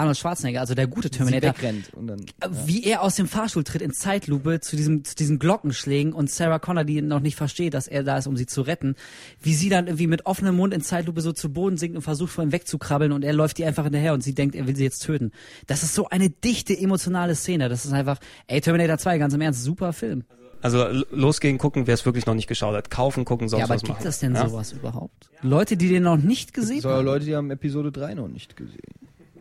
Arnold 0.00 0.16
Schwarzenegger, 0.18 0.60
also 0.60 0.74
der 0.74 0.86
gute 0.86 1.08
sie 1.08 1.18
Terminator, 1.18 1.50
wegrennt. 1.50 1.94
Und 1.94 2.06
dann, 2.08 2.20
Äh, 2.40 2.48
wie 2.66 2.84
er 2.84 3.02
aus 3.02 3.16
dem 3.16 3.28
Fahrstuhl 3.28 3.64
tritt 3.64 3.82
in 3.82 3.92
Zeitlupe 3.92 4.60
zu 4.60 4.76
diesem 4.76 5.04
zu 5.04 5.14
diesen 5.14 5.38
Glockenschlägen 5.38 6.12
und 6.12 6.30
Sarah 6.30 6.58
Connor, 6.58 6.84
die 6.84 7.02
noch 7.02 7.20
nicht 7.20 7.36
versteht, 7.36 7.74
dass 7.74 7.86
er 7.86 8.02
da 8.02 8.18
ist, 8.18 8.26
um 8.26 8.36
sie 8.36 8.46
zu 8.46 8.62
retten, 8.62 8.96
wie 9.40 9.54
sie 9.54 9.68
dann 9.68 9.86
irgendwie 9.86 10.06
mit 10.06 10.26
offenem 10.26 10.56
Mund 10.56 10.74
in 10.74 10.80
Zeitlupe 10.80 11.20
so 11.20 11.32
zu 11.32 11.52
Boden 11.52 11.76
sinkt 11.76 11.96
und 11.96 12.02
versucht 12.02 12.32
von 12.32 12.48
ihm 12.48 12.52
wegzukrabbeln 12.52 13.12
und 13.12 13.24
er 13.24 13.32
läuft 13.32 13.58
ihr 13.58 13.66
einfach 13.66 13.84
hinterher 13.84 14.14
und 14.14 14.22
sie 14.22 14.34
denkt, 14.34 14.54
er 14.54 14.66
will 14.66 14.76
sie 14.76 14.84
jetzt 14.84 15.00
töten. 15.04 15.30
Das 15.66 15.82
ist 15.82 15.94
so 15.94 16.08
eine 16.08 16.30
dichte 16.30 16.76
emotionale 16.76 17.34
Szene. 17.34 17.68
Das 17.68 17.84
ist 17.84 17.92
einfach, 17.92 18.18
ey 18.46 18.60
Terminator 18.60 18.98
2, 18.98 19.18
ganz 19.18 19.34
im 19.34 19.40
Ernst, 19.40 19.62
super 19.62 19.92
Film. 19.92 20.24
Also 20.62 20.86
losgehen, 21.10 21.56
gucken, 21.56 21.86
wer 21.86 21.94
es 21.94 22.04
wirklich 22.04 22.26
noch 22.26 22.34
nicht 22.34 22.46
geschaut 22.46 22.74
hat. 22.74 22.90
Kaufen, 22.90 23.24
gucken, 23.24 23.48
sonst 23.48 23.60
ja, 23.60 23.64
aber 23.64 23.76
was 23.76 23.82
gibt 23.82 23.98
machen. 23.98 24.08
es 24.08 24.18
denn 24.18 24.34
ja? 24.34 24.46
sowas 24.46 24.72
überhaupt? 24.72 25.30
Leute, 25.42 25.76
die 25.78 25.88
den 25.88 26.02
noch 26.02 26.18
nicht 26.18 26.52
gesehen 26.52 26.84
haben. 26.84 27.04
Leute, 27.04 27.24
die 27.24 27.34
haben 27.34 27.50
Episode 27.50 27.90
3 27.90 28.14
noch 28.14 28.28
nicht 28.28 28.56
gesehen. 28.56 28.78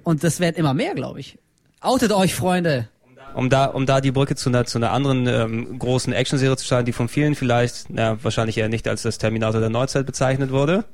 Und 0.09 0.23
das 0.23 0.39
werden 0.39 0.55
immer 0.55 0.73
mehr, 0.73 0.95
glaube 0.95 1.19
ich. 1.19 1.37
Outet 1.81 2.11
euch, 2.11 2.33
Freunde. 2.33 2.89
Um 3.35 3.51
da, 3.51 3.65
um 3.65 3.85
da 3.85 4.01
die 4.01 4.11
Brücke 4.11 4.35
zu 4.35 4.49
einer, 4.49 4.65
zu 4.65 4.79
einer 4.79 4.91
anderen 4.91 5.27
ähm, 5.27 5.77
großen 5.77 6.13
Actionserie 6.13 6.57
zu 6.57 6.65
schlagen, 6.65 6.87
die 6.87 6.93
von 6.93 7.07
vielen 7.07 7.35
vielleicht, 7.35 7.91
na, 7.91 8.17
wahrscheinlich 8.23 8.57
eher 8.57 8.69
nicht 8.69 8.87
als 8.87 9.03
das 9.03 9.19
Terminator 9.19 9.61
der 9.61 9.69
Neuzeit 9.69 10.07
bezeichnet 10.07 10.49
wurde. 10.49 10.85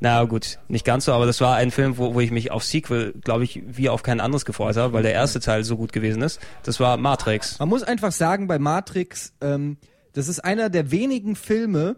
Na 0.00 0.22
gut, 0.24 0.58
nicht 0.68 0.84
ganz 0.84 1.06
so, 1.06 1.14
aber 1.14 1.24
das 1.24 1.40
war 1.40 1.56
ein 1.56 1.70
Film, 1.70 1.96
wo, 1.96 2.12
wo 2.12 2.20
ich 2.20 2.30
mich 2.30 2.50
auf 2.50 2.62
Sequel, 2.62 3.14
glaube 3.24 3.44
ich, 3.44 3.62
wie 3.66 3.88
auf 3.88 4.02
kein 4.02 4.20
anderes 4.20 4.44
gefreut 4.44 4.76
habe, 4.76 4.92
weil 4.92 5.02
der 5.02 5.14
erste 5.14 5.40
Teil 5.40 5.64
so 5.64 5.78
gut 5.78 5.94
gewesen 5.94 6.20
ist. 6.20 6.38
Das 6.62 6.78
war 6.78 6.98
Matrix. 6.98 7.58
Man 7.58 7.70
muss 7.70 7.82
einfach 7.82 8.12
sagen, 8.12 8.48
bei 8.48 8.58
Matrix, 8.58 9.32
ähm, 9.40 9.78
das 10.12 10.28
ist 10.28 10.40
einer 10.40 10.68
der 10.68 10.90
wenigen 10.90 11.36
Filme, 11.36 11.96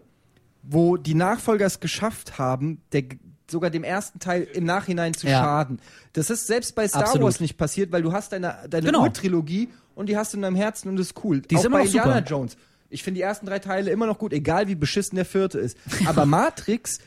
wo 0.63 0.95
die 0.95 1.15
Nachfolger 1.15 1.65
es 1.65 1.81
geschafft 1.81 2.39
haben, 2.39 2.81
der, 2.93 3.03
sogar 3.49 3.69
dem 3.69 3.83
ersten 3.83 4.19
Teil 4.19 4.43
im 4.53 4.65
Nachhinein 4.65 5.13
zu 5.13 5.27
Ja. 5.27 5.39
schaden. 5.39 5.79
Das 6.13 6.29
ist 6.29 6.47
selbst 6.47 6.75
bei 6.75 6.87
Star 6.87 7.01
Absolut. 7.03 7.25
Wars 7.25 7.39
nicht 7.39 7.57
passiert, 7.57 7.91
weil 7.91 8.01
du 8.01 8.11
hast 8.13 8.31
deine, 8.31 8.57
deine 8.69 8.87
Genau. 8.87 9.03
Urtrilogie 9.03 9.69
und 9.95 10.07
die 10.09 10.17
hast 10.17 10.33
du 10.33 10.37
in 10.37 10.41
deinem 10.43 10.55
Herzen 10.55 10.89
und 10.89 10.97
das 10.97 11.07
ist 11.07 11.23
cool. 11.23 11.41
Die 11.41 11.55
Auch 11.57 11.63
bei 11.63 11.69
noch 11.69 11.85
super. 11.85 12.03
Indiana 12.03 12.19
Jones. 12.25 12.57
Ich 12.89 13.03
finde 13.03 13.19
die 13.19 13.23
ersten 13.23 13.45
drei 13.45 13.59
Teile 13.59 13.91
immer 13.91 14.05
noch 14.07 14.17
gut, 14.19 14.31
egal 14.33 14.67
wie 14.67 14.75
beschissen 14.75 15.15
der 15.15 15.25
vierte 15.25 15.59
ist. 15.59 15.77
Aber 16.05 16.25
Matrix 16.25 16.99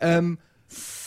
ähm, 0.00 0.38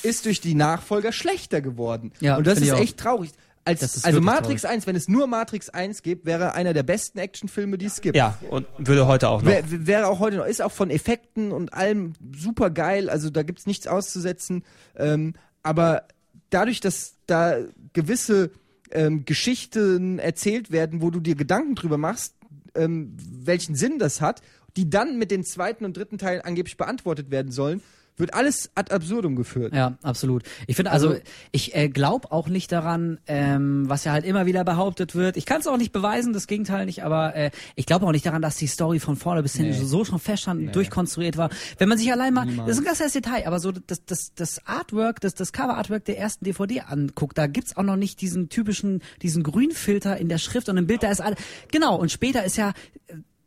ist 0.04 0.26
durch 0.26 0.42
die 0.42 0.54
Nachfolger 0.56 1.12
schlechter 1.12 1.62
geworden. 1.62 2.12
Ja, 2.20 2.38
und 2.38 2.48
das 2.48 2.60
ist 2.60 2.72
echt 2.72 2.98
traurig. 2.98 3.32
Als, 3.68 4.04
also 4.04 4.22
Matrix 4.22 4.66
1, 4.66 4.88
wenn 4.88 4.96
es 4.96 5.08
nur 5.08 5.28
Matrix 5.28 5.70
1 5.70 6.02
gibt, 6.02 6.26
wäre 6.26 6.54
einer 6.54 6.74
der 6.74 6.84
besten 6.84 7.20
Actionfilme, 7.20 7.78
die 7.78 7.86
es 7.86 8.02
gibt. 8.02 8.16
Ja, 8.16 8.38
und 8.50 8.66
würde 8.78 9.08
heute 9.08 9.30
auch 9.30 9.42
noch. 9.42 9.50
Wär, 9.50 9.64
wäre 9.68 10.08
auch 10.08 10.20
heute 10.20 10.38
noch, 10.38 10.46
ist 10.46 10.62
auch 10.62 10.72
von 10.72 10.90
Effekten 10.90 11.52
und 11.52 11.74
allem 11.74 12.14
super 12.36 12.70
geil, 12.70 13.10
also 13.10 13.30
da 13.30 13.44
gibt's 13.44 13.66
nichts 13.66 13.88
auszusetzen. 13.88 14.64
Ähm, 14.96 15.34
aber 15.64 16.04
dadurch, 16.50 16.80
dass 16.80 17.16
da 17.26 17.58
gewisse 17.94 18.52
ähm, 18.92 19.26
Geschichten 19.26 20.20
erzählt 20.20 20.72
werden, 20.72 21.02
wo 21.02 21.12
du 21.12 21.20
dir 21.20 21.36
Gedanken 21.36 21.76
drüber 21.76 21.98
machst, 21.98 22.36
ähm, 22.76 23.16
welchen 23.20 23.76
Sinn 23.76 24.00
das 24.00 24.22
hat, 24.22 24.42
die 24.78 24.90
dann 24.90 25.18
mit 25.18 25.32
den 25.32 25.44
zweiten 25.44 25.86
und 25.86 25.98
dritten 25.98 26.18
Teilen 26.18 26.42
angeblich 26.42 26.78
beantwortet 26.78 27.32
werden 27.32 27.52
sollen, 27.52 27.82
wird 28.18 28.34
alles 28.34 28.72
ad 28.76 28.94
absurdum 28.94 29.36
geführt. 29.36 29.74
Ja, 29.74 29.98
absolut. 30.04 30.44
Ich 30.68 30.76
finde 30.76 30.92
also, 30.92 31.10
Also- 31.10 31.22
ich 31.52 31.76
äh, 31.76 31.88
glaube 31.90 32.32
auch 32.32 32.48
nicht 32.50 32.72
daran, 32.72 33.20
ähm, 33.28 33.86
was 33.88 34.04
ja 34.04 34.12
halt 34.12 34.26
immer 34.26 34.46
wieder 34.46 34.64
behauptet 34.64 35.16
wird. 35.16 35.38
Ich 35.38 35.46
kann 35.46 35.62
es 35.62 35.68
auch 35.68 35.78
nicht 35.78 35.92
beweisen, 35.92 36.34
das 36.34 36.48
Gegenteil 36.48 36.86
nicht, 36.86 37.04
aber 37.04 37.36
äh, 37.36 37.52
ich 37.76 37.86
glaube 37.86 38.06
auch 38.06 38.12
nicht 38.12 38.26
daran, 38.26 38.42
dass 38.42 38.56
die 38.58 38.68
Story 38.68 39.00
von 39.00 39.16
vorne 39.16 39.44
bis 39.44 39.56
hin 39.56 39.68
Nee. 39.68 39.74
so, 39.74 40.04
schon 40.04 40.20
feststand, 40.20 40.76
durchkonstruiert 40.76 41.38
war. 41.38 41.50
Wenn 41.78 41.90
man 41.90 41.98
sich 41.98 42.12
allein 42.12 42.34
mal, 42.34 42.46
Niemals. 42.46 42.68
das 42.68 42.78
ist 42.78 42.82
ein 42.82 42.86
ganz 42.86 42.98
kleines 42.98 43.14
Detail, 43.14 43.46
aber 43.48 43.60
so 43.60 43.72
das, 43.72 44.04
das, 44.06 44.34
das 44.36 44.66
Artwork, 44.68 45.22
das, 45.22 45.34
das 45.36 45.54
Cover-Artwork 45.54 46.06
der 46.06 46.18
ersten 46.18 46.44
DVD 46.46 46.82
anguckt, 46.82 47.38
da 47.38 47.48
gibt's 47.48 47.78
auch 47.78 47.84
noch 47.84 47.96
nicht 47.98 48.20
diesen 48.22 48.50
typischen, 48.50 49.02
diesen 49.22 49.44
Grünfilter 49.44 50.18
in 50.18 50.28
der 50.30 50.38
Schrift 50.40 50.70
und 50.70 50.78
im 50.78 50.88
Bild, 50.88 51.04
da 51.04 51.12
ist 51.12 51.22
alles, 51.22 51.38
genau, 51.72 51.96
und 51.98 52.12
später 52.12 52.44
ist 52.44 52.58
ja, 52.58 52.74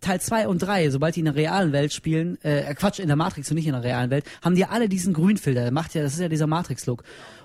Teil 0.00 0.20
2 0.20 0.48
und 0.48 0.58
3, 0.60 0.90
sobald 0.90 1.16
die 1.16 1.20
in 1.20 1.26
der 1.26 1.34
realen 1.34 1.72
Welt 1.72 1.92
spielen, 1.92 2.38
äh, 2.42 2.74
Quatsch, 2.74 2.98
in 3.00 3.06
der 3.08 3.16
Matrix 3.16 3.50
und 3.50 3.56
nicht 3.56 3.66
in 3.66 3.72
der 3.72 3.82
realen 3.82 4.10
Welt, 4.10 4.24
haben 4.42 4.54
die 4.54 4.64
alle 4.64 4.88
diesen 4.88 5.12
Grünfilter. 5.12 5.62
Der 5.62 5.72
macht 5.72 5.94
ja, 5.94 6.02
das 6.02 6.14
ist 6.14 6.20
ja 6.20 6.28
dieser 6.28 6.46
Matrix-Look. 6.46 7.02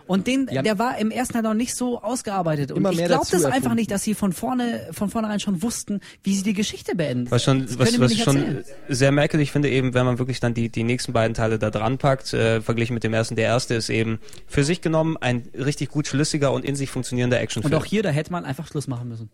Und 0.07 0.27
den, 0.27 0.47
Ja. 0.51 0.61
der 0.61 0.77
war 0.77 0.99
im 0.99 1.09
ersten 1.09 1.33
Teil 1.33 1.41
noch 1.41 1.55
nicht 1.55 1.75
so 1.75 1.99
ausgearbeitet. 1.99 2.71
Und 2.71 2.77
Immer 2.77 2.91
ich 2.91 2.97
glaube 3.03 3.25
das 3.29 3.43
einfach 3.43 3.55
erfunden. 3.55 3.75
nicht, 3.77 3.89
dass 3.89 4.03
sie 4.03 4.13
von 4.13 4.33
vorne, 4.33 4.87
von 4.91 5.09
vornherein 5.09 5.39
schon 5.39 5.63
wussten, 5.63 5.99
wie 6.21 6.35
sie 6.35 6.43
die 6.43 6.53
Geschichte 6.53 6.95
beenden. 6.95 7.31
Was 7.31 7.43
schon, 7.43 7.65
Das 7.65 7.79
was, 7.79 7.99
was 7.99 8.11
ich 8.11 8.21
schon 8.23 8.63
sehr 8.87 9.11
merkwürdig 9.11 9.51
finde, 9.51 9.69
eben, 9.69 9.95
wenn 9.95 10.05
man 10.05 10.19
wirklich 10.19 10.39
dann 10.39 10.53
die, 10.53 10.69
die 10.69 10.83
nächsten 10.83 11.11
beiden 11.11 11.33
Teile 11.33 11.57
da 11.57 11.71
dran 11.71 11.97
packt, 11.97 12.33
äh, 12.35 12.61
verglichen 12.61 12.93
mit 12.93 13.03
dem 13.03 13.13
ersten. 13.15 13.35
Der 13.35 13.45
erste 13.45 13.73
ist 13.73 13.89
eben 13.89 14.19
für 14.47 14.63
sich 14.63 14.81
genommen 14.81 15.17
ein 15.19 15.49
richtig 15.57 15.89
gut 15.89 16.07
schlüssiger 16.07 16.51
und 16.53 16.63
in 16.65 16.75
sich 16.75 16.91
funktionierender 16.91 17.37
Und 17.37 17.43
Actionfilm. 17.43 17.73
auch 17.73 17.85
hier, 17.85 18.03
da 18.03 18.09
hätte 18.09 18.31
man 18.31 18.45
einfach 18.45 18.67
Schluss 18.67 18.87
machen 18.87 19.09
müssen. 19.09 19.29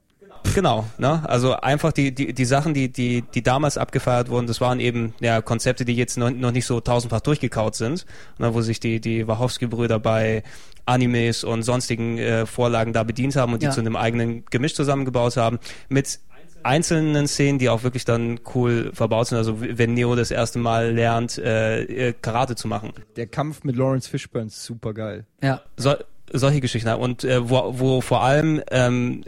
Genau, 0.53 0.85
ne? 0.97 1.21
Also 1.27 1.55
einfach 1.55 1.91
die, 1.91 2.13
die, 2.13 2.33
die 2.33 2.45
Sachen, 2.45 2.73
die, 2.73 2.89
die, 2.89 3.21
die 3.21 3.41
damals 3.41 3.77
abgefeiert 3.77 4.29
wurden, 4.29 4.47
das 4.47 4.59
waren 4.59 4.79
eben 4.79 5.13
ja, 5.19 5.41
Konzepte, 5.41 5.85
die 5.85 5.95
jetzt 5.95 6.17
noch, 6.17 6.29
noch 6.29 6.51
nicht 6.51 6.65
so 6.65 6.81
tausendfach 6.81 7.21
durchgekaut 7.21 7.75
sind, 7.75 8.05
ne, 8.37 8.53
wo 8.53 8.61
sich 8.61 8.79
die, 8.79 8.99
die 8.99 9.27
Wachowski-Brüder 9.27 9.99
bei 9.99 10.43
Animes 10.85 11.43
und 11.43 11.63
sonstigen 11.63 12.17
äh, 12.17 12.45
Vorlagen 12.45 12.91
da 12.91 13.03
bedient 13.03 13.35
haben 13.35 13.53
und 13.53 13.61
die 13.61 13.67
Ja. 13.67 13.71
zu 13.71 13.79
einem 13.79 13.95
eigenen 13.95 14.43
Gemisch 14.49 14.73
zusammengebaut 14.73 15.37
haben, 15.37 15.59
mit 15.89 16.19
einzelnen 16.63 17.27
Szenen, 17.27 17.59
die 17.59 17.69
auch 17.69 17.83
wirklich 17.83 18.05
dann 18.05 18.39
cool 18.53 18.91
verbaut 18.93 19.27
sind. 19.27 19.37
Also 19.37 19.61
wenn 19.61 19.93
Neo 19.93 20.15
das 20.15 20.31
erste 20.31 20.59
Mal 20.59 20.91
lernt, 20.93 21.37
äh, 21.37 21.83
äh, 21.83 22.13
Karate 22.19 22.55
zu 22.55 22.67
machen. 22.67 22.93
Der 23.15 23.27
Kampf 23.27 23.63
mit 23.63 23.75
Lawrence 23.75 24.09
Fishburne 24.09 24.47
ist 24.47 24.63
super 24.63 24.93
geil. 24.93 25.25
Ja. 25.41 25.61
So, 25.77 25.95
solche 26.31 26.61
Geschichten. 26.61 26.89
Und 26.93 27.23
äh, 27.23 27.49
wo, 27.49 27.79
wo 27.79 28.01
vor 28.01 28.21
allem 28.23 28.61
ähm, 28.69 29.23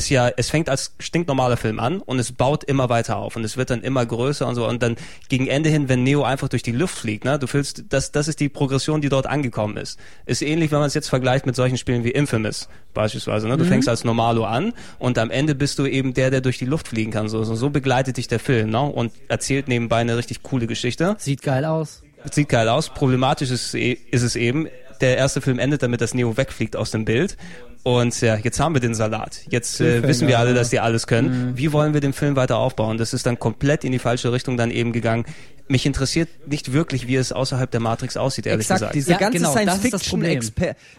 es 0.00 0.08
ja, 0.08 0.30
es 0.36 0.50
fängt 0.50 0.68
als 0.68 0.94
stinknormaler 0.98 1.56
Film 1.56 1.78
an 1.78 2.00
und 2.00 2.18
es 2.18 2.32
baut 2.32 2.64
immer 2.64 2.88
weiter 2.88 3.16
auf 3.16 3.36
und 3.36 3.44
es 3.44 3.56
wird 3.56 3.70
dann 3.70 3.82
immer 3.82 4.04
größer 4.04 4.46
und 4.46 4.54
so 4.54 4.66
und 4.66 4.82
dann 4.82 4.96
gegen 5.28 5.46
Ende 5.46 5.68
hin, 5.68 5.88
wenn 5.88 6.02
Neo 6.02 6.22
einfach 6.22 6.48
durch 6.48 6.62
die 6.62 6.72
Luft 6.72 6.96
fliegt, 6.96 7.24
ne, 7.24 7.38
du 7.38 7.46
fühlst, 7.46 7.84
das, 7.90 8.10
das 8.10 8.26
ist 8.26 8.40
die 8.40 8.48
Progression, 8.48 9.00
die 9.00 9.10
dort 9.10 9.26
angekommen 9.26 9.76
ist. 9.76 10.00
Ist 10.26 10.42
ähnlich, 10.42 10.70
wenn 10.72 10.78
man 10.78 10.88
es 10.88 10.94
jetzt 10.94 11.08
vergleicht 11.08 11.44
mit 11.46 11.54
solchen 11.54 11.76
Spielen 11.76 12.02
wie 12.02 12.10
Infamous 12.10 12.68
beispielsweise, 12.94 13.46
ne, 13.46 13.56
du 13.56 13.64
mhm. 13.64 13.68
fängst 13.68 13.88
als 13.88 14.04
Normalo 14.04 14.44
an 14.44 14.72
und 14.98 15.18
am 15.18 15.30
Ende 15.30 15.54
bist 15.54 15.78
du 15.78 15.86
eben 15.86 16.14
der, 16.14 16.30
der 16.30 16.40
durch 16.40 16.58
die 16.58 16.64
Luft 16.64 16.88
fliegen 16.88 17.10
kann, 17.10 17.28
so, 17.28 17.44
so, 17.44 17.54
so 17.54 17.70
begleitet 17.70 18.16
dich 18.16 18.26
der 18.26 18.40
Film, 18.40 18.70
ne, 18.70 18.80
und 18.80 19.12
erzählt 19.28 19.68
nebenbei 19.68 19.98
eine 19.98 20.16
richtig 20.16 20.42
coole 20.42 20.66
Geschichte. 20.66 21.14
Sieht 21.18 21.42
geil 21.42 21.64
aus. 21.64 22.02
Sieht 22.30 22.48
geil 22.48 22.68
aus. 22.68 22.90
Problematisch 22.90 23.50
ist, 23.50 23.74
ist 23.74 24.22
es 24.22 24.36
eben, 24.36 24.68
der 25.00 25.16
erste 25.16 25.40
Film 25.40 25.58
endet 25.58 25.82
damit, 25.82 26.00
dass 26.00 26.14
Neo 26.14 26.36
wegfliegt 26.36 26.76
aus 26.76 26.90
dem 26.90 27.04
Bild 27.04 27.36
und 27.82 28.20
ja, 28.20 28.36
jetzt 28.36 28.60
haben 28.60 28.74
wir 28.74 28.80
den 28.80 28.94
Salat. 28.94 29.40
Jetzt 29.48 29.80
äh, 29.80 30.02
wissen 30.02 30.28
wir 30.28 30.38
alle, 30.38 30.52
dass 30.52 30.68
die 30.68 30.80
alles 30.80 31.06
können. 31.06 31.52
Mhm. 31.52 31.56
Wie 31.56 31.72
wollen 31.72 31.94
wir 31.94 32.02
den 32.02 32.12
Film 32.12 32.36
weiter 32.36 32.58
aufbauen? 32.58 32.98
Das 32.98 33.14
ist 33.14 33.24
dann 33.24 33.38
komplett 33.38 33.84
in 33.84 33.92
die 33.92 33.98
falsche 33.98 34.32
Richtung 34.32 34.58
dann 34.58 34.70
eben 34.70 34.92
gegangen. 34.92 35.24
Mich 35.66 35.86
interessiert 35.86 36.28
nicht 36.46 36.72
wirklich, 36.72 37.06
wie 37.06 37.14
es 37.14 37.32
außerhalb 37.32 37.70
der 37.70 37.80
Matrix 37.80 38.18
aussieht, 38.18 38.44
ehrlich 38.44 38.66
Exakt, 38.66 38.80
gesagt. 38.80 38.94
Diese 38.96 39.12
ja, 39.12 39.18
ganze 39.18 39.38
genau, 39.38 39.52
Science-Fiction 39.52 40.24
äh, 40.24 40.40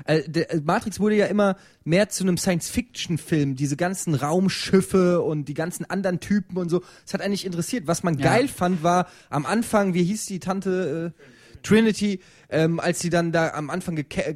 äh, 0.05 0.61
Matrix 0.63 0.99
wurde 0.99 1.15
ja 1.15 1.27
immer 1.27 1.55
mehr 1.83 2.09
zu 2.09 2.23
einem 2.23 2.37
Science-Fiction-Film. 2.37 3.55
Diese 3.55 3.75
ganzen 3.75 4.15
Raumschiffe 4.15 5.21
und 5.21 5.45
die 5.45 5.53
ganzen 5.53 5.87
anderen 5.87 6.19
Typen 6.19 6.57
und 6.57 6.69
so. 6.69 6.81
Es 7.05 7.13
hat 7.13 7.21
eigentlich 7.21 7.45
interessiert. 7.45 7.85
Was 7.85 8.01
man 8.01 8.17
ja. 8.17 8.25
geil 8.25 8.47
fand, 8.47 8.81
war 8.81 9.07
am 9.29 9.45
Anfang, 9.45 9.93
wie 9.93 10.03
hieß 10.03 10.25
die 10.25 10.39
Tante 10.39 11.13
äh, 11.15 11.21
Trinity, 11.63 12.21
ähm, 12.51 12.79
als 12.79 12.99
sie 12.99 13.09
dann 13.09 13.31
da 13.31 13.51
am 13.53 13.69
Anfang 13.69 13.97
äh, 13.97 14.35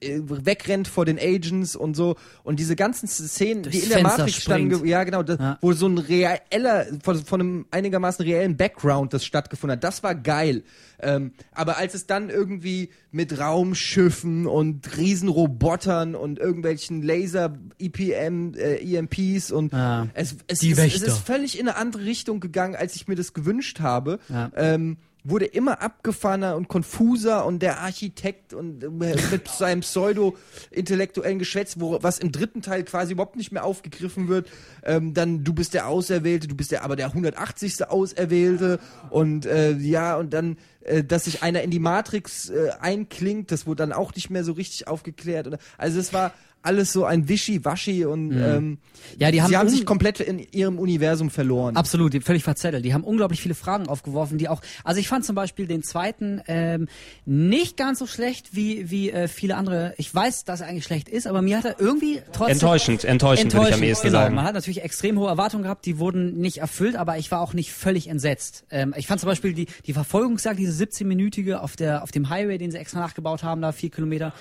äh, 0.00 0.20
wegrennt 0.24 0.88
vor 0.88 1.04
den 1.04 1.18
Agents 1.18 1.74
und 1.76 1.94
so 1.94 2.16
und 2.44 2.58
diese 2.60 2.76
ganzen 2.76 3.08
Szenen, 3.08 3.64
Durchs 3.64 3.78
die 3.78 3.84
in 3.84 3.88
der 3.90 3.98
Fenster 3.98 4.18
Matrix 4.18 4.42
standen, 4.42 4.86
ja 4.86 5.04
genau, 5.04 5.22
das, 5.24 5.38
ja. 5.38 5.58
wo 5.60 5.72
so 5.72 5.86
ein 5.86 5.98
reeller, 5.98 6.86
von, 7.02 7.24
von 7.24 7.40
einem 7.40 7.66
einigermaßen 7.70 8.24
reellen 8.24 8.56
Background 8.56 9.12
das 9.12 9.24
stattgefunden 9.24 9.76
hat, 9.76 9.84
das 9.84 10.02
war 10.02 10.14
geil. 10.14 10.62
Ähm, 11.00 11.32
aber 11.52 11.76
als 11.78 11.94
es 11.94 12.06
dann 12.06 12.30
irgendwie 12.30 12.90
mit 13.10 13.38
Raumschiffen 13.38 14.46
und 14.46 14.96
Riesenrobotern 14.96 16.14
und 16.14 16.38
irgendwelchen 16.38 17.02
Laser-EPM, 17.02 18.54
äh, 18.54 18.76
EMPs 18.76 19.50
und 19.52 19.72
ja. 19.72 20.08
es, 20.14 20.36
es, 20.46 20.62
es, 20.62 20.78
es, 20.78 21.02
ist 21.02 21.18
völlig 21.18 21.58
in 21.58 21.68
eine 21.68 21.76
andere 21.76 22.04
Richtung 22.04 22.40
gegangen, 22.40 22.74
als 22.74 22.96
ich 22.96 23.08
mir 23.08 23.14
das 23.14 23.32
gewünscht 23.32 23.80
habe. 23.80 24.18
Ja. 24.28 24.50
Ähm, 24.56 24.98
wurde 25.28 25.46
immer 25.46 25.82
abgefahrener 25.82 26.56
und 26.56 26.68
konfuser 26.68 27.44
und 27.46 27.60
der 27.60 27.80
Architekt 27.80 28.54
und 28.54 28.82
äh, 28.82 28.88
mit 28.88 29.48
seinem 29.48 29.80
pseudo-intellektuellen 29.80 31.38
Geschwätz, 31.38 31.76
wo, 31.78 31.98
was 32.02 32.18
im 32.18 32.32
dritten 32.32 32.62
Teil 32.62 32.84
quasi 32.84 33.12
überhaupt 33.12 33.36
nicht 33.36 33.52
mehr 33.52 33.64
aufgegriffen 33.64 34.28
wird, 34.28 34.48
ähm, 34.84 35.14
dann 35.14 35.44
du 35.44 35.52
bist 35.52 35.74
der 35.74 35.88
Auserwählte, 35.88 36.48
du 36.48 36.54
bist 36.54 36.70
der 36.70 36.84
aber 36.84 36.96
der 36.96 37.06
180. 37.06 37.88
Auserwählte 37.88 38.78
und 39.10 39.46
äh, 39.46 39.72
ja 39.72 40.16
und 40.16 40.32
dann 40.32 40.56
äh, 40.88 41.04
dass 41.04 41.24
sich 41.24 41.42
einer 41.42 41.62
in 41.62 41.70
die 41.70 41.78
Matrix 41.78 42.50
äh, 42.50 42.70
einklingt, 42.80 43.52
das 43.52 43.66
wurde 43.66 43.82
dann 43.82 43.92
auch 43.92 44.14
nicht 44.14 44.30
mehr 44.30 44.44
so 44.44 44.52
richtig 44.52 44.88
aufgeklärt. 44.88 45.58
Also 45.76 45.98
es 45.98 46.12
war 46.12 46.32
alles 46.62 46.92
so 46.92 47.04
ein 47.04 47.28
Wischi-Waschi 47.28 48.04
und 48.04 48.28
mhm. 48.28 48.42
ähm, 48.42 48.78
ja, 49.18 49.30
die 49.30 49.42
haben, 49.42 49.48
sie 49.48 49.56
haben 49.56 49.68
sich 49.68 49.86
komplett 49.86 50.20
in 50.20 50.38
ihrem 50.38 50.78
Universum 50.78 51.30
verloren. 51.30 51.76
Absolut, 51.76 52.12
die, 52.12 52.20
völlig 52.20 52.44
verzettelt. 52.44 52.84
Die 52.84 52.94
haben 52.94 53.04
unglaublich 53.04 53.40
viele 53.40 53.54
Fragen 53.54 53.88
aufgeworfen, 53.88 54.38
die 54.38 54.48
auch, 54.48 54.60
also 54.84 55.00
ich 55.00 55.08
fand 55.08 55.24
zum 55.24 55.34
Beispiel 55.34 55.66
den 55.66 55.82
zweiten 55.82 56.42
ähm, 56.46 56.88
nicht 57.24 57.76
ganz 57.76 57.98
so 57.98 58.06
schlecht 58.06 58.54
wie, 58.54 58.90
wie 58.90 59.10
äh, 59.10 59.28
viele 59.28 59.56
andere. 59.56 59.94
Ich 59.96 60.14
weiß, 60.14 60.44
dass 60.44 60.60
er 60.60 60.68
eigentlich 60.68 60.84
schlecht 60.84 61.08
ist, 61.08 61.26
aber 61.26 61.42
mir 61.42 61.58
hat 61.58 61.64
er 61.64 61.80
irgendwie 61.80 62.20
trotzdem... 62.32 62.54
Enttäuschend, 62.54 63.04
enttäuschend, 63.04 63.52
enttäuschend 63.52 63.54
würde 63.54 63.68
ich 63.68 63.74
am 63.74 63.82
ehesten 63.82 64.06
genau. 64.08 64.18
sagen. 64.18 64.34
Man 64.34 64.44
hat 64.44 64.54
natürlich 64.54 64.82
extrem 64.82 65.18
hohe 65.18 65.28
Erwartungen 65.28 65.62
gehabt, 65.62 65.86
die 65.86 65.98
wurden 65.98 66.38
nicht 66.38 66.58
erfüllt, 66.58 66.96
aber 66.96 67.18
ich 67.18 67.30
war 67.30 67.40
auch 67.40 67.54
nicht 67.54 67.72
völlig 67.72 68.08
entsetzt. 68.08 68.64
Ähm, 68.70 68.94
ich 68.96 69.06
fand 69.06 69.20
zum 69.20 69.28
Beispiel 69.28 69.54
die, 69.54 69.66
die 69.86 69.92
Verfolgungsjagd, 69.92 70.58
diese 70.58 70.84
17-minütige 70.84 71.56
auf, 71.56 71.76
der, 71.76 72.02
auf 72.02 72.10
dem 72.10 72.28
Highway, 72.28 72.58
den 72.58 72.70
sie 72.70 72.78
extra 72.78 73.00
nachgebaut 73.00 73.42
haben, 73.42 73.62
da 73.62 73.72
vier 73.72 73.90
Kilometer, 73.90 74.32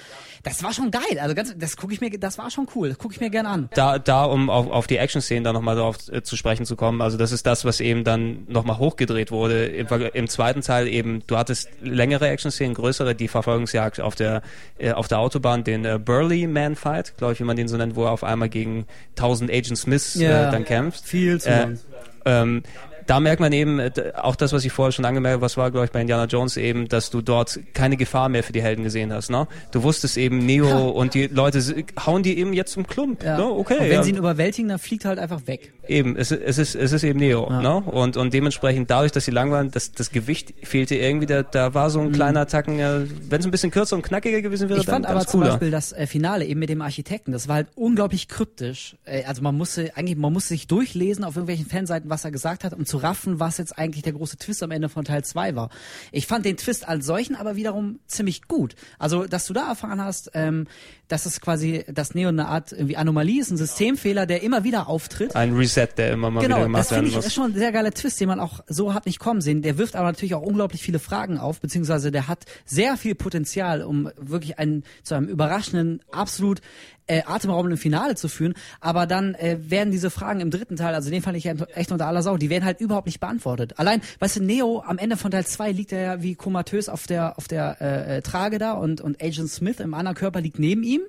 das 0.43 0.63
war 0.63 0.73
schon 0.73 0.91
geil. 0.91 1.19
Also 1.19 1.35
ganz, 1.35 1.55
das 1.57 1.77
gucke 1.77 1.93
ich 1.93 2.01
mir, 2.01 2.06
das 2.11 2.37
war 2.37 2.49
schon 2.49 2.67
cool. 2.75 2.89
Das 2.89 2.97
gucke 2.97 3.13
ich 3.13 3.19
mir 3.19 3.29
gerne 3.29 3.49
an. 3.49 3.69
Da, 3.73 3.99
da 3.99 4.25
um 4.25 4.49
auf, 4.49 4.69
auf 4.69 4.87
die 4.87 4.97
Action-Szenen 4.97 5.43
da 5.43 5.53
nochmal 5.53 5.75
drauf 5.75 5.97
äh, 6.11 6.21
zu 6.23 6.35
sprechen 6.35 6.65
zu 6.65 6.75
kommen, 6.75 7.01
also 7.01 7.17
das 7.17 7.31
ist 7.31 7.45
das, 7.45 7.65
was 7.65 7.79
eben 7.79 8.03
dann 8.03 8.45
nochmal 8.47 8.77
hochgedreht 8.77 9.31
wurde. 9.31 9.65
Im, 9.65 9.87
Im, 10.13 10.27
zweiten 10.27 10.61
Teil 10.61 10.87
eben, 10.87 11.23
du 11.27 11.37
hattest 11.37 11.69
längere 11.81 12.29
Action-Szenen, 12.29 12.73
größere, 12.73 13.15
die 13.15 13.27
Verfolgungsjagd 13.27 13.99
auf 13.99 14.15
der, 14.15 14.41
äh, 14.77 14.91
auf 14.91 15.07
der 15.07 15.19
Autobahn, 15.19 15.63
den 15.63 15.85
äh, 15.85 15.99
Burley 15.99 16.47
Man 16.47 16.75
Fight, 16.75 17.17
glaube 17.17 17.33
ich, 17.33 17.39
wie 17.39 17.43
man 17.43 17.57
den 17.57 17.67
so 17.67 17.77
nennt, 17.77 17.95
wo 17.95 18.05
er 18.05 18.11
auf 18.11 18.23
einmal 18.23 18.49
gegen 18.49 18.85
1000 19.17 19.51
Agent 19.51 19.77
Smiths 19.77 20.15
ja, 20.15 20.49
äh, 20.49 20.51
dann 20.51 20.65
kämpft. 20.65 21.05
Viel 21.05 21.39
zu 21.39 21.49
lang. 21.49 21.79
Ähm, 22.25 22.63
da 23.07 23.19
merkt 23.19 23.39
man 23.39 23.53
eben, 23.53 23.79
äh, 23.79 23.91
auch 24.15 24.35
das, 24.35 24.53
was 24.53 24.65
ich 24.65 24.71
vorher 24.71 24.91
schon 24.91 25.05
angemerkt 25.05 25.35
habe, 25.35 25.41
was 25.41 25.57
war, 25.57 25.71
glaube 25.71 25.85
ich, 25.85 25.91
bei 25.91 26.01
Indiana 26.01 26.25
Jones 26.25 26.57
eben, 26.57 26.87
dass 26.87 27.09
du 27.09 27.21
dort 27.21 27.59
keine 27.73 27.97
Gefahr 27.97 28.29
mehr 28.29 28.43
für 28.43 28.53
die 28.53 28.61
Helden 28.61 28.83
gesehen 28.83 29.11
hast. 29.13 29.29
Ne? 29.29 29.47
Du 29.71 29.83
wusstest 29.83 30.17
eben, 30.17 30.45
Neo 30.45 30.67
ja. 30.67 30.77
und 30.77 31.13
die 31.13 31.27
Leute 31.27 31.61
hauen 32.05 32.21
die 32.21 32.37
eben 32.37 32.53
jetzt 32.53 32.73
zum 32.73 32.85
Klump. 32.85 33.23
Ja. 33.23 33.37
Ne? 33.37 33.45
Okay. 33.45 33.75
Und 33.75 33.83
wenn 33.85 33.91
ja. 33.91 34.03
sie 34.03 34.11
ihn 34.11 34.17
überwältigen, 34.17 34.69
dann 34.69 34.79
fliegt 34.79 35.05
er 35.05 35.09
halt 35.09 35.19
einfach 35.19 35.47
weg. 35.47 35.73
Eben, 35.87 36.17
es, 36.17 36.31
es, 36.31 36.57
ist, 36.57 36.75
es 36.75 36.91
ist 36.91 37.03
eben 37.03 37.19
Neo. 37.19 37.47
Ja. 37.49 37.61
Ne? 37.61 37.75
Und, 37.77 38.17
und 38.17 38.33
dementsprechend, 38.33 38.91
dadurch, 38.91 39.13
dass 39.13 39.23
sie 39.25 39.31
lang 39.31 39.51
waren, 39.51 39.71
das, 39.71 39.93
das 39.93 40.11
Gewicht 40.11 40.53
fehlte 40.63 40.95
irgendwie, 40.95 41.27
da, 41.27 41.43
da 41.43 41.73
war 41.73 41.89
so 41.89 42.01
ein 42.01 42.09
mhm. 42.09 42.13
kleiner 42.13 42.45
Tacken, 42.45 42.77
ja, 42.77 43.01
wenn 43.29 43.39
es 43.39 43.45
ein 43.45 43.51
bisschen 43.51 43.71
kürzer 43.71 43.95
und 43.95 44.01
knackiger 44.01 44.41
gewesen 44.41 44.67
wäre, 44.67 44.81
ich 44.81 44.85
dann 44.85 45.03
Ich 45.03 45.07
fand 45.07 45.15
aber 45.15 45.25
zum 45.25 45.39
Beispiel 45.39 45.71
das 45.71 45.93
äh, 45.93 46.07
Finale 46.07 46.45
eben 46.45 46.59
mit 46.59 46.69
dem 46.69 46.81
Architekten, 46.81 47.31
das 47.31 47.47
war 47.47 47.55
halt 47.55 47.67
unglaublich 47.75 48.27
kryptisch. 48.27 48.97
Äh, 49.05 49.23
also 49.23 49.41
man 49.41 49.55
musste, 49.55 49.95
eigentlich, 49.95 50.17
man 50.17 50.33
musste 50.33 50.49
sich 50.49 50.67
durchlesen 50.67 51.23
auf 51.23 51.35
irgendwelchen 51.35 51.65
Fanseiten, 51.65 52.09
was 52.09 52.25
er 52.25 52.31
gesagt 52.31 52.65
hat, 52.65 52.73
um 52.73 52.85
zu 52.85 52.96
raffen, 52.97 53.39
was 53.39 53.57
jetzt 53.57 53.77
eigentlich 53.77 54.03
der 54.03 54.13
große 54.13 54.37
Twist 54.37 54.61
am 54.63 54.71
Ende 54.71 54.89
von 54.89 55.05
Teil 55.05 55.23
2 55.23 55.55
war. 55.55 55.69
Ich 56.11 56.27
fand 56.27 56.45
den 56.45 56.57
Twist 56.57 56.87
als 56.87 57.05
solchen 57.05 57.35
aber 57.35 57.55
wiederum 57.55 57.99
ziemlich 58.07 58.47
gut. 58.47 58.75
Also, 58.99 59.25
dass 59.25 59.45
du 59.45 59.53
da 59.53 59.69
erfahren 59.69 60.01
hast, 60.01 60.31
ähm, 60.33 60.67
dass 61.07 61.25
es 61.25 61.39
quasi, 61.39 61.85
dass 61.87 62.15
Neo 62.15 62.29
eine 62.29 62.47
Art 62.47 62.71
irgendwie 62.71 62.97
Anomalie 62.97 63.41
ist, 63.41 63.51
ein 63.51 63.57
Systemfehler, 63.57 64.25
der 64.25 64.43
immer 64.43 64.63
wieder 64.63 64.87
auftritt. 64.87 65.35
Ein 65.35 65.55
Reset, 65.55 65.87
der 65.97 66.11
immer 66.11 66.29
mal 66.29 66.41
genau, 66.41 66.57
wieder 66.57 66.65
gemacht 66.65 66.91
werden 66.91 67.05
muss. 67.05 67.15
Das 67.15 67.27
ist 67.27 67.33
schon 67.33 67.51
ein 67.51 67.57
sehr 67.57 67.71
geiler 67.71 67.91
Twist, 67.91 68.19
den 68.19 68.27
man 68.27 68.39
auch 68.39 68.61
so 68.67 68.93
hat 68.93 69.05
nicht 69.05 69.19
kommen 69.19 69.41
sehen. 69.41 69.61
Der 69.61 69.77
wirft 69.77 69.95
aber 69.95 70.07
natürlich 70.07 70.35
auch 70.35 70.41
unglaublich 70.41 70.81
viele 70.81 70.99
Fragen 70.99 71.37
auf, 71.37 71.61
beziehungsweise 71.61 72.11
der 72.11 72.27
hat 72.27 72.45
sehr 72.65 72.97
viel 72.97 73.15
Potenzial, 73.15 73.83
um 73.83 74.09
wirklich 74.17 74.59
einen, 74.59 74.83
zu 75.03 75.15
einem 75.15 75.27
überraschenden, 75.27 76.01
absolut 76.11 76.61
äh, 77.07 77.23
atemberaubenden 77.25 77.77
Finale 77.77 78.15
zu 78.15 78.27
führen, 78.27 78.53
aber 78.79 79.07
dann 79.07 79.35
äh, 79.35 79.57
werden 79.61 79.91
diese 79.91 80.09
Fragen 80.09 80.39
im 80.39 80.51
dritten 80.51 80.75
Teil, 80.75 80.93
also 80.93 81.09
den 81.09 81.21
fand 81.21 81.37
ich 81.37 81.45
echt 81.45 81.91
unter 81.91 82.07
aller 82.07 82.21
Sau, 82.21 82.37
die 82.37 82.49
werden 82.49 82.65
halt 82.65 82.79
überhaupt 82.79 83.07
nicht 83.07 83.19
beantwortet. 83.19 83.79
Allein, 83.79 84.01
weißt 84.19 84.37
du, 84.37 84.43
Neo 84.43 84.83
am 84.85 84.97
Ende 84.97 85.17
von 85.17 85.31
Teil 85.31 85.45
2 85.45 85.71
liegt 85.71 85.91
er 85.91 86.01
ja 86.01 86.21
wie 86.21 86.35
komatös 86.35 86.89
auf 86.89 87.07
der 87.07 87.37
auf 87.37 87.47
der 87.47 87.77
äh, 87.81 88.17
äh, 88.17 88.21
Trage 88.21 88.59
da 88.59 88.73
und 88.73 89.01
und 89.01 89.21
Agent 89.21 89.49
Smith 89.49 89.79
im 89.79 89.93
anderen 89.93 90.15
Körper 90.17 90.41
liegt 90.41 90.59
neben 90.59 90.83
ihm. 90.83 91.01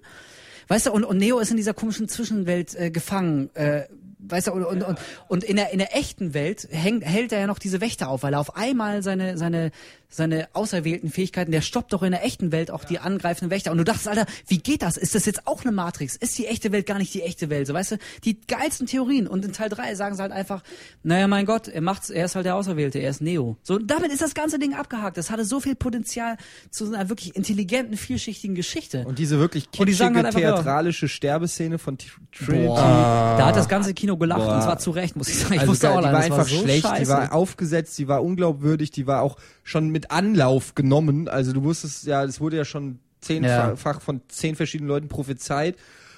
Weißt 0.69 0.87
du, 0.87 0.93
und, 0.93 1.05
und 1.05 1.17
Neo 1.17 1.39
ist 1.39 1.51
in 1.51 1.57
dieser 1.57 1.73
komischen 1.73 2.09
Zwischenwelt 2.09 2.75
äh, 2.75 2.91
gefangen. 2.91 3.49
Äh, 3.55 3.85
weißt 4.19 4.49
du, 4.49 4.53
und, 4.53 4.83
und, 4.83 4.99
und, 5.29 5.45
in 5.45 5.57
der 5.57 5.73
in 5.73 5.79
der 5.79 5.97
echten 5.97 6.35
Welt 6.35 6.69
hängt, 6.71 7.05
hält 7.05 7.33
er 7.33 7.41
ja 7.41 7.47
noch 7.47 7.59
diese 7.59 7.81
Wächter 7.81 8.09
auf, 8.09 8.23
weil 8.23 8.35
er 8.35 8.41
auf 8.41 8.57
einmal 8.57 9.03
seine 9.03 9.39
seine 9.39 9.71
seine 10.11 10.49
auserwählten 10.55 11.11
Fähigkeiten, 11.11 11.53
der 11.53 11.61
stoppt 11.61 11.93
doch 11.93 12.03
in 12.03 12.13
der 12.13 12.25
echten 12.25 12.51
Welt 12.51 12.71
auch 12.71 12.85
die 12.85 12.99
angreifenden 12.99 13.51
Wächter. 13.51 13.71
Und 13.71 13.79
du 13.79 13.85
dachtest, 13.85 14.09
Alter, 14.09 14.27
wie 14.47 14.59
geht 14.59 14.83
das? 14.83 14.97
Ist 14.97 15.15
das 15.15 15.27
jetzt 15.27 15.47
auch 15.47 15.63
eine 15.63 15.73
Matrix? 15.73 16.17
Ist 16.17 16.39
die 16.39 16.47
echte 16.47 16.73
Welt 16.73 16.87
gar 16.87 16.99
nicht 16.99 17.13
die 17.13 17.23
echte 17.23 17.51
Welt? 17.51 17.67
So, 17.67 17.75
weißt 17.75 17.93
du, 17.93 17.99
die 18.25 18.41
geilsten 18.41 18.87
Theorien. 18.87 19.27
Und 19.27 19.45
in 19.45 19.53
Teil 19.53 19.69
3 19.69 19.95
sagen 19.95 20.17
sie 20.17 20.23
halt 20.23 20.33
einfach, 20.33 20.63
naja, 21.03 21.29
mein 21.29 21.45
Gott, 21.45 21.69
er 21.69 21.83
macht's, 21.83 22.09
er 22.09 22.25
ist 22.25 22.37
halt 22.37 22.47
der 22.47 22.57
Auserwählte, 22.57 22.99
er 22.99 23.11
ist 23.11 23.21
Neo. 23.21 23.59
So, 23.63 23.79
damit 23.79 24.11
ist 24.11 24.23
das 24.23 24.33
ganze 24.33 24.59
Ding 24.59 24.75
abgehakt. 24.75 25.19
Das 25.19 25.31
hatte 25.31 25.45
so 25.45 25.61
viel 25.61 25.75
Potenzial 25.75 26.39
zu 26.71 26.87
einer 26.87 27.11
wirklich 27.11 27.37
intelligenten, 27.37 27.99
vielschichtigen 27.99 28.57
Geschichte. 28.57 29.05
Und 29.07 29.19
diese 29.19 29.39
wirklich 29.39 29.71
kitschige, 29.71 30.05
halt 30.05 30.17
einfach, 30.27 30.41
theatralische 30.41 31.07
ja, 31.07 31.11
Sterbeszene 31.11 31.79
von 31.79 31.99
Trinity. 31.99 32.67
Boah. 32.67 33.37
Da 33.39 33.47
hat 33.47 33.57
das 33.57 33.69
ganze 33.69 33.93
Kino 33.93 34.17
gelacht 34.17 34.41
Boah. 34.41 34.55
und 34.55 34.63
zwar 34.63 34.79
zu 34.79 34.91
Recht, 34.91 35.17
muss 35.17 35.29
ich 35.29 35.39
sagen. 35.39 35.55
Ich 35.55 35.61
also 35.61 35.73
wusste 35.73 35.91
auch, 35.91 35.99
die 35.99 36.05
war 36.05 36.17
einfach 36.17 36.39
war 36.39 36.45
so 36.45 36.63
schlecht, 36.63 36.87
scheiße. 36.87 37.03
die 37.03 37.09
war 37.09 37.33
aufgesetzt, 37.35 37.99
die 37.99 38.09
war 38.09 38.25
unglaubwürdig, 38.25 38.91
die 38.91 39.07
war 39.07 39.21
auch 39.23 39.37
schon 39.63 39.91
mit 39.91 39.98
Anlauf 40.07 40.75
genommen. 40.75 41.29
Also 41.29 41.53
du 41.53 41.63
wusstest 41.63 42.07
ja, 42.07 42.25
es 42.25 42.41
wurde 42.41 42.57
ja 42.57 42.65
schon 42.65 42.99
zehnfach 43.21 43.95
ja. 43.95 44.01
von 44.01 44.21
zehn 44.29 44.57
verschiedenen 44.57 44.89
Leuten 44.89 45.09
prophezeit 45.09 45.77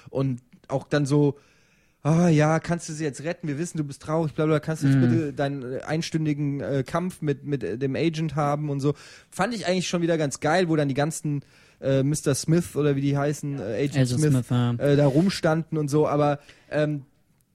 und 0.09 0.41
auch 0.67 0.87
dann 0.87 1.05
so, 1.05 1.37
ah 2.03 2.25
oh, 2.25 2.27
ja, 2.27 2.59
kannst 2.59 2.89
du 2.89 2.93
sie 2.93 3.03
jetzt 3.03 3.23
retten? 3.23 3.47
Wir 3.47 3.57
wissen, 3.57 3.77
du 3.77 3.83
bist 3.83 4.01
traurig, 4.01 4.33
bla 4.33 4.45
bla, 4.45 4.59
kannst 4.59 4.83
du 4.83 4.87
jetzt 4.87 4.97
mhm. 4.97 5.01
bitte 5.01 5.33
deinen 5.33 5.81
einstündigen 5.81 6.61
äh, 6.61 6.83
Kampf 6.85 7.21
mit, 7.21 7.43
mit 7.45 7.63
äh, 7.63 7.77
dem 7.77 7.95
Agent 7.95 8.35
haben 8.35 8.69
und 8.69 8.79
so. 8.79 8.93
Fand 9.29 9.53
ich 9.53 9.67
eigentlich 9.67 9.87
schon 9.87 10.01
wieder 10.01 10.17
ganz 10.17 10.39
geil, 10.39 10.69
wo 10.69 10.75
dann 10.75 10.87
die 10.87 10.93
ganzen 10.93 11.43
äh, 11.79 12.03
Mr. 12.03 12.35
Smith 12.35 12.75
oder 12.75 12.95
wie 12.95 13.01
die 13.01 13.17
heißen, 13.17 13.59
äh, 13.59 13.63
Agent, 13.63 13.95
Agent 13.95 14.09
Smith, 14.09 14.31
Smith 14.31 14.49
ja. 14.49 14.73
äh, 14.73 14.95
da 14.95 15.07
rumstanden 15.07 15.77
und 15.77 15.89
so, 15.89 16.07
aber 16.07 16.39
ähm, 16.69 17.03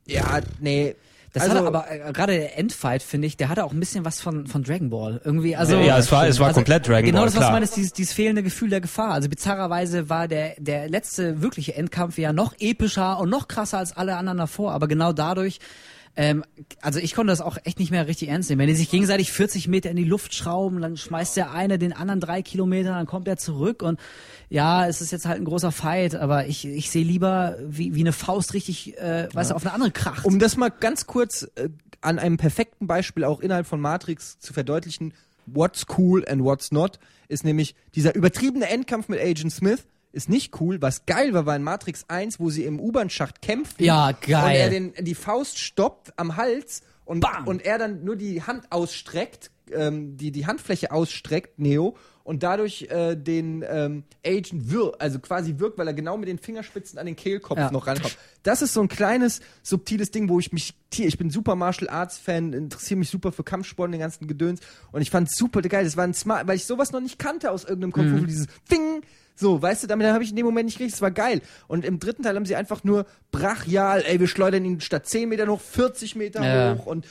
ja, 0.07 0.41
nee, 0.61 0.95
Das 1.37 1.45
Also- 1.51 1.57
hatte 1.57 1.67
aber 1.67 1.91
äh, 1.91 2.13
gerade 2.13 2.33
der 2.33 2.59
Endfight, 2.59 3.03
finde 3.03 3.27
ich, 3.27 3.37
der 3.37 3.51
hatte 3.51 3.63
auch 3.65 3.73
ein 3.73 3.79
bisschen 3.79 4.05
was 4.07 4.21
von, 4.23 4.47
von 4.47 4.63
Dragon 4.63 4.89
Ball. 4.89 5.21
Irgendwie, 5.23 5.55
also. 5.55 5.77
Ja, 5.79 5.99
es 5.99 6.11
war- 6.11 6.27
es 6.27 6.39
war 6.41 6.53
komplett 6.55 6.89
Dragon 6.89 7.05
genau 7.05 7.19
Ball, 7.19 7.27
das, 7.27 7.35
was 7.35 7.41
klar. 7.43 7.53
meine, 7.53 7.65
ist 7.65 7.77
dieses, 7.77 7.93
dieses 7.93 8.15
fehlende 8.15 8.43
Gefühl 8.43 8.71
der 8.71 8.81
Gefahr. 8.81 9.11
Also 9.13 9.29
bizarrerweise 9.29 10.09
war 10.09 10.29
der, 10.29 10.55
der 10.59 10.89
letzte 10.89 11.43
wirkliche 11.43 11.75
Endkampf 11.75 12.17
ja 12.17 12.33
noch 12.33 12.55
epischer 12.59 13.19
und 13.19 13.29
noch 13.29 13.49
krasser 13.49 13.77
als 13.79 13.95
alle 13.97 14.17
anderen 14.17 14.39
davor. 14.39 14.73
Aber 14.73 14.89
genau 14.89 15.13
dadurch, 15.13 15.59
ähm, 16.17 16.45
also 16.81 16.99
ich 16.99 17.15
konnte 17.15 17.31
das 17.31 17.41
auch 17.41 17.59
echt 17.65 17.79
nicht 17.79 17.91
mehr 17.91 18.07
richtig 18.07 18.29
ernst 18.29 18.49
nehmen. 18.49 18.61
Wenn 18.61 18.69
die 18.69 18.75
sich 18.75 18.91
gegenseitig 18.91 19.33
40 19.33 19.69
Meter 19.69 19.91
in 19.91 19.97
die 19.97 20.05
Luft 20.05 20.35
schrauben, 20.35 20.81
dann 20.81 20.97
schmeißt 20.97 21.37
der 21.37 21.53
eine 21.53 21.79
den 21.79 21.93
anderen 21.93 22.21
drei 22.21 22.43
Kilometer, 22.43 22.91
dann 22.91 23.07
kommt 23.07 23.29
er 23.29 23.37
zurück 23.37 23.83
und 23.83 24.01
ja, 24.49 24.87
es 24.87 25.01
ist 25.01 25.13
jetzt 25.13 25.27
halt 25.27 25.39
ein 25.39 25.45
großer 25.45 25.73
Fight, 25.73 26.15
aber 26.15 26.47
ich, 26.47 26.67
ich 26.67 26.91
sehe 26.91 27.05
lieber, 27.05 27.57
wie, 27.61 27.95
wie 27.95 28.01
eine 28.01 28.13
Faust 28.13 28.55
richtig, 28.55 28.97
äh, 28.99 29.29
weißt 29.33 29.51
du, 29.51 29.55
auf 29.55 29.65
eine 29.65 29.75
andere 29.75 29.91
kracht. 29.91 30.25
Um 30.25 30.39
das 30.39 30.57
mal 30.57 30.71
ganz 30.71 31.07
kurz 31.07 31.49
äh, 31.57 31.69
an 32.01 32.19
einem 32.19 32.39
perfekten 32.39 32.87
Beispiel 32.87 33.25
auch 33.25 33.41
innerhalb 33.41 33.67
von 33.67 33.81
Matrix 33.81 34.39
zu 34.39 34.53
verdeutlichen, 34.53 35.13
what's 35.47 35.87
cool 35.99 36.25
and 36.27 36.43
what's 36.43 36.73
not, 36.73 36.99
ist 37.29 37.45
nämlich 37.45 37.75
dieser 37.95 38.15
übertriebene 38.15 38.69
Endkampf 38.69 39.09
mit 39.09 39.21
Agent 39.21 39.53
Smith 39.53 39.87
ist 40.17 40.29
nicht 40.29 40.61
cool. 40.61 40.81
Was 40.83 41.07
geil 41.07 41.33
war, 41.35 41.47
war 41.47 41.55
in 41.57 41.63
Matrix 41.63 42.05
1, 42.09 42.41
wo 42.41 42.51
sie 42.51 42.65
im 42.65 42.81
U-Bahn-Schacht 42.81 43.43
kämpfen. 43.43 43.85
Ja, 43.85 44.13
geil. 44.13 44.45
Und 44.45 44.51
er 44.51 44.71
den, 44.71 45.05
die 45.05 45.15
Faust 45.15 45.59
stoppt 45.59 46.13
am 46.19 46.37
Hals 46.37 46.81
und, 47.05 47.21
Bam. 47.21 47.47
und 47.47 47.65
er 47.65 47.79
dann 47.79 48.03
nur 48.05 48.17
die 48.17 48.43
Hand 48.43 48.65
ausstreckt, 48.71 49.51
ähm, 49.73 50.17
die, 50.17 50.31
die 50.33 50.47
Handfläche 50.47 50.91
ausstreckt, 50.93 51.59
Neo, 51.59 51.97
und 52.25 52.43
dadurch 52.43 52.83
äh, 52.91 53.15
den 53.15 53.65
ähm, 53.69 54.03
Agent 54.27 54.71
wirkt, 54.71 55.01
also 55.01 55.19
quasi 55.21 55.55
wirkt, 55.59 55.79
weil 55.79 55.87
er 55.87 55.95
genau 55.95 56.17
mit 56.17 56.29
den 56.29 56.39
Fingerspitzen 56.39 56.99
an 56.99 57.07
den 57.07 57.15
Kehlkopf 57.15 57.59
Ja. 57.59 57.71
noch 57.71 57.87
rankommt. 57.87 58.17
Das 58.43 58.63
ist 58.63 58.75
so 58.75 58.81
ein 58.83 58.89
kleines, 58.89 59.41
subtiles 59.63 60.11
Ding, 60.11 60.29
wo 60.29 60.41
ich 60.41 60.53
mich, 60.53 60.75
ich 60.97 61.19
bin 61.19 61.31
super 61.31 61.55
Martial 61.55 61.89
Arts 61.89 62.19
Fan, 62.19 62.53
interessiere 62.53 62.99
mich 62.99 63.11
super 63.11 63.31
für 63.31 63.45
Kampfsport 63.45 63.87
und 63.89 63.93
den 63.93 64.01
ganzen 64.01 64.27
Gedöns 64.27 64.59
und 64.91 65.03
ich 65.03 65.11
fand 65.11 65.31
super 65.33 65.63
geil, 65.63 65.85
das 65.85 65.97
war 65.97 66.03
ein 66.05 66.15
smart, 66.15 66.49
weil 66.49 66.57
ich 66.57 66.65
sowas 66.65 66.91
noch 66.91 67.01
nicht 67.01 67.19
kannte 67.21 67.51
aus 67.53 67.63
irgendeinem 67.65 67.93
Kung 67.93 68.11
Mhm. 68.11 68.19
Fu, 68.19 68.25
dieses 68.27 68.47
Ding, 68.71 69.03
so, 69.37 69.61
weißt 69.63 69.83
du, 69.85 69.87
damit 69.87 70.07
habe 70.09 70.25
ich 70.25 70.31
in 70.31 70.37
dem 70.37 70.47
Moment 70.47 70.67
nicht 70.67 70.79
gekriegt, 70.79 70.95
das 70.95 71.03
war 71.03 71.11
geil. 71.13 71.41
Und 71.69 71.85
im 71.85 72.01
dritten 72.01 72.23
Teil 72.23 72.35
haben 72.35 72.47
sie 72.47 72.57
einfach 72.57 72.83
nur 72.83 73.07
brachial, 73.31 74.03
ey, 74.07 74.19
wir 74.19 74.27
schleudern 74.29 74.65
ihn 74.65 74.81
statt 74.81 75.07
10 75.07 75.29
Meter 75.29 75.47
noch 75.47 75.61
40 75.61 76.17
Meter 76.17 76.43
Ja. 76.43 76.75
hoch 76.79 76.87
und 76.87 77.07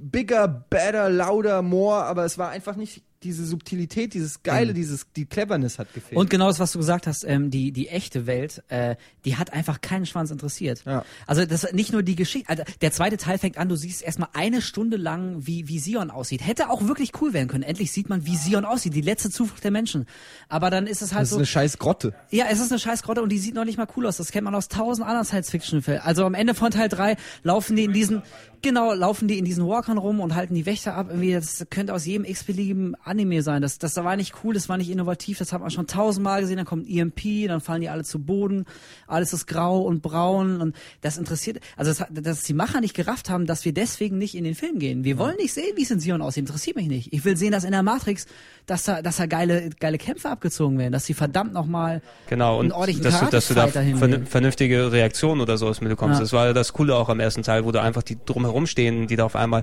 bigger, 0.00 0.48
better, 0.48 1.10
louder, 1.10 1.62
more, 1.62 2.04
aber 2.04 2.24
es 2.24 2.38
war 2.38 2.48
einfach 2.50 2.76
nicht 2.76 3.02
diese 3.22 3.44
Subtilität, 3.44 4.14
dieses 4.14 4.42
Geile, 4.42 4.72
dieses, 4.72 5.06
die 5.14 5.26
Cleverness 5.26 5.78
hat 5.78 5.92
gefehlt. 5.92 6.18
Und 6.18 6.30
genau 6.30 6.48
das, 6.48 6.58
was 6.58 6.72
du 6.72 6.78
gesagt 6.78 7.06
hast, 7.06 7.24
ähm, 7.24 7.50
die, 7.50 7.70
die 7.70 7.88
echte 7.88 8.26
Welt, 8.26 8.62
äh, 8.68 8.96
die 9.26 9.36
hat 9.36 9.52
einfach 9.52 9.82
keinen 9.82 10.06
Schwanz 10.06 10.30
interessiert. 10.30 10.82
Ja. 10.86 11.04
Also 11.26 11.44
das 11.44 11.70
nicht 11.72 11.92
nur 11.92 12.02
die 12.02 12.16
Geschichte, 12.16 12.48
also 12.48 12.62
der 12.80 12.92
zweite 12.92 13.18
Teil 13.18 13.36
fängt 13.36 13.58
an, 13.58 13.68
du 13.68 13.76
siehst 13.76 14.02
erstmal 14.02 14.30
eine 14.32 14.62
Stunde 14.62 14.96
lang, 14.96 15.46
wie, 15.46 15.68
wie 15.68 15.78
Sion 15.78 16.10
aussieht. 16.10 16.46
Hätte 16.46 16.70
auch 16.70 16.86
wirklich 16.86 17.12
cool 17.20 17.34
werden 17.34 17.48
können. 17.48 17.62
Endlich 17.62 17.92
sieht 17.92 18.08
man, 18.08 18.24
wie 18.24 18.36
Sion 18.36 18.64
aussieht, 18.64 18.94
die 18.94 19.02
letzte 19.02 19.28
Zuflucht 19.28 19.62
der 19.64 19.70
Menschen. 19.70 20.06
Aber 20.48 20.70
dann 20.70 20.86
ist 20.86 21.02
es 21.02 21.12
halt 21.12 21.22
das 21.22 21.28
ist 21.28 21.32
so. 21.32 21.36
eine 21.36 21.46
scheiß 21.46 21.78
Grotte. 21.78 22.14
Ja, 22.30 22.46
es 22.50 22.58
ist 22.58 22.72
eine 22.72 22.78
Scheißgrotte 22.78 23.22
und 23.22 23.28
die 23.30 23.38
sieht 23.38 23.54
noch 23.54 23.66
nicht 23.66 23.76
mal 23.76 23.88
cool 23.96 24.06
aus. 24.06 24.16
Das 24.16 24.32
kennt 24.32 24.44
man 24.44 24.54
aus 24.54 24.68
tausend 24.68 25.06
anderen 25.06 25.26
Science-Fiction-Filmen. 25.26 26.00
Also 26.02 26.24
am 26.24 26.32
Ende 26.32 26.54
von 26.54 26.70
Teil 26.70 26.88
3 26.88 27.16
laufen 27.42 27.76
die 27.76 27.84
in 27.84 27.92
diesen, 27.92 28.22
genau, 28.62 28.92
laufen 28.92 29.28
die 29.28 29.38
in 29.38 29.44
diesen 29.44 29.66
Walkern 29.66 29.98
rum 29.98 30.20
und 30.20 30.34
halten 30.34 30.54
die 30.54 30.66
Wächter 30.66 30.94
ab. 30.94 31.06
Irgendwie, 31.10 31.32
das 31.32 31.66
könnte 31.70 31.94
aus 31.94 32.06
jedem 32.06 32.24
x-beliebigen 32.24 32.94
Anime 33.04 33.42
sein. 33.42 33.62
Das, 33.62 33.78
das 33.78 33.96
war 33.96 34.16
nicht 34.16 34.34
cool, 34.44 34.54
das 34.54 34.68
war 34.68 34.76
nicht 34.76 34.90
innovativ, 34.90 35.38
das 35.38 35.52
hat 35.52 35.60
man 35.60 35.70
schon 35.70 35.86
tausendmal 35.86 36.40
gesehen. 36.40 36.56
Dann 36.56 36.66
kommt 36.66 36.88
ein 36.88 36.96
EMP, 36.96 37.48
dann 37.48 37.60
fallen 37.60 37.80
die 37.80 37.88
alle 37.88 38.04
zu 38.04 38.18
Boden. 38.18 38.66
Alles 39.06 39.32
ist 39.32 39.46
grau 39.46 39.80
und 39.82 40.02
braun 40.02 40.60
und 40.60 40.76
das 41.00 41.18
interessiert, 41.18 41.60
also 41.76 41.92
das, 41.92 42.06
dass 42.10 42.42
die 42.42 42.54
Macher 42.54 42.80
nicht 42.80 42.94
gerafft 42.94 43.30
haben, 43.30 43.46
dass 43.46 43.64
wir 43.64 43.72
deswegen 43.72 44.18
nicht 44.18 44.34
in 44.34 44.44
den 44.44 44.54
Film 44.54 44.78
gehen. 44.78 45.04
Wir 45.04 45.18
wollen 45.18 45.36
nicht 45.36 45.52
sehen, 45.52 45.72
wie 45.76 45.82
es 45.82 45.90
in 45.90 46.00
Sion 46.00 46.22
aussieht. 46.22 46.42
Interessiert 46.42 46.76
mich 46.76 46.88
nicht. 46.88 47.12
Ich 47.12 47.24
will 47.24 47.36
sehen, 47.36 47.52
dass 47.52 47.64
in 47.64 47.72
der 47.72 47.82
Matrix, 47.82 48.26
dass 48.66 48.84
da, 48.84 49.02
dass 49.02 49.16
da 49.16 49.26
geile, 49.26 49.70
geile 49.80 49.98
Kämpfe 49.98 50.28
abgezogen 50.28 50.78
werden, 50.78 50.92
dass 50.92 51.06
sie 51.06 51.14
verdammt 51.14 51.52
nochmal 51.52 52.02
Genau, 52.28 52.58
und 52.58 52.66
einen 52.66 52.72
ordentlichen 52.72 53.02
dass 53.02 53.20
du, 53.20 53.26
dass 53.26 53.48
du 53.48 53.54
da 53.54 53.68
vernünftige 53.68 54.92
Reaktionen 54.92 55.40
oder 55.40 55.56
sowas 55.56 55.80
mitbekommst. 55.80 56.18
Ja. 56.18 56.20
Das 56.20 56.32
war 56.32 56.46
ja 56.46 56.52
das 56.52 56.72
Coole 56.72 56.94
auch 56.94 57.08
am 57.08 57.20
ersten 57.20 57.42
Teil, 57.42 57.64
wo 57.64 57.72
du 57.72 57.80
einfach 57.80 58.02
die 58.02 58.18
drumherum 58.24 58.49
stehen, 58.66 59.06
die 59.06 59.16
da 59.16 59.24
auf 59.24 59.36
einmal 59.36 59.62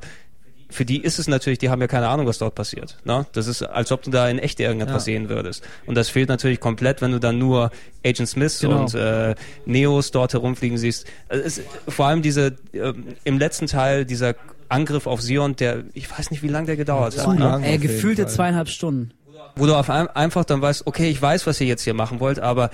für 0.70 0.84
die 0.84 1.02
ist 1.02 1.18
es 1.18 1.30
natürlich, 1.30 1.60
die 1.60 1.70
haben 1.70 1.80
ja 1.80 1.88
keine 1.88 2.10
Ahnung, 2.10 2.28
was 2.28 2.40
dort 2.40 2.54
passiert. 2.54 2.98
Ne? 3.06 3.26
Das 3.32 3.48
ist, 3.48 3.62
als 3.64 3.92
ob 3.94 4.02
du 4.04 4.12
da 4.12 4.28
in 4.28 4.38
echt 4.38 4.60
irgendetwas 4.60 5.06
sehen 5.06 5.30
würdest. 5.30 5.64
Und 5.86 5.96
das 5.96 6.10
fehlt 6.10 6.28
natürlich 6.28 6.60
komplett, 6.60 7.02
wenn 7.02 7.14
du 7.14 7.20
dann 7.20 7.38
nur 7.38 7.72
Agent 8.06 8.28
Smith 8.28 8.60
Genau. 8.60 8.82
und 8.82 8.94
äh, 8.94 9.34
Neos 9.66 10.12
dort 10.12 10.34
herumfliegen 10.34 10.78
siehst. 10.78 11.08
Also 11.30 11.44
es, 11.46 11.62
vor 11.88 12.08
allem 12.08 12.22
diese, 12.22 12.58
ähm, 12.74 13.06
im 13.24 13.40
letzten 13.40 13.68
Teil, 13.68 14.04
dieser 14.04 14.36
Angriff 14.68 15.08
auf 15.08 15.22
Sion, 15.22 15.56
der, 15.56 15.86
ich 15.94 16.12
weiß 16.12 16.32
nicht, 16.32 16.44
wie 16.44 16.50
lange 16.50 16.68
der 16.68 16.76
gedauert 16.76 17.14
Zu 17.14 17.26
hat. 17.26 17.40
Ne? 17.40 17.46
lang. 17.46 17.64
Ey, 17.64 17.72
jeden 17.72 17.84
gefühlte 17.84 18.28
zweieinhalb 18.28 18.68
Stunden. 18.68 19.12
wo 19.56 19.68
du 19.68 19.74
auf 19.74 19.90
ein, 19.90 20.08
einfach 20.10 20.44
dann 20.44 20.62
weißt, 20.62 20.86
okay, 20.86 21.10
ich 21.10 21.22
weiß, 21.22 21.48
was 21.48 21.62
ihr 21.62 21.68
jetzt 21.68 21.84
hier 21.84 21.94
machen 21.94 22.20
wollt, 22.20 22.40
aber 22.40 22.72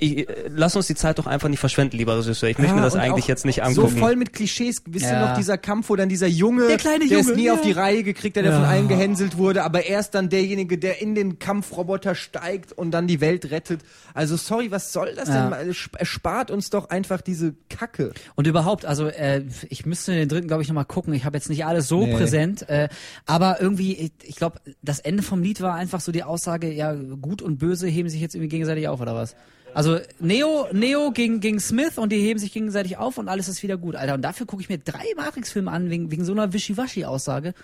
ich, 0.00 0.28
äh, 0.28 0.34
lass 0.48 0.74
uns 0.76 0.86
die 0.86 0.94
Zeit 0.94 1.18
doch 1.18 1.26
einfach 1.26 1.48
nicht 1.48 1.60
verschwenden, 1.60 1.96
lieber 1.96 2.18
Regisseur. 2.18 2.48
Ich 2.48 2.58
möchte 2.58 2.74
mir 2.74 2.80
das 2.82 2.96
eigentlich 2.96 3.26
jetzt 3.26 3.44
nicht 3.44 3.56
So 3.56 3.62
angucken. 3.82 3.98
voll 3.98 4.16
mit 4.16 4.32
Klischees. 4.32 4.82
Wisst 4.86 5.06
ihr 5.06 5.12
Ja. 5.12 5.28
noch, 5.30 5.36
dieser 5.36 5.58
Kampf, 5.58 5.88
wo 5.90 5.96
dann 5.96 6.08
dieser 6.08 6.26
Junge, 6.26 6.66
Der 6.68 6.76
kleine 6.78 7.06
der 7.06 7.18
es 7.20 7.26
Junge, 7.26 7.36
nie 7.36 7.44
ja. 7.46 7.52
auf 7.54 7.60
die 7.60 7.72
Reihe 7.72 8.02
gekriegt 8.02 8.36
hat, 8.36 8.44
der 8.44 8.52
Ja. 8.52 8.58
von 8.60 8.66
allen 8.68 8.88
gehänselt 8.88 9.36
wurde, 9.38 9.62
aber 9.62 9.84
erst 9.86 10.14
dann 10.14 10.28
derjenige, 10.28 10.78
der 10.78 11.00
in 11.00 11.14
den 11.14 11.38
Kampfroboter 11.38 12.14
steigt 12.14 12.72
und 12.72 12.90
dann 12.90 13.06
die 13.06 13.20
Welt 13.20 13.50
rettet. 13.50 13.82
Also 14.14 14.36
sorry, 14.36 14.70
was 14.70 14.92
soll 14.92 15.14
das 15.14 15.28
Ja. 15.28 15.50
denn? 15.50 15.74
Erspart 15.98 16.50
uns 16.50 16.70
doch 16.70 16.90
einfach 16.90 17.20
diese 17.20 17.54
Kacke. 17.68 18.12
Und 18.34 18.46
überhaupt, 18.46 18.86
also 18.86 19.06
äh, 19.06 19.44
ich 19.68 19.86
müsste 19.86 20.12
den 20.12 20.28
dritten, 20.28 20.48
glaube 20.48 20.62
ich, 20.62 20.68
nochmal 20.68 20.84
gucken. 20.86 21.12
Ich 21.14 21.24
habe 21.24 21.36
jetzt 21.36 21.48
nicht 21.50 21.64
alles 21.66 21.88
so 21.88 22.06
Nee. 22.06 22.16
präsent, 22.16 22.68
äh, 22.68 22.88
aber 23.26 23.60
irgendwie, 23.60 23.94
ich, 23.96 24.12
ich 24.22 24.36
glaube, 24.36 24.60
das 24.82 25.00
Ende 25.00 25.22
vom 25.22 25.42
Lied 25.42 25.60
war 25.60 25.74
einfach 25.74 26.00
so 26.00 26.12
die 26.12 26.22
Aussage, 26.24 26.72
ja, 26.72 26.94
gut 27.20 27.42
und 27.42 27.58
böse 27.58 27.86
heben 27.86 28.08
sich 28.08 28.20
jetzt 28.20 28.34
irgendwie 28.34 28.48
gegenseitig 28.48 28.88
auf, 28.88 29.00
oder 29.00 29.14
was? 29.14 29.34
Also 29.74 29.98
Neo, 30.18 30.68
Neo 30.72 31.10
gegen, 31.12 31.40
gegen 31.40 31.60
Smith 31.60 31.98
und 31.98 32.10
die 32.10 32.20
heben 32.20 32.38
sich 32.38 32.52
gegenseitig 32.52 32.96
auf 32.96 33.18
und 33.18 33.28
alles 33.28 33.48
ist 33.48 33.62
wieder 33.62 33.76
gut, 33.76 33.96
Alter. 33.96 34.14
Und 34.14 34.22
dafür 34.22 34.46
gucke 34.46 34.62
ich 34.62 34.68
mir 34.68 34.78
drei 34.78 35.04
Matrix-Filme 35.16 35.70
an, 35.70 35.90
wegen, 35.90 36.10
wegen 36.10 36.24
so 36.24 36.32
einer 36.32 36.52
Wischiwaschi-Aussage. 36.52 37.54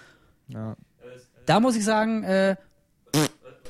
Ja. 0.49 0.77
Da 1.47 1.61
muss 1.61 1.77
ich 1.77 1.85
sagen, 1.85 2.25
äh, 2.25 2.57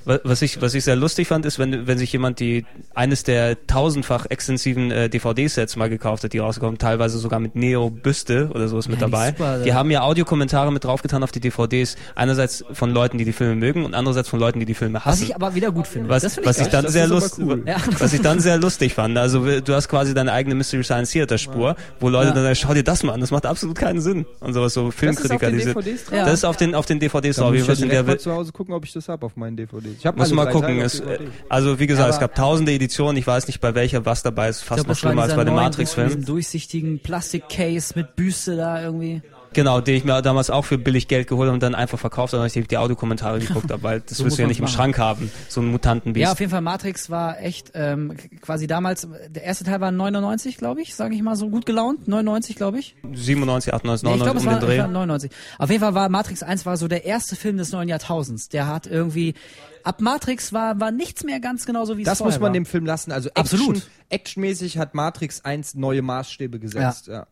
Was 0.07 0.41
ich, 0.41 0.63
was 0.63 0.73
ich 0.75 0.85
sehr 0.85 0.95
lustig 0.95 1.27
fand, 1.27 1.45
ist, 1.47 1.59
wenn, 1.59 1.87
wenn 1.89 1.99
sich 1.99 2.13
jemand 2.13 2.39
die 2.39 2.65
eines 2.95 3.25
der 3.25 3.67
tausendfach 3.67 4.27
extensiven 4.31 4.93
äh, 4.93 5.09
DVD-Sets 5.11 5.75
mal 5.75 5.89
gekauft 5.91 6.23
hat, 6.23 6.33
die 6.33 6.39
rausgekommen, 6.39 6.79
teilweise 6.79 7.19
sogar 7.19 7.41
mit 7.41 7.57
Neo-Büste 7.57 8.51
oder 8.55 8.69
sowas 8.69 8.89
mit 8.89 9.01
Ja, 9.01 9.07
die 9.07 9.11
dabei. 9.11 9.29
super, 9.31 9.59
die 9.65 9.75
haben 9.75 9.91
ja 9.91 10.03
Audiokommentare 10.03 10.73
mit 10.73 10.85
draufgetan 10.85 11.23
auf 11.25 11.33
die 11.33 11.41
DVDs. 11.41 11.97
Einerseits 12.15 12.65
von 12.73 12.91
Leuten, 12.93 13.19
die 13.19 13.25
die 13.25 13.33
Filme 13.33 13.57
mögen 13.57 13.85
und 13.85 13.95
andererseits 13.95 14.29
von 14.29 14.39
Leuten, 14.39 14.61
die 14.61 14.67
die 14.67 14.75
Filme 14.75 14.95
was 14.99 15.05
hassen. 15.07 15.25
ich 15.25 15.35
aber 15.35 15.55
wieder 15.57 15.73
gut 15.73 15.87
finde. 15.89 16.09
was, 16.09 16.23
das 16.23 16.35
finde 16.35 16.49
was 16.51 16.59
ich 16.59 16.63
geil. 16.65 16.71
dann 16.73 16.85
Das 16.85 16.93
sehr 16.93 17.05
ist 17.05 17.11
lustig, 17.11 17.45
cool. 17.45 17.63
Ja. 17.67 17.77
was 17.99 18.13
ich 18.13 18.21
dann 18.21 18.39
sehr 18.47 18.59
lustig 18.59 18.95
fand. 18.95 19.19
Also 19.19 19.45
w- 19.45 19.61
du 19.61 19.75
hast 19.75 19.89
quasi 19.89 20.15
deine 20.15 20.33
eigene 20.33 20.55
Mystery 20.55 20.85
Science 20.85 21.11
Theater 21.11 21.39
Spur, 21.39 21.75
wo 22.01 22.09
Leute 22.09 22.29
Ja. 22.29 22.35
dann 22.35 22.43
sagen, 22.45 22.55
schau 22.55 22.75
dir 22.75 22.85
das 22.85 23.03
mal 23.03 23.13
an, 23.13 23.21
das 23.21 23.31
macht 23.33 23.45
absolut 23.47 23.77
keinen 23.77 24.01
Sinn 24.01 24.25
und 24.41 24.53
sowas 24.55 24.73
so 24.75 24.91
Filmkritiker. 24.93 25.51
den 25.51 25.59
diese, 25.59 25.75
DVDs 25.75 26.05
drauf? 26.05 26.19
Das 26.25 26.33
ist 26.35 26.45
auf 26.45 26.57
den 26.57 26.75
auf 26.77 26.87
den 26.87 27.01
DVDs 27.01 27.37
drauf. 27.37 27.51
muss 27.51 27.61
ich 27.61 27.67
ja 27.67 27.73
wissen, 27.73 27.89
direkt 27.89 28.07
der 28.09 28.15
mal 28.15 28.19
zu 28.21 28.33
Hause 28.33 28.53
gucken, 28.53 28.73
ob 28.75 28.85
ich 28.85 28.93
das 28.93 29.09
habe 29.09 29.27
auf 29.27 29.37
meinen 29.37 29.57
DVDs. 29.57 29.96
Ich 29.99 30.07
hab 30.07 30.17
muss 30.17 30.33
mal 30.33 30.47
gucken. 30.51 30.81
Es, 30.81 31.03
also 31.49 31.79
wie 31.79 31.87
gesagt, 31.87 32.07
Aber- 32.09 32.15
es 32.15 32.21
gab 32.21 32.35
tausende 32.35 32.73
Editionen. 32.73 33.17
Ich 33.17 33.27
weiß 33.27 33.47
nicht 33.47 33.61
bei 33.61 33.75
welcher 33.75 34.05
was 34.05 34.23
dabei 34.23 34.49
ist. 34.49 34.63
Fast 34.63 34.87
noch 34.87 34.97
schlimmer 34.97 35.23
als 35.23 35.35
bei 35.35 35.45
Matrix-Filmen. 35.45 36.11
Diesen 36.11 36.25
durchsichtigen 36.27 36.99
Plastikcase 37.01 37.95
mit 37.97 38.17
Büste 38.17 38.57
da 38.57 38.83
irgendwie. 38.83 39.23
Genau, 39.57 39.81
den 39.81 39.97
ich 39.97 40.05
mir 40.05 40.21
damals 40.21 40.51
auch 40.51 40.67
für 40.67 40.77
billig 40.77 41.09
Geld 41.09 41.29
geholt 41.29 41.47
habe 41.47 41.55
und 41.55 41.63
dann 41.63 41.75
einfach 41.75 41.99
verkauft 41.99 42.35
habe, 42.35 42.43
weil 42.43 42.49
ich 42.55 42.69
die 42.69 42.77
Audiokommentare 42.77 43.39
geguckt 43.39 43.71
habe, 43.73 43.83
weil 43.83 44.01
das 44.03 44.19
So 44.19 44.27
wirst 44.27 44.37
du 44.37 44.43
ja 44.43 44.49
nicht 44.49 44.59
im 44.59 44.65
machen. 44.67 44.75
Schrank 44.75 44.99
haben, 44.99 45.31
so 45.49 45.63
ein 45.63 45.69
Mutantenbiest. 45.69 46.23
Ja, 46.25 46.33
auf 46.33 46.41
jeden 46.41 46.51
Fall 46.53 46.61
Matrix 46.61 47.09
war 47.09 47.41
echt 47.41 47.71
ähm, 47.73 48.15
quasi 48.43 48.67
damals, 48.67 49.09
der 49.31 49.45
erste 49.45 49.65
Teil 49.65 49.81
war 49.81 49.91
99, 49.91 50.59
glaube 50.59 50.83
ich, 50.83 50.95
sage 50.95 51.15
ich 51.15 51.23
mal 51.23 51.37
so 51.37 51.49
gut 51.49 51.65
gelaunt, 51.65 52.07
99, 52.07 52.55
glaube 52.57 52.79
ich. 52.81 52.97
97, 53.15 53.73
98, 53.73 54.05
Nee, 54.05 54.15
ich 54.17 54.19
99 54.21 54.23
glaube, 54.23 54.39
es 54.39 54.45
um 54.45 54.47
war, 54.53 54.61
den 54.61 54.67
Dreh. 54.67 54.77
es 54.77 54.83
war 54.83 54.89
99. 54.93 55.31
Auf 55.59 55.71
jeden 55.71 55.81
Fall 55.83 55.95
war 55.95 56.09
Matrix 56.11 56.43
1 56.43 56.67
war 56.67 56.77
so 56.77 56.87
der 56.87 57.07
erste 57.07 57.35
Film 57.35 57.57
des 57.57 57.73
neuen 57.73 57.89
Jahrtausends. 57.89 58.51
Der 58.51 58.67
hat 58.67 58.87
irgendwie 58.87 59.33
ab 59.85 60.03
Matrix 60.03 60.53
war 60.53 60.81
war 60.81 60.91
nichts 60.91 61.25
mehr 61.25 61.41
ganz 61.41 61.65
genauso 61.65 61.97
wie 61.97 62.03
es 62.03 62.07
Das 62.07 62.19
vorher 62.19 62.35
muss 62.35 62.41
man 62.41 62.49
war. 62.49 62.53
dem 62.53 62.67
Film 62.67 62.85
lassen. 62.85 63.11
Also 63.11 63.31
Action, 63.31 63.61
Absolut. 63.61 63.83
actionmäßig 64.11 64.77
hat 64.77 64.95
Matrix 64.95 65.45
1 65.47 65.75
neue 65.77 66.03
Maßstäbe 66.03 66.59
gesetzt. 66.59 67.07
Ja. 67.07 67.27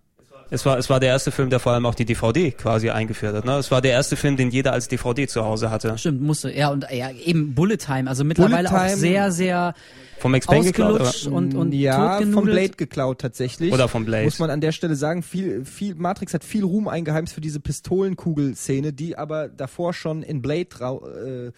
Es 0.50 0.64
war, 0.66 0.78
es 0.78 0.90
war 0.90 1.00
der 1.00 1.10
erste 1.10 1.30
Film, 1.30 1.50
der 1.50 1.60
vor 1.60 1.72
allem 1.72 1.86
auch 1.86 1.94
die 1.94 2.04
DVD 2.04 2.50
quasi 2.52 2.90
eingeführt 2.90 3.34
hat. 3.34 3.44
Ne? 3.44 3.56
Es 3.56 3.70
war 3.70 3.80
der 3.80 3.92
erste 3.92 4.16
Film, 4.16 4.36
den 4.36 4.50
jeder 4.50 4.72
als 4.72 4.88
DVD 4.88 5.26
zu 5.26 5.44
Hause 5.44 5.70
hatte. 5.70 5.96
Stimmt, 5.98 6.22
musste. 6.22 6.52
Ja, 6.52 6.68
und 6.70 6.86
ja, 6.90 7.10
eben 7.10 7.54
Bullet 7.54 7.76
Time. 7.76 8.08
Also 8.08 8.24
mittlerweile 8.24 8.68
Bullet 8.68 8.82
auch 8.82 8.86
Time- 8.86 8.96
sehr, 8.96 9.32
sehr 9.32 9.74
Vom 10.18 10.32
Max 10.32 10.46
Payne 10.46 10.64
geklaut, 10.64 11.26
und, 11.26 11.54
und 11.54 11.72
ja, 11.72 12.20
vom. 12.20 12.44
Blade 12.44 12.74
geklaut 12.76 13.20
tatsächlich. 13.20 13.72
Oder 13.72 13.88
vom 13.88 14.04
Blade. 14.04 14.24
Muss 14.24 14.38
man 14.38 14.50
an 14.50 14.60
der 14.60 14.72
Stelle 14.72 14.96
sagen, 14.96 15.22
viel, 15.22 15.64
viel, 15.64 15.94
Matrix 15.94 16.34
hat 16.34 16.44
viel 16.44 16.64
Ruhm 16.64 16.88
eingeheimst 16.88 17.34
für 17.34 17.40
diese 17.40 17.60
Pistolenkugel-Szene, 17.60 18.92
die 18.92 19.16
aber 19.16 19.48
davor 19.48 19.92
schon 19.92 20.22
in 20.22 20.42
Blade 20.42 20.68
äh, 20.80 21.52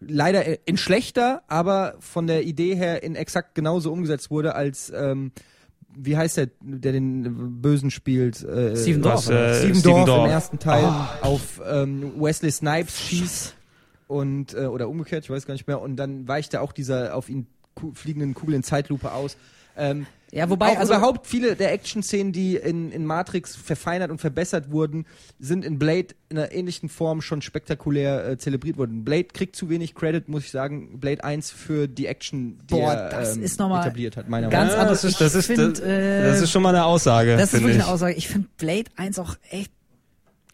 leider 0.00 0.66
in 0.66 0.76
schlechter, 0.76 1.42
aber 1.48 1.94
von 2.00 2.26
der 2.26 2.44
Idee 2.44 2.74
her 2.74 3.02
in 3.02 3.14
exakt 3.14 3.54
genauso 3.54 3.92
umgesetzt 3.92 4.30
wurde, 4.30 4.54
als 4.54 4.92
ähm, 4.94 5.32
wie 6.00 6.16
heißt 6.16 6.36
der, 6.36 6.48
der 6.60 6.92
den 6.92 7.60
Bösen 7.60 7.90
spielt? 7.90 8.42
Äh, 8.42 8.76
Steven 8.76 9.02
Was, 9.04 9.26
Dorff. 9.26 9.36
äh, 9.36 9.54
Steven, 9.58 9.82
Dorff, 9.82 10.04
Dorff. 10.06 10.24
im 10.26 10.30
ersten 10.30 10.58
Teil 10.58 10.84
auf 11.22 11.60
ähm, 11.68 12.12
Wesley 12.20 12.50
Snipes 12.50 12.98
schießt 13.00 13.54
und 14.06 14.54
äh, 14.54 14.66
oder 14.66 14.88
umgekehrt, 14.88 15.24
ich 15.24 15.30
weiß 15.30 15.46
gar 15.46 15.54
nicht 15.54 15.66
mehr. 15.66 15.80
Und 15.80 15.96
dann 15.96 16.26
weicht 16.28 16.54
da 16.54 16.60
auch 16.60 16.72
dieser 16.72 17.14
auf 17.14 17.28
ihn 17.28 17.46
ku 17.74 17.92
fliegenden 17.94 18.34
Kugel 18.34 18.54
in 18.54 18.62
Zeitlupe 18.62 19.12
aus. 19.12 19.36
Ähm, 19.78 20.06
Ja, 20.30 20.50
wobei, 20.50 20.72
auch 20.72 20.78
also- 20.80 20.92
überhaupt 20.92 21.26
viele 21.26 21.56
der 21.56 21.72
Action-Szenen, 21.72 22.32
die 22.32 22.56
in, 22.56 22.92
in 22.92 23.06
Matrix 23.06 23.56
verfeinert 23.56 24.10
und 24.10 24.20
verbessert 24.20 24.70
wurden, 24.70 25.06
sind 25.38 25.64
in 25.64 25.78
Blade 25.78 26.08
in 26.28 26.36
einer 26.36 26.52
ähnlichen 26.52 26.90
Form 26.90 27.22
schon 27.22 27.40
spektakulär 27.40 28.28
äh, 28.28 28.36
zelebriert 28.36 28.76
worden. 28.76 29.04
Blade 29.04 29.28
kriegt 29.32 29.56
zu 29.56 29.70
wenig 29.70 29.94
Credit, 29.94 30.28
muss 30.28 30.44
ich 30.44 30.50
sagen. 30.50 31.00
Blade 31.00 31.24
1 31.24 31.50
für 31.50 31.88
die 31.88 32.06
Action, 32.06 32.58
die 32.68 32.74
Boah, 32.74 32.92
er 32.92 33.08
das 33.08 33.36
ähm, 33.36 33.42
ist 33.42 33.58
noch 33.58 33.70
mal 33.70 33.80
etabliert 33.80 34.18
hat, 34.18 34.28
meiner 34.28 34.48
ganz 34.48 34.72
Meinung 34.72 34.76
nach. 34.76 34.82
anders. 34.82 35.00
das 35.02 35.10
ist, 35.12 35.20
das, 35.22 35.32
Ich 35.34 35.38
ist, 35.38 35.46
find, 35.46 35.78
das, 35.78 35.80
äh, 35.86 36.22
das 36.24 36.40
ist 36.42 36.50
schon 36.50 36.62
mal 36.62 36.74
eine 36.74 36.84
Aussage. 36.84 37.36
Das 37.36 37.54
ist 37.54 37.60
wirklich 37.60 37.76
ich. 37.76 37.82
eine 37.82 37.90
Aussage. 37.90 38.14
Ich 38.14 38.28
finde 38.28 38.48
Blade 38.58 38.90
1 38.96 39.18
auch 39.18 39.36
echt 39.48 39.72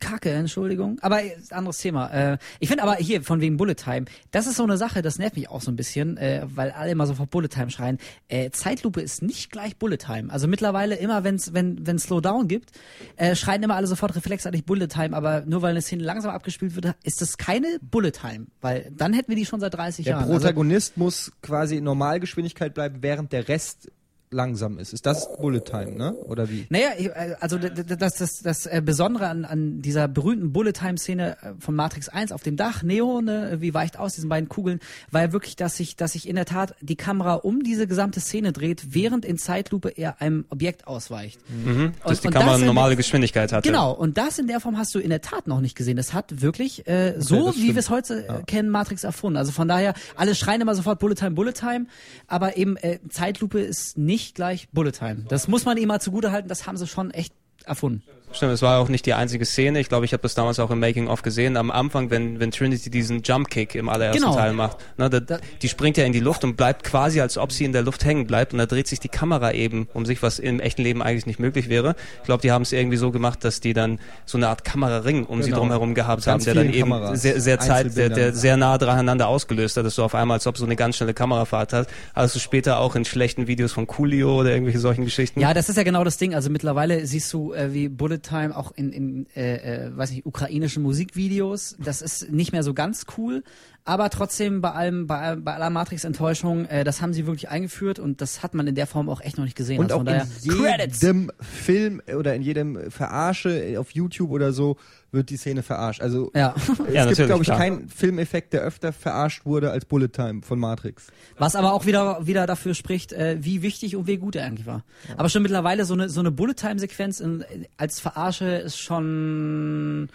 kacke, 0.05 0.31
Entschuldigung. 0.31 0.99
Aber 1.01 1.17
ein 1.17 1.33
anderes 1.51 1.79
Thema. 1.79 2.09
Äh, 2.09 2.39
ich 2.61 2.69
finde 2.69 2.83
aber 2.83 2.97
hier, 2.97 3.23
von 3.23 3.41
wegen 3.41 3.57
Bullet 3.57 3.75
Time, 3.75 4.05
das 4.31 4.47
ist 4.47 4.57
so 4.57 4.63
eine 4.63 4.77
Sache, 4.77 5.01
das 5.03 5.19
nervt 5.19 5.37
mich 5.37 5.49
auch 5.49 5.63
so 5.63 5.71
ein 5.71 5.77
bisschen, 5.77 6.17
äh, 6.19 6.47
weil 6.47 6.71
alle 6.71 6.91
immer 6.91 7.07
so 7.07 7.15
vor 7.15 7.27
Bullet 7.27 7.49
Time 7.49 7.71
schreien. 7.71 7.99
Äh, 8.29 8.51
Zeitlupe 8.51 9.01
ist 9.01 9.23
nicht 9.23 9.51
gleich 9.51 9.77
Bullet 9.77 9.97
Time. 9.97 10.31
Also 10.31 10.47
mittlerweile 10.47 10.97
immer, 10.97 11.25
wenn's, 11.25 11.55
wenn 11.55 11.87
wenn 11.87 11.99
Slowdown 11.99 12.49
gibt, 12.49 12.73
äh, 13.17 13.35
schreien 13.35 13.63
immer 13.63 13.77
alle 13.77 13.87
sofort 13.87 14.15
reflexartig 14.15 14.65
Bullet 14.65 14.89
Time, 14.89 15.17
aber 15.17 15.45
nur 15.47 15.63
weil 15.63 15.71
eine 15.71 15.83
Szene 15.83 16.03
langsam 16.03 16.31
abgespielt 16.31 16.75
wird, 16.75 16.95
ist 17.03 17.23
das 17.23 17.39
keine 17.39 17.79
Bullet 17.81 18.13
Time. 18.13 18.47
Weil 18.61 18.93
dann 18.95 19.15
hätten 19.15 19.31
wir 19.31 19.37
die 19.37 19.47
schon 19.47 19.61
seit 19.61 19.75
30 19.75 20.05
Der 20.05 20.13
Jahren. 20.13 20.25
Also, 20.25 20.35
Protagonist 20.35 20.97
muss 20.97 21.33
quasi 21.41 21.77
in 21.77 21.85
Normalgeschwindigkeit 21.85 22.75
bleiben, 22.75 22.99
während 23.01 23.33
der 23.33 23.49
Rest 23.49 23.91
langsam 24.31 24.79
ist. 24.79 24.93
Ist 24.93 25.07
das 25.07 25.37
Bullet 25.37 25.61
Time, 25.61 25.93
ne? 25.93 26.13
Oder 26.15 26.51
wie? 26.51 26.67
Naja, 26.69 26.89
äh, 26.97 27.35
also 27.41 27.57
das, 27.59 28.17
das, 28.17 28.41
das 28.43 28.67
äh, 28.67 28.83
Besondere 28.85 29.29
an, 29.29 29.45
an 29.45 29.81
dieser 29.81 30.09
berühmten 30.09 30.53
Bullet-Time-Szene 30.53 31.37
äh, 31.41 31.53
von 31.61 31.75
Matrix 31.77 32.09
1 32.09 32.33
auf 32.33 32.43
dem 32.43 32.57
Dach, 32.57 32.83
Neo, 32.83 33.21
ne, 33.21 33.59
wie 33.61 33.75
weicht 33.75 33.97
aus, 33.99 34.15
diesen 34.15 34.29
beiden 34.29 34.49
Kugeln, 34.49 34.81
war 35.13 35.23
ja 35.23 35.33
wirklich, 35.33 35.55
dass 35.57 35.77
sich, 35.77 35.95
dass 35.97 36.13
sich 36.13 36.29
in 36.29 36.35
der 36.35 36.47
Tat 36.47 36.75
die 36.81 36.97
Kamera 36.97 37.35
um 37.35 37.63
diese 37.63 37.87
gesamte 37.87 38.19
Szene 38.21 38.53
dreht, 38.53 38.95
während 38.95 39.25
in 39.25 39.39
Zeitlupe 39.39 39.91
er 39.91 40.21
einem 40.21 40.45
Objekt 40.49 40.87
ausweicht. 40.89 41.39
Mhm, 41.65 41.93
dass 42.03 42.11
Und- 42.19 42.23
die 42.25 42.27
und 42.29 42.33
Kamera 42.35 42.55
eine 42.55 42.63
in- 42.63 42.67
normale 42.67 42.97
Geschwindigkeit 42.97 43.53
hatte. 43.53 43.69
Genau, 43.69 43.93
und 43.93 44.19
das 44.19 44.39
in 44.41 44.49
der 44.49 44.59
Form 44.59 44.77
hast 44.79 44.95
du 44.95 44.99
in 44.99 45.11
der 45.11 45.21
Tat 45.21 45.47
noch 45.47 45.61
nicht 45.61 45.77
gesehen. 45.77 45.97
Das 45.97 46.13
hat 46.13 46.41
wirklich 46.43 46.89
äh, 46.89 47.15
so, 47.19 47.47
das 47.47 47.57
wie 47.59 47.75
wir 47.75 47.81
es 47.81 47.89
heute 47.91 48.27
äh, 48.27 48.43
kennen, 48.47 48.69
Matrix 48.71 49.05
erfunden. 49.05 49.37
Also 49.37 49.53
von 49.53 49.69
daher, 49.69 49.95
alle 50.17 50.35
schreien 50.35 50.61
immer 50.61 50.75
sofort 50.75 50.99
Bullet 50.99 51.15
Time, 51.15 51.33
Bullet 51.33 51.53
Time, 51.53 51.87
aber 52.27 52.57
eben 52.57 52.77
äh, 52.79 52.99
Zeitlupe 53.11 53.61
ist 53.61 53.97
nicht 53.97 54.24
gleich 54.33 54.69
Bullet 54.73 54.93
Time. 54.93 55.25
Das 55.29 55.49
muss 55.49 55.65
man 55.67 55.77
ihm 55.77 55.89
mal 55.89 56.01
zugutehalten, 56.01 56.49
das 56.49 56.67
haben 56.67 56.77
sie 56.77 56.87
schon 56.87 57.11
echt 57.11 57.35
erfunden. 57.65 58.03
Stimmt, 58.35 58.53
es 58.53 58.63
war 58.63 58.79
auch 58.81 58.89
nicht 58.89 59.07
die 59.07 59.15
einzige 59.15 59.45
Szene. 59.45 59.79
Ich 59.81 59.89
glaube, 59.89 60.05
ich 60.05 60.13
habe 60.13 60.23
das 60.23 60.35
damals 60.35 60.59
auch 60.59 60.71
im 60.71 60.81
Making-of 60.81 61.23
gesehen. 61.23 61.57
Am 61.57 61.71
Anfang, 61.71 62.11
wenn, 62.11 62.41
wenn 62.41 62.51
Trinity 62.51 62.91
diesen 62.91 63.23
Jump-Kick 63.23 63.75
im 63.75 63.89
allerersten 63.89 64.23
Genau. 64.23 64.35
Teil 64.35 64.53
macht. 64.53 64.79
Ne, 64.99 65.09
da, 65.09 65.39
die 65.63 65.69
springt 65.69 65.97
ja 65.97 66.05
in 66.05 66.13
die 66.13 66.21
Luft 66.21 66.43
und 66.45 66.57
bleibt 66.57 66.85
quasi, 66.85 67.21
als 67.21 67.39
ob 67.39 67.53
sie 67.53 67.65
in 67.65 67.73
der 67.73 67.83
Luft 67.83 68.05
hängen 68.05 68.27
bleibt. 68.27 68.53
Und 68.53 68.59
da 68.59 68.67
dreht 68.67 68.89
sich 68.89 68.99
die 69.01 69.09
Kamera 69.09 69.53
eben 69.53 69.89
um 69.95 70.05
sich, 70.05 70.23
was 70.23 70.39
im 70.39 70.59
echten 70.61 70.83
Leben 70.83 71.03
eigentlich 71.03 71.27
nicht 71.27 71.39
möglich 71.39 71.69
wäre. 71.69 71.95
Ich 72.21 72.25
glaube, 72.27 72.43
die 72.43 72.51
haben 72.51 72.63
es 72.63 72.73
irgendwie 72.73 72.97
so 72.97 73.11
gemacht, 73.11 73.45
dass 73.45 73.61
die 73.61 73.73
dann 73.73 74.01
so 74.27 74.37
eine 74.39 74.49
Art 74.49 74.65
Kameraring 74.65 75.25
um 75.25 75.43
sie 75.43 75.51
Genau. 75.51 75.61
drumherum 75.61 75.95
gehabt 75.95 76.25
Ganz 76.25 76.27
haben, 76.27 76.45
der 76.45 76.55
dann 76.55 76.73
eben 76.75 76.91
Kameras, 76.91 77.23
sehr, 77.23 77.41
sehr 77.41 77.61
Zeit, 77.61 77.97
der, 77.97 78.09
der 78.09 78.33
sehr 78.33 78.57
nah 78.57 78.79
dreieinander 78.79 79.29
ausgelöst 79.29 79.77
hat. 79.77 79.85
Das 79.85 79.93
ist 79.93 79.97
so 79.97 80.05
auf 80.05 80.15
einmal, 80.17 80.37
als 80.39 80.47
ob 80.49 80.59
so 80.59 80.65
eine 80.65 80.75
ganz 80.75 80.97
schnelle 80.97 81.15
Kamerafahrt 81.15 81.73
hat. 81.73 81.89
Also 82.15 82.39
später 82.41 82.79
auch 82.81 82.97
in 82.97 83.05
schlechten 83.05 83.47
Videos 83.47 83.73
von 83.73 83.87
Coolio 83.87 84.41
oder 84.41 84.51
irgendwelche 84.51 84.81
solchen 84.81 85.05
Geschichten. 85.05 85.39
Ja, 85.41 85.55
das 85.55 85.69
ist 85.69 85.77
ja 85.77 85.85
genau 85.85 86.03
das 86.03 86.17
Ding. 86.17 86.35
Also 86.35 86.51
mittlerweile 86.51 87.07
siehst 87.07 87.33
du 87.33 87.53
äh, 87.53 87.73
wie 87.73 87.89
Bullet 87.89 88.19
Time 88.25 88.57
auch 88.57 88.73
in, 88.73 88.93
in 88.93 89.27
äh, 89.37 89.87
äh, 89.87 89.97
weiß 89.97 90.11
nicht, 90.11 90.27
ukrainischen 90.27 90.83
Musikvideos. 90.83 91.77
Das 91.79 92.03
ist 92.03 92.31
nicht 92.33 92.53
mehr 92.53 92.63
so 92.63 92.75
ganz 92.75 93.07
cool. 93.17 93.45
Aber 93.87 94.09
trotzdem 94.09 94.63
bei 94.63 94.71
allem, 94.73 95.07
bei, 95.07 95.37
bei 95.37 95.53
aller 95.55 95.69
Matrix-Enttäuschung, 95.69 96.65
äh, 96.67 96.85
das 96.85 97.03
haben 97.03 97.13
sie 97.13 97.27
wirklich 97.27 97.51
eingeführt 97.51 97.99
und 97.99 98.23
das 98.23 98.43
hat 98.43 98.55
man 98.55 98.67
in 98.67 98.75
der 98.75 98.87
Form 98.87 99.11
auch 99.11 99.21
echt 99.21 99.37
noch 99.37 99.45
nicht 99.45 99.59
gesehen. 99.59 99.79
Und 99.79 99.85
also 99.93 99.97
auch 99.97 99.99
von 99.99 100.07
daher, 100.07 100.27
in 100.43 100.51
Credits! 100.53 101.03
jedem 101.03 101.31
Film 101.41 102.01
oder 102.17 102.35
in 102.35 102.41
jedem 102.41 102.91
Verarsche 102.91 103.77
auf 103.79 103.91
YouTube 103.91 104.31
oder 104.31 104.55
so 104.55 104.79
wird 105.13 105.29
die 105.29 105.37
Szene 105.37 105.63
verarscht. 105.63 106.01
Also 106.01 106.31
Ja. 106.35 106.55
es 106.57 106.67
Ja, 106.95 107.05
gibt, 107.05 107.27
glaube 107.27 107.43
ich, 107.43 107.47
klar. 107.49 107.59
keinen 107.59 107.89
Filmeffekt, 107.91 108.55
der 108.55 108.63
öfter 108.63 108.91
verarscht 108.95 109.45
wurde 109.45 109.71
als 109.71 109.85
Bullet 109.85 110.09
Time 110.09 110.41
von 110.41 110.59
Matrix. 110.59 111.09
Was 111.37 111.55
aber 111.55 111.75
auch 111.75 111.85
wieder, 111.85 112.27
wieder 112.27 112.47
dafür 112.47 112.73
spricht, 112.73 113.13
äh, 113.13 113.37
wie 113.41 113.61
wichtig 113.61 113.97
und 113.97 114.07
wie 114.07 114.17
gut 114.17 114.35
er 114.35 114.47
eigentlich 114.47 114.67
war. 114.67 114.83
Aber 115.19 115.29
schon 115.29 115.43
mittlerweile 115.43 115.85
so 115.85 115.93
eine, 115.93 116.09
so 116.09 116.21
eine 116.21 116.31
Bullet-Time-Sequenz 116.31 117.21
in- 117.21 117.45
als 117.77 118.01
Verarsche 118.01 118.47
ist 118.47 118.79
schon, 118.79 120.09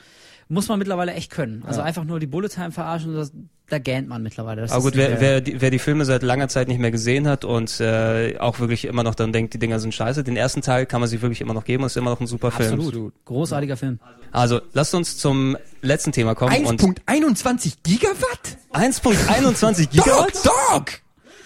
muss 0.49 0.67
man 0.67 0.79
mittlerweile 0.79 1.13
echt 1.13 1.31
können. 1.31 1.63
Also 1.65 1.79
Ja. 1.79 1.85
einfach 1.85 2.03
nur 2.03 2.19
die 2.19 2.25
Bullet-Time 2.27 2.71
verarschen, 2.71 3.13
das, 3.13 3.31
da 3.69 3.77
gähnt 3.77 4.07
man 4.09 4.23
mittlerweile. 4.23 4.61
Das 4.61 4.71
Aber 4.71 4.81
gut, 4.81 4.95
wer, 4.95 5.21
wer, 5.21 5.41
die, 5.41 5.61
wer 5.61 5.69
die 5.69 5.77
Filme 5.79 6.05
seit 6.05 6.23
langer 6.23 6.47
Zeit 6.47 6.67
nicht 6.67 6.79
mehr 6.79 6.89
gesehen 6.89 7.27
hat 7.27 7.45
und 7.45 7.79
äh, 7.79 8.35
auch 8.39 8.59
wirklich 8.59 8.85
immer 8.85 9.03
noch 9.03 9.13
dann 9.13 9.31
denkt, 9.31 9.53
die 9.53 9.59
Dinger 9.59 9.79
sind 9.79 9.93
scheiße, 9.93 10.23
den 10.23 10.35
ersten 10.35 10.61
Teil 10.61 10.87
kann 10.87 11.01
man 11.01 11.09
sich 11.09 11.21
wirklich 11.21 11.39
immer 11.41 11.53
noch 11.53 11.65
geben 11.65 11.83
und 11.83 11.87
ist 11.87 11.97
immer 11.97 12.09
noch 12.09 12.19
ein 12.19 12.25
super 12.27 12.49
Film. 12.49 12.73
Absolut. 12.79 13.13
Großartiger 13.25 13.77
Film. 13.77 13.99
Also, 14.31 14.59
lasst 14.73 14.93
uns 14.95 15.17
zum 15.17 15.55
letzten 15.81 16.11
Thema 16.11 16.33
kommen. 16.35 16.65
und 16.65 16.81
1.21 16.81 17.75
Gigawatt? 17.83 18.57
1.21 18.73 19.89
Gigawatt? 19.89 20.33
Dog! 20.45 20.85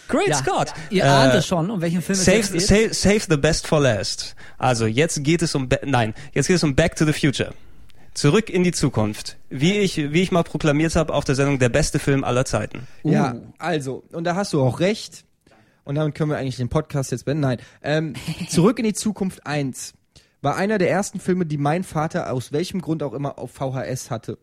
Great 0.07 0.27
Ja, 0.29 0.35
Scott! 0.35 0.67
Ihr 0.89 1.03
Äh, 1.03 1.07
ahnt 1.07 1.33
es 1.33 1.45
schon, 1.47 1.69
um 1.71 1.81
welchen 1.81 2.01
Film 2.01 2.17
es 2.19 2.25
Save, 2.25 2.37
jetzt 2.37 2.51
geht. 2.51 2.61
save, 2.61 2.93
save 2.93 3.21
the 3.29 3.37
best 3.37 3.67
for 3.67 3.81
last. 3.81 4.35
Also, 4.57 4.85
jetzt 4.85 5.23
geht 5.23 5.41
es 5.41 5.55
um, 5.55 5.67
Ba- 5.69 5.79
nein, 5.85 6.13
jetzt 6.33 6.47
geht 6.47 6.55
es 6.57 6.63
um 6.63 6.75
Back 6.75 6.95
to 6.95 7.05
the 7.05 7.13
Future. 7.13 7.53
Zurück 8.13 8.49
in 8.49 8.63
die 8.63 8.71
Zukunft. 8.71 9.37
Wie 9.49 9.79
ich, 9.79 9.97
wie 9.97 10.21
ich 10.21 10.31
mal 10.31 10.43
proklamiert 10.43 10.95
habe 10.95 11.13
auf 11.13 11.25
der 11.25 11.35
Sendung, 11.35 11.59
der 11.59 11.69
beste 11.69 11.99
Film 11.99 12.23
aller 12.23 12.45
Zeiten. 12.45 12.87
Ja, 13.03 13.35
also, 13.57 14.03
und 14.11 14.23
da 14.23 14.35
hast 14.35 14.53
du 14.53 14.61
auch 14.61 14.79
recht. 14.79 15.25
Und 15.83 15.95
damit 15.95 16.15
können 16.15 16.29
wir 16.29 16.37
eigentlich 16.37 16.57
den 16.57 16.69
Podcast 16.69 17.11
jetzt 17.11 17.25
beenden. 17.25 17.41
Nein. 17.41 17.57
Ähm, 17.81 18.13
Zurück 18.49 18.79
in 18.79 18.85
die 18.85 18.93
Zukunft 18.93 19.45
1 19.45 19.93
war 20.41 20.55
einer 20.55 20.77
der 20.77 20.89
ersten 20.89 21.19
Filme, 21.19 21.45
die 21.45 21.57
mein 21.57 21.83
Vater 21.83 22.31
aus 22.31 22.51
welchem 22.51 22.81
Grund 22.81 23.01
auch 23.01 23.13
immer 23.13 23.39
auf 23.39 23.51
VHS 23.51 24.11
hatte. 24.11 24.37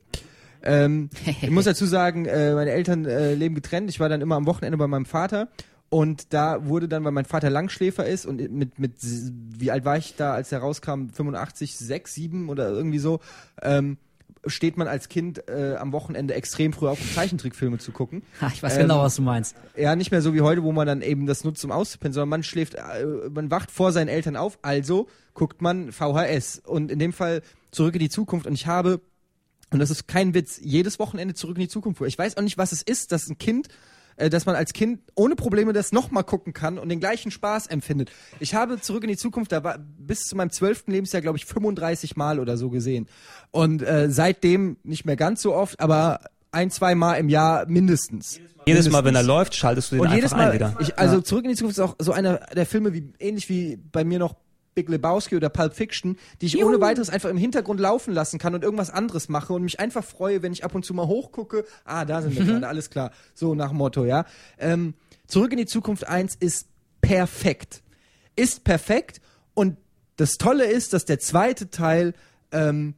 Ähm, 0.63 1.11
ich 1.25 1.51
muss 1.51 1.65
dazu 1.67 1.87
sagen, 1.87 2.27
äh, 2.27 2.55
meine 2.55 2.71
Eltern 2.73 3.05
äh, 3.05 3.35
leben 3.35 3.55
getrennt. 3.55 3.89
Ich 3.91 4.01
war 4.01 4.09
dann 4.09 4.21
immer 4.21 4.37
am 4.37 4.47
Wochenende 4.47 4.79
bei 4.79 4.87
meinem 4.87 5.07
Vater. 5.07 5.49
Und 5.91 6.33
da 6.33 6.67
wurde 6.67 6.89
dann, 6.89 7.05
weil 7.05 7.11
mein 7.11 7.25
Vater 7.25 7.51
Langschläfer 7.51 8.07
ist 8.07 8.25
und 8.25 8.37
mit, 8.53 8.79
mit, 8.79 8.93
wie 9.03 9.73
alt 9.73 9.85
war 9.85 9.97
ich 9.97 10.15
da, 10.15 10.33
als 10.33 10.53
er 10.53 10.61
rauskam? 10.61 11.09
85, 11.09 11.77
6, 11.77 12.15
7 12.15 12.49
oder 12.49 12.71
irgendwie 12.71 13.01
so, 13.01 13.19
ähm, 13.61 13.99
steht 14.47 14.77
man 14.77 14.87
als 14.87 15.09
Kind 15.09 15.49
äh, 15.49 15.75
am 15.77 15.93
Wochenende 15.93 16.35
extrem 16.35 16.73
früh 16.73 16.87
auf, 16.87 17.01
um 17.01 17.09
Zeichentrickfilme 17.13 17.79
zu 17.79 17.91
gucken. 17.91 18.23
Ha, 18.41 18.51
ich 18.55 18.63
weiß 18.63 18.77
Ähm, 18.77 18.83
genau, 18.83 19.03
was 19.03 19.17
du 19.17 19.23
meinst. 19.23 19.57
Ja, 19.77 19.97
nicht 19.97 20.13
mehr 20.13 20.23
so 20.23 20.33
wie 20.33 20.41
heute, 20.41 20.63
wo 20.63 20.71
man 20.71 20.87
dann 20.87 21.03
eben 21.03 21.27
das 21.27 21.43
nutzt, 21.43 21.65
um 21.65 21.73
auszupennen, 21.73 22.13
sondern 22.13 22.29
man 22.29 22.43
schläft, 22.45 22.75
äh, 22.75 23.05
man 23.29 23.51
wacht 23.51 23.73
vor 23.73 23.91
seinen 23.91 24.09
Eltern 24.09 24.37
auf, 24.37 24.59
also 24.63 25.09
guckt 25.35 25.61
man 25.61 25.91
VHS. 25.91 26.63
Und 26.65 26.93
in 26.93 27.01
dem 27.01 27.13
Fall 27.13 27.43
zurück 27.73 27.95
in 27.95 28.01
die 28.01 28.09
Zukunft. 28.09 28.47
Und 28.47 28.55
ich 28.55 28.69
habe, 28.69 29.01
und 29.71 29.81
das 29.81 29.91
ist 29.91 30.07
kein 30.07 30.35
Witz, 30.35 30.61
jedes 30.63 30.99
Wochenende 30.99 31.35
zurück 31.35 31.57
in 31.57 31.63
die 31.63 31.69
Zukunft. 31.69 32.01
Ich 32.03 32.19
weiß 32.19 32.37
auch 32.37 32.43
nicht, 32.43 32.59
was 32.59 32.73
es 32.73 32.83
ist, 32.83 33.13
dass 33.13 33.29
ein 33.29 33.39
Kind, 33.39 33.69
äh, 34.21 34.31
dass 34.31 34.47
man 34.47 34.55
als 34.55 34.73
Kind 34.73 35.01
ohne 35.15 35.35
Probleme 35.35 35.73
das 35.73 35.93
nochmal 35.93 36.25
gucken 36.25 36.53
kann 36.53 36.79
und 36.79 36.89
den 36.89 37.01
gleichen 37.01 37.31
Spaß 37.31 37.67
empfindet. 37.67 38.11
Ich 38.39 38.55
habe 38.55 38.81
zurück 38.81 39.03
in 39.03 39.09
die 39.09 39.17
Zukunft, 39.17 39.53
da 39.53 39.65
war 39.65 39.79
bis 39.79 40.21
zu 40.25 40.37
meinem 40.37 40.51
zwölften 40.51 40.93
Lebensjahr, 40.93 41.23
glaube 41.23 41.39
ich, 41.39 41.47
35 41.47 42.17
Mal 42.17 42.39
oder 42.39 42.57
so 42.57 42.71
gesehen. 42.71 43.09
Und 43.51 43.83
äh, 43.83 44.11
seitdem 44.11 44.77
nicht 44.83 45.05
mehr 45.05 45.17
ganz 45.17 45.43
so 45.43 45.55
oft, 45.55 45.81
aber 45.81 46.21
ein, 46.53 46.71
zwei 46.71 46.95
Mal 46.95 47.15
im 47.15 47.29
Jahr 47.29 47.67
mindestens. 47.67 48.41
Jedes 48.67 48.91
Mal, 48.91 49.05
wenn 49.05 49.15
er 49.15 49.23
läuft, 49.23 49.55
schaltest 49.55 49.91
du 49.91 49.97
den 49.97 50.01
Und 50.01 50.07
einfach 50.09 50.17
jedes 50.17 50.33
ein 50.33 50.39
Mal, 50.39 50.53
wieder. 50.53 50.77
ich, 50.81 50.99
also 50.99 51.21
zurück 51.21 51.45
in 51.45 51.51
die 51.51 51.57
Zukunft 51.57 51.79
ist 51.79 51.85
auch 51.85 51.97
so 51.99 52.13
einer 52.13 52.41
der 52.55 52.67
Filme, 52.67 52.93
wie 52.93 53.13
ähnlich 53.19 53.49
wie 53.49 53.77
bei 53.77 54.05
mir 54.05 54.19
noch 54.19 54.37
Big 54.75 54.89
Lebowski 54.89 55.37
oder 55.37 55.49
Pulp 55.49 55.75
Fiction, 55.75 56.17
die 56.41 56.47
ich 56.47 56.65
ohne 56.65 56.81
weiteres 56.81 57.11
einfach 57.11 57.29
im 57.29 57.37
Hintergrund 57.37 57.81
laufen 57.81 58.15
lassen 58.15 58.39
kann 58.39 58.55
und 58.55 58.63
irgendwas 58.63 58.91
anderes 58.91 59.29
mache 59.29 59.53
und 59.53 59.63
mich 59.63 59.81
einfach 59.81 60.05
freue, 60.05 60.43
wenn 60.43 60.53
ich 60.53 60.65
ab 60.65 60.75
und 60.75 60.85
zu 60.85 60.95
mal 60.95 61.07
hochgucke. 61.07 61.65
Ah, 61.85 62.05
da 62.05 62.23
sind 62.23 62.37
wir 62.37 62.45
gerade, 62.47 62.69
alles 62.69 62.91
klar. 62.91 63.11
So 63.35 63.55
nach 63.55 63.73
Motto, 63.73 64.05
ja. 64.05 64.27
Ähm, 64.59 64.95
zurück 65.27 65.53
in 65.53 65.59
die 65.59 65.67
Zukunft 65.67 66.07
1 66.07 66.37
ist 66.37 66.69
perfekt. 67.01 67.83
Ist 68.37 68.65
perfekt 68.65 69.21
und 69.55 69.77
das 70.17 70.39
Tolle 70.39 70.67
ist, 70.67 70.93
dass 70.93 71.05
der 71.05 71.19
zweite 71.19 71.71
Teil 71.71 72.15
ähm, 72.53 72.95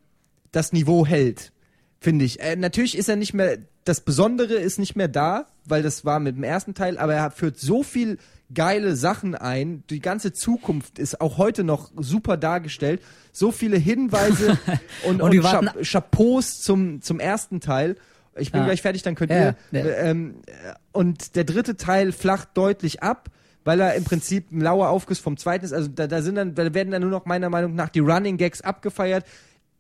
das 0.51 0.73
Niveau 0.73 1.07
hält, 1.07 1.53
finde 2.01 2.25
ich. 2.25 2.41
Äh, 2.41 2.57
natürlich 2.57 2.99
ist 2.99 3.09
er 3.09 3.17
nicht 3.17 3.33
mehr, 3.33 3.59
das 3.85 4.03
Besondere 4.03 4.55
ist 4.55 4.79
nicht 4.79 4.97
mehr 4.97 5.09
da, 5.09 5.47
weil 5.67 5.83
das 5.83 6.05
war 6.05 6.21
mit 6.21 6.37
dem 6.37 6.45
ersten 6.45 6.75
Teil, 6.75 6.99
aber 6.99 7.15
er 7.15 7.31
führt 7.31 7.59
so 7.59 7.83
viel 7.83 8.19
geile 8.55 8.97
Sachen 8.97 9.35
ein. 9.35 9.83
Die 9.89 10.01
ganze 10.01 10.33
Zukunft 10.33 10.99
ist 10.99 11.21
auch 11.21 11.39
heute 11.39 11.65
noch 11.65 11.91
super 11.97 12.37
dargestellt. 12.37 13.01
So 13.33 13.51
viele 13.51 13.79
Hinweise 13.79 14.59
und, 15.07 15.23
Und 15.23 15.35
und, 15.39 15.43
Cha 15.43 15.63
Chapeaus 15.83 16.59
zum, 16.61 17.01
zum 17.01 17.19
ersten 17.21 17.61
Teil. 17.61 17.97
Ich 18.37 18.51
bin 18.53 18.61
Ja. 18.61 18.67
gleich 18.67 18.83
fertig, 18.83 19.03
dann 19.03 19.15
könnt 19.15 19.31
Ja, 19.31 19.55
ihr. 19.73 19.81
ja. 19.81 19.85
Ähm, 19.97 20.37
äh, 20.47 20.53
und 20.93 21.35
der 21.37 21.45
dritte 21.45 21.77
Teil 21.77 22.13
flacht 22.13 22.51
deutlich 22.55 23.03
ab, 23.03 23.29
weil 23.65 23.81
er 23.81 23.95
im 23.95 24.05
Prinzip 24.05 24.51
ein 24.53 24.61
lauer 24.61 24.89
Aufguss 24.89 25.19
vom 25.19 25.37
zweiten 25.37 25.65
ist. 25.65 25.73
Also 25.73 25.89
da, 25.89 26.07
da 26.07 26.21
sind 26.23 26.35
dann, 26.35 26.55
da 26.55 26.75
werden 26.75 26.91
dann 26.91 27.03
nur 27.03 27.11
noch 27.11 27.25
meiner 27.27 27.49
Meinung 27.51 27.75
nach 27.75 27.89
die 27.91 28.01
Running 28.01 28.37
Gags 28.37 28.61
abgefeiert. 28.61 29.25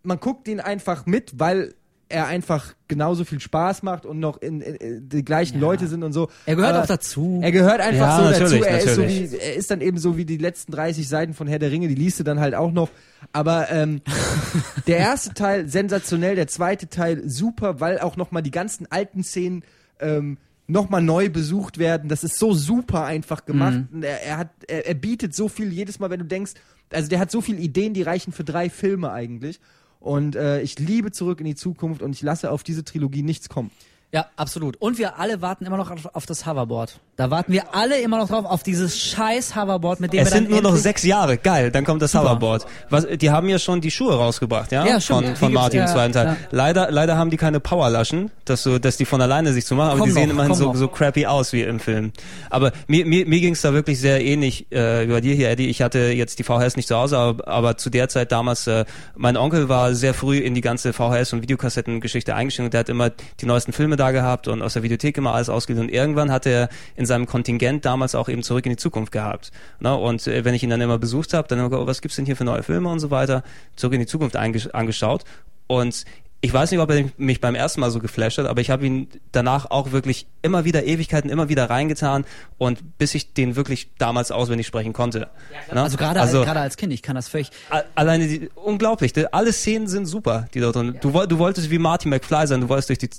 Man 0.02 0.18
guckt 0.20 0.48
ihn 0.48 0.60
einfach 0.60 1.04
mit, 1.06 1.38
weil 1.38 1.74
er 2.12 2.26
einfach 2.26 2.74
genauso 2.88 3.24
viel 3.24 3.40
Spaß 3.40 3.82
macht 3.82 4.04
und 4.04 4.20
noch 4.20 4.36
in, 4.42 4.60
in, 4.60 5.08
die 5.08 5.24
gleichen 5.24 5.58
Leute 5.58 5.86
sind 5.86 6.02
und 6.02 6.12
so. 6.12 6.28
Er 6.44 6.56
gehört 6.56 6.74
Aber 6.74 6.82
auch 6.82 6.86
dazu. 6.86 7.40
Er 7.42 7.52
gehört 7.52 7.80
einfach 7.80 8.18
Ja, 8.18 8.34
so 8.34 8.40
dazu. 8.40 8.62
Er 8.62 8.78
ist, 8.80 8.94
so 8.94 9.02
wie, 9.02 9.36
er 9.36 9.54
ist 9.54 9.70
dann 9.70 9.80
eben 9.80 9.98
so 9.98 10.16
wie 10.18 10.26
die 10.26 10.36
letzten 10.36 10.72
30 10.72 11.08
Seiten 11.08 11.32
von 11.32 11.46
Herr 11.46 11.58
der 11.58 11.70
Ringe, 11.70 11.88
die 11.88 11.94
liest 11.94 12.20
du 12.20 12.24
dann 12.24 12.38
halt 12.38 12.54
auch 12.54 12.70
noch. 12.70 12.90
Aber 13.32 13.70
ähm, 13.70 14.02
der 14.86 14.98
erste 14.98 15.32
Teil 15.32 15.68
sensationell, 15.68 16.36
der 16.36 16.48
zweite 16.48 16.88
Teil 16.88 17.28
super, 17.28 17.80
weil 17.80 17.98
auch 17.98 18.16
nochmal 18.16 18.42
die 18.42 18.50
ganzen 18.50 18.86
alten 18.90 19.24
Szenen 19.24 19.64
ähm, 19.98 20.36
nochmal 20.66 21.02
neu 21.02 21.30
besucht 21.30 21.78
werden. 21.78 22.08
Das 22.10 22.24
ist 22.24 22.38
so 22.38 22.52
super 22.52 23.04
einfach 23.04 23.46
gemacht. 23.46 23.74
Mhm. 23.90 23.96
Und 23.96 24.04
er, 24.04 24.22
er, 24.22 24.36
hat, 24.36 24.50
er, 24.68 24.86
er 24.86 24.94
bietet 24.94 25.34
so 25.34 25.48
viel 25.48 25.72
jedes 25.72 25.98
Mal, 25.98 26.10
wenn 26.10 26.20
du 26.20 26.26
denkst, 26.26 26.52
also 26.92 27.08
der 27.08 27.20
hat 27.20 27.30
so 27.30 27.40
viele 27.40 27.58
Ideen, 27.58 27.94
die 27.94 28.02
reichen 28.02 28.32
für 28.32 28.44
drei 28.44 28.68
Filme 28.68 29.10
eigentlich. 29.12 29.60
Und 30.02 30.34
äh, 30.34 30.60
ich 30.62 30.78
liebe 30.80 31.12
Zurück 31.12 31.38
in 31.38 31.46
die 31.46 31.54
Zukunft 31.54 32.02
und 32.02 32.12
ich 32.12 32.22
lasse 32.22 32.50
auf 32.50 32.64
diese 32.64 32.82
Trilogie 32.82 33.22
nichts 33.22 33.48
kommen. 33.48 33.70
Ja, 34.14 34.26
absolut. 34.36 34.76
Und 34.76 34.98
wir 34.98 35.18
alle 35.18 35.40
warten 35.40 35.64
immer 35.64 35.78
noch 35.78 35.90
auf, 35.90 36.14
auf 36.14 36.26
das 36.26 36.44
Hoverboard. 36.44 37.00
Da 37.16 37.30
warten 37.30 37.52
wir 37.52 37.74
alle 37.74 37.98
immer 38.00 38.18
noch 38.18 38.28
drauf, 38.28 38.44
auf 38.44 38.62
dieses 38.62 38.98
scheiß 38.98 39.56
Hoverboard, 39.56 40.00
mit 40.00 40.12
dem 40.12 40.20
Es 40.20 40.26
wir 40.32 40.38
sind 40.38 40.50
nur 40.50 40.60
noch 40.60 40.76
sechs 40.76 41.02
Jahre. 41.02 41.38
Geil, 41.38 41.70
dann 41.70 41.84
kommt 41.84 42.02
das 42.02 42.12
Super. 42.12 42.24
Hoverboard. 42.24 42.66
Was, 42.90 43.06
die 43.06 43.30
haben 43.30 43.48
ja 43.48 43.58
schon 43.58 43.80
die 43.80 43.90
Schuhe 43.90 44.14
rausgebracht, 44.14 44.70
ja? 44.70 44.86
Ja, 44.86 45.00
stimmt. 45.00 45.28
Von, 45.28 45.36
von 45.36 45.52
Martin 45.54 45.80
im 45.80 45.86
ja, 45.86 45.92
zweiten 45.92 46.12
Teil. 46.12 46.26
ja. 46.26 46.36
Leider, 46.50 46.90
leider 46.90 47.16
haben 47.16 47.30
die 47.30 47.38
keine 47.38 47.58
Powerlaschen, 47.58 48.30
dass 48.44 48.62
so, 48.62 48.78
dass 48.78 48.98
die 48.98 49.06
von 49.06 49.22
alleine 49.22 49.54
sich 49.54 49.64
zu 49.64 49.74
machen, 49.74 49.90
aber 49.90 50.00
Komm 50.00 50.08
die 50.08 50.12
sehen 50.12 50.28
noch, 50.28 50.34
immerhin 50.34 50.54
so, 50.54 50.64
noch. 50.64 50.74
so 50.76 50.88
crappy 50.88 51.24
aus 51.24 51.54
wie 51.54 51.62
im 51.62 51.80
Film. 51.80 52.12
Aber 52.50 52.72
mir, 52.88 53.06
mir, 53.06 53.24
mir 53.26 53.40
ging 53.40 53.54
es 53.54 53.62
da 53.62 53.72
wirklich 53.72 53.98
sehr 53.98 54.22
ähnlich 54.22 54.70
äh, 54.72 55.08
wie 55.08 55.12
bei 55.12 55.20
dir 55.22 55.34
hier, 55.34 55.48
Eddie. 55.50 55.68
Ich 55.70 55.80
hatte 55.80 55.98
jetzt 55.98 56.38
die 56.38 56.44
VHS 56.44 56.76
nicht 56.76 56.88
zu 56.88 56.96
Hause, 56.96 57.16
aber, 57.16 57.48
aber 57.48 57.76
zu 57.78 57.88
der 57.88 58.10
Zeit 58.10 58.30
damals, 58.30 58.66
äh, 58.66 58.84
mein 59.16 59.38
Onkel 59.38 59.70
war 59.70 59.94
sehr 59.94 60.12
früh 60.12 60.36
in 60.36 60.54
die 60.54 60.60
ganze 60.60 60.90
VHS- 60.92 61.32
und 61.32 61.40
Videokassettengeschichte 61.42 62.34
eingestiegen 62.34 62.66
und 62.66 62.74
der 62.74 62.80
hat 62.80 62.90
immer 62.90 63.10
die 63.40 63.46
neuesten 63.46 63.72
Filme 63.72 63.96
da 64.02 64.10
gehabt 64.10 64.48
und 64.48 64.60
aus 64.62 64.74
der 64.74 64.82
Videothek 64.82 65.16
immer 65.16 65.32
alles 65.34 65.48
ausgeliehen. 65.48 65.86
Und 65.86 65.92
irgendwann 65.92 66.30
hat 66.30 66.44
er 66.46 66.68
in 66.96 67.06
seinem 67.06 67.26
Kontingent 67.26 67.84
damals 67.84 68.14
auch 68.14 68.28
eben 68.28 68.42
zurück 68.42 68.66
in 68.66 68.70
die 68.72 68.76
Zukunft 68.76 69.12
gehabt. 69.12 69.52
Ne? 69.80 69.96
Und 69.96 70.26
äh, 70.26 70.44
wenn 70.44 70.54
ich 70.54 70.62
ihn 70.62 70.70
dann 70.70 70.80
immer 70.80 70.98
besucht 70.98 71.32
habe, 71.34 71.48
dann 71.48 71.58
immer, 71.58 71.80
oh, 71.80 71.86
was 71.86 72.02
gibt's 72.02 72.16
denn 72.16 72.26
hier 72.26 72.36
für 72.36 72.44
neue 72.44 72.62
Filme 72.62 72.88
und 72.88 72.98
so 73.00 73.10
weiter, 73.10 73.42
zurück 73.76 73.94
in 73.94 74.00
die 74.00 74.06
Zukunft 74.06 74.36
angeschaut. 74.36 75.24
Und 75.66 76.04
ich 76.44 76.52
weiß 76.52 76.72
nicht, 76.72 76.80
ob 76.80 76.90
er 76.90 77.04
mich 77.18 77.40
beim 77.40 77.54
ersten 77.54 77.80
Mal 77.80 77.92
so 77.92 78.00
geflasht 78.00 78.38
hat, 78.38 78.46
aber 78.46 78.60
ich 78.60 78.68
habe 78.70 78.84
ihn 78.84 79.06
danach 79.30 79.70
auch 79.70 79.92
wirklich 79.92 80.26
immer 80.42 80.64
wieder 80.64 80.82
Ewigkeiten 80.82 81.30
immer 81.30 81.48
wieder 81.48 81.70
reingetan 81.70 82.24
und 82.58 82.98
bis 82.98 83.14
ich 83.14 83.32
den 83.32 83.54
wirklich 83.54 83.90
damals 83.96 84.32
auswendig 84.32 84.66
sprechen 84.66 84.92
konnte. 84.92 85.28
Ne? 85.72 85.80
Also 85.82 85.96
gerade 85.96 86.20
also, 86.20 86.42
gerade 86.42 86.58
als 86.58 86.76
Kind, 86.76 86.92
ich 86.92 87.00
kann 87.02 87.14
das 87.14 87.28
völlig. 87.28 87.50
alleine 87.94 88.26
die, 88.26 88.50
unglaublich. 88.56 89.12
Alle 89.32 89.52
Szenen 89.52 89.86
sind 89.86 90.06
super, 90.06 90.48
die 90.52 90.58
dort 90.58 90.74
drin. 90.74 90.98
Du, 91.00 91.12
woll- 91.12 91.28
du 91.28 91.38
wolltest 91.38 91.70
wie 91.70 91.78
Marty 91.78 92.08
McFly 92.08 92.48
sein, 92.48 92.60
du 92.62 92.68
wolltest 92.68 92.88
durch 92.88 92.98
die 92.98 93.10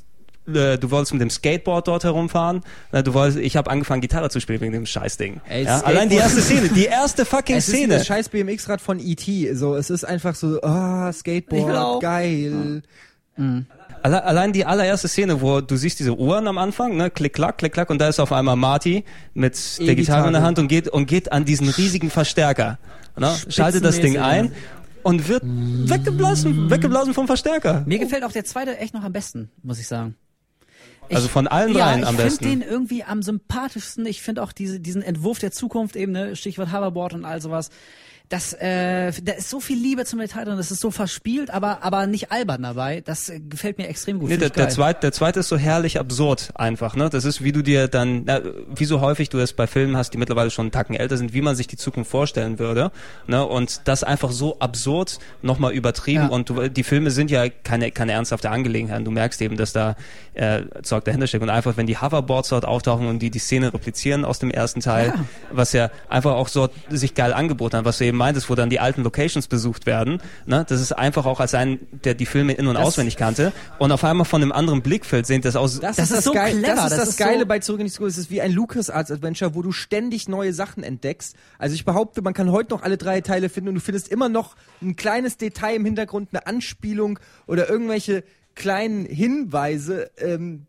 du 0.45 0.91
wolltest 0.91 1.13
mit 1.13 1.21
dem 1.21 1.29
Skateboard 1.29 1.87
dort 1.87 2.03
herumfahren. 2.03 2.61
Äh, 2.91 3.03
Du 3.03 3.13
wolltest, 3.13 3.39
ich 3.39 3.55
habe 3.55 3.69
angefangen 3.71 4.01
Gitarre 4.01 4.29
zu 4.29 4.39
spielen 4.39 4.61
wegen 4.61 4.73
dem 4.73 4.85
Scheißding. 4.85 5.41
Ey, 5.47 5.63
ja, 5.63 5.79
allein 5.81 6.09
die 6.09 6.15
erste 6.15 6.41
Szene, 6.41 6.69
die 6.69 6.85
erste 6.85 7.25
fucking 7.25 7.55
Es 7.57 7.67
ist 7.67 7.75
Szene. 7.75 7.95
das 7.95 8.07
scheiß 8.07 8.29
BMX-Rad 8.29 8.81
von 8.81 8.99
E.T. 8.99 9.53
So, 9.53 9.75
es 9.75 9.89
ist 9.89 10.03
einfach 10.03 10.35
so, 10.35 10.61
ah, 10.61 11.05
will 11.07 11.13
Skateboard, 11.13 12.01
geil. 12.01 12.81
Alle, 14.03 14.23
allein 14.25 14.51
die 14.51 14.65
allererste 14.65 15.07
Szene, 15.07 15.41
wo 15.41 15.61
du 15.61 15.77
siehst 15.77 15.99
diese 15.99 16.13
Uhren 16.17 16.47
am 16.47 16.57
Anfang, 16.57 16.97
ne, 16.97 17.09
klick 17.09 17.33
klack, 17.33 17.57
klick 17.57 17.71
klack, 17.73 17.89
und 17.89 17.99
da 17.99 18.09
ist 18.09 18.19
auf 18.19 18.33
einmal 18.33 18.57
Marty 18.57 19.05
mit 19.33 19.79
der 19.79 19.95
Gitarre 19.95 20.27
in 20.27 20.33
der 20.33 20.41
Hand 20.41 20.59
und 20.59 20.67
geht 20.67 20.89
und 20.89 21.05
geht 21.07 21.31
an 21.31 21.45
diesen 21.45 21.69
riesigen 21.69 22.09
Verstärker, 22.09 22.79
ne, 23.17 23.33
schaltet 23.47 23.85
das 23.85 24.01
Ding 24.01 24.17
ein 24.17 24.51
und 25.03 25.29
wird 25.29 25.43
weggeblasen, 25.45 26.69
weggeblasen 26.69 27.13
vom 27.13 27.27
Verstärker. 27.27 27.83
Mir 27.85 27.99
gefällt 27.99 28.23
auch 28.23 28.31
der 28.31 28.43
zweite 28.45 28.77
echt 28.77 28.93
noch 28.93 29.03
am 29.03 29.13
besten, 29.13 29.49
muss 29.63 29.79
ich 29.79 29.87
sagen. 29.87 30.15
Ich, 31.13 31.17
Also 31.17 31.29
von 31.29 31.47
allen 31.47 31.73
ja, 31.73 31.85
dreien 31.85 32.03
am 32.03 32.15
ich 32.15 32.21
besten. 32.21 32.43
finde 32.45 32.65
den 32.65 32.71
irgendwie 32.71 33.03
am 33.03 33.21
sympathischsten. 33.21 34.05
Ich 34.05 34.21
finde 34.21 34.43
auch 34.43 34.51
diese, 34.51 34.79
diesen 34.79 35.01
Entwurf 35.01 35.39
der 35.39 35.51
Zukunft 35.51 35.95
eben, 35.95 36.11
ne, 36.11 36.35
Stichwort 36.35 36.71
Hoverboard 36.73 37.13
und 37.13 37.25
all 37.25 37.41
sowas. 37.41 37.69
Das, 38.29 38.53
äh, 38.53 39.11
da 39.21 39.33
ist 39.33 39.49
so 39.49 39.59
viel 39.59 39.77
Liebe 39.77 40.05
zum 40.05 40.17
Detail 40.17 40.45
drin, 40.45 40.57
das 40.57 40.71
ist 40.71 40.79
so 40.79 40.89
verspielt, 40.89 41.51
aber, 41.51 41.83
aber 41.83 42.07
nicht 42.07 42.31
albern 42.31 42.63
dabei. 42.63 43.01
Das 43.01 43.29
äh, 43.29 43.39
gefällt 43.39 43.77
mir 43.77 43.87
extrem 43.87 44.17
gut. 44.17 44.29
Nee, 44.29 44.37
der, 44.37 44.49
der, 44.49 44.69
zweite, 44.69 45.01
der 45.01 45.11
zweite 45.11 45.41
ist 45.41 45.49
so 45.49 45.57
herrlich 45.57 45.99
absurd 45.99 46.49
einfach. 46.55 46.95
Ne? 46.95 47.09
Das 47.09 47.25
ist, 47.25 47.43
wie 47.43 47.51
du 47.51 47.61
dir 47.61 47.87
dann, 47.87 48.23
na, 48.25 48.41
wie 48.73 48.85
so 48.85 49.01
häufig 49.01 49.29
du 49.29 49.37
es 49.37 49.53
bei 49.53 49.67
Filmen 49.67 49.95
hast, 49.97 50.13
die 50.13 50.17
mittlerweile 50.17 50.49
schon 50.49 50.63
einen 50.63 50.71
Tacken 50.71 50.95
älter 50.95 51.17
sind, 51.17 51.33
wie 51.33 51.41
man 51.41 51.55
sich 51.55 51.67
die 51.67 51.77
Zukunft 51.77 52.09
vorstellen 52.09 52.57
würde. 52.57 52.91
Ne? 53.27 53.45
Und 53.45 53.81
das 53.87 54.03
einfach 54.03 54.31
so 54.31 54.57
absurd 54.57 55.19
nochmal 55.43 55.73
übertrieben. 55.73 56.23
Ja. 56.23 56.29
Und 56.29 56.49
du, 56.49 56.69
die 56.69 56.83
Filme 56.83 57.11
sind 57.11 57.29
ja 57.29 57.49
keine, 57.49 57.91
keine 57.91 58.13
ernsthafte 58.13 58.49
Angelegenheit. 58.49 59.05
Du 59.05 59.11
merkst 59.11 59.41
eben, 59.43 59.57
dass 59.57 59.73
da 59.73 59.95
äh, 60.33 60.63
Zeug 60.81 61.05
dahinter 61.05 61.27
steckt. 61.27 61.43
Und 61.43 61.51
einfach, 61.51 61.77
wenn 61.77 61.85
die 61.85 61.97
Hoverboards 61.99 62.49
dort 62.49 62.65
auftauchen 62.65 63.05
und 63.05 63.19
die 63.19 63.29
die 63.29 63.39
Szene 63.39 63.71
replizieren 63.73 64.25
aus 64.25 64.39
dem 64.39 64.49
ersten 64.49 64.79
Teil, 64.79 65.09
Ja. 65.09 65.25
was 65.51 65.73
ja 65.73 65.91
einfach 66.09 66.33
auch 66.33 66.47
so 66.47 66.69
sich 66.89 67.13
geil 67.13 67.33
angeboten 67.33 67.77
hat, 67.77 67.85
was 67.85 67.99
du 67.99 68.05
eben 68.05 68.22
meintest, 68.23 68.49
wo 68.49 68.55
dann 68.55 68.69
die 68.69 68.79
alten 68.79 69.03
Locations 69.03 69.47
besucht 69.47 69.85
werden. 69.85 70.21
Ne? 70.45 70.65
Das 70.67 70.79
ist 70.79 70.93
einfach 70.93 71.25
auch 71.25 71.39
als 71.41 71.53
ein, 71.53 71.79
der 72.05 72.13
die 72.13 72.25
Filme 72.25 72.53
in- 72.53 72.67
und 72.67 72.75
Das- 72.75 72.85
auswendig 72.85 73.17
kannte. 73.17 73.51
Und 73.79 73.91
auf 73.91 74.03
einmal 74.03 74.25
von 74.25 74.41
einem 74.41 74.51
anderen 74.53 74.81
Blickfeld 74.81 75.25
sehen 75.27 75.41
das 75.41 75.55
aus. 75.55 75.79
Das, 75.79 75.97
Das 75.97 76.05
ist 76.05 76.11
ist 76.11 76.17
das, 76.17 76.23
so 76.23 76.31
Geil, 76.33 76.53
clever, 76.57 76.67
das 76.75 76.83
ist 76.85 76.91
das 76.91 76.99
das, 76.99 77.09
ist 77.09 77.17
Geile 77.17 77.39
so- 77.41 77.45
bei 77.45 77.59
Zurück 77.59 77.81
in 77.81 77.87
die 77.87 77.91
Zukunft. 77.91 78.13
Es 78.17 78.17
ist 78.23 78.31
wie 78.31 78.41
ein 78.41 78.51
LucasArts 78.51 79.11
Adventure, 79.11 79.53
wo 79.55 79.61
du 79.61 79.71
ständig 79.71 80.27
neue 80.29 80.53
Sachen 80.53 80.83
entdeckst. 80.83 81.35
Also 81.59 81.75
ich 81.75 81.83
behaupte, 81.85 82.21
man 82.21 82.33
kann 82.33 82.51
heute 82.51 82.71
noch 82.73 82.81
alle 82.83 82.97
drei 82.97 83.19
Teile 83.21 83.49
finden 83.49 83.69
und 83.69 83.75
du 83.75 83.81
findest 83.81 84.07
immer 84.07 84.29
noch 84.29 84.55
ein 84.81 84.95
kleines 84.95 85.37
Detail 85.37 85.75
im 85.75 85.85
Hintergrund, 85.85 86.29
eine 86.31 86.47
Anspielung 86.47 87.19
oder 87.47 87.69
irgendwelche 87.69 88.23
kleinen 88.55 89.05
Hinweise 89.05 90.11
ähm, 90.17 90.67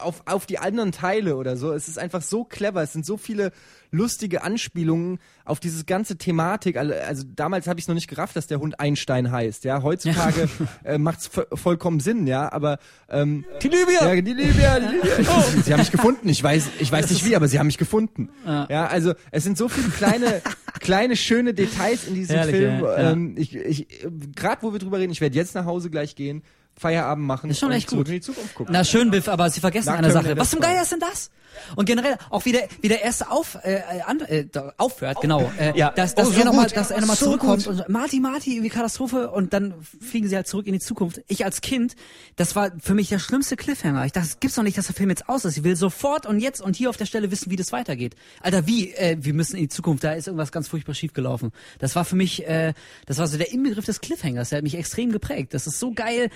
auf, 0.00 0.22
auf 0.26 0.46
die 0.46 0.58
anderen 0.58 0.92
Teile 0.92 1.36
oder 1.36 1.56
so. 1.56 1.72
Es 1.72 1.88
ist 1.88 1.98
einfach 1.98 2.22
so 2.22 2.44
clever. 2.44 2.82
Es 2.82 2.92
sind 2.92 3.06
so 3.06 3.16
viele 3.16 3.52
lustige 3.92 4.42
Anspielungen 4.42 5.18
auf 5.44 5.60
dieses 5.60 5.86
ganze 5.86 6.16
Thematik. 6.18 6.76
Also, 6.76 6.92
also 6.94 7.24
damals 7.34 7.66
habe 7.68 7.78
ich 7.78 7.86
noch 7.86 7.94
nicht 7.94 8.08
gerafft, 8.08 8.36
dass 8.36 8.46
der 8.46 8.58
Hund 8.58 8.80
Einstein 8.80 9.30
heißt. 9.30 9.64
Ja, 9.64 9.82
heutzutage 9.82 10.48
äh, 10.84 10.98
macht's 10.98 11.28
vo 11.28 11.44
vollkommen 11.54 12.00
Sinn. 12.00 12.26
Ja, 12.26 12.52
aber 12.52 12.78
ähm, 13.08 13.44
Die 13.62 13.68
Libyer! 13.68 14.14
ja, 14.14 14.20
die 14.20 14.32
Libyer, 14.32 14.80
die 14.80 14.96
Libyer. 14.96 15.18
Ich, 15.20 15.64
sie 15.64 15.72
haben 15.72 15.80
mich 15.80 15.92
gefunden. 15.92 16.28
Ich 16.28 16.42
weiß, 16.42 16.68
ich 16.80 16.90
weiß 16.90 17.10
nicht 17.10 17.24
wie, 17.24 17.36
aber 17.36 17.46
sie 17.48 17.58
haben 17.58 17.66
mich 17.66 17.78
gefunden. 17.78 18.28
Ja, 18.44 18.86
also 18.86 19.14
es 19.30 19.44
sind 19.44 19.56
so 19.56 19.68
viele 19.68 19.88
kleine, 19.90 20.42
kleine 20.80 21.16
schöne 21.16 21.54
Details 21.54 22.06
in 22.06 22.14
diesem 22.14 22.36
Herrlich, 22.36 22.56
Film. 22.56 22.80
ja, 22.80 23.00
ja. 23.00 23.10
Ähm, 23.12 23.34
ich, 23.38 23.54
ich, 23.54 23.86
gerade 24.34 24.62
wo 24.62 24.72
wir 24.72 24.78
drüber 24.80 24.98
reden, 24.98 25.12
ich 25.12 25.20
werde 25.20 25.36
jetzt 25.36 25.54
nach 25.54 25.64
Hause 25.64 25.90
gleich 25.90 26.16
gehen, 26.16 26.42
Feierabend 26.78 27.26
machen 27.26 27.50
Ist 27.50 27.58
schon 27.60 27.70
und 27.70 27.74
echt 27.76 27.88
zurück 27.88 28.06
gut. 28.06 28.08
in 28.08 28.14
die 28.14 28.20
Zukunft 28.20 28.54
gucken. 28.54 28.72
Na 28.72 28.84
schön, 28.84 29.10
Biff, 29.10 29.28
aber 29.28 29.48
Sie 29.50 29.60
vergessen 29.60 29.88
Na, 29.92 29.96
eine 29.98 30.10
Sache. 30.10 30.36
Was 30.36 30.50
zum? 30.50 30.60
Geier 30.60 30.82
ist 30.82 30.92
denn 30.92 31.00
das? 31.00 31.30
Und 31.74 31.86
generell 31.86 32.18
auch 32.28 32.44
wie 32.44 32.52
der, 32.52 32.68
wie 32.82 32.88
der 32.88 33.02
erste 33.02 33.30
auf, 33.30 33.56
äh, 33.62 33.80
an, 34.04 34.20
äh, 34.20 34.44
aufhört, 34.76 35.22
genau. 35.22 35.50
Äh, 35.58 35.72
Ja. 35.74 35.90
Dass, 35.90 36.14
dass 36.14 36.28
Oh, 36.28 36.30
so 36.32 36.38
er 36.40 36.44
nochmal, 36.44 36.66
dass 36.68 36.90
er 36.90 37.00
nochmal 37.00 37.16
So 37.16 37.24
zurückkommt 37.26 37.64
gut. 37.64 37.66
und 37.68 37.76
so, 37.78 37.84
Marty, 37.88 38.20
Marty, 38.20 38.62
wie 38.62 38.68
Katastrophe 38.68 39.30
und 39.30 39.54
dann 39.54 39.72
fliegen 40.02 40.28
sie 40.28 40.36
halt 40.36 40.46
zurück 40.48 40.66
in 40.66 40.74
die 40.74 40.80
Zukunft. 40.80 41.22
Ich 41.28 41.46
als 41.46 41.62
Kind, 41.62 41.96
das 42.36 42.56
war 42.56 42.72
für 42.82 42.92
mich 42.92 43.08
der 43.08 43.18
schlimmste 43.20 43.56
Cliffhanger. 43.56 44.04
Ich 44.04 44.12
dachte, 44.12 44.28
es 44.28 44.38
gibt's 44.38 44.56
doch 44.56 44.62
nicht, 44.64 44.76
dass 44.76 44.84
der 44.86 44.94
Film 44.94 45.08
jetzt 45.08 45.30
aus 45.30 45.46
ist. 45.46 45.56
Ich 45.56 45.64
will 45.64 45.76
sofort 45.76 46.26
und 46.26 46.40
jetzt 46.40 46.60
und 46.60 46.76
hier 46.76 46.90
auf 46.90 46.98
der 46.98 47.06
Stelle 47.06 47.30
wissen, 47.30 47.50
wie 47.50 47.56
das 47.56 47.72
weitergeht. 47.72 48.16
Alter, 48.42 48.66
wie? 48.66 48.92
Äh, 48.92 49.16
wir 49.20 49.32
müssen 49.32 49.56
in 49.56 49.62
die 49.62 49.68
Zukunft, 49.70 50.04
da 50.04 50.12
ist 50.12 50.26
irgendwas 50.26 50.52
ganz 50.52 50.68
furchtbar 50.68 50.92
schief 50.94 51.14
gelaufen. 51.14 51.52
Das 51.78 51.96
war 51.96 52.04
für 52.04 52.16
mich, 52.16 52.46
äh, 52.46 52.74
das 53.06 53.16
war 53.16 53.26
so 53.28 53.38
der 53.38 53.50
Inbegriff 53.50 53.86
des 53.86 54.02
Cliffhangers. 54.02 54.50
Der 54.50 54.58
hat 54.58 54.62
mich 54.62 54.74
extrem 54.76 55.10
geprägt. 55.10 55.54
Das 55.54 55.66
ist 55.66 55.78
so 55.80 55.92
geil, 55.92 56.28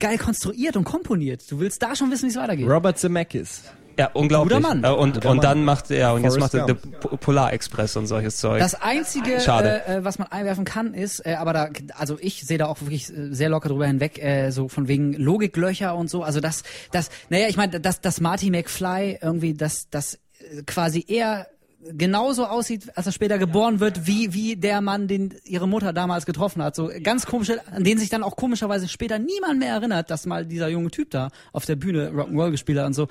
geil 0.00 0.18
konstruiert 0.18 0.76
und 0.76 0.84
komponiert. 0.84 1.42
Du 1.50 1.60
willst 1.60 1.82
da 1.82 1.94
schon 1.96 2.10
wissen, 2.10 2.24
wie 2.26 2.30
es 2.30 2.36
weitergeht. 2.36 2.68
Robert 2.68 2.98
Zemeckis. 2.98 3.62
Ja, 3.96 4.10
unglaublich. 4.12 4.56
Guter 4.56 4.68
Mann. 4.74 4.82
Äh, 4.82 4.88
und, 4.88 5.14
Guter 5.14 5.30
und 5.30 5.36
Mann. 5.36 5.44
dann 5.44 5.64
macht 5.64 5.90
er, 5.92 6.14
und 6.14 6.24
jetzt 6.24 6.36
macht 6.40 6.52
er 6.54 6.66
Po- 6.74 7.16
Polar 7.16 7.52
Express 7.52 7.96
und 7.96 8.08
solches 8.08 8.38
Zeug. 8.38 8.58
Das 8.58 8.74
einzige, 8.74 9.40
Schade. 9.40 9.82
äh, 9.86 9.98
äh, 9.98 10.04
was 10.04 10.18
man 10.18 10.26
einwerfen 10.32 10.64
kann, 10.64 10.94
ist, 10.94 11.24
äh, 11.24 11.34
aber 11.34 11.52
da, 11.52 11.68
also 11.96 12.18
ich 12.20 12.42
sehe 12.44 12.58
da 12.58 12.66
auch 12.66 12.80
wirklich 12.80 13.08
äh, 13.16 13.32
sehr 13.32 13.48
locker 13.48 13.68
drüber 13.68 13.86
hinweg, 13.86 14.20
äh, 14.20 14.50
so 14.50 14.66
von 14.68 14.88
wegen 14.88 15.12
Logiklöcher 15.12 15.94
und 15.94 16.10
so. 16.10 16.24
Also 16.24 16.40
das, 16.40 16.64
das, 16.90 17.08
naja, 17.28 17.46
ich 17.48 17.56
meine, 17.56 17.78
dass 17.78 18.00
dass 18.00 18.20
Marty 18.20 18.50
McFly 18.50 19.18
irgendwie, 19.22 19.54
das, 19.54 19.88
das 19.90 20.18
quasi 20.66 21.04
eher 21.06 21.46
genauso 21.92 22.46
aussieht, 22.46 22.96
als 22.96 23.06
er 23.06 23.12
später 23.12 23.38
geboren 23.38 23.80
wird, 23.80 24.06
wie 24.06 24.32
wie 24.32 24.56
der 24.56 24.80
Mann, 24.80 25.08
den 25.08 25.34
ihre 25.44 25.68
Mutter 25.68 25.92
damals 25.92 26.26
getroffen 26.26 26.62
hat. 26.62 26.74
So 26.74 26.90
ganz 27.02 27.26
komische, 27.26 27.60
an 27.68 27.84
den 27.84 27.98
sich 27.98 28.08
dann 28.08 28.22
auch 28.22 28.36
komischerweise 28.36 28.88
später 28.88 29.18
niemand 29.18 29.58
mehr 29.58 29.74
erinnert, 29.74 30.10
dass 30.10 30.26
mal 30.26 30.46
dieser 30.46 30.68
junge 30.68 30.90
Typ 30.90 31.10
da 31.10 31.30
auf 31.52 31.66
der 31.66 31.76
Bühne 31.76 32.10
Rock'n'Roll 32.10 32.50
gespielt 32.50 32.78
hat 32.78 32.86
und 32.86 32.94
so. 32.94 33.08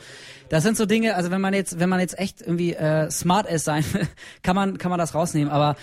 Das 0.49 0.63
sind 0.63 0.77
so 0.77 0.85
Dinge, 0.85 1.15
also 1.15 1.31
wenn 1.31 1.41
man 1.41 1.53
jetzt, 1.53 1.79
wenn 1.79 1.89
man 1.89 1.99
jetzt 1.99 2.17
echt 2.17 2.41
irgendwie 2.41 2.73
äh, 2.73 3.09
smart 3.11 3.49
ist 3.49 3.65
sein, 3.65 3.83
kann 4.43 4.55
man 4.55 4.77
kann 4.77 4.89
man 4.89 4.99
das 4.99 5.13
rausnehmen. 5.13 5.51
Aber 5.51 5.75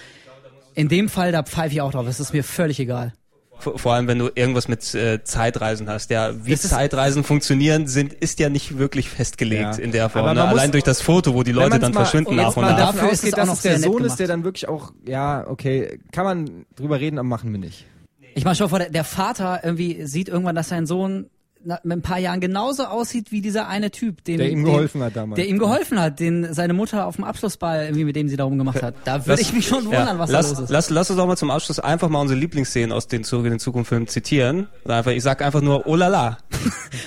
in 0.75 0.89
dem 0.89 1.09
Fall, 1.09 1.33
da 1.33 1.43
pfeife 1.43 1.75
ich 1.75 1.81
auch 1.81 1.93
drauf. 1.93 2.07
Es 2.07 2.21
ist 2.21 2.33
mir 2.33 2.45
völlig 2.45 2.81
egal. 2.81 3.13
Vor, 3.61 3.95
allem, 3.95 4.07
wenn 4.09 4.19
du 4.19 4.31
irgendwas 4.35 4.69
mit 4.69 4.95
äh, 4.95 5.23
Zeitreisen 5.25 5.89
hast. 5.89 6.11
Ja, 6.11 6.33
wie 6.45 6.51
Das 6.51 6.65
ist- 6.65 6.71
Zeitreisen 6.71 7.25
funktionieren, 7.25 7.87
sind, 7.87 8.13
ist 8.13 8.39
ja 8.41 8.49
nicht 8.49 8.79
wirklich 8.79 9.09
festgelegt 9.09 9.77
Ja. 9.79 9.83
in 9.83 9.93
der 9.93 10.09
Form. 10.09 10.35
Ne? 10.35 10.43
Allein 10.45 10.73
durch 10.73 10.85
das 10.85 11.01
Foto, 11.01 11.35
wo 11.35 11.43
die 11.43 11.53
Leute 11.53 11.79
dann 11.79 11.93
mal- 11.93 12.01
verschwinden 12.01 12.37
nach 12.37 12.57
und 12.57 12.63
nach. 12.65 12.77
Dafür 12.77 13.11
ist 13.11 13.25
es 13.25 13.35
auch 13.35 13.53
es 13.53 13.63
der 13.63 13.79
Sohn 13.79 14.05
ist, 14.05 14.17
der 14.17 14.27
dann 14.29 14.45
wirklich 14.45 14.69
auch, 14.69 14.93
ja, 15.07 15.47
okay, 15.47 16.01
kann 16.13 16.25
man 16.25 16.65
drüber 16.77 17.01
reden, 17.01 17.19
aber 17.19 17.29
machen 17.29 17.53
wir 17.53 17.59
nicht. 17.59 17.87
Ich 18.35 18.45
meine, 18.45 18.55
schau 18.57 18.69
vor, 18.69 18.79
der, 18.79 18.91
der 18.91 19.05
Vater 19.05 19.61
irgendwie 19.65 20.05
sieht 20.07 20.29
irgendwann, 20.29 20.55
dass 20.55 20.69
sein 20.69 20.87
Sohn 20.87 21.27
mit 21.65 21.99
ein 21.99 22.03
paar 22.03 22.19
Jahren 22.19 22.41
genauso 22.41 22.85
aussieht 22.85 23.33
wie 23.33 23.41
dieser 23.41 23.69
eine 23.69 23.91
Typ, 23.91 24.25
dem, 24.25 24.39
Der 24.39 24.49
ihm 24.51 24.61
dem, 24.61 24.65
geholfen 24.65 25.03
hat 25.03 25.17
damals. 25.17 25.37
Der 25.37 25.47
ihm 25.47 25.59
geholfen 25.59 26.01
hat, 26.01 26.19
den 26.21 26.53
seine 26.55 26.73
Mutter 26.73 27.07
auf 27.07 27.17
dem 27.17 27.25
Abschlussball 27.25 27.85
irgendwie 27.85 28.05
mit 28.05 28.17
dem 28.17 28.29
sie 28.29 28.37
darum 28.37 28.57
gemacht 28.59 28.83
hat. 28.83 28.95
Da 29.05 29.27
würde 29.27 29.43
ich 29.43 29.53
mich 29.53 29.67
schon 29.67 29.85
wundern, 29.85 30.07
Ja, 30.07 30.19
was 30.19 30.31
lass, 30.31 30.47
da 30.47 30.53
los 30.53 30.65
ist. 30.65 30.71
Lass, 30.71 30.91
lass 30.91 31.11
uns 31.11 31.19
auch 31.19 31.27
mal 31.27 31.37
zum 31.37 31.51
Abschluss 31.51 31.79
einfach 31.79 32.09
mal 32.09 32.21
unsere 32.21 32.39
Lieblingsszenen 32.41 32.93
aus 32.93 33.09
den 33.09 33.25
Zurück 33.25 33.45
in 33.47 33.51
den 33.53 33.61
Zukunft 33.61 33.91
Filmen 33.91 34.09
zitieren. 34.09 34.69
Oder 34.85 34.97
einfach, 34.97 35.11
ich 35.13 35.23
sag 35.23 35.43
einfach 35.43 35.61
nur, 35.61 35.87
oh 35.87 35.97
la 35.97 36.09
la. 36.09 36.39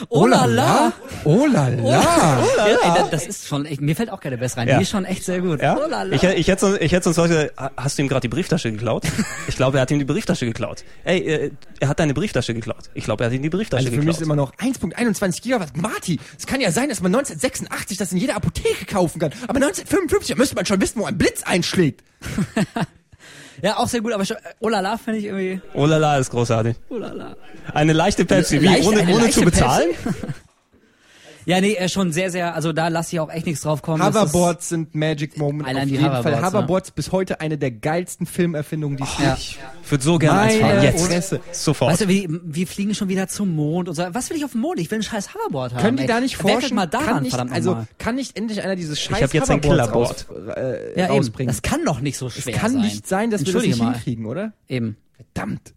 Oh 0.10 0.26
la 0.26 0.46
la! 0.46 0.94
Oh 1.24 1.46
la 1.52 1.68
la! 1.68 2.40
Ey, 2.66 2.76
das, 2.96 3.10
das 3.10 3.28
ist 3.28 3.48
schon, 3.48 3.66
echt, 3.66 3.82
mir 3.82 3.96
fällt 3.96 4.12
auch 4.12 4.20
keine 4.20 4.38
bessere 4.38 4.62
rein. 4.62 4.68
Ja. 4.68 4.78
Die 4.78 4.84
ist 4.84 4.90
schon 4.90 5.06
echt 5.06 5.24
sehr 5.24 5.42
gut. 5.42 5.62
Ja? 5.62 5.78
Oh 5.78 5.90
la 5.90 6.04
la. 6.04 6.16
Ich, 6.16 6.24
ich 6.24 6.48
hätte 6.48 6.62
sonst, 6.62 6.82
ich 6.82 6.92
hätte 6.92 7.04
sonst 7.04 7.18
heute, 7.18 7.52
hast 7.78 7.98
du 7.98 8.02
ihm 8.04 8.08
gerade 8.08 8.22
die 8.22 8.30
Brieftasche 8.30 8.72
geklaut? 8.72 9.04
Ich 9.48 9.56
glaube, 9.56 9.78
er 9.78 9.82
hat 9.82 9.92
ihm 9.92 10.00
die 10.00 10.06
Brieftasche 10.06 10.46
geklaut. 10.46 10.84
Ey, 11.04 11.20
äh, 11.20 11.52
er 11.80 11.88
hat 11.90 12.00
deine 12.00 12.14
Brieftasche 12.14 12.54
geklaut. 12.54 12.90
Ich 12.94 13.04
glaube, 13.04 13.24
er 13.24 13.28
hat 13.30 13.36
ihm 13.36 13.42
die 13.42 13.50
Brieftasche 13.50 13.86
Also 13.86 13.98
geklaut. 13.98 14.16
Noch 14.46 14.56
1.21 14.56 15.42
Gigawatt. 15.42 15.76
Marty, 15.78 16.20
es 16.38 16.46
kann 16.46 16.62
ja 16.62 16.72
sein, 16.72 16.90
dass 16.90 17.02
man 17.02 17.14
1986 17.16 17.98
das 17.98 18.12
in 18.12 18.18
jeder 18.18 18.36
Apotheke 18.36 18.86
kaufen 18.86 19.20
kann. 19.20 19.32
Aber 19.44 19.56
1955 19.56 20.30
da 20.30 20.36
müsste 20.38 20.56
man 20.56 20.66
schon 20.66 20.82
wissen, 20.82 21.00
wo 21.00 21.06
ein 21.06 21.18
Blitz 21.18 21.44
einschlägt. 21.44 22.04
ja, 23.62 23.78
auch 23.78 23.88
sehr 23.88 24.02
gut, 24.02 24.14
aber 24.14 24.26
schon, 24.26 24.38
oh 24.60 24.70
la 24.70 24.80
la 24.80 24.98
finde 24.98 25.20
ich 25.20 25.26
irgendwie, 25.26 25.62
oh 25.74 25.86
la 25.86 25.98
la 25.98 26.18
ist 26.18 26.30
großartig. 26.32 26.76
oh 26.90 26.98
la 26.98 27.12
la. 27.12 27.36
Eine 27.74 27.94
leichte 27.94 28.26
Pepsi, 28.26 28.62
wie, 28.62 28.66
Leicht- 28.66 28.88
ohne, 28.88 29.08
ohne 29.14 29.30
zu 29.30 29.42
bezahlen? 29.42 29.90
Ja, 31.46 31.60
nee, 31.62 31.74
äh, 31.76 31.90
schon 31.90 32.12
sehr, 32.12 32.30
sehr, 32.32 32.56
also 32.56 32.74
da 32.74 32.88
lasse 32.88 33.16
ich 33.16 33.20
auch 33.20 33.30
echt 33.30 33.46
nichts 33.46 33.62
drauf 33.62 33.82
kommen. 33.82 34.00
Das 34.00 34.10
ist- 34.10 34.16
Hoverboards 34.22 34.70
sind 34.70 34.96
Magic 34.96 35.38
Moment. 35.38 35.68
Allein 35.68 35.84
auf 35.84 35.88
die 35.90 35.92
jeden 35.96 36.04
Fall. 36.06 36.20
Hoverboards, 36.24 36.48
Hoverboards 36.54 36.92
bis 36.92 37.12
heute 37.12 37.42
eine 37.42 37.58
der 37.58 37.72
geilsten 37.72 38.26
Filmerfindungen, 38.26 38.98
die 38.98 39.04
es 39.04 39.18
Ja. 39.20 39.36
gibt. 39.36 39.60
Ich 39.86 39.92
würde 39.92 40.04
so 40.04 40.18
gerne 40.18 40.40
eins 40.40 40.56
fahren. 40.56 40.84
Jetzt. 40.84 41.06
Fresse. 41.08 41.40
Sofort. 41.52 41.92
Weißt 41.92 42.02
du, 42.02 42.08
wir, 42.08 42.28
wir 42.30 42.68
fliegen 42.68 42.96
schon 42.96 43.10
wieder 43.10 43.28
zum 43.28 43.56
Mond 43.56 43.90
und 43.90 43.96
so. 43.96 44.04
Was 44.12 44.30
will 44.30 44.38
ich 44.38 44.46
auf 44.46 44.52
dem 44.54 44.62
Mond? 44.62 44.80
Ich 44.80 44.90
will 44.92 45.00
ein 45.00 45.04
scheiß 45.04 45.34
Hoverboard 45.36 45.74
haben. 45.74 45.82
Können 45.82 45.98
die 45.98 46.08
da 46.08 46.20
nicht 46.20 46.38
forschen? 46.38 46.76
mal 46.76 46.86
daran, 46.86 47.06
kann 47.08 47.24
nicht, 47.24 47.30
verdammt 47.32 47.52
also 47.52 47.86
kann 47.98 48.16
nicht 48.16 48.38
endlich 48.38 48.62
einer 48.64 48.76
dieses 48.76 49.00
scheiß 49.00 49.22
hab 49.22 49.34
jetzt 49.34 49.50
ein 49.52 49.62
Hoverboards 49.64 50.26
Killerboard. 50.28 50.50
Aus, 50.50 50.56
äh, 50.58 51.00
Ja, 51.00 51.06
eben. 51.06 51.14
rausbringen? 51.16 51.48
Das 51.54 51.62
kann 51.62 51.84
doch 51.86 52.00
nicht 52.00 52.18
so 52.18 52.28
Es 52.28 52.36
schwer 52.42 52.54
kann 52.54 52.72
sein. 52.74 52.82
nicht 52.82 53.08
sein, 53.08 53.30
dass 53.32 53.46
wir 53.46 53.54
das 53.54 53.64
nicht 53.64 53.78
mal. 53.80 53.94
hinkriegen, 53.94 54.26
oder? 54.26 54.54
Eben. 54.68 54.98
Verdammt. 55.34 55.74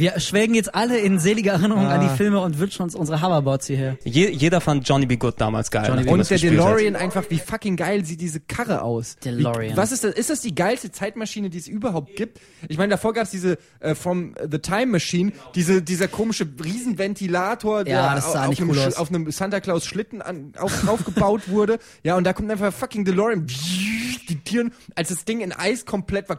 Wir 0.00 0.18
schwelgen 0.18 0.54
jetzt 0.54 0.74
alle 0.74 0.98
in 0.98 1.18
seliger 1.18 1.52
Erinnerung 1.52 1.84
an 1.84 2.00
Ah. 2.00 2.08
die 2.08 2.16
Filme 2.16 2.40
und 2.40 2.58
wünschen 2.58 2.80
uns 2.80 2.94
unsere 2.94 3.20
Hoverboards 3.20 3.66
hierher. 3.66 3.98
Je, 4.02 4.30
jeder 4.30 4.62
fand 4.62 4.88
Johnny 4.88 5.04
B. 5.04 5.16
Good 5.16 5.38
damals 5.38 5.70
geil. 5.70 5.84
Johnny 5.86 6.08
Und 6.08 6.26
der 6.30 6.38
gespielt 6.38 6.58
hat. 6.58 6.68
DeLorean 6.68 6.96
einfach, 6.96 7.24
wie 7.28 7.38
fucking 7.38 7.76
geil 7.76 8.02
sieht 8.06 8.22
diese 8.22 8.40
Karre 8.40 8.80
aus. 8.80 9.16
DeLorean. 9.22 9.74
Wie, 9.74 9.76
was 9.76 9.92
ist 9.92 10.02
das? 10.02 10.14
Ist 10.14 10.30
das 10.30 10.40
die 10.40 10.54
geilste 10.54 10.90
Zeitmaschine, 10.90 11.50
die 11.50 11.58
es 11.58 11.68
überhaupt 11.68 12.16
gibt? 12.16 12.40
Ich 12.66 12.78
meine, 12.78 12.92
davor 12.92 13.12
gab 13.12 13.24
es 13.24 13.30
diese 13.30 13.58
äh, 13.80 13.94
From 13.94 14.34
the 14.50 14.58
Time 14.58 14.86
Machine, 14.86 15.32
diese, 15.54 15.82
dieser 15.82 16.08
komische 16.08 16.48
Riesenventilator, 16.64 17.84
der 17.84 18.14
das 18.14 18.32
sah 18.32 18.44
auf, 18.44 18.48
nicht 18.48 18.62
einem, 18.62 18.70
cool 18.70 18.94
auf 18.96 19.10
einem 19.10 19.30
Santa 19.30 19.60
Claus 19.60 19.84
Schlitten 19.84 20.22
an, 20.22 20.54
auf, 20.58 20.88
aufgebaut 20.88 21.50
wurde. 21.50 21.78
Ja, 22.04 22.16
und 22.16 22.24
da 22.24 22.32
kommt 22.32 22.50
einfach 22.50 22.72
fucking 22.72 23.04
DeLorean. 23.04 23.46
Die 23.46 24.40
Türen, 24.44 24.72
als 24.94 25.10
das 25.10 25.26
Ding 25.26 25.42
in 25.42 25.52
Eis 25.52 25.84
komplett 25.84 26.30
war. 26.30 26.38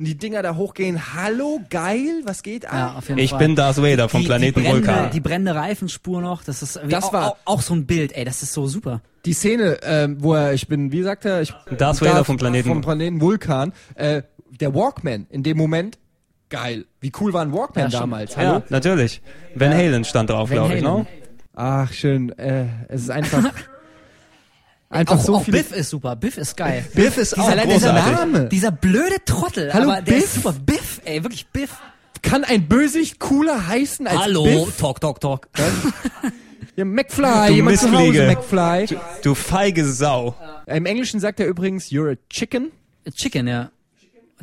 Und 0.00 0.06
die 0.06 0.16
Dinger 0.16 0.42
da 0.42 0.56
hochgehen. 0.56 0.98
Hallo, 1.14 1.60
geil, 1.68 2.22
was 2.24 2.42
geht 2.42 2.64
ab? 2.64 2.72
Ja, 2.72 2.94
auf 2.96 3.08
jeden 3.10 3.20
Ich 3.20 3.30
Fall. 3.30 3.38
bin 3.38 3.54
Darth 3.54 3.76
Vader 3.76 4.08
vom 4.08 4.22
die, 4.22 4.26
Planeten 4.28 4.60
die 4.60 4.64
brennende, 4.66 4.88
Vulkan. 4.88 5.10
Die 5.10 5.20
brennende 5.20 5.54
Reifenspur 5.54 6.22
noch, 6.22 6.42
das 6.42 6.62
ist 6.62 6.80
Das 6.88 7.04
auch, 7.04 7.12
war- 7.12 7.36
auch, 7.44 7.60
so 7.60 7.74
ein 7.74 7.84
Bild, 7.84 8.16
ey, 8.16 8.24
das 8.24 8.42
ist 8.42 8.54
so 8.54 8.66
super. 8.66 9.02
Die 9.26 9.34
Szene, 9.34 9.76
ähm, 9.82 10.16
wo 10.20 10.32
er, 10.32 10.54
ich 10.54 10.66
bin, 10.68 10.90
wie 10.90 11.02
sagt 11.02 11.26
er, 11.26 11.42
ich 11.42 11.52
Darth 11.76 12.00
Vader 12.00 12.24
vom 12.24 12.38
Planeten- 12.38 12.68
vom 12.70 12.80
Planeten 12.80 13.20
Vulkan, 13.20 13.74
äh, 13.94 14.22
der 14.58 14.74
Walkman 14.74 15.26
in 15.28 15.42
dem 15.42 15.58
Moment, 15.58 15.98
geil. 16.48 16.86
Wie 17.02 17.12
cool 17.20 17.34
war 17.34 17.42
ein 17.42 17.52
Walkman 17.52 17.90
Ja, 17.90 18.00
damals? 18.00 18.38
Hallo? 18.38 18.52
Ja, 18.54 18.62
natürlich. 18.70 19.20
Van 19.54 19.70
Halen 19.74 20.04
stand 20.04 20.30
drauf, 20.30 20.48
glaube 20.48 20.76
ich, 20.76 20.82
ne? 20.82 21.06
Ach, 21.54 21.92
schön. 21.92 22.30
Äh, 22.38 22.64
es 22.88 23.02
ist 23.02 23.10
einfach, 23.10 23.44
einfach 24.90 25.18
auch, 25.18 25.24
so 25.24 25.36
auch 25.36 25.44
viele. 25.44 25.58
Biff 25.58 25.72
ist 25.72 25.90
super, 25.90 26.16
Biff 26.16 26.36
ist 26.36 26.56
geil. 26.56 26.84
Biff 26.94 27.16
ist 27.16 27.38
auch 27.38 27.48
allein 27.48 27.68
dieser 27.68 27.92
großartig. 27.92 28.18
Name. 28.32 28.48
Dieser 28.48 28.70
blöde 28.72 29.16
Trottel, 29.24 29.72
Hallo, 29.72 29.90
aber 29.90 30.02
der 30.02 30.12
Biff? 30.12 30.24
ist 30.24 30.34
super. 30.34 30.52
Biff, 30.52 31.00
ey, 31.04 31.22
wirklich 31.22 31.46
Biff. 31.48 31.70
Kann 32.22 32.44
ein 32.44 32.68
Bösewicht 32.68 33.18
cooler 33.18 33.66
heißen 33.68 34.06
als 34.06 34.18
Hallo, 34.20 34.44
Biff? 34.44 34.76
talk, 34.76 35.00
talk, 35.00 35.20
talk. 35.20 35.48
Ja, 36.76 36.84
McFly, 36.84 37.48
Du 37.48 37.52
jemand 37.54 37.78
zu 37.78 37.92
Hause. 37.92 38.26
McFly. 38.26 38.98
Du 39.22 39.34
feige 39.34 39.84
Sau. 39.84 40.34
Im 40.66 40.86
Englischen 40.86 41.20
sagt 41.20 41.40
er 41.40 41.46
übrigens, 41.46 41.88
you're 41.90 42.12
a 42.12 42.16
chicken. 42.30 42.70
Chicken, 43.14 43.48
ja. 43.48 43.70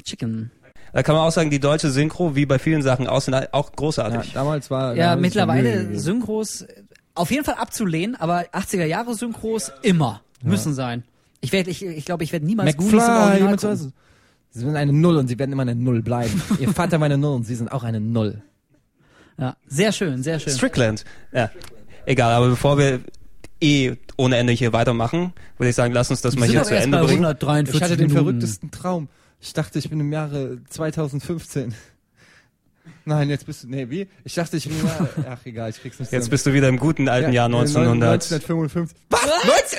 Chicken. 0.03 0.51
Da 0.93 1.03
kann 1.03 1.15
man 1.15 1.25
auch 1.25 1.31
sagen, 1.31 1.49
die 1.49 1.59
deutsche 1.59 1.89
Synchro, 1.89 2.35
wie 2.35 2.45
bei 2.45 2.59
vielen 2.59 2.81
Sachen 2.81 3.07
auch, 3.07 3.25
Ja, 3.27 3.45
großartig. 3.75 4.33
damals 4.33 4.69
war 4.69 4.93
Ja, 4.95 5.15
damals 5.15 5.35
war 5.35 5.47
Mühe 5.47 5.63
mittlerweile. 5.63 5.99
Synchros 5.99 6.65
auf 7.15 7.31
jeden 7.31 7.43
Fall 7.45 7.55
abzulehnen, 7.55 8.15
aber 8.15 8.41
80er 8.53 8.85
Jahre 8.85 9.15
Synchros 9.15 9.71
immer 9.81 10.21
müssen 10.43 10.73
sein. 10.73 11.03
Ich 11.41 11.51
werde, 11.51 11.69
ich, 11.69 11.83
ich 11.85 12.05
glaube, 12.05 12.23
ich 12.23 12.31
werde 12.31 12.45
niemals 12.45 12.75
Goonies 12.77 12.93
im 12.93 12.97
McFly, 12.99 13.43
Original 13.43 13.57
gucken. 13.57 13.93
Sie 14.49 14.59
sind 14.59 14.75
eine 14.75 14.93
Null 14.93 15.17
und 15.17 15.27
sie 15.27 15.37
werden 15.37 15.51
immer 15.51 15.61
eine 15.61 15.75
Null 15.75 16.01
bleiben. 16.01 16.41
Ihr 16.59 16.69
Vater 16.73 16.99
war 16.99 17.05
eine 17.05 17.17
Null 17.17 17.35
und 17.35 17.43
sie 17.43 17.55
sind 17.55 17.71
auch 17.71 17.83
eine 17.83 17.99
Null. 17.99 18.41
Ja, 19.37 19.55
sehr 19.67 19.91
schön, 19.91 20.23
sehr 20.23 20.39
schön. 20.39 20.53
Strickland. 20.53 21.05
Ja. 21.31 21.51
Egal, 22.05 22.31
aber 22.31 22.49
bevor 22.49 22.77
wir 22.77 23.01
eh 23.61 23.93
ohne 24.17 24.37
Ende 24.37 24.53
hier 24.53 24.73
weitermachen, 24.73 25.33
würde 25.57 25.69
ich 25.69 25.75
sagen, 25.75 25.93
lass 25.93 26.09
uns 26.09 26.21
das 26.21 26.35
mal 26.35 26.47
sind 26.47 26.55
hier 26.55 26.63
zu 26.63 26.75
Ende 26.75 26.97
bringen. 26.99 27.25
143 27.25 27.75
Ich 27.75 27.83
hatte 27.83 27.97
den 27.97 28.07
Minuten. 28.07 28.25
verrücktesten 28.25 28.71
Traum. 28.71 29.09
Ich 29.39 29.53
dachte, 29.53 29.77
ich 29.77 29.89
bin 29.89 29.99
im 29.99 30.11
Jahre 30.11 30.57
2015. 30.69 31.75
Nein, 33.07 33.29
jetzt 33.29 33.45
bist 33.45 33.63
du, 33.63 33.67
nee, 33.69 33.89
wie? 33.89 34.07
Ich 34.25 34.33
dachte, 34.35 34.57
ich 34.57 34.69
ach 35.29 35.37
egal, 35.45 35.69
ich 35.69 35.81
krieg's 35.81 35.97
nicht 35.97 36.11
Jetzt 36.11 36.25
zusammen. 36.25 36.29
bist 36.31 36.45
du 36.45 36.53
wieder 36.53 36.67
im 36.67 36.77
guten 36.77 37.07
alten 37.07 37.31
Ja, 37.31 37.47
Jahr 37.47 37.49
äh, 37.51 37.55
1900. 37.57 38.13
1955. 38.31 38.97
Was? 39.09 39.21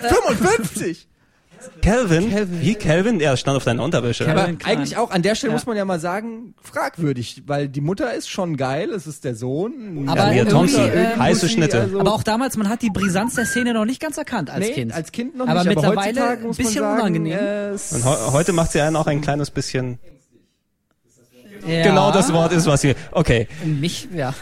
1955? 0.03 1.09
Calvin? 1.83 2.31
Calvin. 2.31 2.61
Wie 2.63 2.75
Calvin? 2.77 3.21
Ja, 3.21 3.33
das 3.33 3.41
stand 3.41 3.57
auf 3.57 3.65
deiner 3.65 3.83
Unterwäsche. 3.83 4.25
Calvin. 4.25 4.43
Aber 4.45 4.53
Klein. 4.55 4.79
eigentlich 4.79 4.97
auch, 4.97 5.11
an 5.11 5.23
der 5.23 5.35
Stelle 5.35 5.51
Ja. 5.51 5.57
muss 5.57 5.67
man 5.67 5.77
ja 5.77 5.85
mal 5.85 5.99
sagen, 6.01 6.55
fragwürdig, 6.63 7.43
weil 7.47 7.69
die 7.69 7.81
Mutter 7.81 8.15
ist 8.15 8.31
schon 8.31 8.57
geil, 8.57 8.91
es 8.91 9.07
ist 9.07 9.25
der 9.25 9.35
Sohn. 9.35 10.09
Aber 10.09 10.33
irgendwie, 10.33 10.53
Thompson, 10.53 10.89
äh, 10.89 11.17
heiße 11.19 11.49
Schnitte. 11.49 11.81
also- 11.81 12.01
Aber 12.01 12.13
auch 12.15 12.23
damals, 12.23 12.57
man 12.57 12.69
hat 12.69 12.81
die 12.83 12.91
Brisanz 12.91 13.35
der 13.35 13.45
Szene 13.45 13.75
noch 13.75 13.85
nicht 13.85 14.01
ganz 14.01 14.17
erkannt 14.17 14.51
als 14.51 14.67
nee, 14.67 14.73
Kind. 14.73 14.93
als 14.95 15.11
Kind 15.13 15.37
noch 15.37 15.49
Aber 15.49 15.65
nicht, 15.65 15.75
mittlerweile 15.75 16.23
aber 16.33 16.41
muss 16.43 16.59
ein 16.59 16.65
bisschen 16.65 16.85
unangenehm. 16.85 17.37
Äh, 17.39 17.71
Und 17.73 18.05
heu 18.05 18.17
heute 18.33 18.53
macht 18.53 18.71
sie 18.73 18.81
einen 18.81 18.95
auch 18.97 19.07
ein 19.09 19.21
kleines 19.21 19.51
bisschen. 19.51 19.99
Ja, 21.67 21.83
Genau 21.83 22.11
das 22.13 22.33
Wort 22.33 22.53
ist, 22.53 22.67
was 22.67 22.81
sie. 22.81 22.95
Okay, 23.13 23.49
Nicht, 23.65 24.09
ja. 24.15 24.35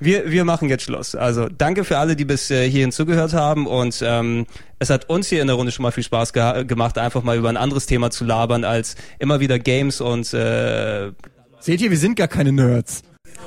wir, 0.00 0.30
wir 0.30 0.44
machen 0.44 0.68
jetzt 0.68 0.84
Schluss. 0.84 1.14
Also 1.14 1.48
danke 1.48 1.84
für 1.84 1.98
alle, 1.98 2.16
die 2.16 2.24
bis 2.24 2.50
äh, 2.50 2.68
hierhin 2.68 2.92
zugehört 2.92 3.32
haben. 3.32 3.66
Und 3.66 4.02
ähm, 4.04 4.46
es 4.78 4.90
hat 4.90 5.08
uns 5.08 5.28
hier 5.28 5.40
in 5.40 5.46
der 5.46 5.56
Runde 5.56 5.72
schon 5.72 5.82
mal 5.82 5.92
viel 5.92 6.04
Spaß 6.04 6.32
geha 6.32 6.62
gemacht, 6.62 6.98
einfach 6.98 7.22
mal 7.22 7.36
über 7.36 7.48
ein 7.48 7.56
anderes 7.56 7.86
Thema 7.86 8.10
zu 8.10 8.24
labern, 8.24 8.64
als 8.64 8.96
immer 9.18 9.40
wieder 9.40 9.58
Games 9.58 10.00
und 10.00 10.32
äh, 10.34 11.12
Seht 11.60 11.80
ihr, 11.80 11.90
wir 11.90 11.96
sind 11.96 12.16
gar 12.16 12.28
keine 12.28 12.52
Nerds. 12.52 13.02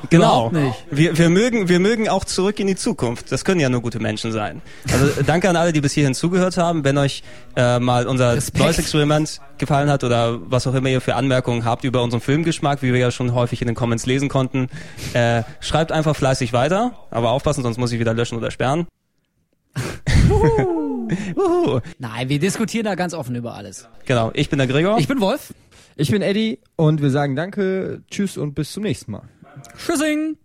Genau. 0.10 0.52
Wir, 0.92 1.18
wir, 1.18 1.30
mögen, 1.30 1.70
wir 1.70 1.80
mögen 1.80 2.08
auch 2.10 2.24
zurück 2.26 2.60
in 2.60 2.68
die 2.68 2.76
Zukunft. 2.76 3.32
Das 3.32 3.44
können 3.46 3.60
ja 3.60 3.70
nur 3.70 3.82
gute 3.82 4.00
Menschen 4.00 4.32
sein. 4.32 4.62
Also 4.92 5.08
äh, 5.20 5.24
danke 5.24 5.50
an 5.50 5.56
alle, 5.56 5.74
die 5.74 5.82
bis 5.82 5.94
hierhin 5.94 6.14
zugehört 6.14 6.58
haben. 6.58 6.84
Wenn 6.84 6.98
euch 6.98 7.24
äh, 7.56 7.80
mal 7.80 8.08
unser 8.08 8.36
Experiment 8.36 9.40
gefallen 9.58 9.90
hat 9.90 10.04
oder 10.04 10.40
was 10.50 10.68
auch 10.68 10.74
immer 10.74 10.90
ihr 10.90 11.02
für 11.02 11.16
Anmerkungen 11.16 11.66
habt 11.66 11.84
über 11.84 12.04
unseren 12.04 12.22
Filmgeschmack, 12.22 12.82
wie 12.82 12.94
wir 12.94 13.00
ja 13.00 13.12
schon 13.12 13.34
häufig 13.34 13.62
in 13.62 13.68
den 13.68 13.76
Comments 13.76 14.06
lesen 14.06 14.30
konnten, 14.30 14.70
äh, 15.14 15.44
schreibt 15.60 15.92
einfach 15.92 16.16
fleißig 16.16 16.54
weiter. 16.54 16.94
Aber 17.10 17.32
aufpassen, 17.32 17.64
sonst 17.64 17.78
muss 17.78 17.92
ich 17.92 18.00
wieder 18.00 18.14
löschen 18.14 18.38
oder 18.38 18.52
sperren. 18.52 18.88
Nein, 22.00 22.30
wir 22.30 22.40
diskutieren 22.40 22.86
da 22.86 22.96
ganz 22.96 23.14
offen 23.14 23.36
über 23.36 23.54
alles. 23.54 23.88
Genau, 24.06 24.32
ich 24.34 24.50
bin 24.50 24.58
der 24.58 24.68
Gregor. 24.68 24.98
Ich 24.98 25.08
bin 25.08 25.20
Wolf. 25.22 25.54
Ich 26.00 26.12
bin 26.12 26.22
Eddie 26.22 26.60
und 26.76 27.02
wir 27.02 27.10
sagen 27.10 27.36
danke, 27.36 28.04
tschüss 28.12 28.38
und 28.38 28.54
bis 28.54 28.72
zum 28.72 28.84
nächsten 28.84 29.12
Mal. 29.12 29.24
Tschüssing! 29.78 30.38